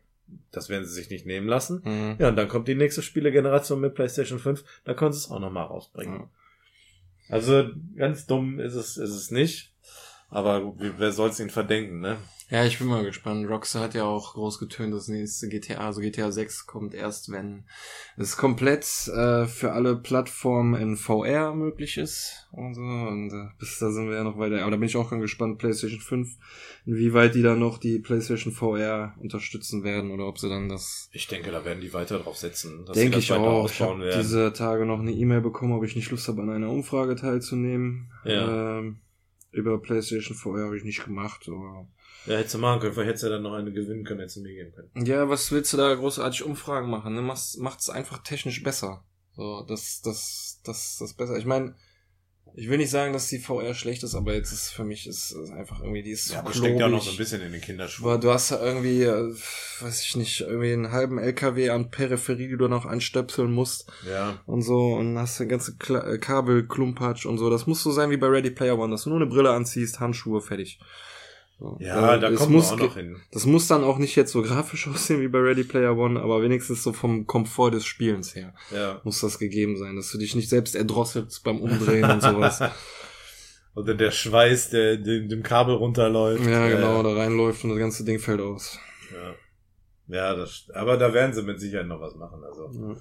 Das 0.51 0.69
werden 0.69 0.85
sie 0.85 0.95
sich 0.95 1.11
nicht 1.11 1.27
nehmen 1.27 1.47
lassen. 1.47 1.83
Mhm. 1.85 2.17
Ja, 2.19 2.29
und 2.29 2.37
dann 2.37 2.49
kommt 2.49 2.69
die 2.69 2.75
nächste 2.75 3.03
Spielegeneration 3.03 3.81
mit 3.81 3.95
PlayStation 3.95 4.39
5. 4.39 4.65
Da 4.85 4.95
können 4.95 5.13
sie 5.13 5.19
es 5.19 5.31
auch 5.31 5.41
nochmal 5.41 5.67
rausbringen. 5.67 6.21
Ja. 6.21 6.31
Also 7.29 7.71
ganz 7.97 8.27
dumm 8.27 8.61
ist 8.61 8.75
es, 8.75 8.97
ist 8.97 9.15
es 9.15 9.31
nicht. 9.31 9.74
Aber 10.35 10.74
wer 10.77 11.12
soll 11.12 11.31
es 11.31 11.39
ihnen 11.39 11.48
verdenken, 11.48 12.01
ne? 12.01 12.16
Ja, 12.51 12.65
ich 12.65 12.78
bin 12.78 12.89
mal 12.89 13.05
gespannt. 13.05 13.48
Rockstar 13.48 13.85
hat 13.85 13.94
ja 13.94 14.02
auch 14.02 14.35
groß 14.35 14.59
getönt, 14.59 14.93
das 14.93 15.06
nächste 15.06 15.48
GTA, 15.48 15.86
also 15.86 16.01
GTA 16.01 16.32
6 16.32 16.66
kommt 16.66 16.93
erst, 16.93 17.31
wenn 17.31 17.65
es 18.16 18.36
komplett 18.36 18.85
äh, 19.15 19.47
für 19.47 19.70
alle 19.70 19.94
Plattformen 19.94 20.74
in 20.74 20.97
VR 20.97 21.55
möglich 21.55 21.98
ist 21.98 22.48
und 22.51 22.74
so. 22.74 22.81
Und 22.81 23.31
äh, 23.31 23.47
bis 23.61 23.78
da 23.78 23.93
sind 23.93 24.09
wir 24.09 24.16
ja 24.16 24.24
noch 24.24 24.36
weiter. 24.36 24.61
Aber 24.62 24.73
da 24.73 24.77
bin 24.77 24.89
ich 24.89 24.97
auch 24.97 25.09
ganz 25.09 25.23
gespannt, 25.23 25.59
PlayStation 25.59 26.01
5, 26.01 26.28
inwieweit 26.85 27.36
die 27.36 27.43
da 27.43 27.55
noch 27.55 27.78
die 27.78 28.01
PlayStation 28.01 28.52
VR 28.52 29.15
unterstützen 29.20 29.85
werden 29.85 30.11
oder 30.11 30.27
ob 30.27 30.40
sie 30.40 30.48
dann 30.48 30.69
das 30.69 31.09
Ich 31.12 31.28
denke, 31.28 31.52
da 31.52 31.65
werden 31.65 31.81
die 31.81 31.94
weiter 31.94 32.19
drauf 32.19 32.39
setzen. 32.39 32.85
Denke 32.93 33.20
ich 33.20 33.32
auch. 33.32 33.70
Ich 33.70 33.81
habe 33.81 34.11
diese 34.19 34.52
Tage 34.52 34.85
noch 34.85 34.98
eine 34.98 35.12
E-Mail 35.12 35.43
bekommen, 35.43 35.74
ob 35.74 35.85
ich 35.85 35.94
nicht 35.94 36.11
Lust 36.11 36.27
habe, 36.27 36.43
an 36.43 36.51
einer 36.51 36.70
Umfrage 36.70 37.15
teilzunehmen. 37.15 38.11
Ja. 38.24 38.78
Ähm, 38.81 38.98
über 39.55 39.81
PlayStation 39.81 40.37
VR 40.37 40.67
habe 40.67 40.77
ich 40.77 40.85
nicht 40.85 41.05
gemacht. 41.05 41.45
Aber 41.49 41.87
Ja, 42.27 42.37
hättest 42.39 42.55
du 42.55 42.59
machen 42.59 42.81
können. 42.81 42.93
Vielleicht 42.93 43.09
hättest 43.09 43.25
du 43.25 43.29
dann 43.29 43.43
noch 43.43 43.55
eine 43.55 43.73
gewinnen 43.73 44.05
können, 44.05 44.21
hättest 44.21 44.37
du 44.37 44.43
mir 44.43 44.55
geben 44.55 44.73
können. 44.73 45.07
ja, 45.07 45.29
was 45.29 45.51
willst 45.53 45.73
du 45.73 45.77
da 45.77 45.95
großartig 45.95 46.45
Umfragen 46.45 46.91
machen? 46.91 47.15
Ne? 47.15 47.23
Mach's, 47.23 47.57
macht's 47.57 47.91
einfach 47.91 48.19
technisch 48.23 48.63
besser. 48.63 49.05
So, 49.37 49.65
das, 49.67 50.01
das, 50.03 50.61
das, 50.65 50.99
das 50.99 51.15
besser. 51.15 51.37
Ich 51.37 51.47
meine, 51.47 51.75
ich 52.57 52.69
will 52.69 52.79
nicht 52.79 52.91
sagen, 52.91 53.13
dass 53.13 53.27
die 53.27 53.41
VR 53.41 53.75
schlecht 53.75 54.05
ist, 54.05 54.15
aber 54.15 54.33
jetzt 54.35 54.53
ist 54.53 54.71
für 54.71 54.85
mich 54.85 55.09
ist, 55.09 55.33
ist 55.33 55.51
einfach 55.51 55.81
irgendwie 55.81 56.05
die 56.05 56.13
ist 56.13 56.31
Ja, 56.31 56.39
aber 56.39 56.53
so 56.53 56.61
steckt 56.61 56.79
ja 56.79 56.89
noch 56.89 57.03
so 57.03 57.11
ein 57.11 57.17
bisschen 57.17 57.43
in 57.43 57.51
den 57.51 57.61
Kinderschuhen. 57.61 58.09
Aber 58.09 58.19
du 58.19 58.31
hast 58.31 58.51
ja 58.51 58.65
irgendwie, 58.65 59.03
äh, 59.03 59.35
weiß 59.81 60.05
ich 60.05 60.15
nicht, 60.15 60.41
irgendwie 60.41 60.73
einen 60.73 60.93
halben 60.93 61.19
LKW 61.19 61.71
an 61.71 61.91
Peripherie, 61.91 62.47
die 62.47 62.57
du 62.57 62.69
noch 62.69 62.87
anstöpseln 62.87 63.53
musst. 63.53 63.91
Ja. 64.09 64.39
und 64.47 64.63
so 64.63 64.95
und 64.95 65.19
hast 65.19 65.41
den 65.41 65.49
ganzen 65.49 65.77
äh, 65.89 66.19
Kabel, 66.19 66.69
Klumpatsch 66.69 67.27
und 67.27 67.39
so. 67.39 67.51
Das 67.51 67.67
muss 67.67 67.83
so 67.83 67.91
sein 67.91 68.11
wie 68.11 68.17
bei 68.17 68.29
Ready 68.29 68.51
Player 68.51 68.79
One, 68.79 68.93
dass 68.93 69.03
du 69.03 69.11
nur 69.11 69.21
eine 69.21 69.29
Brille 69.29 69.51
anziehst, 69.51 69.99
Handschuhe, 69.99 70.41
fertig. 70.41 70.79
So. 71.59 71.77
Ja, 71.81 72.17
Äh, 72.17 72.21
da 72.21 72.31
kommen 72.33 72.51
wir 72.51 72.57
muss 72.57 72.73
auch 72.73 72.77
ge- 72.77 72.87
noch 72.89 72.97
hin. 72.97 73.17
Das 73.33 73.47
muss 73.47 73.67
dann 73.69 73.85
auch 73.85 73.99
nicht 73.99 74.17
jetzt 74.17 74.33
so 74.33 74.43
grafisch 74.43 74.89
aussehen 74.89 75.21
wie 75.21 75.29
bei 75.29 75.39
Ready 75.39 75.65
Player 75.65 75.97
One, 75.97 76.21
aber 76.21 76.43
wenigstens 76.43 76.83
so 76.83 76.93
vom 76.93 77.27
Komfort 77.27 77.71
des 77.73 77.85
Spielens 77.87 78.35
her 78.35 78.55
Ja. 78.75 79.01
muss 79.05 79.21
das 79.21 79.39
gegeben 79.39 79.77
sein, 79.77 79.97
dass 79.97 80.11
du 80.11 80.19
dich 80.19 80.35
nicht 80.35 80.49
selbst 80.49 80.75
erdrosselst 80.75 81.45
beim 81.45 81.61
Umdrehen 81.61 82.11
und 82.11 82.21
sowas. 82.23 82.61
Oder 83.77 83.95
der 83.95 84.11
Schweiß, 84.13 84.71
der 84.71 84.97
dem, 84.99 85.29
dem 85.29 85.43
Kabel 85.43 85.75
runterläuft. 85.75 86.45
Ja, 86.47 86.67
Äh, 86.67 86.71
genau, 86.77 87.03
da 87.03 87.13
reinläuft 87.15 87.65
und 87.65 87.71
das 87.71 87.79
ganze 87.79 88.05
Ding 88.05 88.19
fällt 88.21 88.41
aus. 88.41 88.79
Ja. 89.13 89.35
Ja, 90.07 90.35
das, 90.35 90.67
aber 90.75 90.97
da 90.97 91.13
werden 91.15 91.33
sie 91.35 91.43
mit 91.43 91.59
Sicherheit 91.61 91.87
noch 91.87 92.01
was 92.01 92.15
machen. 92.15 92.43
Also 92.45 92.71
Ja. 92.73 92.97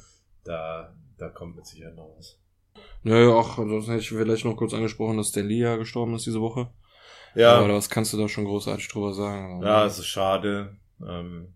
da, 0.46 0.96
da 1.18 1.30
kommt 1.30 1.56
mit 1.58 1.66
Sicherheit 1.68 1.96
noch 1.96 2.16
was. 2.18 2.40
Naja, 3.04 3.30
auch, 3.30 3.58
das 3.58 3.88
hätte 3.88 4.00
ich 4.00 4.10
vielleicht 4.10 4.46
noch 4.46 4.56
kurz 4.56 4.74
angesprochen, 4.74 5.18
dass 5.18 5.32
der 5.32 5.44
Lia 5.44 5.76
gestorben 5.76 6.16
ist 6.16 6.26
diese 6.26 6.40
Woche. 6.42 6.70
Ja, 7.36 7.58
Aber 7.58 7.74
was 7.74 7.90
kannst 7.90 8.14
du 8.14 8.18
da 8.18 8.28
schon 8.28 8.46
großartig 8.46 8.88
drüber 8.88 9.14
sagen? 9.14 9.62
ja, 9.64 9.86
es 9.86 10.00
ist 10.00 10.08
schade. 10.08 10.76
Ähm, 11.06 11.48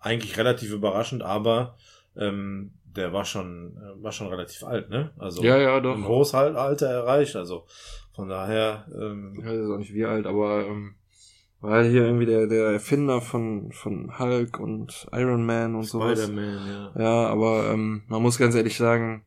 eigentlich 0.00 0.36
relativ 0.36 0.72
überraschend, 0.72 1.22
aber 1.22 1.76
ähm, 2.16 2.72
der 2.84 3.12
war 3.12 3.24
schon, 3.24 3.76
äh, 3.76 4.02
war 4.02 4.12
schon 4.12 4.28
relativ 4.28 4.64
alt, 4.64 4.90
ne? 4.90 5.10
Also 5.18 5.42
ja, 5.42 5.58
ja, 5.58 5.80
doch. 5.80 5.94
ein 5.94 6.06
hohes 6.06 6.34
Alter 6.34 6.86
erreicht. 6.86 7.36
Also 7.36 7.64
von 8.12 8.28
daher, 8.28 8.86
ähm, 8.92 9.36
ich 9.38 9.44
weiß 9.44 9.52
jetzt 9.52 9.70
auch 9.70 9.78
nicht 9.78 9.94
wie 9.94 10.04
alt, 10.04 10.26
aber 10.26 10.66
ähm, 10.66 10.94
war 11.60 11.82
hier 11.82 12.04
irgendwie 12.04 12.26
der, 12.26 12.46
der 12.46 12.66
Erfinder 12.68 13.20
von, 13.20 13.72
von 13.72 14.18
Hulk 14.18 14.60
und 14.60 15.06
Iron 15.12 15.44
Man 15.44 15.74
und 15.74 15.84
sowas. 15.84 16.22
Spider-Man, 16.22 16.92
ja. 16.96 17.02
Ja, 17.02 17.26
aber 17.28 17.70
ähm, 17.72 18.02
man 18.08 18.22
muss 18.22 18.38
ganz 18.38 18.54
ehrlich 18.54 18.76
sagen, 18.76 19.24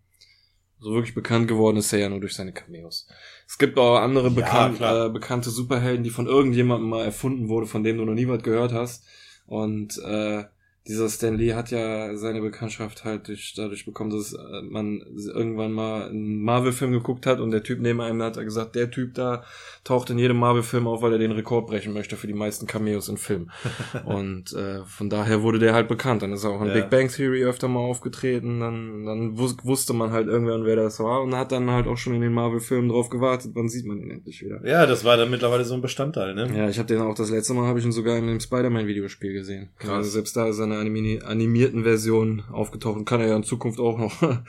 so 0.82 0.94
wirklich 0.94 1.14
bekannt 1.16 1.48
geworden 1.48 1.78
ist 1.78 1.94
er 1.94 2.00
ja 2.00 2.10
nur 2.10 2.20
durch 2.20 2.34
seine 2.34 2.52
Cameos. 2.52 3.08
Es 3.48 3.58
gibt 3.58 3.78
auch 3.78 3.98
andere 4.00 4.30
Ja, 4.32 4.70
klar. 4.70 5.06
äh, 5.06 5.10
bekannte 5.10 5.50
Superhelden, 5.52 6.04
die 6.04 6.10
von 6.10 6.26
irgendjemandem 6.28 6.90
mal 6.90 7.06
erfunden 7.06 7.50
wurde, 7.50 7.68
von 7.68 7.84
dem 7.84 7.98
du 7.98 8.06
noch 8.06 8.16
nie 8.16 8.28
was 8.28 8.42
gehört 8.44 8.74
hast. 8.74 9.06
Und 9.46 9.98
äh, 10.04 10.44
dieser 10.88 11.10
Stan 11.10 11.36
Lee 11.36 11.54
hat 11.54 11.70
ja 11.70 12.16
seine 12.16 12.42
Bekanntschaft 12.42 13.06
halt 13.06 13.28
durch, 13.28 13.54
dadurch 13.56 13.86
bekommen, 13.86 14.10
dass 14.10 14.34
äh, 14.34 14.62
man 14.64 15.02
irgendwann 15.34 15.72
mal 15.74 16.10
einen 16.10 16.42
Marvel-Film 16.42 16.92
geguckt 16.92 17.28
hat 17.28 17.40
und 17.40 17.52
der 17.52 17.62
Typ 17.62 17.80
neben 17.80 18.02
einem 18.02 18.22
hat 18.24 18.34
gesagt, 18.36 18.76
der 18.76 18.90
Typ 18.90 19.14
da 19.14 19.44
taucht 19.84 20.10
in 20.10 20.18
jedem 20.18 20.38
Marvel-Film 20.38 20.88
auf, 20.88 21.04
weil 21.04 21.14
er 21.14 21.20
den 21.20 21.32
Rekord 21.34 21.68
brechen 21.68 21.94
möchte 21.94 22.16
für 22.18 22.26
die 22.26 22.34
meisten 22.34 22.66
Cameos 22.66 23.10
in 23.10 23.18
Filmen. 23.18 23.52
und 24.06 24.54
äh, 24.54 24.84
von 24.86 25.10
daher 25.12 25.44
wurde 25.44 25.60
der 25.60 25.76
halt 25.76 25.88
bekannt. 25.88 26.24
Dann 26.24 26.34
ist 26.34 26.44
er 26.44 26.50
auch 26.50 26.62
in 26.62 26.70
Ja. 26.70 26.74
Big 26.74 26.90
Bang 26.90 27.10
Theory 27.10 27.44
öfter 27.44 27.68
mal 27.68 27.82
aufgetreten. 27.82 28.60
Dann, 28.60 29.06
dann 29.06 29.38
wus 29.38 29.58
wusste 29.64 29.94
man 29.94 30.12
halt 30.12 30.28
irgendwann, 30.28 30.66
wer 30.66 30.76
das 30.76 31.00
war 31.00 31.22
und 31.22 31.36
hat 31.36 31.52
dann 31.52 31.70
halt 31.70 31.86
auch 31.86 31.98
schon 31.98 32.16
in 32.16 32.22
den 32.22 32.34
Marvel-Filmen 32.34 32.90
drauf 32.90 33.10
gewartet, 33.10 33.52
wann 33.54 33.70
sieht 33.70 33.86
man 33.86 34.00
ihn 34.00 34.10
endlich 34.10 34.42
wieder. 34.42 34.66
Ja, 34.66 34.88
das 34.88 35.06
war 35.06 35.16
dann 35.16 35.30
mittlerweile 35.30 35.64
so 35.64 35.76
ein 35.76 35.82
Bestandteil, 35.82 36.34
ne? 36.34 36.50
Ja, 36.56 36.70
ich 36.70 36.80
habe 36.80 36.88
den 36.88 37.02
auch 37.02 37.14
das 37.14 37.30
letzte 37.30 37.54
Mal 37.54 37.68
habe 37.68 37.78
ich 37.78 37.86
ihn 37.86 37.92
sogar 37.92 38.18
in 38.18 38.26
dem 38.26 38.40
Spider-Man-Videospiel 38.40 39.34
gesehen. 39.34 39.70
Krass. 39.78 39.92
Also 39.92 40.10
selbst 40.10 40.36
da 40.36 40.48
ist 40.48 40.58
er 40.58 40.71
einer 40.72 40.80
animi 40.82 41.20
animierten 41.24 41.84
Version 41.84 42.44
aufgetaucht 42.52 42.98
und 42.98 43.06
kann 43.06 43.22
er 43.22 43.28
ja 43.28 43.36
in 43.36 43.44
Zukunft 43.44 43.80
auch 43.80 43.98
noch. 43.98 44.22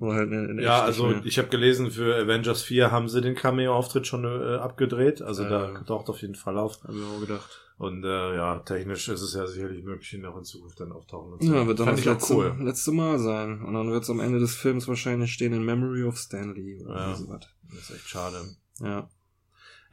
Halt 0.00 0.30
in, 0.30 0.50
in 0.50 0.58
Ja, 0.60 0.82
also 0.82 1.12
ich 1.24 1.38
habe 1.38 1.48
gelesen, 1.48 1.90
für 1.90 2.14
Avengers 2.14 2.62
4 2.62 2.92
haben 2.92 3.08
sie 3.08 3.20
den 3.20 3.34
Cameo-Auftritt 3.34 4.06
schon 4.06 4.24
äh, 4.24 4.56
abgedreht. 4.56 5.20
Also 5.20 5.42
Ja. 5.42 5.48
da 5.72 5.80
taucht 5.80 6.08
auf 6.08 6.20
jeden 6.22 6.36
Fall 6.36 6.56
auf. 6.58 6.78
Hab 6.84 6.94
ich 6.94 7.02
auch 7.02 7.20
gedacht. 7.20 7.50
Und 7.76 8.04
äh, 8.04 8.36
ja, 8.36 8.58
technisch 8.60 9.08
ist 9.08 9.20
es 9.22 9.34
ja 9.34 9.46
sicherlich 9.48 9.82
möglich, 9.82 10.12
ihn 10.12 10.24
auch 10.26 10.36
in 10.36 10.44
Zukunft 10.44 10.78
dann 10.78 10.92
auftauchen 10.92 11.40
zu 11.40 11.52
Ja, 11.52 11.66
wird 11.66 11.80
dann 11.80 11.86
das 11.86 12.04
letzte, 12.04 12.34
cool. 12.34 12.54
letzte 12.60 12.92
Mal 12.92 13.18
sein. 13.18 13.62
Und 13.62 13.74
dann 13.74 13.90
wird 13.90 14.04
es 14.04 14.10
am 14.10 14.20
Ende 14.20 14.38
des 14.38 14.54
Films 14.54 14.86
wahrscheinlich 14.86 15.32
stehen 15.32 15.54
in 15.54 15.64
Memory 15.64 16.04
of 16.04 16.18
Stanley 16.18 16.84
oder 16.84 16.94
Ja. 17.08 17.14
so 17.16 17.28
was. 17.28 17.40
Das 17.70 17.90
ist 17.90 17.96
echt 17.96 18.08
schade. 18.08 18.36
Ja. 18.80 19.08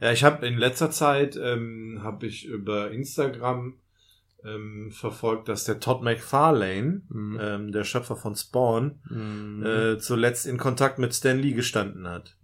Ja, 0.00 0.12
ich 0.12 0.22
habe 0.22 0.46
in 0.46 0.58
letzter 0.58 0.92
Zeit 0.92 1.36
ähm, 1.42 2.00
habe 2.04 2.26
ich 2.26 2.44
über 2.46 2.92
Instagram 2.92 3.74
ähm, 4.44 4.90
verfolgt, 4.92 5.48
dass 5.48 5.64
der 5.64 5.80
Todd 5.80 6.02
McFarlane, 6.02 7.02
Mhm. 7.08 7.38
ähm, 7.40 7.72
der 7.72 7.84
Schöpfer 7.84 8.16
von 8.16 8.36
Spawn, 8.36 9.00
Mhm. 9.08 9.66
äh, 9.66 9.98
zuletzt 9.98 10.46
in 10.46 10.58
Kontakt 10.58 10.98
mit 10.98 11.14
Stan 11.14 11.38
Lee 11.38 11.52
gestanden 11.52 12.06
hat. 12.08 12.36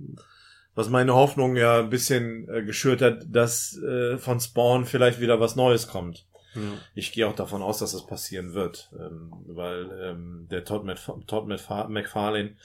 Was 0.75 0.89
meine 0.91 1.15
Hoffnung 1.15 1.55
ja 1.57 1.79
ein 1.81 1.91
bisschen 1.91 2.49
äh, 2.49 2.65
geschürt 2.65 3.01
hat, 3.01 3.25
dass 3.29 3.77
äh, 3.79 4.19
von 4.19 4.41
Spawn 4.41 4.87
vielleicht 4.87 5.21
wieder 5.21 5.39
was 5.39 5.55
Neues 5.57 5.87
kommt. 5.87 6.27
ja. 6.55 6.61
Ich 6.97 7.13
gehe 7.13 7.27
auch 7.29 7.35
davon 7.37 7.63
aus, 7.63 7.79
dass 7.79 7.93
das 7.93 8.07
passieren 8.07 8.55
wird, 8.55 8.91
ähm, 8.99 9.33
weil 9.47 9.89
ähm, 10.03 10.49
der 10.51 10.65
Todd, 10.65 10.85
Mc, 10.85 10.99
Todd 11.29 11.47
Mc- 11.47 11.89
McFarlane 11.89 12.57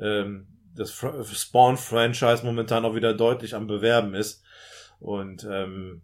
ähm, 0.00 0.46
das 0.74 0.90
Fra- 0.92 1.22
Spawn-Franchise 1.24 2.44
momentan 2.44 2.84
auch 2.84 2.94
wieder 2.94 3.12
deutlich 3.12 3.54
am 3.54 3.66
Bewerben 3.66 4.14
ist. 4.14 4.42
Und 5.00 5.46
ähm, 5.50 6.02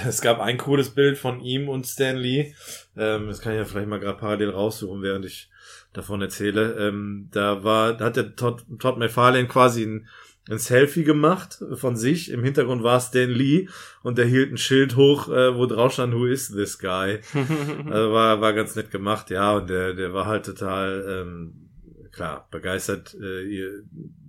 es 0.06 0.20
gab 0.20 0.40
ein 0.40 0.58
cooles 0.58 0.90
Bild 0.90 1.18
von 1.18 1.40
ihm 1.40 1.68
und 1.68 1.86
Stan 1.86 2.16
Lee. 2.16 2.54
Ähm, 2.96 3.28
das 3.28 3.40
kann 3.40 3.52
ich 3.52 3.58
ja 3.58 3.64
vielleicht 3.64 3.88
mal 3.88 4.00
gerade 4.00 4.18
parallel 4.18 4.50
raussuchen, 4.50 5.02
während 5.02 5.24
ich 5.24 5.50
davon 5.92 6.20
erzähle. 6.20 6.76
Ähm, 6.78 7.28
da 7.32 7.64
war, 7.64 7.94
da 7.94 8.06
hat 8.06 8.16
der 8.16 8.36
Todd, 8.36 8.64
Todd 8.78 8.98
McFarlane 8.98 9.48
quasi 9.48 9.84
ein, 9.84 10.08
ein 10.48 10.58
Selfie 10.58 11.04
gemacht 11.04 11.62
von 11.74 11.96
sich. 11.96 12.30
Im 12.30 12.44
Hintergrund 12.44 12.82
war 12.82 13.00
Stan 13.00 13.30
Lee 13.30 13.68
und 14.02 14.18
er 14.18 14.26
hielt 14.26 14.52
ein 14.52 14.58
Schild 14.58 14.96
hoch, 14.96 15.28
äh, 15.28 15.56
wo 15.56 15.66
drauf 15.66 15.92
stand, 15.92 16.14
who 16.14 16.26
is 16.26 16.48
this 16.48 16.78
guy? 16.78 17.20
Also 17.90 18.12
war, 18.12 18.40
war 18.40 18.52
ganz 18.52 18.76
nett 18.76 18.90
gemacht, 18.90 19.30
ja, 19.30 19.56
und 19.56 19.70
der, 19.70 19.94
der 19.94 20.12
war 20.12 20.26
halt 20.26 20.44
total, 20.44 21.04
ähm, 21.08 21.68
klar, 22.12 22.46
begeistert, 22.50 23.16
äh, 23.20 23.42
ihr 23.42 23.82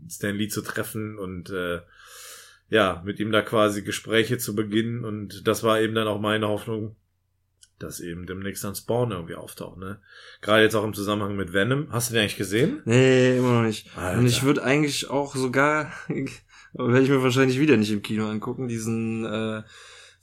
Stan 0.09 0.35
Lee 0.35 0.47
zu 0.47 0.61
treffen 0.61 1.19
und 1.19 1.49
äh, 1.49 1.81
ja, 2.69 3.01
mit 3.05 3.19
ihm 3.19 3.31
da 3.31 3.41
quasi 3.41 3.81
Gespräche 3.83 4.37
zu 4.37 4.55
beginnen 4.55 5.05
und 5.05 5.47
das 5.47 5.63
war 5.63 5.79
eben 5.79 5.95
dann 5.95 6.07
auch 6.07 6.19
meine 6.19 6.47
Hoffnung, 6.47 6.95
dass 7.79 7.99
eben 7.99 8.25
demnächst 8.25 8.63
dann 8.63 8.75
Spawn 8.75 9.11
irgendwie 9.11 9.35
auftaucht, 9.35 9.77
ne? 9.77 10.01
Gerade 10.41 10.63
jetzt 10.63 10.75
auch 10.75 10.83
im 10.83 10.93
Zusammenhang 10.95 11.35
mit 11.35 11.53
Venom. 11.53 11.87
Hast 11.91 12.09
du 12.09 12.13
den 12.13 12.21
eigentlich 12.21 12.35
gesehen? 12.37 12.81
Nee, 12.85 13.37
immer 13.37 13.53
noch 13.53 13.67
nicht. 13.67 13.95
Alter. 13.95 14.17
Und 14.19 14.25
ich 14.25 14.43
würde 14.43 14.63
eigentlich 14.63 15.09
auch 15.09 15.35
sogar, 15.35 15.91
werde 16.73 17.01
ich 17.03 17.09
mir 17.09 17.21
wahrscheinlich 17.21 17.59
wieder 17.59 17.77
nicht 17.77 17.91
im 17.91 18.01
Kino 18.01 18.27
angucken, 18.27 18.67
diesen 18.67 19.25
äh, 19.25 19.61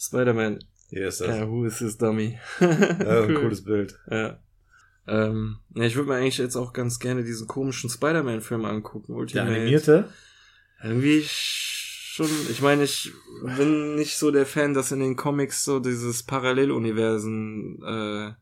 Spider-Man. 0.00 0.64
Hier 0.88 1.08
ist 1.08 1.20
das. 1.20 1.28
Ja, 1.28 1.48
who 1.48 1.64
is 1.64 1.78
this 1.78 1.96
dummy? 1.96 2.38
Ja, 2.60 2.68
ein 2.68 2.98
Cool. 3.28 3.34
cooles 3.40 3.64
Bild. 3.64 3.98
Ja. 4.10 4.40
Ähm, 5.06 5.58
ja, 5.74 5.84
ich 5.84 5.94
würde 5.96 6.08
mir 6.08 6.16
eigentlich 6.16 6.38
jetzt 6.38 6.56
auch 6.56 6.72
ganz 6.72 6.98
gerne 6.98 7.22
diesen 7.24 7.46
komischen 7.46 7.88
Spider-Man-Film 7.88 8.64
angucken. 8.64 9.12
Der 9.12 9.16
Ultimate. 9.16 9.48
animierte? 9.50 10.08
Irgendwie 10.82 11.24
schon, 12.14 12.28
ich 12.48 12.62
meine, 12.62 12.84
ich 12.84 13.12
bin 13.56 13.96
nicht 13.96 14.16
so 14.16 14.30
der 14.30 14.46
Fan, 14.46 14.72
dass 14.72 14.92
in 14.92 15.00
den 15.00 15.16
Comics 15.16 15.64
so 15.64 15.80
dieses 15.80 16.22
Paralleluniversen, 16.22 17.82
äh, 17.84 18.32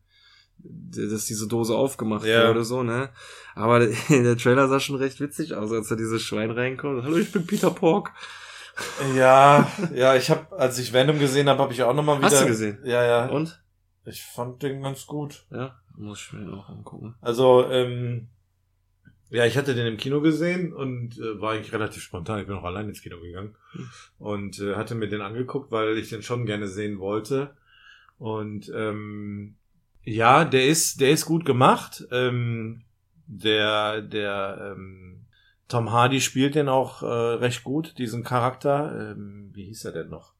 dass 0.58 1.24
diese 1.24 1.48
Dose 1.48 1.74
aufgemacht 1.74 2.26
Ja. 2.26 2.48
wurde, 2.48 2.64
so, 2.64 2.82
ne? 2.82 3.08
Aber 3.54 3.78
der, 3.80 3.88
der 4.10 4.36
Trailer 4.36 4.68
sah 4.68 4.78
schon 4.78 4.96
recht 4.96 5.20
witzig 5.20 5.54
aus, 5.54 5.72
als 5.72 5.88
da 5.88 5.96
dieses 5.96 6.22
Schwein 6.22 6.50
reinkommt. 6.50 7.02
Hallo, 7.02 7.16
ich 7.16 7.32
bin 7.32 7.46
Peter 7.46 7.70
Pork. 7.70 8.12
Ja, 9.16 9.70
ja, 9.94 10.16
ich 10.16 10.30
habe, 10.30 10.52
als 10.58 10.78
ich 10.78 10.92
Venom 10.92 11.18
gesehen 11.18 11.48
habe, 11.48 11.62
habe 11.62 11.72
ich 11.72 11.82
auch 11.82 11.94
nochmal 11.94 12.18
wieder. 12.18 12.26
Hast 12.26 12.42
du 12.42 12.46
gesehen? 12.46 12.78
Ja, 12.84 13.04
ja. 13.04 13.26
Und? 13.26 13.62
Ich 14.04 14.22
fand 14.22 14.62
den 14.62 14.82
ganz 14.82 15.06
gut. 15.06 15.46
Ja, 15.50 15.78
muss 15.96 16.20
ich 16.20 16.32
mir 16.32 16.40
noch 16.40 16.68
angucken. 16.68 17.14
Also, 17.20 17.66
ähm, 17.70 18.28
ja, 19.32 19.46
ich 19.46 19.56
hatte 19.56 19.74
den 19.74 19.86
im 19.86 19.96
Kino 19.96 20.20
gesehen 20.20 20.72
und 20.74 21.18
äh, 21.18 21.40
war 21.40 21.52
eigentlich 21.52 21.72
relativ 21.72 22.02
spontan. 22.02 22.40
Ich 22.40 22.46
bin 22.46 22.56
auch 22.56 22.64
allein 22.64 22.88
ins 22.88 23.00
Kino 23.00 23.18
gegangen 23.18 23.54
Hm. 23.72 23.88
und 24.18 24.60
äh, 24.60 24.74
hatte 24.74 24.94
mir 24.94 25.08
den 25.08 25.22
angeguckt, 25.22 25.72
weil 25.72 25.96
ich 25.96 26.10
den 26.10 26.22
schon 26.22 26.44
gerne 26.44 26.68
sehen 26.68 26.98
wollte. 26.98 27.56
Und 28.18 28.70
ähm, 28.74 29.56
ja, 30.04 30.44
der 30.44 30.66
ist, 30.66 31.00
der 31.00 31.10
ist 31.10 31.24
gut 31.24 31.46
gemacht. 31.46 32.04
Ähm, 32.10 32.84
der, 33.26 34.02
der 34.02 34.74
ähm, 34.76 35.24
Tom 35.68 35.90
Hardy 35.90 36.20
spielt 36.20 36.54
den 36.54 36.68
auch 36.68 37.02
äh, 37.02 37.06
recht 37.06 37.64
gut, 37.64 37.96
diesen 37.96 38.24
Charakter. 38.24 39.12
Ähm, 39.16 39.50
wie 39.54 39.64
hieß 39.64 39.86
er 39.86 39.92
denn 39.92 40.10
noch? 40.10 40.34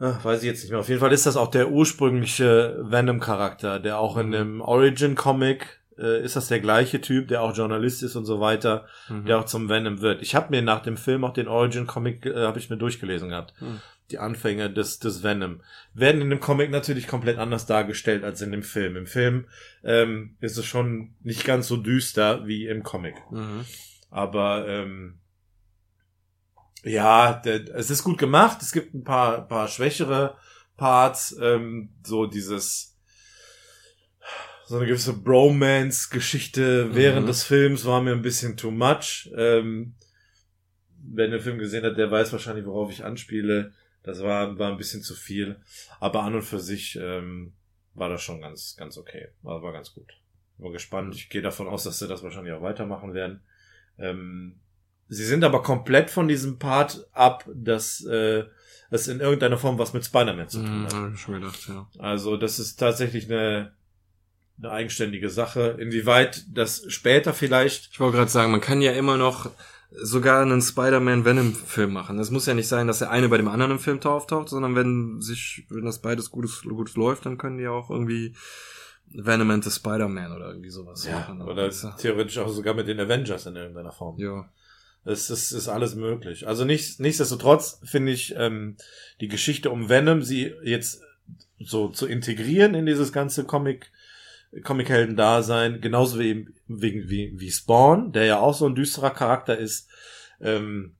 Ach, 0.00 0.24
weiß 0.24 0.42
ich 0.42 0.46
jetzt 0.46 0.62
nicht 0.62 0.70
mehr. 0.72 0.80
Auf 0.80 0.88
jeden 0.88 1.00
Fall 1.00 1.12
ist 1.12 1.26
das 1.26 1.36
auch 1.36 1.50
der 1.50 1.70
ursprüngliche 1.70 2.80
Venom-Charakter, 2.82 3.78
der 3.78 3.98
auch 3.98 4.16
in 4.16 4.32
dem 4.32 4.60
Origin-Comic 4.60 5.83
äh, 5.98 6.22
ist 6.24 6.36
das 6.36 6.48
der 6.48 6.60
gleiche 6.60 7.00
Typ, 7.00 7.28
der 7.28 7.42
auch 7.42 7.56
Journalist 7.56 8.02
ist 8.02 8.16
und 8.16 8.24
so 8.24 8.40
weiter, 8.40 8.86
Mhm. 9.08 9.26
der 9.26 9.38
auch 9.38 9.44
zum 9.44 9.68
Venom 9.68 10.00
wird. 10.00 10.22
Ich 10.22 10.34
habe 10.34 10.50
mir 10.50 10.62
nach 10.62 10.80
dem 10.80 10.96
Film 10.96 11.24
auch 11.24 11.32
den 11.32 11.48
Origin-Comic 11.48 12.26
äh, 12.26 12.46
habe 12.46 12.58
ich 12.58 12.70
mir 12.70 12.76
durchgelesen 12.76 13.28
gehabt. 13.30 13.54
Hm. 13.58 13.80
Die 14.10 14.18
Anfänge 14.18 14.70
des, 14.70 14.98
des 14.98 15.22
Venom 15.22 15.62
werden 15.94 16.20
in 16.20 16.28
dem 16.28 16.40
Comic 16.40 16.70
natürlich 16.70 17.08
komplett 17.08 17.38
anders 17.38 17.64
dargestellt 17.64 18.22
als 18.22 18.42
in 18.42 18.52
dem 18.52 18.62
Film. 18.62 18.96
Im 18.96 19.06
Film 19.06 19.46
ähm, 19.82 20.36
ist 20.40 20.58
es 20.58 20.66
schon 20.66 21.14
nicht 21.22 21.44
ganz 21.44 21.68
so 21.68 21.78
düster 21.78 22.46
wie 22.46 22.66
im 22.66 22.82
Comic. 22.82 23.14
Mhm. 23.30 23.64
Aber 24.10 24.68
ähm, 24.68 25.20
ja, 26.82 27.32
der, 27.32 27.74
es 27.74 27.88
ist 27.88 28.04
gut 28.04 28.18
gemacht. 28.18 28.58
Es 28.60 28.72
gibt 28.72 28.94
ein 28.94 29.04
paar, 29.04 29.48
paar 29.48 29.68
schwächere 29.68 30.36
Parts. 30.76 31.34
Ähm, 31.40 31.88
so 32.04 32.26
dieses 32.26 32.93
so 34.66 34.76
eine 34.78 34.86
gewisse 34.86 35.12
Bromance-Geschichte 35.12 36.94
während 36.94 37.22
Mhm. 37.24 37.26
des 37.28 37.44
Films 37.44 37.84
war 37.84 38.00
mir 38.00 38.12
ein 38.12 38.22
bisschen 38.22 38.56
too 38.56 38.70
much. 38.70 39.30
Ähm, 39.36 39.94
wer 41.02 41.28
den 41.28 41.40
Film 41.40 41.58
gesehen 41.58 41.84
hat, 41.84 41.96
der 41.98 42.10
weiß 42.10 42.32
wahrscheinlich, 42.32 42.64
worauf 42.66 42.90
ich 42.90 43.04
anspiele. 43.04 43.72
Das 44.02 44.22
war, 44.22 44.58
war 44.58 44.70
ein 44.70 44.76
bisschen 44.78 45.02
zu 45.02 45.14
viel. 45.14 45.56
Aber 46.00 46.22
an 46.22 46.34
und 46.34 46.42
für 46.42 46.60
sich 46.60 46.98
ähm, 47.00 47.52
war 47.94 48.08
das 48.08 48.22
schon 48.22 48.40
ganz, 48.40 48.76
ganz 48.76 48.96
okay. 48.98 49.28
War, 49.42 49.62
war 49.62 49.72
ganz 49.72 49.92
gut. 49.94 50.12
Bin 50.58 50.72
gespannt. 50.72 51.14
Ich 51.14 51.28
gehe 51.30 51.42
davon 51.42 51.68
aus, 51.68 51.84
dass 51.84 51.98
sie 51.98 52.08
das 52.08 52.22
wahrscheinlich 52.22 52.52
auch 52.52 52.62
weitermachen 52.62 53.12
werden. 53.14 53.40
Ähm, 53.98 54.56
sie 55.08 55.24
sind 55.24 55.44
aber 55.44 55.62
komplett 55.62 56.10
von 56.10 56.28
diesem 56.28 56.58
Part 56.58 57.06
ab, 57.12 57.48
dass 57.54 58.04
äh, 58.04 58.44
es 58.90 59.08
in 59.08 59.20
irgendeiner 59.20 59.58
Form 59.58 59.78
was 59.78 59.92
mit 59.92 60.04
Spider-Man 60.04 60.48
zu 60.48 60.62
tun 60.62 60.80
Mhm, 60.80 60.84
hat. 60.86 60.92
hab 60.94 61.14
ich 61.14 61.20
schon 61.20 61.34
gedacht, 61.34 61.68
ja. 61.68 61.88
Also 61.98 62.36
das 62.36 62.58
ist 62.58 62.76
tatsächlich 62.76 63.30
eine, 63.30 63.72
eine 64.58 64.70
eigenständige 64.70 65.30
Sache. 65.30 65.76
Inwieweit 65.78 66.44
das 66.52 66.84
später 66.88 67.32
vielleicht 67.34 67.90
Ich 67.92 68.00
wollte 68.00 68.16
gerade 68.18 68.30
sagen, 68.30 68.52
man 68.52 68.60
kann 68.60 68.80
ja 68.80 68.92
immer 68.92 69.16
noch 69.16 69.50
sogar 69.90 70.42
einen 70.42 70.60
Spider-Man-Venom-Film 70.60 71.92
machen. 71.92 72.18
Es 72.18 72.30
muss 72.30 72.46
ja 72.46 72.54
nicht 72.54 72.68
sein, 72.68 72.86
dass 72.86 72.98
der 72.98 73.10
eine 73.10 73.28
bei 73.28 73.36
dem 73.36 73.48
anderen 73.48 73.72
im 73.72 73.78
Film 73.78 74.00
auftaucht, 74.02 74.48
sondern 74.48 74.74
wenn 74.74 75.20
sich, 75.20 75.66
wenn 75.68 75.84
das 75.84 76.00
beides 76.00 76.30
gutes, 76.30 76.62
gut 76.62 76.94
läuft, 76.96 77.26
dann 77.26 77.38
können 77.38 77.58
die 77.58 77.68
auch 77.68 77.90
irgendwie 77.90 78.34
Venom 79.06 79.50
and 79.50 79.62
the 79.64 79.70
Spider-Man 79.70 80.32
oder 80.32 80.48
irgendwie 80.48 80.70
sowas 80.70 81.08
machen. 81.08 81.40
Aber 81.40 81.52
oder 81.52 81.70
ja- 81.70 81.90
theoretisch 81.92 82.38
auch 82.38 82.48
sogar 82.48 82.74
mit 82.74 82.88
den 82.88 82.98
Avengers 82.98 83.46
in 83.46 83.56
irgendeiner 83.56 83.92
Form. 83.92 84.18
ja. 84.18 84.48
Es 85.06 85.28
ist, 85.28 85.52
ist 85.52 85.68
alles 85.68 85.96
möglich. 85.96 86.48
Also 86.48 86.64
nicht, 86.64 86.98
nichtsdestotrotz 86.98 87.78
finde 87.84 88.12
ich 88.12 88.34
ähm, 88.38 88.78
die 89.20 89.28
Geschichte 89.28 89.68
um 89.68 89.90
Venom, 89.90 90.22
sie 90.22 90.54
jetzt 90.62 91.02
so 91.60 91.88
zu 91.88 92.06
integrieren 92.06 92.72
in 92.74 92.86
dieses 92.86 93.12
ganze 93.12 93.44
Comic, 93.44 93.92
Comic-Helden-Dasein, 94.62 95.80
genauso 95.80 96.18
wie, 96.18 96.48
wie, 96.66 97.08
wie, 97.08 97.32
wie 97.36 97.50
Spawn, 97.50 98.12
der 98.12 98.24
ja 98.24 98.38
auch 98.38 98.54
so 98.54 98.66
ein 98.66 98.74
düsterer 98.74 99.10
Charakter 99.10 99.56
ist. 99.58 99.88
Ähm, 100.40 100.96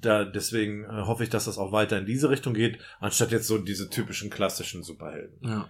da, 0.00 0.24
deswegen 0.24 0.84
äh, 0.84 1.02
hoffe 1.06 1.24
ich, 1.24 1.30
dass 1.30 1.46
das 1.46 1.58
auch 1.58 1.72
weiter 1.72 1.98
in 1.98 2.06
diese 2.06 2.28
Richtung 2.28 2.54
geht, 2.54 2.78
anstatt 3.00 3.30
jetzt 3.30 3.46
so 3.46 3.58
diese 3.58 3.88
typischen 3.88 4.30
klassischen 4.30 4.82
Superhelden. 4.82 5.38
ja. 5.42 5.68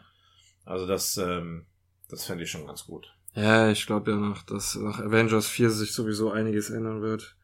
Also 0.64 0.86
das, 0.86 1.18
ähm, 1.18 1.66
das 2.09 2.24
fände 2.24 2.44
ich 2.44 2.51
schon 2.51 2.66
ganz 2.66 2.86
gut. 2.86 3.14
Ja, 3.34 3.70
ich 3.70 3.86
glaube 3.86 4.12
ja 4.12 4.16
noch, 4.16 4.42
dass 4.42 4.76
nach 4.76 4.98
Avengers 5.01 5.46
4 5.46 5.70
sich 5.70 5.92
sowieso 5.92 6.30
einiges 6.30 6.70
ändern 6.70 7.02
wird. 7.02 7.36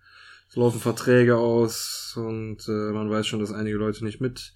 Es 0.48 0.56
laufen 0.56 0.80
Verträge 0.80 1.36
aus 1.36 2.14
und 2.16 2.66
äh, 2.68 2.92
man 2.92 3.10
weiß 3.10 3.26
schon, 3.26 3.40
dass 3.40 3.52
einige 3.52 3.76
Leute 3.76 4.04
nicht 4.04 4.20
mit 4.20 4.54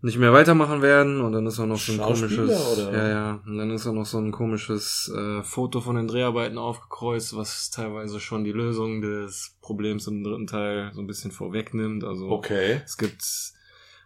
nicht 0.00 0.18
mehr 0.18 0.32
weitermachen 0.32 0.80
werden 0.80 1.20
und 1.20 1.32
dann 1.32 1.46
ist 1.46 1.58
auch 1.58 1.66
noch 1.66 1.78
so 1.78 1.92
ein 1.92 1.98
komisches 1.98 2.78
oder? 2.78 2.92
ja 2.92 3.08
ja 3.08 3.42
und 3.44 3.58
dann 3.58 3.70
ist 3.70 3.86
auch 3.86 3.92
noch 3.92 4.06
so 4.06 4.18
ein 4.18 4.30
komisches 4.30 5.12
äh, 5.14 5.42
Foto 5.42 5.80
von 5.80 5.96
den 5.96 6.06
Dreharbeiten 6.06 6.56
aufgekreuzt, 6.56 7.36
was 7.36 7.70
teilweise 7.70 8.20
schon 8.20 8.44
die 8.44 8.52
Lösung 8.52 9.00
des 9.00 9.56
Problems 9.60 10.06
im 10.06 10.22
dritten 10.22 10.46
Teil 10.46 10.92
so 10.94 11.00
ein 11.00 11.08
bisschen 11.08 11.32
vorwegnimmt. 11.32 12.04
Also 12.04 12.30
Okay. 12.30 12.80
es 12.84 12.96
gibt 12.96 13.24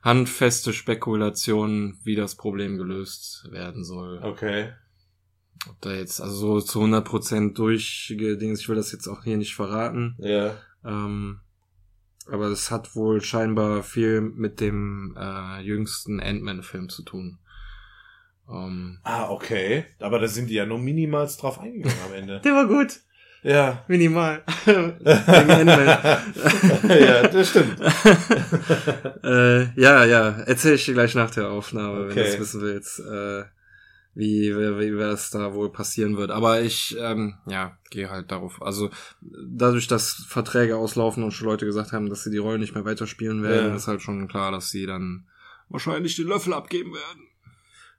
handfeste 0.02 0.72
Spekulationen, 0.72 1.98
wie 2.04 2.16
das 2.16 2.34
Problem 2.36 2.78
gelöst 2.78 3.48
werden 3.50 3.84
soll. 3.84 4.18
Okay. 4.22 4.72
Ob 5.68 5.80
da 5.80 5.92
jetzt, 5.92 6.20
also 6.20 6.58
so 6.58 6.60
zu 6.60 6.80
100% 6.80 7.54
durchgedings, 7.54 8.60
ich 8.60 8.68
will 8.68 8.76
das 8.76 8.90
jetzt 8.92 9.06
auch 9.06 9.22
hier 9.22 9.36
nicht 9.36 9.54
verraten. 9.54 10.16
Ja. 10.18 10.56
Ähm, 10.84 11.38
aber 12.32 12.46
es 12.46 12.70
hat 12.70 12.96
wohl 12.96 13.20
scheinbar 13.20 13.82
viel 13.82 14.20
mit 14.20 14.60
dem 14.60 15.16
äh, 15.18 15.60
jüngsten 15.60 16.18
Ant-Man-Film 16.20 16.88
zu 16.88 17.02
tun. 17.02 17.38
Ähm, 18.50 18.98
Ah, 19.04 19.28
okay. 19.30 19.84
Aber 20.00 20.18
da 20.18 20.26
sind 20.26 20.48
die 20.50 20.54
ja 20.54 20.66
nur 20.66 20.78
minimals 20.78 21.36
drauf 21.36 21.60
eingegangen 21.60 21.96
am 22.06 22.12
Ende. 22.14 22.40
der 22.44 22.52
war 22.54 22.66
gut. 22.66 23.00
Ja. 23.44 23.84
Minimal. 23.88 24.42
Ja, 26.88 27.26
das 27.28 27.50
stimmt. 27.50 27.76
äh, 29.24 29.64
ja, 29.80 30.04
ja, 30.04 30.28
erzähl 30.46 30.74
ich 30.74 30.84
dir 30.84 30.94
gleich 30.94 31.14
nach 31.14 31.30
der 31.30 31.48
Aufnahme, 31.50 32.04
wenn 32.08 32.10
Okay. 32.12 32.22
du 32.24 32.30
das 32.30 32.38
wissen 32.40 32.60
willst, 32.62 33.00
äh, 33.00 33.42
wie, 34.14 34.54
wie, 34.54 34.78
wie 34.78 34.98
was 34.98 35.30
da 35.30 35.54
wohl 35.54 35.70
passieren 35.72 36.16
wird. 36.16 36.30
Aber 36.30 36.60
ich, 36.60 36.96
ähm, 37.00 37.34
ja, 37.46 37.76
gehe 37.90 38.10
halt 38.10 38.30
darauf. 38.30 38.60
Also 38.62 38.90
dadurch, 39.22 39.86
dass 39.88 40.24
Verträge 40.28 40.76
auslaufen 40.76 41.22
und 41.24 41.30
schon 41.32 41.48
Leute 41.48 41.64
gesagt 41.66 41.92
haben, 41.92 42.08
dass 42.10 42.24
sie 42.24 42.30
die 42.30 42.38
Rollen 42.38 42.60
nicht 42.60 42.74
mehr 42.74 42.84
weiterspielen 42.84 43.42
werden, 43.42 43.70
Ja. 43.70 43.76
ist 43.76 43.88
halt 43.88 44.02
schon 44.02 44.28
klar, 44.28 44.52
dass 44.52 44.68
sie 44.70 44.86
dann 44.86 45.26
wahrscheinlich 45.68 46.16
den 46.16 46.28
Löffel 46.28 46.52
abgeben 46.52 46.92
werden. 46.92 47.28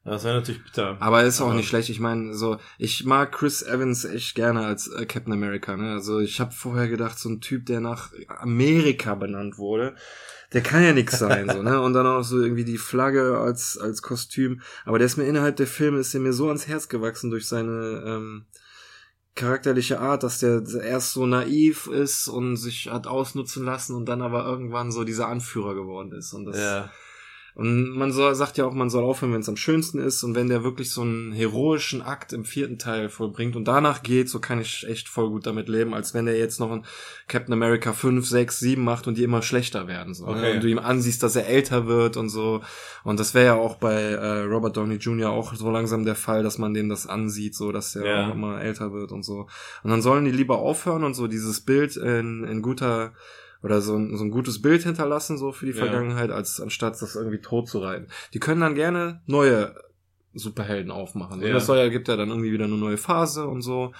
Das 0.06 0.26
wäre 0.26 0.35
natürlich 0.35 0.61
bitter. 0.61 0.98
Aber 0.99 1.23
ist 1.23 1.40
auch 1.40 1.45
Aber- 1.48 1.56
nicht 1.56 1.69
schlecht. 1.69 1.88
Ich 1.90 2.02
meine, 2.02 2.34
so 2.35 2.57
ich 2.77 3.06
mag 3.06 3.31
Chris 3.31 3.61
Evans 3.64 4.03
echt 4.03 4.35
gerne 4.35 4.65
als 4.65 4.88
äh, 4.90 5.06
Captain 5.06 5.31
America. 5.31 5.77
Ne? 5.77 5.94
Also 5.94 6.19
ich 6.19 6.41
habe 6.41 6.52
vorher 6.52 6.90
gedacht, 6.90 7.18
so 7.18 7.30
ein 7.30 7.40
Typ, 7.40 7.65
der 7.68 7.80
nach 7.80 8.11
Amerika 8.27 9.15
benannt 9.15 9.57
wurde, 9.57 9.95
der 10.54 10.62
kann 10.62 10.84
ja 10.84 10.94
nix 10.94 11.18
sein, 11.20 11.50
so 11.50 11.62
ne. 11.64 11.82
Und 11.82 11.94
dann 11.94 12.06
auch 12.06 12.24
so 12.24 12.42
irgendwie 12.42 12.66
die 12.66 12.78
Flagge 12.78 13.38
als 13.38 13.78
als 13.78 14.02
Kostüm. 14.02 14.62
Aber 14.86 15.00
der 15.00 15.08
ist 15.08 15.18
mir 15.18 15.26
innerhalb 15.26 15.56
der 15.56 15.68
Filme 15.68 16.00
ist 16.00 16.14
der 16.14 16.22
mir 16.22 16.34
so 16.34 16.48
ans 16.48 16.68
Herz 16.68 16.88
gewachsen 16.90 17.32
durch 17.32 17.48
seine 17.48 18.04
ähm, 18.06 18.46
charakterliche 19.36 20.00
Art, 20.00 20.24
dass 20.24 20.40
der 20.40 20.64
erst 20.82 21.14
so 21.14 21.26
naiv 21.26 21.88
ist 21.88 22.28
und 22.28 22.58
sich 22.58 22.90
hat 22.92 23.08
ausnutzen 23.08 23.66
lassen 23.66 23.96
und 23.96 24.06
dann 24.06 24.22
aber 24.22 24.46
irgendwann 24.46 24.92
so 24.92 25.04
dieser 25.04 25.28
Anführer 25.28 25.74
geworden 25.74 26.12
ist. 26.12 26.34
Und 26.34 26.46
das 26.46 26.58
Ja. 26.58 26.92
Und 27.56 27.90
man 27.92 28.12
soll, 28.12 28.34
sagt 28.34 28.58
ja 28.58 28.66
auch, 28.66 28.74
man 28.74 28.90
soll 28.90 29.04
aufhören, 29.04 29.32
wenn 29.34 29.42
es 29.42 29.50
am 29.50 29.58
schönsten 29.58 30.00
ist. 30.00 30.24
Und 30.24 30.34
wenn 30.34 30.50
der 30.50 30.64
wirklich 30.64 30.90
so 30.90 31.02
einen 31.02 31.32
heroischen 31.34 32.02
Akt 32.02 32.34
im 32.34 32.46
vierten 32.46 32.80
Teil 32.80 33.10
vollbringt 33.10 33.56
und 33.56 33.68
danach 33.68 34.02
geht, 34.02 34.28
so 34.30 34.40
kann 34.40 34.60
ich 34.60 34.88
echt 34.88 35.08
voll 35.08 35.30
gut 35.30 35.46
damit 35.46 35.70
leben, 35.70 35.94
als 35.94 36.14
wenn 36.16 36.26
der 36.26 36.38
jetzt 36.38 36.60
noch 36.60 36.72
ein 36.72 36.84
Captain 37.28 37.54
America 37.54 37.94
5, 37.94 38.28
6, 38.28 38.60
7 38.60 38.84
macht 38.84 39.06
und 39.08 39.18
die 39.20 39.24
immer 39.24 39.42
schlechter 39.44 39.88
werden. 39.88 40.14
So, 40.16 40.26
Okay. 40.26 40.42
ne? 40.42 40.52
Und 40.54 40.64
du 40.64 40.68
ihm 40.68 40.80
ansiehst, 40.80 41.22
dass 41.22 41.36
er 41.36 41.48
älter 41.48 41.86
wird 41.86 42.18
und 42.18 42.30
so. 42.30 42.62
Und 43.04 43.20
das 43.20 43.34
wäre 43.36 43.46
ja 43.46 43.54
auch 43.56 43.76
bei 43.76 43.94
äh, 44.02 44.40
Robert 44.46 44.76
Downey 44.76 44.96
Jr. 44.96 45.30
auch 45.30 45.54
so 45.54 45.70
langsam 45.70 46.06
der 46.06 46.16
Fall, 46.16 46.42
dass 46.42 46.58
man 46.58 46.74
dem 46.74 46.90
das 46.90 47.06
ansieht, 47.06 47.54
so 47.56 47.72
dass 47.72 47.96
er 47.96 48.06
Ja. 48.06 48.28
auch 48.30 48.34
immer 48.34 48.62
älter 48.62 48.94
wird 48.94 49.12
und 49.12 49.24
so. 49.24 49.48
Und 49.84 49.92
dann 49.92 50.02
sollen 50.02 50.26
die 50.26 50.32
lieber 50.32 50.58
aufhören 50.58 51.04
und 51.04 51.14
so 51.14 51.28
dieses 51.28 51.62
Bild 51.62 51.98
in, 51.98 52.44
in 52.46 52.62
guter 52.64 53.14
oder 53.64 53.81
so 53.81 53.95
ein, 53.95 54.15
so 54.18 54.23
ein 54.23 54.30
gutes 54.31 54.61
Bild 54.61 54.84
hinterlassen, 54.84 55.38
so 55.38 55.52
für 55.52 55.65
die 55.65 55.72
Ja. 55.72 55.77
Vergangenheit, 55.85 56.30
als 56.30 56.60
anstatt 56.61 57.02
das 57.02 57.15
irgendwie 57.15 57.40
tot 57.40 57.68
zu 57.69 57.80
reiten. 57.80 58.07
Die 58.34 58.40
können 58.40 58.61
dann 58.61 58.76
gerne 58.76 59.22
neue 59.26 59.73
Superhelden 60.35 60.91
aufmachen. 60.91 61.40
Und 61.40 61.48
Ja. 61.48 61.53
das 61.53 61.65
soll 61.65 61.77
ja, 61.77 61.90
gibt 61.90 62.07
ja 62.07 62.15
dann 62.15 62.30
irgendwie 62.30 62.52
wieder 62.52 62.65
eine 62.65 62.76
neue 62.77 62.98
Phase 62.98 63.48
und 63.48 63.61
so. 63.61 63.94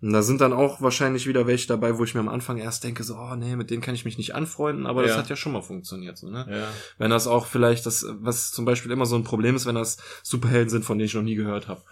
Und 0.00 0.12
da 0.12 0.22
sind 0.22 0.40
dann 0.40 0.52
auch 0.52 0.80
wahrscheinlich 0.80 1.26
wieder 1.26 1.46
welche 1.48 1.66
dabei, 1.66 1.98
wo 1.98 2.04
ich 2.04 2.14
mir 2.14 2.20
am 2.20 2.28
Anfang 2.28 2.58
erst 2.58 2.84
denke, 2.84 3.02
so, 3.02 3.16
oh 3.16 3.34
nee, 3.34 3.56
mit 3.56 3.70
denen 3.70 3.82
kann 3.82 3.96
ich 3.96 4.04
mich 4.04 4.16
nicht 4.16 4.34
anfreunden, 4.34 4.86
aber 4.86 5.02
das 5.02 5.12
Ja. 5.12 5.16
hat 5.18 5.28
ja 5.28 5.34
schon 5.34 5.50
mal 5.52 5.62
funktioniert, 5.62 6.16
so, 6.16 6.28
ne? 6.30 6.46
Ja. 6.48 6.68
Wenn 6.98 7.10
das 7.10 7.26
auch 7.26 7.46
vielleicht 7.46 7.84
das, 7.86 8.06
was 8.20 8.52
zum 8.52 8.64
Beispiel 8.64 8.92
immer 8.92 9.06
so 9.06 9.16
ein 9.16 9.24
Problem 9.24 9.56
ist, 9.56 9.66
wenn 9.66 9.74
das 9.74 9.96
Superhelden 10.22 10.68
sind, 10.68 10.84
von 10.84 10.98
denen 10.98 11.06
ich 11.06 11.14
noch 11.14 11.22
nie 11.22 11.34
gehört 11.34 11.66
habe. 11.66 11.82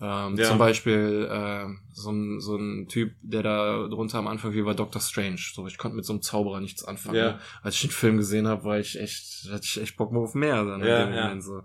Ähm, 0.00 0.36
Ja. 0.36 0.46
Zum 0.48 0.58
Beispiel 0.58 1.28
äh, 1.30 1.66
so, 1.92 2.10
ein, 2.10 2.40
so 2.40 2.56
ein 2.56 2.88
Typ, 2.88 3.12
der 3.22 3.42
da 3.42 3.86
drunter 3.88 4.18
am 4.18 4.26
Anfang 4.28 4.52
wie 4.52 4.64
war 4.64 4.74
Doctor 4.74 5.00
Strange. 5.00 5.40
So, 5.52 5.66
ich 5.66 5.76
konnte 5.78 5.96
mit 5.96 6.04
so 6.04 6.12
einem 6.12 6.22
Zauberer 6.22 6.60
nichts 6.60 6.84
anfangen. 6.84 7.16
Ja. 7.16 7.38
Als 7.62 7.74
ich 7.74 7.82
den 7.82 7.90
Film 7.90 8.16
gesehen 8.16 8.48
habe, 8.48 8.64
war 8.64 8.78
ich 8.78 8.98
echt, 8.98 9.48
hatte 9.50 9.64
ich 9.64 9.80
echt 9.80 9.96
Bock 9.96 10.14
auf 10.14 10.34
mehr 10.34 10.64
dann 10.64 10.82
Ja, 10.82 11.02
in 11.02 11.08
dem 11.08 11.14
ja. 11.16 11.22
Moment 11.24 11.44
so. 11.44 11.62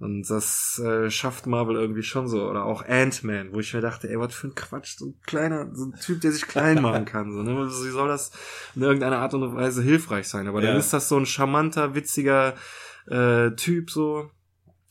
Und 0.00 0.28
das 0.28 0.80
äh, 0.84 1.08
schafft 1.08 1.46
Marvel 1.46 1.76
irgendwie 1.76 2.02
schon 2.02 2.26
so. 2.28 2.48
Oder 2.48 2.64
auch 2.64 2.84
Ant-Man, 2.84 3.52
wo 3.52 3.60
ich 3.60 3.72
mir 3.74 3.80
dachte, 3.80 4.08
ey, 4.08 4.18
was 4.18 4.34
für 4.34 4.48
ein 4.48 4.54
Quatsch, 4.54 4.96
so 4.98 5.06
ein 5.06 5.14
kleiner, 5.24 5.68
so 5.72 5.86
ein 5.86 5.94
Typ, 6.00 6.20
der 6.20 6.32
sich 6.32 6.46
klein 6.46 6.82
machen 6.82 7.04
kann. 7.04 7.32
So, 7.32 7.42
ne? 7.42 7.56
Wie 7.66 7.90
soll 7.90 8.08
das 8.08 8.32
in 8.74 8.82
irgendeiner 8.82 9.18
Art 9.18 9.34
und 9.34 9.54
Weise 9.54 9.82
hilfreich 9.82 10.28
sein? 10.28 10.48
Aber 10.48 10.60
dann 10.60 10.76
ist 10.76 10.92
das 10.92 11.08
so 11.08 11.16
ein 11.16 11.26
charmanter, 11.26 11.94
witziger 11.94 12.54
äh, 13.06 13.50
Typ 13.52 13.90
so. 13.90 14.30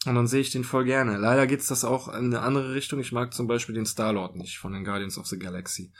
Und 0.06 0.16
dann 0.16 0.28
sehe 0.28 0.42
ich 0.42 0.52
den 0.52 0.64
voll 0.66 0.84
gerne. 0.84 1.18
Leider 1.18 1.48
geht's 1.48 1.68
das 1.68 1.86
auch 1.86 2.10
in 2.10 2.26
eine 2.26 2.42
andere 2.42 2.74
Richtung. 2.74 3.00
Ich 3.00 3.14
mag 3.14 3.34
zum 3.34 3.48
Beispiel 3.48 3.76
den 3.76 3.86
Star-Lord 3.86 4.36
nicht 4.36 4.58
von 4.58 4.74
den 4.74 4.84
Guardians 4.84 5.18
of 5.18 5.28
the 5.28 5.40
Galaxy. 5.40 5.94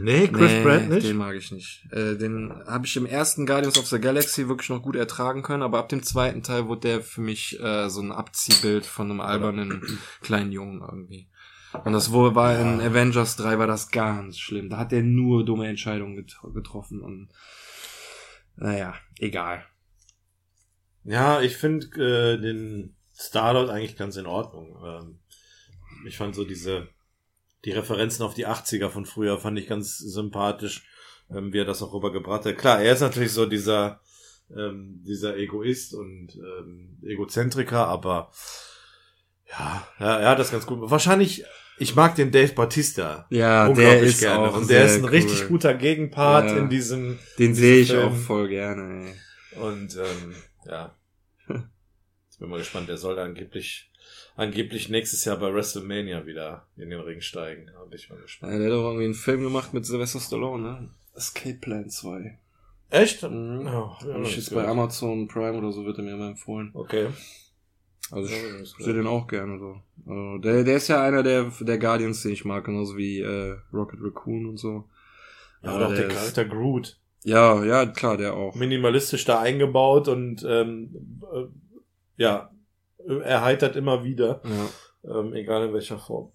Nee, 0.00 0.26
Chris 0.26 0.50
Nee, 0.50 0.62
Pratt 0.62 0.88
nicht? 0.88 1.06
Den 1.06 1.16
mag 1.16 1.36
ich 1.36 1.52
nicht. 1.52 1.86
Äh, 1.92 2.16
den 2.16 2.52
habe 2.66 2.86
ich 2.86 2.96
im 2.96 3.06
ersten 3.06 3.46
Guardians 3.46 3.78
of 3.78 3.86
the 3.86 4.00
Galaxy 4.00 4.48
wirklich 4.48 4.68
noch 4.68 4.82
gut 4.82 4.96
ertragen 4.96 5.42
können, 5.42 5.62
aber 5.62 5.78
ab 5.78 5.88
dem 5.88 6.02
zweiten 6.02 6.42
Teil 6.42 6.66
wurde 6.66 6.80
der 6.80 7.02
für 7.02 7.20
mich 7.20 7.60
äh, 7.60 7.88
so 7.88 8.00
ein 8.00 8.10
Abziehbild 8.10 8.84
von 8.84 9.10
einem 9.10 9.20
albernen 9.20 10.00
kleinen 10.22 10.50
Jungen 10.50 10.80
irgendwie. 10.80 11.28
Und 11.84 11.92
das 11.92 12.10
wohl 12.10 12.34
war 12.34 12.58
in 12.58 12.80
Avengers 12.80 13.36
3 13.36 13.58
war 13.58 13.66
das 13.66 13.90
ganz 13.90 14.38
schlimm. 14.38 14.70
Da 14.70 14.78
hat 14.78 14.92
der 14.92 15.02
nur 15.02 15.44
dumme 15.44 15.68
Entscheidungen 15.68 16.16
get 16.16 16.36
getroffen 16.54 17.00
und 17.00 17.28
naja, 18.56 18.94
egal. 19.18 19.64
Ja, 21.04 21.40
ich 21.40 21.56
finde 21.56 21.86
äh, 22.02 22.40
den 22.40 22.95
Starlord 23.18 23.70
eigentlich 23.70 23.96
ganz 23.96 24.16
in 24.16 24.26
Ordnung. 24.26 24.76
Ähm, 24.84 25.18
ich 26.06 26.16
fand 26.16 26.34
so 26.34 26.44
diese 26.44 26.88
die 27.64 27.72
Referenzen 27.72 28.24
auf 28.24 28.34
die 28.34 28.46
80er 28.46 28.90
von 28.90 29.06
früher 29.06 29.38
fand 29.38 29.58
ich 29.58 29.66
ganz 29.66 29.98
sympathisch, 29.98 30.84
ähm, 31.30 31.52
wie 31.52 31.58
er 31.58 31.64
das 31.64 31.82
auch 31.82 31.92
rübergebracht 31.92 32.44
hat. 32.44 32.58
Klar, 32.58 32.80
er 32.80 32.92
ist 32.92 33.00
natürlich 33.00 33.32
so 33.32 33.46
dieser 33.46 34.00
ähm, 34.56 35.00
dieser 35.04 35.36
Egoist 35.36 35.94
und 35.94 36.36
ähm, 36.36 36.98
Egozentriker, 37.04 37.86
aber 37.88 38.30
ja, 39.50 39.86
ja, 39.98 40.18
er 40.18 40.28
hat 40.30 40.38
das 40.38 40.50
ganz 40.52 40.66
gut. 40.66 40.78
Wahrscheinlich, 40.90 41.44
ich 41.78 41.94
mag 41.96 42.14
den 42.14 42.30
Dave 42.30 42.52
Bautista 42.52 43.26
Ja, 43.30 43.66
unglaublich 43.66 44.00
der 44.00 44.02
ist 44.08 44.20
gerne 44.20 44.48
auch 44.48 44.56
und 44.56 44.70
der 44.70 44.84
ist 44.84 44.96
ein 44.96 45.04
cool. 45.04 45.10
richtig 45.10 45.48
guter 45.48 45.74
Gegenpart 45.74 46.50
Ja. 46.50 46.56
in 46.58 46.68
diesem 46.68 47.18
Den 47.38 47.54
sehe 47.54 47.80
ich 47.80 47.88
diesem 47.88 48.02
auch 48.04 48.10
Film. 48.12 48.22
voll 48.24 48.48
gerne. 48.48 49.06
Ey. 49.52 49.60
Und 49.60 49.96
ähm, 49.96 50.34
ja. 50.66 50.94
Ich 52.36 52.40
bin 52.40 52.50
mal 52.50 52.58
gespannt, 52.58 52.88
der 52.90 52.98
soll 52.98 53.18
angeblich 53.18 53.90
angeblich 54.36 54.90
nächstes 54.90 55.24
Jahr 55.24 55.38
bei 55.38 55.52
WrestleMania 55.54 56.26
wieder 56.26 56.66
in 56.76 56.90
den 56.90 57.00
Ring 57.00 57.22
steigen. 57.22 57.70
Da 57.72 57.82
bin 57.84 57.98
ich 57.98 58.10
mal 58.10 58.20
gespannt. 58.20 58.52
Ja, 58.52 58.58
der 58.58 58.66
hat 58.68 58.74
doch 58.74 58.84
irgendwie 58.88 59.04
einen 59.06 59.14
Film 59.14 59.42
gemacht 59.42 59.72
mit 59.72 59.86
Sylvester 59.86 60.20
Stallone, 60.20 60.62
ne? 60.62 60.88
Escape 61.14 61.56
Plan 61.56 61.88
2. 61.88 62.38
Echt? 62.90 63.22
Mhm. 63.22 63.66
Oh, 63.66 63.96
ja, 64.06 64.20
ich 64.22 64.36
jetzt 64.36 64.54
bei 64.54 64.68
Amazon 64.68 65.26
Prime 65.28 65.56
oder 65.56 65.72
so 65.72 65.86
wird 65.86 65.96
er 65.96 66.04
mir 66.04 66.12
immer 66.12 66.28
empfohlen. 66.28 66.70
Okay. 66.74 67.08
Also 68.10 68.28
ich 68.62 68.74
sehe 68.84 68.92
den 68.94 69.06
auch 69.06 69.26
gerne 69.26 69.58
so. 69.58 69.80
Also 70.06 70.38
der, 70.38 70.62
der 70.62 70.76
ist 70.76 70.88
ja 70.88 71.02
einer 71.02 71.22
der, 71.22 71.50
der 71.60 71.78
Guardians, 71.78 72.22
den 72.22 72.32
ich 72.32 72.44
mag, 72.44 72.64
genauso 72.64 72.96
wie 72.98 73.20
äh, 73.20 73.56
Rocket 73.72 73.98
Raccoon 74.02 74.44
und 74.46 74.58
so. 74.58 74.84
Ja, 75.62 75.70
Aber 75.70 75.86
auch 75.88 75.94
der 75.94 76.06
ist- 76.06 76.14
Charakter 76.14 76.44
Groot. 76.44 76.98
Ja, 77.24 77.64
ja, 77.64 77.86
klar, 77.86 78.16
der 78.18 78.34
auch. 78.34 78.54
Minimalistisch 78.54 79.24
da 79.24 79.40
eingebaut 79.40 80.06
und 80.06 80.44
ähm, 80.48 81.20
äh, 81.34 81.46
ja, 82.16 82.50
erheitert 83.22 83.76
immer 83.76 84.04
wieder. 84.04 84.40
Ja. 84.44 85.20
ähm, 85.20 85.32
egal 85.34 85.66
in 85.66 85.72
welcher 85.74 85.98
Form. 85.98 86.32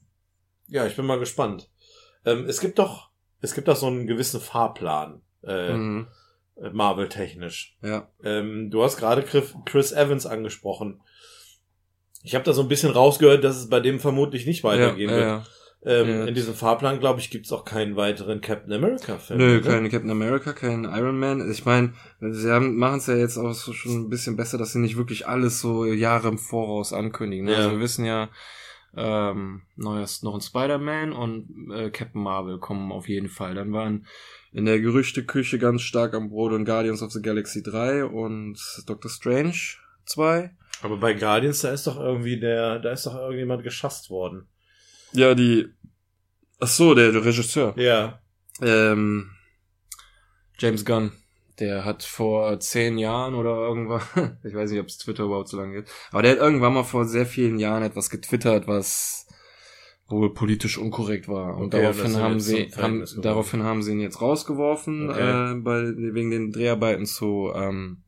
Ja, 0.67 0.85
ich 0.85 0.95
bin 0.95 1.05
mal 1.05 1.19
gespannt. 1.19 1.69
Ähm, 2.25 2.45
es 2.47 2.59
gibt 2.61 2.79
doch, 2.79 3.09
es 3.41 3.53
gibt 3.53 3.67
doch 3.67 3.75
so 3.75 3.87
einen 3.87 4.07
gewissen 4.07 4.39
Fahrplan, 4.39 5.21
äh, 5.43 5.73
Mhm. 5.73 6.07
Marvel-technisch. 6.71 7.77
Ja. 7.81 8.07
Ähm, 8.23 8.69
du 8.69 8.83
hast 8.83 8.97
gerade 8.97 9.23
Chris, 9.23 9.91
Evans 9.91 10.25
angesprochen. 10.25 11.01
Ich 12.23 12.35
habe 12.35 12.45
da 12.45 12.53
so 12.53 12.61
ein 12.61 12.67
bisschen 12.67 12.91
rausgehört, 12.91 13.43
dass 13.43 13.57
es 13.57 13.67
bei 13.69 13.79
dem 13.79 13.99
vermutlich 13.99 14.45
nicht 14.45 14.63
weitergehen 14.63 15.09
ja, 15.09 15.15
wird. 15.15 15.25
ja. 15.25 15.43
Ähm, 15.83 16.07
Ja. 16.09 16.25
In 16.25 16.35
diesem 16.35 16.53
Fahrplan, 16.53 16.99
glaube 16.99 17.19
ich, 17.19 17.31
gibt's 17.31 17.51
auch 17.51 17.65
keinen 17.65 17.95
weiteren 17.95 18.39
Captain 18.41 18.71
America-Film. 18.71 19.39
Nö, 19.39 19.55
ne? 19.55 19.61
kein 19.61 19.89
Captain 19.89 20.11
America, 20.11 20.53
kein 20.53 20.83
Iron 20.83 21.19
Man. 21.19 21.49
Ich 21.49 21.65
meine, 21.65 21.93
sie 22.19 22.59
machen 22.59 22.99
es 22.99 23.07
ja 23.07 23.15
jetzt 23.15 23.37
auch 23.37 23.53
so 23.53 23.73
schon 23.73 23.93
ein 23.93 24.09
bisschen 24.09 24.37
besser, 24.37 24.57
dass 24.59 24.73
sie 24.73 24.79
nicht 24.79 24.97
wirklich 24.97 25.27
alles 25.27 25.59
so 25.59 25.85
Jahre 25.85 26.27
im 26.27 26.37
Voraus 26.37 26.93
ankündigen. 26.93 27.45
Ne? 27.45 27.53
Ja. 27.53 27.57
Also 27.57 27.71
wir 27.71 27.79
wissen 27.79 28.05
ja, 28.05 28.29
ähm, 28.95 29.63
neues 29.75 30.21
noch 30.21 30.35
ein 30.35 30.41
Spider-Man 30.41 31.13
und 31.13 31.71
äh, 31.73 31.89
Captain 31.89 32.21
Marvel 32.21 32.59
kommen 32.59 32.91
auf 32.91 33.07
jeden 33.07 33.29
Fall. 33.29 33.55
Dann 33.55 33.71
waren 33.73 34.05
in 34.51 34.65
der 34.65 34.79
Gerüchteküche 34.79 35.57
ganz 35.59 35.81
stark 35.81 36.13
am 36.13 36.29
Brot 36.29 36.51
und 36.51 36.65
Guardians 36.65 37.01
of 37.01 37.11
the 37.11 37.21
Galaxy 37.21 37.63
3 37.63 38.05
und 38.05 38.59
Doctor 38.85 39.09
Strange 39.09 39.55
2. 40.05 40.51
Aber 40.83 40.97
bei 40.97 41.13
Guardians, 41.13 41.61
da 41.61 41.71
ist 41.71 41.87
doch 41.87 41.99
irgendwie 41.99 42.39
der, 42.39 42.79
da 42.79 42.91
ist 42.91 43.05
doch 43.05 43.15
irgendjemand 43.15 43.63
geschasst 43.63 44.09
worden. 44.09 44.47
Ja, 45.13 45.33
die. 45.35 45.67
Ach 46.59 46.67
so, 46.67 46.93
der, 46.93 47.11
der 47.11 47.25
Regisseur. 47.25 47.73
Ja. 47.77 48.21
Ähm, 48.61 49.31
James 50.59 50.85
Gunn. 50.85 51.11
Der 51.59 51.85
hat 51.85 52.03
vor 52.03 52.59
zehn 52.59 52.97
Jahren 52.97 53.35
oder 53.35 53.51
irgendwann, 53.55 54.01
ich 54.43 54.53
weiß 54.53 54.71
nicht, 54.71 54.79
ob 54.79 54.87
es 54.87 54.97
Twitter 54.97 55.25
überhaupt 55.25 55.49
so 55.49 55.57
lange 55.57 55.73
gibt, 55.75 55.89
aber 56.11 56.21
der 56.23 56.31
hat 56.31 56.39
irgendwann 56.39 56.73
mal 56.73 56.83
vor 56.83 57.05
sehr 57.05 57.25
vielen 57.25 57.59
Jahren 57.59 57.83
etwas 57.83 58.09
getwittert, 58.09 58.67
was 58.67 59.27
wohl 60.07 60.33
politisch 60.33 60.77
unkorrekt 60.77 61.27
war. 61.27 61.57
Und 61.57 61.73
Okay, 61.73 61.81
daraufhin 61.83 62.17
haben 62.17 62.39
sie, 62.39 62.71
haben, 62.75 63.05
daraufhin 63.21 63.63
haben 63.63 63.81
sie 63.83 63.91
ihn 63.91 63.99
jetzt 63.99 64.21
rausgeworfen, 64.21 65.09
Okay. 65.09 65.51
äh, 65.51 65.55
bei, 65.55 65.81
wegen 66.13 66.31
den 66.31 66.51
Dreharbeiten 66.51 67.05
zu 67.05 67.51
ähm, 67.55 68.03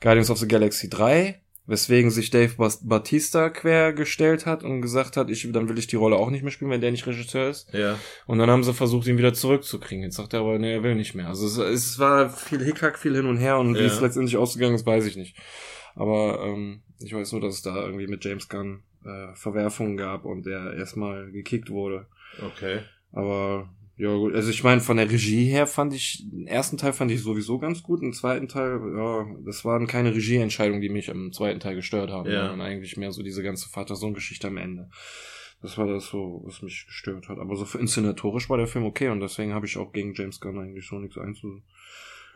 Guardians 0.00 0.30
of 0.30 0.38
the 0.38 0.48
Galaxy 0.48 0.88
3, 0.88 1.40
Weswegen 1.68 2.10
sich 2.10 2.30
Dave 2.30 2.54
Batista 2.82 3.50
quergestellt 3.50 4.46
hat 4.46 4.64
und 4.64 4.80
gesagt 4.80 5.18
hat, 5.18 5.28
ich, 5.28 5.46
dann 5.52 5.68
will 5.68 5.78
ich 5.78 5.86
die 5.86 5.96
Rolle 5.96 6.16
auch 6.16 6.30
nicht 6.30 6.42
mehr 6.42 6.50
spielen, 6.50 6.70
wenn 6.70 6.80
der 6.80 6.90
nicht 6.90 7.06
Regisseur 7.06 7.50
ist. 7.50 7.72
Ja. 7.74 7.98
Und 8.26 8.38
dann 8.38 8.50
haben 8.50 8.64
sie 8.64 8.72
versucht, 8.72 9.06
ihn 9.06 9.18
wieder 9.18 9.34
zurückzukriegen. 9.34 10.02
Jetzt 10.02 10.16
sagt 10.16 10.32
er 10.32 10.40
aber, 10.40 10.58
nee, 10.58 10.72
er 10.72 10.82
will 10.82 10.94
nicht 10.94 11.14
mehr. 11.14 11.28
Also 11.28 11.46
es, 11.46 11.58
es 11.58 11.98
war 11.98 12.30
viel 12.30 12.64
Hickhack, 12.64 12.98
viel 12.98 13.14
hin 13.14 13.26
und 13.26 13.36
her 13.36 13.58
und 13.58 13.74
wie 13.74 13.80
Ja. 13.80 13.86
es 13.86 14.00
letztendlich 14.00 14.38
ausgegangen 14.38 14.74
ist, 14.76 14.86
weiß 14.86 15.04
ich 15.04 15.16
nicht. 15.16 15.36
Aber 15.94 16.42
ähm, 16.42 16.80
ich 17.00 17.12
weiß 17.14 17.32
nur, 17.32 17.42
dass 17.42 17.54
es 17.56 17.62
da 17.62 17.76
irgendwie 17.84 18.06
mit 18.06 18.24
James 18.24 18.48
Gunn 18.48 18.82
äh, 19.04 19.34
Verwerfungen 19.34 19.98
gab 19.98 20.24
und 20.24 20.46
der 20.46 20.72
erstmal 20.72 21.30
gekickt 21.30 21.68
wurde. 21.68 22.06
Okay. 22.42 22.80
Aber 23.12 23.68
ja 23.98 24.14
gut, 24.14 24.34
also 24.34 24.50
ich 24.50 24.62
meine, 24.64 24.80
von 24.80 24.96
der 24.96 25.10
Regie 25.10 25.44
her 25.46 25.66
fand 25.66 25.92
ich, 25.92 26.24
den 26.30 26.46
ersten 26.46 26.76
Teil 26.76 26.92
fand 26.92 27.10
ich 27.10 27.20
sowieso 27.20 27.58
ganz 27.58 27.82
gut, 27.82 28.00
den 28.00 28.12
zweiten 28.12 28.48
Teil, 28.48 28.80
ja, 28.96 29.26
das 29.44 29.64
waren 29.64 29.86
keine 29.86 30.14
Regieentscheidungen, 30.14 30.80
die 30.80 30.88
mich 30.88 31.08
im 31.08 31.32
zweiten 31.32 31.60
Teil 31.60 31.74
gestört 31.74 32.10
haben, 32.10 32.30
Ja. 32.30 32.48
sondern 32.48 32.66
eigentlich 32.66 32.96
mehr 32.96 33.12
so 33.12 33.22
diese 33.22 33.42
ganze 33.42 33.68
Vater-Sohn-Geschichte 33.68 34.46
am 34.46 34.56
Ende. 34.56 34.88
Das 35.60 35.76
war 35.76 35.86
das 35.88 36.06
so, 36.06 36.42
was 36.44 36.62
mich 36.62 36.86
gestört 36.86 37.28
hat. 37.28 37.38
Aber 37.38 37.56
so 37.56 37.64
für 37.64 37.78
inszenatorisch 37.78 38.48
war 38.48 38.58
der 38.58 38.68
Film 38.68 38.84
okay 38.84 39.08
und 39.08 39.18
deswegen 39.20 39.52
habe 39.54 39.66
ich 39.66 39.76
auch 39.76 39.92
gegen 39.92 40.14
James 40.14 40.40
Gunn 40.40 40.58
eigentlich 40.60 40.86
so 40.86 40.98
nichts 41.00 41.18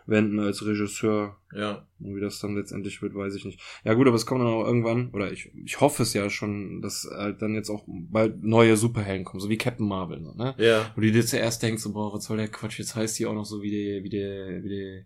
einzuwenden 0.06 0.40
als 0.40 0.64
Regisseur. 0.64 1.36
Ja. 1.54 1.86
Und 2.00 2.16
wie 2.16 2.20
das 2.20 2.40
dann 2.40 2.56
letztendlich 2.56 3.02
wird, 3.02 3.14
weiß 3.14 3.34
ich 3.34 3.44
nicht. 3.44 3.60
Ja 3.84 3.94
gut, 3.94 4.06
aber 4.06 4.16
es 4.16 4.26
kommt 4.26 4.40
dann 4.40 4.48
auch 4.48 4.64
irgendwann, 4.64 5.10
oder 5.10 5.32
ich, 5.32 5.50
ich 5.64 5.80
hoffe 5.80 6.02
es 6.02 6.14
ja 6.14 6.30
schon, 6.30 6.80
dass 6.82 7.08
halt 7.10 7.42
dann 7.42 7.54
jetzt 7.54 7.70
auch 7.70 7.84
bald 7.86 8.42
neue 8.42 8.76
Superhelden 8.76 9.24
kommen, 9.24 9.40
so 9.40 9.48
wie 9.48 9.58
Captain 9.58 9.86
Marvel, 9.86 10.20
ne? 10.20 10.54
Ja. 10.58 10.90
Wo 10.94 11.00
du 11.00 11.10
dir 11.10 11.26
zuerst 11.26 11.62
denkst, 11.62 11.82
so, 11.82 11.92
boah, 11.92 12.12
was 12.12 12.24
soll 12.24 12.38
der 12.38 12.48
Quatsch, 12.48 12.78
jetzt 12.78 12.94
heißt 12.94 13.18
die 13.18 13.26
auch 13.26 13.34
noch 13.34 13.44
so 13.44 13.62
wie 13.62 13.70
der, 13.70 14.04
wie 14.04 14.08
der, 14.08 14.64
wie 14.64 14.68
der, 14.68 15.04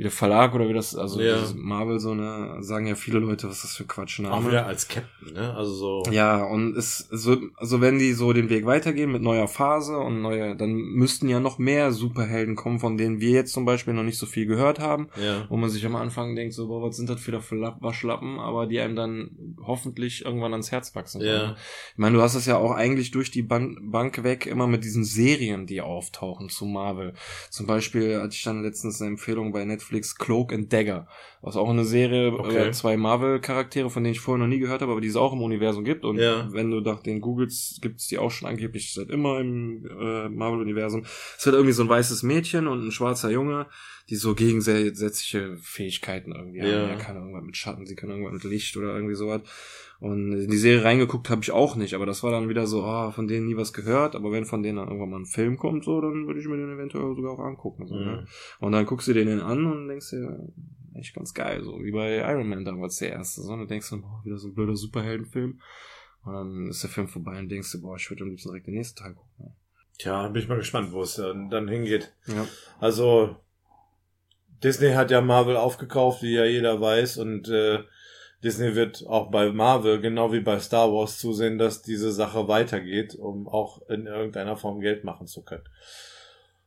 wie 0.00 0.04
der 0.04 0.12
Verlag 0.12 0.54
oder 0.54 0.66
wie 0.66 0.72
das, 0.72 0.96
also 0.96 1.20
Ja. 1.20 1.36
Marvel 1.56 2.00
so, 2.00 2.14
ne, 2.14 2.56
sagen 2.60 2.86
ja 2.86 2.94
viele 2.94 3.18
Leute, 3.18 3.50
was 3.50 3.60
das 3.60 3.76
für 3.76 3.82
ein 3.82 3.90
Auch 3.90 3.94
Quatschname. 3.96 4.48
wieder 4.48 4.64
als 4.64 4.88
Captain, 4.88 5.34
ne? 5.34 5.54
Also 5.54 5.74
so. 5.74 6.02
Ja, 6.10 6.42
und 6.42 6.74
es, 6.74 7.06
so, 7.10 7.36
also 7.58 7.82
wenn 7.82 7.98
die 7.98 8.14
so 8.14 8.32
den 8.32 8.48
Weg 8.48 8.64
weitergehen 8.64 9.12
mit 9.12 9.20
neuer 9.20 9.46
Phase 9.46 9.98
und 9.98 10.22
neuer, 10.22 10.54
dann 10.54 10.72
müssten 10.72 11.28
ja 11.28 11.38
noch 11.38 11.58
mehr 11.58 11.92
Superhelden 11.92 12.56
kommen, 12.56 12.80
von 12.80 12.96
denen 12.96 13.20
wir 13.20 13.28
jetzt 13.32 13.52
zum 13.52 13.66
Beispiel 13.66 13.92
noch 13.92 14.02
nicht 14.02 14.16
so 14.16 14.24
viel 14.24 14.46
gehört 14.46 14.80
haben 14.80 15.08
Ja. 15.22 15.44
wo 15.50 15.58
man 15.58 15.68
sich 15.68 15.84
am 15.84 15.96
Anfang 15.96 16.34
denkt, 16.34 16.54
so, 16.54 16.68
boah, 16.68 16.80
was 16.80 16.96
sind 16.96 17.10
das 17.10 17.20
für 17.20 17.32
da 17.32 17.40
für 17.40 17.56
Lapp- 17.56 17.82
Waschlappen, 17.82 18.38
aber 18.38 18.66
die 18.66 18.80
einem 18.80 18.96
dann 18.96 19.56
hoffentlich 19.62 20.24
irgendwann 20.24 20.52
ans 20.52 20.72
Herz 20.72 20.94
wachsen. 20.94 21.20
Ja. 21.20 21.38
können. 21.40 21.56
Ich 21.92 21.98
meine, 21.98 22.16
du 22.16 22.22
hast 22.22 22.36
es 22.36 22.46
ja 22.46 22.56
auch 22.56 22.70
eigentlich 22.72 23.10
durch 23.10 23.30
die 23.30 23.42
Ban 23.42 23.76
Bank 23.82 24.24
weg 24.24 24.46
immer 24.46 24.66
mit 24.66 24.82
diesen 24.82 25.04
Serien, 25.04 25.66
die 25.66 25.82
auftauchen 25.82 26.48
zu 26.48 26.64
Marvel. 26.64 27.12
Zum 27.50 27.66
Beispiel 27.66 28.18
hatte 28.22 28.32
ich 28.34 28.42
dann 28.44 28.62
letztens 28.62 28.98
eine 29.02 29.10
Empfehlung 29.10 29.52
bei 29.52 29.62
Netflix 29.66 29.89
Cloak 30.18 30.52
and 30.52 30.72
Dagger. 30.72 31.06
Was 31.42 31.56
auch 31.56 31.68
eine 31.70 31.84
Serie 31.84 32.32
Okay. 32.32 32.50
über 32.50 32.72
zwei 32.72 32.96
Marvel-Charaktere, 32.96 33.90
von 33.90 34.04
denen 34.04 34.12
ich 34.12 34.20
vorher 34.20 34.44
noch 34.44 34.48
nie 34.52 34.58
gehört 34.60 34.82
habe, 34.82 34.92
aber 34.92 35.00
die 35.00 35.08
es 35.08 35.16
auch 35.16 35.32
im 35.32 35.42
Universum 35.42 35.84
gibt. 35.84 36.04
Und 36.04 36.18
Ja. 36.18 36.48
wenn 36.52 36.70
du 36.70 36.80
nach 36.80 37.00
den 37.02 37.20
googelst, 37.20 37.80
gibt 37.82 38.00
es 38.00 38.06
die 38.08 38.18
auch 38.18 38.30
schon 38.30 38.48
angeblich 38.48 38.92
seit 38.94 39.08
immer 39.10 39.40
im 39.40 39.84
äh, 39.86 40.28
Marvel-Universum. 40.28 41.02
Es 41.38 41.44
wird 41.46 41.54
irgendwie 41.56 41.72
so 41.72 41.82
ein 41.82 41.88
weißes 41.88 42.22
Mädchen 42.22 42.66
und 42.66 42.86
ein 42.86 42.92
schwarzer 42.92 43.30
Junge, 43.30 43.66
die 44.08 44.16
so 44.16 44.34
gegensätzliche 44.34 45.56
Fähigkeiten 45.62 46.32
irgendwie 46.32 46.58
Ja. 46.58 46.64
haben. 46.66 46.90
Er 46.90 46.96
kann 46.96 47.16
irgendwas 47.16 47.44
mit 47.44 47.56
Schatten, 47.56 47.86
sie 47.86 47.96
kann 47.96 48.10
irgendwas 48.10 48.32
mit 48.34 48.44
Licht 48.44 48.76
oder 48.76 48.94
irgendwie 48.94 49.14
sowas. 49.14 49.42
Und 50.00 50.32
in 50.32 50.50
die 50.50 50.56
Serie 50.56 50.82
reingeguckt 50.82 51.28
habe 51.28 51.42
ich 51.42 51.50
auch 51.50 51.76
nicht, 51.76 51.92
aber 51.94 52.06
das 52.06 52.22
war 52.22 52.30
dann 52.30 52.48
wieder 52.48 52.66
so, 52.66 52.82
ah, 52.84 53.12
von 53.12 53.28
denen 53.28 53.46
nie 53.46 53.56
was 53.56 53.74
gehört, 53.74 54.16
aber 54.16 54.32
wenn 54.32 54.46
von 54.46 54.62
denen 54.62 54.78
dann 54.78 54.88
irgendwann 54.88 55.10
mal 55.10 55.20
ein 55.20 55.26
Film 55.26 55.58
kommt, 55.58 55.84
so, 55.84 56.00
dann 56.00 56.26
würde 56.26 56.40
ich 56.40 56.48
mir 56.48 56.56
den 56.56 56.72
eventuell 56.72 57.14
sogar 57.14 57.32
auch 57.32 57.38
angucken. 57.38 57.86
So, 57.86 57.96
ne? 57.96 58.22
Mhm. 58.22 58.64
Und 58.64 58.72
dann 58.72 58.86
guckst 58.86 59.08
du 59.08 59.12
den 59.12 59.40
an 59.40 59.66
und 59.66 59.88
denkst 59.88 60.10
dir, 60.10 60.48
echt 60.94 61.14
ganz 61.14 61.34
geil, 61.34 61.62
so 61.62 61.82
wie 61.82 61.92
bei 61.92 62.16
Iron 62.16 62.48
Man 62.48 62.64
damals 62.64 62.96
der 62.96 63.12
erste. 63.12 63.42
So, 63.42 63.52
und 63.52 63.60
du 63.60 63.66
denkst 63.66 63.90
dann, 63.90 64.00
boah, 64.00 64.22
wieder 64.24 64.38
so 64.38 64.48
ein 64.48 64.54
blöder 64.54 64.74
Superheldenfilm. 64.74 65.60
Und 66.24 66.32
dann 66.32 66.68
ist 66.68 66.82
der 66.82 66.90
Film 66.90 67.08
vorbei 67.08 67.38
und 67.38 67.48
denkst 67.50 67.72
dir, 67.72 67.80
boah, 67.80 67.96
ich 67.96 68.08
würde 68.10 68.24
am 68.24 68.30
liebsten 68.30 68.48
direkt 68.48 68.66
den 68.66 68.74
nächsten 68.74 68.98
Teil 68.98 69.14
gucken. 69.14 69.54
Tja, 69.98 70.28
bin 70.28 70.42
ich 70.42 70.48
mal 70.48 70.56
gespannt, 70.56 70.92
wo 70.92 71.02
es 71.02 71.16
dann, 71.16 71.50
dann 71.50 71.68
hingeht. 71.68 72.14
Ja. 72.26 72.46
Also, 72.78 73.36
Disney 74.62 74.92
hat 74.92 75.10
ja 75.10 75.20
Marvel 75.20 75.56
aufgekauft, 75.56 76.22
wie 76.22 76.34
ja 76.34 76.44
jeder 76.44 76.80
weiß, 76.80 77.18
und 77.18 77.48
äh, 77.48 77.80
Disney 78.42 78.74
wird 78.74 79.06
auch 79.06 79.30
bei 79.30 79.50
Marvel, 79.52 80.00
genau 80.00 80.32
wie 80.32 80.40
bei 80.40 80.58
Star 80.60 80.92
Wars, 80.92 81.18
zusehen, 81.18 81.58
dass 81.58 81.82
diese 81.82 82.10
Sache 82.10 82.48
weitergeht, 82.48 83.14
um 83.14 83.48
auch 83.48 83.86
in 83.88 84.06
irgendeiner 84.06 84.56
Form 84.56 84.80
Geld 84.80 85.04
machen 85.04 85.26
zu 85.26 85.42
können. 85.42 85.68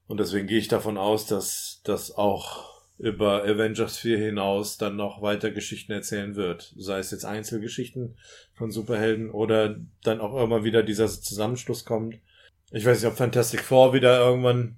Und 0.08 0.20
deswegen 0.20 0.48
gehe 0.48 0.60
ich 0.60 0.68
davon 0.68 0.98
aus, 0.98 1.26
dass 1.26 1.82
das 1.84 2.16
auch 2.16 2.74
über 3.00 3.44
Avengers 3.44 3.98
4 3.98 4.18
hinaus 4.18 4.78
dann 4.78 4.96
noch 4.96 5.22
weiter 5.22 5.50
Geschichten 5.50 5.92
erzählen 5.92 6.36
wird. 6.36 6.74
Sei 6.78 7.00
es 7.00 7.12
jetzt 7.12 7.26
Einzelgeschichten 7.26 8.18
von 8.54 8.72
Superhelden 8.72 9.32
oder 9.32 9.80
dann 10.04 10.22
auch 10.22 10.34
irgendwann 10.36 10.64
wieder 10.64 10.84
dieser 10.84 11.08
Zusammenschluss 11.08 11.86
kommt. 11.86 12.20
Ich 12.72 12.86
weiß 12.86 13.02
nicht, 13.02 13.12
ob 13.12 13.18
Fantastic 13.18 13.62
Four 13.62 13.94
wieder 13.94 14.20
irgendwann 14.20 14.78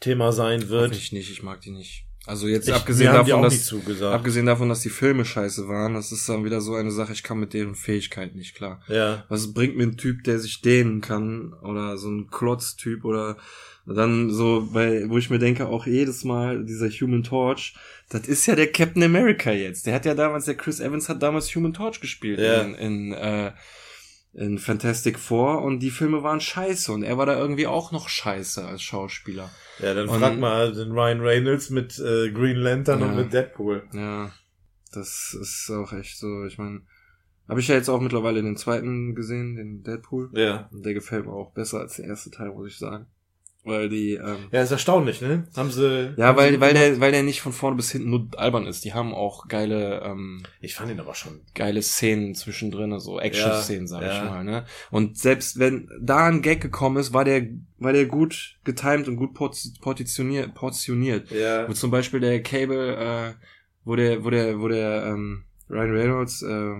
Thema 0.00 0.32
sein 0.32 0.68
wird. 0.68 0.94
Ich 0.96 1.12
nicht, 1.12 1.30
ich 1.30 1.42
mag 1.42 1.60
die 1.60 1.70
nicht. 1.70 2.06
Also 2.26 2.46
jetzt 2.46 2.68
Ich- 2.68 2.74
abgesehen 2.74 3.12
davon, 3.12 3.42
dass, 3.42 3.64
zugesagt. 3.64 4.14
abgesehen 4.14 4.46
davon, 4.46 4.68
dass 4.68 4.80
die 4.80 4.90
Filme 4.90 5.24
scheiße 5.24 5.66
waren, 5.66 5.94
das 5.94 6.12
ist 6.12 6.28
dann 6.28 6.44
wieder 6.44 6.60
so 6.60 6.74
eine 6.76 6.92
Sache, 6.92 7.12
ich 7.12 7.24
kann 7.24 7.40
mit 7.40 7.52
deren 7.52 7.74
Fähigkeiten 7.74 8.38
nicht 8.38 8.54
klar. 8.54 8.80
Ja, 8.88 9.24
Was 9.28 9.52
bringt 9.52 9.76
mir 9.76 9.82
ein 9.84 9.96
Typ, 9.96 10.22
der 10.24 10.38
sich 10.38 10.60
dehnen 10.60 11.00
kann 11.00 11.52
oder 11.62 11.98
so 11.98 12.08
ein 12.08 12.28
Klotztyp 12.30 13.04
oder 13.04 13.36
dann 13.84 14.30
so, 14.30 14.68
weil, 14.72 15.10
wo 15.10 15.18
ich 15.18 15.30
mir 15.30 15.40
denke, 15.40 15.66
auch 15.66 15.86
jedes 15.86 16.22
Mal 16.22 16.64
dieser 16.64 16.88
Human 16.88 17.24
Torch, 17.24 17.74
das 18.10 18.28
ist 18.28 18.46
ja 18.46 18.54
der 18.54 18.70
Captain 18.70 19.02
America 19.02 19.50
jetzt. 19.50 19.86
Der 19.86 19.94
hat 19.94 20.04
ja 20.04 20.14
damals, 20.14 20.44
der 20.44 20.54
Chris 20.54 20.78
Evans 20.78 21.08
hat 21.08 21.20
damals 21.20 21.52
Human 21.56 21.72
Torch 21.72 22.00
gespielt 22.00 22.38
Ja. 22.38 22.60
in, 22.62 22.74
in, 22.76 23.12
äh, 23.12 23.50
in 24.34 24.58
Fantastic 24.58 25.18
Four 25.18 25.62
und 25.62 25.80
die 25.80 25.90
Filme 25.90 26.22
waren 26.22 26.40
scheiße 26.40 26.90
und 26.92 27.02
er 27.02 27.18
war 27.18 27.26
da 27.26 27.38
irgendwie 27.38 27.66
auch 27.66 27.92
noch 27.92 28.08
scheiße 28.08 28.64
als 28.66 28.82
Schauspieler. 28.82 29.50
ja, 29.78 29.92
dann 29.94 30.08
Und- 30.08 30.20
frag 30.20 30.38
mal 30.38 30.72
den 30.72 30.92
Ryan 30.92 31.20
Reynolds 31.20 31.68
mit 31.70 31.98
äh, 31.98 32.30
Green 32.30 32.56
Lantern 32.56 33.00
Ja. 33.00 33.06
und 33.06 33.16
mit 33.16 33.32
Deadpool. 33.32 33.82
Ja, 33.92 34.32
das 34.92 35.36
ist 35.40 35.70
auch 35.70 35.92
echt 35.92 36.18
so, 36.18 36.44
ich 36.46 36.56
meine, 36.58 36.80
habe 37.48 37.60
ich 37.60 37.68
ja 37.68 37.74
jetzt 37.74 37.88
auch 37.90 38.00
mittlerweile 38.00 38.40
den 38.42 38.56
zweiten 38.56 39.14
gesehen, 39.14 39.56
den 39.56 39.82
Deadpool. 39.82 40.30
Ja. 40.34 40.68
Und 40.72 40.86
der 40.86 40.94
gefällt 40.94 41.26
mir 41.26 41.32
auch 41.32 41.52
besser 41.52 41.80
als 41.80 41.96
der 41.96 42.06
erste 42.06 42.30
Teil, 42.30 42.50
muss 42.50 42.68
ich 42.68 42.78
sagen. 42.78 43.06
Weil 43.64 43.88
die, 43.88 44.14
ähm, 44.14 44.48
Ja, 44.50 44.62
ist 44.62 44.72
erstaunlich, 44.72 45.20
ne? 45.20 45.46
Haben 45.56 45.70
sie. 45.70 46.14
ja, 46.16 46.26
haben 46.26 46.36
weil, 46.36 46.52
sie 46.54 46.60
weil 46.60 46.72
gemacht? 46.74 46.88
der, 46.94 47.00
weil 47.00 47.12
der 47.12 47.22
nicht 47.22 47.40
von 47.42 47.52
vorne 47.52 47.76
bis 47.76 47.92
hinten 47.92 48.10
nur 48.10 48.26
albern 48.36 48.66
ist. 48.66 48.84
Die 48.84 48.92
haben 48.92 49.14
auch 49.14 49.46
geile, 49.46 50.00
ähm, 50.04 50.42
Ich 50.60 50.74
fand 50.74 50.90
ihn 50.90 50.98
aber 50.98 51.14
schon. 51.14 51.42
geile 51.54 51.80
Szenen 51.80 52.34
zwischendrin, 52.34 52.98
so 52.98 53.20
Action-Szenen, 53.20 53.86
sag 53.86 54.02
ja. 54.02 54.16
ich 54.24 54.28
mal, 54.28 54.42
ne? 54.42 54.64
Und 54.90 55.16
selbst 55.16 55.60
wenn 55.60 55.88
da 56.00 56.26
ein 56.26 56.42
Gag 56.42 56.60
gekommen 56.60 56.96
ist, 56.96 57.12
war 57.12 57.24
der, 57.24 57.46
war 57.78 57.92
der 57.92 58.06
gut 58.06 58.58
getimed 58.64 59.06
und 59.06 59.14
gut 59.16 59.36
porti- 59.36 59.80
portioniert, 59.80 60.54
portioniert. 60.54 61.30
Ja. 61.30 61.68
Wo 61.68 61.72
zum 61.72 61.92
Beispiel 61.92 62.18
der 62.18 62.42
Cable, 62.42 62.96
äh, 62.96 63.34
wo 63.84 63.94
der, 63.94 64.24
wo 64.24 64.30
der, 64.30 64.58
wo 64.58 64.66
der, 64.66 65.06
ähm, 65.06 65.44
Ryan 65.70 65.90
Reynolds, 65.92 66.42
äh, 66.42 66.72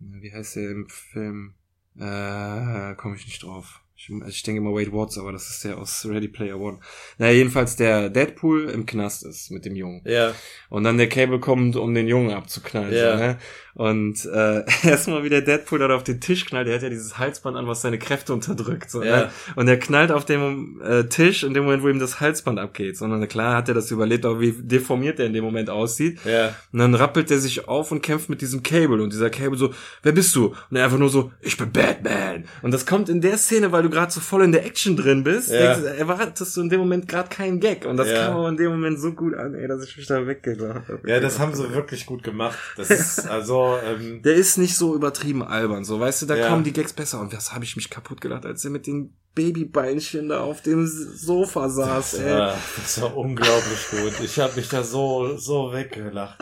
wie 0.00 0.32
heißt 0.32 0.56
der 0.56 0.70
im 0.70 0.88
Film? 0.88 1.54
Äh, 1.98 2.94
komme 2.96 3.14
ich 3.16 3.26
nicht 3.26 3.42
drauf. 3.42 3.82
Ich, 3.96 4.10
ich 4.28 4.42
denke 4.42 4.60
immer 4.60 4.72
Wade 4.72 4.92
Watts, 4.92 5.18
aber 5.18 5.30
das 5.32 5.48
ist 5.50 5.64
der 5.64 5.78
aus 5.78 6.04
Ready 6.08 6.28
Player 6.28 6.58
One. 6.58 6.78
Naja, 7.18 7.32
jedenfalls 7.32 7.76
der 7.76 8.10
Deadpool 8.10 8.68
im 8.70 8.86
Knast 8.86 9.24
ist 9.24 9.50
mit 9.52 9.64
dem 9.64 9.76
Jungen. 9.76 10.02
Ja. 10.04 10.32
Und 10.68 10.82
dann 10.84 10.98
der 10.98 11.08
Cable 11.08 11.38
kommt, 11.38 11.76
um 11.76 11.94
den 11.94 12.08
Jungen 12.08 12.32
abzuknallen. 12.32 12.92
Ja. 12.92 13.12
So, 13.16 13.22
ne? 13.24 13.38
Und 13.74 14.24
äh, 14.26 14.64
erstmal 14.88 15.22
wie 15.24 15.28
der 15.28 15.42
Deadpool 15.42 15.78
dort 15.78 15.92
auf 15.92 16.02
den 16.04 16.20
Tisch 16.20 16.44
knallt, 16.44 16.66
der 16.68 16.74
hat 16.76 16.82
ja 16.82 16.88
dieses 16.90 17.18
Halsband 17.18 17.56
an, 17.56 17.66
was 17.68 17.82
seine 17.82 17.98
Kräfte 17.98 18.32
unterdrückt. 18.32 18.90
So, 18.90 19.02
Ja. 19.02 19.16
ne? 19.16 19.30
Und 19.56 19.68
er 19.68 19.78
knallt 19.78 20.10
auf 20.10 20.24
dem 20.24 20.80
äh, 20.84 21.04
Tisch 21.04 21.44
in 21.44 21.54
dem 21.54 21.64
Moment, 21.64 21.82
wo 21.84 21.88
ihm 21.88 21.98
das 22.00 22.20
Halsband 22.20 22.58
abgeht. 22.58 22.96
Sondern 22.96 23.26
klar 23.28 23.56
hat 23.56 23.68
er 23.68 23.74
das 23.74 23.90
überlebt, 23.92 24.24
aber 24.26 24.40
wie 24.40 24.52
deformiert 24.52 25.20
er 25.20 25.26
in 25.26 25.32
dem 25.34 25.44
Moment 25.44 25.70
aussieht. 25.70 26.18
Ja. 26.24 26.54
Und 26.72 26.80
dann 26.80 26.94
rappelt 26.94 27.30
er 27.30 27.38
sich 27.38 27.68
auf 27.68 27.92
und 27.92 28.02
kämpft 28.02 28.28
mit 28.28 28.40
diesem 28.40 28.62
Cable. 28.64 29.00
Und 29.02 29.12
dieser 29.12 29.30
Cable 29.30 29.56
so, 29.56 29.72
wer 30.02 30.12
bist 30.12 30.34
du? 30.34 30.54
Und 30.70 30.76
er 30.76 30.84
einfach 30.84 30.98
nur 30.98 31.10
so, 31.10 31.30
ich 31.40 31.56
bin 31.56 31.70
Batman. 31.72 32.44
Und 32.62 32.72
das 32.74 32.86
kommt 32.86 33.08
in 33.08 33.20
der 33.20 33.38
Szene, 33.38 33.70
weil 33.72 33.83
du 33.84 33.90
gerade 33.90 34.10
so 34.10 34.18
voll 34.20 34.42
in 34.42 34.50
der 34.52 34.66
Action 34.66 34.96
drin 34.96 35.22
bist. 35.22 35.50
Ja. 35.50 35.74
Denkst, 35.76 35.98
erwartest 35.98 36.56
du 36.56 36.62
in 36.62 36.68
dem 36.68 36.80
Moment 36.80 37.06
gerade 37.06 37.28
keinen 37.28 37.60
Gag. 37.60 37.84
Und 37.86 37.96
das 37.96 38.08
Ja. 38.08 38.26
kam 38.26 38.36
aber 38.38 38.48
in 38.48 38.56
dem 38.56 38.72
Moment 38.72 38.98
so 39.00 39.12
gut 39.12 39.34
an, 39.34 39.54
ey, 39.54 39.68
dass 39.68 39.84
ich 39.84 39.96
mich 39.96 40.06
da 40.06 40.26
weggelacht 40.26 40.88
habe. 40.88 41.00
Ja, 41.08 41.20
das 41.20 41.38
haben 41.38 41.54
sie 41.54 41.72
wirklich 41.72 42.06
gut 42.06 42.22
gemacht. 42.24 42.58
Das 42.76 42.90
ist 42.90 43.26
also, 43.28 43.76
ähm, 43.86 44.22
Der 44.22 44.34
ist 44.34 44.58
nicht 44.58 44.76
so 44.76 44.94
übertrieben 44.96 45.42
albern, 45.44 45.84
so, 45.84 46.00
weißt 46.00 46.22
du, 46.22 46.26
da 46.26 46.34
Ja. 46.36 46.48
kommen 46.48 46.64
die 46.64 46.72
Gags 46.72 46.92
besser. 46.92 47.20
Und 47.20 47.32
das 47.32 47.52
habe 47.54 47.64
ich 47.64 47.76
mich 47.76 47.90
kaputt 47.90 48.20
gelacht, 48.20 48.44
als 48.46 48.64
er 48.64 48.70
mit 48.72 48.86
den 48.86 49.14
Babybeinchen 49.34 50.28
da 50.28 50.40
auf 50.42 50.62
dem 50.62 50.86
Sofa 50.86 51.68
saß, 51.68 52.14
ey. 52.14 52.28
ja, 52.30 52.56
das 52.76 53.00
war 53.02 53.16
unglaublich 53.16 53.88
gut. 53.90 54.12
Ich 54.24 54.38
habe 54.38 54.54
mich 54.56 54.68
da 54.68 54.82
so, 54.82 55.36
so 55.36 55.72
weggelacht. 55.72 56.38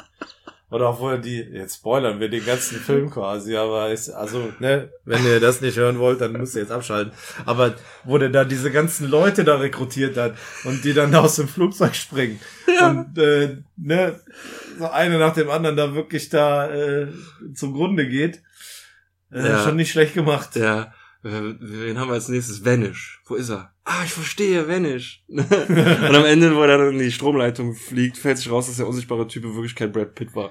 Oder 0.72 0.88
obwohl 0.88 1.20
die, 1.20 1.36
jetzt 1.38 1.76
spoilern 1.76 2.18
wir 2.18 2.30
den 2.30 2.44
ganzen 2.46 2.78
Film 2.78 3.10
quasi, 3.10 3.56
aber 3.56 3.90
ist, 3.90 4.08
also, 4.08 4.52
ne, 4.58 4.88
wenn 5.04 5.24
ihr 5.26 5.38
das 5.38 5.60
nicht 5.60 5.76
hören 5.76 5.98
wollt, 5.98 6.20
dann 6.22 6.32
müsst 6.32 6.54
ihr 6.54 6.62
jetzt 6.62 6.72
abschalten. 6.72 7.12
Aber 7.44 7.74
wo 8.04 8.16
der 8.16 8.30
da 8.30 8.44
diese 8.44 8.70
ganzen 8.70 9.08
Leute 9.10 9.44
da 9.44 9.56
rekrutiert 9.56 10.16
hat 10.16 10.34
und 10.64 10.82
die 10.82 10.94
dann 10.94 11.14
aus 11.14 11.36
dem 11.36 11.46
Flugzeug 11.46 11.94
springen. 11.94 12.40
Und, 12.88 13.18
äh, 13.18 13.58
ne, 13.76 14.18
so 14.78 14.88
eine 14.88 15.18
nach 15.18 15.34
dem 15.34 15.50
anderen 15.50 15.76
da 15.76 15.94
wirklich 15.94 16.30
da 16.30 16.70
äh, 16.72 17.08
zugrunde 17.54 18.08
geht. 18.08 18.42
Äh, 19.30 19.46
Ja. 19.46 19.64
Schon 19.64 19.76
nicht 19.76 19.92
schlecht 19.92 20.14
gemacht. 20.14 20.56
Ja. 20.56 20.92
Äh, 21.24 21.54
Wen 21.60 21.98
haben 21.98 22.08
wir 22.08 22.14
als 22.14 22.28
nächstes? 22.28 22.64
Vanish. 22.64 23.22
Wo 23.26 23.36
ist 23.36 23.50
er? 23.50 23.72
Ah, 23.84 24.02
ich 24.04 24.12
verstehe, 24.12 24.68
Vanish. 24.68 25.22
und 25.28 25.40
am 25.50 26.24
Ende, 26.24 26.54
wo 26.54 26.62
er 26.62 26.78
dann 26.78 26.92
in 26.92 26.98
die 26.98 27.12
Stromleitung 27.12 27.74
fliegt, 27.74 28.16
fällt 28.16 28.38
sich 28.38 28.50
raus, 28.50 28.66
dass 28.66 28.76
der 28.76 28.88
unsichtbare 28.88 29.26
Typ 29.26 29.44
in 29.44 29.54
Wirklichkeit 29.54 29.92
Brad 29.92 30.14
Pitt 30.14 30.34
war. 30.34 30.50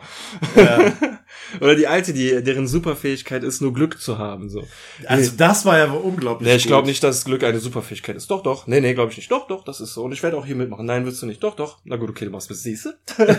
Ja. 0.55 0.93
Oder 1.59 1.75
die 1.75 1.87
alte, 1.87 2.13
die, 2.13 2.43
deren 2.43 2.67
Superfähigkeit 2.67 3.43
ist, 3.43 3.61
nur 3.61 3.73
Glück 3.73 3.99
zu 3.99 4.17
haben, 4.17 4.49
so. 4.49 4.67
Also 5.05 5.33
das 5.35 5.65
war 5.65 5.77
ja 5.77 5.91
wohl 5.91 6.01
unglaublich. 6.01 6.47
Nee, 6.47 6.55
ich 6.55 6.67
glaube 6.67 6.87
nicht, 6.87 7.03
dass 7.03 7.25
Glück 7.25 7.43
eine 7.43 7.59
Superfähigkeit 7.59 8.15
ist. 8.15 8.31
Doch, 8.31 8.43
doch. 8.43 8.67
Nee, 8.67 8.81
nee, 8.81 8.93
glaube 8.93 9.11
ich 9.11 9.17
nicht. 9.17 9.31
Doch, 9.31 9.47
doch, 9.47 9.63
das 9.63 9.81
ist 9.81 9.93
so. 9.93 10.03
Und 10.03 10.11
ich 10.11 10.23
werde 10.23 10.37
auch 10.37 10.45
hier 10.45 10.55
mitmachen. 10.55 10.85
Nein, 10.85 11.05
willst 11.05 11.21
du 11.21 11.25
nicht. 11.25 11.43
Doch, 11.43 11.55
doch. 11.55 11.79
Na 11.83 11.97
gut, 11.97 12.09
okay, 12.09 12.25
du 12.25 12.31
machst 12.31 12.49
mit, 12.49 12.59
siehste? 12.59 12.97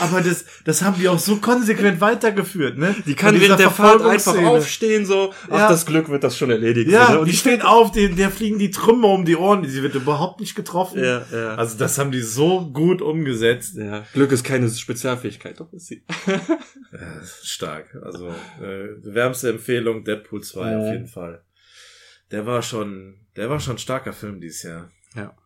Aber 0.00 0.20
das, 0.20 0.44
das 0.64 0.82
haben 0.82 0.98
die 0.98 1.08
auch 1.08 1.18
so 1.18 1.36
konsequent 1.36 2.00
weitergeführt, 2.00 2.78
ne? 2.78 2.94
Die 3.06 3.14
kann 3.14 3.38
während 3.40 3.60
der 3.60 3.70
Fahrt 3.70 4.02
einfach 4.02 4.36
aufstehen, 4.44 5.06
so. 5.06 5.32
Ach, 5.50 5.58
Ja. 5.58 5.68
das 5.68 5.86
Glück 5.86 6.08
wird 6.08 6.22
das 6.24 6.36
schon 6.36 6.50
erledigen. 6.50 6.90
Ja, 6.90 7.10
ne? 7.12 7.20
und 7.20 7.26
die 7.28 7.36
steht 7.36 7.64
auf, 7.64 7.90
die, 7.92 8.08
der 8.14 8.30
fliegen 8.30 8.58
die 8.58 8.70
Trümmer 8.70 9.08
um 9.08 9.24
die 9.24 9.36
Ohren, 9.36 9.66
sie 9.68 9.82
wird 9.82 9.94
überhaupt 9.94 10.40
nicht 10.40 10.54
getroffen. 10.54 11.02
Ja, 11.02 11.24
ja. 11.32 11.54
Also 11.54 11.78
das 11.78 11.98
haben 11.98 12.12
die 12.12 12.20
so 12.22 12.66
gut 12.70 13.00
umgesetzt. 13.02 13.76
ja. 13.76 14.04
Glück 14.12 14.32
ist 14.32 14.44
keine 14.44 14.68
Spezialfähigkeit, 14.68 15.58
doch 15.60 15.72
ist 15.72 15.86
sie. 15.86 16.04
Ja, 16.92 17.00
stark. 17.42 17.94
Also 18.02 18.28
äh, 18.28 18.88
wärmste 19.02 19.50
Empfehlung 19.50 20.04
Deadpool 20.04 20.42
2 20.42 20.70
Ja. 20.70 20.78
auf 20.78 20.92
jeden 20.92 21.08
Fall. 21.08 21.42
Der 22.30 22.46
war 22.46 22.62
schon, 22.62 23.14
der 23.36 23.50
war 23.50 23.60
schon 23.60 23.74
ein 23.74 23.78
starker 23.78 24.12
Film 24.12 24.40
dieses 24.40 24.62
Jahr. 24.62 24.88
Ja. 25.14 25.36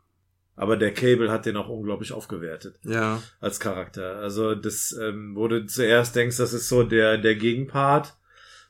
Aber 0.61 0.77
der 0.77 0.93
Cable 0.93 1.31
hat 1.32 1.47
den 1.47 1.57
auch 1.57 1.70
unglaublich 1.70 2.12
aufgewertet 2.12 2.78
Ja. 2.82 3.23
als 3.41 3.61
Charakter. 3.61 4.16
Also 4.16 4.55
das, 4.55 4.93
ähm, 4.93 5.35
wo 5.35 5.49
du 5.49 5.65
zuerst 5.65 6.15
denkst, 6.15 6.37
das 6.37 6.53
ist 6.53 6.69
so 6.69 6.82
der 6.82 7.16
der 7.16 7.35
Gegenpart 7.35 8.15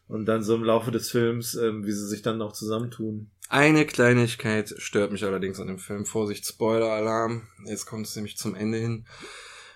und 0.06 0.26
dann 0.26 0.44
so 0.44 0.54
im 0.54 0.62
Laufe 0.62 0.92
des 0.92 1.10
Films, 1.10 1.56
ähm, 1.56 1.84
wie 1.84 1.90
sie 1.90 2.06
sich 2.06 2.22
dann 2.22 2.38
noch 2.38 2.52
zusammentun. 2.52 3.30
Eine 3.48 3.86
Kleinigkeit 3.86 4.72
stört 4.78 5.10
mich 5.10 5.24
allerdings 5.24 5.58
an 5.58 5.66
dem 5.66 5.78
Film. 5.80 6.06
Vorsicht, 6.06 6.46
Spoiler-Alarm. 6.46 7.48
Jetzt 7.66 7.86
kommt 7.86 8.06
es 8.06 8.14
nämlich 8.14 8.36
zum 8.36 8.54
Ende 8.54 8.78
hin. 8.78 9.04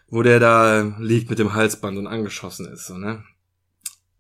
Wo 0.06 0.22
der 0.22 0.38
da 0.38 0.94
liegt 1.00 1.30
mit 1.30 1.40
dem 1.40 1.54
Halsband 1.54 1.98
und 1.98 2.06
angeschossen 2.06 2.66
ist, 2.72 2.86
so, 2.86 2.96
ne? 2.96 3.24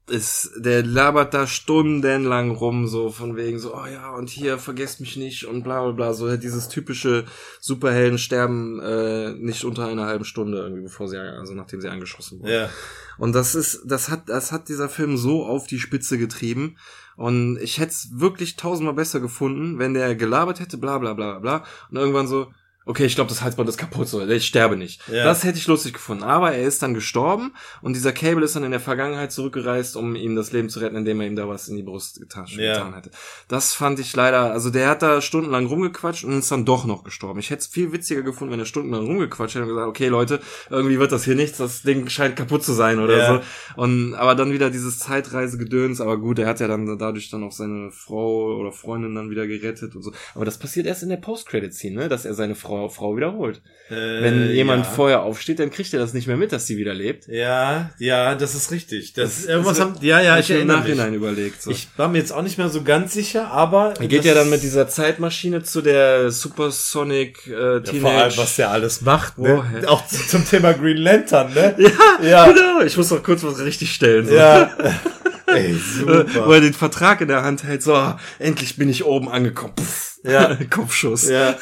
Ist, 0.06 0.50
der 0.56 0.84
labert 0.84 1.32
da 1.32 1.46
stundenlang 1.46 2.50
rum, 2.50 2.86
so 2.86 3.08
von 3.10 3.36
wegen 3.36 3.58
so, 3.58 3.74
oh 3.74 3.86
ja, 3.86 4.14
und 4.14 4.28
hier, 4.28 4.58
vergesst 4.58 5.00
mich 5.00 5.16
nicht 5.16 5.46
und 5.46 5.62
bla 5.62 5.82
bla 5.82 5.92
bla. 5.92 6.12
So 6.12 6.36
dieses 6.36 6.68
typische 6.68 7.24
Superhelden 7.58 8.18
sterben 8.18 8.80
äh, 8.80 9.32
nicht 9.32 9.64
unter 9.64 9.86
einer 9.86 10.04
halben 10.04 10.26
Stunde 10.26 10.58
irgendwie, 10.58 10.82
bevor 10.82 11.08
sie, 11.08 11.18
also 11.18 11.54
nachdem 11.54 11.80
sie 11.80 11.88
angeschossen 11.88 12.40
wurden. 12.40 12.52
Ja. 12.52 12.68
Und 13.16 13.34
das 13.34 13.54
ist, 13.54 13.82
das 13.86 14.10
hat, 14.10 14.28
das 14.28 14.52
hat 14.52 14.68
dieser 14.68 14.90
Film 14.90 15.16
so 15.16 15.46
auf 15.46 15.66
die 15.66 15.78
Spitze 15.78 16.18
getrieben. 16.18 16.76
Und 17.16 17.58
ich 17.62 17.78
hätte 17.78 17.92
es 17.92 18.08
wirklich 18.12 18.56
tausendmal 18.56 18.94
besser 18.94 19.20
gefunden, 19.20 19.78
wenn 19.78 19.94
der 19.94 20.16
gelabert 20.16 20.60
hätte, 20.60 20.76
bla 20.76 20.98
bla 20.98 21.14
bla 21.14 21.38
bla. 21.38 21.64
Und 21.90 21.96
irgendwann 21.96 22.26
so, 22.26 22.52
okay, 22.86 23.04
ich 23.06 23.14
glaube, 23.14 23.28
das 23.28 23.42
Halsband 23.42 23.68
ist 23.68 23.78
kaputt, 23.78 24.08
so, 24.08 24.26
ich 24.26 24.46
sterbe 24.46 24.76
nicht. 24.76 25.00
Ja. 25.08 25.24
Das 25.24 25.44
hätte 25.44 25.58
ich 25.58 25.66
lustig 25.66 25.94
gefunden. 25.94 26.22
Aber 26.22 26.52
er 26.52 26.64
ist 26.66 26.82
dann 26.82 26.94
gestorben 26.94 27.52
und 27.82 27.94
dieser 27.96 28.12
Cable 28.12 28.44
ist 28.44 28.56
dann 28.56 28.64
in 28.64 28.70
der 28.70 28.80
Vergangenheit 28.80 29.32
zurückgereist, 29.32 29.96
um 29.96 30.16
ihm 30.16 30.36
das 30.36 30.52
Leben 30.52 30.68
zu 30.68 30.80
retten, 30.80 30.96
indem 30.96 31.20
er 31.20 31.26
ihm 31.26 31.36
da 31.36 31.48
was 31.48 31.68
in 31.68 31.76
die 31.76 31.82
Brust 31.82 32.20
getan, 32.20 32.46
Ja. 32.48 32.74
getan 32.74 32.94
hätte. 32.94 33.10
Das 33.48 33.74
fand 33.74 33.98
ich 34.00 34.14
leider, 34.14 34.52
also 34.52 34.70
der 34.70 34.88
hat 34.88 35.02
da 35.02 35.20
stundenlang 35.20 35.66
rumgequatscht 35.66 36.24
und 36.24 36.38
ist 36.38 36.50
dann 36.50 36.64
doch 36.64 36.84
noch 36.84 37.04
gestorben. 37.04 37.38
Ich 37.40 37.50
hätte 37.50 37.60
es 37.60 37.66
viel 37.66 37.92
witziger 37.92 38.22
gefunden, 38.22 38.52
wenn 38.52 38.60
er 38.60 38.66
stundenlang 38.66 39.06
rumgequatscht 39.06 39.54
hätte 39.54 39.64
und 39.64 39.70
gesagt, 39.70 39.88
okay 39.88 40.08
Leute, 40.08 40.40
irgendwie 40.70 40.98
wird 40.98 41.12
das 41.12 41.24
hier 41.24 41.34
nichts, 41.36 41.58
das 41.58 41.82
Ding 41.82 42.08
scheint 42.08 42.36
kaputt 42.36 42.64
zu 42.64 42.72
sein 42.72 42.98
oder 43.00 43.16
Ja. 43.16 43.26
so. 43.36 43.80
Und 43.80 44.14
aber 44.14 44.34
dann 44.34 44.52
wieder 44.52 44.70
dieses 44.70 44.98
Zeitreisegedöns, 44.98 46.00
aber 46.00 46.18
gut, 46.18 46.38
er 46.38 46.46
hat 46.46 46.60
ja 46.60 46.68
dann 46.68 46.98
dadurch 46.98 47.30
dann 47.30 47.42
auch 47.44 47.52
seine 47.52 47.90
Frau 47.90 48.56
oder 48.58 48.72
Freundin 48.72 49.14
dann 49.14 49.30
wieder 49.30 49.46
gerettet 49.46 49.96
und 49.96 50.02
so. 50.02 50.12
Aber 50.34 50.44
das 50.44 50.58
passiert 50.58 50.86
erst 50.86 51.02
in 51.02 51.08
der 51.08 51.16
Post-Credit-Scene, 51.16 51.94
ne, 52.02 52.08
dass 52.08 52.24
er 52.24 52.34
seine 52.34 52.54
Frau, 52.54 52.73
Frau 52.90 53.16
wiederholt. 53.16 53.60
Äh, 53.90 54.22
Wenn 54.22 54.50
jemand 54.50 54.86
ja. 54.86 54.90
vorher 54.90 55.22
aufsteht, 55.22 55.58
dann 55.58 55.70
kriegt 55.70 55.92
er 55.92 56.00
das 56.00 56.14
nicht 56.14 56.26
mehr 56.26 56.38
mit, 56.38 56.52
dass 56.52 56.66
sie 56.66 56.78
wieder 56.78 56.94
lebt. 56.94 57.28
Ja, 57.28 57.90
ja, 57.98 58.34
das 58.34 58.54
ist 58.54 58.70
richtig. 58.70 59.12
Das, 59.12 59.42
Das- 59.42 59.44
irgendwas 59.46 59.76
das 59.76 59.86
haben, 59.86 59.96
ja, 60.00 60.20
ja, 60.22 60.38
ich 60.38 60.48
mir 60.48 60.54
im 60.56 60.70
erinnere 60.70 60.76
mich. 60.88 60.96
Nachhinein 60.96 61.14
überlegt. 61.14 61.60
So. 61.62 61.70
Ich 61.70 61.88
war 61.98 62.08
mir 62.08 62.16
jetzt 62.18 62.32
auch 62.32 62.40
nicht 62.42 62.56
mehr 62.56 62.70
so 62.70 62.82
ganz 62.82 63.12
sicher, 63.12 63.48
aber 63.50 63.92
er 64.00 64.06
geht 64.06 64.24
ja 64.24 64.32
dann 64.34 64.48
mit 64.48 64.62
dieser 64.62 64.88
Zeitmaschine 64.88 65.62
zu 65.62 65.82
der 65.82 66.30
Supersonic 66.30 67.46
äh, 67.46 67.50
ja, 67.52 67.80
Teenage. 67.80 68.00
vor 68.00 68.10
allem, 68.10 68.36
was 68.36 68.56
der 68.56 68.70
alles 68.70 69.00
macht, 69.02 69.38
ne? 69.38 69.56
Woher? 69.56 69.90
Auch 69.90 70.06
zu- 70.06 70.26
zum 70.28 70.48
Thema 70.48 70.72
Green 70.72 70.96
Lantern, 70.96 71.52
ne? 71.52 71.74
ja, 71.78 72.26
Ja. 72.26 72.46
genau. 72.50 72.80
Ich 72.82 72.96
muss 72.96 73.10
noch 73.10 73.22
kurz 73.22 73.42
was 73.44 73.58
richtig 73.60 73.92
stellen. 73.92 74.26
So. 74.26 74.34
Ja. 74.34 74.70
Ey, 75.46 75.72
Äh, 75.72 75.74
super. 75.74 76.46
Wo 76.46 76.52
er 76.52 76.60
den 76.62 76.72
Vertrag 76.72 77.20
in 77.20 77.28
der 77.28 77.42
Hand 77.42 77.64
hält, 77.64 77.82
so, 77.82 77.94
ah, 77.94 78.18
endlich 78.38 78.76
bin 78.76 78.88
ich 78.88 79.04
oben 79.04 79.28
angekommen. 79.28 79.74
Pff, 79.78 80.16
Ja. 80.24 80.56
Kopfschuss. 80.70 81.28
Ja, 81.28 81.54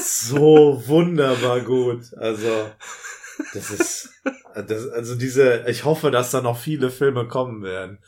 so 0.00 0.82
wunderbar 0.86 1.60
gut. 1.60 2.12
Also, 2.16 2.48
das 3.54 3.70
ist, 3.70 4.10
das, 4.54 4.88
also 4.88 5.14
diese, 5.14 5.64
ich 5.68 5.84
hoffe, 5.84 6.10
dass 6.10 6.30
da 6.30 6.40
noch 6.40 6.58
viele 6.58 6.90
Filme 6.90 7.26
kommen 7.28 7.62
werden. 7.62 7.98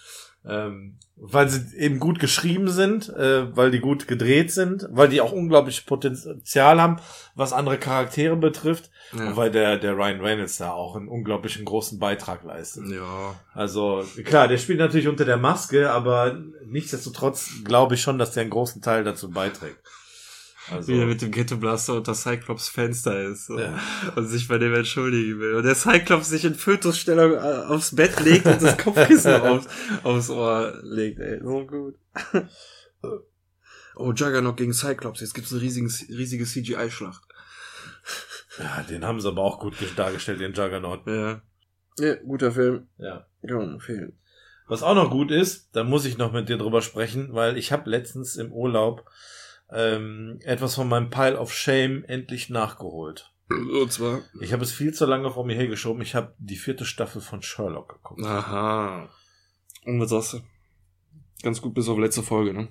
Ähm, 0.47 0.97
weil 1.17 1.49
sie 1.49 1.75
eben 1.79 2.01
gut 2.01 2.19
geschrieben 2.19 2.69
sind, 2.69 3.09
äh, 3.09 3.57
weil 3.57 3.71
die 3.71 3.79
gut 3.81 4.07
gedreht 4.09 4.53
sind, 4.53 4.87
weil 4.91 5.09
die 5.09 5.21
auch 5.23 5.33
unglaublich 5.33 5.87
Potenzial 5.87 6.83
haben, 6.83 6.97
was 7.35 7.53
andere 7.55 7.79
Charaktere 7.79 8.37
betrifft, 8.37 8.91
Ja. 9.17 9.29
und 9.29 9.37
weil 9.37 9.51
der, 9.51 9.79
der 9.79 9.97
Ryan 9.97 10.21
Reynolds 10.21 10.59
da 10.59 10.73
auch 10.73 10.97
einen 10.97 11.09
unglaublichen 11.09 11.65
großen 11.65 11.99
Beitrag 11.99 12.43
leistet. 12.45 12.89
ja. 12.91 13.37
Also, 13.55 14.05
klar, 14.25 14.49
der 14.49 14.59
spielt 14.59 14.81
natürlich 14.81 15.09
unter 15.09 15.25
der 15.25 15.37
Maske, 15.39 15.91
aber 15.91 16.37
nichtsdestotrotz 16.67 17.49
glaube 17.65 17.95
ich 17.95 18.03
schon, 18.03 18.19
dass 18.19 18.33
der 18.33 18.43
einen 18.43 18.51
großen 18.51 18.83
Teil 18.83 19.03
dazu 19.05 19.31
beiträgt. 19.31 19.79
Also, 20.71 20.89
Wie 20.93 20.99
er 20.99 21.07
mit 21.07 21.21
dem 21.21 21.31
Ghetto 21.31 21.57
Blaster 21.57 21.95
unter 21.95 22.15
Cyclops 22.15 22.69
Fenster 22.69 23.23
ist 23.25 23.47
so. 23.47 23.59
Ja. 23.59 23.79
und 24.17 24.27
sich 24.27 24.49
bei 24.49 24.59
dem 24.59 24.73
entschuldigen 24.75 25.39
will. 25.39 25.55
Und 25.55 25.65
der 25.65 25.75
Cyclops 25.75 26.29
sich 26.31 26.45
in 26.45 26.55
Fötusstellung 26.55 27.33
äh, 27.33 27.67
aufs 27.67 27.95
Bett 27.95 28.19
legt 28.21 28.47
und 28.47 28.63
das 28.63 28.79
Kopfkissen 28.79 29.35
aufs, 29.43 29.69
aufs 30.03 30.31
Ohr 30.31 30.79
legt. 30.83 31.21
Ey, 31.21 31.41
so 31.43 31.67
gut. 31.67 31.97
Oh, 33.97 34.13
Juggernaut 34.13 34.57
gegen 34.57 34.73
Cyclops. 34.73 35.21
Jetzt 35.21 35.35
gibt's 35.35 35.53
eine 35.53 35.61
riesige, 35.61 35.87
riesige 36.09 36.45
CGI-Schlacht. 36.45 37.23
ja, 38.59 38.83
den 38.89 39.05
haben 39.05 39.21
sie 39.21 39.29
aber 39.29 39.43
auch 39.43 39.61
gut 39.61 39.75
dargestellt, 39.97 40.41
den 40.41 40.53
Juggernaut. 40.55 41.07
Ja. 41.07 41.43
Ja, 41.99 42.15
guter 42.17 42.51
Film. 42.51 42.89
Ja. 42.99 43.27
Man 43.43 43.75
empfehlen. 43.75 44.19
Was 44.67 44.83
auch 44.83 44.95
noch 44.95 45.11
gut 45.11 45.31
ist, 45.31 45.69
da 45.77 45.85
muss 45.85 46.07
ich 46.07 46.17
noch 46.17 46.33
mit 46.33 46.49
dir 46.49 46.57
drüber 46.57 46.81
sprechen, 46.81 47.35
weil 47.35 47.59
ich 47.59 47.71
habe 47.71 47.91
letztens 47.91 48.37
im 48.37 48.51
Urlaub 48.51 49.05
ähm, 49.75 50.39
etwas 50.45 50.77
von 50.77 50.89
meinem 50.89 51.11
Pile 51.11 51.39
of 51.39 51.53
Shame 51.53 52.05
endlich 52.05 52.49
nachgeholt. 52.49 53.33
Und 53.51 53.93
zwar. 53.93 54.23
Ich 54.41 54.53
habe 54.53 54.63
es 54.63 54.73
viel 54.73 54.95
zu 54.95 55.05
lange 55.05 55.31
vor 55.31 55.45
mir 55.45 55.55
hergeschoben. 55.55 56.03
Ich 56.03 56.15
habe 56.15 56.35
die 56.39 56.57
vierte 56.57 56.85
Staffel 56.85 57.21
von 57.21 57.43
Sherlock 57.43 57.95
geguckt. 57.95 58.25
Aha. 58.25 59.11
Und 59.85 60.01
was 60.01 60.11
sagst 60.11 60.33
du? 60.35 60.41
Ganz 61.43 61.61
gut 61.61 61.75
bis 61.75 61.89
auf 61.89 61.99
letzte 61.99 62.23
Folge, 62.23 62.55
ne? 62.55 62.69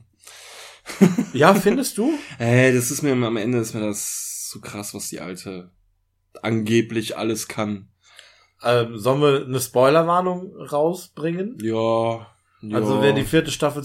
Ja, 1.34 1.53
findest 1.53 1.97
du? 1.97 2.17
Ey, 2.39 2.73
das 2.73 2.89
ist 2.89 3.03
mir 3.03 3.11
am 3.13 3.38
Ende 3.38 3.59
ist 3.59 3.73
mir 3.73 3.81
das 3.81 4.49
so 4.49 4.59
krass, 4.59 4.93
was 4.93 5.09
die 5.09 5.19
alte 5.19 5.71
angeblich 6.41 7.17
alles 7.17 7.47
kann. 7.47 7.89
Ähm, 8.63 8.97
sollen 8.97 9.21
wir 9.21 9.45
eine 9.45 9.59
Spoilerwarnung 9.59 10.55
rausbringen? 10.55 11.57
Ja. 11.61 12.32
Ja. 12.65 12.77
Also 12.77 13.02
wer 13.02 13.11
die 13.11 13.26
vierte 13.26 13.52
Staffel 13.52 13.84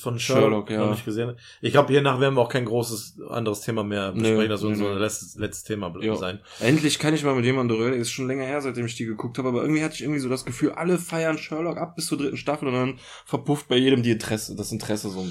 von 0.00 0.18
Sherlock, 0.18 0.42
Sherlock, 0.42 0.70
ja. 0.70 0.78
noch 0.80 0.90
nicht 0.90 1.04
gesehen 1.04 1.28
hat. 1.28 1.36
Ich 1.60 1.70
glaube, 1.70 1.92
hiernach 1.92 2.18
werden 2.18 2.34
wir 2.34 2.40
auch 2.40 2.48
kein 2.48 2.64
großes 2.64 3.20
anderes 3.30 3.60
Thema 3.60 3.84
mehr 3.84 4.10
besprechen. 4.10 4.48
Das 4.48 4.60
soll 4.60 4.72
nö, 4.72 4.78
unser 4.78 4.94
nö. 4.94 5.00
letztes, 5.00 5.36
letztes 5.36 5.62
Thema 5.62 5.94
Ja. 6.00 6.16
sein. 6.16 6.40
Endlich 6.58 6.98
kann 6.98 7.14
ich 7.14 7.22
mal 7.22 7.36
mit 7.36 7.44
jemandem 7.44 7.80
reden. 7.80 8.00
Ist 8.00 8.10
schon 8.10 8.26
länger 8.26 8.44
her, 8.44 8.60
seitdem 8.60 8.86
ich 8.86 8.96
die 8.96 9.06
geguckt 9.06 9.38
habe, 9.38 9.48
aber 9.48 9.62
irgendwie 9.62 9.84
hatte 9.84 9.94
ich 9.94 10.02
irgendwie 10.02 10.18
so 10.18 10.28
das 10.28 10.44
Gefühl, 10.44 10.72
alle 10.72 10.98
feiern 10.98 11.38
Sherlock 11.38 11.78
ab 11.78 11.94
bis 11.94 12.06
zur 12.06 12.18
dritten 12.18 12.36
Staffel 12.36 12.66
und 12.66 12.74
dann 12.74 12.98
verpufft 13.24 13.68
bei 13.68 13.76
jedem 13.76 14.02
die 14.02 14.10
Interesse, 14.10 14.56
das 14.56 14.72
Interesse 14.72 15.08
so. 15.08 15.24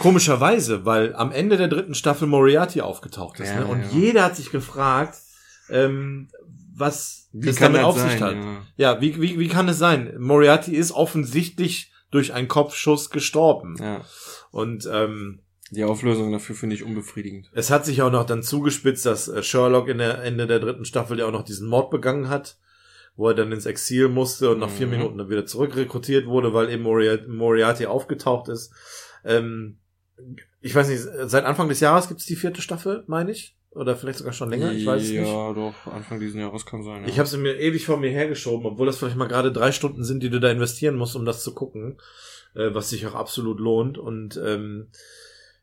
Komischerweise, 0.00 0.84
weil 0.84 1.14
am 1.14 1.30
Ende 1.30 1.56
der 1.56 1.68
dritten 1.68 1.94
Staffel 1.94 2.26
Moriarty 2.26 2.80
aufgetaucht 2.80 3.38
ist. 3.38 3.50
Ja, 3.50 3.60
ne? 3.60 3.66
Und 3.66 3.80
ja. 3.82 3.88
jeder 3.92 4.24
hat 4.24 4.34
sich 4.34 4.50
gefragt, 4.50 5.16
ähm, 5.70 6.28
was 6.74 7.23
Wie 7.36 7.48
es 7.48 7.56
kann 7.56 7.72
damit 7.72 7.86
das 7.88 7.96
auf 7.96 8.00
sich 8.10 8.18
sein, 8.20 8.38
hat. 8.38 8.44
ja. 8.76 8.94
Ja, 8.94 9.00
wie, 9.00 9.20
wie, 9.20 9.38
wie 9.40 9.48
kann 9.48 9.68
es 9.68 9.78
sein? 9.78 10.14
Moriarty 10.18 10.74
ist 10.76 10.92
offensichtlich 10.92 11.92
durch 12.10 12.32
einen 12.32 12.46
Kopfschuss 12.48 13.10
gestorben. 13.10 13.76
Ja. 13.80 14.02
Und 14.52 14.88
ähm, 14.90 15.40
Die 15.72 15.82
Auflösung 15.82 16.30
dafür 16.30 16.54
finde 16.54 16.76
ich 16.76 16.84
unbefriedigend. 16.84 17.50
es 17.52 17.70
hat 17.70 17.84
sich 17.84 18.02
auch 18.02 18.12
noch 18.12 18.24
dann 18.24 18.42
zugespitzt, 18.44 19.04
dass 19.04 19.26
äh, 19.26 19.42
Sherlock 19.42 19.88
in 19.88 19.98
der 19.98 20.22
Ende 20.22 20.46
der 20.46 20.60
dritten 20.60 20.84
Staffel 20.84 21.18
ja 21.18 21.26
auch 21.26 21.32
noch 21.32 21.42
diesen 21.44 21.68
Mord 21.68 21.90
begangen 21.90 22.28
hat, 22.28 22.56
wo 23.16 23.28
er 23.28 23.34
dann 23.34 23.50
ins 23.50 23.66
Exil 23.66 24.08
musste 24.08 24.50
und 24.50 24.60
nach 24.60 24.70
vier 24.70 24.86
Mhm. 24.86 24.92
Minuten 24.92 25.18
dann 25.18 25.28
wieder 25.30 25.44
zurückrekrutiert 25.46 26.26
wurde, 26.26 26.54
weil 26.54 26.70
eben 26.70 26.82
Moriarty, 26.84 27.26
Moriarty 27.26 27.86
aufgetaucht 27.86 28.48
ist. 28.48 28.72
Ähm, 29.24 29.78
ich 30.60 30.72
weiß 30.74 30.88
nicht, 30.88 31.02
seit 31.28 31.44
Anfang 31.44 31.68
des 31.68 31.80
Jahres 31.80 32.06
gibt's 32.08 32.26
die 32.26 32.36
vierte 32.36 32.62
Staffel, 32.62 33.02
meine 33.08 33.32
ich. 33.32 33.56
Oder 33.74 33.96
vielleicht 33.96 34.18
sogar 34.18 34.32
schon 34.32 34.50
länger, 34.50 34.72
ich 34.72 34.86
weiß 34.86 35.02
es 35.02 35.10
ja, 35.10 35.22
nicht. 35.22 35.56
doch, 35.56 35.92
Anfang 35.92 36.20
diesen 36.20 36.40
Jahres 36.40 36.64
kann 36.64 36.82
sein. 36.82 37.02
Ja. 37.02 37.08
Ich 37.08 37.18
habe 37.18 37.28
sie 37.28 37.38
mir 37.38 37.58
ewig 37.58 37.86
vor 37.86 37.96
mir 37.96 38.10
hergeschoben, 38.10 38.66
obwohl 38.66 38.86
das 38.86 38.98
vielleicht 38.98 39.16
mal 39.16 39.26
gerade 39.26 39.52
drei 39.52 39.72
Stunden 39.72 40.04
sind, 40.04 40.22
die 40.22 40.30
du 40.30 40.38
da 40.38 40.50
investieren 40.50 40.96
musst, 40.96 41.16
um 41.16 41.24
das 41.24 41.42
zu 41.42 41.54
gucken, 41.54 41.98
äh, 42.54 42.72
was 42.72 42.90
sich 42.90 43.06
auch 43.06 43.14
absolut 43.14 43.58
lohnt. 43.58 43.98
Und 43.98 44.40
ähm, 44.44 44.88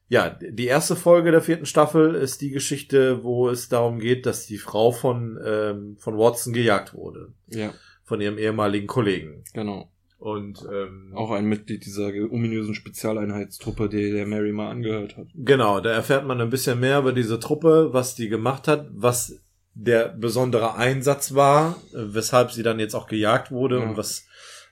ja, 0.10 0.30
die 0.30 0.66
erste 0.66 0.98
Folge 0.98 1.32
der 1.32 1.42
vierten 1.42 1.66
Staffel 1.66 2.16
ist 2.16 2.42
die 2.42 2.50
Geschichte, 2.50 3.24
wo 3.24 3.50
es 3.50 3.70
darum 3.70 4.00
geht, 4.00 4.26
dass 4.26 4.46
die 4.46 4.58
Frau 4.58 4.92
von 4.92 5.40
ähm, 5.44 5.96
von 5.98 6.18
Watson 6.18 6.52
gejagt 6.52 6.94
wurde, 6.94 7.32
ja, 7.48 7.74
von 8.04 8.20
ihrem 8.20 8.38
ehemaligen 8.38 8.88
Kollegen. 8.88 9.44
genau. 9.54 9.91
Und 10.22 10.64
ähm, 10.72 11.14
Auch 11.16 11.32
ein 11.32 11.46
Mitglied 11.46 11.84
dieser 11.84 12.10
ominösen 12.30 12.76
Spezialeinheitstruppe, 12.76 13.90
die 13.90 14.12
der 14.12 14.28
Mary 14.28 14.52
mal 14.52 14.70
angehört 14.70 15.18
hat. 15.18 15.26
Genau, 15.34 15.80
da 15.80 15.90
erfährt 15.90 16.28
man 16.28 16.40
ein 16.40 16.52
bisschen 16.52 16.80
mehr 16.80 17.00
über 17.00 17.12
diese 17.12 17.40
Truppe, 17.40 17.90
was 17.92 18.14
die 18.14 18.30
gemacht 18.30 18.68
hat, 18.68 18.88
was 18.94 19.40
der 19.74 20.10
besondere 20.10 20.76
Einsatz 20.76 21.34
war, 21.34 21.76
weshalb 21.92 22.52
sie 22.52 22.62
dann 22.62 22.78
jetzt 22.80 22.94
auch 22.94 23.08
gejagt 23.08 23.50
wurde 23.52 23.80
Ja. 23.80 23.90
und 23.90 23.98
was 23.98 24.28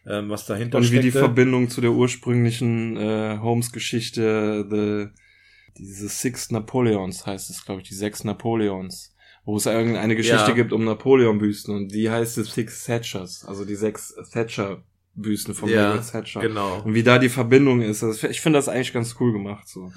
ähm, 0.05 0.29
was 0.29 0.45
dahinter 0.45 0.77
Und 0.77 0.91
wie 0.91 0.99
die. 0.99 1.09
Verbindung 1.11 1.69
zu 1.69 1.81
der 1.81 1.91
ursprünglichen 1.93 2.95
äh, 2.95 3.39
Holmes-Geschichte, 3.41 4.65
the, 4.69 5.07
diese 5.77 6.09
Six 6.09 6.51
Napoleons 6.51 7.25
heißt 7.25 7.49
es, 7.49 7.65
glaube 7.65 7.81
ich, 7.81 7.87
die 7.89 7.95
sechs 7.95 8.23
Napoleons. 8.23 9.15
Wo 9.45 9.57
es 9.57 9.65
irgendeine 9.65 10.15
Geschichte 10.15 10.49
Ja. 10.49 10.55
gibt 10.55 10.73
um 10.73 10.85
Napoleon-Büsten 10.85 11.75
und 11.75 11.87
die 11.91 12.09
heißt 12.09 12.37
es 12.37 12.53
Six 12.53 12.83
Thatchers, 12.85 13.45
also 13.47 13.65
die 13.65 13.75
sechs 13.75 14.13
Thatcher-Büsten 15.15 15.53
von 15.53 15.69
Ja, 15.69 15.89
Margaret 15.89 16.11
Thatcher. 16.11 16.41
Genau. 16.41 16.81
Und 16.83 16.93
wie 16.93 17.03
da 17.03 17.19
die 17.19 17.29
Verbindung 17.29 17.81
ist. 17.81 18.03
Also 18.03 18.27
ich 18.27 18.41
finde 18.41 18.59
das 18.59 18.67
eigentlich 18.69 18.93
ganz 18.93 19.15
cool 19.19 19.31
gemacht. 19.33 19.67
So. 19.67 19.91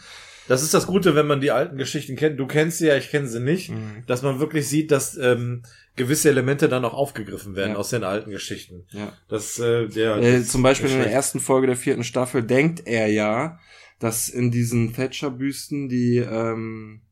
Das 0.49 0.63
ist 0.63 0.75
das 0.75 0.87
Gute, 0.87 1.15
wenn 1.15 1.27
man 1.27 1.41
die 1.41 1.51
alten 1.53 1.77
Geschichten 1.77 2.17
kennt. 2.17 2.39
Du 2.39 2.47
kennst 2.47 2.79
sie 2.79 2.87
ja, 2.89 2.97
ich 2.97 3.11
kenne 3.11 3.29
sie 3.29 3.41
nicht. 3.41 3.71
Mhm. 3.71 4.05
Dass 4.07 4.23
man 4.23 4.41
wirklich 4.41 4.69
sieht, 4.69 4.91
dass 4.91 5.17
ähm, 5.17 5.63
gewisse 5.97 6.29
Elemente 6.31 6.69
dann 6.69 6.85
auch 6.85 6.95
aufgegriffen 6.95 7.55
werden 7.55 7.73
Ja. 7.73 7.77
aus 7.79 7.91
den 7.91 8.03
alten 8.05 8.31
Geschichten. 8.31 8.87
Ja. 8.91 9.13
Das, 9.29 9.59
äh, 9.59 9.87
der, 9.89 10.17
Äh, 10.17 10.39
das 10.41 10.49
zum 10.49 10.63
Beispiel 10.63 10.91
in 10.91 10.99
der 10.99 11.13
ersten 11.13 11.41
Folge 11.41 11.69
der 11.69 11.77
vierten 11.77 12.05
Staffel 12.05 12.43
denkt 12.43 12.83
er 12.87 13.07
ja, 13.09 13.59
dass 13.99 14.29
in 14.29 14.51
diesen 14.51 14.93
Thatcher-Büsten 14.95 15.89
die 15.89 16.17
ähm, 16.17 17.03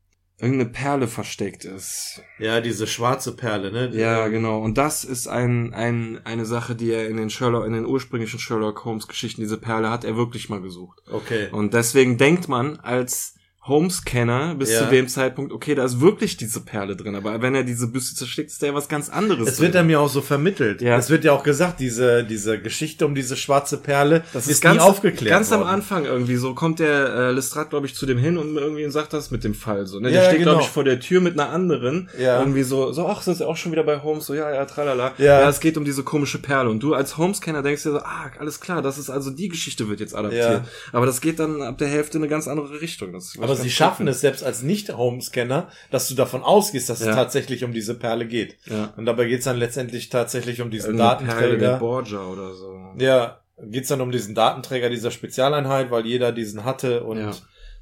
irgendeine 0.41 0.69
Perle 0.69 1.07
versteckt 1.07 1.65
ist. 1.65 2.21
Ja, 2.39 2.61
diese 2.61 2.87
schwarze 2.87 3.35
Perle, 3.35 3.71
ne? 3.71 3.89
Die- 3.89 3.97
Ja, 3.99 4.27
genau. 4.27 4.59
Und 4.61 4.77
das 4.77 5.03
ist 5.03 5.27
ein, 5.27 5.73
ein, 5.73 6.19
eine 6.25 6.45
Sache, 6.45 6.75
die 6.75 6.91
er 6.91 7.07
in 7.07 7.17
den 7.17 7.29
Sherlock, 7.29 7.65
in 7.65 7.73
den 7.73 7.85
ursprünglichen 7.85 8.39
Sherlock 8.39 8.83
Holmes 8.85 9.07
Geschichten, 9.07 9.41
diese 9.41 9.57
Perle 9.57 9.89
hat 9.89 10.03
er 10.03 10.17
wirklich 10.17 10.49
mal 10.49 10.61
gesucht. 10.61 10.99
Okay. 11.11 11.49
Und 11.51 11.73
deswegen 11.73 12.17
denkt 12.17 12.47
man 12.47 12.77
als 12.77 13.35
Holmes-Kenner 13.63 14.55
bis 14.55 14.71
Ja. 14.71 14.79
zu 14.79 14.85
dem 14.85 15.07
Zeitpunkt, 15.07 15.51
okay, 15.53 15.75
da 15.75 15.85
ist 15.85 16.01
wirklich 16.01 16.35
diese 16.37 16.61
Perle 16.61 16.95
drin. 16.95 17.15
Aber 17.15 17.41
wenn 17.43 17.53
er 17.53 17.63
diese 17.63 17.87
Büste 17.87 18.15
zersteckt, 18.15 18.49
ist 18.49 18.61
da 18.63 18.67
ja 18.67 18.73
was 18.73 18.87
ganz 18.87 19.09
anderes 19.09 19.47
Es 19.47 19.59
wird 19.59 19.75
drin. 19.75 19.81
ja 19.81 19.83
mir 19.83 19.99
auch 19.99 20.09
so 20.09 20.21
vermittelt. 20.21 20.81
Ja. 20.81 20.97
Es 20.97 21.09
wird 21.11 21.23
ja 21.23 21.31
auch 21.33 21.43
gesagt, 21.43 21.79
diese, 21.79 22.23
diese 22.23 22.59
Geschichte 22.59 23.05
um 23.05 23.13
diese 23.13 23.35
schwarze 23.35 23.77
Perle, 23.77 24.23
Das 24.33 24.45
ist, 24.45 24.53
ist 24.53 24.61
ganz 24.61 24.77
nie 24.81 24.89
aufgeklärt 24.89 25.29
Ganz 25.31 25.51
am 25.51 25.59
worden. 25.61 25.69
Anfang 25.69 26.05
irgendwie 26.05 26.37
so 26.37 26.55
kommt 26.55 26.79
der 26.79 27.13
äh, 27.13 27.31
Lestrade, 27.31 27.69
glaube 27.69 27.85
ich, 27.85 27.93
zu 27.93 28.05
dem 28.07 28.17
hin 28.17 28.37
und 28.39 28.55
irgendwie 28.57 28.89
sagt 28.89 29.13
das 29.13 29.29
mit 29.29 29.43
dem 29.43 29.53
Fall 29.53 29.85
so. 29.85 29.99
Ne? 29.99 30.09
Ja, 30.09 30.21
der 30.21 30.27
steht, 30.29 30.39
genau. 30.39 30.51
glaube 30.53 30.63
ich, 30.63 30.69
vor 30.69 30.83
der 30.83 30.99
Tür 30.99 31.21
mit 31.21 31.39
einer 31.39 31.49
anderen. 31.49 32.09
Ja. 32.17 32.39
Irgendwie 32.39 32.63
so, 32.63 32.91
so, 32.93 33.07
ach, 33.07 33.21
sind 33.21 33.37
sie 33.37 33.47
auch 33.47 33.57
schon 33.57 33.71
wieder 33.71 33.83
bei 33.83 34.01
Holmes? 34.01 34.25
So, 34.25 34.33
ja, 34.33 34.51
ja, 34.51 34.65
tralala. 34.65 35.13
Ja. 35.19 35.41
ja, 35.41 35.49
es 35.49 35.59
geht 35.59 35.77
um 35.77 35.85
diese 35.85 36.01
komische 36.03 36.39
Perle. 36.39 36.69
Und 36.69 36.81
du 36.81 36.95
als 36.95 37.17
Holmes-Kenner 37.17 37.61
denkst 37.61 37.83
dir 37.83 37.91
so, 37.91 37.99
ah, 37.99 38.31
alles 38.39 38.59
klar, 38.59 38.81
das 38.81 38.97
ist 38.97 39.11
also 39.11 39.29
die 39.29 39.49
Geschichte 39.49 39.87
wird 39.87 39.99
jetzt 39.99 40.15
adaptiert. 40.15 40.63
Ja. 40.63 40.65
Aber 40.93 41.05
das 41.05 41.21
geht 41.21 41.39
dann 41.39 41.61
ab 41.61 41.77
der 41.77 41.87
Hälfte 41.87 42.17
in 42.17 42.23
eine 42.23 42.29
ganz 42.29 42.47
andere 42.47 42.81
Richtung. 42.81 43.13
Das, 43.13 43.37
Aber 43.51 43.61
sie 43.61 43.69
schaffen 43.69 44.07
es 44.07 44.21
selbst 44.21 44.43
als 44.43 44.61
Nicht-Holmes-Kenner, 44.63 45.69
dass 45.91 46.07
du 46.07 46.15
davon 46.15 46.43
ausgehst, 46.43 46.89
dass 46.89 47.01
Ja. 47.01 47.09
es 47.11 47.15
tatsächlich 47.15 47.63
um 47.63 47.73
diese 47.73 47.95
Perle 47.95 48.25
geht. 48.27 48.57
Ja. 48.65 48.93
Und 48.97 49.05
dabei 49.05 49.25
geht's 49.25 49.45
dann 49.45 49.57
letztendlich 49.57 50.09
tatsächlich 50.09 50.61
um 50.61 50.71
diesen 50.71 50.97
Irgendeine 50.97 51.27
Datenträger. 51.27 51.77
Borgia 51.79 52.25
oder 52.25 52.53
so. 52.53 52.79
Ja, 52.97 53.39
geht's 53.63 53.89
dann 53.89 54.01
um 54.01 54.11
diesen 54.11 54.35
Datenträger 54.35 54.89
dieser 54.89 55.11
Spezialeinheit, 55.11 55.91
weil 55.91 56.05
jeder 56.05 56.31
diesen 56.31 56.63
hatte 56.65 57.03
und 57.03 57.17
Ja. 57.19 57.31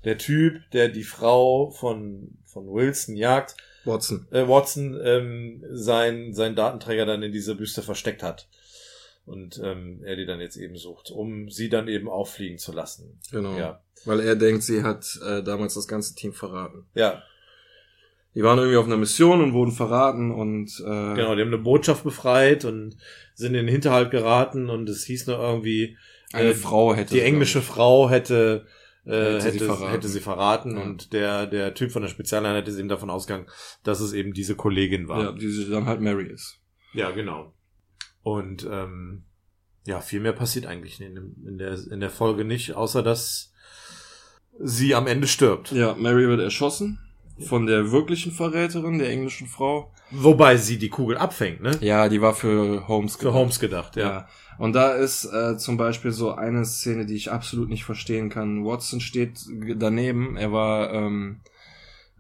der 0.06 0.18
Typ, 0.18 0.62
der 0.74 0.90
die 0.90 1.04
Frau 1.04 1.70
von, 1.72 2.38
von 2.46 2.68
Wilson 2.68 3.16
jagt, 3.16 3.56
Watson. 3.86 4.28
äh, 4.32 4.48
Watson 4.48 5.00
ähm, 5.04 5.64
sein, 5.72 6.34
sein 6.34 6.56
Datenträger 6.56 7.06
dann 7.06 7.24
in 7.24 7.32
diese 7.32 7.56
Büste 7.56 7.82
versteckt 7.82 8.24
hat. 8.24 8.48
Und 9.30 9.62
ähm, 9.64 10.02
er 10.04 10.16
die 10.16 10.26
dann 10.26 10.40
jetzt 10.42 10.58
eben 10.58 10.76
sucht, 10.76 11.12
um 11.12 11.50
sie 11.50 11.70
dann 11.70 11.88
eben 11.88 12.10
auffliegen 12.10 12.58
zu 12.58 12.72
lassen. 12.72 13.20
Genau. 13.32 13.58
Ja. 13.58 13.82
Weil 14.06 14.20
er 14.22 14.36
denkt, 14.36 14.64
sie 14.64 14.84
hat 14.84 15.06
äh, 15.26 15.44
damals 15.44 15.76
das 15.76 15.88
ganze 15.88 16.16
Team 16.16 16.34
verraten. 16.34 16.86
Ja, 16.96 17.22
Die 18.36 18.44
waren 18.44 18.58
irgendwie 18.58 18.78
auf 18.78 18.86
einer 18.86 18.98
Mission 18.98 19.42
und 19.42 19.54
wurden 19.54 19.72
verraten 19.72 20.32
und 20.32 20.70
äh, 20.80 20.84
genau, 21.16 21.36
die 21.36 21.42
haben 21.42 21.48
eine 21.54 21.58
Botschaft 21.58 22.04
befreit 22.04 22.64
und 22.66 22.96
sind 23.34 23.54
in 23.56 23.66
den 23.66 23.68
Hinterhalt 23.68 24.12
geraten 24.12 24.70
und 24.70 24.88
es 24.90 25.04
hieß 25.06 25.28
nur 25.28 25.38
irgendwie, 25.40 25.98
eine 26.34 26.50
äh, 26.52 26.54
Frau 26.56 26.94
hätte 26.96 27.14
die 27.16 27.22
englische 27.22 27.62
Frau 27.62 28.10
hätte 28.10 28.66
äh, 29.06 29.12
Hätte 29.12 29.44
hätte, 29.46 29.52
sie 29.52 29.60
verraten. 29.66 29.92
hätte 29.92 30.08
sie 30.08 30.20
verraten 30.20 30.78
Ja. 30.78 30.84
und 30.84 31.14
der 31.14 31.48
der 31.48 31.74
Typ 31.74 31.92
von 31.92 32.02
der 32.04 32.10
Spezialeinheit 32.10 32.68
ist 32.68 32.78
eben 32.78 32.88
davon 32.90 33.10
ausgegangen, 33.10 33.48
dass 33.84 34.00
es 34.00 34.14
eben 34.14 34.34
diese 34.34 34.56
Kollegin 34.56 35.08
war. 35.08 35.24
Ja, 35.24 35.32
die 35.32 35.50
sie 35.50 35.70
dann 35.70 35.86
halt 35.88 36.00
Mary 36.02 36.28
ist. 36.32 36.60
Ja, 36.94 37.10
genau. 37.12 37.54
Und 38.34 38.68
ähm, 38.70 39.24
ja, 39.86 40.02
viel 40.02 40.20
mehr 40.20 40.34
passiert 40.34 40.66
eigentlich 40.66 41.00
in, 41.02 41.36
in, 41.46 41.58
der, 41.58 41.78
in 41.90 42.00
der 42.00 42.10
Folge 42.10 42.46
nicht, 42.46 42.74
außer 42.74 43.02
dass 43.02 43.52
sie 44.60 44.94
am 44.94 45.08
Ende 45.08 45.28
stirbt. 45.28 45.72
Ja, 45.72 45.96
Mary 45.96 46.28
wird 46.28 46.42
erschossen 46.42 47.00
von 47.40 47.66
der 47.66 47.92
wirklichen 47.92 48.32
Verräterin, 48.32 49.00
der 49.00 49.10
englischen 49.10 49.48
Frau. 49.48 49.92
Wobei 50.12 50.58
sie 50.58 50.78
die 50.78 50.90
Kugel 50.90 51.18
abfängt, 51.18 51.62
ne? 51.62 51.72
Ja, 51.82 52.10
die 52.10 52.22
war 52.22 52.34
für 52.34 52.88
Holmes 52.88 53.16
Für 53.16 53.34
Holmes 53.34 53.60
gedacht, 53.60 53.96
ja. 53.96 54.10
Ja. 54.10 54.28
Und 54.58 54.74
da 54.74 54.92
ist 54.92 55.26
äh, 55.26 55.58
zum 55.58 55.78
Beispiel 55.78 56.12
so 56.12 56.34
eine 56.34 56.66
Szene, 56.66 57.06
die 57.06 57.16
ich 57.16 57.32
absolut 57.32 57.70
nicht 57.70 57.86
verstehen 57.86 58.30
kann. 58.30 58.66
Watson 58.66 59.00
steht 59.00 59.40
daneben, 59.78 60.36
er 60.36 60.52
war 60.52 60.94
ähm, 60.94 61.40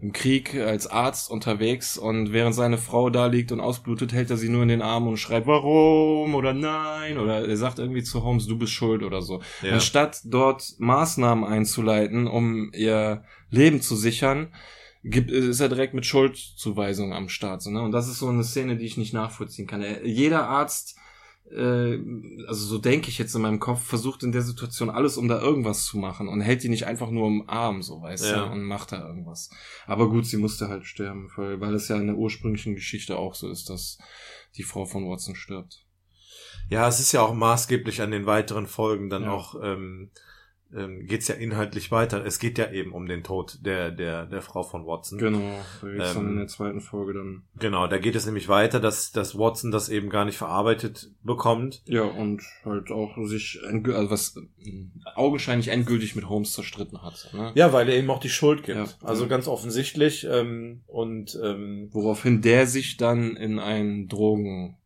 im 0.02 0.14
Krieg 0.14 0.56
als 0.56 0.88
Arzt 0.88 1.30
unterwegs 1.30 1.98
und 1.98 2.32
während 2.32 2.56
seine 2.56 2.78
Frau 2.78 3.10
da 3.10 3.26
liegt 3.26 3.52
und 3.52 3.60
ausblutet, 3.60 4.14
hält 4.14 4.30
er 4.30 4.38
sie 4.38 4.48
nur 4.48 4.64
in 4.64 4.70
den 4.70 4.82
Arm 4.82 5.08
und 5.08 5.18
schreit 5.18 5.46
warum 5.46 6.36
oder 6.36 6.54
nein 6.54 7.18
oder 7.18 7.46
er 7.46 7.58
sagt 7.58 7.80
irgendwie 7.80 8.04
zu 8.04 8.24
Holmes, 8.24 8.48
du 8.48 8.58
bist 8.58 8.72
schuld 8.72 9.04
oder 9.04 9.22
so. 9.22 9.42
Ja. 9.62 9.74
Anstatt 9.74 10.22
dort 10.24 10.76
Maßnahmen 10.78 11.44
einzuleiten, 11.44 12.28
um 12.28 12.72
ihr 12.74 13.24
Leben 13.50 13.82
zu 13.82 13.98
sichern, 13.98 14.54
gibt, 15.04 15.32
ist 15.32 15.60
er 15.60 15.70
direkt 15.70 15.94
mit 15.94 16.06
Schuldzuweisung 16.06 17.14
am 17.14 17.28
Start. 17.28 17.62
So, 17.62 17.70
ne? 17.70 17.82
Und 17.82 17.92
das 17.92 18.08
ist 18.08 18.20
so 18.20 18.28
eine 18.30 18.44
Szene, 18.46 18.78
die 18.78 18.86
ich 18.86 18.98
nicht 18.98 19.14
nachvollziehen 19.14 19.68
kann. 19.68 19.82
Er, 19.82 20.06
jeder 20.06 20.48
Arzt, 20.48 20.98
äh, 21.52 22.00
also 22.48 22.66
so 22.66 22.78
denke 22.78 23.10
ich 23.10 23.18
jetzt 23.18 23.36
in 23.36 23.42
meinem 23.42 23.60
Kopf, 23.60 23.82
versucht 23.84 24.24
in 24.24 24.32
der 24.32 24.42
Situation 24.42 24.90
alles, 24.90 25.18
um 25.18 25.28
da 25.28 25.40
irgendwas 25.42 25.86
zu 25.86 25.98
machen 25.98 26.28
und 26.28 26.42
hält 26.42 26.64
die 26.64 26.70
nicht 26.70 26.86
einfach 26.86 27.10
nur 27.12 27.28
im 27.28 27.50
Arm, 27.50 27.82
so 27.82 28.02
weißt 28.02 28.32
Ja. 28.32 28.46
du, 28.46 28.52
und 28.52 28.64
macht 28.64 28.92
da 28.92 29.06
irgendwas. 29.08 29.50
Aber 29.88 30.10
gut, 30.10 30.26
sie 30.26 30.38
musste 30.38 30.68
halt 30.70 30.86
sterben, 30.86 31.30
weil, 31.36 31.60
weil 31.62 31.74
es 31.74 31.88
ja 31.88 31.98
in 31.98 32.08
der 32.08 32.16
ursprünglichen 32.18 32.76
Geschichte 32.76 33.18
auch 33.18 33.36
so 33.36 33.50
ist, 33.50 33.70
dass 33.70 33.98
die 34.56 34.64
Frau 34.64 34.86
von 34.86 35.08
Watson 35.10 35.36
stirbt. 35.36 35.86
Ja, 36.70 36.88
es 36.88 37.00
ist 37.00 37.12
ja 37.14 37.22
auch 37.22 37.34
maßgeblich 37.34 38.02
an 38.02 38.12
den 38.12 38.26
weiteren 38.28 38.68
Folgen 38.68 39.10
dann 39.10 39.24
Ja. 39.24 39.32
auch, 39.32 39.56
ähm, 39.64 40.12
ähm, 40.76 41.06
geht's 41.06 41.28
ja 41.28 41.36
inhaltlich 41.36 41.91
weiter. 41.91 42.26
Es 42.26 42.40
geht 42.40 42.58
ja 42.58 42.72
eben 42.72 42.94
um 42.94 43.08
den 43.08 43.24
Tod 43.24 43.60
der, 43.62 43.91
der, 43.91 44.26
der 44.26 44.41
Frau 44.41 44.64
von 44.64 44.86
Watson. 44.86 45.18
Genau, 45.18 45.60
da 45.82 45.88
geht's 45.88 46.14
dann 46.14 46.26
Ähm, 46.26 46.32
in 46.32 46.38
der 46.38 46.48
zweiten 46.48 46.82
Folge 46.82 47.14
dann. 47.14 47.44
Genau, 47.58 47.88
da 47.88 47.98
geht 47.98 48.16
es 48.16 48.26
nämlich 48.26 48.48
weiter, 48.50 48.80
dass, 48.80 49.12
dass 49.12 49.38
Watson 49.38 49.72
das 49.72 49.90
eben 49.90 50.10
gar 50.10 50.26
nicht 50.26 50.38
verarbeitet 50.38 51.12
bekommt. 51.24 51.82
Ja, 51.86 52.04
und 52.04 52.41
halt 52.64 52.91
auch 52.91 53.16
sich 53.26 53.60
also 53.64 54.12
was 54.12 54.36
augenscheinlich 55.16 55.70
endgültig 55.70 56.16
mit 56.16 56.30
Holmes 56.30 56.54
zerstritten 56.54 57.02
hat. 57.02 57.30
Ne? 57.34 57.52
Ja, 57.56 57.74
weil 57.74 57.90
er 57.90 57.98
ihm 57.98 58.10
auch 58.10 58.20
die 58.20 58.30
Schuld 58.30 58.64
gibt. 58.64 58.78
Ja. 58.78 58.88
Also 59.02 59.28
ganz 59.28 59.48
offensichtlich. 59.48 60.28
Ähm, 60.30 60.82
und 60.88 61.38
ähm, 61.44 61.90
Woraufhin 61.91 62.41
der 62.41 62.68
sich 62.68 62.98
dann 62.98 63.36
in 63.36 63.60
einen 63.60 64.08
Drogen 64.08 64.79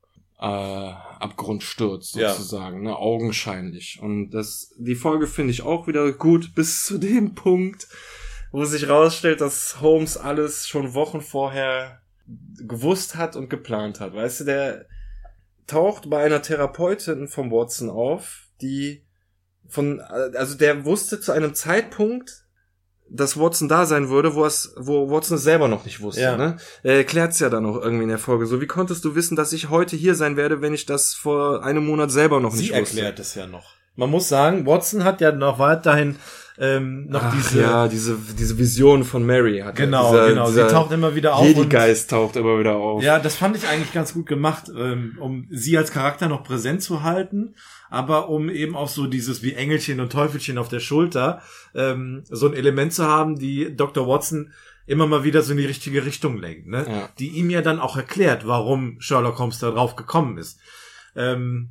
äh, 0.44 0.94
Abgrund 1.24 1.64
stürzt, 1.64 2.15
Ja. 2.15 2.34
sozusagen, 2.34 2.82
ne? 2.84 2.98
augenscheinlich. 2.98 3.99
Und 4.02 4.32
das, 4.32 4.74
die 4.78 4.95
Folge 4.95 5.26
finde 5.28 5.52
ich 5.52 5.61
auch 5.61 5.88
wieder 5.88 6.11
gut 6.11 6.53
bis 6.53 6.84
zu 6.84 6.98
dem 6.98 7.34
Punkt, 7.36 7.88
wo 8.52 8.65
sich 8.65 8.90
rausstellt, 8.90 9.40
dass 9.41 9.80
Holmes 9.80 10.18
alles 10.18 10.68
schon 10.68 10.94
Wochen 10.94 11.22
vorher 11.22 12.02
gewusst 12.57 13.15
hat 13.15 13.36
und 13.36 13.49
geplant 13.49 13.99
hat. 13.99 14.14
Weißt 14.14 14.41
du, 14.41 14.44
der 14.44 14.86
taucht 15.65 16.10
bei 16.10 16.24
einer 16.24 16.41
Therapeutin 16.41 17.28
von 17.30 17.49
Watson 17.49 17.90
auf, 17.90 18.48
die 18.61 19.06
von, 19.68 20.02
also 20.02 20.56
der 20.56 20.84
wusste 20.86 21.20
zu 21.22 21.32
einem 21.32 21.56
Zeitpunkt, 21.56 22.43
dass 23.14 23.40
Watson 23.40 23.69
da 23.69 23.85
sein 23.85 24.10
würde, 24.10 24.35
wo 24.35 24.45
es, 24.45 24.73
wo 24.77 25.10
Watson 25.10 25.38
es 25.38 25.44
selber 25.44 25.68
noch 25.68 25.85
nicht 25.85 26.02
wusste. 26.02 26.22
Ja. 26.22 26.35
Ne? 26.35 26.57
Er 26.81 26.98
erklärt's 26.98 27.40
ja 27.40 27.49
dann 27.49 27.65
auch 27.65 27.81
irgendwie 27.81 28.03
in 28.03 28.10
der 28.10 28.18
Folge. 28.18 28.45
So, 28.48 28.60
wie 28.60 28.68
konntest 28.68 29.06
du 29.06 29.15
wissen, 29.15 29.35
dass 29.35 29.53
ich 29.53 29.69
heute 29.69 29.95
hier 29.95 30.15
sein 30.15 30.35
werde, 30.35 30.61
wenn 30.61 30.73
ich 30.73 30.85
das 30.85 31.14
vor 31.14 31.64
einem 31.64 31.85
Monat 31.85 32.11
selber 32.11 32.40
noch 32.40 32.52
sie 32.52 32.64
nicht 32.64 32.72
wusste? 32.72 32.98
erklärt 32.98 33.19
es 33.19 33.35
ja 33.35 33.48
noch. 33.48 33.76
Man 33.95 34.10
muss 34.10 34.27
sagen, 34.27 34.65
Watson 34.65 35.03
hat 35.03 35.22
ja 35.22 35.31
noch 35.31 35.60
weiterhin 35.60 36.15
ähm, 36.60 37.07
noch 37.10 37.23
Ach, 37.23 37.34
diese 37.35 37.61
ja, 37.61 37.88
diese, 37.88 38.15
diese 38.38 38.57
Vision 38.57 39.03
von 39.03 39.26
Mary 39.26 39.60
hat. 39.60 39.76
Genau, 39.76 40.11
dieser, 40.11 40.30
genau. 40.30 40.48
Dieser 40.48 40.68
sie 40.68 40.73
taucht 40.73 40.91
immer 40.91 41.15
wieder 41.15 41.35
auf. 41.35 41.41
und- 41.41 41.48
Jedi-Geist 41.48 42.10
taucht 42.11 42.35
immer 42.35 42.60
wieder 42.60 42.76
auf. 42.76 43.02
Ja, 43.02 43.18
das 43.19 43.35
fand 43.35 43.57
ich 43.57 43.68
eigentlich 43.68 43.91
ganz 43.91 44.14
gut 44.14 44.27
gemacht, 44.27 44.65
ähm, 44.76 45.18
um 45.19 45.48
sie 45.49 45.77
als 45.77 45.91
Charakter 45.91 46.27
noch 46.27 46.44
präsent 46.44 46.84
zu 46.84 47.02
halten, 47.02 47.56
aber 47.94 48.28
um 48.28 48.49
eben 48.49 48.76
auch 48.76 48.90
so 48.90 49.06
dieses 49.06 49.44
wie 49.44 49.53
Engelchen 49.53 49.99
und 49.99 50.11
Teufelchen 50.11 50.57
auf 50.57 50.68
der 50.68 50.80
Schulter 50.80 51.44
ähm, 51.76 52.24
so 52.28 52.48
ein 52.48 52.56
Element 52.56 52.91
zu 52.91 53.06
haben, 53.06 53.38
die 53.38 53.76
Dr. 53.76 54.07
Watson 54.07 54.52
immer 54.88 55.06
mal 55.06 55.24
wieder 55.24 55.44
so 55.44 55.52
in 55.52 55.60
die 55.60 55.65
richtige 55.68 56.03
Richtung 56.03 56.40
lenkt, 56.40 56.65
ne? 56.65 56.86
Ja. 56.90 57.10
Die 57.20 57.28
ihm 57.28 57.52
ja 57.52 57.61
dann 57.61 57.80
auch 57.80 57.95
erklärt, 57.95 58.48
warum 58.48 58.99
Sherlock 58.99 59.38
Holmes 59.38 59.60
da 59.60 59.70
drauf 59.70 59.95
gekommen 59.95 60.40
ist. 60.40 60.60
Ähm, 61.15 61.70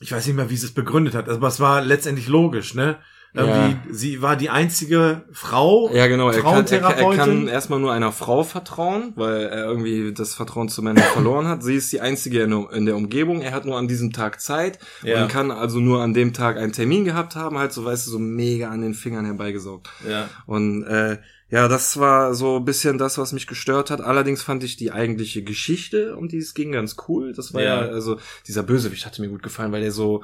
ich 0.00 0.10
weiß 0.10 0.26
nicht 0.26 0.34
mehr, 0.34 0.50
wie 0.50 0.56
sie 0.56 0.66
es 0.66 0.74
begründet 0.74 1.14
hat, 1.14 1.28
aber 1.28 1.46
es 1.46 1.60
war 1.60 1.80
letztendlich 1.80 2.26
logisch, 2.26 2.74
ne? 2.74 2.98
Irgendwie, 3.34 3.76
sie 3.94 4.20
war 4.20 4.36
die 4.36 4.50
einzige 4.50 5.22
Frau, 5.32 5.90
Ja, 5.94 6.06
genau. 6.06 6.28
Er 6.28 6.42
kann, 6.42 6.66
er, 6.66 6.82
er 6.82 7.16
kann 7.16 7.48
erstmal 7.48 7.80
nur 7.80 7.90
einer 7.90 8.12
Frau 8.12 8.42
vertrauen, 8.44 9.12
weil 9.16 9.44
er 9.44 9.64
irgendwie 9.64 10.12
das 10.12 10.34
Vertrauen 10.34 10.68
zu 10.68 10.82
Männern 10.82 11.02
verloren 11.14 11.48
hat. 11.48 11.62
Sie 11.62 11.74
ist 11.74 11.90
die 11.92 12.00
einzige 12.02 12.42
in, 12.42 12.84
der- 12.84 12.94
Umgebung. 12.96 13.40
Er 13.40 13.52
hat 13.52 13.64
nur 13.64 13.78
an 13.78 13.88
diesem 13.88 14.12
Tag 14.12 14.40
Zeit 14.42 14.78
Ja. 15.02 15.22
und 15.22 15.28
kann 15.30 15.50
also 15.50 15.80
nur 15.80 16.02
an 16.02 16.12
dem 16.12 16.34
Tag 16.34 16.58
einen 16.58 16.72
Termin 16.72 17.06
gehabt 17.06 17.34
haben, 17.34 17.56
halt 17.56 17.72
so, 17.72 17.84
weißt 17.86 18.06
du, 18.06 18.10
so 18.10 18.18
mega 18.18 18.68
an 18.68 18.82
den 18.82 18.92
Fingern 18.92 19.24
herbeigesaugt. 19.24 19.88
ja. 20.06 20.28
Und 20.46 20.84
äh, 20.84 21.18
ja, 21.48 21.68
das 21.68 21.98
war 21.98 22.34
so 22.34 22.56
ein 22.56 22.64
bisschen 22.64 22.96
das, 22.98 23.18
was 23.18 23.32
mich 23.32 23.46
gestört 23.46 23.90
hat. 23.90 24.00
Allerdings 24.00 24.42
fand 24.42 24.64
ich 24.64 24.76
die 24.76 24.90
eigentliche 24.92 25.42
Geschichte, 25.42 26.16
um 26.16 26.28
die 26.28 26.38
es 26.38 26.54
ging, 26.54 26.72
ganz 26.72 26.96
cool. 27.08 27.32
Das 27.34 27.52
war 27.54 27.62
ja, 27.62 27.84
Ja. 27.84 27.90
also 27.92 28.18
dieser 28.46 28.62
Bösewicht 28.62 29.04
hatte 29.06 29.20
mir 29.22 29.28
gut 29.28 29.42
gefallen, 29.42 29.70
weil 29.72 29.82
der 29.82 29.92
so 29.92 30.22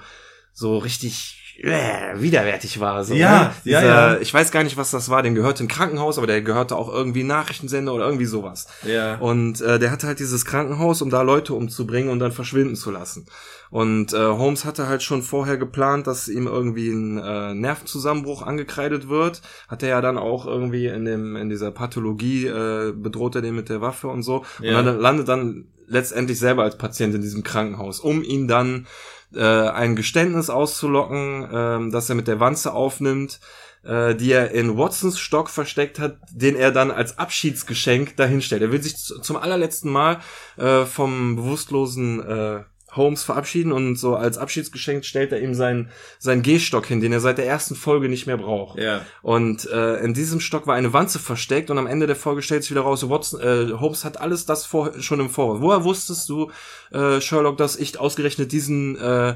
so 0.55 0.76
richtig 0.78 1.47
äh, 1.59 2.20
widerwärtig 2.20 2.78
war. 2.78 3.02
So, 3.05 3.14
Ja, 3.14 3.30
ne? 3.30 3.39
ja, 3.64 3.80
Dieser, 3.80 3.85
ja. 3.85 4.18
Ich 4.20 4.32
weiß 4.32 4.52
gar 4.52 4.62
nicht, 4.62 4.76
was 4.76 4.93
das 4.93 5.10
war. 5.10 5.22
Dem 5.22 5.35
gehörte 5.35 5.64
ein 5.64 5.68
Krankenhaus, 5.68 6.16
aber 6.16 6.26
der 6.26 6.40
gehörte 6.40 6.76
auch 6.76 6.93
irgendwie 6.93 7.24
Nachrichtensender 7.24 7.93
oder 7.93 8.05
irgendwie 8.05 8.26
sowas. 8.26 8.68
Ja. 8.86 9.16
Und 9.16 9.60
äh, 9.60 9.78
der 9.78 9.90
hatte 9.90 10.06
halt 10.06 10.20
dieses 10.20 10.44
Krankenhaus, 10.44 11.02
um 11.02 11.10
da 11.10 11.22
Leute 11.22 11.55
umzubringen 11.55 12.10
und 12.10 12.20
dann 12.20 12.30
verschwinden 12.30 12.76
zu 12.76 12.90
lassen. 12.93 13.26
Und 13.70 14.12
äh, 14.14 14.16
Holmes 14.16 14.64
hatte 14.64 14.86
halt 14.86 15.02
schon 15.02 15.22
vorher 15.22 15.56
geplant, 15.56 16.06
dass 16.06 16.28
ihm 16.28 16.47
irgendwie 16.47 16.90
ein 16.90 17.18
äh, 17.18 17.55
Nervenzusammenbruch 17.55 18.43
angekreidet 18.43 19.09
wird. 19.09 19.43
Hat 19.66 19.82
er 19.82 19.89
ja 19.90 20.01
dann 20.01 20.16
auch 20.16 20.47
irgendwie 20.47 20.86
in 20.86 21.05
dem 21.05 21.36
in 21.36 21.48
dieser 21.48 21.72
Pathologie 21.72 22.47
äh, 22.47 22.93
bedroht 22.93 23.35
er 23.35 23.43
den 23.43 23.56
mit 23.56 23.68
der 23.68 23.80
Waffe 23.80 24.09
und 24.09 24.22
so. 24.22 24.44
Ja. 24.60 24.78
Und 24.78 24.86
dann 24.86 25.01
landet 25.01 25.28
dann 25.28 25.66
letztendlich 25.89 26.39
selber 26.39 26.62
als 26.62 26.78
Patient 26.78 27.14
in 27.14 27.22
diesem 27.22 27.43
Krankenhaus, 27.43 28.01
um 28.01 28.22
ihn 28.22 28.47
dann 28.47 28.86
äh, 29.34 29.42
ein 29.42 29.96
Geständnis 29.96 30.50
auszulocken, 30.50 31.48
ähm, 31.52 31.90
dass 31.90 32.09
er 32.09 32.14
mit 32.14 32.28
der 32.28 32.40
Wanze 32.40 32.72
aufnimmt, 32.72 33.40
äh, 33.84 34.14
die 34.14 34.32
er 34.32 34.50
in 34.52 34.76
Watsons 34.76 35.18
Stock 35.18 35.50
versteckt 35.50 35.98
hat, 35.98 36.18
den 36.32 36.56
er 36.56 36.72
dann 36.72 36.90
als 36.90 37.18
Abschiedsgeschenk 37.18 38.16
dahinstellt. 38.16 38.62
Er 38.62 38.72
will 38.72 38.82
sich 38.82 38.96
zum 38.96 39.36
allerletzten 39.36 39.90
Mal 39.90 40.20
äh, 40.56 40.84
vom 40.84 41.36
bewusstlosen 41.36 42.22
äh, 42.22 42.64
Holmes 42.93 43.23
verabschieden 43.23 43.73
und 43.73 43.97
so 43.97 44.16
als 44.16 44.39
Abschiedsgeschenk 44.39 45.05
stellt 45.05 45.32
er 45.32 45.40
ihm 45.40 45.55
seinen, 45.55 45.90
seinen 46.19 46.43
Gehstock 46.43 46.86
hin, 46.86 47.01
den 47.01 47.12
er 47.12 47.20
seit 47.20 47.39
der 47.39 47.47
ersten 47.47 47.74
Folge 47.74 48.09
nicht 48.09 48.27
mehr 48.27 48.39
braucht. 48.39 48.78
Ja. 48.78 49.05
Und 49.23 49.69
äh, 49.70 49.97
in 49.98 50.15
diesem 50.15 50.40
Stock 50.40 50.66
war 50.66 50.74
eine 50.74 50.93
Wanze 50.93 51.19
versteckt 51.19 51.70
und 51.70 51.78
am 51.78 51.86
Ende 51.86 52.06
der 52.06 52.16
Folge 52.16 52.43
stellt 52.43 52.62
sich 52.62 52.70
wieder 52.70 52.82
raus, 52.82 53.09
Watson, 53.09 53.40
äh, 53.40 53.73
Holmes 53.74 54.05
hat 54.05 54.20
alles 54.20 54.47
das 54.47 54.65
vor, 54.65 55.01
schon 55.01 55.20
im 55.20 55.28
Voraus. 55.28 55.60
Woher 55.60 55.85
wusstest 55.85 56.28
du, 56.28 56.51
äh, 56.90 57.20
Sherlock, 57.20 57.59
dass 57.59 57.77
ich 57.77 57.98
ausgerechnet 57.98 58.52
diesen 58.52 58.97
äh, 58.97 59.35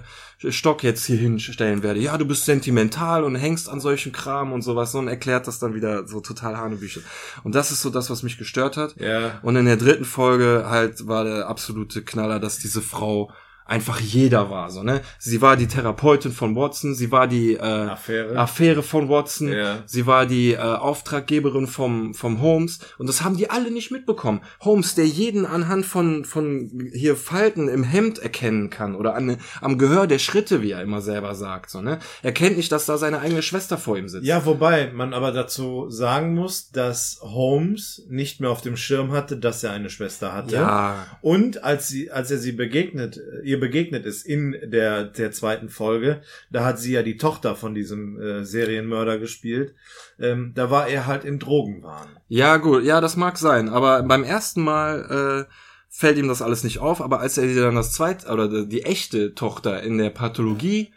Stock 0.51 0.83
jetzt 0.83 1.05
hier 1.07 1.17
hinstellen 1.17 1.83
werde? 1.83 2.01
Ja, 2.01 2.19
du 2.19 2.25
bist 2.25 2.45
sentimental 2.45 3.25
und 3.25 3.35
hängst 3.35 3.69
an 3.69 3.81
solchen 3.81 4.13
Kram 4.13 4.53
und 4.53 4.63
sowas 4.63 4.95
und 4.95 5.09
erklärt 5.09 5.47
das 5.47 5.59
dann 5.59 5.75
wieder 5.75 6.07
so 6.07 6.21
total 6.21 6.57
Hanebücher. 6.57 7.01
Und 7.45 7.55
das 7.55 7.71
ist 7.71 7.83
so 7.83 7.91
das, 7.91 8.11
was 8.11 8.23
mich 8.23 8.39
gestört 8.39 8.77
hat. 8.77 8.97
Ja. 9.01 9.39
Und 9.43 9.57
in 9.57 9.67
der 9.67 9.77
dritten 9.77 10.05
Folge 10.05 10.65
halt 10.69 11.07
war 11.07 11.25
der 11.25 11.49
absolute 11.49 12.03
Knaller, 12.03 12.41
dass 12.41 12.59
diese 12.59 12.83
Frau 12.83 13.31
einfach 13.73 14.01
jeder 14.01 14.51
war, 14.51 14.71
so, 14.71 14.83
ne? 14.83 15.01
Sie 15.19 15.41
war 15.41 15.57
die 15.57 15.67
Therapeutin 15.67 16.31
von 16.31 16.55
Watson, 16.55 16.95
sie 16.95 17.11
war 17.11 17.27
die 17.27 17.55
äh, 17.55 17.59
Affäre. 17.61 18.37
Affäre 18.37 18.83
von 18.83 19.09
Watson, 19.09 19.51
Ja. 19.51 19.83
sie 19.87 20.07
war 20.07 20.27
die 20.27 20.53
äh, 20.53 20.59
Auftraggeberin 20.59 21.67
vom, 21.67 22.13
vom 22.13 22.43
Holmes 22.43 22.81
und 22.99 23.09
das 23.09 23.23
haben 23.23 23.37
die 23.39 23.49
alle 23.49 23.71
nicht 23.71 23.91
mitbekommen. 23.91 24.43
Holmes, 24.61 24.95
der 24.95 25.07
jeden 25.07 25.47
anhand 25.47 25.87
von, 25.87 26.27
von 26.27 26.91
hier 26.93 27.17
Falten 27.17 27.69
im 27.69 27.83
Hemd 27.83 28.19
erkennen 28.19 28.69
kann 28.69 28.95
oder 28.95 29.15
an, 29.15 29.39
am 29.63 29.79
Gehör 29.79 30.07
der 30.07 30.19
Schritte, 30.19 30.61
wie 30.61 30.73
er 30.73 30.83
immer 30.83 31.01
selber 31.01 31.35
sagt, 31.35 31.71
so, 31.71 31.81
ne? 31.81 31.99
Er 32.23 32.33
kennt 32.33 32.59
nicht, 32.59 32.71
dass 32.73 32.85
da 32.85 32.99
seine 32.99 33.21
eigene 33.21 33.41
Schwester 33.43 33.79
vor 33.79 33.97
ihm 33.97 34.09
sitzt. 34.09 34.27
Ja, 34.27 34.45
wobei 34.45 34.93
man 34.93 35.15
aber 35.15 35.33
dazu 35.33 35.89
sagen 35.89 36.35
muss, 36.35 36.71
dass 36.73 37.21
Holmes 37.23 38.05
nicht 38.11 38.39
mehr 38.41 38.51
auf 38.51 38.61
dem 38.61 38.77
Schirm 38.77 39.13
hatte, 39.13 39.39
dass 39.39 39.65
er 39.65 39.71
eine 39.73 39.89
Schwester 39.89 40.35
hatte. 40.35 40.57
Ja. 40.57 41.07
Und 41.23 41.65
als 41.65 41.89
sie, 41.89 42.11
als 42.11 42.31
er 42.31 42.37
sie 42.39 42.53
begegnet, 42.53 43.19
ihr 43.45 43.62
begegnet 43.63 44.07
ist 44.07 44.27
in 44.27 44.57
der, 44.65 45.05
der 45.05 45.31
zweiten 45.31 45.69
Folge, 45.69 46.21
da 46.51 46.65
hat 46.65 46.81
sie 46.81 46.95
ja 46.95 47.05
die 47.05 47.17
Tochter 47.17 47.55
von 47.55 47.77
diesem 47.77 48.21
äh, 48.21 48.45
Serienmörder 48.45 49.19
gespielt. 49.21 49.77
Ähm, 50.19 50.51
da 50.57 50.69
war 50.73 50.89
er 50.89 51.07
halt 51.07 51.25
im 51.25 51.39
Drogenwahn. 51.39 52.09
Ja, 52.27 52.57
gut, 52.57 52.83
ja, 52.83 53.01
das 53.01 53.17
mag 53.17 53.39
sein, 53.39 53.69
aber 53.69 54.03
beim 54.03 54.25
ersten 54.25 54.63
Mal 54.63 55.47
äh, 55.49 55.53
fällt 55.89 56.19
ihm 56.19 56.27
das 56.27 56.43
alles 56.43 56.65
nicht 56.65 56.81
auf, 56.81 57.01
aber 57.01 57.21
als 57.21 57.39
er 57.39 57.55
dann 57.55 57.77
das 57.77 57.93
zweite 57.93 58.27
oder 58.33 58.67
die 58.67 58.83
echte 58.83 59.35
Tochter 59.35 59.81
in 59.81 59.97
der 59.97 60.11
Pathologie 60.11 60.93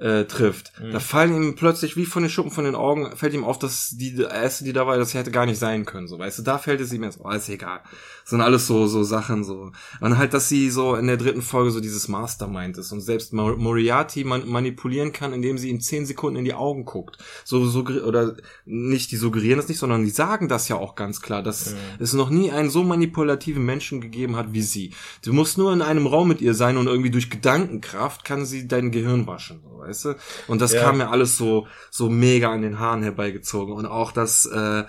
äh, 0.00 0.24
trifft, 0.26 0.72
Mhm. 0.80 0.92
da 0.92 1.00
fallen 1.00 1.34
ihm 1.34 1.54
plötzlich 1.56 1.96
wie 1.96 2.06
von 2.06 2.22
den 2.22 2.30
Schuppen 2.30 2.52
von 2.52 2.64
den 2.64 2.76
Augen, 2.76 3.16
fällt 3.16 3.34
ihm 3.34 3.42
auf, 3.44 3.58
dass 3.58 3.90
die 3.96 4.16
erste, 4.22 4.62
die 4.64 4.72
da 4.72 4.86
war, 4.86 4.96
das 4.96 5.12
hätte 5.14 5.30
gar 5.32 5.44
nicht 5.46 5.58
sein 5.58 5.84
können, 5.84 6.06
so, 6.06 6.18
weißt 6.18 6.38
du, 6.38 6.42
da 6.44 6.58
fällt 6.58 6.80
es 6.80 6.92
ihm 6.92 7.02
jetzt, 7.02 7.18
oh, 7.22 7.30
ist 7.30 7.48
egal. 7.48 7.80
Das 8.22 8.30
sind 8.30 8.40
alles 8.42 8.66
so, 8.66 8.86
so 8.86 9.02
Sachen, 9.02 9.42
so. 9.42 9.72
Und 10.00 10.18
halt, 10.18 10.34
dass 10.34 10.48
sie 10.50 10.70
so 10.70 10.94
in 10.94 11.06
der 11.06 11.16
dritten 11.16 11.40
Folge 11.42 11.70
so 11.70 11.80
dieses 11.80 12.08
Mastermind 12.08 12.76
ist 12.78 12.92
und 12.92 13.00
selbst 13.00 13.32
Mor- 13.32 13.56
Moriarty 13.56 14.22
man 14.22 14.46
manipulieren 14.46 15.12
kann, 15.12 15.32
indem 15.32 15.56
sie 15.58 15.70
ihm 15.70 15.80
zehn 15.80 16.04
Sekunden 16.06 16.38
in 16.38 16.44
die 16.44 16.52
Augen 16.54 16.84
guckt. 16.84 17.16
So, 17.44 17.64
so, 17.66 17.80
oder 17.80 18.36
nicht, 18.66 19.10
die 19.10 19.16
suggerieren 19.16 19.56
das 19.56 19.68
nicht, 19.68 19.78
sondern 19.78 20.04
die 20.04 20.10
sagen 20.10 20.46
das 20.48 20.68
ja 20.68 20.76
auch 20.76 20.94
ganz 20.94 21.22
klar, 21.22 21.42
dass 21.42 21.74
es 21.98 22.12
noch 22.12 22.28
nie 22.30 22.52
einen 22.52 22.68
so 22.70 22.84
manipulativen 22.84 23.64
Menschen 23.64 24.00
gegeben 24.02 24.36
hat 24.36 24.52
wie 24.52 24.62
sie. 24.62 24.92
Du 25.24 25.32
musst 25.32 25.56
nur 25.58 25.72
in 25.72 25.82
einem 25.82 26.06
Raum 26.06 26.28
mit 26.28 26.40
ihr 26.42 26.54
sein 26.54 26.76
und 26.76 26.86
irgendwie 26.86 27.10
durch 27.10 27.30
Gedankenkraft 27.30 28.24
kann 28.24 28.44
sie 28.44 28.68
dein 28.68 28.90
Gehirn 28.92 29.26
waschen, 29.26 29.60
so, 29.62 29.84
weißt 29.88 30.04
du? 30.04 30.14
Und 30.46 30.60
das 30.60 30.72
Ja. 30.72 30.82
kam 30.82 30.98
mir 30.98 31.08
alles 31.10 31.36
so, 31.36 31.66
so 31.90 32.08
mega 32.08 32.52
an 32.52 32.62
den 32.62 32.78
Haaren 32.78 33.02
herbeigezogen. 33.02 33.74
Und 33.74 33.86
auch, 33.86 34.12
dass, 34.12 34.46
äh, 34.46 34.84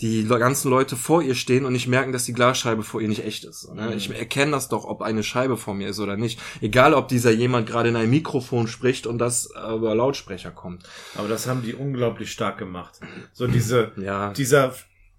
die 0.00 0.26
ganzen 0.26 0.68
Leute 0.68 0.96
vor 0.96 1.22
ihr 1.22 1.36
stehen 1.36 1.64
und 1.64 1.72
nicht 1.74 1.86
merken, 1.86 2.12
dass 2.12 2.24
die 2.24 2.32
Glasscheibe 2.32 2.82
vor 2.82 3.00
ihr 3.00 3.06
nicht 3.08 3.24
echt 3.24 3.44
ist. 3.44 3.72
Ne? 3.72 3.94
Ich 3.94 4.10
erkenne 4.10 4.50
das 4.50 4.68
doch, 4.68 4.84
ob 4.84 5.00
eine 5.00 5.22
Scheibe 5.22 5.56
vor 5.56 5.74
mir 5.74 5.88
ist 5.90 6.00
oder 6.00 6.16
nicht. 6.16 6.40
Egal, 6.60 6.92
ob 6.94 7.06
dieser 7.06 7.30
jemand 7.30 7.68
gerade 7.68 7.90
in 7.90 7.94
ein 7.96 8.10
Mikrofon 8.10 8.66
spricht 8.66 9.06
und 9.06 9.18
das 9.18 9.46
über 9.54 9.94
Lautsprecher 9.94 10.50
kommt. 10.50 10.82
Aber 11.14 11.28
das 11.28 11.46
haben 11.46 11.62
die 11.62 11.74
unglaublich 11.74 12.32
stark 12.32 12.58
gemacht. 12.58 12.98
So 13.32 13.46
diese, 13.46 13.92
Ja. 13.96 14.32
dieser, 14.32 14.74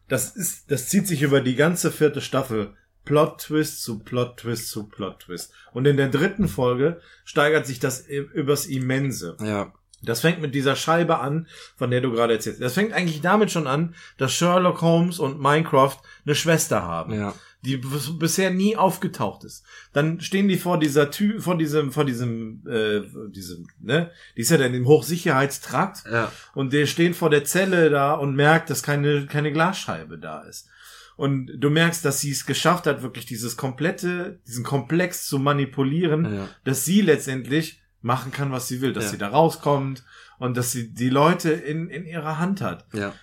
das 0.10 0.36
ist, 0.36 0.70
das 0.70 0.90
zieht 0.90 1.08
sich 1.08 1.22
über 1.22 1.40
die 1.40 1.56
ganze 1.56 1.90
vierte 1.90 2.20
Staffel. 2.20 2.76
Plot-Twist 3.06 3.84
zu 3.84 4.00
Plot-Twist 4.00 4.70
zu 4.70 4.86
Plot-Twist. 4.88 5.52
Und 5.74 5.86
in 5.86 5.98
der 5.98 6.10
dritten 6.10 6.48
Folge 6.48 7.02
steigert 7.26 7.66
sich 7.68 7.80
das 7.80 8.02
übers 8.08 8.66
Immense. 8.66 9.38
Ja. 9.44 9.74
Das 10.06 10.20
fängt 10.20 10.42
mit 10.42 10.54
dieser 10.54 10.76
Scheibe 10.76 11.20
an, 11.20 11.48
von 11.78 11.90
der 11.90 12.02
du 12.02 12.12
gerade 12.12 12.34
erzählst. 12.34 12.62
Das 12.62 12.74
fängt 12.74 12.92
eigentlich 12.92 13.22
damit 13.22 13.52
schon 13.52 13.68
an, 13.68 13.96
dass 14.18 14.34
Sherlock 14.34 14.82
Holmes 14.82 15.18
und 15.20 15.40
Minecraft 15.40 15.96
eine 16.26 16.36
Schwester 16.36 16.84
haben, 16.84 17.14
Ja. 17.14 17.34
die 17.62 17.78
bis- 17.78 18.20
bisher 18.20 18.52
nie 18.52 18.76
aufgetaucht 18.76 19.46
ist. 19.46 19.64
Dann 19.94 20.20
stehen 20.20 20.50
die 20.50 20.58
vor 20.58 20.78
dieser 20.78 21.10
Tür, 21.10 21.40
vor 21.40 21.58
diesem, 21.58 21.94
vor 21.94 22.04
diesem, 22.04 22.68
äh, 22.68 23.02
diesem, 23.30 23.68
ne? 23.80 24.12
Die 24.36 24.42
ist 24.42 24.52
ja 24.52 24.58
dann 24.58 24.74
im 24.74 24.86
Hochsicherheitstrakt 24.88 26.04
Ja. 26.12 26.30
und 26.54 26.74
der 26.74 26.86
steht 26.86 27.16
vor 27.16 27.30
der 27.30 27.46
Zelle 27.46 27.90
da 27.90 28.14
und 28.14 28.36
merkt, 28.36 28.70
dass 28.70 28.84
keine, 28.84 29.26
keine 29.28 29.54
Glasscheibe 29.54 30.18
da 30.18 30.42
ist. 30.42 30.68
Und 31.16 31.52
du 31.58 31.70
merkst, 31.70 32.04
dass 32.04 32.20
sie 32.22 32.32
es 32.32 32.46
geschafft 32.46 32.88
hat, 32.88 33.02
wirklich 33.04 33.26
dieses 33.26 33.56
komplette, 33.58 34.40
diesen 34.48 34.64
Komplex 34.64 35.28
zu 35.28 35.38
manipulieren, 35.40 36.34
Ja. 36.36 36.50
dass 36.64 36.86
sie 36.86 37.02
letztendlich 37.02 37.82
machen 38.02 38.32
kann, 38.32 38.52
was 38.52 38.68
sie 38.68 38.82
will, 38.82 38.94
dass 38.94 39.06
Ja. 39.06 39.10
sie 39.12 39.18
da 39.18 39.28
rauskommt 39.30 40.04
und 40.40 40.58
dass 40.58 40.72
sie 40.72 40.94
die 40.94 41.10
Leute 41.10 41.52
in, 41.52 41.90
in 41.90 42.06
ihrer 42.06 42.40
Hand 42.40 42.62
hat. 42.62 42.86
Ja. 42.94 43.14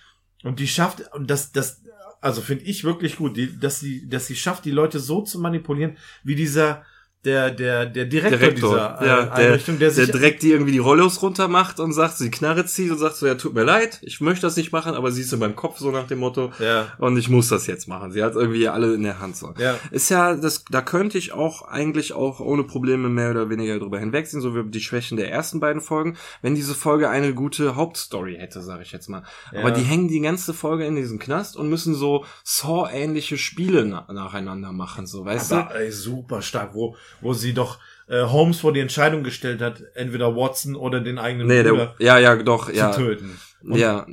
Und 0.43 0.59
die 0.59 0.67
schafft, 0.67 1.03
und 1.13 1.29
das, 1.29 1.51
das, 1.51 1.83
also 2.21 2.41
finde 2.41 2.63
ich 2.65 2.83
wirklich 2.83 3.17
gut, 3.17 3.35
die, 3.37 3.59
dass 3.59 3.79
sie, 3.79 4.07
dass 4.07 4.25
sie 4.27 4.35
schafft, 4.35 4.65
die 4.65 4.71
Leute 4.71 4.99
so 4.99 5.21
zu 5.21 5.39
manipulieren, 5.39 5.97
wie 6.23 6.35
dieser, 6.35 6.83
der, 7.23 7.51
der, 7.51 7.85
der 7.85 8.05
Direktor, 8.05 8.39
Direktor, 8.39 8.69
dieser 8.71 9.01
äh, 9.01 9.07
ja, 9.07 9.21
der, 9.25 9.33
Einrichtung, 9.33 9.77
der 9.77 9.89
der 9.89 10.05
sich 10.05 10.11
direkt 10.11 10.41
die 10.41 10.51
irgendwie 10.51 10.71
die 10.71 10.79
Rollos 10.79 11.21
runter 11.21 11.47
macht 11.47 11.79
und 11.79 11.93
sagt, 11.93 12.17
sie 12.17 12.31
Knarre 12.31 12.65
zieht 12.65 12.89
und 12.91 12.97
sagt 12.97 13.15
so, 13.15 13.27
ja, 13.27 13.35
tut 13.35 13.53
mir 13.53 13.63
leid, 13.63 13.99
ich 14.01 14.21
möchte 14.21 14.41
das 14.47 14.57
nicht 14.57 14.71
machen, 14.71 14.95
aber 14.95 15.11
sie 15.11 15.21
ist 15.21 15.31
in 15.31 15.37
meinem 15.39 15.55
Kopf 15.55 15.77
so 15.77 15.91
nach 15.91 16.07
dem 16.07 16.17
Motto, 16.19 16.51
Ja. 16.59 16.87
und 16.97 17.17
ich 17.17 17.29
muss 17.29 17.47
das 17.49 17.67
jetzt 17.67 17.87
machen. 17.87 18.11
Sie 18.11 18.23
hat 18.23 18.33
irgendwie 18.33 18.67
alle 18.67 18.93
in 18.95 19.03
der 19.03 19.19
Hand 19.19 19.35
so. 19.35 19.53
Ja. 19.59 19.75
Ist 19.91 20.09
ja, 20.09 20.35
das, 20.35 20.65
da 20.71 20.81
könnte 20.81 21.19
ich 21.19 21.31
auch 21.31 21.61
eigentlich 21.67 22.13
auch 22.13 22.39
ohne 22.39 22.63
Probleme 22.63 23.07
mehr 23.07 23.29
oder 23.31 23.49
weniger 23.51 23.77
drüber 23.77 23.99
hinwegsehen, 23.99 24.41
so 24.41 24.55
wie 24.55 24.63
die 24.71 24.81
Schwächen 24.81 25.15
der 25.17 25.29
ersten 25.31 25.59
beiden 25.59 25.81
Folgen, 25.81 26.17
wenn 26.41 26.55
diese 26.55 26.73
Folge 26.73 27.09
eine 27.09 27.35
gute 27.35 27.75
Hauptstory 27.75 28.37
hätte, 28.39 28.61
sage 28.61 28.81
ich 28.81 28.91
jetzt 28.91 29.09
mal. 29.09 29.21
Aber 29.51 29.69
Ja. 29.69 29.71
die 29.71 29.83
hängen 29.83 30.07
die 30.07 30.21
ganze 30.21 30.55
Folge 30.55 30.85
in 30.85 30.95
diesem 30.95 31.19
Knast 31.19 31.55
und 31.55 31.69
müssen 31.69 31.93
so 31.93 32.25
Saw-ähnliche 32.43 33.37
Spiele 33.37 33.85
na 33.85 34.07
nacheinander 34.11 34.71
machen, 34.71 35.05
so, 35.05 35.25
weißt 35.25 35.51
du? 35.51 35.55
Aber 35.55 35.75
ey, 35.75 35.91
super 35.91 36.41
stark, 36.41 36.73
wo, 36.73 36.95
wo 37.19 37.33
sie 37.33 37.53
doch 37.53 37.79
äh, 38.07 38.23
Holmes 38.23 38.59
vor 38.59 38.73
die 38.73 38.79
Entscheidung 38.79 39.23
gestellt 39.23 39.61
hat, 39.61 39.81
entweder 39.95 40.35
Watson 40.35 40.75
oder 40.75 40.99
den 40.99 41.17
eigenen 41.17 41.47
Nee, 41.47 41.63
Bruder 41.63 41.95
der, 41.97 42.05
ja, 42.05 42.17
ja, 42.17 42.35
doch, 42.35 42.67
zu 42.67 42.75
ja. 42.75 42.91
töten. 42.91 43.39
Und 43.63 43.77
Ja, 43.77 44.07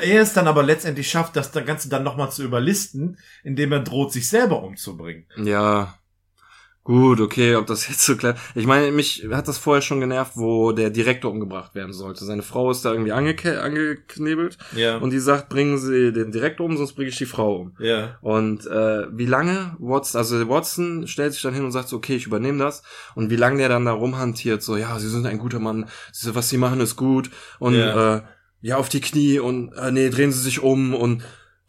er 0.00 0.22
es 0.22 0.32
dann 0.32 0.48
aber 0.48 0.62
letztendlich 0.62 1.10
schafft, 1.10 1.36
das 1.36 1.52
Ganze 1.52 1.88
dann 1.88 2.02
nochmal 2.02 2.30
zu 2.30 2.42
überlisten, 2.42 3.18
indem 3.44 3.72
er 3.72 3.80
droht, 3.80 4.12
sich 4.12 4.28
selber 4.28 4.62
umzubringen. 4.62 5.26
Ja. 5.36 5.99
Gut, 6.82 7.20
okay, 7.20 7.56
ob 7.56 7.66
das 7.66 7.86
jetzt 7.88 8.00
so 8.02 8.16
klar. 8.16 8.34
Ich 8.54 8.66
meine, 8.66 8.90
mich 8.90 9.26
hat 9.30 9.46
das 9.48 9.58
vorher 9.58 9.82
schon 9.82 10.00
genervt, 10.00 10.32
wo 10.36 10.72
der 10.72 10.88
Direktor 10.90 11.30
umgebracht 11.30 11.74
werden 11.74 11.92
sollte. 11.92 12.24
Seine 12.24 12.42
Frau 12.42 12.70
ist 12.70 12.84
da 12.84 12.92
irgendwie 12.92 13.12
angeke 13.12 13.60
angeknebelt 13.62 14.56
Ja. 14.74 14.96
und 14.96 15.10
die 15.10 15.18
sagt, 15.18 15.50
bringen 15.50 15.76
Sie 15.78 16.10
den 16.12 16.32
Direktor 16.32 16.64
um, 16.66 16.76
sonst 16.78 16.94
bringe 16.94 17.10
ich 17.10 17.18
die 17.18 17.26
Frau 17.26 17.56
um. 17.56 17.76
ja. 17.78 18.18
Und 18.22 18.66
äh, 18.66 19.06
wie 19.12 19.26
lange 19.26 19.76
Watson, 19.78 20.18
also 20.18 20.48
Watson 20.48 21.06
stellt 21.06 21.34
sich 21.34 21.42
dann 21.42 21.54
hin 21.54 21.64
und 21.64 21.72
sagt 21.72 21.88
so, 21.88 21.96
okay, 21.96 22.16
ich 22.16 22.26
übernehme 22.26 22.58
das. 22.58 22.82
Und 23.14 23.30
wie 23.30 23.36
lange 23.36 23.58
der 23.58 23.68
dann 23.68 23.84
da 23.84 23.92
rumhantiert, 23.92 24.62
so, 24.62 24.76
ja, 24.76 24.98
Sie 24.98 25.08
sind 25.08 25.26
ein 25.26 25.38
guter 25.38 25.58
Mann, 25.60 25.86
was 26.32 26.48
Sie 26.48 26.56
machen 26.58 26.80
ist 26.80 26.96
gut. 26.96 27.30
Und 27.58 27.74
Ja. 27.74 28.16
äh, 28.16 28.22
ja, 28.62 28.76
auf 28.76 28.88
die 28.88 29.00
Knie 29.00 29.38
und 29.38 29.72
äh, 29.74 29.90
nee, 29.90 30.10
drehen 30.10 30.32
Sie 30.32 30.40
sich 30.40 30.62
um 30.62 30.94
und 30.94 31.22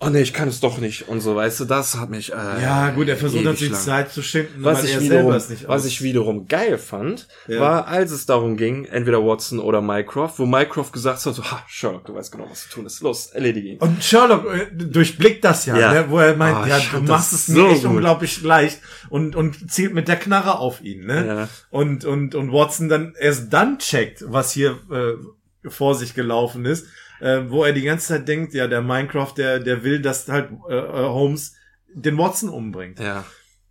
oh 0.04 0.10
nee, 0.10 0.22
ich 0.22 0.34
kann 0.34 0.48
es 0.50 0.60
doch 0.60 0.80
nicht. 0.80 1.08
Und 1.08 1.22
so, 1.22 1.36
weißt 1.36 1.60
du, 1.62 1.66
das 1.66 1.96
hat 1.98 2.10
mich. 2.10 2.32
Äh, 2.34 2.36
Ja, 2.62 2.90
gut, 2.90 3.08
er 3.08 3.16
versucht 3.18 3.44
natürlich. 3.44 3.74
Zeit 3.74 4.12
zu 4.12 4.22
schinden, 4.22 4.64
Was 4.64 4.84
ich, 4.84 4.94
er 4.96 5.02
wiederum, 5.02 5.22
selber 5.24 5.36
es 5.38 5.50
nicht 5.50 5.68
was 5.68 5.86
ich 5.86 6.02
wiederum 6.02 6.48
geil 6.48 6.78
fand, 6.78 7.28
Ja. 7.48 7.60
war, 7.60 7.88
als 7.88 8.12
es 8.12 8.26
darum 8.26 8.58
ging, 8.58 8.86
entweder 8.86 9.24
Watson 9.26 9.60
oder 9.60 9.82
Mycroft, 9.82 10.40
wo 10.40 10.46
Mycroft 10.46 10.92
gesagt 10.92 11.26
hat, 11.26 11.34
so, 11.36 11.44
ha, 11.44 11.64
Sherlock, 11.68 12.06
du 12.06 12.16
weißt 12.16 12.32
genau, 12.32 12.48
was 12.50 12.64
zu 12.64 12.70
tun 12.70 12.86
ist. 12.88 13.02
Los, 13.02 13.28
erledige 13.28 13.70
ihn. 13.70 13.78
Und 13.80 14.04
Sherlock 14.04 14.46
äh, 14.54 14.68
durchblickt 14.74 15.46
das 15.46 15.66
ja, 15.68 15.78
Ja. 15.78 15.94
ne, 15.94 16.06
wo 16.10 16.18
er 16.20 16.36
meint, 16.36 16.58
Oh, 16.64 16.66
ja, 16.68 16.80
du 16.92 17.02
machst 17.04 17.32
es 17.34 17.46
so 17.46 17.54
mir 17.54 17.70
echt 17.70 17.84
gut. 17.84 17.92
unglaublich 17.92 18.42
leicht 18.42 18.80
und, 19.10 19.36
und 19.36 19.72
zielt 19.72 19.94
mit 19.94 20.08
der 20.08 20.18
Knarre 20.18 20.58
auf 20.60 20.82
ihn, 20.82 21.06
ne? 21.06 21.26
Ja. 21.28 21.50
Und, 21.70 22.06
und, 22.06 22.36
und 22.36 22.52
Watson 22.52 22.90
dann 22.90 23.14
erst 23.20 23.54
dann 23.54 23.78
checkt, 23.80 24.24
was 24.28 24.52
hier 24.52 24.78
äh, 24.92 25.70
vor 25.70 25.94
sich 25.94 26.16
gelaufen 26.16 26.66
ist, 26.66 26.88
äh, 27.22 27.50
wo 27.50 27.64
er 27.64 27.72
die 27.74 27.84
ganze 27.84 28.08
Zeit 28.08 28.28
denkt, 28.28 28.54
ja, 28.54 28.68
der 28.68 28.82
Minecraft, 28.82 29.34
der, 29.38 29.60
der 29.60 29.84
will, 29.84 30.02
dass 30.02 30.28
halt 30.28 30.50
äh, 30.70 30.76
äh, 30.76 30.82
Holmes 31.06 31.54
den 31.94 32.18
Watson 32.18 32.50
umbringt. 32.50 33.00
Ja. 33.00 33.20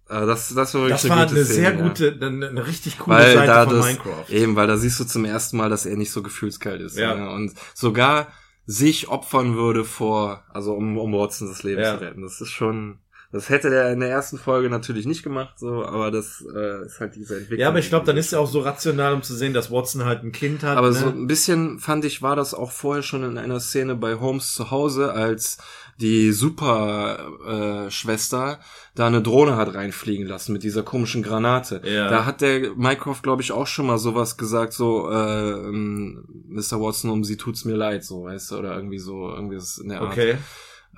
Äh, 0.09 0.25
Das, 0.27 0.49
das 0.55 0.75
war 0.75 0.83
wirklich 0.83 1.01
Das 1.03 1.09
war 1.11 1.25
gute 1.27 1.37
eine 1.37 1.45
Szene, 1.45 1.55
sehr 1.61 1.75
ja. 1.75 1.83
gute, 1.89 2.19
eine, 2.21 2.49
eine 2.49 2.67
richtig 2.67 2.99
coole 2.99 3.17
weil 3.19 3.35
Seite 3.35 3.47
da 3.47 3.65
von 3.67 3.77
das, 3.77 3.87
Minecraft. 3.87 4.31
eben, 4.31 4.57
weil 4.57 4.67
da 4.67 4.77
siehst 4.77 5.01
du 5.01 5.05
zum 5.05 5.25
ersten 5.25 5.57
Mal, 5.57 5.69
dass 5.69 5.85
er 5.87 5.97
nicht 5.97 6.13
so 6.13 6.23
gefühlskalt 6.23 6.81
ist. 6.81 6.97
Ja. 6.97 7.15
Ne? 7.15 7.31
Und 7.31 7.53
sogar 7.75 8.29
sich 8.67 9.09
opfern 9.09 9.57
würde 9.57 9.85
vor, 9.85 10.45
also 10.53 10.75
um, 10.75 10.97
um 10.97 11.13
Watson 11.13 11.49
das 11.49 11.65
Leben 11.65 11.81
Ja. 11.83 11.99
zu 11.99 12.05
retten. 12.05 12.23
Das 12.23 12.41
ist 12.41 12.51
schon, 12.51 13.00
das 13.33 13.49
hätte 13.49 13.71
der 13.71 13.93
in 13.93 14.01
der 14.01 14.11
ersten 14.11 14.39
Folge 14.39 14.69
natürlich 14.69 15.07
nicht 15.07 15.23
gemacht, 15.23 15.59
so, 15.59 15.85
aber 15.85 16.11
das 16.11 16.45
äh, 16.53 16.85
ist 16.85 16.99
halt 16.99 17.15
diese 17.15 17.35
Entwicklung. 17.35 17.61
Ja, 17.61 17.69
aber 17.69 17.79
ich 17.79 17.89
glaube, 17.89 18.05
dann 18.05 18.17
ist 18.17 18.33
er 18.33 18.41
auch 18.41 18.51
so 18.51 18.61
rational, 18.61 19.15
um 19.15 19.23
zu 19.23 19.37
sehen, 19.37 19.55
dass 19.55 19.71
Watson 19.71 20.05
halt 20.05 20.25
ein 20.25 20.33
Kind 20.33 20.65
hat. 20.65 20.77
Aber 20.77 20.89
ne? 20.89 20.95
so 20.95 21.07
ein 21.07 21.29
bisschen 21.29 21.79
fand 21.79 22.05
ich, 22.05 22.23
war 22.23 22.35
das 22.35 22.55
auch 22.55 22.73
vorher 22.73 23.05
schon 23.05 23.23
in 23.23 23.39
einer 23.39 23.61
Szene 23.61 23.95
bei 23.95 24.17
Holmes 24.17 24.53
zu 24.55 24.73
Hause, 24.73 25.13
als 25.13 25.59
die 26.01 26.33
Super 26.33 27.87
äh, 27.87 27.91
Schwester 27.91 28.59
da 28.95 29.07
eine 29.07 29.23
Drohne 29.23 29.57
hat 29.57 29.75
reinfliegen 29.75 30.27
lassen 30.27 30.53
mit 30.53 30.65
dieser 30.65 30.83
komischen 30.83 31.23
Granate. 31.23 31.83
Ja. 31.85 32.09
Da 32.09 32.25
hat 32.25 32.41
der 32.41 32.75
Mycroft, 32.75 33.23
glaube 33.23 33.43
ich, 33.43 33.53
auch 33.53 33.67
schon 33.67 33.87
mal 33.87 33.99
sowas 33.99 34.37
gesagt, 34.39 34.73
so 34.73 35.09
äh, 35.09 35.51
ähm, 35.53 36.25
Mr. 36.49 36.81
Watson, 36.81 37.11
um 37.11 37.23
sie 37.23 37.37
tut's 37.37 37.65
mir 37.65 37.77
leid, 37.77 38.05
so, 38.05 38.25
weißt 38.25 38.51
du, 38.51 38.59
oder 38.59 38.75
irgendwie 38.75 38.99
so, 38.99 39.31
irgendwie 39.31 39.57
ist 39.57 39.79
in 39.79 39.91
der 39.91 40.01
Art. 40.01 40.13
Okay. 40.13 40.37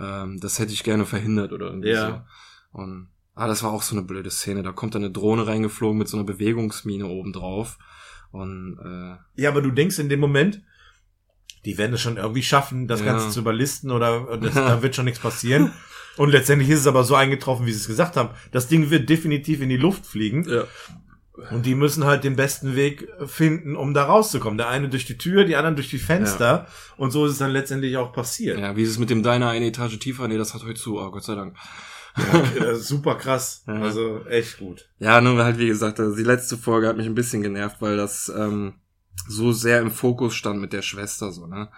Ähm, 0.02 0.40
das 0.40 0.58
hätte 0.58 0.72
ich 0.72 0.82
gerne 0.82 1.06
verhindert 1.06 1.52
oder 1.52 1.66
irgendwie 1.66 1.90
Ja. 1.90 2.26
so. 2.72 2.78
Und 2.81 3.08
ah, 3.34 3.47
das 3.47 3.62
war 3.62 3.70
auch 3.70 3.82
so 3.82 3.94
eine 3.97 4.05
blöde 4.05 4.31
Szene. 4.31 4.62
Da 4.62 4.72
kommt 4.72 4.94
dann 4.94 5.05
eine 5.05 5.12
Drohne 5.12 5.47
reingeflogen 5.47 5.98
mit 5.98 6.08
so 6.08 6.16
einer 6.16 6.26
Bewegungsmine 6.26 7.06
oben 7.06 7.32
drauf. 7.32 7.78
Und 8.32 8.78
äh, 8.84 9.40
Ja, 9.42 9.50
aber 9.50 9.62
du 9.62 9.70
denkst 9.70 9.98
in 9.98 10.08
dem 10.08 10.20
Moment, 10.20 10.62
die 11.64 11.78
werden 11.78 11.92
es 11.94 12.00
schon 12.00 12.16
irgendwie 12.16 12.42
schaffen, 12.42 12.89
das 12.89 13.00
Ja. 13.00 13.06
Ganze 13.06 13.31
zu 13.31 13.40
überlisten 13.40 13.90
oder 13.90 14.36
das, 14.39 14.55
da 14.55 14.82
wird 14.82 14.97
schon 14.97 15.05
nichts 15.05 15.20
passieren. 15.20 15.72
Und 16.16 16.31
letztendlich 16.31 16.68
ist 16.70 16.81
es 16.81 16.86
aber 16.86 17.05
so 17.05 17.14
eingetroffen, 17.14 17.64
wie 17.66 17.72
sie 17.72 17.78
es 17.78 17.86
gesagt 17.86 18.16
haben. 18.16 18.31
Das 18.50 18.68
Ding 18.68 18.90
wird 18.90 19.08
definitiv 19.08 19.60
in 19.62 19.68
die 19.68 19.76
Luft 19.78 20.05
fliegen. 20.06 20.44
ja. 20.48 20.64
Und 21.50 21.64
die 21.64 21.74
müssen 21.74 22.04
halt 22.04 22.24
den 22.24 22.36
besten 22.36 22.76
Weg 22.76 23.08
finden, 23.26 23.74
um 23.74 23.94
da 23.94 24.04
rauszukommen. 24.04 24.58
Der 24.58 24.68
eine 24.68 24.90
durch 24.90 25.06
die 25.06 25.16
Tür, 25.16 25.44
die 25.44 25.56
anderen 25.56 25.76
durch 25.76 25.88
die 25.88 25.98
Fenster. 25.98 26.66
Und 26.98 27.10
so 27.10 27.24
ist 27.24 27.32
es 27.32 27.38
dann 27.38 27.50
letztendlich 27.50 27.96
auch 27.96 28.12
passiert. 28.12 28.58
Ja, 28.58 28.76
wie 28.76 28.82
ist 28.82 28.90
es 28.90 28.98
mit 28.98 29.08
dem 29.08 29.22
Diner 29.22 29.48
eine 29.48 29.66
Etage 29.66 29.98
tiefer? 29.98 30.28
Nee, 30.28 30.36
das 30.36 30.52
hat 30.52 30.62
heute 30.62 30.80
zu, 30.80 31.00
oh 31.00 31.10
Gott 31.10 31.24
sei 31.24 31.34
Dank. 31.34 31.56
Ja, 32.60 32.74
super 32.74 33.14
krass. 33.14 33.64
Ja. 33.72 33.80
Also 33.80 34.24
echt 34.26 34.58
gut. 34.58 34.88
Ja, 34.98 35.20
nur 35.22 35.42
halt, 35.42 35.58
wie 35.58 35.68
gesagt, 35.68 35.98
also 35.98 36.14
die 36.14 36.22
letzte 36.22 36.58
Folge 36.58 36.88
hat 36.88 36.96
mich 36.96 37.06
ein 37.06 37.14
bisschen 37.14 37.42
genervt, 37.42 37.76
weil 37.80 37.96
das 37.96 38.30
ähm, 38.36 38.74
so 39.26 39.52
sehr 39.52 39.80
im 39.80 39.90
Fokus 39.90 40.34
stand 40.34 40.60
mit 40.60 40.74
der 40.74 40.82
Schwester, 40.82 41.32
so, 41.32 41.46
ne? 41.46 41.70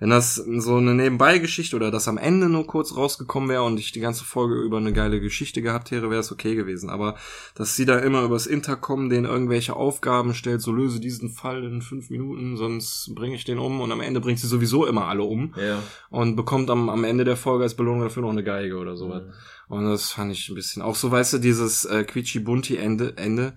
Wenn 0.00 0.08
das 0.08 0.36
so 0.36 0.76
eine 0.76 0.94
Nebenbeigeschichte 0.94 1.76
oder 1.76 1.90
das 1.90 2.08
am 2.08 2.16
Ende 2.16 2.48
nur 2.48 2.66
kurz 2.66 2.96
rausgekommen 2.96 3.50
wäre 3.50 3.64
und 3.64 3.78
ich 3.78 3.92
die 3.92 4.00
ganze 4.00 4.24
Folge 4.24 4.54
über 4.54 4.78
eine 4.78 4.94
geile 4.94 5.20
Geschichte 5.20 5.60
gehabt 5.60 5.90
hätte, 5.90 6.10
wäre 6.10 6.20
es 6.20 6.32
okay 6.32 6.54
gewesen. 6.54 6.88
Aber 6.88 7.16
dass 7.54 7.76
sie 7.76 7.84
da 7.84 7.98
immer 7.98 8.22
übers 8.22 8.46
Intercom 8.46 9.10
den 9.10 9.26
irgendwelche 9.26 9.76
Aufgaben 9.76 10.32
stellt, 10.32 10.62
so 10.62 10.72
löse 10.72 11.00
diesen 11.00 11.28
Fall 11.28 11.64
in 11.64 11.82
fünf 11.82 12.08
Minuten, 12.08 12.56
sonst 12.56 13.12
bringe 13.14 13.34
ich 13.34 13.44
den 13.44 13.58
um 13.58 13.82
und 13.82 13.92
am 13.92 14.00
Ende 14.00 14.20
bringt 14.20 14.38
sie 14.38 14.46
sowieso 14.46 14.86
immer 14.86 15.04
alle 15.04 15.22
um 15.22 15.54
Ja. 15.56 15.82
und 16.08 16.34
bekommt 16.34 16.70
am, 16.70 16.88
am 16.88 17.04
Ende 17.04 17.24
der 17.24 17.36
Folge 17.36 17.64
als 17.64 17.74
Belohnung 17.74 18.00
dafür 18.00 18.22
noch 18.22 18.30
eine 18.30 18.42
Geige 18.42 18.78
oder 18.78 18.96
sowas. 18.96 19.22
Und 19.68 19.84
das 19.84 20.10
fand 20.12 20.32
ich 20.32 20.48
ein 20.48 20.54
bisschen, 20.54 20.82
auch 20.82 20.96
so, 20.96 21.10
weißt 21.10 21.34
du, 21.34 21.38
dieses 21.38 21.84
äh, 21.84 22.04
Quietschi-Bunti-Ende, 22.04 23.18
Ende, 23.18 23.52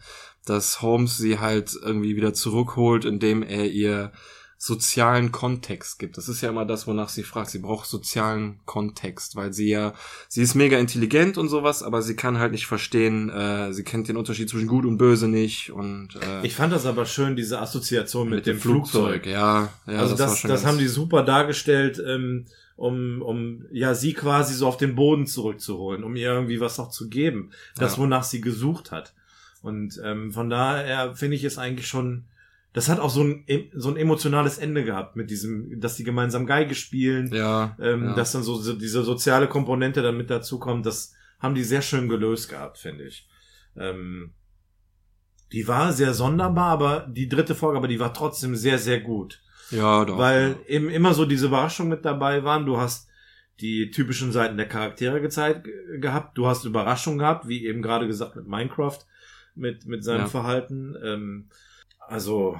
dass 0.46 0.82
Holmes 0.82 1.18
sie 1.18 1.40
halt 1.40 1.72
irgendwie 1.82 2.18
wieder 2.18 2.34
zurückholt, 2.34 3.06
indem 3.06 3.44
er 3.44 3.66
ihr 3.72 4.12
sozialen 4.66 5.34
Kontext 5.34 6.00
gibt. 6.00 6.16
Das 6.16 6.30
ist 6.30 6.40
ja 6.40 6.48
immer 6.50 6.64
das, 6.64 6.88
wonach 6.88 7.10
sie 7.10 7.24
fragt. 7.24 7.50
Sie 7.50 7.60
braucht 7.60 7.86
sozialen 7.86 8.62
Kontext, 8.66 9.36
weil 9.36 9.52
sie 9.52 9.68
ja, 9.68 9.94
sie 10.30 10.42
ist 10.42 10.56
mega 10.56 10.78
intelligent 10.78 11.38
und 11.38 11.50
sowas, 11.50 11.84
aber 11.84 12.02
sie 12.02 12.16
kann 12.16 12.40
halt 12.40 12.54
nicht 12.54 12.66
verstehen, 12.66 13.30
äh, 13.30 13.74
sie 13.74 13.84
kennt 13.84 14.08
den 14.08 14.16
Unterschied 14.16 14.50
zwischen 14.50 14.68
gut 14.70 14.86
und 14.86 14.98
böse 14.98 15.28
nicht 15.28 15.70
und 15.72 16.16
äh, 16.16 16.46
Ich 16.48 16.56
fand 16.56 16.72
das 16.72 16.86
aber 16.86 17.06
schön, 17.06 17.36
diese 17.36 17.60
Assoziation 17.60 18.30
mit, 18.30 18.46
dem 18.46 18.58
Flugzeug. 18.58 19.26
Ja, 19.26 19.68
ja, 19.86 20.00
also 20.00 20.16
das, 20.16 20.42
das 20.44 20.44
ganz- 20.44 20.66
haben 20.66 20.78
die 20.78 20.88
super 20.88 21.24
dargestellt, 21.24 22.02
ähm, 22.08 22.46
um, 22.78 23.22
um 23.22 23.66
ja 23.70 23.94
sie 23.96 24.14
quasi 24.14 24.54
so 24.54 24.66
auf 24.66 24.78
den 24.78 24.96
Boden 24.96 25.28
zurückzuholen, 25.28 26.06
um 26.06 26.16
ihr 26.16 26.30
irgendwie 26.32 26.62
was 26.62 26.78
noch 26.78 26.90
zu 26.90 27.10
geben, 27.10 27.52
das 27.76 27.98
Ja. 27.98 28.04
wonach 28.04 28.24
sie 28.24 28.40
gesucht 28.40 28.92
hat. 28.92 29.14
Und 29.62 30.00
ähm, 30.06 30.32
von 30.32 30.50
daher 30.50 31.16
finde 31.16 31.36
ich 31.36 31.44
es 31.44 31.58
eigentlich 31.58 31.88
schon, 31.88 32.24
das 32.74 32.90
hat 32.90 33.00
auch 33.00 33.10
so 33.12 33.24
ein 33.24 33.44
em- 33.48 33.70
so 33.74 33.90
ein 33.90 33.98
emotionales 33.98 34.58
Ende 34.58 34.84
gehabt 34.84 35.16
mit 35.16 35.30
diesem, 35.30 35.80
dass 35.80 35.96
die 35.96 36.04
gemeinsam 36.04 36.46
Geige 36.46 36.76
spielen, 36.76 37.32
ja, 37.34 37.78
ähm, 37.80 38.06
ja. 38.06 38.16
dass 38.16 38.32
dann 38.32 38.44
so, 38.44 38.56
so 38.56 38.74
diese 38.74 39.04
soziale 39.04 39.48
Komponente 39.48 40.02
dann 40.02 40.18
mit 40.18 40.30
dazu 40.30 40.60
kommt. 40.60 40.86
Das 40.86 41.14
haben 41.40 41.56
die 41.56 41.64
sehr 41.64 41.82
schön 41.82 42.10
gelöst 42.10 42.50
gehabt, 42.50 42.78
finde 42.80 43.06
ich. 43.06 43.30
Ähm, 43.78 44.34
die 45.52 45.68
war 45.68 45.94
sehr 45.94 46.14
sonderbar, 46.14 46.70
aber 46.72 47.08
die 47.12 47.30
dritte 47.30 47.54
Folge, 47.54 47.78
aber 47.78 47.88
die 47.88 48.00
war 48.00 48.14
trotzdem 48.14 48.56
sehr, 48.56 48.80
sehr 48.80 49.02
gut 49.02 49.42
ja, 49.70 50.04
doch. 50.06 50.18
weil 50.18 50.56
eben 50.68 50.90
immer 50.90 51.14
so 51.14 51.26
diese 51.26 51.46
Überraschungen 51.48 51.92
mit 51.92 52.06
dabei 52.06 52.44
waren. 52.44 52.66
Du 52.66 52.78
hast 52.78 53.08
die 53.62 53.92
typischen 53.92 54.32
Seiten 54.32 54.58
der 54.58 54.68
Charaktere 54.68 55.22
gezeigt 55.22 55.66
ge- 55.66 56.00
gehabt. 56.00 56.38
Du 56.40 56.48
hast 56.48 56.66
Überraschungen 56.66 57.20
gehabt, 57.20 57.48
wie 57.48 57.66
eben 57.68 57.84
gerade 57.84 58.08
gesagt 58.08 58.36
mit 58.36 58.48
Minecraft, 58.48 58.98
mit 59.54 59.86
mit 59.86 60.04
seinem 60.04 60.22
Ja. 60.22 60.28
Verhalten. 60.28 60.96
Ähm, 61.04 61.50
also 62.14 62.60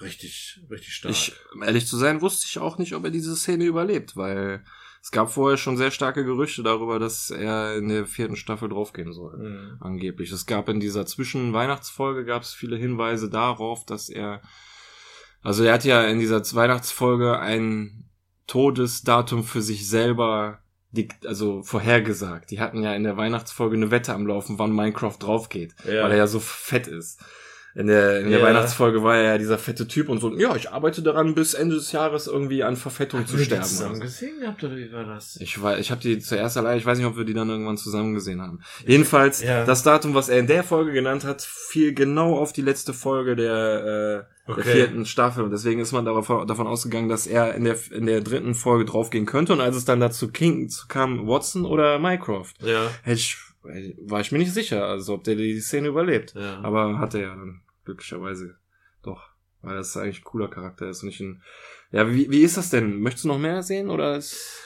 richtig, 0.00 0.60
richtig 0.70 0.94
stark. 0.94 1.12
Ich, 1.12 1.34
um 1.54 1.62
ehrlich 1.62 1.86
zu 1.86 1.96
sein, 1.96 2.22
wusste 2.22 2.46
ich 2.48 2.58
auch 2.58 2.78
nicht, 2.78 2.94
ob 2.94 3.04
er 3.04 3.10
diese 3.10 3.36
Szene 3.36 3.64
überlebt, 3.64 4.16
weil 4.16 4.64
es 5.02 5.10
gab 5.10 5.30
vorher 5.30 5.56
schon 5.56 5.76
sehr 5.76 5.90
starke 5.90 6.24
Gerüchte 6.24 6.62
darüber, 6.62 6.98
dass 6.98 7.30
er 7.30 7.76
in 7.76 7.88
der 7.88 8.06
vierten 8.06 8.34
Staffel 8.34 8.68
draufgehen 8.68 9.12
soll. 9.12 9.36
Mhm. 9.36 9.76
Angeblich. 9.80 10.32
Es 10.32 10.46
gab 10.46 10.68
in 10.68 10.80
dieser 10.80 11.06
Zwischen-Weihnachtsfolge 11.06 12.24
gab 12.24 12.42
es 12.42 12.54
viele 12.54 12.76
Hinweise 12.76 13.30
darauf, 13.30 13.84
dass 13.84 14.08
er, 14.08 14.40
also 15.42 15.62
er 15.62 15.74
hat 15.74 15.84
ja 15.84 16.02
in 16.06 16.18
dieser 16.18 16.40
Weihnachtsfolge 16.54 17.38
ein 17.38 18.08
Todesdatum 18.46 19.44
für 19.44 19.62
sich 19.62 19.88
selber 19.88 20.60
also 21.26 21.62
vorhergesagt. 21.62 22.50
Die 22.50 22.58
hatten 22.60 22.82
ja 22.82 22.94
in 22.94 23.04
der 23.04 23.18
Weihnachtsfolge 23.18 23.76
eine 23.76 23.90
Wette 23.90 24.14
am 24.14 24.26
Laufen, 24.26 24.58
wann 24.58 24.72
Minecraft 24.74 25.16
draufgeht, 25.18 25.74
Ja. 25.84 26.02
weil 26.04 26.12
er 26.12 26.16
ja 26.16 26.26
so 26.26 26.40
fett 26.40 26.86
ist. 26.86 27.22
In 27.78 27.88
der, 27.88 28.20
in 28.20 28.30
der 28.30 28.38
Ja. 28.38 28.44
Weihnachtsfolge 28.46 29.02
war 29.02 29.16
er 29.18 29.22
ja 29.32 29.38
dieser 29.38 29.58
fette 29.58 29.86
Typ 29.86 30.08
und 30.08 30.18
so, 30.18 30.34
ja, 30.38 30.56
ich 30.56 30.70
arbeite 30.72 31.02
daran, 31.02 31.34
bis 31.34 31.52
Ende 31.52 31.74
des 31.74 31.92
Jahres 31.92 32.26
irgendwie 32.26 32.62
an 32.62 32.74
Verfettung 32.76 33.26
zu 33.26 33.34
wir 33.34 33.40
die 33.40 33.44
sterben. 33.44 33.64
zusammen 33.64 33.90
oder 33.90 33.96
so. 33.96 34.02
gesehen 34.04 34.40
gehabt 34.40 34.64
oder 34.64 34.76
wie 34.78 34.90
war 34.92 35.04
das? 35.04 35.36
Ich 35.42 35.60
weiß, 35.62 35.78
ich 35.78 35.90
habe 35.90 36.00
die 36.00 36.18
zuerst 36.18 36.56
allein, 36.56 36.78
ich 36.78 36.86
weiß 36.86 36.96
nicht, 36.96 37.06
ob 37.06 37.18
wir 37.18 37.24
die 37.26 37.34
dann 37.34 37.50
irgendwann 37.50 37.76
zusammen 37.76 38.14
gesehen 38.14 38.40
haben. 38.40 38.60
Jedenfalls, 38.86 39.42
Ja. 39.42 39.66
das 39.66 39.82
Datum, 39.82 40.14
was 40.14 40.30
er 40.30 40.38
in 40.38 40.46
der 40.46 40.64
Folge 40.64 40.92
genannt 40.92 41.24
hat, 41.24 41.42
fiel 41.42 41.92
genau 41.92 42.38
auf 42.38 42.54
die 42.54 42.62
letzte 42.62 42.94
Folge 42.94 43.36
der, 43.36 44.24
äh, 44.26 44.50
Okay. 44.50 44.62
der 44.62 44.72
vierten 44.74 45.04
Staffel. 45.04 45.44
Und 45.44 45.50
deswegen 45.50 45.80
ist 45.80 45.92
man 45.92 46.06
davon, 46.06 46.46
davon 46.46 46.66
ausgegangen, 46.66 47.10
dass 47.10 47.26
er 47.26 47.54
in 47.56 47.64
der, 47.64 47.76
in 47.90 48.06
der 48.06 48.22
dritten 48.22 48.54
Folge 48.54 48.86
draufgehen 48.86 49.26
könnte. 49.26 49.52
Und 49.52 49.60
als 49.60 49.76
es 49.76 49.84
dann 49.84 50.00
dazu 50.00 50.28
ging, 50.28 50.70
kam 50.88 51.26
Watson 51.26 51.66
oder 51.66 51.98
Mycroft, 51.98 52.56
Ja. 52.62 52.88
hätte 53.02 53.18
ich, 53.18 53.36
war 54.06 54.20
ich 54.20 54.32
mir 54.32 54.38
nicht 54.38 54.54
sicher, 54.54 54.86
also 54.86 55.12
ob 55.14 55.24
der 55.24 55.34
die 55.34 55.60
Szene 55.60 55.88
überlebt. 55.88 56.32
ja. 56.34 56.60
Aber 56.62 56.98
hat 57.00 57.14
er 57.14 57.20
ja 57.20 57.28
dann 57.36 57.60
glücklicherweise 57.86 58.56
doch. 59.02 59.30
Weil 59.62 59.76
das 59.76 59.96
eigentlich 59.96 60.20
ein 60.20 60.24
cooler 60.24 60.48
Charakter 60.48 60.88
ist 60.90 61.02
und 61.02 61.08
nicht 61.08 61.20
ein. 61.20 61.42
Ja, 61.90 62.12
wie, 62.12 62.30
wie 62.30 62.42
ist 62.42 62.56
das 62.58 62.68
denn? 62.70 63.00
Möchtest 63.00 63.24
du 63.24 63.28
noch 63.28 63.38
mehr 63.38 63.62
sehen 63.62 63.88
oder 63.88 64.16
ist. 64.16 64.62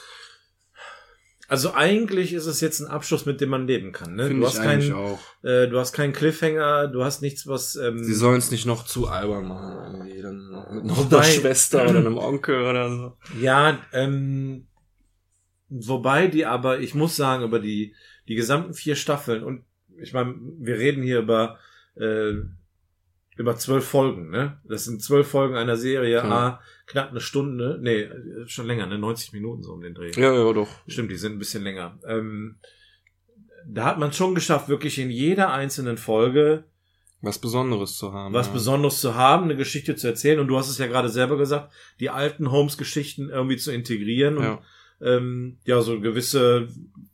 Also 1.47 1.73
eigentlich 1.73 2.31
ist 2.33 2.45
es 2.45 2.61
jetzt 2.61 2.79
ein 2.79 2.87
Abschluss, 2.87 3.25
mit 3.25 3.41
dem 3.41 3.49
man 3.49 3.67
leben 3.67 3.91
kann. 3.91 4.15
Ne? 4.15 4.27
Finde 4.27 4.41
Du 4.41 4.47
hast 4.47 4.61
keinen, 4.61 4.93
auch. 4.93 5.19
äh, 5.43 5.67
du 5.67 5.79
hast 5.79 5.91
keinen 5.91 6.13
Cliffhanger, 6.13 6.87
du 6.87 7.03
hast 7.03 7.21
nichts, 7.21 7.45
was. 7.45 7.75
Ähm, 7.75 8.01
Sie 8.03 8.13
sollen 8.13 8.37
es 8.37 8.51
nicht 8.51 8.65
noch 8.65 8.85
zu 8.85 9.07
albern 9.07 9.47
machen, 9.47 9.95
irgendwie. 9.95 10.21
Dann 10.21 10.65
mit 10.75 10.85
noch 10.85 10.97
Wobei- 10.97 11.17
einer 11.17 11.23
Schwester 11.25 11.89
oder 11.89 11.99
einem 11.99 12.17
Onkel 12.17 12.61
oder 12.61 12.89
so. 12.89 13.17
Ja, 13.41 13.79
ähm, 13.91 14.67
wobei 15.69 16.27
die 16.27 16.45
aber, 16.45 16.79
ich 16.79 16.95
muss 16.95 17.15
sagen, 17.17 17.43
über 17.43 17.59
die, 17.59 17.95
die 18.29 18.35
gesamten 18.35 18.73
vier 18.73 18.95
Staffeln 18.95 19.43
und 19.43 19.65
ich 19.97 20.13
meine, 20.13 20.35
wir 20.59 20.77
reden 20.77 21.03
hier 21.03 21.19
über, 21.19 21.59
äh, 21.95 22.33
über 23.41 23.57
zwölf 23.57 23.85
Folgen, 23.85 24.29
ne? 24.29 24.59
Das 24.63 24.85
sind 24.85 25.01
zwölf 25.01 25.27
Folgen 25.27 25.55
einer 25.55 25.75
Serie, 25.75 26.13
Ja. 26.15 26.23
ah, 26.23 26.61
knapp 26.85 27.09
eine 27.09 27.19
Stunde, 27.19 27.79
nee, 27.81 28.07
schon 28.47 28.67
länger, 28.67 28.85
ne? 28.85 28.97
90 28.97 29.33
Minuten 29.33 29.63
so 29.63 29.73
um 29.73 29.81
den 29.81 29.93
Dreh. 29.93 30.11
Ja, 30.15 30.33
ja, 30.33 30.53
doch. 30.53 30.69
Stimmt, 30.87 31.11
die 31.11 31.15
sind 31.17 31.33
ein 31.33 31.39
bisschen 31.39 31.63
länger. 31.63 31.97
Ähm, 32.07 32.55
da 33.67 33.85
hat 33.85 33.99
man 33.99 34.13
schon 34.13 34.35
geschafft, 34.35 34.69
wirklich 34.69 34.97
in 34.99 35.09
jeder 35.09 35.51
einzelnen 35.53 35.97
Folge 35.97 36.63
Was 37.21 37.39
Besonderes 37.39 37.97
zu 37.97 38.11
haben. 38.13 38.33
was 38.33 38.47
ja. 38.47 38.53
Besonderes 38.53 38.99
zu 39.01 39.15
haben, 39.15 39.43
eine 39.45 39.55
Geschichte 39.55 39.95
zu 39.95 40.07
erzählen. 40.07 40.39
Und 40.39 40.47
du 40.47 40.57
hast 40.57 40.69
es 40.69 40.77
ja 40.77 40.87
gerade 40.87 41.09
selber 41.09 41.37
gesagt, 41.37 41.71
die 41.99 42.09
alten 42.09 42.51
Holmes-Geschichten 42.51 43.29
irgendwie 43.29 43.57
zu 43.57 43.71
integrieren 43.71 44.37
und 44.37 44.43
Ja. 44.43 44.61
ähm, 45.01 45.57
ja, 45.65 45.81
so 45.81 45.99
gewisse, 45.99 46.67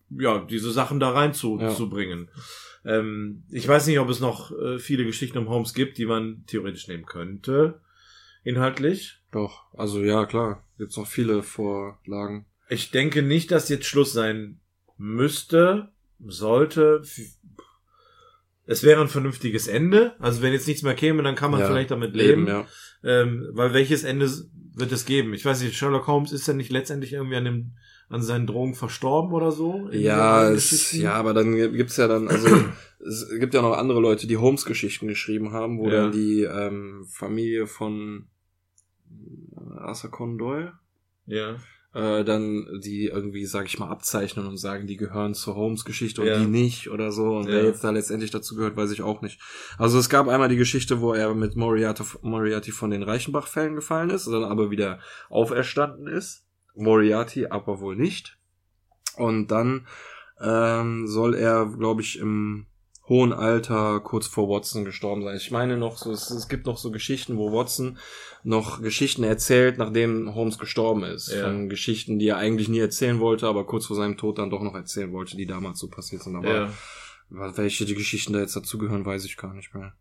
ja, 0.10 0.40
diese 0.40 0.72
Sachen 0.72 1.00
da 1.00 1.10
rein 1.12 1.34
zu, 1.34 1.60
Ja. 1.60 1.70
zu 1.76 1.90
bringen. 1.90 2.30
Ähm, 2.88 3.44
ich 3.52 3.68
weiß 3.68 3.86
nicht, 3.88 4.00
ob 4.00 4.10
es 4.10 4.20
noch 4.20 4.52
äh, 4.58 4.80
viele 4.80 5.06
Geschichten 5.06 5.38
um 5.38 5.50
Holmes 5.50 5.74
gibt, 5.74 5.98
die 5.98 6.06
man 6.06 6.44
theoretisch 6.48 6.88
nehmen 6.88 7.06
könnte, 7.06 7.82
inhaltlich. 8.44 9.20
Doch. 9.32 9.66
Also 9.74 10.02
ja, 10.04 10.26
klar. 10.26 10.64
Gibt's 10.78 10.96
noch 10.98 11.08
viele 11.08 11.44
Vorlagen. 11.44 12.46
Ich 12.70 12.92
denke 12.92 13.22
nicht, 13.22 13.52
dass 13.52 13.70
jetzt 13.70 13.86
Schluss 13.86 14.14
sein 14.14 14.60
müsste, 14.98 15.90
sollte. 16.26 17.04
Es 18.66 18.84
wäre 18.84 19.02
ein 19.02 19.08
vernünftiges 19.08 19.68
Ende. 19.68 20.16
Also 20.20 20.42
wenn 20.42 20.54
jetzt 20.54 20.68
nichts 20.68 20.84
mehr 20.84 20.96
käme, 20.96 21.24
dann 21.24 21.36
kann 21.36 21.52
man 21.52 21.60
Ja, 21.62 21.68
vielleicht 21.68 21.92
damit 21.92 22.16
leben. 22.16 22.48
ja. 22.48 22.66
Ähm, 23.04 23.50
weil 23.54 23.74
welches 23.74 24.04
Ende 24.04 24.30
wird 24.76 24.92
es 24.92 25.06
geben? 25.06 25.34
Ich 25.34 25.46
weiß 25.46 25.62
nicht, 25.62 25.76
Sherlock 25.76 26.08
Holmes 26.08 26.32
ist 26.32 26.48
ja 26.48 26.54
nicht 26.54 26.72
letztendlich 26.72 27.14
irgendwie 27.14 27.36
an 27.38 27.46
dem 27.46 27.72
an 28.10 28.22
seinen 28.22 28.48
Drogen 28.48 28.74
verstorben 28.74 29.34
oder 29.34 29.52
so? 29.52 29.90
Ja, 29.92 30.50
es, 30.50 30.94
ja, 30.94 31.14
aber 31.16 31.34
dann 31.34 31.56
gibt's 31.56 31.98
ja 31.98 32.08
dann, 32.08 32.30
also 32.30 32.48
es 33.06 33.28
gibt 33.38 33.54
ja 33.54 33.62
noch 33.62 33.74
andere 33.78 34.00
Leute, 34.00 34.28
die 34.28 34.38
Holmes-Geschichten 34.38 35.10
geschrieben 35.10 35.52
haben, 35.52 35.78
wo 35.78 35.90
Ja. 35.90 36.04
dann 36.04 36.12
die 36.14 36.44
ähm, 36.44 37.06
Familie 37.10 37.68
von 37.68 38.28
äh, 39.12 39.78
Arthur 39.80 40.10
Conan 40.12 40.38
Doyle 40.38 40.74
Ja. 41.26 41.58
Äh, 41.98 42.24
dann 42.24 42.80
die 42.84 43.06
irgendwie, 43.08 43.46
sag 43.46 43.66
ich 43.66 43.80
mal, 43.80 43.90
abzeichnen 43.90 44.46
und 44.46 44.58
sagen, 44.58 44.86
die 44.86 44.98
gehören 44.98 45.34
zur 45.34 45.56
Holmes-Geschichte 45.56 46.22
und 46.22 46.28
Ja. 46.28 46.40
die 46.40 46.46
nicht 46.46 46.90
oder 46.92 47.12
so. 47.12 47.38
Und 47.38 47.48
Ja. 47.48 47.54
wer 47.54 47.64
jetzt 47.66 47.84
da 47.84 47.90
letztendlich 47.90 48.30
dazu 48.30 48.56
gehört, 48.56 48.78
weiß 48.78 48.92
ich 48.92 49.02
auch 49.02 49.22
nicht. 49.24 49.42
Also 49.80 49.98
es 49.98 50.08
gab 50.08 50.28
einmal 50.28 50.48
die 50.50 50.58
Geschichte, 50.58 51.02
wo 51.02 51.14
er 51.14 51.34
mit 51.34 51.56
Moriarty, 51.56 52.04
Moriarty 52.22 52.72
von 52.72 52.92
den 52.92 53.02
Reichenbach-Fällen 53.02 53.74
gefallen 53.76 54.12
ist, 54.12 54.28
dann 54.28 54.44
aber 54.44 54.70
wieder 54.70 55.00
auferstanden 55.30 56.08
ist. 56.08 56.46
Moriarty 56.76 57.48
aber 57.48 57.80
wohl 57.80 57.96
nicht. 57.96 58.38
Und 59.16 59.48
dann 59.48 59.88
ähm, 60.40 61.08
soll 61.08 61.34
er, 61.34 61.66
glaube 61.66 62.02
ich, 62.02 62.20
im 62.20 62.68
hohen 63.10 63.32
Alter 63.32 64.00
kurz 64.02 64.28
vor 64.28 64.50
Watson 64.50 64.84
gestorben 64.84 65.24
sein. 65.24 65.38
Ich 65.38 65.50
meine 65.52 65.78
noch 65.78 65.98
so, 65.98 66.12
es, 66.12 66.30
es 66.30 66.48
gibt 66.50 66.66
noch 66.66 66.78
so 66.78 66.92
Geschichten, 66.92 67.38
wo 67.38 67.54
Watson 67.54 67.98
noch 68.44 68.82
Geschichten 68.82 69.24
erzählt, 69.24 69.78
nachdem 69.78 70.36
Holmes 70.36 70.58
gestorben 70.60 71.04
ist. 71.04 71.32
Ja. 71.34 71.44
Von 71.46 71.70
Geschichten, 71.70 72.20
die 72.20 72.28
er 72.28 72.38
eigentlich 72.38 72.68
nie 72.70 72.80
erzählen 72.80 73.20
wollte, 73.20 73.48
aber 73.48 73.66
kurz 73.66 73.86
vor 73.86 73.96
seinem 73.96 74.18
Tod 74.18 74.40
dann 74.40 74.50
doch 74.50 74.62
noch 74.62 74.76
erzählen 74.76 75.12
wollte, 75.14 75.38
die 75.38 75.46
damals 75.46 75.80
so 75.80 75.88
passiert 75.88 76.24
sind. 76.24 76.36
Aber 76.36 76.54
Ja. 76.54 76.74
welche 77.30 77.86
die 77.86 77.96
Geschichten 77.96 78.34
da 78.34 78.40
jetzt 78.40 78.56
dazugehören, 78.56 79.06
weiß 79.06 79.24
ich 79.26 79.38
gar 79.38 79.54
nicht 79.54 79.74
mehr. 79.74 79.94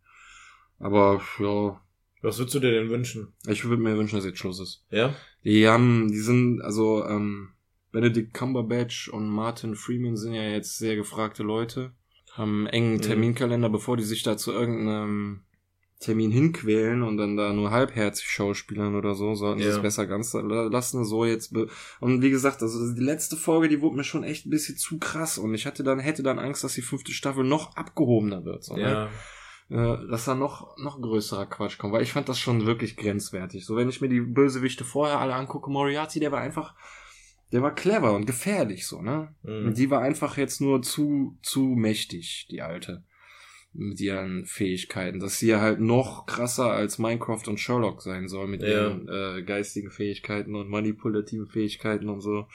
Aber 0.78 1.22
ja, 1.38 1.80
Was 2.22 2.38
würdest 2.38 2.54
du 2.56 2.60
dir 2.60 2.72
denn 2.72 2.90
wünschen? 2.90 3.32
ich 3.48 3.64
würde 3.64 3.82
mir 3.82 3.96
wünschen, 3.96 4.16
dass 4.16 4.24
jetzt 4.24 4.38
Schluss 4.38 4.58
ist. 4.60 4.84
Ja? 4.90 5.14
Die 5.44 5.66
haben, 5.68 6.08
die 6.10 6.18
sind, 6.18 6.60
also, 6.60 7.04
ähm, 7.06 7.50
Benedict 7.92 8.34
Cumberbatch 8.34 9.08
und 9.08 9.28
Martin 9.28 9.74
Freeman 9.74 10.16
sind 10.16 10.34
ja 10.34 10.42
jetzt 10.42 10.76
sehr 10.76 10.96
gefragte 10.96 11.42
Leute, 11.42 11.92
haben 12.36 12.60
einen 12.60 12.66
engen 12.68 12.94
Mhm. 12.94 13.02
Terminkalender, 13.02 13.68
bevor 13.68 13.96
die 13.96 14.02
sich 14.04 14.22
da 14.22 14.36
zu 14.36 14.52
irgendeinem 14.52 15.42
Termin 15.98 16.30
hinquälen 16.30 17.02
und 17.02 17.16
dann 17.16 17.38
da 17.38 17.54
nur 17.54 17.70
halbherzig 17.70 18.28
schauspielern 18.28 18.94
oder 18.96 19.14
so, 19.14 19.34
sollten 19.34 19.60
sie 19.60 19.68
Ja. 19.68 19.76
es 19.76 19.80
besser 19.82 20.06
ganz 20.06 20.34
lassen, 20.34 21.04
so 21.06 21.24
jetzt. 21.24 21.54
Und 22.00 22.20
wie 22.20 22.28
gesagt, 22.30 22.62
also 22.62 22.94
die 22.94 23.00
letzte 23.02 23.36
Folge, 23.36 23.68
die 23.68 23.80
wurde 23.80 23.96
mir 23.96 24.04
schon 24.04 24.22
echt 24.22 24.44
ein 24.46 24.50
bisschen 24.50 24.76
zu 24.76 24.98
krass 24.98 25.38
und 25.38 25.54
ich 25.54 25.64
hatte 25.64 25.82
dann, 25.84 25.98
hätte 25.98 26.22
dann 26.22 26.38
Angst, 26.38 26.62
dass 26.64 26.74
die 26.74 26.82
fünfte 26.82 27.12
Staffel 27.12 27.44
noch 27.44 27.76
abgehobener 27.76 28.44
wird, 28.44 28.62
so, 28.64 28.76
ne? 28.76 29.08
Ja. 29.70 29.94
äh, 29.94 30.06
dass 30.08 30.26
da 30.26 30.34
noch, 30.34 30.76
noch 30.76 31.00
größerer 31.00 31.46
Quatsch 31.46 31.78
kommt, 31.78 31.94
weil 31.94 32.02
ich 32.02 32.12
fand 32.12 32.28
das 32.28 32.38
schon 32.38 32.66
wirklich 32.66 32.96
grenzwertig. 32.98 33.64
So, 33.64 33.74
wenn 33.74 33.88
ich 33.88 34.02
mir 34.02 34.08
die 34.10 34.20
Bösewichte 34.20 34.84
vorher 34.84 35.18
alle 35.18 35.34
angucke, 35.34 35.70
Moriarty, 35.70 36.20
der 36.20 36.30
war 36.30 36.40
einfach, 36.40 36.74
der 37.52 37.62
war 37.62 37.74
clever 37.74 38.12
und 38.14 38.26
gefährlich, 38.26 38.86
so, 38.86 39.02
ne? 39.02 39.34
Mhm. 39.42 39.68
Und 39.68 39.78
die 39.78 39.90
war 39.90 40.02
einfach 40.02 40.36
jetzt 40.36 40.60
nur 40.60 40.82
zu, 40.82 41.38
zu 41.42 41.64
mächtig, 41.76 42.46
die 42.50 42.62
alte. 42.62 43.04
Mit 43.78 44.00
ihren 44.00 44.46
Fähigkeiten. 44.46 45.20
Dass 45.20 45.38
sie 45.38 45.48
ja 45.48 45.60
halt 45.60 45.80
noch 45.80 46.24
krasser 46.24 46.70
als 46.72 46.98
Minecraft 46.98 47.42
und 47.46 47.60
Sherlock 47.60 48.00
sein 48.00 48.26
soll 48.26 48.48
mit 48.48 48.62
Ja. 48.62 48.68
ihren 48.68 49.06
äh, 49.08 49.42
geistigen 49.42 49.90
Fähigkeiten 49.90 50.54
und 50.54 50.70
manipulativen 50.70 51.46
Fähigkeiten 51.46 52.08
und 52.08 52.20
so. 52.22 52.46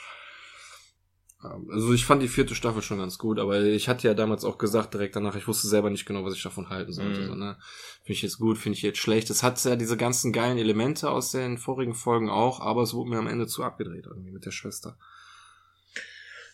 Ähm, 1.44 1.70
Also 1.72 1.94
ich 1.94 2.06
fand 2.06 2.22
die 2.22 2.28
vierte 2.28 2.56
Staffel 2.56 2.82
schon 2.82 3.00
ganz 3.00 3.18
gut, 3.18 3.40
aber 3.40 3.61
ich 3.61 3.90
hatte 3.90 4.08
ja 4.08 4.14
damals 4.14 4.44
auch 4.45 4.58
gesagt, 4.58 4.94
direkt 4.94 5.16
danach, 5.16 5.36
ich 5.36 5.48
wusste 5.48 5.68
selber 5.68 5.90
nicht 5.90 6.06
genau, 6.06 6.24
was 6.24 6.36
ich 6.36 6.44
davon 6.44 6.70
halten 6.70 6.94
sollte. 6.94 7.22
Mhm. 7.22 7.28
So, 7.28 7.36
ne? 7.36 7.58
Finde 8.03 8.14
ich 8.14 8.22
jetzt 8.22 8.40
gut, 8.40 8.58
finde 8.58 8.78
ich 8.78 8.84
jetzt 8.84 9.00
schlecht. 9.00 9.30
Es 9.30 9.44
hat 9.44 9.64
ja 9.64 9.76
diese 9.76 9.98
ganzen 9.98 10.34
geilen 10.34 10.58
Elemente 10.58 11.10
aus 11.10 11.32
den 11.32 11.58
vorigen 11.58 11.94
Folgen 11.94 12.30
auch, 12.30 12.60
aber 12.60 12.84
es 12.84 12.94
wurde 12.94 13.10
mir 13.10 13.20
am 13.20 13.28
Ende 13.28 13.48
zu 13.48 13.64
abgedreht 13.64 14.06
irgendwie 14.06 14.32
mit 14.32 14.45
der 14.45 14.52
Schwester. 14.52 14.98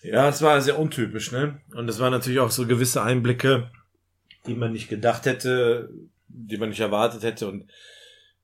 Ja, 0.04 0.30
es 0.30 0.42
war 0.42 0.62
sehr 0.62 0.80
untypisch, 0.80 1.32
ne? 1.32 1.62
Und 1.74 1.90
es 1.90 2.00
waren 2.00 2.12
natürlich 2.12 2.40
auch 2.40 2.52
so 2.52 2.68
gewisse 2.68 3.02
Einblicke, 3.02 3.72
die 4.46 4.56
man 4.56 4.72
nicht 4.72 4.90
gedacht 4.90 5.26
hätte, 5.26 5.90
die 6.28 6.58
man 6.58 6.70
nicht 6.70 6.80
erwartet 6.80 7.24
hätte 7.24 7.48
und 7.48 7.70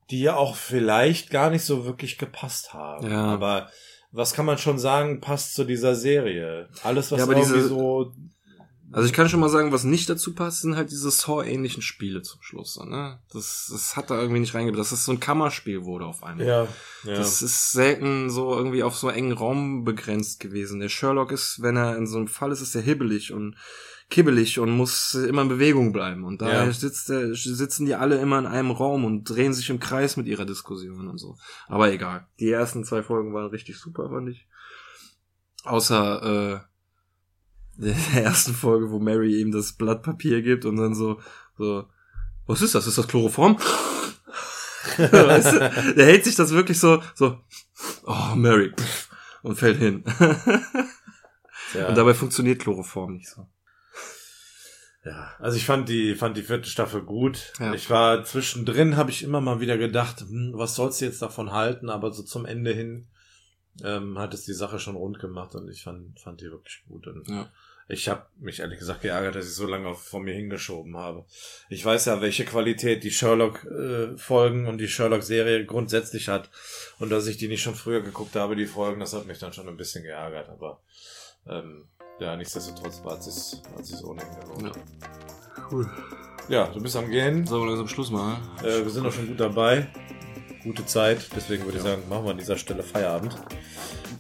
die 0.10 0.22
ja 0.22 0.36
auch 0.36 0.56
vielleicht 0.56 1.30
gar 1.30 1.50
nicht 1.50 1.64
so 1.64 1.86
wirklich 1.86 2.18
gepasst 2.18 2.74
haben. 2.74 3.10
Ja. 3.10 3.26
Aber 3.26 3.70
was 4.14 4.34
kann 4.34 4.46
man 4.46 4.58
schon 4.58 4.80
sagen, 4.80 5.20
passt 5.20 5.54
zu 5.56 5.64
dieser 5.66 5.96
Serie? 5.96 6.70
Alles, 6.84 7.12
was 7.12 7.20
Ja, 7.20 7.26
irgendwie 7.28 7.42
diese- 7.54 7.68
so 7.68 8.14
Also 8.96 9.08
ich 9.08 9.14
kann 9.14 9.28
schon 9.28 9.40
mal 9.40 9.50
sagen, 9.50 9.72
was 9.72 9.84
nicht 9.86 10.08
dazu 10.08 10.36
passt, 10.36 10.62
sind 10.62 10.76
halt 10.76 10.92
diese 10.92 11.10
Saw-ähnlichen 11.10 11.82
Spiele 11.82 12.22
zum 12.22 12.40
Schluss. 12.44 12.76
So, 12.76 12.84
ne? 12.86 13.20
das, 13.34 13.68
das 13.72 13.96
hat 13.96 14.12
da 14.12 14.20
irgendwie 14.22 14.40
nicht 14.42 14.54
reingebracht, 14.54 14.82
dass 14.82 14.92
das 14.92 15.04
so 15.06 15.12
ein 15.12 15.20
Kammerspiel 15.20 15.84
wurde 15.84 16.06
auf 16.06 16.24
einmal. 16.24 16.46
ja, 16.46 16.68
ja. 17.04 17.14
Das 17.16 17.42
ist 17.42 17.72
selten 17.72 18.30
so 18.30 18.56
irgendwie 18.56 18.84
auf 18.84 18.96
so 18.96 19.10
engen 19.10 19.32
Raum 19.32 19.84
begrenzt 19.84 20.40
gewesen. 20.40 20.80
Der 20.80 20.90
Sherlock 20.90 21.32
ist, 21.32 21.64
wenn 21.64 21.76
er 21.76 21.98
in 21.98 22.06
so 22.06 22.18
einem 22.18 22.28
Fall 22.28 22.52
ist, 22.52 22.62
ist 22.62 22.76
er 22.76 22.84
hibbelig 22.84 23.34
und 23.34 23.56
kibbelig 24.10 24.60
und 24.60 24.70
muss 24.72 25.14
immer 25.16 25.42
in 25.44 25.48
Bewegung 25.50 25.92
bleiben. 25.92 26.24
Und 26.24 26.42
da 26.42 26.66
Ja. 26.66 26.72
sitzt 26.72 27.10
der, 27.10 27.34
sitzen 27.36 27.86
die 27.86 27.96
alle 27.96 28.18
immer 28.20 28.40
in 28.40 28.46
einem 28.46 28.72
Raum 28.72 29.06
und 29.06 29.24
drehen 29.26 29.54
sich 29.54 29.70
im 29.70 29.80
Kreis 29.80 30.18
mit 30.18 30.28
ihrer 30.28 30.46
Diskussion 30.46 31.08
und 31.08 31.18
so. 31.18 31.38
Aber 31.68 31.92
egal. 31.92 32.28
Die 32.40 32.52
ersten 32.52 32.84
zwei 32.84 33.02
Folgen 33.04 33.34
waren 33.34 33.50
richtig 33.50 33.78
super, 33.80 34.10
fand 34.10 34.30
ich. 34.30 34.48
Außer 35.64 36.64
äh, 37.78 37.82
der 38.14 38.24
ersten 38.24 38.54
Folge, 38.54 38.92
wo 38.92 39.00
Mary 39.00 39.42
ihm 39.42 39.52
das 39.52 39.74
Blatt 39.74 40.04
Papier 40.04 40.42
gibt 40.42 40.66
und 40.66 40.76
dann 40.78 40.94
so, 40.94 41.20
so, 41.58 41.86
was 42.46 42.62
ist 42.62 42.76
das? 42.76 42.86
Ist 42.88 42.98
das 42.98 43.08
Chloroform? 43.08 43.58
weißt 44.98 45.54
du? 45.54 45.94
Der 45.96 46.06
hält 46.06 46.26
sich 46.26 46.36
das 46.36 46.52
wirklich 46.52 46.80
so, 46.80 47.02
so, 47.16 47.40
oh, 48.06 48.36
Mary, 48.36 48.74
und 49.42 49.56
fällt 49.58 49.80
hin. 49.80 50.04
Ja. 51.74 51.88
Und 51.90 51.96
dabei 51.98 52.14
funktioniert 52.14 52.62
Chloroform 52.62 53.14
nicht 53.14 53.28
so. 53.28 53.48
Ja, 55.06 55.34
also 55.40 55.58
ich 55.58 55.66
fand 55.66 55.90
die, 55.90 56.16
fand 56.16 56.38
die 56.38 56.44
vierte 56.44 56.70
Staffel 56.70 57.02
gut. 57.02 57.52
Ja. 57.60 57.74
Ich 57.74 57.90
war 57.90 58.24
zwischendrin, 58.24 58.96
habe 58.96 59.12
ich 59.12 59.22
immer 59.24 59.42
mal 59.42 59.60
wieder 59.60 59.78
gedacht, 59.78 60.22
hm, 60.22 60.52
was 60.56 60.76
sollst 60.76 61.02
du 61.02 61.06
jetzt 61.06 61.22
davon 61.22 61.52
halten? 61.52 61.90
Aber 61.90 62.14
so 62.14 62.24
zum 62.24 62.46
Ende 62.46 62.72
hin 62.74 63.08
ähm, 63.84 64.18
hat 64.18 64.34
es 64.34 64.46
die 64.46 64.54
Sache 64.54 64.80
schon 64.80 64.96
rund 64.96 65.20
gemacht 65.20 65.56
und 65.56 65.70
ich 65.70 65.84
fand, 65.84 66.20
fand 66.20 66.40
die 66.42 66.50
wirklich 66.52 66.84
gut. 66.88 67.08
Und 67.08 67.28
Ja. 67.28 67.52
ich 67.90 68.08
habe 68.08 68.26
mich 68.40 68.60
ehrlich 68.62 68.80
gesagt 68.80 69.02
geärgert, 69.02 69.36
dass 69.36 69.46
ich 69.48 69.56
so 69.56 69.68
lange 69.68 69.94
vor 69.94 70.22
mir 70.22 70.36
hingeschoben 70.36 70.96
habe. 70.96 71.26
Ich 71.70 71.84
weiß 71.84 72.06
ja, 72.06 72.22
welche 72.22 72.46
Qualität 72.46 73.04
die 73.04 73.12
Sherlock-Folgen 73.12 74.68
und 74.68 74.78
die 74.78 74.88
Sherlock-Serie 74.88 75.66
grundsätzlich 75.66 76.30
hat. 76.30 76.50
Und 77.00 77.10
dass 77.10 77.28
ich 77.28 77.38
die 77.38 77.48
nicht 77.50 77.62
schon 77.64 77.76
früher 77.76 78.02
geguckt 78.02 78.36
habe, 78.36 78.56
die 78.56 78.68
Folgen, 78.68 79.00
das 79.02 79.14
hat 79.14 79.26
mich 79.26 79.40
dann 79.40 79.54
schon 79.54 79.68
ein 79.68 79.76
bisschen 79.78 80.04
geärgert. 80.04 80.50
Aber 80.50 80.82
ähm, 81.48 81.88
ja, 82.24 82.36
nichtsdestotrotz 82.36 83.02
war 83.04 83.18
es 83.18 83.26
sich 83.26 83.62
hat 83.76 83.86
sich's 83.86 84.04
ohnehin 84.04 84.30
gelohnt. 84.40 84.76
Ja. 84.76 85.64
Cool. 85.72 85.90
Ja, 86.50 86.68
du 86.68 86.82
bist 86.82 86.96
am 86.96 87.10
Gehen. 87.10 87.46
Sollen 87.46 87.64
wir 87.64 87.68
langsam 87.70 87.88
Schluss 87.88 88.12
machen? 88.12 88.38
Äh, 88.62 88.84
wir 88.84 88.90
sind 88.90 89.06
auch 89.06 89.12
schon 89.12 89.28
gut 89.28 89.40
dabei. 89.40 89.88
Gute 90.64 90.86
Zeit. 90.86 91.30
Deswegen 91.36 91.66
würde 91.66 91.78
ich 91.78 91.84
sagen, 91.84 92.04
machen 92.10 92.26
wir 92.26 92.32
an 92.32 92.38
dieser 92.38 92.58
Stelle 92.58 92.84
Feierabend. 92.84 93.36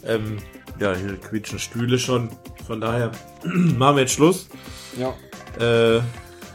Ähm, 0.05 0.37
ja, 0.79 0.93
hier 0.95 1.17
quietschen 1.17 1.59
Stühle 1.59 1.99
schon. 1.99 2.29
Von 2.65 2.81
daher 2.81 3.11
machen 3.43 3.95
wir 3.95 4.01
jetzt 4.01 4.13
Schluss. 4.13 4.47
Ja. 4.97 5.13
Äh, 5.59 6.01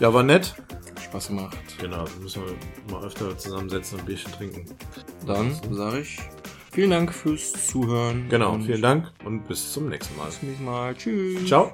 ja, 0.00 0.12
war 0.12 0.22
nett. 0.22 0.54
Spaß 1.02 1.28
gemacht. 1.28 1.56
Genau, 1.80 2.04
müssen 2.20 2.42
wir 2.44 2.92
mal 2.94 3.06
öfter 3.06 3.36
zusammensetzen 3.38 3.94
und 3.94 4.02
ein 4.02 4.06
Bierchen 4.06 4.32
trinken. 4.32 4.66
Dann 5.26 5.54
sage 5.72 6.00
ich 6.00 6.18
Vielen 6.78 6.92
Dank 6.92 7.12
fürs 7.12 7.66
Zuhören. 7.66 8.28
Genau, 8.28 8.56
vielen 8.60 8.82
Dank 8.82 9.10
und 9.24 9.48
bis 9.48 9.72
zum 9.72 9.88
nächsten 9.88 10.16
Mal. 10.16 10.26
Bis 10.26 10.38
zum 10.38 10.48
nächsten 10.48 10.64
Mal. 10.64 10.94
Tschüss. 10.94 11.44
Ciao. 11.44 11.72